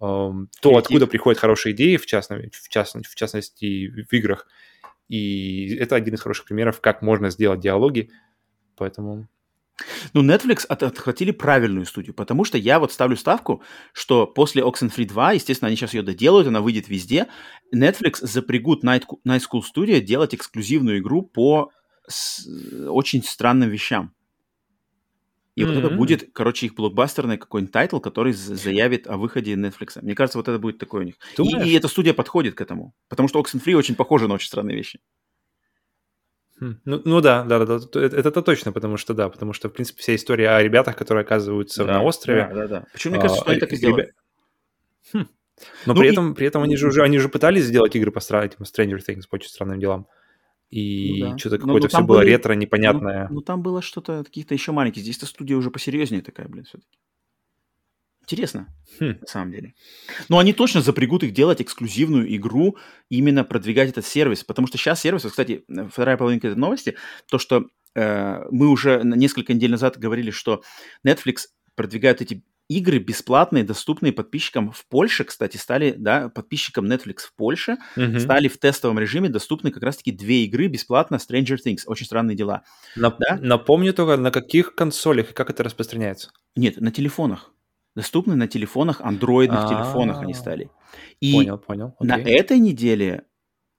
эм, 0.00 0.48
то, 0.60 0.76
откуда 0.76 1.06
приходят 1.06 1.38
хорошие 1.38 1.74
идеи, 1.74 1.96
в, 1.96 2.06
частности, 2.06 2.50
в, 2.50 2.68
частности, 2.68 3.08
в 3.08 3.14
частности, 3.14 3.86
в 3.88 4.12
играх. 4.12 4.48
И 5.08 5.74
это 5.76 5.96
один 5.96 6.14
из 6.14 6.20
хороших 6.20 6.46
примеров, 6.46 6.80
как 6.80 7.02
можно 7.02 7.30
сделать 7.30 7.60
диалоги. 7.60 8.10
Поэтому 8.76 9.28
ну, 10.12 10.24
Netflix 10.24 10.66
от, 10.66 10.82
отхватили 10.82 11.30
правильную 11.30 11.86
студию, 11.86 12.14
потому 12.14 12.44
что 12.44 12.58
я 12.58 12.78
вот 12.80 12.92
ставлю 12.92 13.16
ставку, 13.16 13.62
что 13.92 14.26
после 14.26 14.62
Oxenfree 14.62 15.06
2, 15.06 15.32
естественно, 15.32 15.68
они 15.68 15.76
сейчас 15.76 15.94
ее 15.94 16.02
доделают, 16.02 16.48
она 16.48 16.60
выйдет 16.60 16.88
везде, 16.88 17.28
Netflix 17.74 18.18
запрягут 18.22 18.84
Night, 18.84 19.04
Night 19.26 19.42
School 19.50 19.62
Studio 19.62 20.00
делать 20.00 20.34
эксклюзивную 20.34 20.98
игру 20.98 21.22
по 21.22 21.70
с, 22.08 22.46
очень 22.88 23.22
странным 23.22 23.68
вещам. 23.68 24.14
И 25.58 25.62
mm-hmm. 25.62 25.74
вот 25.74 25.84
это 25.84 25.90
будет, 25.90 26.28
короче, 26.32 26.66
их 26.66 26.74
блокбастерный 26.76 27.36
какой-нибудь 27.36 27.72
title, 27.72 27.98
который 27.98 28.32
заявит 28.32 29.08
о 29.08 29.16
выходе 29.16 29.54
Netflix. 29.54 30.00
Мне 30.00 30.14
кажется, 30.14 30.38
вот 30.38 30.46
это 30.46 30.60
будет 30.60 30.78
такое 30.78 31.00
у 31.00 31.04
них. 31.04 31.16
И, 31.36 31.68
и 31.68 31.74
эта 31.74 31.88
студия 31.88 32.14
подходит 32.14 32.54
к 32.54 32.60
этому, 32.60 32.94
потому 33.08 33.28
что 33.28 33.40
Oxenfree 33.40 33.74
очень 33.74 33.96
похожа 33.96 34.28
на 34.28 34.34
очень 34.34 34.46
странные 34.46 34.76
вещи. 34.76 35.00
Хм. 36.60 36.76
Ну, 36.84 37.02
ну 37.04 37.20
да, 37.20 37.42
да, 37.42 37.64
да, 37.66 37.76
это, 37.76 38.16
это, 38.16 38.42
точно, 38.42 38.70
потому 38.70 38.98
что 38.98 39.14
да, 39.14 39.28
потому 39.28 39.52
что, 39.52 39.68
в 39.68 39.72
принципе, 39.72 40.00
вся 40.00 40.14
история 40.14 40.50
о 40.50 40.62
ребятах, 40.62 40.94
которые 40.94 41.22
оказываются 41.22 41.84
да, 41.84 41.94
на 41.94 42.02
острове. 42.04 42.48
Да, 42.48 42.54
да, 42.54 42.68
да. 42.68 42.84
Почему 42.92 43.14
мне 43.14 43.20
кажется, 43.20 43.42
что 43.42 43.50
они 43.50 43.60
так 43.60 43.72
и 43.72 43.76
сделали? 43.76 44.02
Ребя... 44.02 44.12
Хм. 45.12 45.28
Но 45.86 45.94
ну, 45.94 46.00
при, 46.00 46.08
и... 46.08 46.12
этом, 46.12 46.34
при 46.36 46.46
этом 46.46 46.62
они 46.62 46.76
же 46.76 46.86
уже 46.86 47.02
они 47.02 47.18
же 47.18 47.28
пытались 47.28 47.64
сделать 47.64 47.96
игры 47.96 48.12
по 48.12 48.20
этим 48.20 48.62
Stranger 48.62 49.00
Things 49.04 49.22
по 49.28 49.34
очень 49.34 49.48
странным 49.48 49.80
делам. 49.80 50.06
И 50.70 51.22
ну, 51.22 51.30
да. 51.30 51.38
что-то 51.38 51.58
какое-то 51.58 51.86
ну, 51.86 51.88
все 51.88 52.02
было 52.02 52.18
были... 52.18 52.30
ретро, 52.30 52.52
непонятное. 52.52 53.28
Ну, 53.28 53.36
ну 53.36 53.40
там 53.40 53.62
было 53.62 53.80
что-то 53.80 54.22
каких-то 54.24 54.54
еще 54.54 54.72
маленьких. 54.72 55.02
Здесь-то 55.02 55.26
студия 55.26 55.56
уже 55.56 55.70
посерьезнее 55.70 56.22
такая, 56.22 56.48
блин, 56.48 56.64
все-таки. 56.64 56.98
Интересно, 58.22 58.68
хм. 59.00 59.16
на 59.22 59.26
самом 59.26 59.52
деле. 59.52 59.74
Но 60.28 60.38
они 60.38 60.52
точно 60.52 60.82
запрягут 60.82 61.22
их 61.22 61.32
делать 61.32 61.62
эксклюзивную 61.62 62.36
игру, 62.36 62.76
именно 63.08 63.42
продвигать 63.42 63.88
этот 63.88 64.04
сервис. 64.04 64.44
Потому 64.44 64.68
что 64.68 64.76
сейчас 64.76 65.00
сервис, 65.00 65.22
кстати, 65.22 65.64
вторая 65.90 66.18
половинка 66.18 66.48
этой 66.48 66.58
новости, 66.58 66.96
то, 67.30 67.38
что 67.38 67.68
э, 67.94 68.44
мы 68.50 68.68
уже 68.68 69.00
несколько 69.02 69.54
недель 69.54 69.70
назад 69.70 69.96
говорили, 69.96 70.30
что 70.30 70.62
Netflix 71.06 71.46
продвигает 71.74 72.20
эти 72.20 72.44
игры 72.68 72.98
бесплатные, 72.98 73.64
доступные 73.64 74.12
подписчикам 74.12 74.72
в 74.72 74.86
Польше, 74.86 75.24
кстати, 75.24 75.56
стали, 75.56 75.94
да, 75.96 76.28
подписчикам 76.28 76.86
Netflix 76.86 77.20
в 77.20 77.34
Польше, 77.34 77.78
mm-hmm. 77.96 78.18
стали 78.20 78.48
в 78.48 78.58
тестовом 78.58 78.98
режиме 78.98 79.28
доступны 79.28 79.70
как 79.70 79.82
раз-таки 79.82 80.12
две 80.12 80.44
игры 80.44 80.68
бесплатно 80.68 81.16
Stranger 81.16 81.56
Things. 81.64 81.80
Очень 81.86 82.06
странные 82.06 82.36
дела. 82.36 82.64
Нап- 82.96 83.16
да? 83.18 83.38
Напомню 83.40 83.94
только, 83.94 84.16
на 84.16 84.30
каких 84.30 84.74
консолях 84.74 85.30
и 85.30 85.34
как 85.34 85.50
это 85.50 85.62
распространяется? 85.64 86.30
Нет, 86.54 86.80
на 86.80 86.90
телефонах 86.90 87.52
доступны 87.98 88.36
на 88.36 88.46
телефонах, 88.46 89.00
андроидных 89.00 89.58
А-а-а. 89.58 89.68
телефонах 89.68 90.20
они 90.20 90.32
стали. 90.32 90.70
И 91.20 91.32
понял, 91.32 91.58
понял. 91.58 91.96
Окей. 91.98 92.08
на 92.08 92.30
этой 92.30 92.58
неделе 92.60 93.24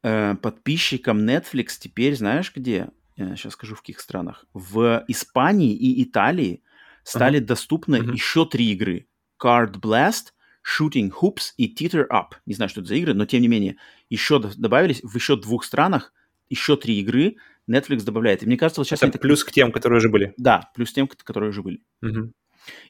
э, 0.03 0.35
подписчикам 0.35 1.25
Netflix 1.25 1.77
теперь, 1.79 2.17
знаешь 2.17 2.51
где? 2.53 2.89
Я 3.15 3.35
сейчас 3.37 3.53
скажу, 3.53 3.75
в 3.75 3.79
каких 3.81 4.01
странах. 4.01 4.45
В 4.53 5.05
Испании 5.07 5.73
и 5.73 6.03
Италии 6.03 6.63
стали 7.09 7.39
uh-huh. 7.39 7.45
доступны 7.45 7.95
uh-huh. 7.97 8.13
еще 8.13 8.45
три 8.45 8.71
игры. 8.71 9.07
Card 9.41 9.79
Blast, 9.79 10.33
Shooting 10.63 11.11
Hoops 11.21 11.53
и 11.57 11.73
Teeter 11.73 12.07
Up. 12.09 12.35
Не 12.45 12.53
знаю, 12.53 12.69
что 12.69 12.81
это 12.81 12.89
за 12.89 12.95
игры, 12.95 13.13
но 13.13 13.25
тем 13.25 13.41
не 13.41 13.47
менее, 13.47 13.77
еще 14.09 14.39
добавились 14.39 15.01
в 15.01 15.15
еще 15.15 15.35
двух 15.35 15.63
странах 15.63 16.13
еще 16.49 16.75
три 16.75 16.99
игры 16.99 17.37
Netflix 17.69 18.03
добавляет. 18.03 18.43
И 18.43 18.45
мне 18.45 18.57
кажется, 18.57 18.81
вот 18.81 18.87
сейчас... 18.87 19.03
Это 19.03 19.19
плюс 19.19 19.39
так... 19.39 19.49
к 19.49 19.51
тем, 19.51 19.71
которые 19.71 19.97
уже 19.97 20.09
были. 20.09 20.33
Да, 20.37 20.71
плюс 20.75 20.91
тем, 20.91 21.07
которые 21.07 21.51
уже 21.51 21.61
были. 21.61 21.81
Угу. 22.01 22.31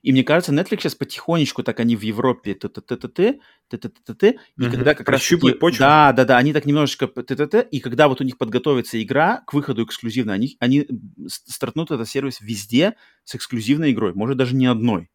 И 0.01 0.11
мне 0.11 0.23
кажется, 0.23 0.53
Netflix 0.53 0.81
сейчас 0.81 0.95
потихонечку 0.95 1.63
так 1.63 1.79
они 1.79 1.95
в 1.95 2.01
Европе 2.01 2.53
т 2.53 2.69
т 2.69 2.81
т 2.81 2.97
т 2.97 3.07
т 3.07 3.39
т 3.69 3.77
т 3.77 3.89
т 3.89 4.13
т 4.13 4.39
и 4.57 4.69
когда 4.69 4.93
как 4.93 5.09
раз 5.09 5.21
почву. 5.59 5.79
да, 5.79 6.13
да, 6.13 6.25
да, 6.25 6.37
они 6.37 6.53
так 6.53 6.65
немножечко 6.65 7.07
т 7.07 7.35
т 7.35 7.47
т 7.47 7.67
и 7.71 7.79
когда 7.79 8.07
вот 8.07 8.21
у 8.21 8.23
них 8.23 8.37
подготовится 8.37 9.01
игра 9.01 9.43
к 9.47 9.53
выходу 9.53 9.83
эксклюзивно, 9.83 10.33
они 10.33 10.55
они 10.59 10.87
стартнут 11.27 11.91
этот 11.91 12.07
сервис 12.07 12.41
везде 12.41 12.95
с 13.23 13.35
эксклюзивной 13.35 13.91
игрой, 13.91 14.13
может 14.13 14.37
даже 14.37 14.55
не 14.55 14.67
одной. 14.67 15.09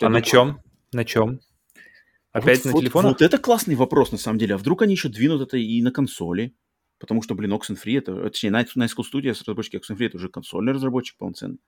а 0.00 0.08
на 0.08 0.22
чем? 0.22 0.60
На 0.92 1.04
чем? 1.04 1.40
Опять 2.32 2.64
вот, 2.64 2.74
на 2.74 2.80
телефонах? 2.80 3.12
Вот, 3.12 3.20
вот 3.20 3.22
это 3.22 3.38
классный 3.38 3.74
вопрос 3.74 4.12
на 4.12 4.18
самом 4.18 4.38
деле. 4.38 4.54
А 4.54 4.58
вдруг 4.58 4.82
они 4.82 4.92
еще 4.92 5.08
двинут 5.08 5.42
это 5.42 5.56
и 5.56 5.82
на 5.82 5.90
консоли? 5.90 6.54
Потому 6.98 7.22
что, 7.22 7.34
блин, 7.34 7.54
Oxenfree 7.54 7.98
это, 7.98 8.14
точнее, 8.24 8.50
Night, 8.50 8.68
Night 8.76 8.90
School 8.94 9.04
Studios, 9.10 9.40
разработчики 9.40 9.76
Oxenfree, 9.76 10.06
это 10.06 10.18
уже 10.18 10.28
консольный 10.28 10.74
разработчик 10.74 11.16
полноценный. 11.16 11.58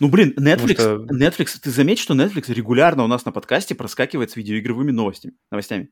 Ну, 0.00 0.08
блин, 0.08 0.34
Netflix, 0.38 0.74
что... 0.74 1.06
Netflix, 1.10 1.58
ты 1.62 1.70
заметь, 1.70 1.98
что 1.98 2.14
Netflix 2.14 2.52
регулярно 2.52 3.04
у 3.04 3.06
нас 3.06 3.24
на 3.24 3.32
подкасте 3.32 3.74
проскакивает 3.74 4.30
с 4.30 4.36
видеоигровыми 4.36 4.90
новостями, 4.90 5.34
новостями 5.50 5.90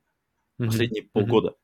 mm-hmm. 0.60 0.66
последние 0.66 1.04
mm-hmm. 1.04 1.10
полгода. 1.12 1.54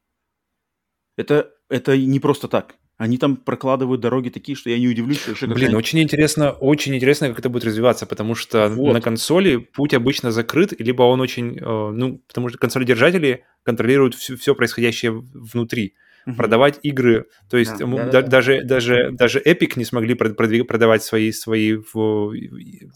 Это, 1.17 1.51
это 1.69 1.97
не 1.97 2.21
просто 2.21 2.49
так. 2.49 2.77
Они 2.97 3.19
там 3.19 3.37
прокладывают 3.37 4.01
дороги 4.01 4.29
такие, 4.29 4.55
что 4.55 4.71
я 4.71 4.79
не 4.79 4.87
удивлюсь, 4.87 5.19
что 5.19 5.33
еще 5.33 5.47
Блин, 5.49 5.75
очень 5.75 6.01
интересно, 6.01 6.53
очень 6.53 6.95
интересно, 6.95 7.29
как 7.31 7.41
это 7.41 7.49
будет 7.49 7.65
развиваться, 7.65 8.07
потому 8.07 8.35
что 8.35 8.69
вот. 8.69 8.93
на 8.93 9.01
консоли 9.01 9.57
путь 9.57 9.95
обычно 9.95 10.31
закрыт, 10.31 10.79
либо 10.79 11.03
он 11.03 11.21
очень, 11.21 11.59
э, 11.59 11.91
ну, 11.91 12.19
потому 12.29 12.49
что 12.49 12.59
консоли-держатели 12.59 13.45
контролируют 13.65 14.15
все, 14.15 14.37
все 14.37 14.55
происходящее 14.55 15.11
внутри 15.13 15.97
uh-huh. 16.27 16.37
продавать 16.37 16.79
игры. 16.83 17.27
То 17.49 17.57
есть 17.57 17.79
да, 17.79 17.87
да, 17.87 18.11
да, 18.11 18.23
даже, 18.23 18.61
да. 18.61 18.69
даже, 18.69 19.11
даже 19.13 19.41
Epic 19.41 19.73
не 19.77 19.85
смогли 19.85 20.15
продавать 20.15 21.03
свои, 21.03 21.33
свои 21.33 21.77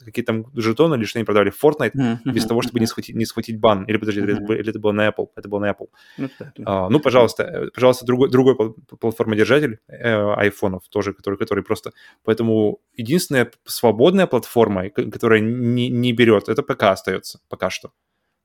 какие 0.05 0.25
там 0.25 0.47
жетоны 0.55 0.97
или 0.97 1.05
что 1.05 1.19
они 1.19 1.25
продавали 1.25 1.51
в 1.51 1.63
Fortnite 1.63 1.93
uh-huh. 1.95 2.33
без 2.33 2.47
того, 2.47 2.63
чтобы 2.63 2.81
не 2.81 2.87
схватить, 2.87 3.15
не 3.15 3.25
схватить 3.25 3.59
бан. 3.59 3.85
Или, 3.85 3.97
подожди, 3.97 4.21
uh-huh. 4.21 4.45
это, 4.45 4.53
или 4.55 4.71
это 4.71 4.79
было 4.79 4.93
на 4.93 5.09
Apple. 5.09 5.29
Это 5.37 5.49
было 5.49 5.61
на 5.61 5.71
Apple. 5.71 5.89
Uh-huh. 6.19 6.31
А, 6.65 6.89
ну, 6.89 7.01
пожалуйста, 7.01 7.43
э, 7.43 7.71
пожалуйста, 7.75 8.07
другой, 8.07 8.31
другой 8.31 8.75
платформодержатель 9.01 9.79
э, 9.89 10.35
айфонов 10.35 10.89
тоже, 10.89 11.13
который, 11.13 11.39
который 11.39 11.65
просто... 11.65 11.93
Поэтому 12.25 12.81
единственная 12.95 13.51
свободная 13.65 14.27
платформа, 14.27 14.91
которая 14.91 15.41
не, 15.41 15.89
не 15.89 16.13
берет, 16.13 16.49
это 16.49 16.63
ПК 16.63 16.85
остается 16.85 17.41
пока 17.49 17.71
что. 17.71 17.93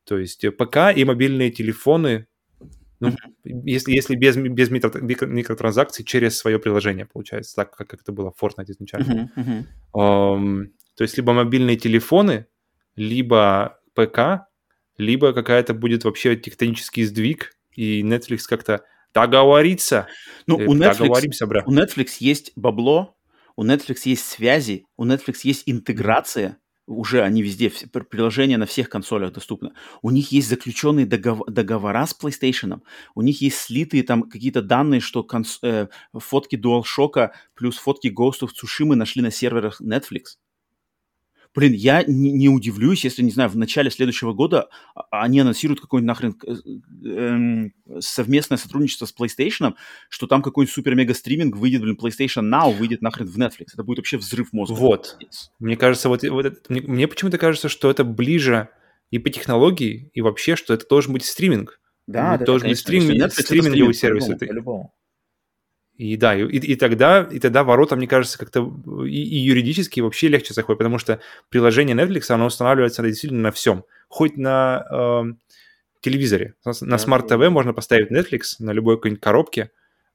То 0.06 0.18
есть 0.18 0.44
э, 0.44 0.52
ПК 0.52 0.96
и 0.96 1.06
мобильные 1.06 1.52
телефоны 1.52 2.28
ну, 3.02 3.16
если, 3.44 3.92
если 3.92 4.16
без, 4.16 4.38
без 4.38 4.70
микро, 4.70 4.92
микро, 5.02 5.26
микротранзакций 5.26 6.06
через 6.06 6.38
свое 6.38 6.60
приложение, 6.60 7.06
получается, 7.06 7.56
так, 7.56 7.76
как, 7.76 7.90
как 7.90 8.02
это 8.02 8.12
было 8.12 8.32
в 8.32 8.42
Fortnite 8.42 8.72
изначально. 8.72 9.32
Uh-huh. 9.36 9.66
Um, 9.96 10.68
то 10.96 11.04
есть 11.04 11.18
либо 11.18 11.34
мобильные 11.34 11.78
телефоны, 11.78 12.46
либо 12.96 13.80
ПК, 13.96 14.48
либо 14.98 15.34
какая-то 15.34 15.74
будет 15.74 16.04
вообще 16.04 16.36
тектонический 16.36 17.04
сдвиг, 17.04 17.58
и 17.76 18.04
Netflix 18.04 18.42
как-то 18.48 18.84
договорится. 19.14 20.08
Ну, 20.46 20.58
у 20.58 20.76
Netflix, 20.76 21.46
бра. 21.46 21.64
у 21.66 21.74
Netflix 21.74 22.18
есть 22.20 22.52
бабло, 22.56 23.18
у 23.56 23.66
Netflix 23.66 24.02
есть 24.06 24.26
связи, 24.26 24.86
у 24.96 25.06
Netflix 25.06 25.40
есть 25.44 25.64
интеграция, 25.66 26.58
уже 26.92 27.22
они 27.22 27.42
везде, 27.42 27.70
приложения 27.70 28.58
на 28.58 28.66
всех 28.66 28.90
консолях 28.90 29.34
доступны. 29.34 29.72
У 30.02 30.10
них 30.12 30.32
есть 30.32 30.50
заключенные 30.50 31.06
договор, 31.06 31.50
договора 31.50 32.06
с 32.06 32.16
PlayStation, 32.20 32.82
у 33.16 33.22
них 33.22 33.42
есть 33.42 33.58
слитые 33.58 34.04
там 34.04 34.24
какие-то 34.24 34.62
данные, 34.62 35.02
что 35.02 35.24
конс, 35.24 35.60
э, 35.64 35.88
фотки 36.14 36.56
DualShock 36.56 37.32
плюс 37.56 37.78
фотки 37.78 38.08
Ghost 38.08 38.42
of 38.42 38.50
Tsushima 38.50 38.96
нашли 38.96 39.22
на 39.22 39.32
серверах 39.32 39.82
Netflix 39.82 40.38
блин, 41.54 41.74
я 41.74 42.04
не, 42.04 42.32
не 42.32 42.50
удивлюсь, 42.50 43.04
если, 43.04 43.24
не 43.24 43.32
знаю, 43.32 43.50
в 43.50 43.58
начале 43.58 43.92
следующего 43.92 44.34
года 44.34 44.70
а, 44.96 45.24
они 45.24 45.40
анонсируют 45.40 45.82
какое-нибудь 45.82 46.08
нахрен 46.08 46.36
э, 46.46 47.70
э, 47.96 48.00
совместное 48.00 48.58
сотрудничество 48.58 49.06
с 49.06 49.14
PlayStation, 49.14 49.74
что 50.10 50.28
там 50.28 50.42
какой-нибудь 50.42 50.74
супер-мега-стриминг 50.74 51.56
выйдет, 51.56 51.82
блин, 51.82 51.98
PlayStation 52.02 52.50
Now 52.50 52.74
выйдет 52.74 53.02
нахрен 53.02 53.28
в 53.28 53.38
Netflix. 53.38 53.68
Это 53.74 53.84
будет 53.84 54.00
вообще 54.00 54.18
взрыв 54.18 54.54
мозга. 54.54 54.76
Вот. 54.76 55.18
Мне 55.60 55.76
кажется, 55.76 56.10
вот, 56.10 56.24
вот 56.24 56.46
это, 56.46 56.58
мне, 56.70 56.82
мне 56.82 57.08
почему-то 57.08 57.38
кажется, 57.38 57.70
что 57.70 57.90
это 57.90 58.04
ближе 58.04 58.70
и 59.10 59.20
по 59.20 59.30
технологии, 59.30 60.10
и 60.14 60.22
вообще, 60.22 60.56
что 60.56 60.74
это 60.74 60.88
должен 60.88 61.14
быть 61.14 61.26
стриминг. 61.26 61.80
Да, 62.08 62.38
да, 62.38 62.46
должен 62.46 62.70
быть 62.70 62.80
стрим, 62.80 63.04
стриминговый 63.30 63.94
сервис. 63.94 64.26
По-любому, 64.26 64.48
по-любому. 64.48 64.94
И 66.02 66.18
да, 66.18 66.36
и, 66.36 66.48
и, 66.48 66.76
тогда, 66.76 67.30
и 67.32 67.38
тогда 67.38 67.64
ворота, 67.64 67.96
мне 67.96 68.08
кажется, 68.08 68.40
как-то 68.40 68.74
и, 69.06 69.22
и 69.22 69.38
юридически 69.38 70.00
вообще 70.00 70.30
легче 70.30 70.52
заходит, 70.52 70.80
потому 70.80 70.98
что 70.98 71.20
приложение 71.50 71.96
Netflix, 71.96 72.32
оно 72.32 72.48
устанавливается 72.48 73.04
действительно 73.04 73.42
на 73.42 73.52
всем. 73.52 73.84
Хоть 74.08 74.36
на 74.36 74.84
э, 74.90 75.24
телевизоре. 76.00 76.56
На 76.66 76.96
Smart 76.96 77.30
TV 77.30 77.52
можно 77.52 77.74
поставить 77.74 78.12
Netflix 78.12 78.56
на 78.58 78.72
любой 78.72 78.96
какой-нибудь 78.96 79.22
коробке. 79.22 79.70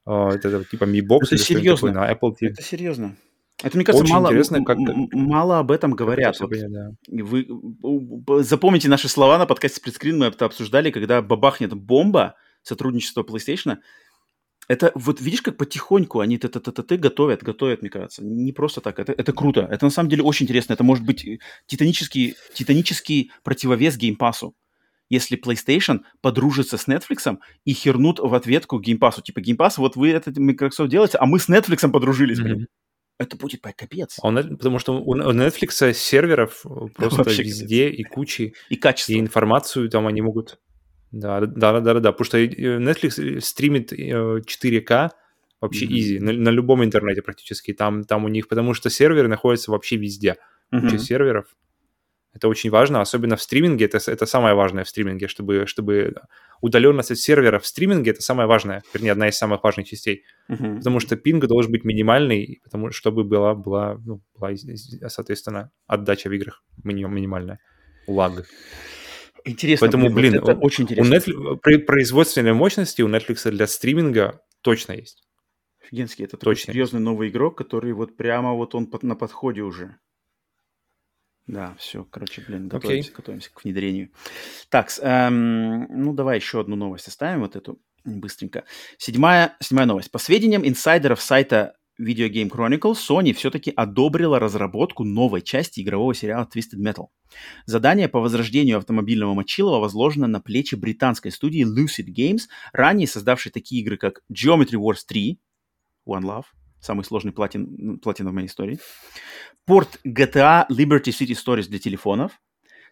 Э, 0.05 0.31
это 0.33 0.65
типа 0.65 0.83
Mi 0.83 0.99
Box 0.99 1.19
это 1.21 1.35
или 1.35 1.41
серьезно. 1.41 1.93
Такое, 1.93 2.05
на 2.05 2.11
Apple 2.11 2.33
TV. 2.33 2.49
Это 2.49 2.63
серьезно. 2.63 3.15
Это, 3.63 3.77
мне 3.77 3.85
кажется, 3.85 4.03
Очень 4.03 4.13
мало, 4.13 4.27
интересно, 4.27 4.65
как... 4.65 4.77
мало 4.77 5.59
об 5.59 5.71
этом 5.71 5.93
говорят. 5.93 6.37
Вот, 6.41 6.51
да. 6.51 6.91
Вы 7.07 7.47
запомните 8.43 8.89
наши 8.89 9.07
слова 9.07 9.37
на 9.37 9.45
подкасте 9.45 9.77
Сплитскрин, 9.77 10.17
мы 10.17 10.25
это 10.25 10.43
обсуждали, 10.43 10.91
когда 10.91 11.21
бабахнет 11.21 11.73
бомба 11.73 12.35
сотрудничества 12.61 13.23
PlayStation, 13.23 13.77
это 14.67 14.91
вот 14.95 15.21
видишь, 15.21 15.41
как 15.41 15.57
потихоньку 15.57 16.19
они 16.19 16.37
т 16.37 16.49
т 16.49 16.59
т 16.59 16.71
т 16.71 16.97
готовят, 16.97 17.41
готовят, 17.41 17.81
мне 17.81 17.89
кажется. 17.89 18.23
Не 18.23 18.51
просто 18.51 18.81
так. 18.81 18.99
Это, 18.99 19.13
это 19.13 19.31
круто. 19.31 19.61
Это 19.71 19.85
на 19.85 19.91
самом 19.91 20.09
деле 20.09 20.23
очень 20.23 20.45
интересно. 20.45 20.73
Это 20.73 20.83
может 20.83 21.05
быть 21.05 21.25
э, 21.25 21.39
титанический, 21.67 22.35
титанический 22.53 23.31
противовес 23.43 23.97
геймпасу. 23.97 24.55
Если 25.09 25.41
PlayStation 25.41 26.01
подружится 26.21 26.77
с 26.77 26.87
Netflix 26.87 27.37
и 27.63 27.73
хернут 27.73 28.19
в 28.19 28.33
ответку 28.33 28.79
геймпасу. 28.79 29.21
Типа 29.21 29.39
геймпас, 29.39 29.77
вот 29.77 29.95
вы 29.95 30.09
это 30.09 30.37
Microsoft 30.37 30.89
делаете, 30.89 31.17
а 31.17 31.25
мы 31.25 31.39
с 31.39 31.47
Netflix 31.47 31.89
подружились, 31.89 32.39
mm-hmm. 32.39 32.65
Это 33.19 33.35
будет 33.35 33.61
капец. 33.61 34.19
А 34.21 34.27
у, 34.27 34.33
потому 34.33 34.77
что 34.77 35.01
у 35.01 35.15
Netflix 35.15 35.93
серверов 35.93 36.63
просто 36.93 37.23
Вообще 37.23 37.43
везде 37.43 37.85
капец. 37.85 37.99
и 37.99 38.03
кучи. 38.03 38.53
И 38.69 38.75
качество. 38.75 39.13
И 39.13 39.19
информацию 39.19 39.89
там 39.89 40.05
они 40.05 40.21
могут 40.21 40.59
да, 41.11 41.39
да, 41.41 41.73
да, 41.73 41.79
да, 41.79 41.93
да, 41.99 42.11
потому 42.11 42.25
что 42.25 42.37
э, 42.37 42.47
Netflix 42.47 43.21
э, 43.21 43.41
стримит 43.41 43.93
4К 43.93 44.91
э, 44.91 45.09
вообще 45.61 45.85
mm-hmm. 45.85 45.89
easy, 45.89 46.19
на, 46.19 46.33
на 46.33 46.49
любом 46.49 46.83
интернете 46.83 47.21
практически, 47.21 47.73
там, 47.73 48.03
там 48.03 48.25
у 48.25 48.27
них, 48.27 48.47
потому 48.47 48.73
что 48.73 48.89
серверы 48.89 49.27
находятся 49.27 49.71
вообще 49.71 49.95
везде, 49.97 50.35
mm-hmm. 50.71 50.81
куча 50.81 50.99
серверов. 50.99 51.45
Это 52.33 52.49
очень 52.49 52.69
важно, 52.69 53.01
особенно 53.01 53.35
в 53.35 53.41
стриминге, 53.41 53.85
это, 53.85 53.97
это 54.11 54.25
самое 54.27 54.53
важное 54.53 54.83
в 54.83 54.89
стриминге, 54.89 55.27
чтобы, 55.27 55.65
чтобы 55.65 56.13
удаленность 56.61 57.09
от 57.09 57.17
сервера 57.17 57.57
в 57.57 57.65
стриминге 57.65 58.11
это 58.11 58.21
самое 58.21 58.47
важное, 58.47 58.83
вернее, 58.93 59.13
одна 59.13 59.29
из 59.29 59.37
самых 59.37 59.63
важных 59.63 59.87
частей, 59.87 60.23
mm-hmm. 60.49 60.77
потому 60.77 60.99
что 60.99 61.15
пинг 61.15 61.47
должен 61.47 61.71
быть 61.71 61.83
минимальный, 61.85 62.59
потому 62.63 62.91
чтобы 62.91 63.23
была, 63.23 63.55
была, 63.55 63.97
ну, 64.05 64.21
была 64.35 64.51
соответственно, 65.07 65.71
отдача 65.87 66.29
в 66.29 66.33
играх 66.33 66.63
минимальная, 66.83 67.59
лаг. 68.07 68.45
Интересно. 69.47 69.85
Поэтому, 69.85 70.09
блин, 70.09 70.35
это 70.35 70.55
у, 70.55 70.61
очень 70.61 70.83
интересно. 70.83 71.15
У 71.15 71.17
Netflix, 71.17 71.59
при 71.63 71.77
производственной 71.77 72.53
мощности 72.53 73.01
у 73.01 73.09
Netflix 73.09 73.49
для 73.49 73.67
стриминга 73.67 74.41
точно 74.61 74.93
есть. 74.93 75.23
Офигенский, 75.81 76.25
это 76.25 76.35
точно 76.37 76.65
такой 76.65 76.73
серьезный 76.73 76.99
новый 76.99 77.29
игрок, 77.29 77.57
который 77.57 77.93
вот 77.93 78.17
прямо 78.17 78.53
вот 78.53 78.75
он 78.75 78.87
под, 78.87 79.03
на 79.03 79.15
подходе 79.15 79.61
уже. 79.61 79.97
Да, 81.45 81.75
все, 81.79 82.03
короче, 82.03 82.43
блин, 82.45 82.67
готовимся, 82.67 83.11
okay. 83.11 83.15
готовимся 83.15 83.49
к 83.53 83.63
внедрению. 83.63 84.11
Так, 84.67 84.89
эм, 84.99 85.87
ну 85.89 86.13
давай 86.13 86.39
еще 86.39 86.59
одну 86.59 86.75
новость 86.75 87.07
оставим, 87.07 87.39
вот 87.39 87.55
эту 87.55 87.79
быстренько. 88.03 88.65
Седьмая, 88.97 89.55
седьмая 89.61 89.85
новость. 89.85 90.11
По 90.11 90.19
сведениям 90.19 90.67
инсайдеров 90.67 91.21
сайта 91.21 91.77
Video 91.99 92.29
Game 92.29 92.49
Chronicles, 92.49 92.95
Sony 92.95 93.33
все-таки 93.33 93.71
одобрила 93.71 94.39
разработку 94.39 95.03
новой 95.03 95.41
части 95.41 95.81
игрового 95.81 96.13
сериала 96.13 96.47
Twisted 96.53 96.79
Metal. 96.79 97.07
Задание 97.65 98.07
по 98.07 98.19
возрождению 98.19 98.77
автомобильного 98.77 99.33
мочилова 99.33 99.79
возложено 99.79 100.27
на 100.27 100.39
плечи 100.39 100.75
британской 100.75 101.31
студии 101.31 101.65
Lucid 101.65 102.13
Games, 102.13 102.41
ранее 102.71 103.07
создавшей 103.07 103.51
такие 103.51 103.81
игры, 103.81 103.97
как 103.97 104.21
Geometry 104.31 104.79
Wars 104.79 104.99
3, 105.07 105.39
One 106.07 106.21
Love, 106.21 106.45
самый 106.79 107.03
сложный 107.03 107.31
платин, 107.31 107.99
платин 107.99 108.27
в 108.29 108.33
моей 108.33 108.47
истории, 108.47 108.79
порт 109.65 109.99
GTA 110.05 110.67
Liberty 110.69 111.11
City 111.11 111.33
Stories 111.33 111.67
для 111.67 111.79
телефонов, 111.79 112.39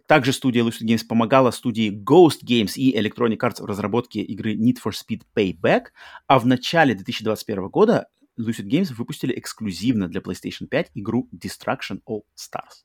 также 0.08 0.34
студия 0.34 0.64
Lucid 0.64 0.86
Games 0.88 1.04
помогала 1.08 1.50
студии 1.50 1.90
Ghost 1.90 2.44
Games 2.48 2.74
и 2.76 2.96
Electronic 2.96 3.40
Arts 3.40 3.62
в 3.62 3.66
разработке 3.66 4.22
игры 4.22 4.56
Need 4.56 4.78
for 4.84 4.92
Speed 4.92 5.24
Payback, 5.36 5.86
а 6.28 6.38
в 6.38 6.46
начале 6.46 6.94
2021 6.94 7.70
года 7.70 8.08
Lucid 8.40 8.66
Games 8.66 8.94
выпустили 8.94 9.38
эксклюзивно 9.38 10.08
для 10.08 10.22
PlayStation 10.22 10.68
5 10.68 10.92
игру 10.96 11.30
Destruction 11.34 12.02
All 12.08 12.22
Stars. 12.36 12.84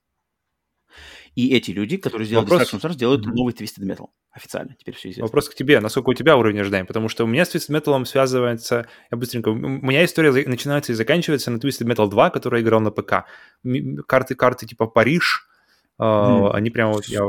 И 1.35 1.55
эти 1.55 1.70
люди, 1.70 1.97
которые 1.97 2.27
сделали 2.27 2.44
Вопрос... 2.44 2.62
Destruction 2.62 2.81
All 2.81 2.90
Stars, 2.90 2.97
делают 2.97 3.27
mm-hmm. 3.27 3.32
новый 3.32 3.55
Twisted 3.55 3.85
Metal. 3.85 4.06
Официально, 4.32 4.74
теперь 4.78 4.94
все 4.94 5.09
известно. 5.09 5.24
Вопрос 5.24 5.48
к 5.48 5.55
тебе. 5.55 5.81
Насколько 5.81 6.10
у 6.10 6.14
тебя 6.14 6.36
уровень 6.36 6.60
ожиданий? 6.60 6.86
Потому 6.86 7.09
что 7.09 7.24
у 7.24 7.27
меня 7.27 7.44
с 7.44 7.55
Twisted 7.55 7.77
Metal 7.77 8.05
связывается... 8.05 8.86
Я 9.10 9.16
быстренько... 9.16 9.48
У 9.48 9.55
меня 9.55 10.05
история 10.05 10.31
начинается 10.47 10.93
и 10.93 10.94
заканчивается 10.94 11.51
на 11.51 11.56
Twisted 11.56 11.86
Metal 11.86 12.09
2, 12.09 12.31
который 12.31 12.60
я 12.60 12.64
играл 12.64 12.81
на 12.81 12.90
ПК. 12.90 13.24
Карты, 14.06 14.35
карты 14.35 14.66
типа 14.66 14.86
Париж, 14.86 15.48
Mm. 16.01 16.52
Они 16.52 16.70
прямо 16.70 16.93
вот 16.93 17.05
я 17.06 17.22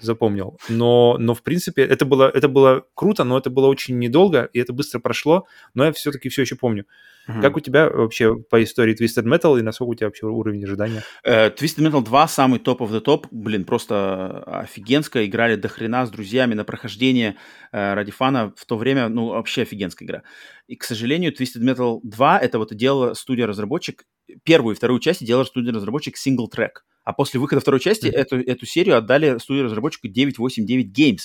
запомнил. 0.00 0.58
Но, 0.70 1.16
но 1.18 1.34
в 1.34 1.42
принципе 1.42 1.82
это 1.82 2.06
было, 2.06 2.30
это 2.32 2.48
было 2.48 2.84
круто, 2.94 3.24
но 3.24 3.36
это 3.36 3.50
было 3.50 3.66
очень 3.66 3.98
недолго, 3.98 4.48
и 4.52 4.58
это 4.58 4.72
быстро 4.72 5.00
прошло, 5.00 5.46
но 5.74 5.84
я 5.84 5.92
все-таки 5.92 6.30
все 6.30 6.42
еще 6.42 6.56
помню. 6.56 6.86
Mm-hmm. 7.28 7.40
Как 7.40 7.56
у 7.56 7.60
тебя 7.60 7.88
вообще 7.88 8.36
по 8.36 8.62
истории 8.62 8.96
Twisted 8.98 9.24
Metal 9.24 9.56
и 9.58 9.62
насколько 9.62 9.90
у 9.90 9.94
тебя 9.94 10.06
вообще 10.08 10.26
уровень 10.26 10.64
ожидания? 10.64 11.04
Uh, 11.26 11.54
Twisted 11.54 11.86
Metal 11.86 12.02
2 12.02 12.28
самый 12.28 12.58
топ 12.58 12.80
of 12.80 12.90
the 12.90 13.04
top, 13.04 13.26
блин, 13.30 13.64
просто 13.64 14.42
офигенская, 14.44 15.26
играли 15.26 15.56
до 15.56 15.68
хрена 15.68 16.06
с 16.06 16.10
друзьями 16.10 16.54
на 16.54 16.64
прохождение 16.64 17.36
uh, 17.72 17.94
ради 17.94 18.10
фана 18.10 18.52
в 18.56 18.64
то 18.64 18.76
время, 18.76 19.08
ну, 19.08 19.28
вообще 19.28 19.62
офигенская 19.62 20.06
игра. 20.06 20.22
И, 20.66 20.74
к 20.74 20.84
сожалению, 20.84 21.32
Twisted 21.32 21.62
Metal 21.62 22.00
2 22.02 22.38
это 22.38 22.58
вот 22.58 22.74
делала 22.74 23.14
студия-разработчик, 23.14 24.04
первую 24.42 24.74
и 24.74 24.76
вторую 24.76 24.98
часть 24.98 25.24
делала 25.24 25.44
студия-разработчик 25.44 26.16
Single 26.16 26.48
Track. 26.52 26.80
А 27.04 27.12
после 27.12 27.40
выхода 27.40 27.60
второй 27.60 27.80
части 27.80 28.06
mm-hmm. 28.06 28.12
эту, 28.12 28.36
эту 28.40 28.66
серию 28.66 28.96
отдали 28.96 29.38
студии-разработчику 29.38 30.08
989 30.08 30.98
Games, 30.98 31.20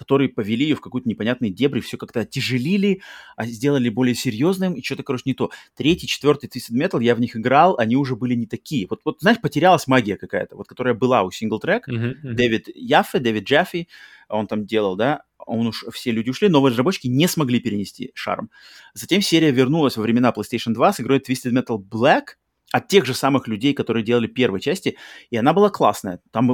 которые 0.00 0.30
повели 0.30 0.64
ее 0.64 0.76
в 0.76 0.80
какую-то 0.80 1.06
непонятные 1.08 1.52
дебри, 1.52 1.80
все 1.80 1.98
как-то 1.98 2.20
оттяжелили, 2.20 3.02
а 3.36 3.44
сделали 3.44 3.90
более 3.90 4.14
серьезным, 4.14 4.72
и 4.72 4.82
что-то, 4.82 5.02
короче, 5.02 5.24
не 5.26 5.34
то. 5.34 5.50
Третий, 5.76 6.06
четвертый 6.06 6.48
Twisted 6.48 6.74
Metal, 6.74 7.02
я 7.02 7.14
в 7.14 7.20
них 7.20 7.36
играл, 7.36 7.76
они 7.78 7.96
уже 7.96 8.16
были 8.16 8.34
не 8.34 8.46
такие. 8.46 8.86
Вот, 8.88 9.00
вот 9.04 9.20
знаешь, 9.20 9.40
потерялась 9.42 9.86
магия 9.86 10.16
какая-то, 10.16 10.56
вот 10.56 10.66
которая 10.66 10.94
была 10.94 11.22
у 11.22 11.28
Track. 11.28 11.82
Mm-hmm. 11.86 12.14
Дэвид 12.22 12.68
Яффе, 12.74 13.18
Дэвид 13.18 13.44
Джаффи, 13.44 13.88
он 14.30 14.46
там 14.46 14.64
делал, 14.64 14.96
да, 14.96 15.24
он 15.46 15.66
уж 15.66 15.84
все 15.92 16.12
люди 16.12 16.30
ушли, 16.30 16.48
новые 16.48 16.70
разработчики 16.70 17.08
не 17.08 17.26
смогли 17.26 17.60
перенести 17.60 18.10
шарм. 18.14 18.50
Затем 18.94 19.20
серия 19.20 19.50
вернулась 19.50 19.96
во 19.98 20.02
времена 20.02 20.32
PlayStation 20.34 20.72
2 20.72 20.94
с 20.94 21.00
игрой 21.00 21.18
Twisted 21.18 21.52
Metal 21.52 21.76
Black, 21.76 22.36
от 22.72 22.88
тех 22.88 23.04
же 23.04 23.14
самых 23.14 23.48
людей, 23.48 23.74
которые 23.74 24.04
делали 24.04 24.26
первые 24.26 24.60
части, 24.60 24.96
и 25.30 25.36
она 25.36 25.52
была 25.52 25.70
классная. 25.70 26.20
Там 26.30 26.50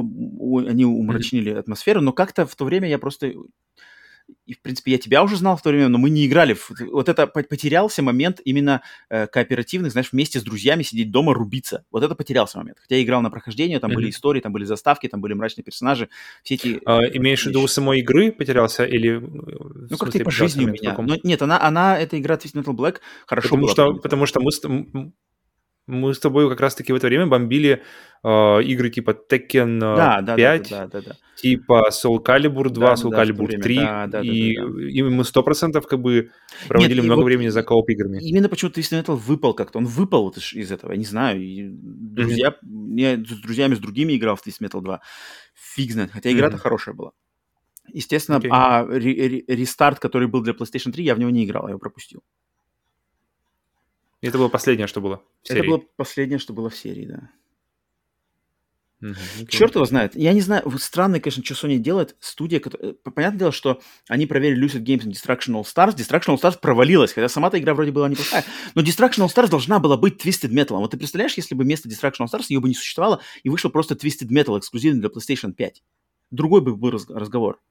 они 0.67 0.85
умрачнили 0.85 1.51
mm-hmm. 1.51 1.59
атмосферу, 1.59 2.01
но 2.01 2.11
как-то 2.11 2.45
в 2.45 2.55
то 2.55 2.65
время 2.65 2.89
я 2.89 2.97
просто... 2.97 3.33
И, 4.45 4.55
в 4.55 4.61
принципе, 4.61 4.91
я 4.91 4.97
тебя 4.97 5.23
уже 5.23 5.37
знал 5.37 5.55
в 5.55 5.61
то 5.61 5.69
время, 5.69 5.87
но 5.87 5.97
мы 5.97 6.09
не 6.09 6.25
играли. 6.25 6.53
В... 6.53 6.69
Вот 6.91 7.07
это 7.07 7.27
потерялся 7.27 8.01
момент 8.01 8.41
именно 8.43 8.81
э, 9.09 9.25
кооперативных, 9.27 9.93
знаешь, 9.93 10.11
вместе 10.11 10.41
с 10.41 10.43
друзьями 10.43 10.83
сидеть 10.83 11.11
дома, 11.11 11.33
рубиться. 11.33 11.85
Вот 11.91 12.03
это 12.03 12.13
потерялся 12.13 12.57
момент. 12.57 12.77
Хотя 12.81 12.95
я 12.95 13.03
играл 13.03 13.21
на 13.21 13.29
прохождение, 13.29 13.79
там 13.79 13.89
mm-hmm. 13.89 13.95
были 13.95 14.09
истории, 14.09 14.41
там 14.41 14.51
были 14.51 14.65
заставки, 14.65 15.07
там 15.07 15.21
были 15.21 15.33
мрачные 15.33 15.63
персонажи. 15.63 16.09
Все 16.43 16.55
эти... 16.55 16.81
А, 16.85 16.99
имеешь 17.13 17.43
в 17.43 17.47
виду 17.47 17.65
самой 17.67 17.99
игры 17.99 18.33
потерялся 18.33 18.83
или... 18.83 19.17
Э, 19.17 19.87
ну, 19.89 19.97
как-то 19.97 20.19
по 20.19 20.31
жизни 20.31 20.65
у 20.65 20.69
меня. 20.69 20.93
Но, 20.97 21.15
нет, 21.23 21.41
она, 21.41 21.61
она, 21.61 21.97
эта 21.97 22.19
игра 22.19 22.35
Twisted 22.35 22.63
Metal 22.63 22.75
Black 22.75 22.97
хорошо 23.25 23.49
потому 23.49 23.61
была. 23.61 23.71
Что, 23.71 23.93
потому 23.93 24.25
что 24.25 24.41
мы, 24.41 25.13
мы 25.87 26.13
с 26.13 26.19
тобой 26.19 26.49
как 26.49 26.59
раз-таки 26.59 26.93
в 26.93 26.95
это 26.95 27.07
время 27.07 27.27
бомбили 27.27 27.81
э, 28.23 28.63
игры 28.63 28.89
типа 28.89 29.11
Tekken 29.11 29.79
да, 29.79 30.21
5, 30.35 30.69
да, 30.69 30.87
да, 30.87 30.87
да, 30.87 31.01
да. 31.01 31.15
типа 31.35 31.89
Soul 31.91 32.23
Calibur 32.23 32.69
2, 32.69 32.87
да, 32.87 32.93
Soul 32.93 33.11
да, 33.11 33.23
Calibur 33.23 33.47
3, 33.47 33.75
да, 33.77 34.07
да, 34.07 34.21
и, 34.21 34.55
да, 34.55 34.63
да, 34.63 34.69
да. 34.69 34.89
и 34.89 35.01
мы 35.01 35.23
сто 35.23 35.43
процентов 35.43 35.87
как 35.87 36.01
бы 36.01 36.29
проводили 36.67 36.97
Нет, 36.97 37.05
много 37.05 37.19
вот 37.21 37.25
времени 37.25 37.47
за 37.47 37.63
кооп 37.63 37.89
играми. 37.89 38.19
Именно 38.21 38.49
почему-то 38.49 38.79
Twisted 38.79 39.01
Metal 39.01 39.15
выпал 39.15 39.53
как-то, 39.53 39.77
он 39.77 39.85
выпал 39.85 40.23
вот 40.23 40.37
из, 40.37 40.53
из 40.53 40.71
этого, 40.71 40.91
я 40.91 40.97
не 40.97 41.05
знаю, 41.05 41.41
и 41.41 41.69
друзья, 41.71 42.49
mm-hmm. 42.49 42.99
я 42.99 43.15
с 43.17 43.41
друзьями, 43.41 43.75
с 43.75 43.79
другими 43.79 44.15
играл 44.17 44.35
в 44.35 44.45
Twisted 44.45 44.67
Metal 44.67 44.81
2, 44.81 44.99
фиг 45.55 45.91
знает, 45.91 46.11
хотя 46.11 46.31
игра-то 46.31 46.57
mm-hmm. 46.57 46.59
хорошая 46.59 46.95
была. 46.95 47.11
Естественно, 47.93 48.37
okay. 48.37 48.49
а 48.51 48.85
рестарт, 48.89 49.99
который 49.99 50.27
был 50.27 50.41
для 50.41 50.53
PlayStation 50.53 50.91
3, 50.91 51.03
я 51.03 51.15
в 51.15 51.19
него 51.19 51.29
не 51.29 51.45
играл, 51.45 51.67
я 51.67 51.69
его 51.69 51.79
пропустил. 51.79 52.21
Это 54.21 54.37
было 54.37 54.49
последнее, 54.49 54.87
что 54.87 55.01
было 55.01 55.21
в 55.43 55.47
серии. 55.47 55.59
Это 55.59 55.69
было 55.69 55.83
последнее, 55.95 56.39
что 56.39 56.53
было 56.53 56.69
в 56.69 56.75
серии, 56.75 57.05
да. 57.05 57.29
Mm-hmm. 58.99 59.47
Черт 59.49 59.75
его 59.75 59.85
знает. 59.85 60.15
Я 60.15 60.33
не 60.33 60.41
знаю, 60.41 60.63
странно, 60.79 61.19
конечно, 61.19 61.43
что 61.43 61.53
Sony 61.53 61.77
делает. 61.77 62.15
Студия, 62.19 62.59
которая... 62.59 62.93
Э, 62.93 62.95
понятное 63.13 63.39
дело, 63.39 63.51
что 63.51 63.79
они 64.07 64.25
проверили 64.25 64.65
Lucid 64.65 64.83
Games 64.83 65.05
на 65.05 65.11
Destruction 65.11 65.53
All 65.53 65.63
Stars. 65.63 65.95
Destruction 65.95 66.35
All 66.35 66.41
Stars 66.41 66.59
провалилась, 66.59 67.13
хотя 67.13 67.29
сама-то 67.29 67.59
игра 67.59 67.75
вроде 67.75 67.91
была 67.91 68.09
неплохая. 68.09 68.43
Но 68.73 68.81
Destruction 68.81 69.19
All 69.19 69.27
Stars 69.27 69.49
должна 69.49 69.77
была 69.77 69.97
быть 69.97 70.25
Twisted 70.25 70.49
Metal. 70.49 70.77
Вот 70.77 70.91
ты 70.91 70.97
представляешь, 70.97 71.37
если 71.37 71.53
бы 71.53 71.63
вместо 71.63 71.87
Destruction 71.87 72.21
All 72.21 72.27
Stars 72.33 72.45
ее 72.49 72.59
бы 72.59 72.69
не 72.69 72.75
существовало, 72.75 73.21
и 73.43 73.49
вышел 73.49 73.69
просто 73.69 73.93
Twisted 73.93 74.29
Metal 74.29 74.57
эксклюзивный 74.57 74.99
для 74.99 75.09
PlayStation 75.09 75.53
5. 75.53 75.83
другой 76.31 76.61
бы 76.61 76.75
был 76.75 76.89
разговор. 76.89 77.61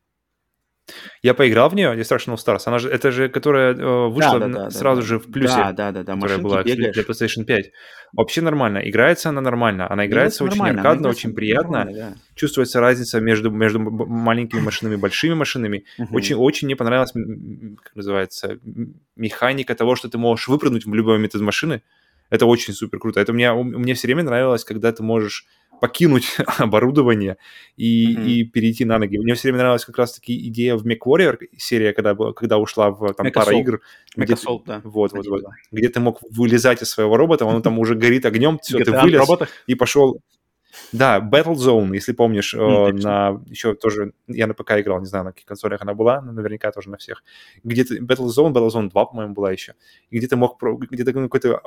Я 1.22 1.34
поиграл 1.34 1.68
в 1.68 1.74
нее, 1.74 1.94
Destruction 1.96 2.36
Stars. 2.36 2.62
Она 2.66 2.78
же, 2.78 2.88
это 2.88 3.10
же, 3.10 3.28
которая 3.28 3.74
э, 3.74 4.08
вышла 4.08 4.38
да, 4.38 4.46
да, 4.46 4.64
да, 4.64 4.70
сразу 4.70 5.00
да, 5.00 5.06
же 5.06 5.18
в 5.18 5.30
плюсе. 5.30 5.56
Да, 5.56 5.72
да, 5.72 5.92
да, 5.92 6.02
да. 6.02 6.14
Которая 6.14 6.38
была 6.38 6.62
бегаешь. 6.62 6.94
для 6.94 7.02
PlayStation 7.02 7.44
5. 7.44 7.72
Вообще 8.12 8.40
нормально. 8.40 8.78
Играется 8.78 9.30
она 9.30 9.40
нормально. 9.40 9.90
Она 9.90 10.06
играется, 10.06 10.44
играется 10.44 10.62
очень 10.64 10.76
аркадно, 10.76 11.08
очень 11.08 11.34
приятно. 11.34 11.88
Да. 11.92 12.14
Чувствуется 12.34 12.80
разница 12.80 13.20
между, 13.20 13.50
между 13.50 13.80
маленькими 13.80 14.60
машинами 14.60 14.94
и 14.94 14.98
большими 14.98 15.34
машинами. 15.34 15.84
Очень, 16.12 16.36
очень 16.36 16.66
мне 16.68 16.76
понравилась, 16.76 17.12
как 17.12 17.96
называется, 17.96 18.58
механика 19.16 19.74
того, 19.74 19.96
что 19.96 20.08
ты 20.08 20.18
можешь 20.18 20.48
выпрыгнуть 20.48 20.86
в 20.86 20.94
любой 20.94 21.14
момент 21.14 21.34
из 21.34 21.40
машины. 21.40 21.82
Это 22.30 22.46
очень 22.46 22.74
супер 22.74 22.98
круто. 22.98 23.20
Это 23.20 23.32
мне, 23.32 23.52
мне 23.52 23.94
все 23.94 24.08
время 24.08 24.24
нравилось, 24.24 24.64
когда 24.64 24.92
ты 24.92 25.02
можешь 25.02 25.46
покинуть 25.80 26.36
оборудование 26.58 27.36
и, 27.76 28.14
mm-hmm. 28.14 28.26
и 28.26 28.44
перейти 28.44 28.84
на 28.84 28.98
ноги. 28.98 29.18
Мне 29.18 29.34
все 29.34 29.48
время 29.48 29.58
нравилась 29.58 29.84
как 29.84 29.98
раз-таки 29.98 30.48
идея 30.48 30.76
в 30.76 30.86
MechWarrior 30.86 31.38
серия, 31.56 31.92
когда, 31.92 32.14
когда 32.14 32.58
ушла 32.58 32.90
в 32.90 33.12
там, 33.14 33.30
пара 33.32 33.56
игр. 33.56 33.80
Mechasol, 34.16 34.62
да. 34.64 34.80
Вот, 34.84 35.12
вот, 35.12 35.26
вот. 35.26 35.44
Где 35.70 35.88
ты 35.88 36.00
мог 36.00 36.20
вылезать 36.30 36.82
из 36.82 36.90
своего 36.90 37.16
робота, 37.16 37.44
он 37.44 37.62
там 37.62 37.78
уже 37.78 37.94
горит 37.94 38.26
огнем, 38.26 38.58
все, 38.62 38.82
ты 38.82 38.92
вылез 38.92 39.28
и 39.66 39.74
пошел. 39.74 40.20
Да, 40.92 41.20
Battlezone, 41.20 41.94
если 41.94 42.12
помнишь, 42.12 42.54
mm, 42.54 42.92
на 43.02 43.40
еще 43.46 43.74
тоже, 43.74 44.12
я 44.26 44.46
на 44.46 44.52
ПК 44.52 44.72
играл, 44.72 45.00
не 45.00 45.06
знаю, 45.06 45.24
на 45.24 45.32
каких 45.32 45.46
консолях 45.46 45.80
она 45.80 45.94
была, 45.94 46.20
но 46.20 46.32
наверняка 46.32 46.70
тоже 46.70 46.90
на 46.90 46.98
всех. 46.98 47.24
Где-то 47.64 47.96
Battlezone, 47.96 48.52
Battlezone 48.52 48.90
2, 48.90 49.04
по-моему, 49.06 49.32
была 49.32 49.52
еще. 49.52 49.74
И 50.10 50.18
где 50.18 50.28
ты 50.28 50.36
мог, 50.36 50.62
где-то 50.62 51.14
какой-то 51.14 51.62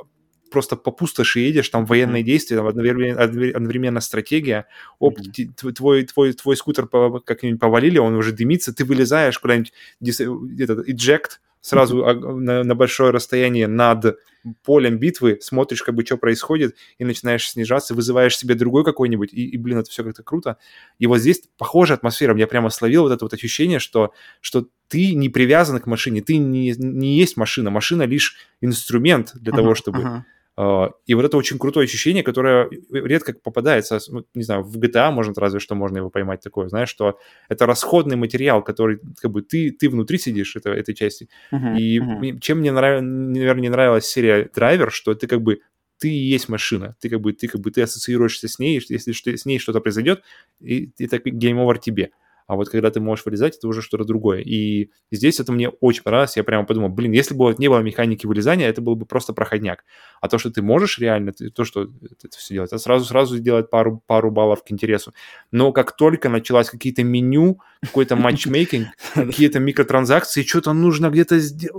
просто 0.50 0.76
по 0.76 0.90
пустоши 0.90 1.40
едешь, 1.40 1.68
там 1.68 1.86
военные 1.86 2.22
действия, 2.22 2.56
там 2.56 2.66
одновременно, 2.66 3.22
одновременно 3.22 4.00
стратегия, 4.00 4.66
оп, 4.98 5.18
mm-hmm. 5.18 5.72
твой, 5.72 6.04
твой, 6.04 6.32
твой 6.32 6.56
скутер 6.56 6.86
как-нибудь 6.86 7.60
повалили, 7.60 7.98
он 7.98 8.14
уже 8.14 8.32
дымится, 8.32 8.74
ты 8.74 8.84
вылезаешь 8.84 9.38
куда-нибудь, 9.38 9.72
этот, 10.00 10.88
eject, 10.88 11.38
сразу 11.60 11.98
mm-hmm. 11.98 12.34
на, 12.38 12.64
на 12.64 12.74
большое 12.74 13.10
расстояние 13.10 13.66
над 13.66 14.16
полем 14.64 14.98
битвы, 14.98 15.38
смотришь, 15.40 15.82
как 15.82 15.94
бы, 15.94 16.04
что 16.04 16.16
происходит, 16.16 16.74
и 16.98 17.04
начинаешь 17.04 17.48
снижаться, 17.48 17.94
вызываешь 17.94 18.36
себе 18.36 18.54
другой 18.54 18.84
какой-нибудь, 18.84 19.32
и, 19.32 19.46
и 19.46 19.56
блин, 19.58 19.78
это 19.78 19.90
все 19.90 20.02
как-то 20.02 20.22
круто. 20.22 20.56
И 20.98 21.06
вот 21.06 21.18
здесь 21.18 21.42
похожая 21.58 21.98
атмосфера, 21.98 22.36
я 22.36 22.46
прямо 22.46 22.70
словил 22.70 23.02
вот 23.02 23.12
это 23.12 23.24
вот 23.24 23.34
ощущение, 23.34 23.78
что, 23.78 24.12
что 24.40 24.66
ты 24.88 25.14
не 25.14 25.28
привязан 25.28 25.78
к 25.78 25.86
машине, 25.86 26.22
ты 26.22 26.38
не, 26.38 26.74
не 26.76 27.18
есть 27.18 27.36
машина, 27.36 27.70
машина 27.70 28.04
лишь 28.04 28.36
инструмент 28.60 29.32
для 29.34 29.52
uh-huh, 29.52 29.56
того, 29.56 29.74
чтобы... 29.74 30.00
Uh-huh 30.00 30.22
и 30.58 31.14
вот 31.14 31.24
это 31.24 31.36
очень 31.36 31.58
крутое 31.58 31.84
ощущение, 31.84 32.22
которое 32.22 32.68
редко 32.90 33.32
попадается, 33.32 33.98
ну, 34.08 34.24
не 34.34 34.42
знаю, 34.42 34.62
в 34.62 34.76
GTA, 34.76 35.10
может, 35.10 35.38
разве 35.38 35.58
что 35.58 35.74
можно 35.74 35.98
его 35.98 36.10
поймать 36.10 36.40
такое, 36.40 36.68
знаешь, 36.68 36.90
что 36.90 37.18
это 37.48 37.66
расходный 37.66 38.16
материал, 38.16 38.62
который, 38.62 39.00
как 39.22 39.30
бы, 39.30 39.42
ты, 39.42 39.70
ты 39.70 39.88
внутри 39.88 40.18
сидишь 40.18 40.56
это, 40.56 40.70
этой 40.70 40.94
части. 40.94 41.28
Uh-huh, 41.52 41.78
и 41.78 41.98
uh-huh. 41.98 42.40
чем 42.40 42.58
мне, 42.58 42.72
нрав... 42.72 43.00
наверное, 43.00 43.62
не 43.62 43.68
нравилась 43.70 44.06
серия 44.06 44.50
Драйвер, 44.54 44.92
что 44.92 45.14
ты, 45.14 45.26
как 45.26 45.40
бы, 45.40 45.60
ты 45.98 46.10
и 46.10 46.32
есть 46.32 46.48
машина, 46.48 46.96
ты, 47.00 47.08
как 47.08 47.20
бы, 47.20 47.32
ты, 47.32 47.46
как 47.48 47.60
бы, 47.60 47.70
ты 47.70 47.82
ассоциируешься 47.82 48.48
с 48.48 48.58
ней, 48.58 48.80
если 48.86 49.12
с 49.36 49.46
ней 49.46 49.58
что-то 49.58 49.80
произойдет, 49.80 50.22
и 50.60 50.90
это 50.98 51.18
game 51.18 51.48
over 51.48 51.78
тебе 51.78 52.10
а 52.50 52.56
вот 52.56 52.68
когда 52.68 52.90
ты 52.90 52.98
можешь 52.98 53.24
вылезать, 53.24 53.56
это 53.56 53.68
уже 53.68 53.80
что-то 53.80 54.02
другое. 54.02 54.40
И 54.40 54.90
здесь 55.12 55.38
это 55.38 55.52
мне 55.52 55.68
очень 55.68 56.02
понравилось, 56.02 56.36
я 56.36 56.42
прямо 56.42 56.66
подумал, 56.66 56.88
блин, 56.88 57.12
если 57.12 57.32
бы 57.32 57.54
не 57.58 57.68
было 57.68 57.78
механики 57.78 58.26
вылезания, 58.26 58.68
это 58.68 58.80
был 58.80 58.96
бы 58.96 59.06
просто 59.06 59.32
проходняк. 59.32 59.84
А 60.20 60.28
то, 60.28 60.36
что 60.36 60.50
ты 60.50 60.60
можешь 60.60 60.98
реально, 60.98 61.32
то, 61.32 61.64
что 61.64 61.82
это 61.82 62.36
все 62.36 62.54
делать, 62.54 62.72
это 62.72 62.78
сразу-сразу 62.78 63.38
делает 63.38 63.70
пару, 63.70 64.02
пару 64.04 64.32
баллов 64.32 64.64
к 64.64 64.72
интересу. 64.72 65.14
Но 65.52 65.70
как 65.70 65.94
только 65.94 66.28
началось 66.28 66.70
какие-то 66.70 67.04
меню, 67.04 67.60
какой-то 67.82 68.16
matchmaking, 68.16 68.88
какие-то 69.14 69.60
микротранзакции, 69.60 70.42
что-то 70.42 70.72
нужно 70.72 71.10
где-то 71.10 71.38
сделать, 71.38 71.78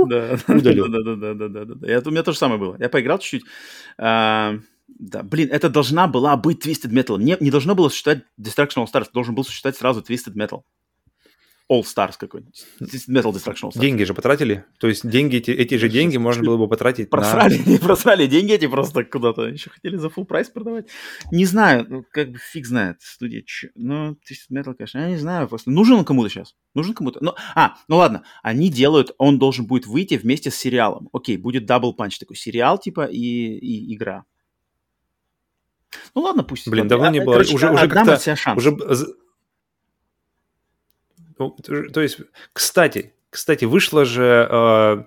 да, 0.08 0.38
удалил. 0.48 0.88
Да, 0.88 1.02
да, 1.02 1.16
да, 1.16 1.34
да, 1.34 1.48
да, 1.48 1.74
да. 1.74 1.86
Это 1.86 2.08
у 2.08 2.12
меня 2.12 2.22
то 2.22 2.32
же 2.32 2.38
самое 2.38 2.58
было. 2.58 2.76
Я 2.78 2.88
поиграл 2.88 3.18
чуть-чуть. 3.18 3.44
А, 3.98 4.54
да, 4.98 5.22
блин, 5.22 5.48
это 5.50 5.68
должна 5.68 6.06
была 6.06 6.36
быть 6.36 6.64
Twisted 6.64 6.90
Metal. 6.90 7.18
Не, 7.18 7.36
не 7.40 7.50
должно 7.50 7.74
было 7.74 7.88
существовать 7.88 8.24
Destruction 8.40 8.84
All 8.84 8.86
Stars, 8.92 9.08
должен 9.12 9.34
был 9.34 9.44
существовать 9.44 9.76
сразу 9.76 10.00
Twisted 10.00 10.34
Metal. 10.34 10.62
All 11.70 11.82
Stars 11.82 12.14
какой-нибудь. 12.18 12.64
Metal 12.80 13.32
Destruction 13.32 13.68
All 13.68 13.70
Stars. 13.70 13.80
Деньги 13.80 14.02
же 14.02 14.12
потратили? 14.12 14.64
То 14.80 14.88
есть 14.88 15.08
деньги, 15.08 15.36
эти, 15.36 15.52
эти 15.52 15.76
же 15.76 15.88
деньги 15.88 16.16
можно 16.16 16.42
было 16.42 16.56
бы 16.56 16.68
потратить 16.68 17.08
просрали, 17.08 17.58
на... 17.58 17.62
Не 17.70 17.78
просрали 17.78 18.26
деньги 18.26 18.52
эти 18.52 18.66
просто 18.66 19.04
куда-то. 19.04 19.46
Еще 19.46 19.70
хотели 19.70 19.96
за 19.96 20.08
full 20.08 20.24
прайс 20.24 20.48
продавать. 20.48 20.88
Не 21.30 21.44
знаю, 21.44 21.86
ну, 21.88 22.04
как 22.10 22.32
бы 22.32 22.38
фиг 22.38 22.66
знает 22.66 22.96
студия. 23.00 23.44
Ну, 23.76 24.16
Twisted 24.28 24.52
Metal, 24.52 24.74
конечно, 24.74 24.98
я 24.98 25.10
не 25.10 25.16
знаю. 25.16 25.46
Просто 25.46 25.70
нужен 25.70 25.98
он 25.98 26.04
кому-то 26.04 26.28
сейчас? 26.28 26.56
Нужен 26.74 26.92
кому-то? 26.92 27.22
Ну, 27.22 27.34
а, 27.54 27.76
ну 27.86 27.98
ладно, 27.98 28.24
они 28.42 28.68
делают, 28.68 29.12
он 29.18 29.38
должен 29.38 29.66
будет 29.66 29.86
выйти 29.86 30.14
вместе 30.14 30.50
с 30.50 30.56
сериалом. 30.56 31.08
Окей, 31.12 31.36
будет 31.36 31.70
Double 31.70 31.96
Punch 31.96 32.18
такой 32.18 32.36
сериал 32.36 32.78
типа 32.78 33.04
и, 33.04 33.18
и 33.18 33.94
игра. 33.94 34.24
Ну 36.14 36.22
ладно, 36.22 36.42
пусть. 36.42 36.68
Блин, 36.68 36.88
давно 36.88 37.08
а, 37.08 37.10
не 37.10 37.20
было. 37.20 37.34
Короче, 37.34 37.54
уже 37.54 37.70
уже 37.70 37.88
как-то 37.88 38.18
уже 38.56 38.76
ну, 41.38 41.56
то 41.92 42.00
есть, 42.02 42.18
кстати, 42.52 43.14
кстати, 43.30 43.64
вышло 43.64 44.04
же 44.04 44.46
э, 44.50 45.04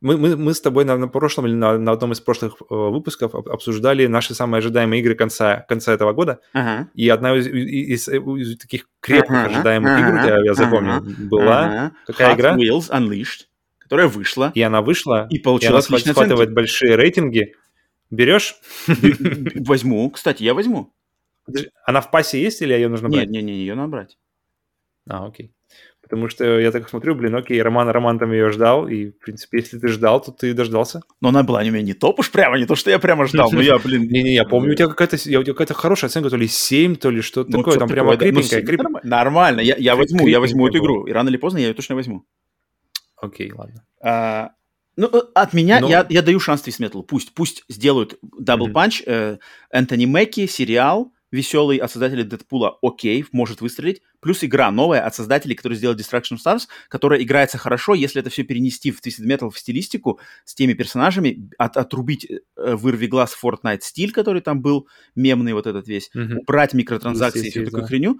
мы, 0.00 0.16
мы, 0.16 0.36
мы 0.36 0.54
с 0.54 0.60
тобой 0.60 0.84
на, 0.84 0.96
на 0.96 1.08
прошлом 1.08 1.46
или 1.46 1.54
на, 1.54 1.78
на 1.78 1.92
одном 1.92 2.12
из 2.12 2.20
прошлых 2.20 2.54
э, 2.60 2.64
выпусков 2.68 3.34
обсуждали 3.34 4.06
наши 4.06 4.34
самые 4.34 4.58
ожидаемые 4.58 5.00
игры 5.00 5.14
конца, 5.14 5.64
конца 5.68 5.92
этого 5.92 6.12
года. 6.12 6.40
Ага. 6.52 6.88
И 6.94 7.08
одна 7.08 7.36
из, 7.36 7.46
из, 7.46 8.08
из, 8.08 8.24
из 8.24 8.58
таких 8.58 8.88
крепких 9.00 9.30
ага, 9.30 9.46
ожидаемых 9.46 9.90
ага, 9.90 10.08
игр, 10.08 10.34
я, 10.34 10.44
я 10.44 10.54
запомнил, 10.54 10.92
ага, 10.94 11.10
была 11.30 11.64
ага. 11.64 11.92
какая 12.06 12.32
Hot 12.32 12.36
игра? 12.36 12.56
Wheels 12.56 12.90
Unleashed, 12.90 13.46
которая 13.78 14.06
вышла. 14.06 14.52
И 14.54 14.62
она 14.62 14.82
вышла. 14.82 15.26
И 15.30 15.38
получила 15.38 15.80
и 15.80 15.86
она 15.88 15.98
схватывает 16.00 16.52
большие 16.52 16.94
рейтинги. 16.94 17.54
Берешь? 18.10 18.56
Возьму. 19.54 20.10
Кстати, 20.10 20.42
я 20.42 20.54
возьму. 20.54 20.92
Она 21.84 22.00
в 22.00 22.10
пасе 22.10 22.40
есть 22.40 22.62
или 22.62 22.74
ее 22.74 22.88
нужно 22.88 23.08
брать? 23.08 23.28
Нет, 23.28 23.30
нет, 23.30 23.44
нет, 23.44 23.56
ее 23.56 23.74
надо 23.74 23.88
брать. 23.88 24.18
А, 25.08 25.26
окей. 25.26 25.52
Потому 26.02 26.28
что 26.28 26.58
я 26.58 26.70
так 26.70 26.88
смотрю, 26.88 27.14
блин, 27.14 27.34
окей, 27.34 27.60
Роман, 27.60 27.88
Роман 27.90 28.18
там 28.18 28.32
ее 28.32 28.50
ждал, 28.50 28.88
и, 28.88 29.10
в 29.10 29.18
принципе, 29.18 29.58
если 29.58 29.78
ты 29.78 29.88
ждал, 29.88 30.22
то 30.22 30.32
ты 30.32 30.54
дождался. 30.54 31.02
Но 31.20 31.28
она 31.28 31.42
была 31.42 31.62
не 31.62 31.70
меня 31.70 31.82
не 31.82 31.92
топ 31.92 32.20
уж 32.20 32.30
прямо, 32.30 32.58
не 32.58 32.64
то, 32.64 32.76
что 32.76 32.90
я 32.90 32.98
прямо 32.98 33.26
ждал, 33.26 33.50
но 33.52 33.60
я, 33.60 33.78
блин... 33.78 34.02
Не-не, 34.10 34.34
я 34.34 34.44
помню, 34.44 34.72
у 34.72 34.74
тебя 34.74 34.88
какая-то 34.88 35.16
у 35.16 35.18
тебя 35.18 35.44
какая-то 35.44 35.74
хорошая 35.74 36.08
оценка, 36.08 36.30
то 36.30 36.36
ли 36.36 36.48
7, 36.48 36.96
то 36.96 37.10
ли 37.10 37.20
что-то 37.20 37.50
ну, 37.50 37.58
такое, 37.58 37.78
там 37.78 37.88
прямо 37.88 38.16
крепенькая. 38.16 38.64
Нормально, 39.02 39.60
я 39.60 39.96
возьму, 39.96 40.26
я 40.26 40.40
возьму 40.40 40.68
эту 40.68 40.78
игру, 40.78 41.06
и 41.06 41.12
рано 41.12 41.28
или 41.28 41.36
поздно 41.36 41.58
я 41.58 41.68
ее 41.68 41.74
точно 41.74 41.94
возьму. 41.94 42.24
Окей, 43.16 43.52
ладно. 43.52 44.54
Ну, 44.98 45.08
э, 45.12 45.20
от 45.32 45.52
меня 45.52 45.78
Но... 45.80 45.88
я, 45.88 46.04
я 46.10 46.22
даю 46.22 46.40
шанс 46.40 46.62
Твист 46.62 46.80
Металу. 46.80 47.04
Пусть, 47.04 47.32
пусть 47.32 47.62
сделают 47.68 48.18
Double 48.40 48.72
mm-hmm. 48.72 49.02
Э, 49.06 49.38
Энтони 49.70 50.06
Мэкки, 50.06 50.46
сериал 50.46 51.12
веселый 51.30 51.76
от 51.76 51.90
создателей 51.90 52.24
Дэдпула, 52.24 52.78
окей, 52.82 53.24
может 53.32 53.60
выстрелить. 53.60 54.02
Плюс 54.20 54.42
игра 54.42 54.70
новая 54.70 55.04
от 55.04 55.14
создателей, 55.14 55.54
которые 55.54 55.76
сделали 55.76 55.98
Destruction 55.98 56.38
Stars, 56.44 56.62
которая 56.88 57.22
играется 57.22 57.58
хорошо, 57.58 57.94
если 57.94 58.20
это 58.20 58.30
все 58.30 58.42
перенести 58.42 58.90
в 58.90 59.00
Twisted 59.00 59.26
Metal 59.26 59.50
в 59.50 59.58
стилистику 59.58 60.20
с 60.44 60.54
теми 60.54 60.72
персонажами, 60.72 61.48
от, 61.58 61.76
отрубить 61.76 62.26
э, 62.28 62.38
вырви 62.56 63.06
глаз 63.06 63.36
Fortnite 63.40 63.82
стиль, 63.82 64.12
который 64.12 64.40
там 64.40 64.62
был, 64.62 64.88
мемный 65.14 65.52
вот 65.52 65.66
этот 65.66 65.86
весь, 65.86 66.10
mm-hmm. 66.16 66.38
убрать 66.38 66.74
микротранзакции 66.74 67.46
и 67.46 67.50
всю 67.50 67.64
такую 67.64 67.82
да. 67.82 67.88
хреню, 67.88 68.18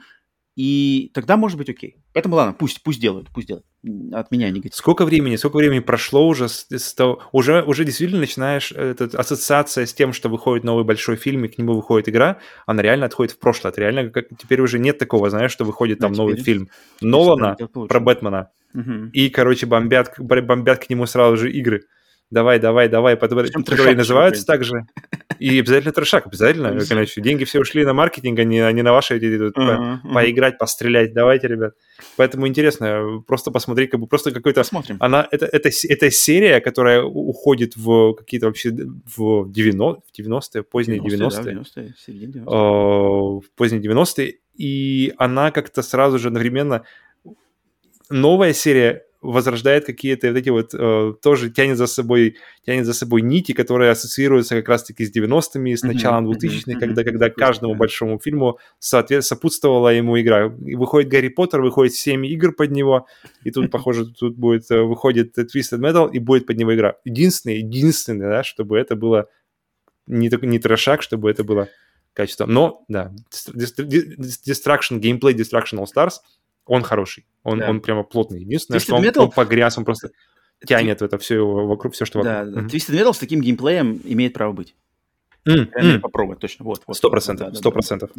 и 0.59 1.13
тогда 1.15 1.37
может 1.37 1.57
быть 1.57 1.71
окей. 1.71 1.99
Поэтому 2.13 2.35
ладно, 2.35 2.53
пусть, 2.53 2.83
пусть 2.83 3.01
делают, 3.01 3.29
пусть 3.33 3.47
делают. 3.47 3.65
От 4.13 4.33
меня 4.33 4.51
негатив. 4.51 4.75
Сколько 4.75 5.05
времени, 5.05 5.37
сколько 5.37 5.59
времени 5.59 5.79
прошло 5.79 6.27
уже 6.27 6.49
с, 6.49 6.67
с 6.69 6.95
того, 6.95 7.23
уже, 7.31 7.63
уже 7.63 7.85
действительно 7.85 8.19
начинаешь, 8.19 8.73
эта 8.73 9.05
ассоциация 9.17 9.87
с 9.87 9.95
тем, 9.95 10.13
что 10.13 10.29
выходит 10.29 10.65
новый 10.65 10.83
большой 10.83 11.15
фильм, 11.15 11.45
и 11.45 11.49
к 11.49 11.59
нему 11.59 11.75
выходит 11.75 12.09
игра, 12.09 12.39
она 12.67 12.83
реально 12.83 13.07
отходит 13.07 13.35
в 13.35 13.39
прошлое. 13.39 13.71
Это 13.71 13.83
реально, 13.83 14.11
как, 14.11 14.27
теперь 14.37 14.61
уже 14.61 14.81
нет 14.81 14.99
такого, 14.99 15.31
знаешь, 15.31 15.53
что 15.53 15.65
выходит 15.65 16.01
там 16.01 16.11
да, 16.11 16.19
новый 16.19 16.37
фильм 16.39 16.71
Нолана 17.01 17.57
про 17.89 18.01
Бэтмена, 18.01 18.51
угу. 18.75 19.11
и, 19.13 19.31
короче, 19.31 19.67
бомбят, 19.67 20.15
бомбят 20.19 20.85
к 20.85 20.91
нему 20.91 21.07
сразу 21.07 21.37
же 21.37 21.53
игры 21.53 21.85
давай, 22.31 22.59
давай, 22.59 22.89
давай, 22.89 23.17
которые 23.17 23.97
называются 23.97 24.45
так 24.47 24.65
же. 24.65 24.87
И 25.39 25.59
обязательно 25.59 25.93
трешак, 25.93 26.27
обязательно. 26.27 26.79
Конечно, 26.85 27.23
деньги 27.23 27.45
все 27.45 27.61
ушли 27.61 27.85
на 27.85 27.93
маркетинг, 27.93 28.39
а 28.39 28.45
не, 28.45 28.61
а 28.61 28.73
не 28.73 28.83
на 28.83 28.93
ваши 28.93 29.17
эти, 29.17 29.27
uh-huh, 29.27 29.53
uh-huh. 29.55 30.13
поиграть, 30.13 30.59
пострелять. 30.59 31.13
Давайте, 31.15 31.47
ребят. 31.47 31.75
Поэтому 32.17 32.49
интересно, 32.49 33.23
просто 33.27 33.51
посмотреть, 33.51 33.91
как 33.91 34.01
бы 34.01 34.07
просто 34.07 34.33
какой-то... 34.33 34.61
Посмотрим. 34.61 34.97
Она, 35.01 35.29
это, 35.31 35.47
это, 35.47 35.71
это 35.89 36.11
серия, 36.11 36.61
которая 36.61 37.03
уходит 37.03 37.77
в 37.77 38.15
какие-то 38.15 38.47
вообще 38.47 38.71
в 38.71 39.51
90, 39.51 40.03
в 40.07 40.19
90-е, 40.19 40.63
поздние 40.65 41.01
90-е. 41.01 41.19
90-е, 41.19 41.45
да, 41.45 41.51
90-е, 41.53 41.95
90-е. 42.09 43.41
в 43.41 43.51
поздние 43.55 43.83
90-е. 43.83 44.39
И 44.57 45.15
она 45.19 45.53
как-то 45.53 45.83
сразу 45.83 46.19
же 46.19 46.29
одновременно 46.29 46.83
новая 48.11 48.53
серия 48.53 49.05
возрождает 49.21 49.85
какие-то 49.85 50.29
вот 50.29 50.37
эти 50.37 50.49
вот, 50.51 50.75
э, 50.75 51.15
тоже 51.23 51.51
тянет 51.51 51.77
за 51.77 51.87
собой, 51.87 52.37
тянет 52.65 52.87
за 52.87 52.95
собой 52.95 53.23
нити, 53.23 53.53
которые 53.53 53.91
ассоциируются 53.91 54.55
как 54.55 54.69
раз-таки 54.69 55.05
с 55.05 55.15
90-ми, 55.15 55.77
с 55.77 55.83
началом 55.83 56.31
2000-х, 56.31 56.79
когда, 56.79 57.03
когда 57.03 57.29
каждому 57.29 57.75
большому 57.75 58.21
фильму 58.21 58.59
соответ, 58.79 59.25
сопутствовала 59.25 59.89
ему 59.89 60.21
игра. 60.21 60.53
И 60.65 60.77
выходит 60.77 61.11
Гарри 61.11 61.29
Поттер, 61.29 61.63
выходит 61.63 61.95
7 61.95 62.27
игр 62.27 62.53
под 62.53 62.71
него, 62.71 63.07
и 63.43 63.51
тут, 63.51 63.71
похоже, 63.71 64.07
тут 64.07 64.37
будет, 64.37 64.71
э, 64.71 64.83
выходит 64.83 65.37
Twisted 65.37 65.81
Metal, 65.81 66.09
и 66.11 66.19
будет 66.21 66.47
под 66.47 66.57
него 66.57 66.75
игра. 66.75 66.95
Единственное, 67.05 67.57
единственное, 67.57 68.29
да, 68.29 68.45
чтобы 68.45 68.79
это 68.79 68.95
было 68.95 69.29
не, 70.07 70.31
не 70.43 70.59
трешак, 70.59 71.03
чтобы 71.03 71.31
это 71.31 71.43
было 71.43 71.69
качество. 72.19 72.47
Но, 72.47 72.85
да, 72.89 73.13
Destruction, 73.31 74.99
геймплей 74.99 75.35
Destruction 75.35 75.79
All 75.79 75.87
Stars, 75.87 76.15
он 76.69 76.83
хороший. 76.83 77.27
Он, 77.43 77.59
да. 77.59 77.71
он 77.71 77.81
прямо 77.81 78.03
плотный. 78.03 78.41
Единственное, 78.41 78.79
Twisted 78.79 78.83
что 78.83 78.97
он, 78.97 79.05
Metal... 79.05 79.19
он 79.21 79.31
погряз, 79.31 79.79
он 79.79 79.85
просто 79.85 80.11
тянет 80.65 81.01
в 81.01 81.05
это 81.05 81.19
все 81.19 81.45
вокруг, 81.45 81.95
все, 81.95 82.05
что 82.05 82.19
вокруг. 82.19 82.35
Да, 82.35 82.63
да. 82.63 82.67
Twisted 82.67 82.95
Metal 82.95 83.13
с 83.13 83.19
таким 83.19 83.41
геймплеем 83.41 84.01
имеет 84.05 84.35
право 84.35 84.53
быть. 84.53 84.77
Mm, 85.49 85.71
mm. 85.73 86.01
Попробовать, 86.01 86.41
точно. 86.41 86.65
Вот, 86.65 86.83
вот. 86.87 86.97
Сто 86.97 87.11
процентов, 87.11 87.57
сто 87.57 87.73
процентов. 87.73 88.11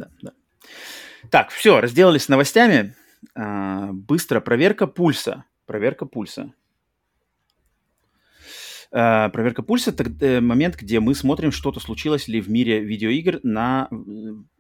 Так, 1.30 1.50
все, 1.52 1.80
разделались 1.80 2.24
с 2.24 2.30
новостями. 2.30 2.96
А, 3.36 3.92
быстро 3.92 4.40
проверка 4.40 4.88
пульса. 4.88 5.44
Проверка 5.66 6.06
пульса. 6.06 6.54
Uh, 8.92 9.30
проверка 9.30 9.62
пульса 9.62 9.92
это 9.92 10.04
э, 10.26 10.42
момент, 10.42 10.76
где 10.76 11.00
мы 11.00 11.14
смотрим, 11.14 11.52
что-то 11.52 11.80
случилось 11.80 12.28
ли 12.28 12.42
в 12.42 12.50
мире 12.50 12.80
видеоигр 12.80 13.40
на 13.44 13.88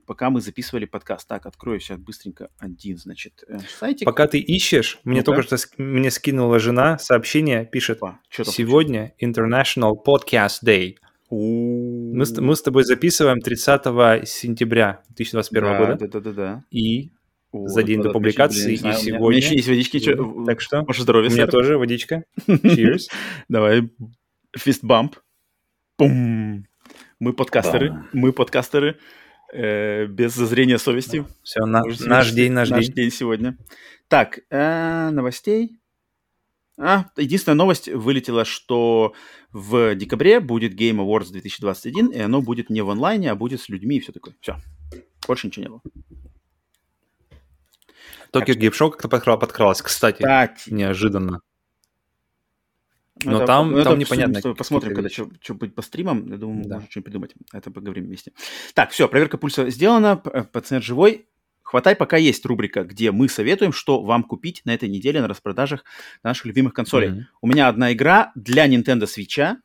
пока 0.10 0.31
мы 0.31 0.41
записывали 0.41 0.86
подкаст. 0.86 1.27
Так, 1.27 1.45
открою 1.45 1.80
сейчас 1.80 1.99
быстренько 1.99 2.49
один, 2.57 2.98
значит, 2.98 3.44
э, 3.48 3.60
сайтик. 3.80 4.06
Пока 4.06 4.26
ты 4.26 4.40
ищешь, 4.40 4.99
мне 5.03 5.19
ну 5.19 5.23
только 5.23 5.44
что 5.44 5.57
мне 5.77 6.10
скинула 6.10 6.57
жена 6.57 6.98
сообщение, 6.98 7.64
пишет, 7.64 7.99
Опа, 8.02 8.19
сегодня 8.31 9.14
International 9.22 9.94
Podcast 10.03 10.64
Day. 10.65 10.95
Мы, 11.30 12.26
мы 12.40 12.56
с 12.56 12.61
тобой 12.64 12.86
записываем 12.86 13.40
30 13.40 14.27
сентября 14.27 15.03
2021 15.10 15.64
да, 15.64 15.77
года. 15.77 15.95
Да, 15.99 16.07
да, 16.07 16.19
да, 16.19 16.31
да. 16.31 16.64
И 16.72 17.11
о, 17.52 17.68
за 17.68 17.84
день 17.84 18.02
до 18.02 18.10
публикации, 18.10 18.73
и 18.73 18.77
сегодня... 18.77 19.19
У 19.19 19.30
меня 19.30 19.38
еще 19.38 19.53
есть 19.53 19.68
водички. 19.68 19.99
Что... 19.99 20.44
Так 20.48 20.60
что? 20.60 20.81
Ваше 20.86 21.03
здоровье, 21.03 21.30
У 21.30 21.34
меня 21.34 21.45
тоже 21.45 21.77
водичка. 21.77 22.23
Cheers. 22.48 23.10
Давай. 23.48 23.91
Фист 24.57 24.84
бамп. 24.84 25.18
Пум. 25.98 26.65
Мы 27.19 27.34
подкастеры. 27.34 28.06
Мы 28.11 28.34
подкастеры. 28.34 28.98
Э, 29.51 30.05
без 30.05 30.35
зазрения 30.35 30.77
совести. 30.77 31.26
Все, 31.43 31.65
на, 31.65 31.81
наш 32.01 32.31
день, 32.31 32.51
наш, 32.51 32.69
наш 32.69 32.85
день. 32.85 32.95
день 32.95 33.11
сегодня. 33.11 33.57
Так, 34.07 34.39
э, 34.49 35.09
новостей. 35.09 35.80
А, 36.77 37.05
единственная 37.17 37.57
новость 37.57 37.89
вылетела, 37.89 38.45
что 38.45 39.13
в 39.51 39.95
декабре 39.95 40.39
будет 40.39 40.80
Game 40.80 40.97
Awards 40.97 41.31
2021, 41.31 42.07
и 42.07 42.19
оно 42.19 42.41
будет 42.41 42.69
не 42.69 42.81
в 42.81 42.89
онлайне, 42.89 43.31
а 43.31 43.35
будет 43.35 43.59
с 43.59 43.69
людьми 43.69 43.97
и 43.97 43.99
все 43.99 44.11
такое. 44.11 44.35
Все. 44.39 44.57
Больше 45.27 45.47
ничего 45.47 45.63
не 45.63 45.69
было. 45.69 45.81
Токио 48.31 48.53
Гейм 48.53 48.71
Шоу 48.71 48.91
как-то 48.91 49.09
подкралась, 49.09 49.81
кстати, 49.81 50.17
кстати, 50.17 50.69
неожиданно. 50.71 51.41
Но 53.24 53.38
это, 53.38 53.46
там, 53.48 53.72
ну, 53.72 53.84
там 53.84 53.94
это 53.94 54.00
непонятно. 54.00 54.40
Что, 54.40 54.56
посмотрим, 54.56 54.96
когда 54.96 55.10
что, 55.10 55.30
что 55.41 55.54
будет 55.54 55.76
по 55.76 55.82
стримам. 55.82 56.32
Я 56.32 56.38
думаю, 56.38 56.64
да. 56.66 56.76
можно 56.76 56.90
что-нибудь 56.90 57.06
придумать. 57.06 57.34
Это 57.52 57.72
поговорим 57.72 58.06
вместе. 58.06 58.32
Так, 58.74 58.91
все, 58.91 59.08
проверка 59.08 59.38
пульса 59.38 59.70
сделана. 59.70 60.22
Э, 60.32 60.44
пациент 60.44 60.84
живой. 60.84 61.28
Хватай, 61.64 61.96
пока 61.96 62.18
есть 62.18 62.44
рубрика, 62.46 62.84
где 62.84 63.12
мы 63.12 63.30
советуем, 63.30 63.74
что 63.74 64.02
вам 64.02 64.24
купить 64.24 64.62
на 64.66 64.74
этой 64.74 64.90
неделе 64.90 65.22
на 65.22 65.28
распродажах 65.28 65.84
наших 66.24 66.46
любимых 66.46 66.74
консолей. 66.74 67.10
Mm-hmm. 67.10 67.24
У 67.41 67.48
меня 67.48 67.68
одна 67.68 67.94
игра 67.94 68.32
для 68.34 68.68
Nintendo 68.68 69.04
Switch. 69.04 69.56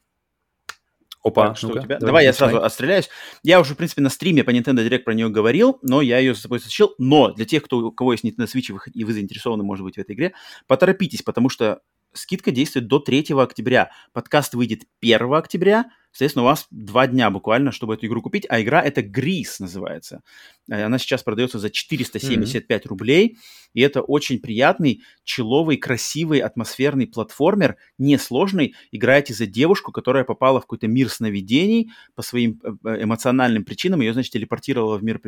Опа, 1.22 1.48
так, 1.48 1.56
что 1.56 1.68
у 1.68 1.70
тебя? 1.70 1.98
Давай, 1.98 2.00
давай 2.00 2.24
я 2.24 2.34
сразу 2.34 2.62
отстреляюсь. 2.62 3.08
Я 3.42 3.58
уже, 3.58 3.72
в 3.72 3.78
принципе, 3.78 4.02
на 4.02 4.10
стриме 4.10 4.44
по 4.44 4.50
Nintendo 4.50 4.86
Direct 4.86 5.04
про 5.04 5.14
нее 5.14 5.30
говорил, 5.30 5.78
но 5.80 6.02
я 6.02 6.18
ее 6.18 6.34
с 6.34 6.40
собой 6.40 6.58
затащил. 6.58 6.94
Но 6.98 7.32
для 7.32 7.46
тех, 7.46 7.62
кто, 7.62 7.78
у 7.78 7.92
кого 7.92 8.12
есть 8.12 8.24
Nintendo 8.24 8.44
Switch, 8.44 8.70
и 8.92 9.04
вы 9.04 9.12
заинтересованы, 9.14 9.64
может 9.64 9.84
быть, 9.84 9.96
в 9.96 9.98
этой 9.98 10.14
игре, 10.14 10.34
поторопитесь, 10.66 11.22
потому 11.22 11.48
что 11.48 11.80
скидка 12.14 12.50
действует 12.50 12.86
до 12.88 12.98
3 12.98 13.26
октября. 13.38 13.90
Подкаст 14.12 14.54
выйдет 14.54 14.84
1 15.00 15.34
октября, 15.34 15.86
Соответственно, 16.14 16.44
у 16.44 16.46
вас 16.46 16.68
два 16.70 17.08
дня 17.08 17.28
буквально, 17.28 17.72
чтобы 17.72 17.94
эту 17.94 18.06
игру 18.06 18.22
купить. 18.22 18.46
А 18.48 18.62
игра 18.62 18.80
это 18.80 19.02
Грис 19.02 19.58
называется. 19.58 20.22
Э, 20.70 20.84
она 20.84 20.98
сейчас 20.98 21.24
продается 21.24 21.58
за 21.58 21.70
475 21.70 22.70
mm-hmm. 22.70 22.88
рублей. 22.88 23.38
И 23.72 23.80
это 23.80 24.00
очень 24.00 24.38
приятный, 24.38 25.02
человый, 25.24 25.76
красивый, 25.76 26.38
атмосферный 26.38 27.08
платформер, 27.08 27.78
несложный. 27.98 28.76
Играете 28.92 29.34
за 29.34 29.46
девушку, 29.46 29.90
которая 29.90 30.22
попала 30.22 30.60
в 30.60 30.62
какой-то 30.62 30.86
мир 30.86 31.10
сновидений 31.10 31.90
по 32.14 32.22
своим 32.22 32.60
э, 32.62 32.70
э, 32.84 33.02
эмоциональным 33.02 33.64
причинам. 33.64 34.00
Ее, 34.00 34.12
значит, 34.12 34.32
телепортировала 34.32 34.98
в 34.98 35.02
мир 35.02 35.20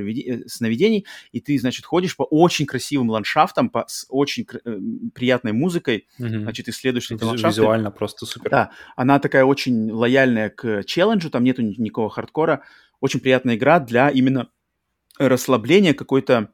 сновидений. 0.46 1.04
И 1.32 1.40
ты, 1.40 1.58
значит, 1.58 1.84
ходишь 1.84 2.16
по 2.16 2.22
очень 2.22 2.64
красивым 2.64 3.10
ландшафтам, 3.10 3.70
по... 3.70 3.86
с 3.88 4.06
очень 4.08 4.44
кр... 4.44 4.60
приятной 5.14 5.50
музыкой. 5.50 6.06
Mm-hmm. 6.20 6.42
Значит, 6.42 6.68
исследуешь 6.68 7.10
эти 7.10 7.24
ландшафты. 7.24 7.60
Визуально 7.60 7.90
просто 7.90 8.24
супер. 8.24 8.50
Да, 8.50 8.70
она 8.94 9.18
такая 9.18 9.44
очень 9.44 9.90
лояльная 9.90 10.50
к 10.50 10.75
челленджу, 10.84 11.30
там 11.30 11.44
нету 11.44 11.62
никакого 11.62 12.10
хардкора. 12.10 12.62
Очень 13.00 13.20
приятная 13.20 13.56
игра 13.56 13.80
для 13.80 14.08
именно 14.10 14.50
расслабления 15.18 15.94
какой-то 15.94 16.50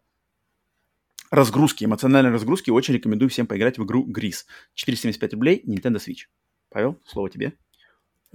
разгрузки, 1.31 1.85
эмоциональной 1.85 2.31
разгрузки. 2.31 2.71
Очень 2.71 2.95
рекомендую 2.95 3.31
всем 3.31 3.47
поиграть 3.47 3.79
в 3.79 3.85
игру 3.85 4.05
Грис. 4.05 4.47
475 4.75 5.35
рублей, 5.35 5.63
Nintendo 5.67 5.97
Switch. 5.97 6.27
Павел, 6.69 6.99
слово 7.07 7.31
тебе. 7.31 7.55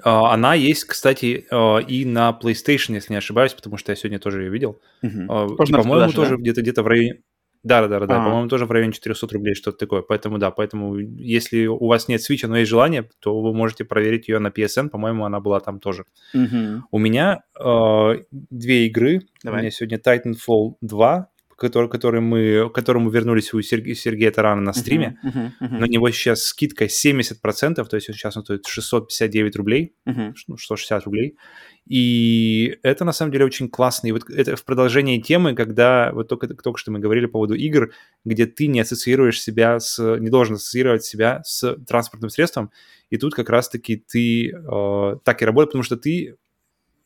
А, 0.03 0.33
она 0.33 0.53
есть, 0.53 0.85
кстати, 0.85 1.47
а, 1.51 1.77
и 1.77 2.05
на 2.05 2.37
PlayStation, 2.39 2.93
если 2.93 3.13
не 3.13 3.17
ошибаюсь, 3.17 3.53
потому 3.53 3.77
что 3.77 3.91
я 3.91 3.95
сегодня 3.95 4.19
тоже 4.19 4.43
ее 4.43 4.49
видел. 4.49 4.81
Угу. 5.01 5.55
По-моему, 5.57 6.11
тоже 6.11 6.31
да? 6.31 6.41
где-то 6.41 6.61
где-то 6.61 6.83
в 6.83 6.87
районе 6.87 7.21
да, 7.67 7.87
да, 7.87 7.99
да, 7.99 8.05
да. 8.05 8.23
По-моему, 8.23 8.47
тоже 8.47 8.65
в 8.65 8.71
районе 8.71 8.93
400 8.93 9.27
рублей 9.33 9.53
что-то 9.53 9.77
такое. 9.77 10.01
Поэтому 10.01 10.37
да, 10.37 10.51
поэтому 10.51 10.97
если 10.97 11.67
у 11.67 11.87
вас 11.87 12.07
нет 12.07 12.21
Switch, 12.21 12.47
но 12.47 12.57
есть 12.57 12.69
желание, 12.69 13.09
то 13.19 13.41
вы 13.41 13.53
можете 13.53 13.83
проверить 13.83 14.29
ее 14.29 14.39
на 14.39 14.47
PSN. 14.47 14.89
По-моему, 14.89 15.25
она 15.25 15.39
была 15.39 15.59
там 15.59 15.79
тоже. 15.79 16.05
Угу. 16.33 16.83
У 16.91 16.99
меня 16.99 17.41
э, 17.59 18.23
две 18.31 18.87
игры. 18.87 19.21
Давай. 19.43 19.59
У 19.59 19.61
меня 19.61 19.71
сегодня 19.71 19.97
Titanfall 19.97 20.75
2, 20.81 21.29
который, 21.57 21.89
который 21.89 22.21
мы, 22.21 22.69
к 22.69 22.73
которому 22.73 23.09
вернулись 23.09 23.53
у 23.53 23.61
Сергея, 23.61 23.95
Сергея 23.95 24.31
Тарана 24.31 24.61
на 24.61 24.73
стриме. 24.73 25.19
Uh-huh, 25.23 25.31
uh-huh, 25.31 25.51
uh-huh. 25.61 25.79
На 25.79 25.85
него 25.85 26.09
сейчас 26.11 26.43
скидка 26.43 26.85
70%, 26.85 27.83
то 27.83 27.95
есть 27.95 28.07
сейчас 28.07 28.37
он 28.37 28.43
стоит 28.43 28.67
659 28.67 29.55
рублей, 29.55 29.95
uh-huh. 30.07 30.33
ну, 30.47 30.57
160 30.57 31.03
рублей. 31.05 31.35
И 31.87 32.77
это 32.83 33.05
на 33.05 33.13
самом 33.13 33.31
деле 33.31 33.45
очень 33.45 33.69
классно. 33.69 34.07
И 34.07 34.11
вот 34.11 34.29
это 34.29 34.55
в 34.55 34.63
продолжении 34.65 35.19
темы, 35.19 35.55
когда 35.55 36.11
вот 36.13 36.27
только, 36.27 36.47
только 36.47 36.77
что 36.77 36.91
мы 36.91 36.99
говорили 36.99 37.25
по 37.25 37.33
поводу 37.33 37.55
игр, 37.55 37.91
где 38.23 38.45
ты 38.45 38.67
не 38.67 38.81
ассоциируешь 38.81 39.41
себя 39.41 39.79
с, 39.79 40.17
не 40.17 40.29
должен 40.29 40.55
ассоциировать 40.55 41.05
себя 41.05 41.41
с 41.43 41.75
транспортным 41.87 42.29
средством. 42.29 42.71
И 43.09 43.17
тут 43.17 43.33
как 43.33 43.49
раз-таки 43.49 43.95
ты 43.95 44.49
э, 44.49 45.15
так 45.23 45.41
и 45.41 45.45
работаешь, 45.45 45.69
потому 45.69 45.83
что 45.83 45.97
ты 45.97 46.35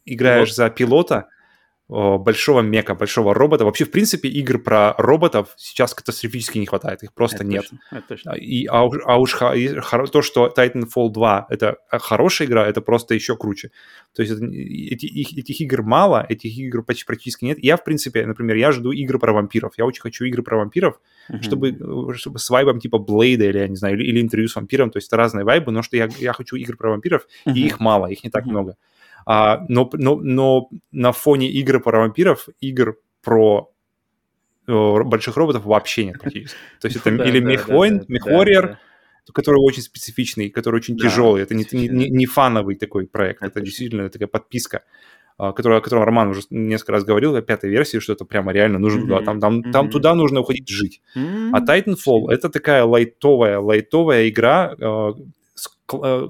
играешь 0.06 0.50
вот. 0.50 0.56
за 0.56 0.70
пилота, 0.70 1.30
большого 1.92 2.62
мека, 2.62 2.96
большого 2.96 3.34
робота. 3.34 3.66
Вообще, 3.66 3.84
в 3.84 3.92
принципе, 3.92 4.30
игр 4.30 4.60
про 4.60 4.94
роботов 4.98 5.50
сейчас 5.58 5.94
катастрофически 5.94 6.58
не 6.58 6.66
хватает, 6.66 7.04
их 7.04 7.12
просто 7.14 7.38
это 7.38 7.46
нет. 7.46 7.64
Точно, 7.64 7.80
это 7.92 8.08
точно. 8.08 8.32
И, 8.32 8.66
а, 8.68 8.90
а 9.06 9.18
уж 9.18 9.34
то, 9.34 10.22
что 10.22 10.54
Titanfall 10.58 11.12
2 11.12 11.48
это 11.50 11.78
хорошая 11.90 12.48
игра, 12.48 12.66
это 12.66 12.80
просто 12.80 13.14
еще 13.14 13.36
круче. 13.36 13.72
То 14.16 14.22
есть 14.22 14.34
это, 14.34 14.46
эти, 14.46 15.06
их, 15.06 15.38
этих 15.38 15.60
игр 15.60 15.84
мало, 15.84 16.26
этих 16.30 16.58
игр 16.58 16.82
почти 16.82 17.04
практически 17.04 17.44
нет. 17.44 17.62
Я, 17.62 17.76
в 17.76 17.84
принципе, 17.84 18.26
например, 18.26 18.56
я 18.56 18.72
жду 18.72 18.92
игры 18.92 19.20
про 19.20 19.34
вампиров. 19.34 19.74
Я 19.78 19.86
очень 19.86 20.02
хочу 20.02 20.24
игры 20.24 20.44
про 20.44 20.58
вампиров, 20.58 20.98
uh-huh. 21.30 21.42
чтобы, 21.42 22.16
чтобы 22.16 22.40
с 22.40 22.50
вайбом 22.50 22.80
типа 22.80 23.00
Блейда 23.00 23.46
или, 23.46 23.58
я 23.58 23.68
не 23.68 23.76
знаю, 23.76 23.96
или, 23.96 24.06
или 24.06 24.22
интервью 24.22 24.48
с 24.48 24.56
вампиром. 24.56 24.92
То 24.92 24.98
есть 24.98 25.10
это 25.10 25.18
разные 25.18 25.44
вайбы, 25.44 25.74
но 25.74 25.82
что 25.82 25.98
я, 25.98 26.08
я 26.20 26.32
хочу 26.32 26.56
игр 26.56 26.78
про 26.78 26.92
вампиров, 26.92 27.28
uh-huh. 27.46 27.54
и 27.54 27.66
их 27.66 27.82
мало, 27.82 28.06
их 28.08 28.24
не 28.24 28.30
так 28.30 28.46
uh-huh. 28.46 28.50
много. 28.50 28.78
А, 29.26 29.64
но, 29.70 29.90
но, 29.94 30.16
но 30.16 30.70
на 30.92 31.12
фоне 31.12 31.50
игр 31.50 31.80
про 31.80 32.00
вампиров, 32.00 32.48
игр 32.60 32.98
про 33.24 33.70
больших 34.68 35.38
роботов 35.38 35.66
вообще 35.66 36.06
нет 36.06 36.20
практически. 36.20 36.58
То 36.80 36.88
есть 36.88 36.98
это 37.06 37.10
или 37.10 37.40
Мехвоин, 37.40 38.06
Мехворьер, 38.08 38.78
который 39.34 39.58
очень 39.58 39.82
специфичный, 39.82 40.50
который 40.50 40.78
очень 40.78 40.98
тяжелый. 40.98 41.44
Это 41.44 41.56
не, 41.56 42.26
фановый 42.26 42.76
такой 42.76 43.08
проект, 43.08 43.44
это 43.44 43.62
действительно 43.62 44.10
такая 44.10 44.28
подписка 44.28 44.84
а, 45.38 45.54
которую, 45.54 45.80
о 45.80 45.82
котором 45.82 46.04
Роман 46.04 46.30
уже 46.30 46.42
несколько 46.52 46.92
раз 46.92 47.04
говорил, 47.04 47.36
о 47.36 47.42
пятой 47.42 47.72
версии, 47.72 47.98
что 47.98 48.14
это 48.14 48.26
прямо 48.26 48.52
реально 48.52 48.78
нужно 48.78 49.12
mm-hmm. 49.12 49.26
Там, 49.26 49.40
там, 49.40 49.60
mm-hmm. 49.62 49.72
там 49.72 49.90
туда 49.90 50.14
нужно 50.14 50.42
уходить 50.42 50.70
жить. 50.70 51.02
Mm-hmm. 51.18 51.50
А 51.54 51.62
Titanfall 51.62 52.30
это 52.32 52.50
такая 52.50 52.84
лайтовая, 52.84 53.58
лайтовая 53.58 54.30
игра, 54.30 54.76
э, 54.78 55.14
э, 55.94 56.28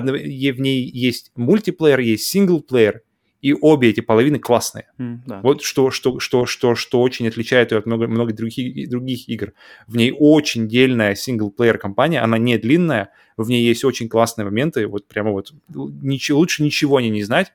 которая 0.00 0.52
в 0.52 0.60
ней 0.60 0.82
есть 0.82 1.32
мультиплеер, 1.36 2.00
есть 2.00 2.24
синглплеер, 2.24 3.02
и 3.42 3.52
обе 3.52 3.90
эти 3.90 4.00
половины 4.00 4.38
классные. 4.38 4.86
Mm, 4.98 5.18
да. 5.26 5.40
Вот 5.40 5.62
что, 5.62 5.90
что, 5.90 6.18
что, 6.18 6.46
что, 6.46 6.74
что 6.74 7.00
очень 7.00 7.28
отличает 7.28 7.70
ее 7.70 7.78
от 7.78 7.86
много, 7.86 8.08
много 8.08 8.32
других, 8.32 8.88
других 8.88 9.28
игр. 9.28 9.52
В 9.86 9.96
ней 9.96 10.12
очень 10.18 10.66
дельная 10.68 11.14
синглплеер 11.14 11.78
компания, 11.78 12.20
она 12.20 12.38
не 12.38 12.58
длинная, 12.58 13.10
в 13.36 13.48
ней 13.48 13.64
есть 13.64 13.84
очень 13.84 14.08
классные 14.08 14.46
моменты, 14.46 14.86
вот 14.86 15.06
прямо 15.06 15.30
вот 15.30 15.52
ничего, 15.68 16.38
лучше 16.38 16.62
ничего 16.62 17.00
не, 17.00 17.10
не 17.10 17.22
знать, 17.22 17.52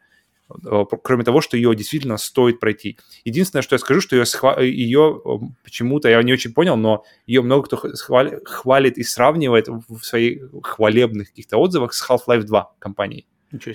кроме 1.04 1.24
того, 1.24 1.42
что 1.42 1.58
ее 1.58 1.76
действительно 1.76 2.18
стоит 2.18 2.60
пройти. 2.60 2.98
Единственное, 3.24 3.62
что 3.62 3.76
я 3.76 3.80
скажу, 3.80 4.02
что 4.02 4.16
ее, 4.16 4.26
ее 4.60 5.22
э, 5.24 5.30
почему-то, 5.64 6.10
я 6.10 6.22
не 6.24 6.34
очень 6.34 6.54
понял, 6.54 6.78
но 6.78 7.04
ее 7.28 7.42
много 7.42 7.64
кто 7.64 7.78
хвалит, 7.78 8.48
хвалит 8.48 8.98
и 8.98 9.04
сравнивает 9.04 9.68
в 9.68 10.04
своих 10.04 10.44
хвалебных 10.64 11.30
каких-то 11.30 11.58
отзывах 11.58 11.94
с 11.94 12.10
Half-Life 12.10 12.44
2 12.44 12.74
компанией. 12.80 13.26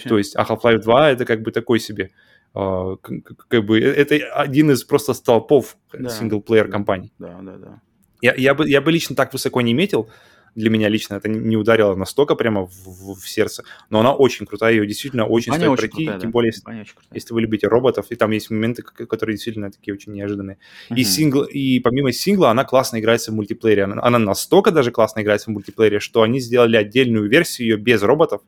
То 0.08 0.18
есть, 0.18 0.36
а 0.36 0.44
Half-Life 0.44 0.78
2 0.78 1.10
это 1.10 1.24
как 1.24 1.42
бы 1.42 1.52
такой 1.52 1.80
себе, 1.80 2.10
как, 2.54 3.00
как 3.48 3.64
бы, 3.64 3.78
э, 3.78 3.92
это 3.92 4.16
один 4.32 4.70
из 4.70 4.84
просто 4.84 5.14
столпов 5.14 5.76
да. 5.92 6.08
синглплеер 6.08 6.68
компаний. 6.68 7.12
Да, 7.18 7.38
да, 7.42 7.56
да. 7.56 7.82
Я, 8.22 8.34
я, 8.34 8.54
бы, 8.54 8.68
я 8.68 8.80
бы 8.80 8.90
лично 8.90 9.14
так 9.14 9.32
высоко 9.32 9.60
не 9.60 9.74
метил, 9.74 10.08
для 10.56 10.70
меня 10.70 10.88
лично 10.88 11.14
это 11.14 11.28
не 11.28 11.56
ударило 11.56 11.94
настолько 11.94 12.34
прямо 12.34 12.66
в, 12.66 12.72
в, 12.86 13.20
в 13.20 13.28
сердце, 13.28 13.62
но 13.90 14.00
она 14.00 14.14
очень 14.14 14.46
крутая, 14.46 14.72
ее 14.72 14.86
действительно 14.86 15.26
очень 15.26 15.52
Компания 15.52 15.66
стоит 15.66 15.72
очень 15.72 15.88
пройти, 15.88 16.04
крутая, 16.06 16.20
тем 16.20 16.30
да. 16.30 16.32
более, 16.32 16.52
если, 16.52 16.94
если 17.12 17.34
вы 17.34 17.40
любите 17.42 17.68
роботов, 17.68 18.06
и 18.08 18.16
там 18.16 18.30
есть 18.30 18.50
моменты, 18.50 18.82
которые 18.82 19.36
действительно 19.36 19.70
такие 19.70 19.94
очень 19.94 20.12
неожиданные. 20.12 20.58
Uh-huh. 20.90 20.96
И, 20.96 21.04
сингл, 21.04 21.42
и 21.42 21.78
помимо 21.80 22.10
сингла 22.10 22.50
она 22.50 22.64
классно 22.64 22.98
играется 22.98 23.30
в 23.30 23.34
мультиплеере, 23.34 23.84
она, 23.84 24.02
она 24.02 24.18
настолько 24.18 24.70
даже 24.70 24.90
классно 24.90 25.20
играется 25.20 25.50
в 25.50 25.52
мультиплеере, 25.52 26.00
что 26.00 26.22
они 26.22 26.40
сделали 26.40 26.76
отдельную 26.76 27.28
версию 27.28 27.68
ее 27.68 27.76
без 27.76 28.02
роботов, 28.02 28.40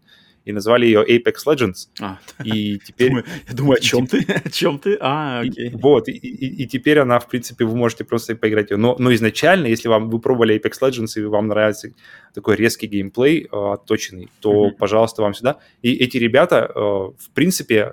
и 0.49 0.53
назвали 0.53 0.87
ее 0.87 1.05
Apex 1.05 1.35
Legends. 1.47 1.89
А. 2.01 2.19
И 2.43 2.79
теперь... 2.79 3.13
Я 3.13 3.55
думаю, 3.55 3.77
о 3.77 3.81
чем 3.81 4.07
ты? 4.07 4.25
О 4.45 4.51
чем 4.51 4.79
ты? 4.79 4.97
А, 4.99 5.41
окей. 5.41 5.71
Вот, 5.75 6.09
и, 6.09 6.13
и, 6.13 6.67
теперь 6.67 7.01
она, 7.01 7.19
в 7.19 7.29
принципе, 7.29 7.67
вы 7.67 7.77
можете 7.77 8.05
просто 8.05 8.35
поиграть 8.35 8.71
ее. 8.71 8.79
Но, 8.79 8.97
но 8.99 9.13
изначально, 9.13 9.67
если 9.67 9.89
вам 9.89 10.09
вы 10.09 10.21
пробовали 10.21 10.59
Apex 10.59 10.81
Legends 10.81 11.21
и 11.21 11.25
вам 11.25 11.49
нравится 11.49 11.91
такой 12.33 12.57
резкий 12.57 12.87
геймплей, 12.87 13.43
э, 13.45 13.73
отточенный, 13.75 14.31
то, 14.41 14.71
пожалуйста, 14.71 15.21
вам 15.21 15.35
сюда. 15.35 15.59
И 15.83 15.95
эти 15.95 16.17
ребята, 16.17 16.71
э, 16.75 16.79
в 16.79 17.31
принципе, 17.35 17.93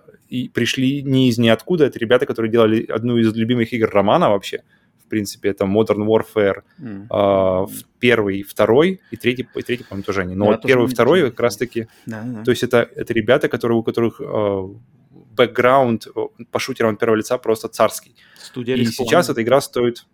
пришли 0.53 1.03
не 1.03 1.27
из 1.27 1.38
ниоткуда. 1.38 1.86
Это 1.86 1.99
ребята, 1.99 2.26
которые 2.26 2.49
делали 2.49 2.86
одну 2.86 3.18
из 3.18 3.34
любимых 3.36 3.73
игр 3.73 3.90
Романа 3.90 4.30
вообще 4.30 4.61
в 5.06 5.10
принципе, 5.10 5.49
это 5.49 5.65
Modern 5.65 6.06
Warfare 6.06 6.64
mm. 6.80 7.07
э, 7.10 7.68
первый, 7.99 8.44
второй 8.44 9.02
и 9.11 9.18
третий, 9.18 9.48
и 9.56 9.61
третий, 9.61 9.84
по-моему, 9.84 10.03
тоже 10.03 10.22
они. 10.22 10.36
Но 10.36 10.45
да, 10.45 10.52
вот 10.52 10.61
первый 10.64 10.88
второй 10.88 11.30
как 11.30 11.40
раз-таки... 11.40 11.88
Да, 12.06 12.23
да. 12.23 12.44
То 12.44 12.52
есть 12.52 12.64
это, 12.64 12.90
это 12.95 13.14
ребята, 13.14 13.48
которые, 13.48 13.77
у 13.77 13.84
которых 13.84 14.19
э, 14.19 14.68
бэкграунд 15.11 16.07
по 16.52 16.60
шутерам 16.60 16.98
первого 16.98 17.18
лица 17.18 17.38
просто 17.38 17.68
царский. 17.68 18.15
Студия 18.38 18.76
и 18.76 18.86
сейчас 18.86 19.30
эта 19.30 19.41
игра 19.41 19.61
стоит... 19.61 20.06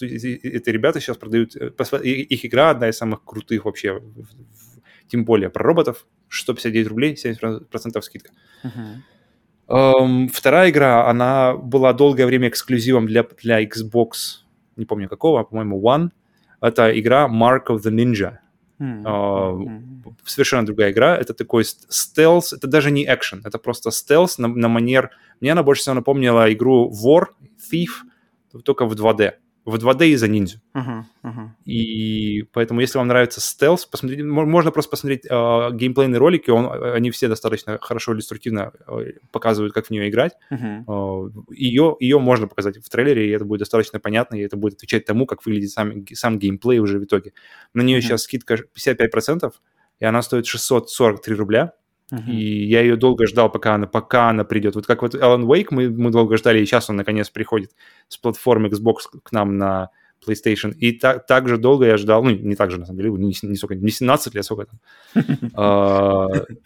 Эти 0.00 0.70
ребята 0.70 1.00
сейчас 1.00 1.16
продают... 1.16 1.56
Э, 1.56 1.70
их 2.02 2.44
игра 2.44 2.70
одна 2.70 2.88
из 2.88 2.96
самых 2.96 3.22
крутых 3.24 3.64
вообще, 3.64 4.02
тем 5.08 5.24
более 5.24 5.50
про 5.50 5.62
роботов. 5.62 6.06
159 6.28 6.88
рублей, 6.88 7.14
70% 7.14 8.02
скидка. 8.02 8.32
Uh-huh. 8.64 8.96
Um, 9.68 10.28
вторая 10.28 10.70
игра, 10.70 11.08
она 11.08 11.54
была 11.54 11.92
долгое 11.92 12.26
время 12.26 12.48
эксклюзивом 12.48 13.06
для, 13.06 13.24
для 13.42 13.64
Xbox, 13.64 14.44
не 14.76 14.84
помню 14.84 15.08
какого, 15.08 15.42
по-моему, 15.42 15.80
One. 15.80 16.10
Это 16.60 16.98
игра 16.98 17.28
Mark 17.28 17.66
of 17.68 17.82
the 17.82 17.90
Ninja. 17.90 18.38
Mm-hmm. 18.78 19.02
Uh, 19.02 20.14
совершенно 20.24 20.66
другая 20.66 20.92
игра. 20.92 21.16
Это 21.16 21.34
такой 21.34 21.64
стелс, 21.64 22.52
это 22.52 22.66
даже 22.66 22.90
не 22.90 23.04
экшен, 23.04 23.42
это 23.44 23.58
просто 23.58 23.90
стелс 23.90 24.38
на, 24.38 24.48
на 24.48 24.68
манер... 24.68 25.10
Мне 25.40 25.52
она 25.52 25.62
больше 25.62 25.82
всего 25.82 25.94
напомнила 25.94 26.52
игру 26.52 26.90
War, 26.90 27.26
Thief, 27.70 27.88
только 28.62 28.86
в 28.86 28.92
2D 28.92 29.34
в 29.66 29.74
2D 29.74 30.10
из-за 30.10 30.28
ниндзю. 30.28 30.60
Uh-huh, 30.74 31.02
uh-huh. 31.24 31.48
И 31.64 32.44
поэтому, 32.52 32.80
если 32.80 32.98
вам 32.98 33.08
нравится 33.08 33.40
стелс, 33.40 33.84
посмотрите, 33.84 34.22
можно 34.22 34.70
просто 34.70 34.90
посмотреть 34.90 35.26
э, 35.26 35.28
геймплейные 35.72 36.18
ролики, 36.18 36.50
он, 36.50 36.70
они 36.94 37.10
все 37.10 37.26
достаточно 37.26 37.76
хорошо 37.80 38.14
иллюстративно 38.14 38.72
э, 38.86 39.14
показывают, 39.32 39.74
как 39.74 39.86
в 39.86 39.90
нее 39.90 40.08
играть. 40.08 40.34
Uh-huh. 40.52 40.84
Э, 40.86 41.52
ее, 41.52 41.96
ее 41.98 42.18
можно 42.20 42.46
показать 42.46 42.78
в 42.78 42.88
трейлере, 42.88 43.28
и 43.28 43.32
это 43.32 43.44
будет 43.44 43.58
достаточно 43.60 43.98
понятно, 43.98 44.36
и 44.36 44.42
это 44.42 44.56
будет 44.56 44.74
отвечать 44.74 45.04
тому, 45.04 45.26
как 45.26 45.44
выглядит 45.44 45.70
сам, 45.70 46.06
сам 46.12 46.38
геймплей 46.38 46.78
уже 46.78 47.00
в 47.00 47.04
итоге. 47.04 47.32
На 47.74 47.82
нее 47.82 47.98
uh-huh. 47.98 48.02
сейчас 48.02 48.22
скидка 48.22 48.54
55%, 48.54 49.52
и 49.98 50.04
она 50.04 50.22
стоит 50.22 50.46
643 50.46 51.34
рубля. 51.34 51.72
Uh-huh. 52.12 52.30
И 52.30 52.66
я 52.66 52.82
ее 52.82 52.96
долго 52.96 53.26
ждал, 53.26 53.50
пока 53.50 53.74
она, 53.74 53.86
пока 53.86 54.30
она 54.30 54.44
придет. 54.44 54.76
Вот 54.76 54.86
как 54.86 55.02
вот 55.02 55.14
Alan 55.14 55.42
Wake 55.42 55.68
мы, 55.70 55.90
мы 55.90 56.10
долго 56.10 56.36
ждали, 56.36 56.60
и 56.60 56.66
сейчас 56.66 56.88
он 56.88 56.96
наконец 56.96 57.30
приходит 57.30 57.72
с 58.08 58.16
платформы 58.16 58.68
Xbox 58.68 58.98
к 59.22 59.32
нам 59.32 59.58
на 59.58 59.90
PlayStation. 60.24 60.72
И 60.74 60.92
так, 60.92 61.26
так 61.26 61.48
же 61.48 61.58
долго 61.58 61.86
я 61.86 61.96
ждал, 61.96 62.22
ну, 62.22 62.30
не 62.30 62.54
так 62.54 62.70
же, 62.70 62.78
на 62.78 62.86
самом 62.86 62.98
деле, 62.98 63.10
не, 63.10 63.34
не, 63.42 63.56
сколько, 63.56 63.74
не 63.74 63.90
17 63.90 64.34
лет, 64.34 64.44
сколько 64.44 64.66
там. 64.66 66.30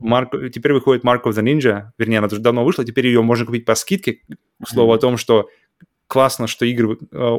Марк, 0.00 0.32
теперь 0.50 0.72
выходит 0.72 1.04
Mark 1.04 1.24
of 1.24 1.32
the 1.32 1.42
Ninja, 1.42 1.90
вернее, 1.98 2.18
она 2.18 2.26
уже 2.26 2.38
давно 2.38 2.64
вышла, 2.64 2.86
теперь 2.86 3.06
ее 3.06 3.20
можно 3.20 3.44
купить 3.44 3.66
по 3.66 3.74
скидке. 3.74 4.20
К 4.62 4.68
слову 4.68 4.94
о 4.94 4.98
том, 4.98 5.18
что 5.18 5.50
классно, 6.06 6.46
что 6.46 6.64
игры... 6.64 6.98
А, 7.12 7.38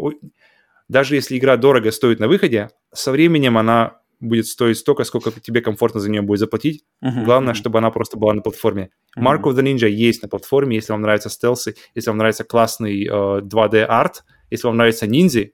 даже 0.88 1.16
если 1.16 1.38
игра 1.38 1.58
дорого 1.58 1.92
стоит 1.92 2.20
на 2.20 2.28
выходе, 2.28 2.70
со 2.94 3.12
временем 3.12 3.58
она 3.58 4.01
будет 4.22 4.48
стоить 4.48 4.78
столько, 4.78 5.04
сколько 5.04 5.32
тебе 5.32 5.62
комфортно 5.62 6.00
за 6.00 6.10
нее 6.10 6.22
будет 6.22 6.40
заплатить. 6.40 6.86
Uh-huh, 7.04 7.26
Главное, 7.26 7.54
uh-huh. 7.54 7.58
чтобы 7.58 7.80
она 7.80 7.92
просто 7.92 8.18
была 8.18 8.34
на 8.34 8.42
платформе. 8.42 8.92
Uh-huh. 9.18 9.24
Mark 9.24 9.42
of 9.42 9.56
the 9.56 9.64
Ninja 9.64 9.90
есть 9.90 10.22
на 10.22 10.30
платформе, 10.30 10.76
если 10.76 10.94
вам 10.94 11.02
нравятся 11.02 11.30
стелсы, 11.30 11.76
если 11.96 12.10
вам 12.10 12.18
нравится 12.18 12.44
классный 12.44 13.06
э, 13.06 13.10
2D 13.10 13.84
арт, 13.84 14.24
если 14.50 14.68
вам 14.68 14.78
нравится 14.78 15.08
ниндзи, 15.08 15.54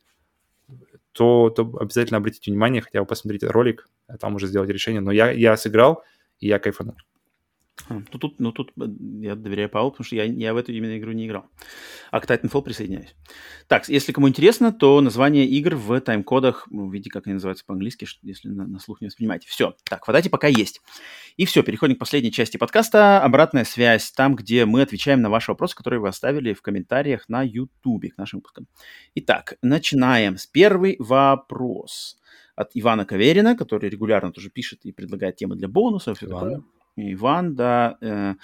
то, 1.14 1.50
то 1.50 1.64
обязательно 1.80 2.18
обратите 2.18 2.52
внимание, 2.52 2.82
хотя 2.82 3.00
бы 3.00 3.08
посмотрите 3.08 3.48
ролик, 3.48 3.90
а 4.08 4.18
там 4.18 4.36
уже 4.36 4.48
сделать 4.48 4.70
решение. 4.70 5.02
Но 5.02 5.12
я, 5.12 5.32
я 5.32 5.58
сыграл, 5.58 6.04
и 6.40 6.48
я 6.48 6.60
кайфанул. 6.60 6.96
Ну 7.90 8.02
тут, 8.20 8.40
ну 8.40 8.52
тут 8.52 8.72
э, 8.80 8.86
я 9.22 9.36
доверяю 9.36 9.70
Павлу, 9.70 9.92
потому 9.92 10.06
что 10.06 10.16
я, 10.16 10.24
я 10.24 10.54
в 10.54 10.58
эту 10.58 10.74
именно 10.74 10.98
игру 10.98 11.12
не 11.12 11.28
играл. 11.28 11.46
А 12.12 12.20
к 12.20 12.30
Titanfall 12.30 12.62
присоединяюсь. 12.62 13.16
Так, 13.68 13.88
если 13.88 14.12
кому 14.12 14.28
интересно, 14.28 14.72
то 14.72 15.00
название 15.02 15.46
игр 15.46 15.76
в 15.76 16.00
тайм-кодах, 16.02 16.68
ну, 16.70 16.90
видите, 16.90 17.10
как 17.10 17.28
они 17.28 17.36
называются 17.36 17.66
по-английски, 17.66 18.08
если 18.24 18.50
на, 18.50 18.66
на 18.68 18.80
слух 18.80 19.02
не 19.02 19.08
воспринимаете. 19.08 19.48
Все, 19.48 19.76
так, 19.84 20.08
в 20.08 20.12
дате 20.12 20.30
пока 20.30 20.48
есть. 20.48 20.82
И 21.38 21.46
все, 21.46 21.64
переходим 21.64 21.96
к 21.96 22.00
последней 22.00 22.32
части 22.32 22.58
подкаста. 22.58 23.22
Обратная 23.22 23.64
связь, 23.64 24.12
там, 24.12 24.36
где 24.36 24.66
мы 24.66 24.82
отвечаем 24.82 25.22
на 25.22 25.30
ваши 25.30 25.52
вопросы, 25.52 25.76
которые 25.76 26.00
вы 26.00 26.10
оставили 26.10 26.54
в 26.54 26.62
комментариях 26.62 27.30
на 27.30 27.44
YouTube 27.44 28.12
к 28.14 28.18
нашим 28.18 28.40
выпускам. 28.40 28.68
Итак, 29.16 29.58
начинаем 29.62 30.38
с 30.38 30.46
первый 30.48 30.96
вопрос 31.00 32.18
от 32.56 32.72
Ивана 32.74 33.06
Каверина, 33.06 33.56
который 33.56 33.90
регулярно 33.90 34.32
тоже 34.32 34.50
пишет 34.50 34.84
и 34.84 34.92
предлагает 34.92 35.36
темы 35.36 35.56
для 35.56 35.68
бонусов. 35.68 36.24
Иван. 36.24 36.66
Иван, 36.98 37.56
да, 37.56 37.98
э, 38.02 38.36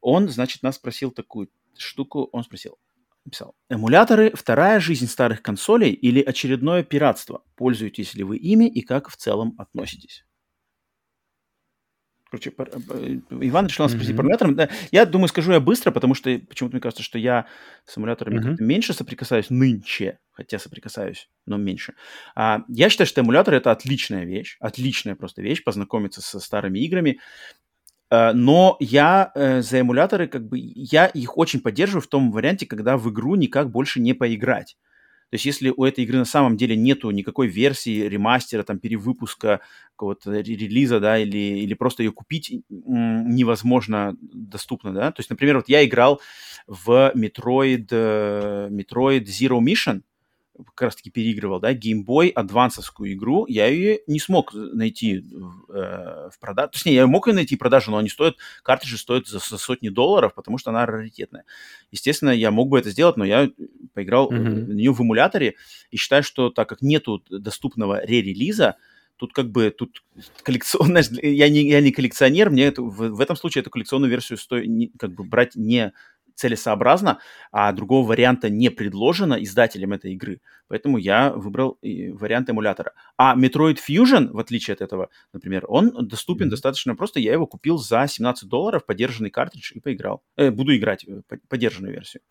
он, 0.00 0.28
значит, 0.28 0.62
нас 0.62 0.76
спросил 0.76 1.10
такую 1.10 1.48
штуку, 1.78 2.28
он 2.32 2.42
спросил, 2.44 2.78
написал, 3.24 3.54
эмуляторы– 3.70 4.32
вторая 4.34 4.80
жизнь 4.80 5.06
старых 5.06 5.42
консолей 5.42 5.92
или 5.92 6.20
очередное 6.20 6.82
пиратство? 6.82 7.44
Пользуетесь 7.56 8.14
ли 8.14 8.24
вы 8.24 8.36
ими 8.36 8.68
и 8.68 8.82
как 8.82 9.08
в 9.08 9.16
целом 9.16 9.54
относитесь? 9.58 10.24
Короче, 12.32 12.50
э, 12.56 13.18
Иван 13.28 13.66
решил 13.66 13.84
нас 13.84 13.92
спросить 13.92 14.14
mm-hmm. 14.14 14.16
про 14.16 14.22
эмуляторы. 14.22 14.70
Я 14.90 15.04
думаю, 15.04 15.28
скажу 15.28 15.52
я 15.52 15.60
быстро, 15.60 15.90
потому 15.90 16.14
что 16.14 16.40
почему-то 16.48 16.76
мне 16.76 16.80
кажется, 16.80 17.02
что 17.02 17.18
я 17.18 17.46
с 17.84 17.98
эмуляторами 17.98 18.38
mm-hmm. 18.38 18.56
меньше 18.58 18.94
соприкасаюсь 18.94 19.50
нынче, 19.50 20.18
хотя 20.30 20.58
соприкасаюсь, 20.58 21.28
но 21.44 21.58
меньше. 21.58 21.92
А, 22.34 22.62
я 22.68 22.88
считаю, 22.88 23.06
что 23.06 23.20
эмулятор 23.20 23.52
это 23.52 23.70
отличная 23.70 24.24
вещь, 24.24 24.56
отличная 24.60 25.14
просто 25.14 25.42
вещь, 25.42 25.62
познакомиться 25.62 26.22
со 26.22 26.40
старыми 26.40 26.78
играми. 26.78 27.20
Э, 28.12 28.32
но 28.34 28.76
я 28.78 29.32
э, 29.34 29.62
за 29.62 29.80
эмуляторы, 29.80 30.28
как 30.28 30.46
бы, 30.46 30.58
я 30.60 31.06
их 31.06 31.38
очень 31.38 31.60
поддерживаю 31.60 32.02
в 32.02 32.08
том 32.08 32.30
варианте, 32.30 32.66
когда 32.66 32.98
в 32.98 33.10
игру 33.10 33.36
никак 33.36 33.70
больше 33.70 34.00
не 34.00 34.12
поиграть. 34.12 34.76
То 35.30 35.36
есть 35.36 35.46
если 35.46 35.72
у 35.74 35.84
этой 35.86 36.04
игры 36.04 36.18
на 36.18 36.26
самом 36.26 36.58
деле 36.58 36.76
нету 36.76 37.10
никакой 37.10 37.48
версии, 37.48 38.06
ремастера, 38.06 38.64
там, 38.64 38.78
перевыпуска, 38.78 39.60
какого-то 39.96 40.30
релиза, 40.40 41.00
да, 41.00 41.18
или, 41.18 41.38
или 41.38 41.72
просто 41.72 42.02
ее 42.02 42.12
купить 42.12 42.52
невозможно 42.68 44.14
доступно, 44.20 44.92
да. 44.92 45.10
То 45.10 45.20
есть, 45.20 45.30
например, 45.30 45.56
вот 45.56 45.70
я 45.70 45.82
играл 45.86 46.20
в 46.66 47.12
Metroid, 47.16 47.86
э, 47.90 48.68
Metroid 48.70 49.24
Zero 49.24 49.58
Mission, 49.58 50.02
как 50.64 50.82
раз-таки 50.82 51.10
переигрывал, 51.10 51.60
да, 51.60 51.72
Game 51.72 52.04
Boy 52.04 52.30
адвансовскую 52.30 53.12
игру, 53.12 53.46
я 53.46 53.66
ее 53.66 54.00
не 54.06 54.18
смог 54.18 54.52
найти 54.54 55.18
э, 55.18 56.30
в 56.32 56.38
продаже. 56.40 56.70
Точнее, 56.72 56.94
я 56.94 57.06
мог 57.06 57.28
ее 57.28 57.34
найти 57.34 57.56
в 57.56 57.58
продаже, 57.58 57.90
но 57.90 57.98
они 57.98 58.08
стоят, 58.08 58.36
картриджи 58.62 58.98
стоят 58.98 59.26
за, 59.26 59.38
за 59.38 59.58
сотни 59.58 59.88
долларов, 59.88 60.34
потому 60.34 60.58
что 60.58 60.70
она 60.70 60.86
раритетная. 60.86 61.44
Естественно, 61.90 62.30
я 62.30 62.50
мог 62.50 62.68
бы 62.68 62.78
это 62.78 62.90
сделать, 62.90 63.16
но 63.16 63.24
я 63.24 63.50
поиграл 63.94 64.30
mm-hmm. 64.30 64.64
в 64.64 64.74
нее 64.74 64.92
в 64.92 65.00
эмуляторе 65.00 65.54
и 65.90 65.96
считаю, 65.96 66.22
что 66.22 66.50
так 66.50 66.68
как 66.68 66.82
нету 66.82 67.22
доступного 67.28 68.00
ре-релиза, 68.04 68.76
Тут 69.22 69.34
как 69.34 69.52
бы, 69.52 69.70
тут 69.70 70.02
коллекционно, 70.42 70.98
я 71.22 71.48
не, 71.48 71.68
я 71.68 71.80
не 71.80 71.92
коллекционер, 71.92 72.50
мне 72.50 72.64
это, 72.64 72.82
в, 72.82 73.10
в 73.10 73.20
этом 73.20 73.36
случае 73.36 73.62
эту 73.62 73.70
коллекционную 73.70 74.10
версию 74.10 74.36
стоит 74.36 74.90
как 74.98 75.12
бы 75.12 75.22
брать 75.22 75.54
не 75.54 75.92
целесообразно, 76.34 77.18
а 77.50 77.72
другого 77.72 78.06
варианта 78.08 78.50
не 78.50 78.70
предложено 78.70 79.34
издателем 79.34 79.92
этой 79.92 80.12
игры. 80.12 80.40
Поэтому 80.68 80.98
я 80.98 81.32
выбрал 81.32 81.78
вариант 81.82 82.48
эмулятора. 82.48 82.92
А 83.16 83.36
Metroid 83.36 83.78
Fusion, 83.86 84.28
в 84.32 84.38
отличие 84.38 84.74
от 84.74 84.80
этого, 84.80 85.10
например, 85.32 85.64
он 85.68 85.90
доступен 86.08 86.46
mm-hmm. 86.46 86.50
достаточно 86.50 86.96
просто. 86.96 87.20
Я 87.20 87.32
его 87.32 87.46
купил 87.46 87.78
за 87.78 88.06
17 88.06 88.48
долларов, 88.48 88.86
поддержанный 88.86 89.30
картридж, 89.30 89.72
и 89.74 89.80
поиграл. 89.80 90.22
Э, 90.36 90.50
буду 90.50 90.74
играть 90.74 91.04
э, 91.06 91.20
поддержанную 91.48 91.92
версию. 91.92 92.22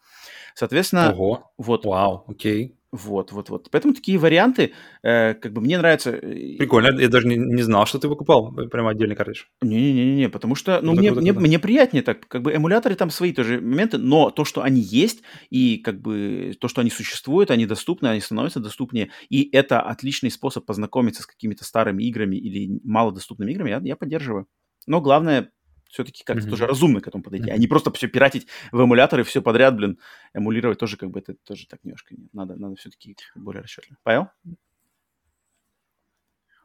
Соответственно, 0.55 1.13
Ого. 1.13 1.51
вот. 1.57 1.85
Вау, 1.85 2.25
окей. 2.27 2.75
Вот, 2.91 3.31
вот, 3.31 3.49
вот. 3.49 3.69
Поэтому 3.71 3.93
такие 3.93 4.17
варианты, 4.17 4.73
э, 5.01 5.33
как 5.35 5.53
бы 5.53 5.61
мне 5.61 5.77
нравятся. 5.77 6.11
Э, 6.11 6.57
Прикольно, 6.57 6.99
я 6.99 7.07
даже 7.07 7.25
не, 7.25 7.37
не 7.37 7.61
знал, 7.63 7.85
что 7.85 7.99
ты 7.99 8.09
выкупал 8.09 8.53
э, 8.59 8.67
прямо 8.67 8.89
отдельный 8.89 9.15
картридж. 9.15 9.45
Не-не-не, 9.61 10.27
потому 10.27 10.55
что, 10.55 10.81
ну, 10.81 10.93
мне, 10.93 11.11
мне, 11.11 11.31
мне 11.31 11.57
приятнее 11.57 12.03
так, 12.03 12.27
как 12.27 12.41
бы 12.41 12.53
эмуляторы 12.53 12.95
там 12.95 13.09
свои 13.09 13.31
тоже 13.31 13.61
моменты, 13.61 13.97
но 13.97 14.29
то, 14.29 14.43
что 14.43 14.61
они 14.61 14.81
есть, 14.81 15.23
и 15.49 15.77
как 15.77 16.01
бы 16.01 16.53
то, 16.59 16.67
что 16.67 16.81
они 16.81 16.89
существуют, 16.89 17.49
они 17.49 17.65
доступны, 17.65 18.07
они 18.07 18.19
становятся 18.19 18.59
доступнее, 18.59 19.09
и 19.29 19.49
это 19.53 19.79
отличный 19.79 20.29
способ 20.29 20.65
познакомиться 20.65 21.23
с 21.23 21.25
какими-то 21.25 21.63
старыми 21.63 22.03
играми 22.03 22.35
или 22.35 22.81
малодоступными 22.83 23.51
играми, 23.51 23.69
я, 23.69 23.79
я 23.81 23.95
поддерживаю. 23.95 24.47
Но 24.85 24.99
главное, 24.99 25.51
все-таки 25.91 26.23
как-то 26.23 26.45
mm-hmm. 26.45 26.49
тоже 26.49 26.67
разумно 26.67 27.01
к 27.01 27.07
этому 27.07 27.23
подойти, 27.23 27.49
mm-hmm. 27.49 27.53
а 27.53 27.57
не 27.57 27.67
просто 27.67 27.91
все 27.91 28.07
пиратить 28.07 28.47
в 28.71 28.81
эмуляторы 28.81 29.23
все 29.23 29.41
подряд, 29.41 29.75
блин, 29.75 29.99
эмулировать 30.33 30.79
тоже 30.79 30.97
как 30.97 31.11
бы 31.11 31.19
это 31.19 31.35
тоже 31.45 31.67
так 31.67 31.83
немножко. 31.83 32.15
Надо, 32.33 32.55
надо 32.55 32.75
все-таки 32.75 33.15
более 33.35 33.61
расчетливо. 33.61 33.97
Понял? 34.03 34.27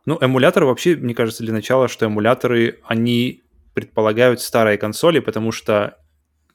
Ну, 0.06 0.18
эмуляторы 0.20 0.66
вообще, 0.66 0.94
мне 0.94 1.14
кажется, 1.14 1.42
для 1.42 1.52
начала, 1.52 1.88
что 1.88 2.06
эмуляторы, 2.06 2.80
они 2.84 3.42
предполагают 3.74 4.40
старые 4.40 4.78
консоли, 4.78 5.18
потому 5.18 5.50
что 5.50 5.98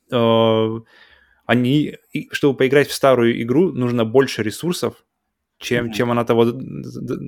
э, 0.10 0.80
они, 1.46 1.98
чтобы 2.32 2.58
поиграть 2.58 2.88
в 2.88 2.94
старую 2.94 3.42
игру, 3.42 3.74
нужно 3.74 4.06
больше 4.06 4.42
ресурсов, 4.42 5.06
чем, 5.58 5.88
mm-hmm. 5.88 5.94
чем 5.94 6.12
она 6.12 6.24
того 6.24 6.46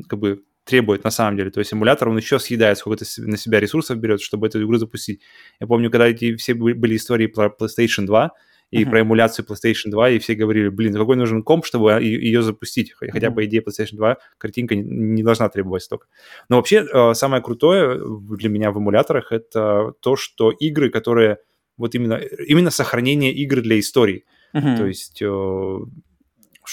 как 0.08 0.20
бы 0.20 0.46
требует 0.64 1.04
на 1.04 1.12
самом 1.12 1.38
деле. 1.38 1.52
То 1.52 1.60
есть 1.60 1.74
эмулятор, 1.74 2.10
он 2.10 2.18
еще 2.18 2.40
съедает 2.40 2.78
сколько-то 2.78 3.06
на 3.18 3.38
себя 3.38 3.60
ресурсов 3.60 3.98
берет, 3.98 4.22
чтобы 4.22 4.48
эту 4.48 4.64
игру 4.64 4.78
запустить. 4.78 5.22
Я 5.60 5.68
помню, 5.68 5.92
когда 5.92 6.08
эти 6.08 6.36
все 6.36 6.54
были 6.54 6.96
истории 6.96 7.28
про 7.28 7.48
PlayStation 7.48 8.06
2 8.06 8.32
и 8.72 8.84
uh-huh. 8.84 8.90
про 8.90 9.02
эмуляцию 9.02 9.46
PlayStation 9.46 9.92
2, 9.92 10.10
и 10.12 10.20
все 10.20 10.36
говорили, 10.36 10.70
блин, 10.70 10.94
какой 10.94 11.16
нужен 11.16 11.44
комп, 11.44 11.66
чтобы 11.66 11.92
ее 12.02 12.42
запустить. 12.42 12.94
Хотя, 12.94 13.28
uh-huh. 13.28 13.36
по 13.36 13.46
идее, 13.46 13.62
PlayStation 13.62 13.98
2 13.98 14.18
картинка 14.38 14.76
не 14.76 15.22
должна 15.22 15.50
требовать 15.50 15.84
столько. 15.84 16.08
Но 16.50 16.58
вообще, 16.58 16.86
э, 16.92 17.14
самое 17.14 17.44
крутое 17.44 18.02
для 18.38 18.50
меня 18.50 18.72
в 18.72 18.80
эмуляторах— 18.80 19.28
это 19.32 19.94
то, 20.00 20.16
что 20.16 20.52
игры, 20.52 20.90
которые 20.90 21.38
вот 21.78 21.94
именно, 21.96 22.16
именно 22.48 22.72
сохранение 22.72 23.34
игр 23.34 23.62
для 23.62 23.80
истории. 23.80 24.26
Uh-huh. 24.56 24.78
То 24.78 24.86
есть 24.88 25.22
э, 25.22 25.80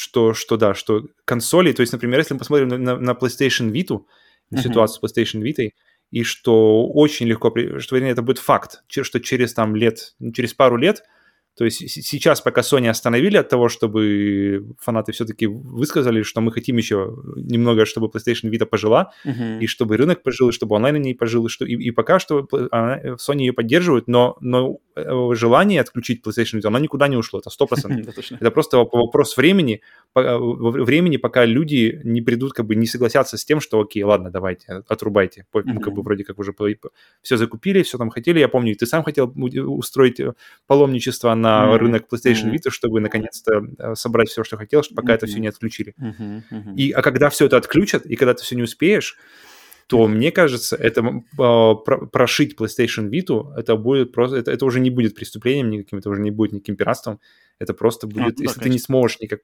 что, 0.00 0.34
что 0.34 0.56
да, 0.56 0.74
что 0.74 1.06
консоли, 1.24 1.72
то 1.72 1.82
есть, 1.82 1.92
например, 1.92 2.18
если 2.18 2.34
мы 2.34 2.38
посмотрим 2.38 2.68
на, 2.68 2.96
на 2.96 3.10
PlayStation 3.12 3.70
Vita, 3.70 4.00
uh-huh. 4.52 4.62
ситуацию 4.62 4.98
с 4.98 5.04
PlayStation 5.04 5.42
Vita, 5.42 5.68
и 6.10 6.22
что 6.24 6.88
очень 6.88 7.26
легко, 7.26 7.52
что 7.78 7.96
вернее, 7.96 8.12
это 8.12 8.22
будет 8.22 8.38
факт, 8.38 8.82
что 8.88 9.20
через 9.20 9.54
там 9.54 9.76
лет, 9.76 10.14
через 10.34 10.54
пару 10.54 10.76
лет 10.76 11.02
то 11.56 11.64
есть 11.64 11.90
сейчас, 11.90 12.40
пока 12.40 12.62
Sony 12.62 12.88
остановили 12.88 13.36
от 13.36 13.48
того, 13.48 13.68
чтобы 13.68 14.66
фанаты 14.78 15.12
все-таки 15.12 15.46
высказали, 15.46 16.22
что 16.22 16.40
мы 16.40 16.52
хотим 16.52 16.76
еще 16.76 17.16
немного, 17.36 17.84
чтобы 17.84 18.06
PlayStation 18.06 18.50
Vita 18.50 18.66
пожила, 18.66 19.12
uh-huh. 19.26 19.60
и 19.60 19.66
чтобы 19.66 19.96
рынок 19.96 20.22
пожил, 20.22 20.48
и 20.48 20.52
чтобы 20.52 20.76
онлайн 20.76 21.02
не 21.02 21.14
пожил, 21.14 21.46
и, 21.46 21.48
что, 21.48 21.64
и, 21.66 21.74
и 21.74 21.90
пока 21.90 22.18
что 22.18 22.46
Sony 22.50 23.40
ее 23.40 23.52
поддерживают, 23.52 24.08
но, 24.08 24.36
но 24.40 24.78
э, 24.96 25.34
желание 25.34 25.80
отключить 25.80 26.24
PlayStation 26.24 26.60
Vita, 26.60 26.68
оно 26.68 26.78
никуда 26.78 27.08
не 27.08 27.16
ушло, 27.16 27.40
это 27.40 27.50
100%. 27.64 28.36
это 28.40 28.50
просто 28.50 28.78
вопрос 28.78 29.36
времени, 29.36 29.82
э, 30.14 30.36
времени, 30.38 31.16
пока 31.18 31.44
люди 31.44 32.00
не 32.04 32.22
придут, 32.22 32.52
как 32.52 32.66
бы 32.66 32.74
не 32.74 32.86
согласятся 32.86 33.36
с 33.36 33.44
тем, 33.44 33.60
что 33.60 33.80
окей, 33.80 34.02
ладно, 34.02 34.30
давайте, 34.30 34.82
отрубайте. 34.88 35.46
Мы 35.52 35.80
как 35.80 35.94
бы 35.94 36.02
вроде 36.02 36.24
как 36.24 36.38
уже 36.38 36.54
все 37.22 37.36
закупили, 37.36 37.82
все 37.82 37.98
там 37.98 38.10
хотели. 38.10 38.38
Я 38.38 38.48
помню, 38.48 38.74
ты 38.76 38.86
сам 38.86 39.02
хотел 39.02 39.32
устроить 39.36 40.20
э, 40.20 40.32
паломничество 40.66 41.32
на 41.41 41.65
mm-hmm. 41.65 41.77
рынок 41.78 42.07
PlayStation 42.10 42.52
Vita, 42.52 42.70
чтобы 42.70 43.01
наконец-то 43.01 43.62
э, 43.78 43.94
собрать 43.94 44.28
все, 44.28 44.44
что 44.44 44.57
хотел, 44.57 44.83
пока 44.94 45.12
mm-hmm. 45.12 45.17
это 45.17 45.27
все 45.27 45.41
не 45.41 45.49
отключили. 45.49 45.94
Mm-hmm. 45.99 46.43
Mm-hmm. 46.51 46.75
И 46.77 46.91
а 46.93 47.02
когда 47.02 47.31
все 47.31 47.47
это 47.47 47.57
отключат, 47.57 48.07
и 48.07 48.17
когда 48.17 48.35
ты 48.35 48.43
все 48.43 48.57
не 48.57 48.62
успеешь, 48.62 49.17
то 49.86 50.07
мне 50.07 50.31
кажется, 50.31 50.77
это 50.77 51.01
э, 51.02 51.75
прошить 52.12 52.57
PlayStation 52.57 53.10
Vita, 53.10 53.52
это 53.57 53.75
будет 53.77 54.12
просто, 54.12 54.36
это, 54.36 54.52
это 54.52 54.65
уже 54.65 54.78
не 54.78 54.91
будет 54.91 55.17
преступлением 55.17 55.70
никаким, 55.70 55.99
это 55.99 56.10
уже 56.10 56.20
не 56.20 56.31
будет 56.31 56.52
никаким 56.52 56.77
пиратством, 56.77 57.19
это 57.59 57.75
просто 57.75 58.07
будет, 58.07 58.39
ну, 58.39 58.44
если 58.44 58.59
да, 58.59 58.65
ты 58.65 58.70
не 58.70 58.78
сможешь 58.78 59.19
никак 59.20 59.41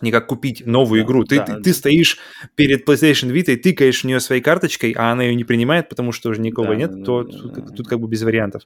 никак 0.00 0.26
купить 0.26 0.66
новую 0.66 1.02
да, 1.02 1.06
игру. 1.06 1.24
Ты, 1.24 1.36
да, 1.36 1.44
ты, 1.44 1.52
да. 1.52 1.60
ты 1.60 1.72
стоишь 1.72 2.18
перед 2.54 2.86
PlayStation 2.88 3.32
Vita 3.32 3.52
и 3.52 3.56
тыкаешь 3.56 4.02
в 4.02 4.04
нее 4.04 4.20
своей 4.20 4.42
карточкой, 4.42 4.92
а 4.92 5.12
она 5.12 5.22
ее 5.22 5.34
не 5.34 5.44
принимает, 5.44 5.88
потому 5.88 6.12
что 6.12 6.30
уже 6.30 6.40
никого 6.40 6.68
да, 6.68 6.74
нет, 6.74 6.90
да, 6.92 7.04
то 7.04 7.22
да, 7.22 7.38
тут, 7.38 7.52
да. 7.52 7.62
тут 7.76 7.88
как 7.88 8.00
бы 8.00 8.08
без 8.08 8.22
вариантов. 8.22 8.62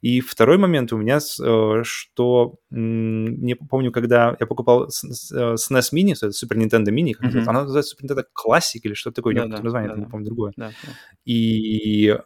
И 0.00 0.22
второй 0.22 0.56
момент 0.56 0.92
у 0.92 0.96
меня, 0.96 1.18
э, 1.18 1.82
что 1.84 2.54
не 2.70 3.54
помню, 3.54 3.92
когда 3.92 4.34
я 4.40 4.46
покупал 4.46 4.88
SNES 4.88 5.34
э, 5.34 5.94
Mini, 5.94 6.14
это 6.14 6.28
Super 6.28 6.56
Nintendo 6.56 6.88
Mini, 6.88 7.12
mm-hmm. 7.20 7.44
она 7.46 7.62
называется 7.64 7.94
Super 7.94 8.08
Nintendo 8.08 8.24
Classic 8.34 8.80
или 8.82 8.94
что-то 8.94 9.16
такое, 9.16 9.34
да, 9.34 9.46
да, 9.46 9.62
название, 9.62 9.88
да, 9.88 9.94
это, 9.94 10.04
не 10.04 10.10
помню, 10.10 10.26
другое. 10.26 10.52
Да, 10.56 10.68
да. 10.82 10.92
И 11.26 12.16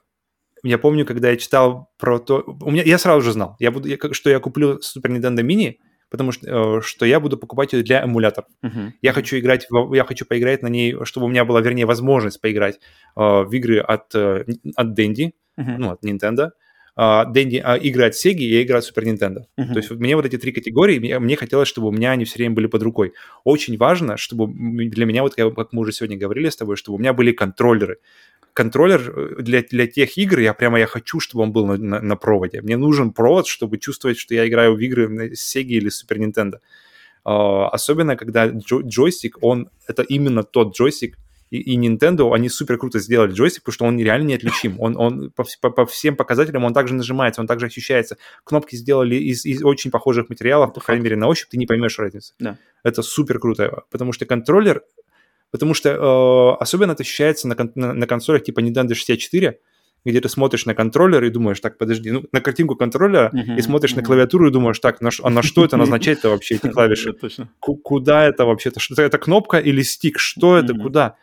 я 0.62 0.78
помню, 0.78 1.05
когда 1.05 1.31
я 1.31 1.36
читал 1.36 1.91
про 1.99 2.18
то... 2.18 2.44
У 2.62 2.70
меня, 2.70 2.84
я 2.84 2.99
сразу 2.99 3.23
же 3.23 3.33
знал, 3.33 3.57
я 3.59 3.73
буду, 3.73 3.89
я, 3.89 3.99
что 4.12 4.31
я 4.31 4.39
куплю 4.39 4.78
Super 4.78 5.10
Nintendo 5.10 5.43
Mini, 5.43 5.75
потому 6.15 6.31
что, 6.31 6.78
э, 6.78 6.81
что 6.81 7.07
я 7.07 7.18
буду 7.18 7.36
покупать 7.36 7.73
ее 7.73 7.83
для 7.83 8.05
эмуляторов. 8.05 8.49
Uh-huh. 8.62 8.93
Я 9.02 9.12
хочу 9.12 9.36
играть, 9.36 9.67
я 9.93 10.05
хочу 10.05 10.25
поиграть 10.25 10.62
на 10.62 10.68
ней, 10.68 10.94
чтобы 11.02 11.26
у 11.26 11.28
меня 11.28 11.44
была, 11.44 11.60
вернее, 11.60 11.86
возможность 11.86 12.41
поиграть 12.41 12.76
э, 12.76 13.20
в 13.20 13.51
игры 13.52 13.81
от, 13.81 14.15
э, 14.15 14.44
от 14.76 14.97
Dendy, 14.97 15.33
uh-huh. 15.59 15.76
ну, 15.76 15.91
от 15.91 16.05
Nintendo, 16.05 16.51
Дэнди 16.97 17.57
uh, 17.57 17.76
игры 17.81 18.05
от 18.05 18.12
Sega 18.12 18.39
и 18.39 18.62
игры 18.62 18.78
от 18.78 18.84
Super 18.84 19.02
Nintendo. 19.02 19.47
Uh-huh. 19.59 19.73
То 19.73 19.78
есть 19.78 19.91
мне 19.91 20.15
вот 20.15 20.25
эти 20.26 20.39
три 20.39 20.52
категории, 20.52 21.01
мне, 21.01 21.18
мне 21.18 21.34
хотелось, 21.34 21.67
чтобы 21.67 21.89
у 21.89 21.91
меня 21.91 22.12
они 22.12 22.25
все 22.25 22.39
время 22.39 22.55
были 22.55 22.68
под 22.68 22.83
рукой. 22.84 23.15
Очень 23.43 23.76
важно, 23.76 24.17
чтобы 24.17 24.47
для 24.89 25.05
меня, 25.05 25.23
вот 25.25 25.34
как 25.34 25.73
мы 25.73 25.81
уже 25.81 25.91
сегодня 25.91 26.17
говорили 26.17 26.49
с 26.49 26.57
тобой, 26.57 26.76
чтобы 26.76 26.94
у 26.94 27.01
меня 27.01 27.12
были 27.12 27.33
контроллеры 27.33 27.99
контроллер 28.55 29.12
э, 29.15 29.42
для, 29.42 29.62
для 29.62 29.86
тех 29.86 30.16
игр, 30.16 30.39
я 30.39 30.55
прямо 30.55 30.78
я 30.78 30.86
хочу, 30.86 31.20
чтобы 31.20 31.44
он 31.44 31.52
был 31.52 31.66
на, 31.66 31.76
на, 31.76 32.00
на 32.00 32.16
проводе. 32.16 32.62
Мне 32.62 32.76
нужен 32.76 33.12
провод, 33.12 33.47
чтобы 33.47 33.78
чувствовать, 33.78 34.18
что 34.18 34.34
я 34.34 34.49
играю 34.49 34.74
в 34.74 34.78
игры 34.81 35.34
с 35.34 35.57
Sega 35.57 35.65
или 35.65 35.91
Super 35.91 36.18
Nintendo. 36.18 36.60
Uh, 37.26 37.68
особенно, 37.73 38.16
когда 38.16 38.49
джой, 38.49 38.83
джойстик, 38.84 39.39
он, 39.41 39.70
это 39.86 40.02
именно 40.02 40.42
тот 40.42 40.76
джойстик, 40.76 41.16
и, 41.50 41.58
и 41.58 41.78
Nintendo, 41.78 42.34
они 42.34 42.49
супер 42.49 42.78
круто 42.78 42.99
сделали 42.99 43.33
джойстик, 43.33 43.62
потому 43.62 43.74
что 43.74 43.84
он 43.86 43.99
реально 43.99 44.28
неотличим. 44.28 44.81
Он, 44.81 44.97
он 44.97 45.31
по, 45.31 45.44
по, 45.60 45.70
по 45.70 45.86
всем 45.86 46.16
показателям, 46.16 46.65
он 46.65 46.74
также 46.74 46.94
нажимается, 46.94 47.41
он 47.41 47.47
также 47.47 47.66
ощущается. 47.66 48.18
Кнопки 48.44 48.76
сделали 48.76 49.15
из, 49.15 49.47
из 49.47 49.62
очень 49.62 49.91
похожих 49.91 50.28
материалов, 50.28 50.74
по 50.74 50.81
крайней 50.81 51.05
мере, 51.05 51.16
на 51.16 51.28
ощупь 51.28 51.49
ты 51.50 51.57
не 51.57 51.66
поймешь 51.66 51.99
разницы. 51.99 52.34
Да. 52.39 52.58
Это 52.83 53.02
супер 53.02 53.39
круто, 53.39 53.84
потому 53.91 54.12
что 54.12 54.26
контроллер 54.26 54.83
Потому 55.55 55.73
что 55.73 55.89
э, 55.91 56.57
особенно 56.60 56.92
это 56.92 57.05
ощущается 57.05 57.47
на, 57.47 57.55
на, 57.76 57.92
на 57.92 58.07
консолях 58.08 58.42
типа 58.42 58.58
Nintendo 58.58 58.92
64, 58.92 59.60
где 60.05 60.20
ты 60.20 60.28
смотришь 60.28 60.66
на 60.66 60.74
контроллер 60.74 61.23
и 61.23 61.31
думаешь, 61.31 61.60
так, 61.60 61.78
подожди, 61.78 62.10
ну, 62.10 62.24
на 62.33 62.41
картинку 62.41 62.74
контроллера 62.74 63.31
uh-huh, 63.33 63.57
и 63.57 63.62
смотришь 63.62 63.92
uh-huh. 63.92 63.99
на 63.99 64.02
клавиатуру 64.02 64.49
и 64.49 64.50
думаешь, 64.50 64.81
так, 64.81 65.00
на, 65.00 65.10
а 65.23 65.31
на 65.31 65.42
что 65.42 65.65
это 65.65 65.76
назначает-то 65.76 66.31
вообще 66.31 66.57
эти 66.57 66.66
клавиши? 66.73 67.15
Куда 67.60 68.24
это 68.24 68.47
вообще-то? 68.47 68.81
Это 69.00 69.16
кнопка 69.18 69.60
или 69.60 69.83
стик? 69.83 70.18
Что 70.18 70.58
это? 70.58 70.74
Куда? 70.74 71.15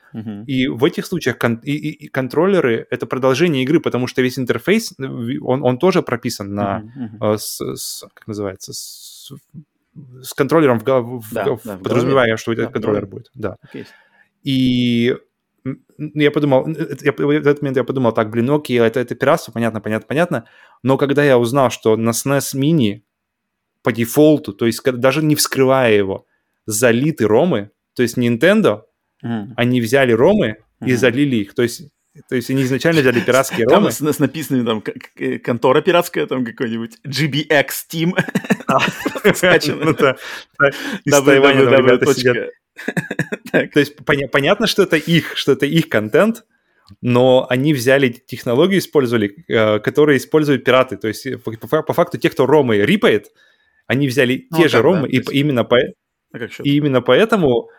И 0.47 0.67
в 0.67 0.85
этих 0.85 1.07
случаях 1.07 1.37
контроллеры— 1.37 2.87
это 2.89 3.05
продолжение 3.07 3.63
игры, 3.63 3.81
потому 3.81 4.07
что 4.07 4.21
весь 4.21 4.39
интерфейс, 4.39 4.93
он, 4.97 5.61
он 5.61 5.77
тоже 5.77 6.03
прописан 6.03 6.55
на, 6.55 6.83
э, 7.19 7.35
как 8.13 8.27
называется, 8.27 8.71
с, 8.71 9.33
контроллером 10.37 10.79
подразумевая, 10.79 12.37
что 12.37 12.53
этот 12.53 12.71
контроллер 12.71 13.05
будет. 13.07 13.29
Да. 13.33 13.57
И 14.43 15.15
я 15.97 16.31
подумал, 16.31 16.67
я, 16.67 17.11
в 17.11 17.29
этот 17.29 17.61
момент 17.61 17.77
я 17.77 17.83
подумал, 17.83 18.11
так, 18.13 18.31
блин, 18.31 18.49
окей, 18.49 18.79
это, 18.79 18.99
это 18.99 19.15
пиратство, 19.15 19.51
понятно, 19.51 19.81
понятно, 19.81 20.07
понятно. 20.07 20.47
Но 20.83 20.97
когда 20.97 21.23
я 21.23 21.37
узнал, 21.37 21.69
что 21.69 21.95
на 21.95 22.11
SNES 22.11 22.55
Mini 22.55 23.01
по 23.83 23.91
дефолту, 23.91 24.53
то 24.53 24.65
есть 24.65 24.83
даже 24.83 25.23
не 25.23 25.35
вскрывая 25.35 25.93
его, 25.93 26.25
залиты 26.65 27.27
ромы, 27.27 27.71
то 27.95 28.03
есть 28.03 28.17
Nintendo, 28.17 28.81
mm. 29.23 29.53
они 29.55 29.81
взяли 29.81 30.11
ромы 30.11 30.57
mm-hmm. 30.81 30.89
и 30.89 30.93
залили 30.93 31.35
их. 31.37 31.53
То 31.53 31.63
есть 31.63 31.91
То 32.27 32.35
есть 32.35 32.49
они 32.49 32.63
изначально 32.63 33.01
взяли 33.01 33.21
пиратские 33.21 33.65
ромы. 33.67 33.89
Там 33.89 33.91
с, 33.91 34.15
с 34.15 34.19
написанными 34.19 34.65
там 34.65 34.83
э, 35.15 35.39
контора 35.39 35.81
пиратская, 35.81 36.25
там 36.27 36.43
какой-нибудь 36.43 36.97
GBX 37.07 37.67
Team. 37.89 38.13
Ну 39.85 39.93
Тайваня 41.23 41.61
ребята 41.61 42.13
сидят. 42.13 42.49
То 43.51 43.79
есть 43.79 43.95
понятно, 44.05 44.67
что 44.67 44.83
это 44.83 44.97
их, 44.97 45.37
что 45.37 45.53
это 45.53 45.65
их 45.65 45.89
контент, 45.89 46.43
но 47.01 47.47
они 47.49 47.73
взяли 47.73 48.09
технологию, 48.09 48.79
использовали, 48.79 49.45
э, 49.47 49.79
которые 49.79 50.17
используют 50.17 50.65
пираты. 50.65 50.97
То 50.97 51.07
есть 51.07 51.25
по 51.43 51.93
факту 51.93 52.17
те, 52.17 52.29
кто 52.29 52.45
ромы 52.45 52.77
рипает, 52.77 53.31
они 53.87 54.07
взяли 54.07 54.47
ну, 54.51 54.57
те 54.57 54.67
же 54.67 54.81
ромы, 54.81 55.07
и 55.07 55.19
именно 55.39 55.63
по... 55.63 55.77
А 56.33 56.37
и 56.63 56.77
именно 56.77 57.01
поэтому 57.01 57.69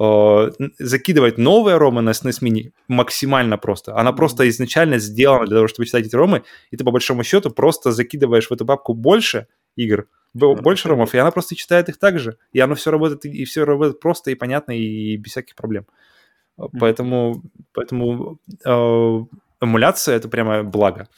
Э, 0.00 0.52
закидывать 0.78 1.38
новые 1.38 1.76
ромы 1.76 2.02
на 2.02 2.10
SNES 2.10 2.72
максимально 2.86 3.58
просто. 3.58 3.96
Она 3.96 4.12
просто 4.12 4.48
изначально 4.48 4.98
сделана 4.98 5.46
для 5.46 5.56
того, 5.56 5.66
чтобы 5.66 5.86
читать 5.86 6.06
эти 6.06 6.14
ромы, 6.14 6.44
и 6.70 6.76
ты 6.76 6.84
по 6.84 6.92
большому 6.92 7.24
счету 7.24 7.50
просто 7.50 7.90
закидываешь 7.90 8.48
в 8.48 8.52
эту 8.52 8.64
папку 8.64 8.94
больше 8.94 9.48
игр, 9.74 10.06
больше 10.34 10.88
ромов, 10.88 11.14
и 11.14 11.18
она 11.18 11.32
просто 11.32 11.56
читает 11.56 11.88
их 11.88 11.98
так 11.98 12.20
же. 12.20 12.36
И 12.52 12.60
оно 12.60 12.76
все 12.76 12.92
работает, 12.92 13.24
и 13.24 13.44
все 13.44 13.64
работает 13.64 13.98
просто 13.98 14.30
и 14.30 14.36
понятно, 14.36 14.70
и 14.70 15.16
без 15.16 15.32
всяких 15.32 15.56
проблем. 15.56 15.86
Поэтому, 16.78 17.42
поэтому 17.72 18.38
э, 18.64 19.24
эмуляция 19.60 20.16
это 20.16 20.28
прямо 20.28 20.62
благо. 20.62 21.08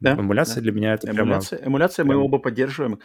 Да, 0.00 0.14
эмуляция 0.14 0.56
да. 0.56 0.60
для 0.62 0.72
меня 0.72 0.94
это 0.94 1.10
эмуляция, 1.10 1.58
прямо... 1.58 1.70
Эмуляция 1.70 2.04
мы 2.06 2.16
оба 2.16 2.38
поддерживаем 2.38 2.98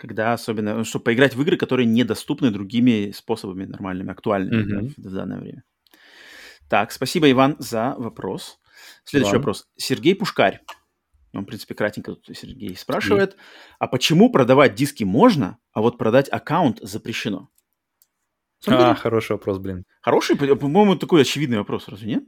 когда 0.00 0.32
особенно, 0.32 0.74
ну, 0.74 0.84
чтобы 0.84 1.04
поиграть 1.04 1.34
в 1.34 1.42
игры, 1.42 1.58
которые 1.58 1.84
недоступны 1.84 2.50
другими 2.50 3.10
способами 3.10 3.66
нормальными, 3.66 4.10
актуальными 4.10 4.62
mm-hmm. 4.62 4.94
да, 4.96 5.08
в 5.10 5.12
данное 5.12 5.38
время. 5.38 5.62
Так, 6.70 6.90
спасибо, 6.90 7.30
Иван, 7.30 7.56
за 7.58 7.94
вопрос. 7.98 8.58
Следующий 9.04 9.32
Иван. 9.32 9.40
вопрос. 9.40 9.68
Сергей 9.76 10.14
Пушкарь. 10.14 10.62
Он, 11.34 11.42
в 11.42 11.46
принципе, 11.46 11.74
кратенько 11.74 12.14
тут 12.14 12.36
Сергей 12.36 12.74
спрашивает. 12.76 13.34
И? 13.34 13.36
А 13.78 13.86
почему 13.88 14.32
продавать 14.32 14.74
диски 14.74 15.04
можно, 15.04 15.58
а 15.72 15.82
вот 15.82 15.98
продать 15.98 16.28
аккаунт 16.32 16.78
запрещено? 16.80 17.50
Смотри. 18.58 18.84
А, 18.84 18.94
хороший 18.94 19.32
вопрос, 19.32 19.58
блин. 19.58 19.84
Хороший, 20.00 20.36
по-моему, 20.36 20.96
такой 20.96 21.22
очевидный 21.22 21.58
вопрос, 21.58 21.88
разве 21.88 22.08
нет? 22.08 22.24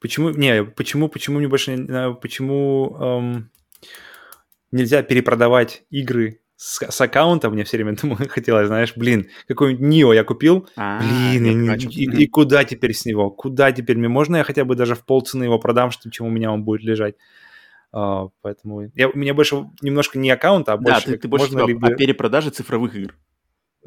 Почему, 0.00 0.30
не, 0.30 0.64
почему, 0.64 1.08
почему 1.08 1.38
мне 1.38 1.48
больше, 1.48 1.76
почему 2.20 2.96
эм, 3.00 3.50
нельзя 4.70 5.02
перепродавать 5.02 5.84
игры 5.90 6.40
с, 6.58 6.82
с 6.82 7.00
аккаунта 7.00 7.50
мне 7.50 7.62
все 7.62 7.76
время 7.76 7.96
думаю, 8.02 8.28
хотелось, 8.28 8.66
знаешь, 8.66 8.92
блин, 8.96 9.28
какой-нибудь 9.46 9.86
Нио 9.86 10.12
я 10.12 10.24
купил, 10.24 10.68
а, 10.76 11.00
блин, 11.00 11.72
и, 11.72 11.84
и, 11.86 12.24
и 12.24 12.26
куда 12.26 12.64
теперь 12.64 12.94
с 12.94 13.06
него? 13.06 13.30
Куда 13.30 13.70
теперь 13.70 13.96
мне? 13.96 14.08
Можно 14.08 14.36
я 14.36 14.44
хотя 14.44 14.64
бы 14.64 14.74
даже 14.74 14.96
в 14.96 15.04
полцены 15.04 15.44
его 15.44 15.58
продам, 15.60 15.92
что, 15.92 16.10
чем 16.10 16.26
у 16.26 16.30
меня 16.30 16.52
он 16.52 16.64
будет 16.64 16.82
лежать? 16.82 17.14
Uh, 17.94 18.28
поэтому 18.42 18.90
я, 18.94 19.08
у 19.08 19.16
меня 19.16 19.32
больше 19.32 19.70
немножко 19.80 20.18
не 20.18 20.30
аккаунт, 20.30 20.68
а 20.68 20.76
больше... 20.76 21.06
Да, 21.06 21.12
ты, 21.12 21.16
ты 21.16 21.28
больше 21.28 21.46
можно 21.46 21.60
типа, 21.60 21.68
либо... 21.68 21.88
о 21.88 21.94
перепродаже 21.94 22.50
цифровых 22.50 22.94
игр. 22.94 23.14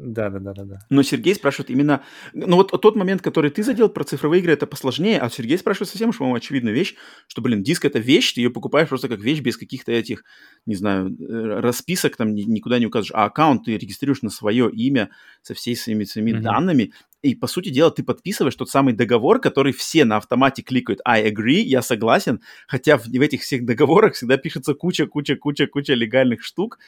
Да, 0.04 0.30
да, 0.30 0.40
да, 0.40 0.52
да, 0.52 0.64
да. 0.64 0.78
Но 0.90 1.02
Сергей 1.04 1.34
спрашивает 1.34 1.70
именно, 1.70 2.02
ну 2.32 2.56
вот 2.56 2.72
тот 2.80 2.96
момент, 2.96 3.22
который 3.22 3.50
ты 3.50 3.62
задел 3.62 3.88
про 3.88 4.02
цифровые 4.02 4.40
игры, 4.40 4.52
это 4.52 4.66
посложнее, 4.66 5.20
а 5.20 5.30
Сергей 5.30 5.56
спрашивает 5.56 5.90
совсем 5.90 6.08
уж, 6.08 6.18
по-моему, 6.18 6.36
очевидную 6.36 6.74
вещь, 6.74 6.96
что, 7.28 7.40
блин, 7.40 7.62
диск 7.62 7.84
это 7.84 8.00
вещь, 8.00 8.32
ты 8.32 8.40
ее 8.40 8.50
покупаешь 8.50 8.88
просто 8.88 9.08
как 9.08 9.20
вещь 9.20 9.40
без 9.40 9.56
каких-то 9.56 9.92
этих, 9.92 10.24
не 10.66 10.74
знаю, 10.74 11.16
э, 11.20 11.60
расписок 11.60 12.16
там 12.16 12.34
никуда 12.34 12.80
не 12.80 12.86
указываешь, 12.86 13.12
а 13.14 13.26
аккаунт 13.26 13.64
ты 13.64 13.76
регистрируешь 13.76 14.22
на 14.22 14.30
свое 14.30 14.68
имя 14.72 15.10
со 15.42 15.54
всей 15.54 15.76
своими, 15.76 16.02
своими 16.02 16.32
mm-hmm. 16.32 16.40
данными, 16.40 16.92
и, 17.22 17.36
по 17.36 17.46
сути 17.46 17.68
дела, 17.68 17.92
ты 17.92 18.02
подписываешь 18.02 18.56
тот 18.56 18.68
самый 18.68 18.94
договор, 18.94 19.40
который 19.40 19.72
все 19.72 20.04
на 20.04 20.16
автомате 20.16 20.62
кликают 20.62 21.00
I 21.04 21.30
agree, 21.30 21.60
я 21.60 21.80
согласен, 21.80 22.40
хотя 22.66 22.98
в, 22.98 23.06
в 23.06 23.20
этих 23.20 23.42
всех 23.42 23.64
договорах 23.64 24.14
всегда 24.14 24.36
пишется 24.36 24.74
куча, 24.74 25.06
куча, 25.06 25.36
куча, 25.36 25.68
куча 25.68 25.94
легальных 25.94 26.42
штук, 26.42 26.80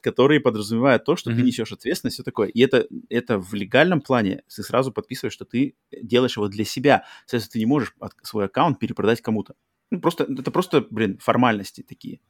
которые 0.00 0.40
подразумевают 0.40 1.04
то, 1.04 1.16
что 1.16 1.30
mm-hmm. 1.30 1.36
ты 1.36 1.42
несешь 1.42 1.72
ответственность, 1.72 2.14
все 2.14 2.22
такое. 2.22 2.48
И 2.48 2.60
это, 2.60 2.86
это 3.08 3.38
в 3.38 3.54
легальном 3.54 4.00
плане 4.00 4.42
ты 4.54 4.62
сразу 4.62 4.92
подписываешь, 4.92 5.32
что 5.32 5.44
ты 5.44 5.76
делаешь 5.90 6.36
его 6.36 6.48
для 6.48 6.64
себя. 6.64 7.04
Соответственно, 7.26 7.52
ты 7.52 7.58
не 7.58 7.66
можешь 7.66 7.94
свой 8.22 8.46
аккаунт 8.46 8.78
перепродать 8.78 9.20
кому-то. 9.20 9.54
Ну, 9.90 10.00
просто, 10.00 10.24
это 10.24 10.50
просто, 10.50 10.86
блин, 10.90 11.18
формальности 11.18 11.82
такие. 11.82 12.20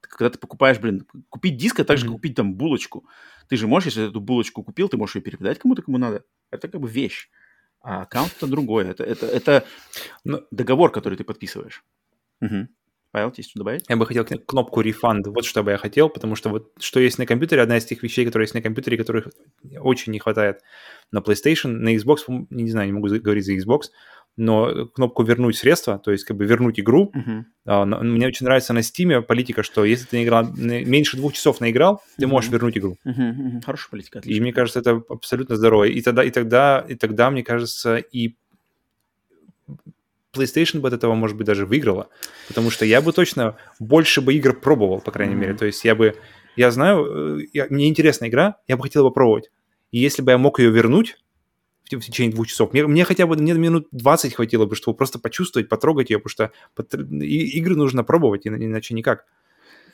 Когда 0.00 0.30
ты 0.30 0.38
покупаешь, 0.38 0.78
блин, 0.78 1.06
купить 1.28 1.56
диск, 1.56 1.80
а 1.80 1.84
также 1.84 2.06
mm-hmm. 2.06 2.12
купить 2.12 2.34
там 2.36 2.54
булочку. 2.54 3.06
Ты 3.48 3.56
же 3.56 3.66
можешь, 3.66 3.86
если 3.86 4.08
эту 4.08 4.20
булочку 4.20 4.62
купил, 4.62 4.88
ты 4.88 4.96
можешь 4.96 5.16
ее 5.16 5.22
перепродать 5.22 5.58
кому-то, 5.58 5.82
кому 5.82 5.98
надо. 5.98 6.24
Это 6.50 6.68
как 6.68 6.80
бы 6.80 6.88
вещь. 6.88 7.28
А 7.80 8.02
аккаунт 8.02 8.34
это 8.36 8.46
другое. 8.46 8.90
Это, 8.90 9.04
это, 9.04 9.26
это 9.26 9.64
Но... 10.24 10.42
договор, 10.50 10.92
который 10.92 11.16
ты 11.16 11.24
подписываешь. 11.24 11.84
Угу. 12.40 12.68
Павел, 13.10 13.32
есть 13.36 13.50
что 13.50 13.60
добавить? 13.60 13.84
Я 13.88 13.96
бы 13.96 14.06
хотел 14.06 14.24
кнопку 14.24 14.82
refund. 14.82 15.22
Вот 15.26 15.44
что 15.44 15.62
бы 15.62 15.70
я 15.70 15.78
хотел, 15.78 16.10
потому 16.10 16.34
что 16.34 16.50
вот 16.50 16.72
что 16.78 17.00
есть 17.00 17.18
на 17.18 17.26
компьютере, 17.26 17.62
одна 17.62 17.78
из 17.78 17.84
тех 17.84 18.02
вещей, 18.02 18.26
которые 18.26 18.44
есть 18.44 18.54
на 18.54 18.62
компьютере, 18.62 18.98
которых 18.98 19.28
очень 19.80 20.12
не 20.12 20.18
хватает 20.18 20.60
на 21.10 21.20
PlayStation, 21.20 21.68
на 21.68 21.94
Xbox, 21.96 22.18
не 22.50 22.70
знаю, 22.70 22.88
не 22.88 22.92
могу 22.92 23.08
говорить 23.08 23.46
за 23.46 23.54
Xbox, 23.54 23.84
но 24.36 24.86
кнопку 24.86 25.24
вернуть 25.24 25.56
средства, 25.56 25.98
то 25.98 26.12
есть 26.12 26.24
как 26.24 26.36
бы 26.36 26.44
вернуть 26.44 26.78
игру. 26.78 27.12
Uh-huh. 27.14 27.42
Uh, 27.66 28.02
мне 28.04 28.26
очень 28.26 28.46
нравится 28.46 28.72
на 28.72 28.80
Steam 28.80 29.20
политика, 29.22 29.62
что 29.62 29.84
если 29.84 30.06
ты 30.06 30.22
играл 30.22 30.46
меньше 30.54 31.16
двух 31.16 31.32
часов 31.32 31.60
наиграл, 31.60 32.02
ты 32.16 32.24
uh-huh. 32.24 32.28
можешь 32.28 32.50
вернуть 32.50 32.78
игру. 32.78 32.96
Uh-huh. 33.04 33.14
Uh-huh. 33.16 33.64
Хорошая 33.64 33.90
политика. 33.90 34.20
Отлично. 34.20 34.38
И 34.38 34.40
мне 34.40 34.52
кажется, 34.52 34.78
это 34.78 35.02
абсолютно 35.08 35.56
здорово. 35.56 35.84
И 35.84 36.00
тогда, 36.02 36.22
и 36.22 36.30
тогда, 36.30 36.84
и 36.88 36.94
тогда, 36.94 37.30
мне 37.30 37.42
кажется, 37.42 37.96
и 37.96 38.36
PlayStation 40.34 40.80
бы 40.80 40.88
от 40.88 40.94
этого, 40.94 41.14
может 41.14 41.36
быть, 41.36 41.46
даже 41.46 41.66
выиграла, 41.66 42.08
потому 42.48 42.70
что 42.70 42.84
я 42.84 43.00
бы 43.00 43.12
точно 43.12 43.56
больше 43.78 44.20
бы 44.20 44.34
игр 44.34 44.58
пробовал, 44.58 45.00
по 45.00 45.10
крайней 45.10 45.34
mm-hmm. 45.34 45.38
мере. 45.38 45.54
То 45.54 45.66
есть 45.66 45.84
я 45.84 45.94
бы, 45.94 46.14
я 46.56 46.70
знаю, 46.70 47.38
э, 47.40 47.46
я, 47.52 47.66
мне 47.70 47.88
интересная 47.88 48.28
игра, 48.28 48.56
я 48.66 48.76
бы 48.76 48.82
хотел 48.82 49.04
попробовать. 49.04 49.50
И 49.90 49.98
если 49.98 50.22
бы 50.22 50.32
я 50.32 50.38
мог 50.38 50.58
ее 50.58 50.70
вернуть 50.70 51.16
в, 51.90 51.96
в 51.96 52.00
течение 52.00 52.32
двух 52.32 52.46
часов, 52.46 52.72
мне, 52.72 52.86
мне 52.86 53.04
хотя 53.04 53.26
бы 53.26 53.36
мне 53.36 53.54
минут 53.54 53.88
20 53.92 54.34
хватило 54.34 54.66
бы, 54.66 54.76
чтобы 54.76 54.96
просто 54.96 55.18
почувствовать, 55.18 55.68
потрогать 55.68 56.10
ее, 56.10 56.18
потому 56.18 56.30
что 56.30 56.52
под, 56.74 56.94
и, 56.94 57.58
игры 57.58 57.74
нужно 57.74 58.04
пробовать, 58.04 58.46
иначе 58.46 58.94
никак. 58.94 59.24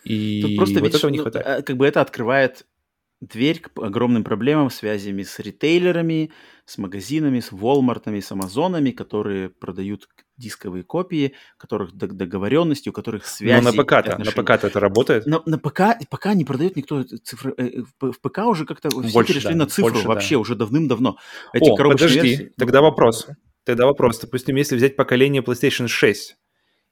И 0.05 0.43
Тут 0.43 0.57
просто, 0.57 0.75
вот 0.81 0.87
видишь, 0.87 0.99
этого 0.99 1.11
не 1.11 1.19
ну, 1.19 1.25
хватает. 1.25 1.47
А, 1.47 1.63
как 1.63 1.77
бы 1.77 1.87
это 1.87 2.01
открывает 2.01 2.67
дверь 3.21 3.61
к 3.61 3.71
огромным 3.79 4.25
проблемам, 4.25 4.71
связями 4.71 5.23
с 5.23 5.39
ритейлерами, 5.39 6.31
с 6.67 6.79
магазинами, 6.79 7.41
с 7.41 7.53
Walmart'ами, 7.53 8.21
с 8.21 8.33
Амазонами, 8.33 8.91
которые 8.91 9.49
продают 9.49 10.09
дисковые 10.37 10.83
копии, 10.83 11.35
у 11.57 11.61
которых 11.61 11.93
договоренности, 11.93 12.89
у 12.89 12.93
которых 12.93 13.27
связи. 13.27 13.63
Но 13.63 13.73
на 13.73 13.83
ПК-то, 13.83 14.19
на 14.19 14.31
ПК-то 14.31 14.67
это 14.67 14.81
работает? 14.81 15.27
На, 15.27 15.43
на 15.47 15.59
ПК, 15.59 15.99
ПК 16.11 16.35
не 16.35 16.45
продает 16.45 16.77
никто 16.77 17.03
цифры. 17.03 17.55
Э, 17.57 17.83
в 18.01 18.21
ПК 18.21 18.39
уже 18.47 18.67
как-то 18.67 18.91
все 18.91 19.13
больше, 19.13 19.33
перешли 19.33 19.51
да, 19.51 19.57
на 19.57 19.67
цифру 19.67 19.93
больше, 19.93 20.09
вообще, 20.09 20.35
да. 20.35 20.41
уже 20.41 20.55
давным-давно. 20.57 21.19
Эти 21.53 21.71
О, 21.71 21.77
подожди, 21.77 22.21
версии... 22.21 22.53
тогда 22.57 22.83
вопрос. 22.83 23.29
Тогда 23.65 23.87
вопрос. 23.87 24.19
Допустим, 24.19 24.57
если 24.57 24.77
взять 24.77 24.97
поколение 24.97 25.43
PlayStation 25.43 25.89
6, 25.89 26.37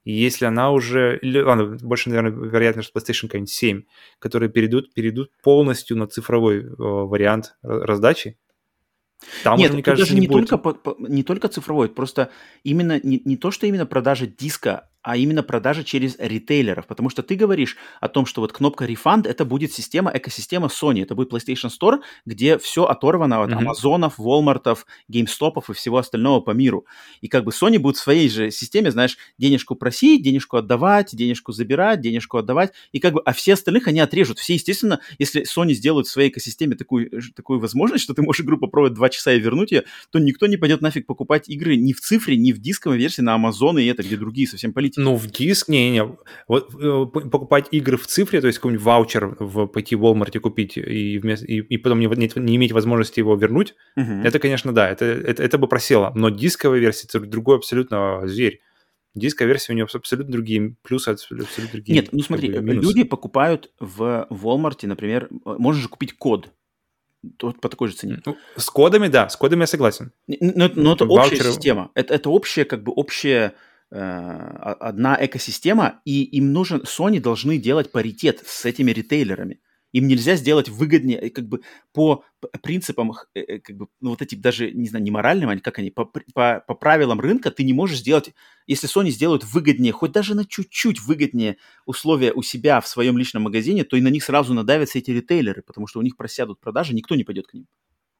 и 0.05 0.13
если 0.13 0.47
она 0.47 0.71
уже, 0.71 1.21
ладно, 1.23 1.77
больше, 1.81 2.09
наверное, 2.09 2.33
вероятно, 2.33 2.83
что 2.83 2.99
PlayStation 2.99 3.29
какая-нибудь 3.29 3.51
7, 3.51 3.83
которые 4.19 4.51
перейдут, 4.51 4.93
перейдут 4.95 5.31
полностью 5.43 5.97
на 5.97 6.07
цифровой 6.07 6.61
э, 6.61 6.75
вариант 6.77 7.57
раздачи, 7.63 8.39
там 9.45 9.59
Нет, 9.59 9.71
уже, 9.71 9.75
мне 9.75 9.83
кажется, 9.83 10.07
даже 10.07 10.15
не, 10.15 10.27
не 10.27 10.29
будет... 10.29 10.49
только, 10.49 10.95
не 10.99 11.23
только 11.23 11.49
цифровой, 11.49 11.89
просто 11.89 12.31
именно 12.65 13.01
не, 13.03 13.23
не 13.25 13.37
то, 13.37 13.51
что 13.51 13.67
именно 13.67 13.87
продажа 13.87 14.27
диска 14.27 14.91
а 15.03 15.17
именно 15.17 15.43
продажи 15.43 15.83
через 15.85 16.17
ритейлеров. 16.19 16.87
Потому 16.87 17.11
что 17.11 17.23
ты 17.23 17.35
говоришь 17.35 17.77
о 18.01 18.09
том, 18.09 18.25
что 18.25 18.41
вот 18.41 18.53
кнопка 18.53 18.85
Refund 18.85 19.29
это 19.29 19.45
будет 19.45 19.73
система, 19.73 20.11
экосистема 20.15 20.69
Sony. 20.69 21.03
Это 21.03 21.15
будет 21.15 21.33
PlayStation 21.33 21.71
Store, 21.71 21.99
где 22.25 22.59
все 22.59 22.85
оторвано 22.85 23.43
от 23.43 23.51
mm-hmm. 23.51 23.57
Амазонов, 23.57 24.19
Walmartов, 24.19 24.85
GameStopов 25.11 25.65
и 25.71 25.73
всего 25.73 25.99
остального 25.99 26.41
по 26.41 26.53
миру. 26.53 26.87
И 27.21 27.29
как 27.29 27.45
бы 27.45 27.51
Sony 27.51 27.79
будет 27.79 27.97
в 27.97 28.01
своей 28.01 28.29
же 28.29 28.51
системе, 28.51 28.91
знаешь, 28.93 29.19
денежку 29.39 29.75
просить, 29.75 30.23
денежку 30.23 30.57
отдавать, 30.57 31.15
денежку 31.15 31.53
забирать, 31.53 32.01
денежку 32.01 32.39
отдавать. 32.39 32.73
И 32.93 33.01
как 33.01 33.15
бы, 33.15 33.23
а 33.25 33.33
все 33.33 33.55
остальных 33.55 33.89
они 33.89 33.99
отрежут. 33.99 34.39
Все, 34.39 34.55
естественно, 34.55 35.01
если 35.19 35.43
Sony 35.43 35.73
сделают 35.73 36.07
в 36.07 36.11
своей 36.11 36.31
экосистеме 36.31 36.77
такую, 36.77 37.11
такую 37.35 37.59
возможность, 37.59 38.05
что 38.05 38.15
ты 38.15 38.23
можешь 38.23 38.43
игру 38.43 38.57
попробовать 38.59 38.95
два 38.95 39.09
часа 39.09 39.33
и 39.33 39.41
вернуть 39.41 39.73
ее, 39.73 39.83
то 40.11 40.21
никто 40.21 40.47
не 40.47 40.57
пойдет 40.57 40.81
нафиг 40.81 41.07
покупать 41.07 41.49
игры 41.49 41.77
ни 41.77 41.93
в 41.93 42.01
цифре, 42.01 42.37
ни 42.37 42.53
в 42.53 42.61
дисковой 42.61 42.99
версии 42.99 43.23
на 43.23 43.35
Амазон 43.35 43.79
и 43.79 43.85
это, 43.87 44.03
где 44.03 44.17
другие 44.17 44.47
совсем 44.47 44.73
политики? 44.73 44.92
Ну, 44.97 45.17
в 45.17 45.27
диск, 45.27 45.69
не-не. 45.69 46.17
Вот 46.49 46.75
э, 46.75 47.07
покупать 47.07 47.69
игры 47.71 47.97
в 47.97 48.07
цифре, 48.07 48.41
то 48.41 48.47
есть 48.47 48.59
какой-нибудь 48.59 48.85
ваучер 48.85 49.37
в, 49.39 49.67
пойти 49.67 49.97
в 49.97 50.05
Walmart 50.05 50.39
купить 50.41 50.77
и, 50.77 51.19
вместо, 51.19 51.47
и, 51.47 51.61
и 51.61 51.77
потом 51.79 52.01
не, 52.01 52.07
не, 52.07 52.31
не 52.37 52.57
иметь 52.57 52.73
возможности 52.73 53.21
его 53.21 53.35
вернуть, 53.35 53.75
uh-huh. 53.99 54.23
это, 54.25 54.39
конечно, 54.39 54.73
да, 54.73 54.89
это, 54.89 55.05
это, 55.05 55.43
это 55.43 55.59
бы 55.59 55.69
просело. 55.69 56.13
Но 56.15 56.31
дисковая 56.31 56.81
версия– 56.81 57.07
это 57.09 57.21
другой 57.21 57.57
абсолютно 57.57 58.23
зверь. 58.27 58.61
Дисковая 59.15 59.49
версия 59.53 59.73
у 59.73 59.75
нее 59.75 59.87
абсолютно 59.93 60.33
другие 60.33 60.77
плюсы, 60.83 61.11
абсолютно 61.11 61.69
другие. 61.71 62.01
Нет, 62.01 62.09
ну 62.13 62.23
смотри, 62.23 62.53
как 62.53 62.65
бы, 62.65 62.73
люди 62.73 63.05
покупают 63.05 63.71
в 63.79 64.27
Walmart, 64.31 64.87
например, 64.87 65.29
можно 65.45 65.83
же 65.83 65.89
купить 65.89 66.15
код 66.17 66.51
по 67.39 67.69
такой 67.69 67.89
же 67.89 67.95
цене. 67.95 68.21
Ну, 68.27 68.37
с 68.57 68.69
кодами, 68.69 69.09
да, 69.09 69.29
с 69.29 69.37
кодами 69.37 69.61
я 69.61 69.67
согласен. 69.67 70.13
Но, 70.27 70.71
но 70.75 70.95
это 70.95 71.05
общая 71.05 71.37
система. 71.37 71.91
Это, 71.95 72.15
это 72.15 72.31
общая, 72.31 72.65
как 72.65 72.83
бы 72.83 72.93
общая 72.93 73.55
одна 73.93 75.19
экосистема, 75.21 76.01
и 76.05 76.23
им 76.23 76.53
нужен, 76.53 76.83
Sony 76.83 77.21
должны 77.21 77.59
делать 77.59 77.93
паритет 77.93 78.43
с 78.47 78.65
этими 78.65 78.91
ритейлерами. 78.91 79.61
Им 79.93 80.07
нельзя 80.07 80.37
сделать 80.37 80.71
выгоднее, 80.71 81.19
э, 81.19 81.31
как 81.31 81.47
бы 81.49 81.61
по 81.93 82.25
принципам, 82.63 83.13
э, 83.35 83.41
э, 83.41 83.59
как 83.59 83.77
бы, 83.77 83.89
ну, 84.01 84.11
вот 84.11 84.23
эти 84.23 84.35
даже, 84.35 84.71
не 84.71 84.89
знаю, 84.89 85.05
не 85.05 85.11
моральным, 85.11 85.51
а 85.51 85.57
как 85.59 85.79
они, 85.79 85.91
по, 85.91 86.07
по, 86.07 86.65
по 86.67 86.75
правилам 86.75 87.21
рынка 87.21 87.51
ты 87.51 87.63
не 87.63 87.75
можешь 87.75 87.99
сделать, 87.99 88.31
если 88.67 88.89
Sony 88.89 89.11
сделают 89.11 89.45
выгоднее, 89.45 89.93
хоть 89.93 90.13
даже 90.13 90.35
на 90.35 90.47
чуть-чуть 90.47 91.03
выгоднее 91.03 91.59
условия 91.85 92.33
у 92.33 92.43
себя 92.43 92.81
в 92.81 92.89
своем 92.89 93.19
личном 93.19 93.43
магазине, 93.43 93.85
то 93.85 93.97
и 93.97 94.01
на 94.01 94.09
них 94.09 94.25
сразу 94.25 94.55
надавятся 94.55 94.99
эти 94.99 95.11
ритейлеры, 95.11 95.61
потому 95.61 95.87
что 95.87 95.99
у 95.99 96.03
них 96.03 96.17
просядут 96.17 96.59
продажи, 96.59 96.95
никто 96.95 97.15
не 97.15 97.25
пойдет 97.25 97.49
к 97.49 97.55
ним. 97.55 97.67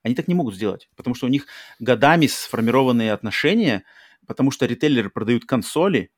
Они 0.03 0.15
так 0.15 0.29
не 0.29 0.35
могут 0.35 0.55
сделать, 0.55 0.91
потому 0.97 1.15
что 1.15 1.27
у 1.27 1.31
них 1.31 1.47
годами 1.79 2.27
сформированные 2.27 3.13
отношения, 3.13 3.85
потому 4.27 4.51
что 4.51 4.67
ритейлеры 4.67 5.11
продают 5.11 5.45
консоли, 5.45 6.11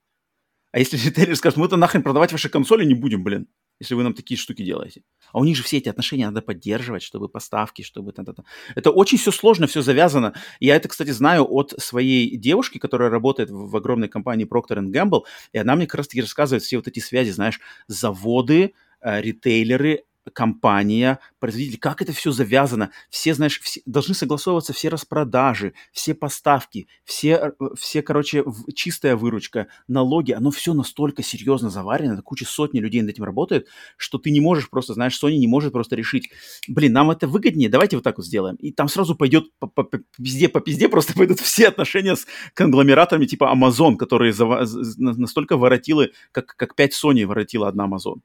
а 0.72 0.78
если 0.78 0.96
ритейлер 1.06 1.36
скажет, 1.36 1.56
мы-то 1.56 1.76
нахрен 1.76 2.02
продавать 2.02 2.32
ваши 2.32 2.48
консоли 2.48 2.84
не 2.84 2.94
будем, 2.94 3.22
блин, 3.22 3.48
если 3.80 3.94
вы 3.94 4.02
нам 4.02 4.14
такие 4.14 4.38
штуки 4.38 4.64
делаете. 4.64 5.02
А 5.32 5.38
у 5.38 5.44
них 5.44 5.56
же 5.56 5.62
все 5.62 5.78
эти 5.78 5.88
отношения 5.88 6.26
надо 6.26 6.42
поддерживать, 6.42 7.02
чтобы 7.02 7.28
поставки, 7.28 7.82
чтобы... 7.82 8.12
Та-та-та. 8.12 8.44
Это 8.74 8.90
очень 8.90 9.18
все 9.18 9.30
сложно, 9.32 9.66
все 9.66 9.82
завязано. 9.82 10.34
Я 10.60 10.76
это, 10.76 10.88
кстати, 10.88 11.10
знаю 11.10 11.46
от 11.48 11.74
своей 11.78 12.36
девушки, 12.36 12.78
которая 12.78 13.10
работает 13.10 13.50
в, 13.50 13.70
в 13.70 13.76
огромной 13.76 14.08
компании 14.08 14.46
Procter 14.46 14.78
Gamble, 14.90 15.22
и 15.52 15.58
она 15.58 15.76
мне 15.76 15.86
как 15.86 15.98
раз-таки 15.98 16.20
рассказывает 16.20 16.62
все 16.62 16.76
вот 16.76 16.88
эти 16.88 17.00
связи, 17.00 17.30
знаешь, 17.30 17.60
заводы, 17.88 18.74
э, 19.00 19.20
ритейлеры, 19.20 20.04
компания, 20.32 21.18
производитель, 21.38 21.78
как 21.78 22.02
это 22.02 22.12
все 22.12 22.32
завязано. 22.32 22.90
Все, 23.10 23.34
знаешь, 23.34 23.60
все, 23.60 23.80
должны 23.86 24.14
согласовываться 24.14 24.72
все 24.72 24.88
распродажи, 24.88 25.74
все 25.92 26.14
поставки, 26.14 26.88
все, 27.04 27.54
э, 27.60 27.64
все, 27.78 28.02
короче, 28.02 28.44
чистая 28.74 29.16
выручка, 29.16 29.68
налоги, 29.88 30.32
оно 30.32 30.50
все 30.50 30.74
настолько 30.74 31.22
серьезно 31.22 31.70
заварено, 31.70 32.20
куча 32.22 32.46
сотни 32.46 32.80
людей 32.80 33.02
над 33.02 33.10
этим 33.10 33.24
работает, 33.24 33.68
что 33.96 34.18
ты 34.18 34.30
не 34.30 34.40
можешь 34.40 34.70
просто, 34.70 34.94
знаешь, 34.94 35.18
Sony 35.22 35.36
не 35.36 35.46
может 35.46 35.72
просто 35.72 35.96
решить, 35.96 36.30
блин, 36.68 36.92
нам 36.92 37.10
это 37.10 37.26
выгоднее, 37.26 37.68
давайте 37.68 37.96
вот 37.96 38.04
так 38.04 38.16
вот 38.16 38.26
сделаем. 38.26 38.56
И 38.56 38.72
там 38.72 38.88
сразу 38.88 39.14
пойдет 39.14 39.46
по, 39.58 39.66
по, 39.66 39.84
по 39.84 39.98
пизде, 40.16 40.48
по 40.48 40.60
пизде 40.60 40.88
просто 40.88 41.12
пойдут 41.16 41.40
все 41.40 41.68
отношения 41.68 42.16
с 42.16 42.26
конгломератами 42.54 43.26
типа 43.26 43.52
Amazon, 43.54 43.96
которые 43.96 44.32
зав... 44.32 44.68
настолько 44.98 45.56
воротилы, 45.56 46.12
как, 46.32 46.46
как 46.56 46.74
5 46.74 46.92
Sony 46.92 47.26
воротила 47.26 47.68
одна 47.68 47.86
Amazon 47.86 48.20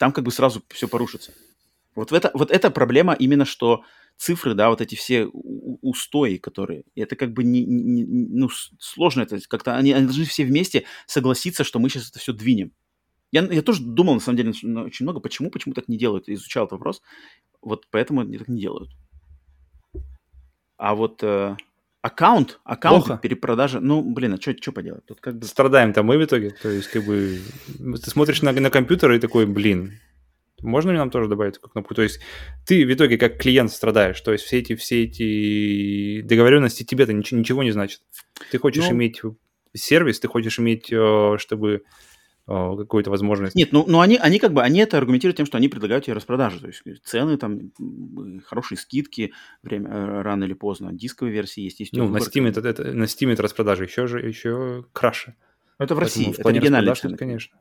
там 0.00 0.12
как 0.12 0.24
бы 0.24 0.32
сразу 0.32 0.62
все 0.70 0.88
порушится. 0.88 1.34
Вот, 1.94 2.10
это, 2.10 2.30
вот 2.32 2.50
эта 2.50 2.70
проблема 2.70 3.12
именно, 3.12 3.44
что 3.44 3.84
цифры, 4.16 4.54
да, 4.54 4.70
вот 4.70 4.80
эти 4.80 4.94
все 4.94 5.26
устои, 5.26 6.38
которые, 6.38 6.84
это 6.94 7.16
как 7.16 7.34
бы 7.34 7.44
не, 7.44 7.66
не, 7.66 8.04
ну, 8.04 8.48
сложно 8.78 9.22
это, 9.22 9.38
как-то 9.46 9.76
они, 9.76 9.92
они 9.92 10.06
должны 10.06 10.24
все 10.24 10.46
вместе 10.46 10.84
согласиться, 11.06 11.64
что 11.64 11.78
мы 11.78 11.90
сейчас 11.90 12.08
это 12.08 12.18
все 12.18 12.32
двинем. 12.32 12.72
Я, 13.30 13.42
я 13.42 13.60
тоже 13.60 13.82
думал, 13.82 14.14
на 14.14 14.20
самом 14.20 14.38
деле, 14.38 14.50
очень 14.50 15.04
много, 15.04 15.20
почему, 15.20 15.50
почему 15.50 15.74
так 15.74 15.86
не 15.88 15.98
делают, 15.98 16.30
изучал 16.30 16.64
этот 16.64 16.78
вопрос, 16.78 17.02
вот 17.60 17.86
поэтому 17.90 18.22
они 18.22 18.38
так 18.38 18.48
не 18.48 18.60
делают. 18.62 18.90
А 20.78 20.94
вот 20.94 21.22
э, 21.22 21.56
аккаунт, 22.02 22.60
аккаунт 22.64 23.06
Плохо. 23.06 23.20
перепродажа, 23.20 23.80
ну, 23.80 24.02
блин, 24.02 24.34
а 24.34 24.40
что 24.40 24.72
поделать? 24.72 25.04
Тут 25.06 25.20
как 25.20 25.38
бы... 25.38 25.46
Страдаем-то 25.46 26.02
мы 26.02 26.18
в 26.18 26.24
итоге, 26.24 26.50
то 26.50 26.68
есть 26.68 26.88
как 26.88 27.04
бы 27.04 27.40
ты 27.78 28.10
смотришь 28.10 28.42
на, 28.42 28.52
на 28.52 28.70
компьютер 28.70 29.12
и 29.12 29.18
такой, 29.18 29.46
блин, 29.46 29.98
можно 30.62 30.90
ли 30.90 30.98
нам 30.98 31.10
тоже 31.10 31.28
добавить 31.28 31.54
такую 31.54 31.70
кнопку? 31.70 31.94
То 31.94 32.02
есть 32.02 32.20
ты 32.66 32.86
в 32.86 32.92
итоге 32.92 33.18
как 33.18 33.38
клиент 33.38 33.70
страдаешь, 33.70 34.20
то 34.20 34.32
есть 34.32 34.44
все 34.44 34.58
эти, 34.58 34.74
все 34.76 35.04
эти 35.04 36.22
договоренности 36.22 36.84
тебе-то 36.84 37.12
ничего, 37.12 37.38
ничего 37.38 37.62
не 37.62 37.70
значит. 37.70 38.00
Ты 38.50 38.58
хочешь 38.58 38.88
ну... 38.88 38.92
иметь 38.92 39.20
сервис, 39.74 40.20
ты 40.20 40.28
хочешь 40.28 40.58
иметь, 40.58 40.92
э, 40.92 41.36
чтобы 41.38 41.82
какую-то 42.50 43.10
возможность. 43.10 43.54
Нет, 43.54 43.72
ну, 43.72 43.84
ну 43.86 44.00
они, 44.00 44.16
они 44.16 44.38
как 44.38 44.52
бы, 44.52 44.62
они 44.62 44.80
это 44.80 44.98
аргументируют 44.98 45.36
тем, 45.36 45.46
что 45.46 45.56
они 45.56 45.68
предлагают 45.68 46.04
тебе 46.04 46.14
распродажи, 46.14 46.60
то 46.60 46.66
есть 46.66 46.82
цены 47.04 47.36
там, 47.36 47.72
хорошие 48.44 48.76
скидки, 48.76 49.32
время, 49.62 49.90
э, 49.90 50.22
рано 50.22 50.44
или 50.44 50.54
поздно, 50.54 50.92
дисковые 50.92 51.32
версии 51.32 51.62
есть. 51.62 51.80
есть 51.80 51.92
ну, 51.92 52.08
на 52.08 52.18
Steam, 52.18 52.48
это, 52.48 52.60
это, 52.60 52.92
на 52.92 53.04
Steam 53.04 53.32
это 53.32 53.42
распродажи 53.42 53.84
еще, 53.84 54.06
же, 54.06 54.20
еще 54.20 54.84
краше. 54.92 55.36
Это 55.78 55.94
в 55.94 55.98
России, 55.98 56.34
это 56.36 56.48
оригинальные 56.48 56.94
цены. 56.94 57.16
Конечно. 57.16 57.58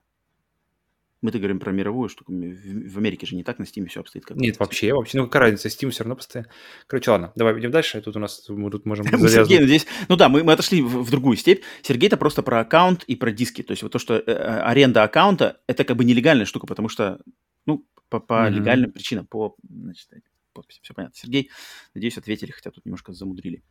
Мы-то 1.21 1.37
говорим 1.37 1.59
про 1.59 1.71
мировую 1.71 2.07
штуку. 2.09 2.31
В 2.31 2.97
Америке 2.97 3.25
же 3.25 3.35
не 3.35 3.43
так 3.43 3.59
на 3.59 3.63
Steam 3.63 3.87
все 3.87 3.99
обстоит. 3.99 4.25
Как 4.25 4.37
Нет, 4.37 4.59
вообще, 4.59 4.93
вообще. 4.93 5.17
Ну, 5.17 5.25
какая 5.25 5.51
разница, 5.51 5.67
Steam 5.67 5.89
все 5.89 6.03
равно 6.03 6.15
постоянно. 6.15 6.49
Короче, 6.87 7.11
ладно, 7.11 7.31
давай 7.35 7.59
идем 7.59 7.71
дальше. 7.71 8.01
Тут 8.01 8.15
у 8.15 8.19
нас, 8.19 8.47
мы 8.47 8.71
тут 8.71 8.85
можем. 8.85 9.05
Сергей, 9.27 9.63
здесь, 9.65 9.85
ну 10.07 10.15
да, 10.15 10.29
мы, 10.29 10.43
мы 10.43 10.53
отошли 10.53 10.81
в, 10.81 11.03
в 11.03 11.11
другую 11.11 11.35
степь. 11.37 11.63
Сергей 11.81 12.07
это 12.07 12.17
просто 12.17 12.41
про 12.41 12.61
аккаунт 12.61 13.03
и 13.03 13.15
про 13.15 13.31
диски. 13.31 13.63
То 13.63 13.71
есть 13.71 13.83
вот 13.83 13.91
то, 13.91 13.99
что 13.99 14.15
э, 14.15 14.23
э 14.25 14.33
аренда 14.33 15.03
аккаунта, 15.03 15.61
это 15.67 15.83
как 15.83 15.97
бы 15.97 16.05
нелегальная 16.05 16.45
штука, 16.45 16.67
потому 16.67 16.89
что, 16.89 17.19
ну, 17.65 17.85
по, 18.09 18.19
по 18.19 18.33
mm-hmm. 18.33 18.51
легальным 18.51 18.91
причинам, 18.91 19.27
по, 19.27 19.55
значит, 19.67 20.09
подписи. 20.53 20.79
Все 20.81 20.93
понятно. 20.93 21.15
Сергей, 21.17 21.49
надеюсь, 21.93 22.17
ответили, 22.17 22.51
хотя 22.51 22.71
тут 22.71 22.85
немножко 22.85 23.13
замудрили. 23.13 23.63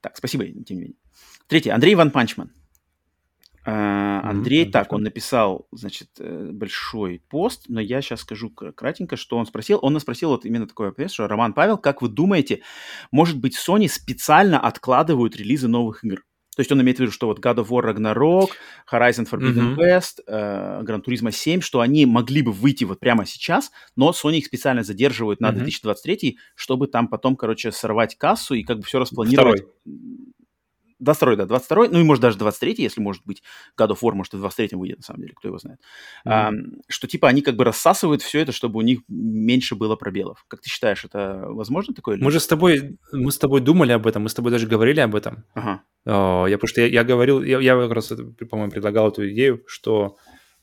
Так, 0.00 0.16
спасибо, 0.16 0.44
тем 0.44 0.76
не 0.76 0.82
менее. 0.82 0.96
Третий. 1.46 1.70
Андрей 1.70 1.94
One 1.94 2.10
Punchman. 2.10 2.52
Э, 3.66 4.20
Андрей, 4.22 4.66
mm-hmm. 4.66 4.70
так, 4.72 4.92
он 4.92 5.02
написал, 5.02 5.68
значит, 5.72 6.10
э, 6.18 6.50
большой 6.52 7.22
пост, 7.30 7.64
но 7.68 7.80
я 7.80 8.02
сейчас 8.02 8.20
скажу 8.20 8.50
кратенько, 8.50 9.16
что 9.16 9.38
он 9.38 9.46
спросил. 9.46 9.78
Он 9.80 9.94
нас 9.94 10.02
спросил 10.02 10.30
вот 10.30 10.44
именно 10.44 10.66
такой 10.66 10.88
вопрос, 10.88 11.12
что 11.12 11.26
Роман 11.28 11.54
Павел, 11.54 11.78
как 11.78 12.02
вы 12.02 12.08
думаете, 12.08 12.60
может 13.10 13.38
быть, 13.38 13.56
Sony 13.56 13.88
специально 13.88 14.60
откладывают 14.60 15.36
релизы 15.36 15.66
новых 15.66 16.04
игр? 16.04 16.24
То 16.56 16.60
есть 16.60 16.70
он 16.70 16.80
имеет 16.82 16.98
в 16.98 17.00
виду, 17.00 17.10
что 17.10 17.26
вот 17.26 17.40
God 17.40 17.56
of 17.56 17.68
War 17.68 17.92
Ragnarok, 17.92 18.50
Horizon 18.90 19.28
Forbidden 19.28 19.74
mm-hmm. 19.74 19.76
West, 19.76 20.22
э, 20.26 20.82
Gran 20.82 21.02
Turismo 21.02 21.32
7, 21.32 21.60
что 21.60 21.80
они 21.80 22.06
могли 22.06 22.42
бы 22.42 22.52
выйти 22.52 22.84
вот 22.84 23.00
прямо 23.00 23.26
сейчас, 23.26 23.72
но 23.96 24.10
Sony 24.10 24.38
их 24.38 24.46
специально 24.46 24.82
задерживают 24.84 25.40
на 25.40 25.50
mm-hmm. 25.50 25.64
2023, 25.64 26.38
чтобы 26.54 26.86
там 26.86 27.08
потом, 27.08 27.36
короче, 27.36 27.72
сорвать 27.72 28.16
кассу 28.16 28.54
и 28.54 28.62
как 28.62 28.78
бы 28.78 28.82
все 28.84 28.98
распланировать. 28.98 29.62
Второй. 29.62 30.34
22 31.04 31.36
да, 31.36 31.46
22 31.46 31.88
ну 31.88 32.00
и 32.00 32.04
может 32.04 32.22
даже 32.22 32.38
23 32.38 32.74
если 32.78 33.00
может 33.00 33.22
быть 33.24 33.42
God 33.78 33.90
of 33.90 33.98
War, 34.02 34.12
может 34.12 34.34
и 34.34 34.36
в 34.36 34.40
23 34.40 34.76
выйдет, 34.76 34.98
на 34.98 35.04
самом 35.04 35.20
деле, 35.20 35.34
кто 35.36 35.48
его 35.48 35.58
знает. 35.58 35.80
Mm-hmm. 36.26 36.30
А, 36.32 36.52
что 36.88 37.06
типа 37.06 37.28
они 37.28 37.42
как 37.42 37.56
бы 37.56 37.64
рассасывают 37.64 38.22
все 38.22 38.40
это, 38.40 38.52
чтобы 38.52 38.78
у 38.78 38.82
них 38.82 39.00
меньше 39.08 39.74
было 39.74 39.96
пробелов. 39.96 40.44
Как 40.48 40.60
ты 40.60 40.68
считаешь, 40.68 41.04
это 41.04 41.44
возможно 41.48 41.94
такое? 41.94 42.16
Мы 42.16 42.30
же 42.30 42.40
с 42.40 42.46
тобой, 42.46 42.98
мы 43.12 43.30
с 43.30 43.38
тобой 43.38 43.60
думали 43.60 43.92
об 43.92 44.06
этом, 44.06 44.24
мы 44.24 44.28
с 44.28 44.34
тобой 44.34 44.50
даже 44.50 44.66
говорили 44.66 45.00
об 45.00 45.14
этом. 45.14 45.44
Ага. 45.54 45.82
Uh, 46.06 46.50
я, 46.50 46.58
потому 46.58 46.68
что 46.68 46.80
я, 46.82 46.86
я 46.86 47.04
говорил, 47.04 47.42
я, 47.42 47.60
я 47.60 47.76
как 47.76 47.92
раз, 47.92 48.12
по-моему, 48.50 48.70
предлагал 48.70 49.08
эту 49.08 49.26
идею, 49.30 49.62
что 49.66 50.16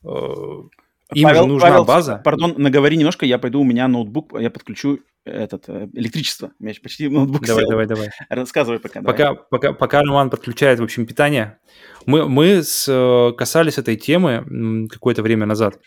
uh, 0.03 0.69
им 1.13 1.23
Павел, 1.23 1.43
же 1.43 1.47
нужна 1.47 1.69
Павел, 1.69 1.85
база. 1.85 2.21
Пардон, 2.23 2.55
наговори 2.57 2.97
немножко, 2.97 3.25
я 3.25 3.37
пойду, 3.37 3.61
у 3.61 3.63
меня 3.63 3.87
ноутбук, 3.87 4.33
я 4.39 4.49
подключу 4.49 4.99
этот, 5.25 5.67
э, 5.67 5.87
электричество. 5.93 6.51
У 6.59 6.63
меня 6.63 6.73
почти 6.81 7.07
ноутбук 7.09 7.45
Давай, 7.45 7.63
сел. 7.63 7.69
давай, 7.69 7.85
давай. 7.85 8.09
Рассказывай 8.29 8.79
пока. 8.79 9.01
Пока, 9.01 9.23
давай. 9.25 9.43
пока, 9.49 9.73
пока 9.73 10.01
Роман 10.01 10.29
подключает, 10.29 10.79
в 10.79 10.83
общем, 10.83 11.05
питание. 11.05 11.59
Мы, 12.05 12.27
мы 12.27 12.63
с, 12.63 12.87
э, 12.87 13.33
касались 13.37 13.77
этой 13.77 13.97
темы 13.97 14.87
какое-то 14.89 15.21
время 15.21 15.45
назад. 15.45 15.79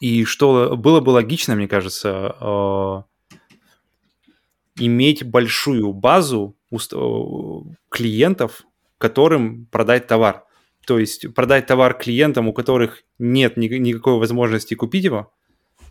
И 0.00 0.24
что 0.24 0.76
было 0.76 1.00
бы 1.00 1.10
логично, 1.10 1.54
мне 1.54 1.68
кажется, 1.68 2.34
э, 2.40 3.02
иметь 4.76 5.22
большую 5.24 5.92
базу 5.92 6.56
клиентов, 7.90 8.62
которым 8.98 9.66
продать 9.66 10.06
товар. 10.06 10.44
То 10.86 10.98
есть 10.98 11.32
продать 11.34 11.66
товар 11.66 11.94
клиентам, 11.94 12.48
у 12.48 12.52
которых 12.52 13.02
нет 13.18 13.56
ни- 13.56 13.68
никакой 13.68 14.18
возможности 14.18 14.74
купить 14.74 15.04
его. 15.04 15.32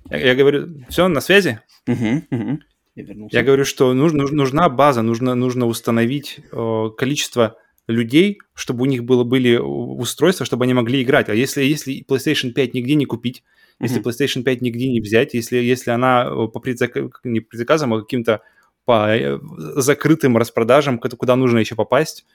Я, 0.09 0.17
я 0.17 0.35
говорю, 0.35 0.85
все, 0.89 1.07
на 1.07 1.21
связи? 1.21 1.59
Угу, 1.87 2.23
угу. 2.31 2.59
Я, 2.95 3.05
я 3.31 3.43
говорю, 3.43 3.63
что 3.63 3.93
нуж, 3.93 4.11
нуж, 4.11 4.31
нужна 4.31 4.67
база, 4.67 5.01
нужно, 5.01 5.35
нужно 5.35 5.65
установить 5.65 6.39
э, 6.51 6.89
количество 6.97 7.57
людей, 7.87 8.39
чтобы 8.53 8.83
у 8.83 8.85
них 8.85 9.03
было, 9.03 9.23
были 9.23 9.57
устройства, 9.57 10.45
чтобы 10.45 10.65
они 10.65 10.73
могли 10.73 11.01
играть. 11.01 11.29
А 11.29 11.33
если, 11.33 11.63
если 11.63 12.05
PlayStation 12.05 12.51
5 12.51 12.73
нигде 12.73 12.95
не 12.95 13.05
купить, 13.05 13.43
mm-hmm. 13.79 13.83
если 13.83 14.01
PlayStation 14.01 14.43
5 14.43 14.61
нигде 14.61 14.89
не 14.89 14.99
взять, 14.99 15.33
если, 15.33 15.57
если 15.57 15.91
она 15.91 16.25
э, 16.25 16.47
по 16.47 16.59
предзак... 16.59 16.91
не 17.23 17.39
предзаказам, 17.39 17.93
а 17.93 18.01
каким-то 18.01 18.41
по 18.85 19.15
э, 19.15 19.39
закрытым 19.75 20.37
распродажам, 20.37 20.99
куда 20.99 21.35
нужно 21.35 21.59
еще 21.59 21.75
попасть, 21.75 22.25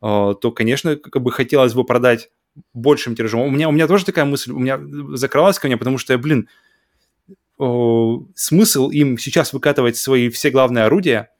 то, 0.00 0.52
конечно, 0.54 0.96
как 0.96 1.22
бы 1.22 1.30
хотелось 1.30 1.74
бы 1.74 1.84
продать 1.84 2.30
большим 2.74 3.14
тиражом. 3.14 3.42
У 3.42 3.50
меня, 3.50 3.68
у 3.68 3.72
меня 3.72 3.86
тоже 3.86 4.04
такая 4.04 4.24
мысль, 4.24 4.50
у 4.50 4.58
меня 4.58 4.80
закралась 5.16 5.58
ко 5.58 5.66
мне, 5.66 5.76
потому 5.76 5.98
что, 5.98 6.16
блин, 6.18 6.48
смысл 8.34 8.90
им 8.90 9.18
сейчас 9.18 9.52
выкатывать 9.52 9.96
свои 9.96 10.30
все 10.30 10.50
главные 10.50 10.84
орудия, 10.84 11.30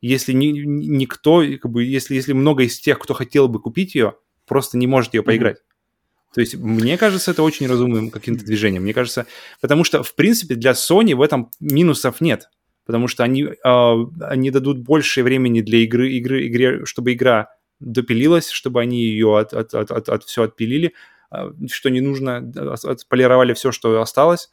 если 0.00 0.32
ни, 0.32 0.46
никто, 0.46 1.42
как 1.60 1.70
бы, 1.70 1.82
если, 1.84 2.14
если 2.14 2.32
много 2.32 2.64
из 2.64 2.78
тех, 2.78 2.98
кто 2.98 3.14
хотел 3.14 3.48
бы 3.48 3.60
купить 3.60 3.94
ее, 3.94 4.14
просто 4.46 4.76
не 4.76 4.86
может 4.86 5.14
ее 5.14 5.22
поиграть. 5.22 5.56
Mm-hmm. 5.56 6.34
То 6.34 6.40
есть, 6.40 6.56
мне 6.56 6.98
кажется, 6.98 7.30
это 7.30 7.42
очень 7.42 7.66
разумным 7.66 8.10
каким-то 8.10 8.44
движением. 8.44 8.82
Мне 8.82 8.92
кажется, 8.92 9.26
потому 9.60 9.84
что, 9.84 10.02
в 10.02 10.14
принципе, 10.14 10.56
для 10.56 10.72
Sony 10.72 11.14
в 11.14 11.22
этом 11.22 11.50
минусов 11.60 12.20
нет. 12.20 12.50
Потому 12.84 13.08
что 13.08 13.22
они, 13.24 13.44
э, 13.44 13.96
они 14.20 14.50
дадут 14.50 14.78
больше 14.78 15.22
времени 15.22 15.62
для 15.62 15.78
игры, 15.78 16.12
игры, 16.12 16.46
игре, 16.48 16.84
чтобы 16.84 17.14
игра 17.14 17.48
допилилась, 17.80 18.50
чтобы 18.50 18.80
они 18.80 19.02
ее 19.02 19.38
от, 19.38 19.52
от, 19.52 19.74
от, 19.74 19.90
от, 19.90 20.08
от 20.08 20.24
все 20.24 20.44
отпилили, 20.44 20.94
а, 21.30 21.52
что 21.70 21.90
не 21.90 22.00
нужно, 22.00 22.52
отполировали 22.84 23.54
все, 23.54 23.72
что 23.72 24.00
осталось, 24.00 24.48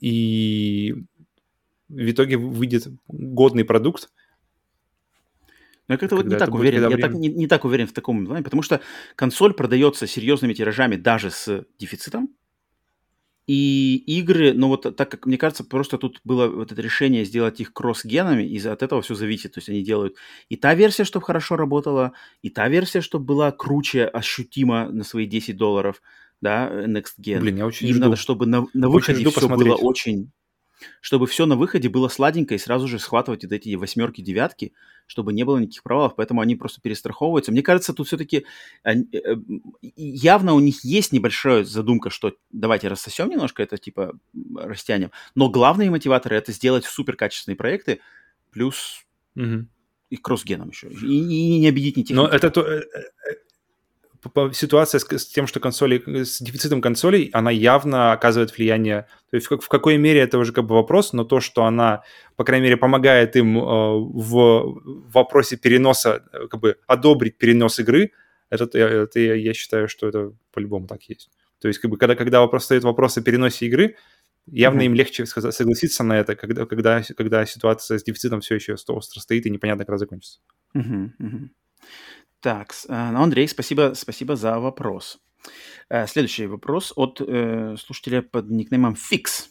и 0.00 0.94
в 1.88 2.10
итоге 2.10 2.36
выйдет 2.36 2.88
годный 3.08 3.64
продукт. 3.64 4.10
Но 5.88 5.94
я 5.94 5.98
как-то 5.98 6.16
вот 6.16 6.26
не 6.26 6.36
так 6.36 6.54
уверен, 6.54 6.88
я 6.88 6.96
так, 6.98 7.14
не, 7.14 7.28
не 7.28 7.48
так 7.48 7.64
уверен 7.64 7.86
в 7.88 7.92
таком 7.92 8.24
плане, 8.24 8.44
потому 8.44 8.62
что 8.62 8.80
консоль 9.16 9.54
продается 9.54 10.06
серьезными 10.06 10.54
тиражами 10.54 10.96
даже 10.96 11.30
с 11.30 11.64
дефицитом, 11.78 12.28
и 13.46 13.96
игры, 14.06 14.52
ну 14.52 14.68
вот 14.68 14.96
так 14.96 15.10
как 15.10 15.26
мне 15.26 15.36
кажется, 15.36 15.64
просто 15.64 15.98
тут 15.98 16.20
было 16.24 16.46
вот 16.46 16.72
это 16.72 16.80
решение 16.80 17.24
сделать 17.24 17.60
их 17.60 17.72
кросс-генами, 17.72 18.44
и 18.44 18.58
от 18.66 18.82
этого 18.82 19.02
все 19.02 19.14
зависит. 19.14 19.54
То 19.54 19.58
есть 19.58 19.68
они 19.68 19.82
делают 19.82 20.16
и 20.48 20.56
та 20.56 20.74
версия, 20.74 21.04
чтобы 21.04 21.26
хорошо 21.26 21.56
работала, 21.56 22.12
и 22.42 22.50
та 22.50 22.68
версия, 22.68 23.00
чтобы 23.00 23.24
была 23.24 23.50
круче, 23.50 24.04
ощутимо 24.04 24.88
на 24.90 25.04
свои 25.04 25.26
10 25.26 25.56
долларов, 25.56 26.00
да, 26.40 26.70
Next 26.86 27.14
Gen. 27.20 27.40
Блин, 27.40 27.56
я 27.56 27.66
очень 27.66 27.88
Им 27.88 27.96
жду. 27.96 28.04
надо, 28.04 28.16
чтобы 28.16 28.46
на, 28.46 28.66
на 28.72 28.88
выходе 28.88 29.20
жду 29.20 29.30
все 29.30 29.40
посмотреть. 29.40 29.68
было 29.68 29.76
очень 29.76 30.30
чтобы 31.00 31.26
все 31.26 31.46
на 31.46 31.56
выходе 31.56 31.88
было 31.88 32.08
сладенько 32.08 32.54
и 32.54 32.58
сразу 32.58 32.88
же 32.88 32.98
схватывать 32.98 33.44
вот 33.44 33.52
эти 33.52 33.74
восьмерки, 33.74 34.20
девятки, 34.20 34.72
чтобы 35.06 35.32
не 35.32 35.44
было 35.44 35.58
никаких 35.58 35.82
провалов, 35.82 36.14
поэтому 36.16 36.40
они 36.40 36.56
просто 36.56 36.80
перестраховываются. 36.80 37.52
Мне 37.52 37.62
кажется, 37.62 37.92
тут 37.92 38.06
все-таки 38.06 38.44
э, 38.84 38.94
явно 39.96 40.54
у 40.54 40.60
них 40.60 40.84
есть 40.84 41.12
небольшая 41.12 41.64
задумка, 41.64 42.10
что 42.10 42.34
давайте 42.50 42.88
рассосем 42.88 43.28
немножко 43.28 43.62
это, 43.62 43.76
типа, 43.76 44.18
растянем, 44.56 45.10
но 45.34 45.48
главные 45.48 45.90
мотиваторы 45.90 46.36
это 46.36 46.52
сделать 46.52 46.84
супер 46.84 47.16
качественные 47.16 47.56
проекты, 47.56 48.00
плюс 48.50 49.04
Мгм. 49.34 49.68
и 50.10 50.16
кросс-геном 50.16 50.70
еще, 50.70 50.88
и, 50.88 51.06
и 51.06 51.58
не 51.58 51.68
обидеть 51.68 51.96
ни 51.96 52.02
тех, 52.02 52.16
Но 52.16 52.26
это 52.26 52.50
то, 52.50 52.62
э, 52.62 52.80
э, 52.80 53.02
ситуация 54.52 54.98
с, 54.98 55.04
с 55.04 55.26
тем, 55.26 55.46
что 55.46 55.60
консоли, 55.60 56.02
с 56.24 56.40
дефицитом 56.40 56.80
консолей, 56.80 57.30
она 57.32 57.50
явно 57.50 58.12
оказывает 58.12 58.56
влияние. 58.56 59.06
То 59.30 59.36
есть 59.36 59.50
в, 59.50 59.58
в 59.58 59.68
какой 59.68 59.96
мере 59.96 60.20
это 60.20 60.38
уже 60.38 60.52
как 60.52 60.66
бы 60.66 60.74
вопрос, 60.74 61.12
но 61.12 61.24
то, 61.24 61.40
что 61.40 61.64
она, 61.64 62.02
по 62.36 62.44
крайней 62.44 62.64
мере, 62.64 62.76
помогает 62.76 63.36
им 63.36 63.58
э, 63.58 63.60
в, 63.62 64.80
вопросе 65.12 65.56
переноса, 65.56 66.22
э, 66.32 66.46
как 66.48 66.60
бы 66.60 66.76
одобрить 66.86 67.38
перенос 67.38 67.78
игры, 67.78 68.12
это, 68.50 68.78
это 68.78 69.20
я, 69.20 69.54
считаю, 69.54 69.88
что 69.88 70.08
это 70.08 70.32
по-любому 70.52 70.86
так 70.86 71.02
есть. 71.04 71.30
То 71.60 71.68
есть 71.68 71.80
как 71.80 71.90
бы 71.90 71.96
когда, 71.96 72.16
когда 72.16 72.40
вопрос 72.40 72.64
стоит 72.64 72.84
вопрос 72.84 73.16
о 73.16 73.22
переносе 73.22 73.66
игры, 73.66 73.96
явно 74.46 74.78
Мгм. 74.78 74.86
им 74.86 74.94
легче 74.94 75.26
согласиться 75.26 76.02
на 76.02 76.18
это, 76.18 76.34
когда, 76.34 76.66
когда, 76.66 77.02
когда 77.16 77.46
ситуация 77.46 77.98
с 77.98 78.02
дефицитом 78.02 78.40
все 78.40 78.56
еще 78.56 78.74
остро 78.74 79.20
стоит 79.20 79.46
и 79.46 79.50
непонятно, 79.50 79.84
когда 79.84 79.98
закончится. 79.98 80.40
Мгм, 80.74 81.14
мгм. 81.18 81.50
Так, 82.40 82.74
э, 82.88 83.10
ну, 83.12 83.22
Андрей, 83.22 83.46
спасибо, 83.48 83.92
спасибо 83.94 84.36
за 84.36 84.58
вопрос. 84.58 85.18
Э, 85.88 86.06
Следующий 86.06 86.46
вопрос 86.46 86.92
от 86.96 87.20
э, 87.20 87.76
слушателя 87.76 88.22
под 88.22 88.50
никнеймом 88.50 88.94
Fix. 88.94 89.48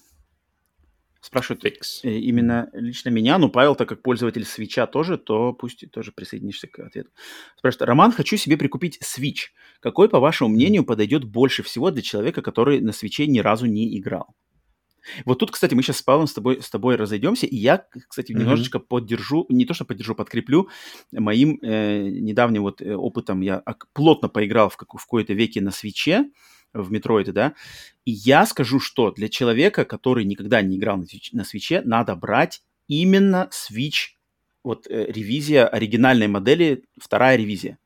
Спрашивает 1.22 1.61
Фикс. 1.61 2.03
э, 2.03 2.09
именно 2.09 2.69
лично 2.74 3.09
меня, 3.09 3.38
ну, 3.38 3.50
Павел, 3.50 3.76
так 3.76 3.90
как 3.90 4.01
пользователь 4.01 4.45
свеча 4.45 4.88
тоже, 4.88 5.18
то 5.18 5.53
пусть 5.53 5.92
тоже 5.92 6.11
присоединишься 6.11 6.68
к 6.68 6.80
ответу. 6.80 7.11
Спрашивает, 7.58 7.88
Роман, 7.88 8.11
хочу 8.11 8.38
себе 8.38 8.58
прикупить 8.58 9.00
Switch. 9.03 9.50
Какой, 9.82 10.09
по 10.09 10.19
вашему 10.19 10.50
мнению, 10.50 10.84
подойдет 10.84 11.26
больше 11.26 11.61
всего 11.61 11.92
для 11.92 12.01
человека, 12.01 12.42
который 12.42 12.82
на 12.82 12.93
свече 12.93 13.27
ни 13.27 13.40
разу 13.40 13.66
не 13.66 13.98
играл? 14.00 14.35
Вот 15.26 15.40
тут, 15.40 15.52
кстати, 15.52 15.74
мы 15.74 15.84
сейчас 15.84 15.98
с 15.98 16.02
Павлом 16.02 16.28
с 16.28 16.34
тобой, 16.34 16.61
с 16.61 16.69
тобой 16.69 16.95
разойдемся, 16.95 17.45
и 17.45 17.56
я, 17.56 17.86
кстати, 18.08 18.32
немножечко 18.32 18.80
поддержу, 18.80 19.45
не 19.50 19.66
то 19.66 19.74
что 19.74 19.86
поддержу, 19.86 20.16
подкреплю 20.16 20.69
моим 21.11 21.60
э, 21.61 22.10
недавним 22.10 22.64
вот 22.64 22.82
э, 22.82 22.95
опытом. 22.95 23.42
Я 23.42 23.64
плотно 23.94 24.30
поиграл 24.30 24.69
в, 24.69 24.78
как, 24.78 24.94
в 24.94 25.03
какой-то 25.03 25.34
веке 25.34 25.61
на 25.61 25.72
свече, 25.72 26.30
в 26.74 26.92
Метроиде, 26.92 27.32
да, 27.32 27.53
и 28.06 28.11
я 28.11 28.45
скажу, 28.45 28.80
что 28.80 29.11
для 29.11 29.28
человека, 29.28 29.86
который 29.86 30.24
никогда 30.26 30.61
не 30.61 30.78
играл 30.78 30.98
на, 30.98 31.03
свич- 31.03 31.30
на 31.32 31.44
свече, 31.44 31.82
надо 31.84 32.16
брать 32.16 32.61
именно 32.88 33.50
Switch, 33.52 34.16
вот 34.64 34.86
э, 34.88 35.06
ревизия 35.11 35.68
оригинальной 35.68 36.28
модели, 36.28 36.84
вторая 37.00 37.38
ревизия, 37.38 37.80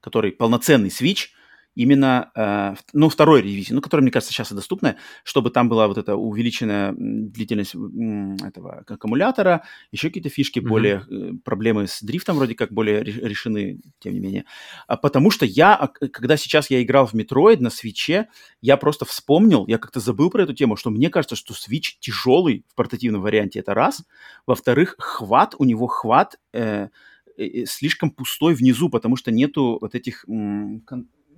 который 0.00 0.32
полноценный 0.32 0.90
Switch, 0.90 1.28
именно, 1.74 2.30
э, 2.34 2.74
ну, 2.92 3.08
второй 3.08 3.42
ревизии, 3.42 3.72
ну, 3.72 3.80
которая, 3.80 4.02
мне 4.02 4.10
кажется, 4.10 4.32
сейчас 4.32 4.52
и 4.52 4.54
доступная, 4.54 4.96
чтобы 5.24 5.50
там 5.50 5.68
была 5.68 5.86
вот 5.88 5.98
эта 5.98 6.16
увеличенная 6.16 6.92
длительность 6.96 7.74
этого 7.74 8.84
аккумулятора, 8.86 9.64
еще 9.92 10.08
какие-то 10.08 10.28
фишки, 10.28 10.58
Мгм. 10.60 10.68
более 10.68 11.04
э, 11.10 11.32
проблемы 11.44 11.86
с 11.86 12.02
дрифтом 12.02 12.36
вроде 12.36 12.54
как 12.54 12.72
более 12.72 13.02
ре- 13.02 13.28
решены, 13.28 13.80
тем 14.00 14.14
не 14.14 14.20
менее. 14.20 14.44
А 14.86 14.96
потому 14.96 15.30
что 15.30 15.46
я, 15.46 15.74
а, 15.74 15.88
когда 15.88 16.36
сейчас 16.36 16.70
я 16.70 16.82
играл 16.82 17.06
в 17.06 17.14
Metroid 17.14 17.60
на 17.60 17.70
свече, 17.70 18.28
я 18.60 18.76
просто 18.76 19.04
вспомнил, 19.04 19.66
я 19.66 19.78
как-то 19.78 20.00
забыл 20.00 20.30
про 20.30 20.42
эту 20.42 20.54
тему, 20.54 20.76
что 20.76 20.90
мне 20.90 21.08
кажется, 21.10 21.36
что 21.36 21.54
Switch 21.54 21.96
тяжелый 22.00 22.64
в 22.68 22.74
портативном 22.74 23.22
варианте, 23.22 23.60
это 23.60 23.74
раз. 23.74 24.04
Во-вторых, 24.46 24.96
хват, 24.98 25.54
у 25.58 25.64
него 25.64 25.86
хват 25.86 26.38
э, 26.52 26.88
э, 27.36 27.44
э, 27.44 27.64
слишком 27.66 28.10
пустой 28.10 28.54
внизу, 28.54 28.88
потому 28.90 29.16
что 29.16 29.30
нету 29.30 29.78
вот 29.80 29.94
этих, 29.94 30.24
м, 30.28 30.82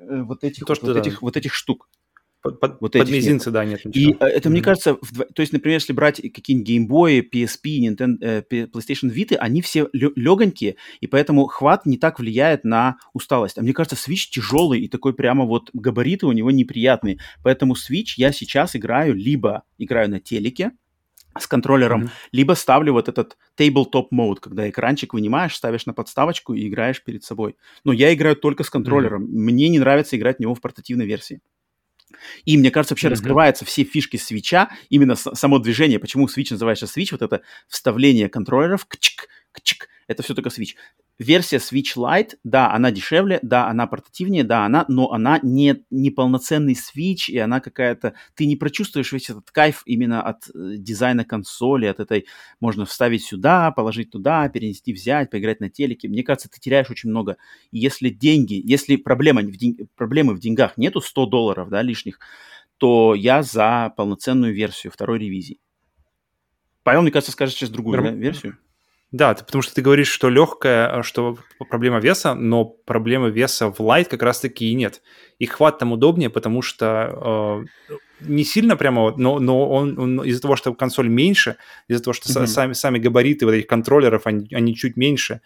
вот 0.08 0.44
этих, 0.44 0.64
То, 0.64 0.72
вот, 0.74 0.82
вот 0.82 0.94
да. 0.94 1.00
этих, 1.00 1.22
вот 1.22 1.36
этих 1.36 1.54
штук. 1.54 1.88
Под, 2.42 2.58
под, 2.58 2.80
Вот 2.80 2.92
под 2.92 3.08
мизинцы, 3.08 3.52
да, 3.52 3.64
нет 3.64 3.82
И 3.84 3.88
ничего. 3.88 4.16
э, 4.18 4.24
это, 4.26 4.50
мне 4.50 4.58
Мгм. 4.58 4.64
кажется, 4.64 4.90
вдво- 4.94 5.32
то 5.32 5.42
есть, 5.42 5.52
например, 5.52 5.76
если 5.76 5.92
брать 5.92 6.16
какие-нибудь 6.16 6.66
геймбои, 6.66 7.20
PSP, 7.20 7.78
Nintendo, 7.86 8.16
э, 8.20 8.42
PlayStation 8.50 9.14
Vita, 9.14 9.36
они 9.36 9.62
все 9.62 9.88
легонькие, 9.92 10.74
и 11.00 11.06
поэтому 11.06 11.46
хват 11.46 11.86
не 11.86 11.98
так 11.98 12.18
влияет 12.18 12.64
на 12.64 12.96
усталость. 13.12 13.58
А 13.58 13.62
мне 13.62 13.72
кажется, 13.72 13.94
Switch 13.94 14.28
тяжелый, 14.28 14.80
и 14.80 14.88
такой 14.88 15.14
прямо 15.14 15.44
вот 15.44 15.70
габариты 15.72 16.26
у 16.26 16.32
него 16.32 16.50
неприятные. 16.50 17.18
Поэтому 17.44 17.74
Switch 17.74 18.14
я 18.16 18.32
сейчас 18.32 18.74
играю, 18.74 19.14
либо 19.14 19.62
играю 19.78 20.10
на 20.10 20.18
телеке, 20.18 20.72
с 21.38 21.46
контроллером, 21.46 22.00
Мгм. 22.00 22.10
либо 22.32 22.52
ставлю 22.54 22.92
вот 22.92 23.08
этот 23.08 23.36
tabletop 23.58 24.08
mode, 24.12 24.36
когда 24.40 24.68
экранчик 24.68 25.14
вынимаешь, 25.14 25.54
ставишь 25.56 25.86
на 25.86 25.94
подставочку 25.94 26.54
и 26.54 26.68
играешь 26.68 27.02
перед 27.02 27.24
собой. 27.24 27.56
Но 27.84 27.92
я 27.92 28.12
играю 28.12 28.36
только 28.36 28.64
с 28.64 28.70
контроллером. 28.70 29.22
Мне 29.24 29.68
не 29.68 29.78
нравится 29.78 30.16
играть 30.16 30.36
в 30.38 30.40
него 30.40 30.54
в 30.54 30.60
портативной 30.60 31.06
версии. 31.06 31.40
И 32.44 32.58
мне 32.58 32.70
кажется, 32.70 32.94
вообще 32.94 33.08
Мгм. 33.08 33.12
раскрываются 33.14 33.64
все 33.64 33.84
фишки 33.84 34.16
свеча, 34.16 34.70
именно 34.90 35.14
само 35.16 35.58
движение. 35.58 35.98
Почему 35.98 36.26
Switch 36.26 36.48
называется 36.50 36.86
Switch? 36.86 37.08
Вот 37.12 37.22
это 37.22 37.40
вставление 37.68 38.28
контроллеров, 38.28 38.86
кчик, 38.86 39.28
кчик, 39.52 39.88
это 40.08 40.22
все 40.22 40.34
только 40.34 40.50
Switch. 40.50 40.74
Версия 41.18 41.58
Switch 41.58 41.96
Lite, 41.96 42.36
да, 42.42 42.72
она 42.72 42.90
дешевле, 42.90 43.38
да, 43.42 43.68
она 43.68 43.86
портативнее, 43.86 44.44
да, 44.44 44.64
она, 44.64 44.84
но 44.88 45.12
она 45.12 45.38
не, 45.42 45.84
не 45.90 46.10
полноценный 46.10 46.74
Switch, 46.74 47.28
и 47.28 47.38
она 47.38 47.60
какая-то... 47.60 48.14
Ты 48.34 48.46
не 48.46 48.56
прочувствуешь 48.56 49.12
весь 49.12 49.30
этот 49.30 49.50
кайф 49.50 49.82
именно 49.86 50.22
от 50.22 50.48
э, 50.48 50.76
дизайна 50.76 51.24
консоли, 51.24 51.86
от 51.86 52.00
этой... 52.00 52.26
Можно 52.60 52.86
вставить 52.86 53.24
сюда, 53.24 53.70
положить 53.70 54.10
туда, 54.10 54.48
перенести, 54.48 54.92
взять, 54.92 55.30
поиграть 55.30 55.60
на 55.60 55.70
телеке. 55.70 56.08
Мне 56.08 56.22
кажется, 56.22 56.48
ты 56.48 56.58
теряешь 56.58 56.90
очень 56.90 57.10
много. 57.10 57.36
И 57.70 57.78
если 57.78 58.08
деньги, 58.08 58.60
если 58.64 58.96
проблема 58.96 59.42
в 59.42 59.56
день- 59.56 59.88
проблемы 59.94 60.34
в 60.34 60.40
деньгах 60.40 60.76
нету 60.76 61.00
100 61.00 61.26
долларов, 61.26 61.68
да, 61.68 61.82
лишних, 61.82 62.18
то 62.78 63.14
я 63.14 63.42
за 63.42 63.92
полноценную 63.96 64.54
версию 64.54 64.92
второй 64.92 65.20
ревизии. 65.20 65.60
Павел, 66.82 67.02
мне 67.02 67.12
кажется, 67.12 67.32
скажет 67.32 67.54
сейчас 67.54 67.70
другую 67.70 67.98
Норм- 67.98 68.14
да, 68.14 68.16
версию. 68.16 68.58
Да, 69.12 69.34
ты- 69.34 69.44
потому 69.44 69.60
что 69.62 69.74
ты 69.74 69.82
говоришь, 69.82 70.08
что 70.08 70.30
легкая, 70.30 71.02
что 71.02 71.36
проблема 71.68 72.00
веса, 72.00 72.34
но 72.34 72.64
проблемы 72.64 73.30
веса 73.30 73.68
в 73.70 73.78
Lite 73.80 74.06
как 74.06 74.22
раз-таки 74.22 74.70
и 74.70 74.74
нет. 74.74 75.02
И 75.38 75.46
хват 75.46 75.78
там 75.78 75.92
удобнее, 75.92 76.30
потому 76.30 76.62
что 76.62 77.64
э, 77.90 77.94
не 78.20 78.44
сильно 78.44 78.76
прямо, 78.76 79.14
но, 79.16 79.38
но 79.38 79.68
он, 79.68 79.98
он 79.98 80.22
из-за 80.24 80.40
того, 80.40 80.56
что 80.56 80.72
консоль 80.74 81.08
меньше, 81.08 81.56
из-за 81.88 82.02
того, 82.02 82.14
что 82.14 82.30
Мгм. 82.32 82.46
сами, 82.46 82.72
сами 82.72 82.98
габариты 82.98 83.44
вот 83.44 83.52
этих 83.52 83.66
контроллеров, 83.66 84.26
они, 84.26 84.48
они 84.52 84.74
чуть 84.74 84.96
меньше, 84.96 85.40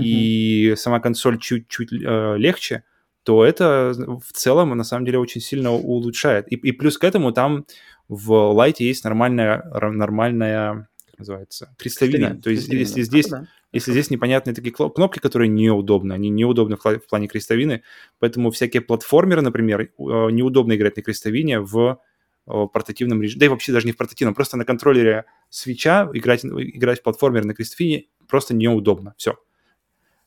и 0.00 0.74
сама 0.76 1.00
консоль 1.00 1.38
чуть-чуть 1.38 1.92
э, 1.92 2.36
легче, 2.38 2.84
то 3.24 3.44
это 3.44 3.92
в 3.94 4.32
целом 4.32 4.70
на 4.76 4.84
самом 4.84 5.04
деле 5.04 5.18
очень 5.18 5.40
сильно 5.42 5.70
улучшает. 5.70 6.50
И, 6.50 6.56
и 6.56 6.72
плюс 6.72 6.96
к 6.96 7.04
этому 7.04 7.32
там 7.32 7.66
в 8.08 8.32
Lite 8.32 8.76
есть 8.78 9.04
нормальная, 9.04 9.62
нормальная 9.80 10.88
как 11.12 11.20
называется, 11.20 11.74
крестовина. 11.78 12.40
То 12.40 12.50
есть 12.50 12.68
крестовина, 12.68 12.80
если 12.80 13.02
здесь 13.02 13.26
А, 13.32 13.40
да. 13.40 13.48
если 13.72 13.92
здесь 13.92 14.10
непонятные 14.10 14.54
такие 14.54 14.72
кнопки, 14.72 15.18
которые 15.18 15.48
неудобны, 15.48 16.12
они 16.12 16.30
неудобны 16.30 16.76
в, 16.76 16.80
в 16.82 17.06
плане 17.08 17.28
крестовины, 17.28 17.82
поэтому 18.18 18.50
всякие 18.50 18.82
платформеры, 18.82 19.42
например, 19.42 19.82
э, 19.82 19.86
неудобно 19.98 20.74
играть 20.74 20.96
на 20.96 21.02
крестовине 21.02 21.60
в 21.60 22.00
э, 22.46 22.66
портативном 22.72 23.22
режиме, 23.22 23.40
да 23.40 23.46
и 23.46 23.48
вообще 23.48 23.72
даже 23.72 23.86
не 23.86 23.92
в 23.92 23.96
портативном, 23.96 24.34
просто 24.34 24.56
на 24.56 24.64
контроллере 24.64 25.26
свеча 25.50 26.10
играть, 26.12 26.44
играть 26.44 27.00
в 27.00 27.02
платформер 27.02 27.44
на 27.44 27.54
крестовине 27.54 28.06
просто 28.26 28.54
неудобно, 28.54 29.14
все. 29.16 29.36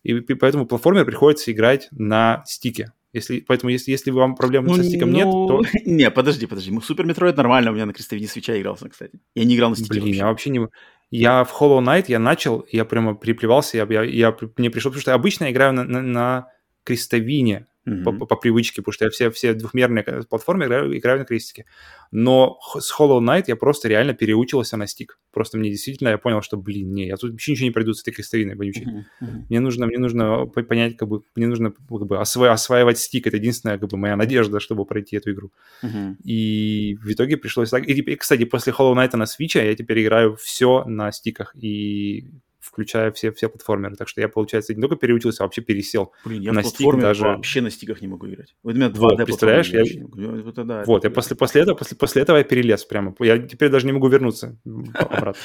И 0.04 0.20
поэтому 0.20 0.68
платформер 0.68 1.04
приходится 1.04 1.52
играть 1.52 1.88
на 1.92 2.44
стике. 2.46 2.94
Если, 3.16 3.40
поэтому 3.40 3.70
если, 3.72 3.92
если 3.92 4.12
вам 4.12 4.36
проблем 4.36 4.70
со 4.70 4.84
стиком 4.84 5.14
нет, 5.14 5.24
то... 5.26 5.62
Не, 5.86 6.12
подожди, 6.12 6.46
подожди. 6.48 6.78
Super 6.82 7.06
Metroid 7.06 7.38
нормально, 7.38 7.72
у 7.72 7.74
меня 7.74 7.86
на 7.86 7.94
крестовине 7.94 8.28
свеча 8.28 8.60
игрался, 8.60 8.90
кстати. 8.90 9.20
Я 9.36 9.46
не 9.46 9.56
играл 9.56 9.70
на 9.70 9.78
стике 9.78 10.02
Блин, 10.02 10.04
вообще. 10.04 10.18
я 10.18 10.26
вообще 10.28 10.50
не... 10.50 10.68
Я 11.12 11.44
в 11.46 11.62
Hollow 11.62 11.80
Knight, 11.82 12.06
я 12.10 12.20
начал, 12.20 12.66
я 12.72 12.84
прямо 12.84 13.16
приплевался, 13.16 13.78
я, 13.78 13.88
я, 13.90 14.04
я- 14.04 14.38
мне 14.58 14.70
пришло, 14.70 14.92
потому 14.92 15.02
что 15.02 15.12
я 15.12 15.16
обычно 15.16 15.50
играю 15.50 15.72
на, 15.72 15.86
на, 15.86 16.02
на 16.02 16.48
крестовине 16.86 17.68
mm-hmm. 17.88 18.04
по, 18.04 18.26
по, 18.26 18.36
привычке, 18.36 18.82
потому 18.82 18.94
что 18.94 19.06
я 19.06 19.12
все, 19.12 19.30
все 19.32 19.54
двухмерные 19.54 20.04
платформы 20.30 20.66
играю, 20.66 20.98
играю 20.98 21.20
на 21.20 21.26
крестике. 21.26 21.66
Но 22.12 22.60
с 22.80 22.94
Hollow 22.98 23.20
Knight 23.20 23.46
я 23.48 23.56
просто 23.56 23.88
реально 23.88 24.14
переучился 24.14 24.78
на 24.78 24.88
стик. 24.88 25.20
Просто 25.32 25.58
мне 25.58 25.70
действительно, 25.70 26.10
я 26.10 26.18
понял, 26.18 26.42
что, 26.42 26.58
блин, 26.58 26.92
не, 26.94 27.08
я 27.08 27.18
тут 27.18 27.32
вообще 27.32 27.52
ничего 27.52 27.66
не 27.66 27.72
пройду 27.72 27.94
с 27.94 28.02
этой 28.02 28.12
крестовиной 28.12 28.56
вонючей. 28.56 28.86
Mm-hmm. 28.86 29.04
Mm-hmm. 29.22 29.42
Мне 29.50 29.60
нужно, 29.60 29.86
мне 29.88 29.98
нужно 29.98 30.46
понять, 30.46 30.98
как 30.98 31.10
бы, 31.10 31.24
мне 31.36 31.48
нужно 31.48 31.72
как 31.72 32.06
бы 32.06 32.16
осво- 32.16 32.52
осваивать 32.52 33.00
стик. 33.00 33.28
Это 33.28 33.38
единственная, 33.38 33.78
как 33.78 33.90
бы, 33.90 33.98
моя 33.98 34.16
надежда, 34.16 34.60
чтобы 34.60 34.86
пройти 34.86 35.18
эту 35.18 35.32
игру. 35.32 35.52
Mm-hmm. 35.84 36.16
И 36.24 36.98
в 37.02 37.12
итоге 37.12 37.38
пришлось 37.38 37.70
так. 37.70 37.88
И, 37.88 37.94
и, 37.94 38.16
кстати, 38.16 38.46
после 38.46 38.74
Hollow 38.74 38.96
Knight 38.96 39.16
на 39.16 39.24
Switch 39.24 39.64
я 39.64 39.76
теперь 39.76 40.04
играю 40.04 40.36
все 40.36 40.84
на 40.86 41.12
стиках. 41.12 41.56
И 41.56 42.30
включая 42.66 43.12
все, 43.12 43.32
все 43.32 43.50
платформеры. 43.50 43.96
Так 43.96 44.08
что 44.08 44.22
я, 44.22 44.28
получается, 44.28 44.74
не 44.74 44.82
только 44.82 44.96
переучился, 44.96 45.44
а 45.44 45.46
вообще 45.46 45.62
пересел 45.62 46.14
Блин, 46.26 46.42
я 46.42 46.52
на 46.52 46.64
стик 46.64 47.00
даже... 47.00 47.24
вообще 47.24 47.62
на 47.62 47.70
стиках 47.70 48.02
не 48.02 48.08
могу 48.08 48.28
играть. 48.28 48.56
Вот 48.64 48.74
у 48.74 48.78
меня 48.78 48.88
2D 48.88 48.98
вот, 48.98 49.26
представляешь, 49.26 49.70
я... 49.70 49.84
Вот, 50.44 50.56
да, 50.56 50.84
вот 50.86 51.04
я 51.04 51.12
после, 51.12 51.36
после, 51.36 51.62
этого, 51.62 51.76
после, 51.76 51.98
после 51.98 52.22
этого 52.24 52.38
я 52.38 52.44
перелез 52.44 52.84
прямо. 52.86 53.16
Я 53.20 53.38
теперь 53.38 53.70
даже 53.70 53.86
не 53.86 53.94
могу 53.94 54.08
вернуться 54.08 54.58
обратно. 54.94 55.36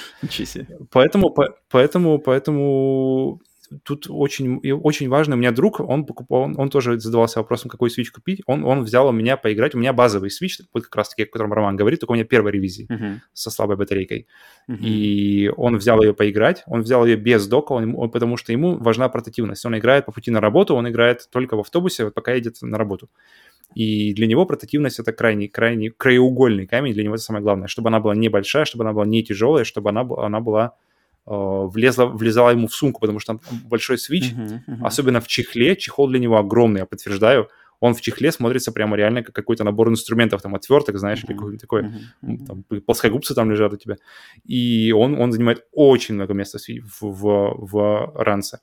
Поэтому, 0.90 1.34
поэтому, 1.68 2.18
поэтому 2.18 3.40
тут 3.84 4.06
очень, 4.08 4.60
очень 4.72 5.08
важно, 5.08 5.36
у 5.36 5.38
меня 5.38 5.52
друг, 5.52 5.80
он, 5.80 6.04
покупал, 6.04 6.42
он, 6.42 6.54
он 6.58 6.70
тоже 6.70 6.98
задавался 6.98 7.40
вопросом, 7.40 7.70
какой 7.70 7.90
Switch 7.90 8.10
купить, 8.12 8.42
он, 8.46 8.64
он 8.64 8.82
взял 8.82 9.08
у 9.08 9.12
меня 9.12 9.36
поиграть, 9.36 9.74
у 9.74 9.78
меня 9.78 9.92
базовый 9.92 10.30
Switch, 10.30 10.60
вот 10.72 10.84
как 10.84 10.96
раз-таки, 10.96 11.22
о 11.22 11.26
котором 11.26 11.52
Роман 11.52 11.76
говорит, 11.76 12.00
только 12.00 12.12
у 12.12 12.14
меня 12.14 12.24
первая 12.24 12.52
ревизия 12.52 12.86
uh-huh. 12.86 13.18
со 13.32 13.50
слабой 13.50 13.76
батарейкой. 13.76 14.26
Uh-huh. 14.68 14.78
И 14.78 15.52
он 15.56 15.76
взял 15.76 16.02
ее 16.02 16.14
поиграть, 16.14 16.62
он 16.66 16.82
взял 16.82 17.06
ее 17.06 17.16
без 17.16 17.46
дока, 17.46 17.72
он, 17.72 17.94
он, 17.96 18.10
потому 18.10 18.36
что 18.36 18.52
ему 18.52 18.76
важна 18.76 19.08
портативность. 19.08 19.64
Он 19.64 19.78
играет 19.78 20.06
по 20.06 20.12
пути 20.12 20.30
на 20.30 20.40
работу, 20.40 20.74
он 20.74 20.88
играет 20.88 21.28
только 21.30 21.56
в 21.56 21.60
автобусе, 21.60 22.04
вот 22.04 22.14
пока 22.14 22.32
едет 22.32 22.56
на 22.62 22.76
работу. 22.78 23.08
И 23.74 24.12
для 24.14 24.26
него 24.26 24.46
портативность 24.46 24.98
это 24.98 25.12
крайне, 25.12 25.48
крайне 25.48 25.90
краеугольный 25.90 26.66
камень, 26.66 26.92
для 26.92 27.04
него 27.04 27.14
это 27.14 27.22
самое 27.22 27.42
главное, 27.42 27.68
чтобы 27.68 27.88
она 27.88 28.00
была 28.00 28.14
небольшая, 28.14 28.64
чтобы 28.64 28.84
она 28.84 28.92
была 28.92 29.06
не 29.06 29.22
тяжелая, 29.22 29.64
чтобы 29.64 29.90
она, 29.90 30.00
она 30.18 30.40
была 30.40 30.74
влезла, 31.26 32.06
влезала 32.06 32.50
ему 32.50 32.66
в 32.66 32.74
сумку, 32.74 33.00
потому 33.00 33.18
что 33.18 33.34
там 33.34 33.40
большой 33.64 33.98
свич, 33.98 34.32
uh-huh, 34.32 34.60
uh-huh. 34.66 34.78
особенно 34.82 35.20
в 35.20 35.28
чехле, 35.28 35.76
чехол 35.76 36.08
для 36.08 36.18
него 36.18 36.38
огромный, 36.38 36.80
я 36.80 36.86
подтверждаю, 36.86 37.48
он 37.78 37.94
в 37.94 38.00
чехле 38.00 38.30
смотрится 38.30 38.72
прямо 38.72 38.96
реально 38.96 39.22
как 39.22 39.34
какой-то 39.34 39.64
набор 39.64 39.88
инструментов, 39.88 40.42
там, 40.42 40.54
отверток, 40.54 40.98
знаешь, 40.98 41.24
uh-huh. 41.24 41.34
какой-то 41.34 41.58
такой, 41.58 41.82
uh-huh. 41.82 42.46
там, 42.46 42.64
плоскогубцы 42.84 43.34
там 43.34 43.50
лежат 43.50 43.72
у 43.72 43.76
тебя. 43.76 43.96
И 44.44 44.92
он, 44.92 45.20
он 45.20 45.32
занимает 45.32 45.64
очень 45.72 46.14
много 46.14 46.34
места 46.34 46.58
в, 46.58 47.02
в, 47.02 47.54
в 47.56 48.12
ранце. 48.16 48.60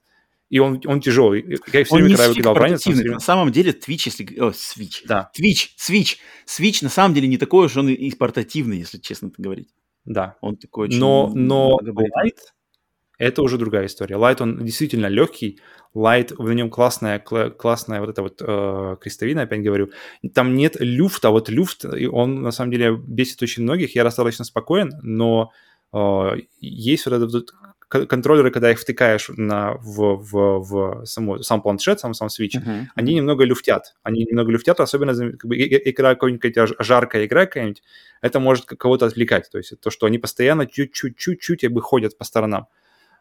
И 0.49 0.59
он, 0.59 0.81
он 0.85 1.01
тяжелый. 1.01 1.59
Я 1.73 1.83
все 1.83 1.95
время, 1.95 2.15
когда 2.15 2.29
выкидал 2.29 2.53
ранец, 2.53 2.85
время... 2.85 3.15
На 3.15 3.19
самом 3.19 3.51
деле, 3.51 3.71
Twitch, 3.71 4.03
если... 4.05 4.23
О, 4.39 4.51
Switch. 4.51 5.03
Да. 5.05 5.29
Twitch, 5.37 5.71
Switch. 5.77 6.17
Switch 6.45 6.83
на 6.83 6.89
самом 6.89 7.13
деле 7.13 7.27
не 7.27 7.37
такой 7.37 7.65
уж 7.65 7.75
он 7.75 7.89
и 7.89 8.11
портативный, 8.11 8.77
если 8.77 8.97
честно 8.97 9.29
говорить. 9.37 9.69
Да. 10.07 10.37
Он 10.41 10.55
такой 10.55 10.87
очень... 10.87 10.99
Но, 10.99 11.31
но 11.35 11.77
Light— 11.83 12.37
это 13.19 13.41
уже 13.41 13.57
другая 13.57 13.85
история. 13.85 14.15
Light, 14.15 14.41
он 14.41 14.63
действительно 14.63 15.07
легкий. 15.07 15.59
Light, 15.93 16.33
в 16.37 16.51
нем 16.53 16.69
классная, 16.69 17.19
классная 17.19 17.99
вот 17.99 18.09
эта 18.09 18.21
вот 18.21 18.41
э, 18.41 18.97
крестовина, 19.01 19.41
опять 19.43 19.63
говорю. 19.63 19.91
Там 20.33 20.55
нет 20.55 20.77
люфта, 20.79 21.29
вот 21.29 21.49
люфт, 21.49 21.85
он 21.85 22.41
на 22.41 22.51
самом 22.51 22.71
деле 22.71 22.95
бесит 22.95 23.41
очень 23.41 23.63
многих. 23.63 23.95
Я 23.95 24.03
достаточно 24.03 24.45
спокоен, 24.45 24.91
но 25.01 25.51
э, 25.93 26.31
есть 26.61 27.05
вот 27.05 27.15
этот 27.15 27.51
контроллеры, 27.87 28.51
когда 28.51 28.71
их 28.71 28.79
втыкаешь 28.79 29.29
на, 29.35 29.75
в, 29.75 30.17
в, 30.17 30.59
в 30.59 31.05
саму, 31.05 31.41
сам 31.41 31.61
планшет, 31.61 31.99
сам, 31.99 32.13
сам 32.13 32.27
Switch, 32.27 32.55
uh-huh. 32.57 32.85
они 32.95 33.13
немного 33.13 33.45
люфтят. 33.45 33.95
Они 34.03 34.25
немного 34.25 34.51
люфтят, 34.51 34.79
особенно 34.79 35.13
как 35.13 35.45
бы, 35.45 35.57
игра 35.57 36.15
какая-нибудь 36.15 36.75
жаркая 36.79 37.25
игра 37.25 37.45
какая-нибудь, 37.45 37.81
это 38.21 38.39
может 38.39 38.65
кого-то 38.65 39.05
отвлекать. 39.05 39.49
То 39.49 39.57
есть 39.57 39.79
то, 39.79 39.89
что 39.89 40.05
они 40.05 40.17
постоянно 40.17 40.65
чуть-чуть-чуть 40.65 41.71
бы 41.71 41.81
ходят 41.81 42.17
по 42.17 42.23
сторонам. 42.23 42.67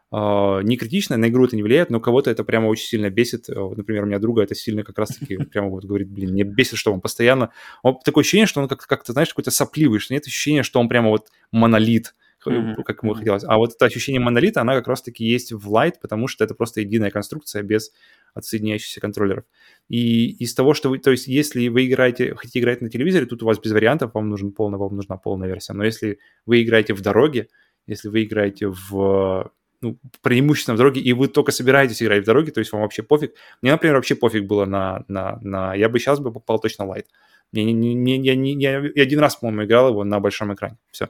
Uh, 0.09 0.63
не 0.63 0.77
критично, 0.77 1.17
на 1.17 1.27
игру 1.27 1.45
это 1.45 1.57
не 1.57 1.63
влияет, 1.63 1.89
но 1.89 1.99
кого-то 1.99 2.31
это 2.31 2.45
прямо 2.45 2.67
очень 2.67 2.87
сильно 2.87 3.09
бесит. 3.09 3.49
Например, 3.49 4.03
у 4.03 4.05
меня 4.05 4.19
друга 4.19 4.41
это 4.41 4.55
сильно 4.55 4.83
как 4.83 4.97
раз-таки 4.97 5.35
прямо 5.51 5.67
вот 5.67 5.83
говорит, 5.83 6.09
блин, 6.09 6.31
мне 6.31 6.43
бесит, 6.43 6.77
что 6.77 6.93
он 6.93 7.01
постоянно... 7.01 7.51
Он, 7.83 7.99
такое 7.99 8.21
ощущение, 8.21 8.47
что 8.47 8.61
он 8.61 8.69
как-то, 8.69 8.87
как 8.87 9.05
знаешь, 9.05 9.29
какой-то 9.29 9.51
сопливый, 9.51 9.99
что 9.99 10.13
нет 10.13 10.25
ощущения, 10.25 10.63
что 10.63 10.79
он 10.79 10.87
прямо 10.87 11.09
вот 11.09 11.27
монолит, 11.51 12.15
mm-hmm. 12.49 12.83
как 12.83 13.03
ему 13.03 13.13
хотелось. 13.13 13.43
А 13.43 13.57
вот 13.57 13.73
это 13.73 13.85
ощущение 13.85 14.19
монолита, 14.19 14.61
она 14.61 14.73
как 14.73 14.87
раз-таки 14.87 15.25
есть 15.25 15.51
в 15.51 15.71
Light, 15.71 15.95
потому 16.01 16.27
что 16.27 16.43
это 16.43 16.53
просто 16.55 16.81
единая 16.81 17.11
конструкция 17.11 17.63
без 17.63 17.91
отсоединяющихся 18.33 19.01
контроллеров. 19.01 19.45
И 19.89 20.29
из 20.29 20.53
того, 20.53 20.73
что 20.73 20.89
вы, 20.89 20.99
то 20.99 21.11
есть, 21.11 21.27
если 21.27 21.67
вы 21.67 21.87
играете, 21.87 22.35
хотите 22.35 22.59
играть 22.59 22.81
на 22.81 22.89
телевизоре, 22.89 23.25
тут 23.25 23.43
у 23.43 23.45
вас 23.45 23.59
без 23.59 23.71
вариантов, 23.71 24.11
вам 24.13 24.29
нужен 24.29 24.51
полный, 24.51 24.77
вам 24.77 24.95
нужна 24.95 25.17
полная 25.17 25.47
версия. 25.47 25.73
Но 25.73 25.83
если 25.83 26.19
вы 26.45 26.63
играете 26.63 26.93
в 26.93 27.01
дороге, 27.01 27.47
если 27.87 28.09
вы 28.09 28.23
играете 28.23 28.67
в 28.67 29.51
ну, 29.81 29.99
преимущественно 30.21 30.75
в 30.75 30.77
дороге, 30.77 31.01
и 31.01 31.13
вы 31.13 31.27
только 31.27 31.51
собираетесь 31.51 32.01
играть 32.01 32.23
в 32.23 32.25
дороге, 32.25 32.51
то 32.51 32.59
есть 32.59 32.71
вам 32.71 32.81
вообще 32.81 33.03
пофиг. 33.03 33.33
Мне, 33.61 33.71
например, 33.71 33.95
вообще 33.95 34.15
пофиг 34.15 34.45
было 34.45 34.65
на... 34.65 35.03
на, 35.07 35.39
на... 35.41 35.75
Я 35.75 35.89
бы 35.89 35.99
сейчас 35.99 36.19
бы 36.19 36.31
попал 36.31 36.59
точно 36.59 36.83
Light. 36.83 37.05
Мне, 37.51 37.63
не, 37.63 37.93
не, 37.93 38.17
не, 38.17 38.25
я, 38.25 38.35
не, 38.35 38.53
я, 38.53 38.83
я 38.93 39.03
один 39.03 39.19
раз, 39.19 39.35
по-моему, 39.35 39.65
играл 39.65 39.89
его 39.89 40.03
на 40.03 40.19
большом 40.19 40.53
экране. 40.53 40.77
Все. 40.91 41.09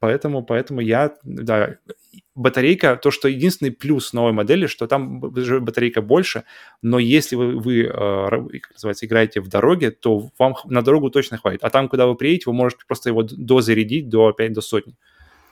Поэтому, 0.00 0.44
поэтому 0.44 0.80
я, 0.80 1.16
да, 1.24 1.76
батарейка, 2.36 2.96
то, 2.96 3.10
что 3.10 3.26
единственный 3.28 3.72
плюс 3.72 4.12
новой 4.12 4.32
модели, 4.32 4.66
что 4.66 4.86
там 4.86 5.18
батарейка 5.18 6.02
больше, 6.02 6.44
но 6.82 7.00
если 7.00 7.34
вы, 7.34 7.58
вы 7.58 7.90
а, 7.92 8.28
как 8.30 8.72
называется, 8.74 9.06
играете 9.06 9.40
в 9.40 9.48
дороге, 9.48 9.90
то 9.90 10.30
вам 10.38 10.54
на 10.66 10.82
дорогу 10.82 11.10
точно 11.10 11.38
хватит. 11.38 11.64
А 11.64 11.70
там, 11.70 11.88
куда 11.88 12.06
вы 12.06 12.14
приедете, 12.14 12.44
вы 12.46 12.52
можете 12.54 12.84
просто 12.86 13.08
его 13.08 13.24
дозарядить 13.24 14.08
до 14.08 14.28
опять 14.28 14.52
до 14.52 14.60
сотни. 14.60 14.94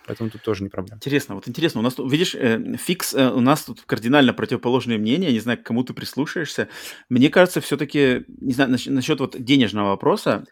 Поэтому 0.06 0.30
тут 0.30 0.42
тоже 0.42 0.62
не 0.62 0.68
проблема. 0.68 0.98
Интересно, 0.98 1.34
вот 1.34 1.48
интересно, 1.48 1.80
у 1.80 1.82
нас 1.82 1.94
тут, 1.94 2.10
видишь, 2.10 2.36
э, 2.36 2.76
фикс, 2.76 3.14
э, 3.14 3.28
у 3.28 3.40
нас 3.40 3.64
тут 3.64 3.82
кардинально 3.82 4.32
противоположные 4.32 4.98
мнения, 4.98 5.32
не 5.32 5.40
знаю, 5.40 5.58
к 5.58 5.64
кому 5.64 5.82
ты 5.82 5.94
прислушаешься. 5.94 6.68
Мне 7.08 7.28
кажется, 7.28 7.60
все-таки, 7.60 8.24
не 8.40 8.52
знаю, 8.52 8.70
насчет, 8.70 8.92
насчет 8.92 9.18
вот 9.18 9.34
денежного 9.36 9.88
вопроса, 9.88 10.44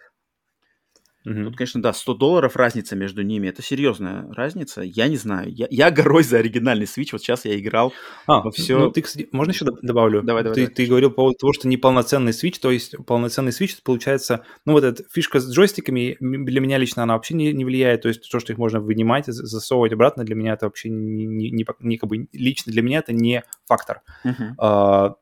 Угу. 1.24 1.44
Тут, 1.44 1.56
конечно, 1.56 1.82
да, 1.82 1.92
100 1.92 2.14
долларов 2.14 2.56
разница 2.56 2.96
между 2.96 3.22
ними. 3.22 3.48
Это 3.48 3.62
серьезная 3.62 4.30
разница. 4.32 4.82
Я 4.82 5.08
не 5.08 5.16
знаю. 5.16 5.50
Я, 5.50 5.66
я 5.70 5.90
горой 5.90 6.22
за 6.22 6.38
оригинальный 6.38 6.84
Switch. 6.84 7.08
Вот 7.12 7.22
сейчас 7.22 7.44
я 7.46 7.58
играл 7.58 7.92
а, 8.26 8.42
во 8.42 8.50
все. 8.50 8.78
Ну, 8.78 8.90
ты, 8.90 9.02
кстати, 9.02 9.28
можно 9.32 9.52
еще 9.52 9.64
добавлю? 9.64 10.22
Давай, 10.22 10.42
давай. 10.42 10.54
Ты, 10.54 10.60
давай. 10.62 10.74
ты 10.74 10.86
говорил 10.86 11.10
по 11.10 11.16
поводу 11.16 11.38
того, 11.38 11.52
что 11.54 11.68
неполноценный 11.68 12.32
Switch, 12.32 12.58
то 12.60 12.70
есть 12.70 12.94
полноценный 13.06 13.52
Switch, 13.52 13.78
получается, 13.82 14.44
ну 14.66 14.74
вот 14.74 14.84
эта 14.84 15.02
фишка 15.10 15.40
с 15.40 15.50
джойстиками, 15.50 16.16
для 16.20 16.60
меня 16.60 16.76
лично 16.76 17.02
она 17.02 17.14
вообще 17.14 17.34
не, 17.34 17.52
не 17.52 17.64
влияет. 17.64 18.02
То 18.02 18.08
есть 18.08 18.30
то, 18.30 18.38
что 18.38 18.52
их 18.52 18.58
можно 18.58 18.80
вынимать, 18.80 19.26
засовывать 19.26 19.92
обратно, 19.92 20.24
для 20.24 20.34
меня 20.34 20.52
это 20.52 20.66
вообще 20.66 20.90
не, 20.90 21.24
не, 21.24 21.50
не, 21.50 21.66
не 21.80 21.96
как 21.96 22.08
бы 22.08 22.28
лично 22.32 22.70
для 22.70 22.82
меня 22.82 22.98
это 22.98 23.14
не 23.14 23.44
фактор. 23.66 24.02
Угу. 24.24 24.44
А, 24.58 25.14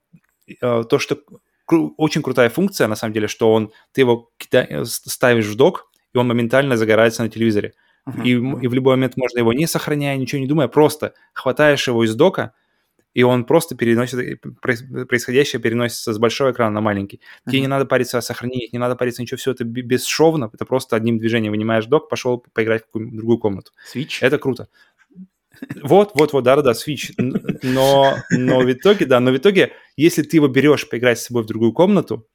а, 0.61 0.85
то, 0.85 0.99
что 0.99 1.19
очень 1.69 2.23
крутая 2.23 2.51
функция, 2.51 2.89
на 2.89 2.97
самом 2.97 3.15
деле, 3.15 3.29
что 3.29 3.53
он, 3.53 3.73
ты 3.93 4.03
его 4.03 4.31
ставишь 4.85 5.47
в 5.47 5.55
док, 5.55 5.92
и 6.13 6.19
он 6.19 6.29
моментально 6.29 6.77
загорается 6.77 7.23
на 7.23 7.29
телевизоре. 7.29 7.75
Uh-huh. 8.09 8.25
И, 8.25 8.31
и 8.31 8.69
в 8.69 8.75
любой 8.75 8.97
момент 8.97 9.17
можно 9.17 9.39
его 9.39 9.53
не 9.53 9.67
сохраняя, 9.67 10.17
ничего 10.17 10.41
не 10.41 10.47
думая, 10.47 10.69
просто 10.69 11.15
хватаешь 11.33 11.87
его 11.87 12.05
из 12.05 12.15
дока, 12.15 12.53
и 13.15 13.23
он 13.23 13.45
просто 13.45 13.77
переносит, 13.77 14.19
э, 14.19 14.37
происходящее 14.37 15.61
переносится 15.61 16.13
с 16.13 16.19
большого 16.19 16.51
экрана 16.51 16.75
на 16.75 16.81
маленький. 16.81 17.17
Uh-huh. 17.17 17.51
Тебе 17.51 17.61
не 17.61 17.69
надо 17.69 17.87
париться 17.87 18.19
о 18.19 18.23
сохранении, 18.23 18.69
не 18.73 18.79
надо 18.79 18.97
париться 18.97 19.23
ничего, 19.23 19.39
все 19.39 19.53
это 19.53 19.65
бесшовно, 19.65 20.51
это 20.53 20.65
просто 20.65 20.97
одним 20.97 21.19
движением 21.19 21.53
вынимаешь 21.53 21.87
док, 21.87 22.09
пошел 22.09 22.45
поиграть 22.53 22.83
в 22.83 22.87
какую-нибудь 22.87 23.17
другую 23.17 23.39
комнату. 23.39 23.73
Switch? 23.95 24.19
Это 24.21 24.39
круто. 24.39 24.69
Вот, 25.83 26.13
вот, 26.15 26.33
вот, 26.33 26.43
да-да-да, 26.45 26.73
Switch. 26.73 27.13
Но, 27.63 28.17
но 28.31 28.61
в 28.61 28.73
итоге, 28.73 29.07
да, 29.07 29.21
но 29.21 29.31
в 29.31 29.37
итоге, 29.37 29.73
если 29.97 30.23
ты 30.23 30.39
его 30.39 30.49
берешь 30.49 30.89
поиграть 30.89 31.19
с 31.21 31.27
собой 31.27 31.45
в 31.45 31.47
другую 31.47 31.73
комнату, 31.73 32.27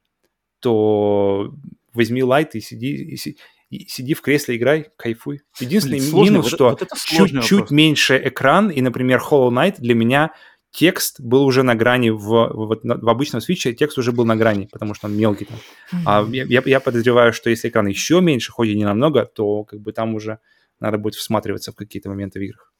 то 0.60 1.54
возьми 1.92 2.22
лайт 2.22 2.54
и 2.54 2.60
сиди, 2.60 2.94
и, 2.94 3.36
сиди 3.70 4.14
в 4.14 4.22
кресле, 4.22 4.56
играй, 4.56 4.90
кайфуй. 4.96 5.42
Единственный 5.60 5.98
Блин, 5.98 6.24
минус, 6.24 6.44
вот 6.46 6.54
что 6.54 6.68
вот 6.70 6.88
чуть-чуть 6.96 7.70
меньше 7.70 8.20
экран, 8.24 8.70
и, 8.70 8.80
например, 8.80 9.20
Hollow 9.20 9.50
Knight 9.50 9.76
для 9.78 9.94
меня 9.94 10.32
текст 10.70 11.20
был 11.20 11.44
уже 11.44 11.62
на 11.62 11.74
грани 11.74 12.10
в, 12.10 12.18
в, 12.18 12.80
в 12.82 13.08
обычном 13.08 13.40
свитче, 13.40 13.74
текст 13.74 13.98
уже 13.98 14.12
был 14.12 14.24
на 14.24 14.36
грани, 14.36 14.68
потому 14.70 14.94
что 14.94 15.06
он 15.06 15.16
мелкий 15.16 15.46
там. 15.46 15.58
Mm-hmm. 15.58 16.02
А 16.06 16.26
я, 16.30 16.62
я 16.64 16.80
подозреваю, 16.80 17.32
что 17.32 17.50
если 17.50 17.68
экран 17.68 17.86
еще 17.86 18.20
меньше, 18.20 18.52
хоть 18.52 18.68
и 18.68 18.76
не 18.76 18.84
намного, 18.84 19.24
то 19.24 19.64
как 19.64 19.80
бы 19.80 19.92
там 19.92 20.14
уже 20.14 20.38
надо 20.80 20.98
будет 20.98 21.14
всматриваться 21.14 21.72
в 21.72 21.74
какие-то 21.74 22.08
моменты 22.08 22.38
в 22.38 22.42
играх. 22.42 22.72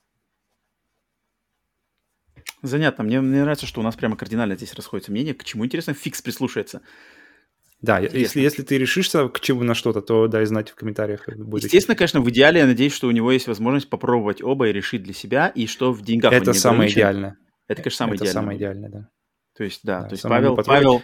Занятно. 2.62 3.05
Мне, 3.05 3.20
мне 3.20 3.42
нравится, 3.42 3.67
что 3.67 3.81
у 3.81 3.84
нас 3.84 3.94
прямо 3.94 4.17
кардинально 4.17 4.57
здесь 4.57 4.75
расходятся 4.75 5.12
мнения. 5.12 5.34
К 5.34 5.44
чему, 5.44 5.65
интересно, 5.65 5.94
фикс 5.94 6.23
прислушается. 6.23 6.81
Да, 7.81 8.00
если, 8.00 8.40
если 8.40 8.62
ты 8.62 8.76
решишься 8.76 9.28
к 9.28 9.40
чему 9.40 9.62
на 9.62 9.74
что-то, 9.74 10.00
то 10.00 10.26
дай 10.26 10.44
знать 10.47 10.70
в 10.70 10.74
комментариях. 10.74 11.28
Будет 11.36 11.65
Естественно, 11.65 11.94
конечно, 11.94 12.20
в 12.20 12.28
идеале 12.28 12.60
я 12.60 12.66
надеюсь, 12.66 12.92
что 12.92 13.07
у 13.07 13.12
него 13.12 13.31
есть 13.31 13.47
возможность 13.47 13.89
попробовать 13.89 14.42
оба 14.42 14.68
и 14.68 14.73
решить 14.73 15.05
для 15.05 15.15
себя, 15.15 15.48
и 15.48 15.66
что 15.66 15.92
в 15.92 16.02
деньгах 16.02 16.32
Это 16.32 16.52
самое 16.55 16.90
идеальное. 16.90 17.36
Это, 17.68 17.82
конечно, 17.82 17.98
самое 17.98 18.16
Это 18.16 18.24
идеальное. 18.24 18.42
самое 18.42 18.58
идеальное, 18.58 18.90
да. 18.90 19.08
То 19.57 19.65
есть, 19.65 19.81
да, 19.84 20.00
да 20.00 20.08
то 20.08 20.12
есть 20.15 20.23
Павел, 20.23 20.57
Павел 20.57 21.02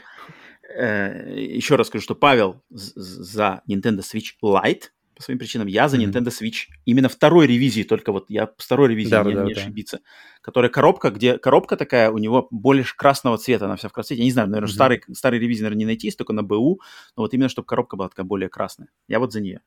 э, 0.76 1.34
еще 1.36 1.76
раз 1.76 1.88
скажу, 1.88 2.02
что 2.02 2.14
Павел 2.14 2.62
за 2.70 3.62
Nintendo 3.68 4.00
Switch 4.00 4.32
Lite, 4.42 4.84
по 5.14 5.22
своим 5.22 5.38
причинам. 5.38 5.66
Я 5.66 5.88
за 5.88 5.96
Nintendo 5.96 6.28
Switch 6.28 6.68
именно 6.84 7.08
второй 7.08 7.46
ревизии, 7.46 7.82
только 7.82 8.12
вот 8.12 8.26
я 8.28 8.50
второй 8.58 8.88
ревизии 8.88 9.10
да, 9.10 9.22
не, 9.24 9.34
да, 9.34 9.44
не 9.44 9.54
да. 9.54 9.60
ошибиться. 9.60 10.00
Которая 10.40 10.70
коробка, 10.70 11.10
где 11.10 11.38
коробка 11.38 11.76
такая, 11.76 12.10
у 12.10 12.18
него 12.18 12.48
больше 12.50 12.96
красного 12.96 13.38
цвета, 13.38 13.66
она 13.66 13.76
вся 13.76 13.88
в 13.88 13.92
красном 13.92 14.08
цвете. 14.08 14.22
Я 14.22 14.24
не 14.24 14.32
знаю, 14.32 14.48
наверное, 14.48 14.70
mm-hmm. 14.70 14.74
старый, 14.74 15.02
старый 15.12 15.38
ревизии, 15.38 15.62
наверное, 15.62 15.78
не 15.78 15.86
найти, 15.86 16.10
только 16.10 16.32
на 16.32 16.42
БУ, 16.42 16.80
но 17.16 17.22
вот 17.22 17.32
именно, 17.34 17.48
чтобы 17.48 17.66
коробка 17.66 17.96
была 17.96 18.08
такая 18.08 18.26
более 18.26 18.48
красная. 18.48 18.88
Я 19.08 19.18
вот 19.18 19.32
за 19.32 19.40
нее. 19.40 19.60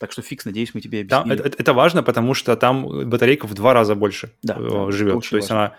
Так 0.00 0.10
что 0.10 0.22
фикс, 0.22 0.44
надеюсь, 0.44 0.74
мы 0.74 0.80
тебе 0.80 1.02
объяснили. 1.02 1.36
Да, 1.36 1.44
это, 1.44 1.56
это 1.56 1.72
важно, 1.72 2.02
потому 2.02 2.34
что 2.34 2.56
там 2.56 3.08
батарейка 3.08 3.46
в 3.46 3.54
два 3.54 3.74
раза 3.74 3.94
больше 3.94 4.32
да, 4.42 4.56
э, 4.58 4.90
живет. 4.90 5.28
То 5.28 5.36
есть 5.36 5.50
она 5.50 5.76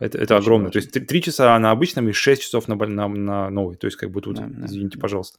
это, 0.00 0.18
это 0.18 0.36
огромно. 0.36 0.66
Важно. 0.66 0.80
То 0.80 0.96
есть 0.96 1.06
три 1.08 1.22
часа 1.22 1.58
на 1.58 1.70
обычном 1.70 2.08
и 2.08 2.12
6 2.12 2.42
часов 2.42 2.68
на, 2.68 2.76
на, 2.76 3.08
на 3.08 3.50
новой. 3.50 3.76
То 3.76 3.86
есть 3.86 3.96
как 3.96 4.10
бы 4.10 4.20
тут, 4.20 4.36
да, 4.36 4.48
извините, 4.64 4.96
да. 4.96 5.02
пожалуйста. 5.02 5.38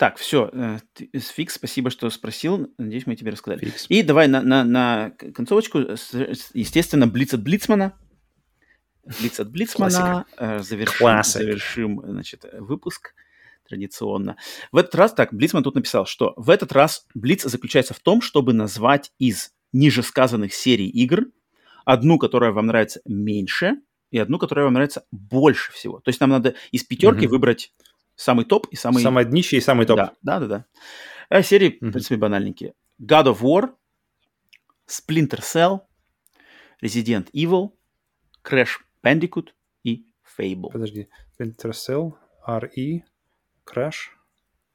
Так, 0.00 0.16
все, 0.16 0.48
э, 0.54 0.78
Фикс, 1.12 1.56
спасибо, 1.56 1.90
что 1.90 2.08
спросил. 2.08 2.72
Надеюсь, 2.78 3.06
мы 3.06 3.16
тебе 3.16 3.32
рассказали. 3.32 3.66
Фикс. 3.66 3.84
И 3.90 4.02
давай 4.02 4.28
на, 4.28 4.40
на, 4.40 4.64
на 4.64 5.10
концовочку, 5.10 5.80
естественно, 6.54 7.06
Блиц 7.06 7.34
от 7.34 7.42
Блицмана. 7.42 7.92
Блиц 9.20 9.40
от 9.40 9.50
Блицмана. 9.50 10.24
Э, 10.38 10.60
завершим, 10.60 11.22
завершим 11.22 12.00
значит, 12.02 12.46
выпуск 12.50 13.12
традиционно. 13.68 14.38
В 14.72 14.78
этот 14.78 14.94
раз, 14.94 15.12
так, 15.12 15.34
Блицман 15.34 15.62
тут 15.62 15.74
написал, 15.74 16.06
что 16.06 16.32
в 16.38 16.48
этот 16.48 16.72
раз 16.72 17.06
Блиц 17.12 17.42
заключается 17.42 17.92
в 17.92 18.00
том, 18.00 18.22
чтобы 18.22 18.54
назвать 18.54 19.12
из 19.18 19.52
ниже 19.70 20.02
сказанных 20.02 20.54
серий 20.54 20.88
игр 20.88 21.26
одну, 21.84 22.18
которая 22.18 22.52
вам 22.52 22.68
нравится 22.68 23.02
меньше, 23.04 23.74
и 24.10 24.16
одну, 24.16 24.38
которая 24.38 24.64
вам 24.64 24.72
нравится 24.72 25.04
больше 25.12 25.72
всего. 25.72 26.00
То 26.00 26.08
есть 26.08 26.20
нам 26.20 26.30
надо 26.30 26.54
из 26.72 26.84
пятерки 26.84 27.26
mm-hmm. 27.26 27.28
выбрать 27.28 27.74
самый 28.20 28.44
топ 28.44 28.66
и 28.70 28.76
самый... 28.76 29.02
Самое 29.02 29.26
днище 29.26 29.56
и 29.56 29.60
самый 29.60 29.86
топ. 29.86 29.96
Да, 29.96 30.12
да, 30.22 30.40
да. 30.40 30.46
да. 30.46 30.64
А 31.28 31.42
серии, 31.42 31.70
mm-hmm. 31.70 31.88
в 31.88 31.92
принципе, 31.92 32.16
банальненькие. 32.16 32.74
God 33.00 33.26
of 33.26 33.40
War, 33.40 33.74
Splinter 34.86 35.40
Cell, 35.40 35.80
Resident 36.82 37.30
Evil, 37.32 37.70
Crash 38.44 38.80
Bandicoot 39.02 39.48
и 39.84 40.04
Fable. 40.38 40.70
Подожди. 40.70 41.08
Splinter 41.38 41.72
Cell, 41.72 42.12
RE, 42.46 43.02
Crash 43.66 44.10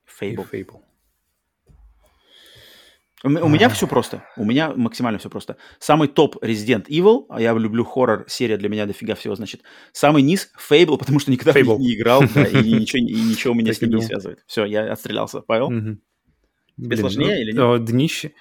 Fable. 0.07 0.47
и 0.51 0.63
Fable. 0.63 0.81
У, 3.25 3.27
у 3.27 3.49
меня 3.49 3.69
все 3.69 3.87
просто. 3.87 4.23
У 4.37 4.45
меня 4.45 4.71
максимально 4.75 5.17
все 5.17 5.29
просто. 5.29 5.57
Самый 5.79 6.07
топ 6.07 6.35
Resident 6.43 6.85
Evil, 6.87 7.25
а 7.29 7.41
я 7.41 7.53
люблю 7.53 7.83
хоррор, 7.83 8.25
серия 8.27 8.57
для 8.57 8.69
меня 8.69 8.85
дофига 8.85 9.15
всего, 9.15 9.35
значит. 9.35 9.61
Самый 9.91 10.21
низ 10.21 10.51
Fable, 10.69 10.97
потому 10.99 11.19
что 11.19 11.31
никогда 11.31 11.59
Fable. 11.59 11.77
не 11.79 11.95
играл, 11.95 12.23
да, 12.35 12.43
и 12.43 12.71
ничего, 12.79 12.99
и 12.99 13.21
ничего 13.21 13.53
меня 13.55 13.73
с 13.73 13.81
ним 13.81 13.91
не 13.91 14.01
связывает. 14.03 14.43
Все, 14.45 14.65
я 14.65 14.91
отстрелялся. 14.91 15.41
Павел? 15.41 15.69
Тебе 16.77 16.97
сложнее 16.97 17.41
или 17.41 17.51
нет? 17.53 17.85
Днище. 17.85 18.33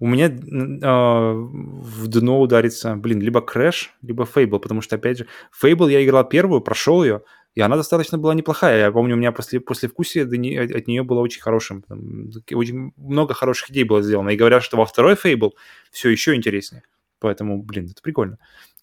У 0.00 0.06
меня 0.08 0.26
э, 0.26 0.32
в 0.32 2.08
дно 2.08 2.40
ударится, 2.40 2.96
блин, 2.96 3.20
либо 3.20 3.38
Crash, 3.38 3.90
либо 4.02 4.24
Fable, 4.24 4.58
потому 4.58 4.80
что, 4.80 4.96
опять 4.96 5.18
же, 5.18 5.26
Fable 5.62 5.92
я 5.92 6.04
играл 6.04 6.28
первую, 6.28 6.60
прошел 6.60 7.04
ее, 7.04 7.22
и 7.54 7.60
она 7.60 7.76
достаточно 7.76 8.16
была 8.18 8.34
неплохая. 8.34 8.78
Я 8.78 8.92
помню, 8.92 9.14
у 9.14 9.18
меня 9.18 9.30
после, 9.30 9.60
после 9.60 9.88
вкусия 9.88 10.24
от 10.24 10.86
нее 10.86 11.02
было 11.02 11.20
очень 11.20 11.42
хорошим. 11.42 11.84
Очень 12.52 12.92
много 12.96 13.34
хороших 13.34 13.70
идей 13.70 13.84
было 13.84 14.02
сделано. 14.02 14.30
И 14.30 14.36
говорят, 14.36 14.62
что 14.62 14.78
во 14.78 14.86
второй 14.86 15.14
Fable 15.14 15.50
все 15.90 16.08
еще 16.08 16.34
интереснее. 16.34 16.82
Поэтому, 17.18 17.62
блин, 17.62 17.88
это 17.90 18.00
прикольно. 18.02 18.38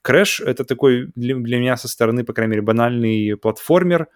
Crash— 0.06 0.43
это 0.45 0.64
такой 0.64 1.11
для, 1.15 1.35
для 1.35 1.57
меня 1.57 1.77
со 1.77 1.88
стороны, 1.88 2.23
по 2.23 2.33
крайней 2.33 2.51
мере, 2.51 2.61
банальный 2.61 3.35
платформер. 3.38 4.07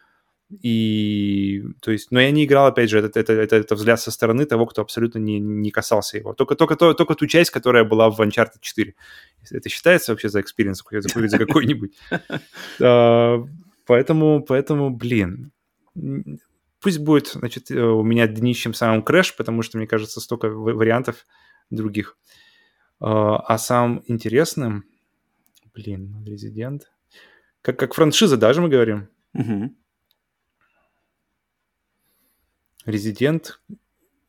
И, 0.61 1.63
то 1.81 1.91
есть, 1.91 2.11
но 2.11 2.21
я 2.21 2.29
не 2.29 2.45
играл, 2.45 2.67
опять 2.67 2.89
же, 2.89 2.99
это, 2.99 3.19
это, 3.19 3.33
это, 3.33 3.55
это 3.55 3.75
взгляд 3.75 3.99
со 3.99 4.11
стороны 4.11 4.45
того, 4.45 4.67
кто 4.67 4.83
абсолютно 4.83 5.17
не, 5.17 5.39
не 5.39 5.71
касался 5.71 6.17
его. 6.17 6.33
Только, 6.33 6.55
только, 6.55 6.75
только, 6.75 6.95
только 6.95 7.15
ту 7.15 7.25
часть, 7.25 7.49
которая 7.49 7.83
была 7.85 8.11
в 8.11 8.21
Uncharted 8.21 8.59
4. 8.61 8.93
Это 9.49 9.69
считается 9.69 10.11
вообще 10.11 10.29
за 10.29 10.41
experience, 10.41 10.83
за 10.91 11.37
какой-нибудь? 11.39 11.97
Поэтому, 13.85 14.43
поэтому, 14.43 14.89
блин, 14.89 15.51
пусть 16.79 16.99
будет, 16.99 17.27
значит, 17.27 17.71
э, 17.71 17.81
у 17.81 18.03
меня 18.03 18.27
днищем 18.27 18.73
самым 18.73 19.01
Crash, 19.01 19.33
потому 19.37 19.61
что, 19.61 19.77
мне 19.77 19.87
кажется, 19.87 20.21
столько 20.21 20.49
вариантов 20.49 21.25
других. 21.69 22.17
А, 22.99 23.37
а 23.37 23.57
самым 23.57 24.03
интересным, 24.07 24.85
блин, 25.73 26.23
Резидент, 26.25 26.91
как, 27.61 27.77
как 27.77 27.93
франшиза 27.93 28.37
даже 28.37 28.61
мы 28.61 28.69
говорим. 28.69 29.09
Резидент 32.85 33.61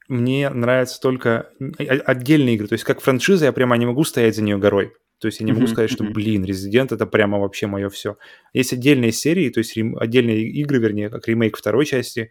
мне 0.08 0.48
нравятся 0.50 1.00
только 1.00 1.50
отдельные 1.78 2.54
игры. 2.54 2.68
То 2.68 2.74
есть 2.74 2.84
как 2.84 3.00
франшиза 3.00 3.46
я 3.46 3.52
прямо 3.52 3.76
не 3.76 3.86
могу 3.86 4.04
стоять 4.04 4.36
за 4.36 4.42
нее 4.42 4.58
горой. 4.58 4.92
То 5.24 5.28
есть 5.28 5.40
я 5.40 5.46
не 5.46 5.52
могу 5.52 5.66
сказать, 5.66 5.90
что, 5.90 6.04
блин, 6.04 6.44
Резидент 6.44 6.92
это 6.92 7.06
прямо 7.06 7.38
вообще 7.38 7.66
мое 7.66 7.88
все. 7.88 8.18
Есть 8.52 8.74
отдельные 8.74 9.10
серии, 9.10 9.48
то 9.48 9.56
есть 9.56 9.74
рем... 9.74 9.96
отдельные 9.98 10.42
игры, 10.42 10.76
вернее, 10.76 11.08
как 11.08 11.26
ремейк 11.26 11.56
второй 11.56 11.86
части, 11.86 12.30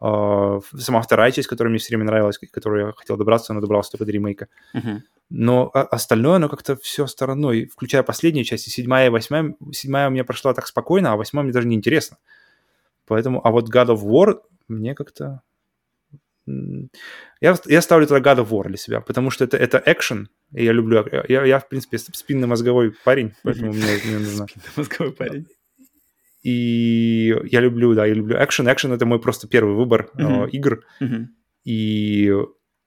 э, 0.00 0.60
сама 0.78 1.02
вторая 1.02 1.32
часть, 1.32 1.48
которая 1.48 1.70
мне 1.70 1.80
все 1.80 1.88
время 1.88 2.04
нравилась, 2.04 2.38
которую 2.38 2.86
я 2.86 2.92
хотел 2.92 3.16
добраться, 3.16 3.52
но 3.54 3.60
добрался 3.60 3.90
только 3.90 4.04
до 4.04 4.12
ремейка. 4.12 4.46
Но 5.30 5.68
остальное, 5.72 6.36
оно 6.36 6.48
как-то 6.48 6.76
все 6.76 7.08
стороной, 7.08 7.66
включая 7.66 8.04
последние 8.04 8.44
части, 8.44 8.68
седьмая 8.70 9.08
и 9.08 9.10
восьмая. 9.10 9.56
Седьмая 9.72 10.06
у 10.06 10.12
меня 10.12 10.22
прошла 10.22 10.54
так 10.54 10.68
спокойно, 10.68 11.12
а 11.12 11.16
восьмая 11.16 11.42
мне 11.42 11.52
даже 11.52 11.66
не 11.66 11.74
интересно. 11.74 12.18
Поэтому, 13.08 13.44
а 13.44 13.50
вот 13.50 13.68
God 13.68 13.88
of 13.88 14.04
War 14.04 14.42
мне 14.68 14.94
как-то 14.94 15.42
я, 17.40 17.56
я 17.66 17.82
ставлю 17.82 18.06
туда 18.06 18.20
God 18.20 18.44
of 18.44 18.50
War 18.50 18.68
для 18.68 18.76
себя, 18.76 19.00
потому 19.00 19.30
что 19.30 19.44
это, 19.44 19.56
это 19.56 19.82
экшен, 19.84 20.28
и 20.52 20.64
я 20.64 20.72
люблю... 20.72 21.04
Я, 21.28 21.44
я 21.44 21.58
в 21.58 21.68
принципе, 21.68 21.98
спинно-мозговой 21.98 22.92
парень, 23.04 23.32
поэтому 23.42 23.72
мне, 23.72 23.98
мне 24.04 24.18
нужно... 24.18 24.46
Спинно-мозговой 24.48 25.12
парень. 25.12 25.46
И 26.42 27.34
я 27.44 27.60
люблю, 27.60 27.94
да, 27.94 28.06
я 28.06 28.14
люблю 28.14 28.36
экшен. 28.36 28.68
Экшен— 28.68 28.92
это 28.94 29.06
мой 29.06 29.20
просто 29.20 29.48
первый 29.48 29.74
выбор 29.74 30.10
э, 30.16 30.48
игр. 30.50 30.84
Uh-huh. 31.00 31.26
И 31.64 32.32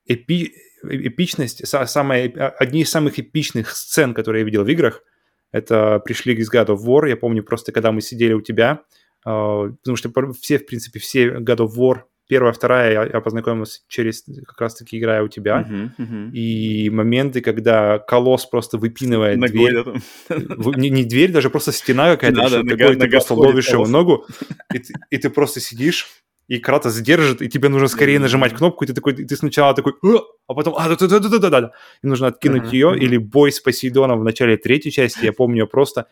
эпи, 0.08 0.54
эпичность, 0.84 1.68
самая, 1.68 2.30
одни 2.60 2.82
из 2.82 2.90
самых 2.90 3.20
эпичных 3.20 3.76
сцен, 3.76 4.14
которые 4.14 4.42
я 4.42 4.46
видел 4.46 4.64
в 4.64 4.70
играх, 4.70 5.04
это 5.52 6.00
пришли 6.00 6.34
из 6.34 6.52
God 6.52 6.68
of 6.68 6.86
War. 6.86 7.08
Я 7.08 7.18
помню 7.18 7.44
просто, 7.44 7.72
когда 7.72 7.92
мы 7.92 8.02
сидели 8.02 8.34
у 8.34 8.42
тебя, 8.42 8.84
э, 9.26 9.30
потому 9.30 9.96
что 9.96 10.12
все, 10.42 10.58
в 10.58 10.66
принципе, 10.66 11.00
все 11.00 11.28
God 11.28 11.58
of 11.58 11.78
War 11.78 12.04
первая, 12.28 12.54
вторая 12.54 12.92
я, 12.94 13.04
я 13.06 13.22
познакомился 13.22 13.82
через 13.88 14.24
как 14.46 14.60
раз-таки 14.60 14.98
играя 14.98 15.24
у 15.24 15.28
тебя. 15.28 15.68
Uh-huh, 15.70 15.90
uh-huh. 15.98 16.32
И 16.32 16.90
моменты, 16.90 17.42
когда 17.42 18.00
колосс 18.00 18.46
просто 18.46 18.78
выпинывает 18.78 19.38
Ногой, 19.38 19.72
дверь. 19.72 19.84
В, 20.30 20.78
не, 20.78 20.90
не 20.90 21.04
дверь, 21.04 21.32
даже 21.32 21.50
просто 21.50 21.72
стена 21.72 22.12
какая-то. 22.12 22.38
Надо, 22.38 22.58
нога, 22.64 22.78
такой, 22.78 22.96
нога 22.96 23.06
ты 23.06 23.10
просто 23.10 23.34
ловишь 23.34 23.70
его 23.70 23.88
ногу, 23.88 24.26
и, 24.74 24.80
ты, 24.80 24.94
и 25.10 25.18
ты 25.18 25.30
просто 25.30 25.60
сидишь, 25.60 26.08
и 26.48 26.60
Кратос 26.60 27.00
держит, 27.00 27.42
и 27.42 27.48
тебе 27.48 27.70
нужно 27.70 27.88
скорее 27.88 28.20
нажимать 28.20 28.54
кнопку, 28.54 28.84
и 28.84 28.88
ты 28.88 28.94
такой, 28.94 29.14
ты 29.14 29.36
сначала 29.38 29.74
такой, 29.74 29.94
а 30.48 30.54
потом, 30.54 30.76
а, 30.78 30.90
да-да-да-да-да-да, 30.90 31.72
и 32.04 32.08
нужно 32.08 32.28
откинуть 32.28 32.64
uh-huh, 32.64 32.74
ее, 32.74 32.98
или 32.98 33.16
бой 33.16 33.54
с 33.54 33.62
Посейдоном 33.62 34.20
в 34.20 34.24
начале 34.26 34.58
третьей 34.58 34.92
части, 34.92 35.24
я 35.24 35.32
помню 35.32 35.66
просто, 35.66 36.08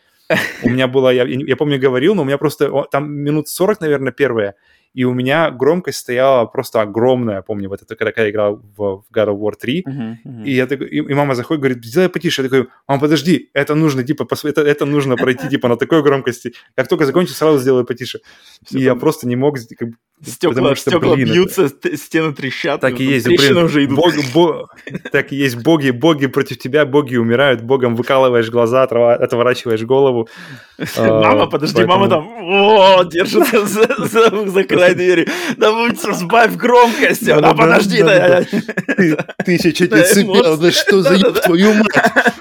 у 0.62 0.70
меня 0.70 0.88
было, 0.88 1.12
я, 1.12 1.24
я 1.24 1.56
помню, 1.56 1.78
говорил, 1.78 2.14
но 2.14 2.22
у 2.22 2.24
меня 2.24 2.38
просто, 2.38 2.70
там 2.90 3.12
минут 3.12 3.48
40, 3.48 3.80
наверное, 3.80 4.12
первые, 4.12 4.54
и 4.92 5.04
у 5.04 5.14
меня 5.14 5.50
громкость 5.50 5.98
стояла 5.98 6.46
просто 6.46 6.80
огромная, 6.80 7.42
помню, 7.42 7.68
вот 7.68 7.82
это, 7.82 7.94
когда 7.94 8.22
я 8.22 8.30
играл 8.30 8.56
в, 8.76 9.02
в 9.02 9.04
God 9.14 9.28
of 9.28 9.38
War 9.38 9.52
3, 9.60 9.84
uh-huh, 9.86 10.14
uh-huh. 10.24 10.44
и, 10.44 10.52
я 10.52 10.66
такой, 10.66 10.88
и, 10.88 10.96
и 10.96 11.14
мама 11.14 11.34
заходит, 11.34 11.60
говорит, 11.60 11.84
сделай 11.84 12.08
потише, 12.08 12.42
я 12.42 12.48
такой, 12.48 12.68
мам, 12.88 13.00
подожди, 13.00 13.50
это 13.54 13.74
нужно, 13.74 14.02
типа, 14.02 14.24
пос... 14.24 14.44
это, 14.44 14.62
это 14.62 14.86
нужно 14.86 15.16
пройти, 15.16 15.48
типа, 15.48 15.68
на 15.68 15.76
такой 15.76 16.02
громкости, 16.02 16.52
как 16.76 16.88
только 16.88 17.06
закончу, 17.06 17.32
сразу 17.32 17.58
сделаю 17.58 17.84
потише. 17.84 18.20
Все 18.64 18.78
и 18.78 18.82
я 18.82 18.94
просто 18.94 19.28
не 19.28 19.36
мог, 19.36 19.58
как, 19.78 19.90
Стекла, 20.22 20.50
потому 20.50 20.74
что, 20.74 20.90
стекла 20.90 21.14
блин, 21.14 21.28
бьются, 21.28 21.62
это... 21.64 21.96
стены 21.96 22.34
трещат. 22.34 22.82
Так 22.82 23.00
и 23.00 23.04
есть, 23.04 23.26
блин, 23.26 23.56
уже 23.56 23.84
идут. 23.86 23.96
Бог, 23.96 24.12
бог, 24.34 24.76
так 25.12 25.32
и 25.32 25.36
есть, 25.36 25.56
боги, 25.56 25.90
боги 25.90 26.26
против 26.26 26.58
тебя, 26.58 26.84
боги 26.84 27.16
умирают, 27.16 27.62
богом 27.62 27.96
выкалываешь 27.96 28.50
глаза, 28.50 28.82
отворачиваешь 28.82 29.82
голову. 29.82 30.28
Мама, 30.98 31.46
подожди, 31.46 31.84
мама 31.84 32.08
там 32.08 32.26
о, 32.26 33.04
держится 33.04 33.66
за 33.66 34.64
край 34.80 34.94
двери. 34.94 35.28
Да 35.56 35.72
сбавь 36.14 36.56
громкость, 36.56 37.28
а 37.28 37.54
подожди. 37.54 38.02
Ты 38.02 39.52
еще 39.52 39.72
чуть 39.72 39.92
не 39.92 40.02
цепел, 40.02 40.56
да 40.56 40.70
что 40.70 41.02
за 41.02 41.32
твою 41.32 41.74
мать? 41.74 42.34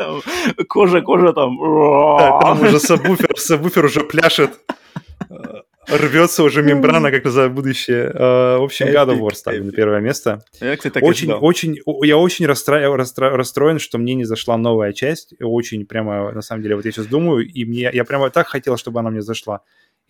Кожа, 0.68 1.02
кожа 1.02 1.32
там. 1.32 1.58
Там 1.58 2.62
уже 2.62 2.80
сабвуфер, 2.80 3.36
сабвуфер 3.36 3.84
уже 3.84 4.00
пляшет. 4.00 4.50
рвется 5.88 6.42
уже 6.42 6.62
мембрана, 6.62 7.10
как 7.10 7.26
за 7.26 7.48
будущее. 7.48 8.10
А, 8.14 8.58
в 8.58 8.62
общем, 8.62 8.86
God 8.86 9.08
of 9.08 9.20
War 9.20 9.34
ставлю 9.34 9.64
на 9.64 9.72
первое 9.72 10.00
место. 10.00 10.42
Я, 10.60 10.76
кстати, 10.76 10.94
так 10.94 11.02
очень, 11.02 11.32
очень, 11.32 11.78
я 12.02 12.16
очень 12.16 12.46
расстро... 12.46 12.96
Расстро... 12.96 13.36
расстроен, 13.36 13.78
что 13.78 13.98
мне 13.98 14.14
не 14.14 14.24
зашла 14.24 14.56
новая 14.56 14.92
часть. 14.92 15.34
Очень 15.40 15.86
прямо, 15.86 16.32
на 16.32 16.42
самом 16.42 16.62
деле, 16.62 16.76
вот 16.76 16.84
я 16.84 16.92
сейчас 16.92 17.06
думаю, 17.06 17.46
и 17.46 17.64
мне 17.64 17.90
я 17.92 18.04
прямо 18.04 18.30
так 18.30 18.48
хотел, 18.48 18.76
чтобы 18.76 19.00
она 19.00 19.10
мне 19.10 19.22
зашла. 19.22 19.60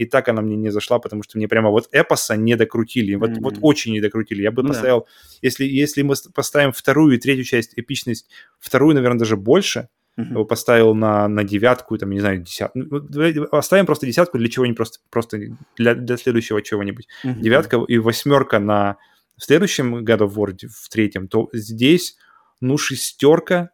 И 0.00 0.06
так 0.06 0.28
она 0.28 0.40
мне 0.40 0.56
не 0.56 0.70
зашла, 0.70 0.98
потому 0.98 1.22
что 1.22 1.36
мне 1.36 1.46
прямо 1.46 1.68
вот 1.68 1.88
эпоса 1.92 2.34
не 2.34 2.56
докрутили. 2.56 3.14
Вот, 3.16 3.30
mm-hmm. 3.30 3.40
вот 3.40 3.58
очень 3.60 3.92
не 3.92 4.00
докрутили. 4.00 4.40
Я 4.40 4.50
бы 4.50 4.62
ну, 4.62 4.70
поставил, 4.70 5.00
да. 5.00 5.06
если, 5.42 5.66
если 5.66 6.00
мы 6.00 6.14
поставим 6.34 6.72
вторую 6.72 7.16
и 7.16 7.18
третью 7.18 7.44
часть 7.44 7.74
эпичность, 7.76 8.30
вторую, 8.58 8.94
наверное, 8.94 9.18
даже 9.18 9.36
больше. 9.36 9.88
Его 10.16 10.44
поставил 10.44 10.94
на, 10.94 11.28
на 11.28 11.44
девятку, 11.44 11.96
там, 11.96 12.10
не 12.10 12.20
знаю, 12.20 12.42
десятку. 12.42 12.78
Ну, 12.78 13.44
оставим 13.52 13.86
просто 13.86 14.06
десятку 14.06 14.36
для 14.36 14.48
чего-нибудь, 14.48 14.76
просто, 14.76 14.98
просто 15.08 15.38
для, 15.76 15.94
для 15.94 16.16
следующего 16.18 16.60
чего-нибудь. 16.60 17.06
Uh-huh. 17.24 17.40
Девятка 17.40 17.82
и 17.88 17.96
восьмерка 17.96 18.58
на 18.58 18.96
в 19.38 19.44
следующем 19.44 20.04
God 20.04 20.18
of 20.18 20.34
War, 20.34 20.54
в 20.68 20.88
третьем, 20.90 21.26
то 21.28 21.48
здесь, 21.54 22.16
ну, 22.60 22.76
шестерка. 22.76 23.70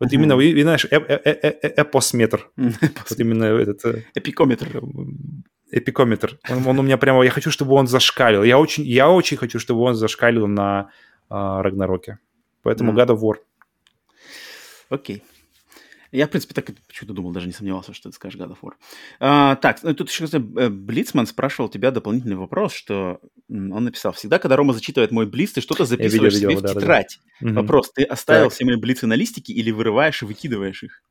Вот 0.00 0.10
uh-huh. 0.10 0.14
именно, 0.14 0.36
вы, 0.36 0.62
знаешь, 0.62 0.86
э, 0.90 0.96
э, 0.96 1.20
э, 1.24 1.68
эпосметр. 1.82 2.50
Вот 2.56 3.18
именно 3.18 3.44
этот... 3.44 3.84
Эпикометр. 4.14 4.82
Эпикометр. 5.70 6.38
Он, 6.48 6.66
он 6.66 6.78
у 6.78 6.82
меня 6.82 6.96
прямо... 6.96 7.24
Я 7.24 7.30
хочу, 7.30 7.50
чтобы 7.50 7.74
он 7.74 7.86
зашкалил. 7.86 8.44
Я 8.44 8.58
очень, 8.58 8.84
я 8.84 9.10
очень 9.10 9.36
хочу, 9.36 9.58
чтобы 9.58 9.80
он 9.82 9.94
зашкалил 9.94 10.46
на 10.46 10.90
uh, 11.30 11.62
Рагнароке. 11.62 12.18
Поэтому 12.62 12.92
God 12.92 13.08
of 13.08 13.20
War. 13.20 13.36
Окей. 14.88 15.16
Okay. 15.16 15.22
Я, 16.10 16.26
в 16.26 16.30
принципе, 16.30 16.54
так 16.54 16.66
почему-то 16.86 17.14
думал, 17.14 17.32
даже 17.32 17.46
не 17.46 17.52
сомневался, 17.52 17.92
что 17.92 18.08
ты 18.08 18.14
скажешь 18.14 18.40
God 18.40 18.50
of 18.50 18.58
War. 18.62 18.72
А, 19.20 19.56
так, 19.56 19.82
ну, 19.82 19.94
тут 19.94 20.10
еще, 20.10 20.24
э, 20.24 20.68
Блицман 20.68 21.26
спрашивал 21.26 21.68
тебя 21.68 21.90
дополнительный 21.90 22.36
вопрос, 22.36 22.72
что 22.72 23.20
он 23.48 23.84
написал, 23.84 24.12
всегда, 24.12 24.38
когда 24.38 24.56
Рома 24.56 24.72
зачитывает 24.72 25.10
мой 25.10 25.26
блиц, 25.26 25.52
ты 25.52 25.60
что-то 25.60 25.84
записываешь 25.84 26.34
видел, 26.34 26.48
себе 26.50 26.56
видел, 26.56 26.60
в 26.60 26.74
да, 26.74 26.80
тетрадь. 26.80 27.20
Да, 27.40 27.48
да. 27.48 27.60
Вопрос, 27.60 27.92
ты 27.92 28.04
оставил 28.04 28.46
так. 28.46 28.54
все 28.54 28.64
мои 28.64 28.76
блицы 28.76 29.06
на 29.06 29.14
листике 29.14 29.52
или 29.52 29.70
вырываешь 29.70 30.22
и 30.22 30.26
выкидываешь 30.26 30.82
их? 30.82 31.02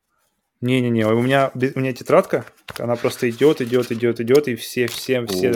Не-не-не, 0.60 1.06
у 1.06 1.22
меня, 1.22 1.52
у 1.54 1.78
меня 1.78 1.92
тетрадка, 1.92 2.44
она 2.78 2.96
просто 2.96 3.30
идет, 3.30 3.60
идет, 3.60 3.92
идет, 3.92 4.20
идет, 4.20 4.48
и 4.48 4.56
все, 4.56 4.88
все, 4.88 5.24
все, 5.26 5.52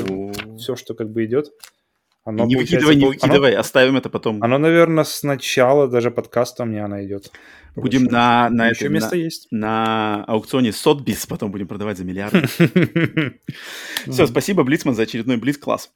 все, 0.57 0.77
что 0.77 0.95
как 0.95 1.11
бы 1.11 1.25
идет, 1.25 1.51
оно, 2.25 2.45
не 2.47 2.55
выкидывай, 2.55 2.95
не 2.95 3.07
выкидывай, 3.07 3.53
оно, 3.53 3.61
оставим 3.61 3.97
это 3.97 4.09
потом. 4.09 4.43
Оно, 4.43 4.59
наверное, 4.59 5.05
сначала 5.05 5.89
даже 5.89 6.11
подкаста 6.11 6.63
у 6.63 6.67
меня 6.67 6.85
она 6.85 7.05
идет. 7.05 7.33
Будем 7.75 8.05
на, 8.05 8.49
на, 8.51 8.69
Еще 8.69 8.85
это, 8.85 8.95
место 8.95 9.17
на, 9.17 9.21
есть. 9.21 9.49
на 9.51 10.25
аукционе 10.25 10.73
Сотбис 10.73 11.27
потом 11.27 11.51
будем 11.51 11.67
продавать 11.67 11.99
за 11.99 12.05
миллиарды. 12.05 12.47
Все, 14.07 14.27
спасибо, 14.27 14.63
Блицман, 14.63 14.95
за 14.95 15.03
очередной 15.03 15.37
Блиц-класс. 15.37 15.91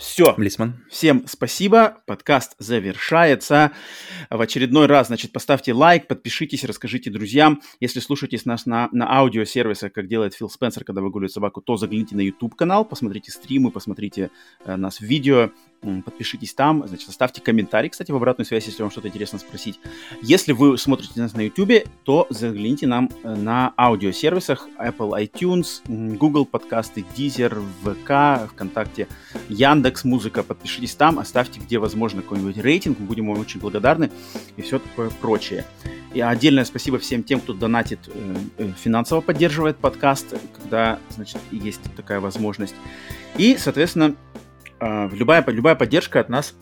Все. 0.00 0.32
Блицман. 0.34 0.82
Всем 0.88 1.24
спасибо. 1.26 1.98
Подкаст 2.06 2.54
завершается. 2.58 3.72
В 4.30 4.40
очередной 4.40 4.86
раз, 4.86 5.08
значит, 5.08 5.30
поставьте 5.30 5.74
лайк, 5.74 6.08
подпишитесь, 6.08 6.64
расскажите 6.64 7.10
друзьям. 7.10 7.60
Если 7.80 8.00
слушаете 8.00 8.40
нас 8.46 8.64
на, 8.64 8.88
на 8.92 9.14
аудиосервисах, 9.18 9.92
как 9.92 10.08
делает 10.08 10.32
Фил 10.32 10.48
Спенсер, 10.48 10.84
когда 10.84 11.02
выгуливает 11.02 11.32
собаку, 11.32 11.60
то 11.60 11.76
загляните 11.76 12.16
на 12.16 12.22
YouTube-канал, 12.22 12.86
посмотрите 12.86 13.30
стримы, 13.30 13.70
посмотрите 13.70 14.30
э, 14.64 14.74
нас 14.76 15.00
в 15.00 15.02
видео 15.02 15.50
подпишитесь 16.04 16.54
там, 16.54 16.86
значит, 16.86 17.08
оставьте 17.08 17.40
комментарий, 17.40 17.88
кстати, 17.88 18.10
в 18.10 18.16
обратную 18.16 18.46
связь, 18.46 18.66
если 18.66 18.82
вам 18.82 18.90
что-то 18.90 19.08
интересно 19.08 19.38
спросить. 19.38 19.80
Если 20.22 20.52
вы 20.52 20.76
смотрите 20.76 21.20
нас 21.20 21.32
на 21.32 21.40
YouTube, 21.40 21.88
то 22.04 22.26
загляните 22.30 22.86
нам 22.86 23.10
э, 23.22 23.34
на 23.34 23.72
аудиосервисах 23.78 24.68
Apple 24.78 25.12
iTunes, 25.26 25.80
Google 26.16 26.44
подкасты, 26.44 27.04
Deezer, 27.16 27.62
ВК, 27.82 28.50
ВКонтакте, 28.52 29.08
Яндекс 29.48 29.89
Музыка. 30.04 30.42
Подпишитесь 30.42 30.94
там, 30.94 31.18
оставьте, 31.18 31.60
где 31.60 31.78
возможно, 31.78 32.22
какой-нибудь 32.22 32.56
рейтинг, 32.58 32.98
мы 32.98 33.06
будем 33.06 33.28
вам 33.28 33.38
очень 33.38 33.60
благодарны 33.60 34.10
и 34.56 34.62
все 34.62 34.78
такое 34.78 35.10
прочее. 35.10 35.64
И 36.14 36.20
отдельное 36.20 36.64
спасибо 36.64 36.98
всем 36.98 37.22
тем, 37.22 37.40
кто 37.40 37.52
донатит, 37.52 38.00
э, 38.08 38.36
э, 38.58 38.72
финансово 38.78 39.20
поддерживает 39.20 39.76
подкаст, 39.76 40.34
когда, 40.58 40.98
значит, 41.10 41.38
есть 41.50 41.80
такая 41.96 42.20
возможность. 42.20 42.74
И, 43.36 43.56
соответственно, 43.58 44.14
а, 44.80 45.08
любая, 45.12 45.44
любая 45.46 45.74
поддержка 45.74 46.20
от 46.20 46.28
нас, 46.28 46.54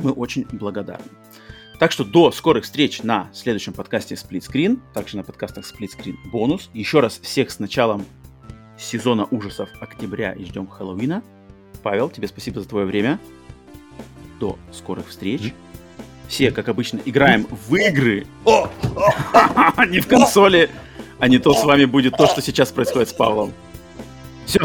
мы 0.00 0.10
очень 0.12 0.46
благодарны. 0.50 1.04
Так 1.78 1.92
что 1.92 2.04
до 2.04 2.30
скорых 2.30 2.64
встреч 2.64 3.02
на 3.02 3.28
следующем 3.32 3.72
подкасте 3.72 4.14
Split 4.14 4.48
Screen, 4.48 4.80
также 4.92 5.16
на 5.16 5.24
подкастах 5.24 5.64
Split 5.64 5.90
Screen 5.96 6.14
бонус. 6.30 6.70
Еще 6.72 7.00
раз 7.00 7.18
всех 7.18 7.50
с 7.50 7.58
началом 7.58 8.04
сезона 8.78 9.26
ужасов 9.30 9.68
октября 9.80 10.32
и 10.32 10.44
ждем 10.44 10.66
Хэллоуина. 10.66 11.22
Павел, 11.84 12.08
тебе 12.08 12.26
спасибо 12.26 12.60
за 12.60 12.66
твое 12.66 12.86
время. 12.86 13.20
До 14.40 14.58
скорых 14.72 15.08
встреч. 15.10 15.52
Все, 16.28 16.50
как 16.50 16.68
обычно, 16.70 16.98
играем 17.04 17.46
в 17.68 17.74
игры, 17.76 18.26
не 18.46 20.00
в 20.00 20.08
консоли, 20.08 20.70
а 21.18 21.28
не 21.28 21.38
то 21.38 21.52
с 21.52 21.62
вами 21.62 21.84
будет 21.84 22.16
то, 22.16 22.26
что 22.26 22.40
сейчас 22.40 22.72
происходит 22.72 23.10
с 23.10 23.12
Павлом. 23.12 23.52
Все. 24.46 24.60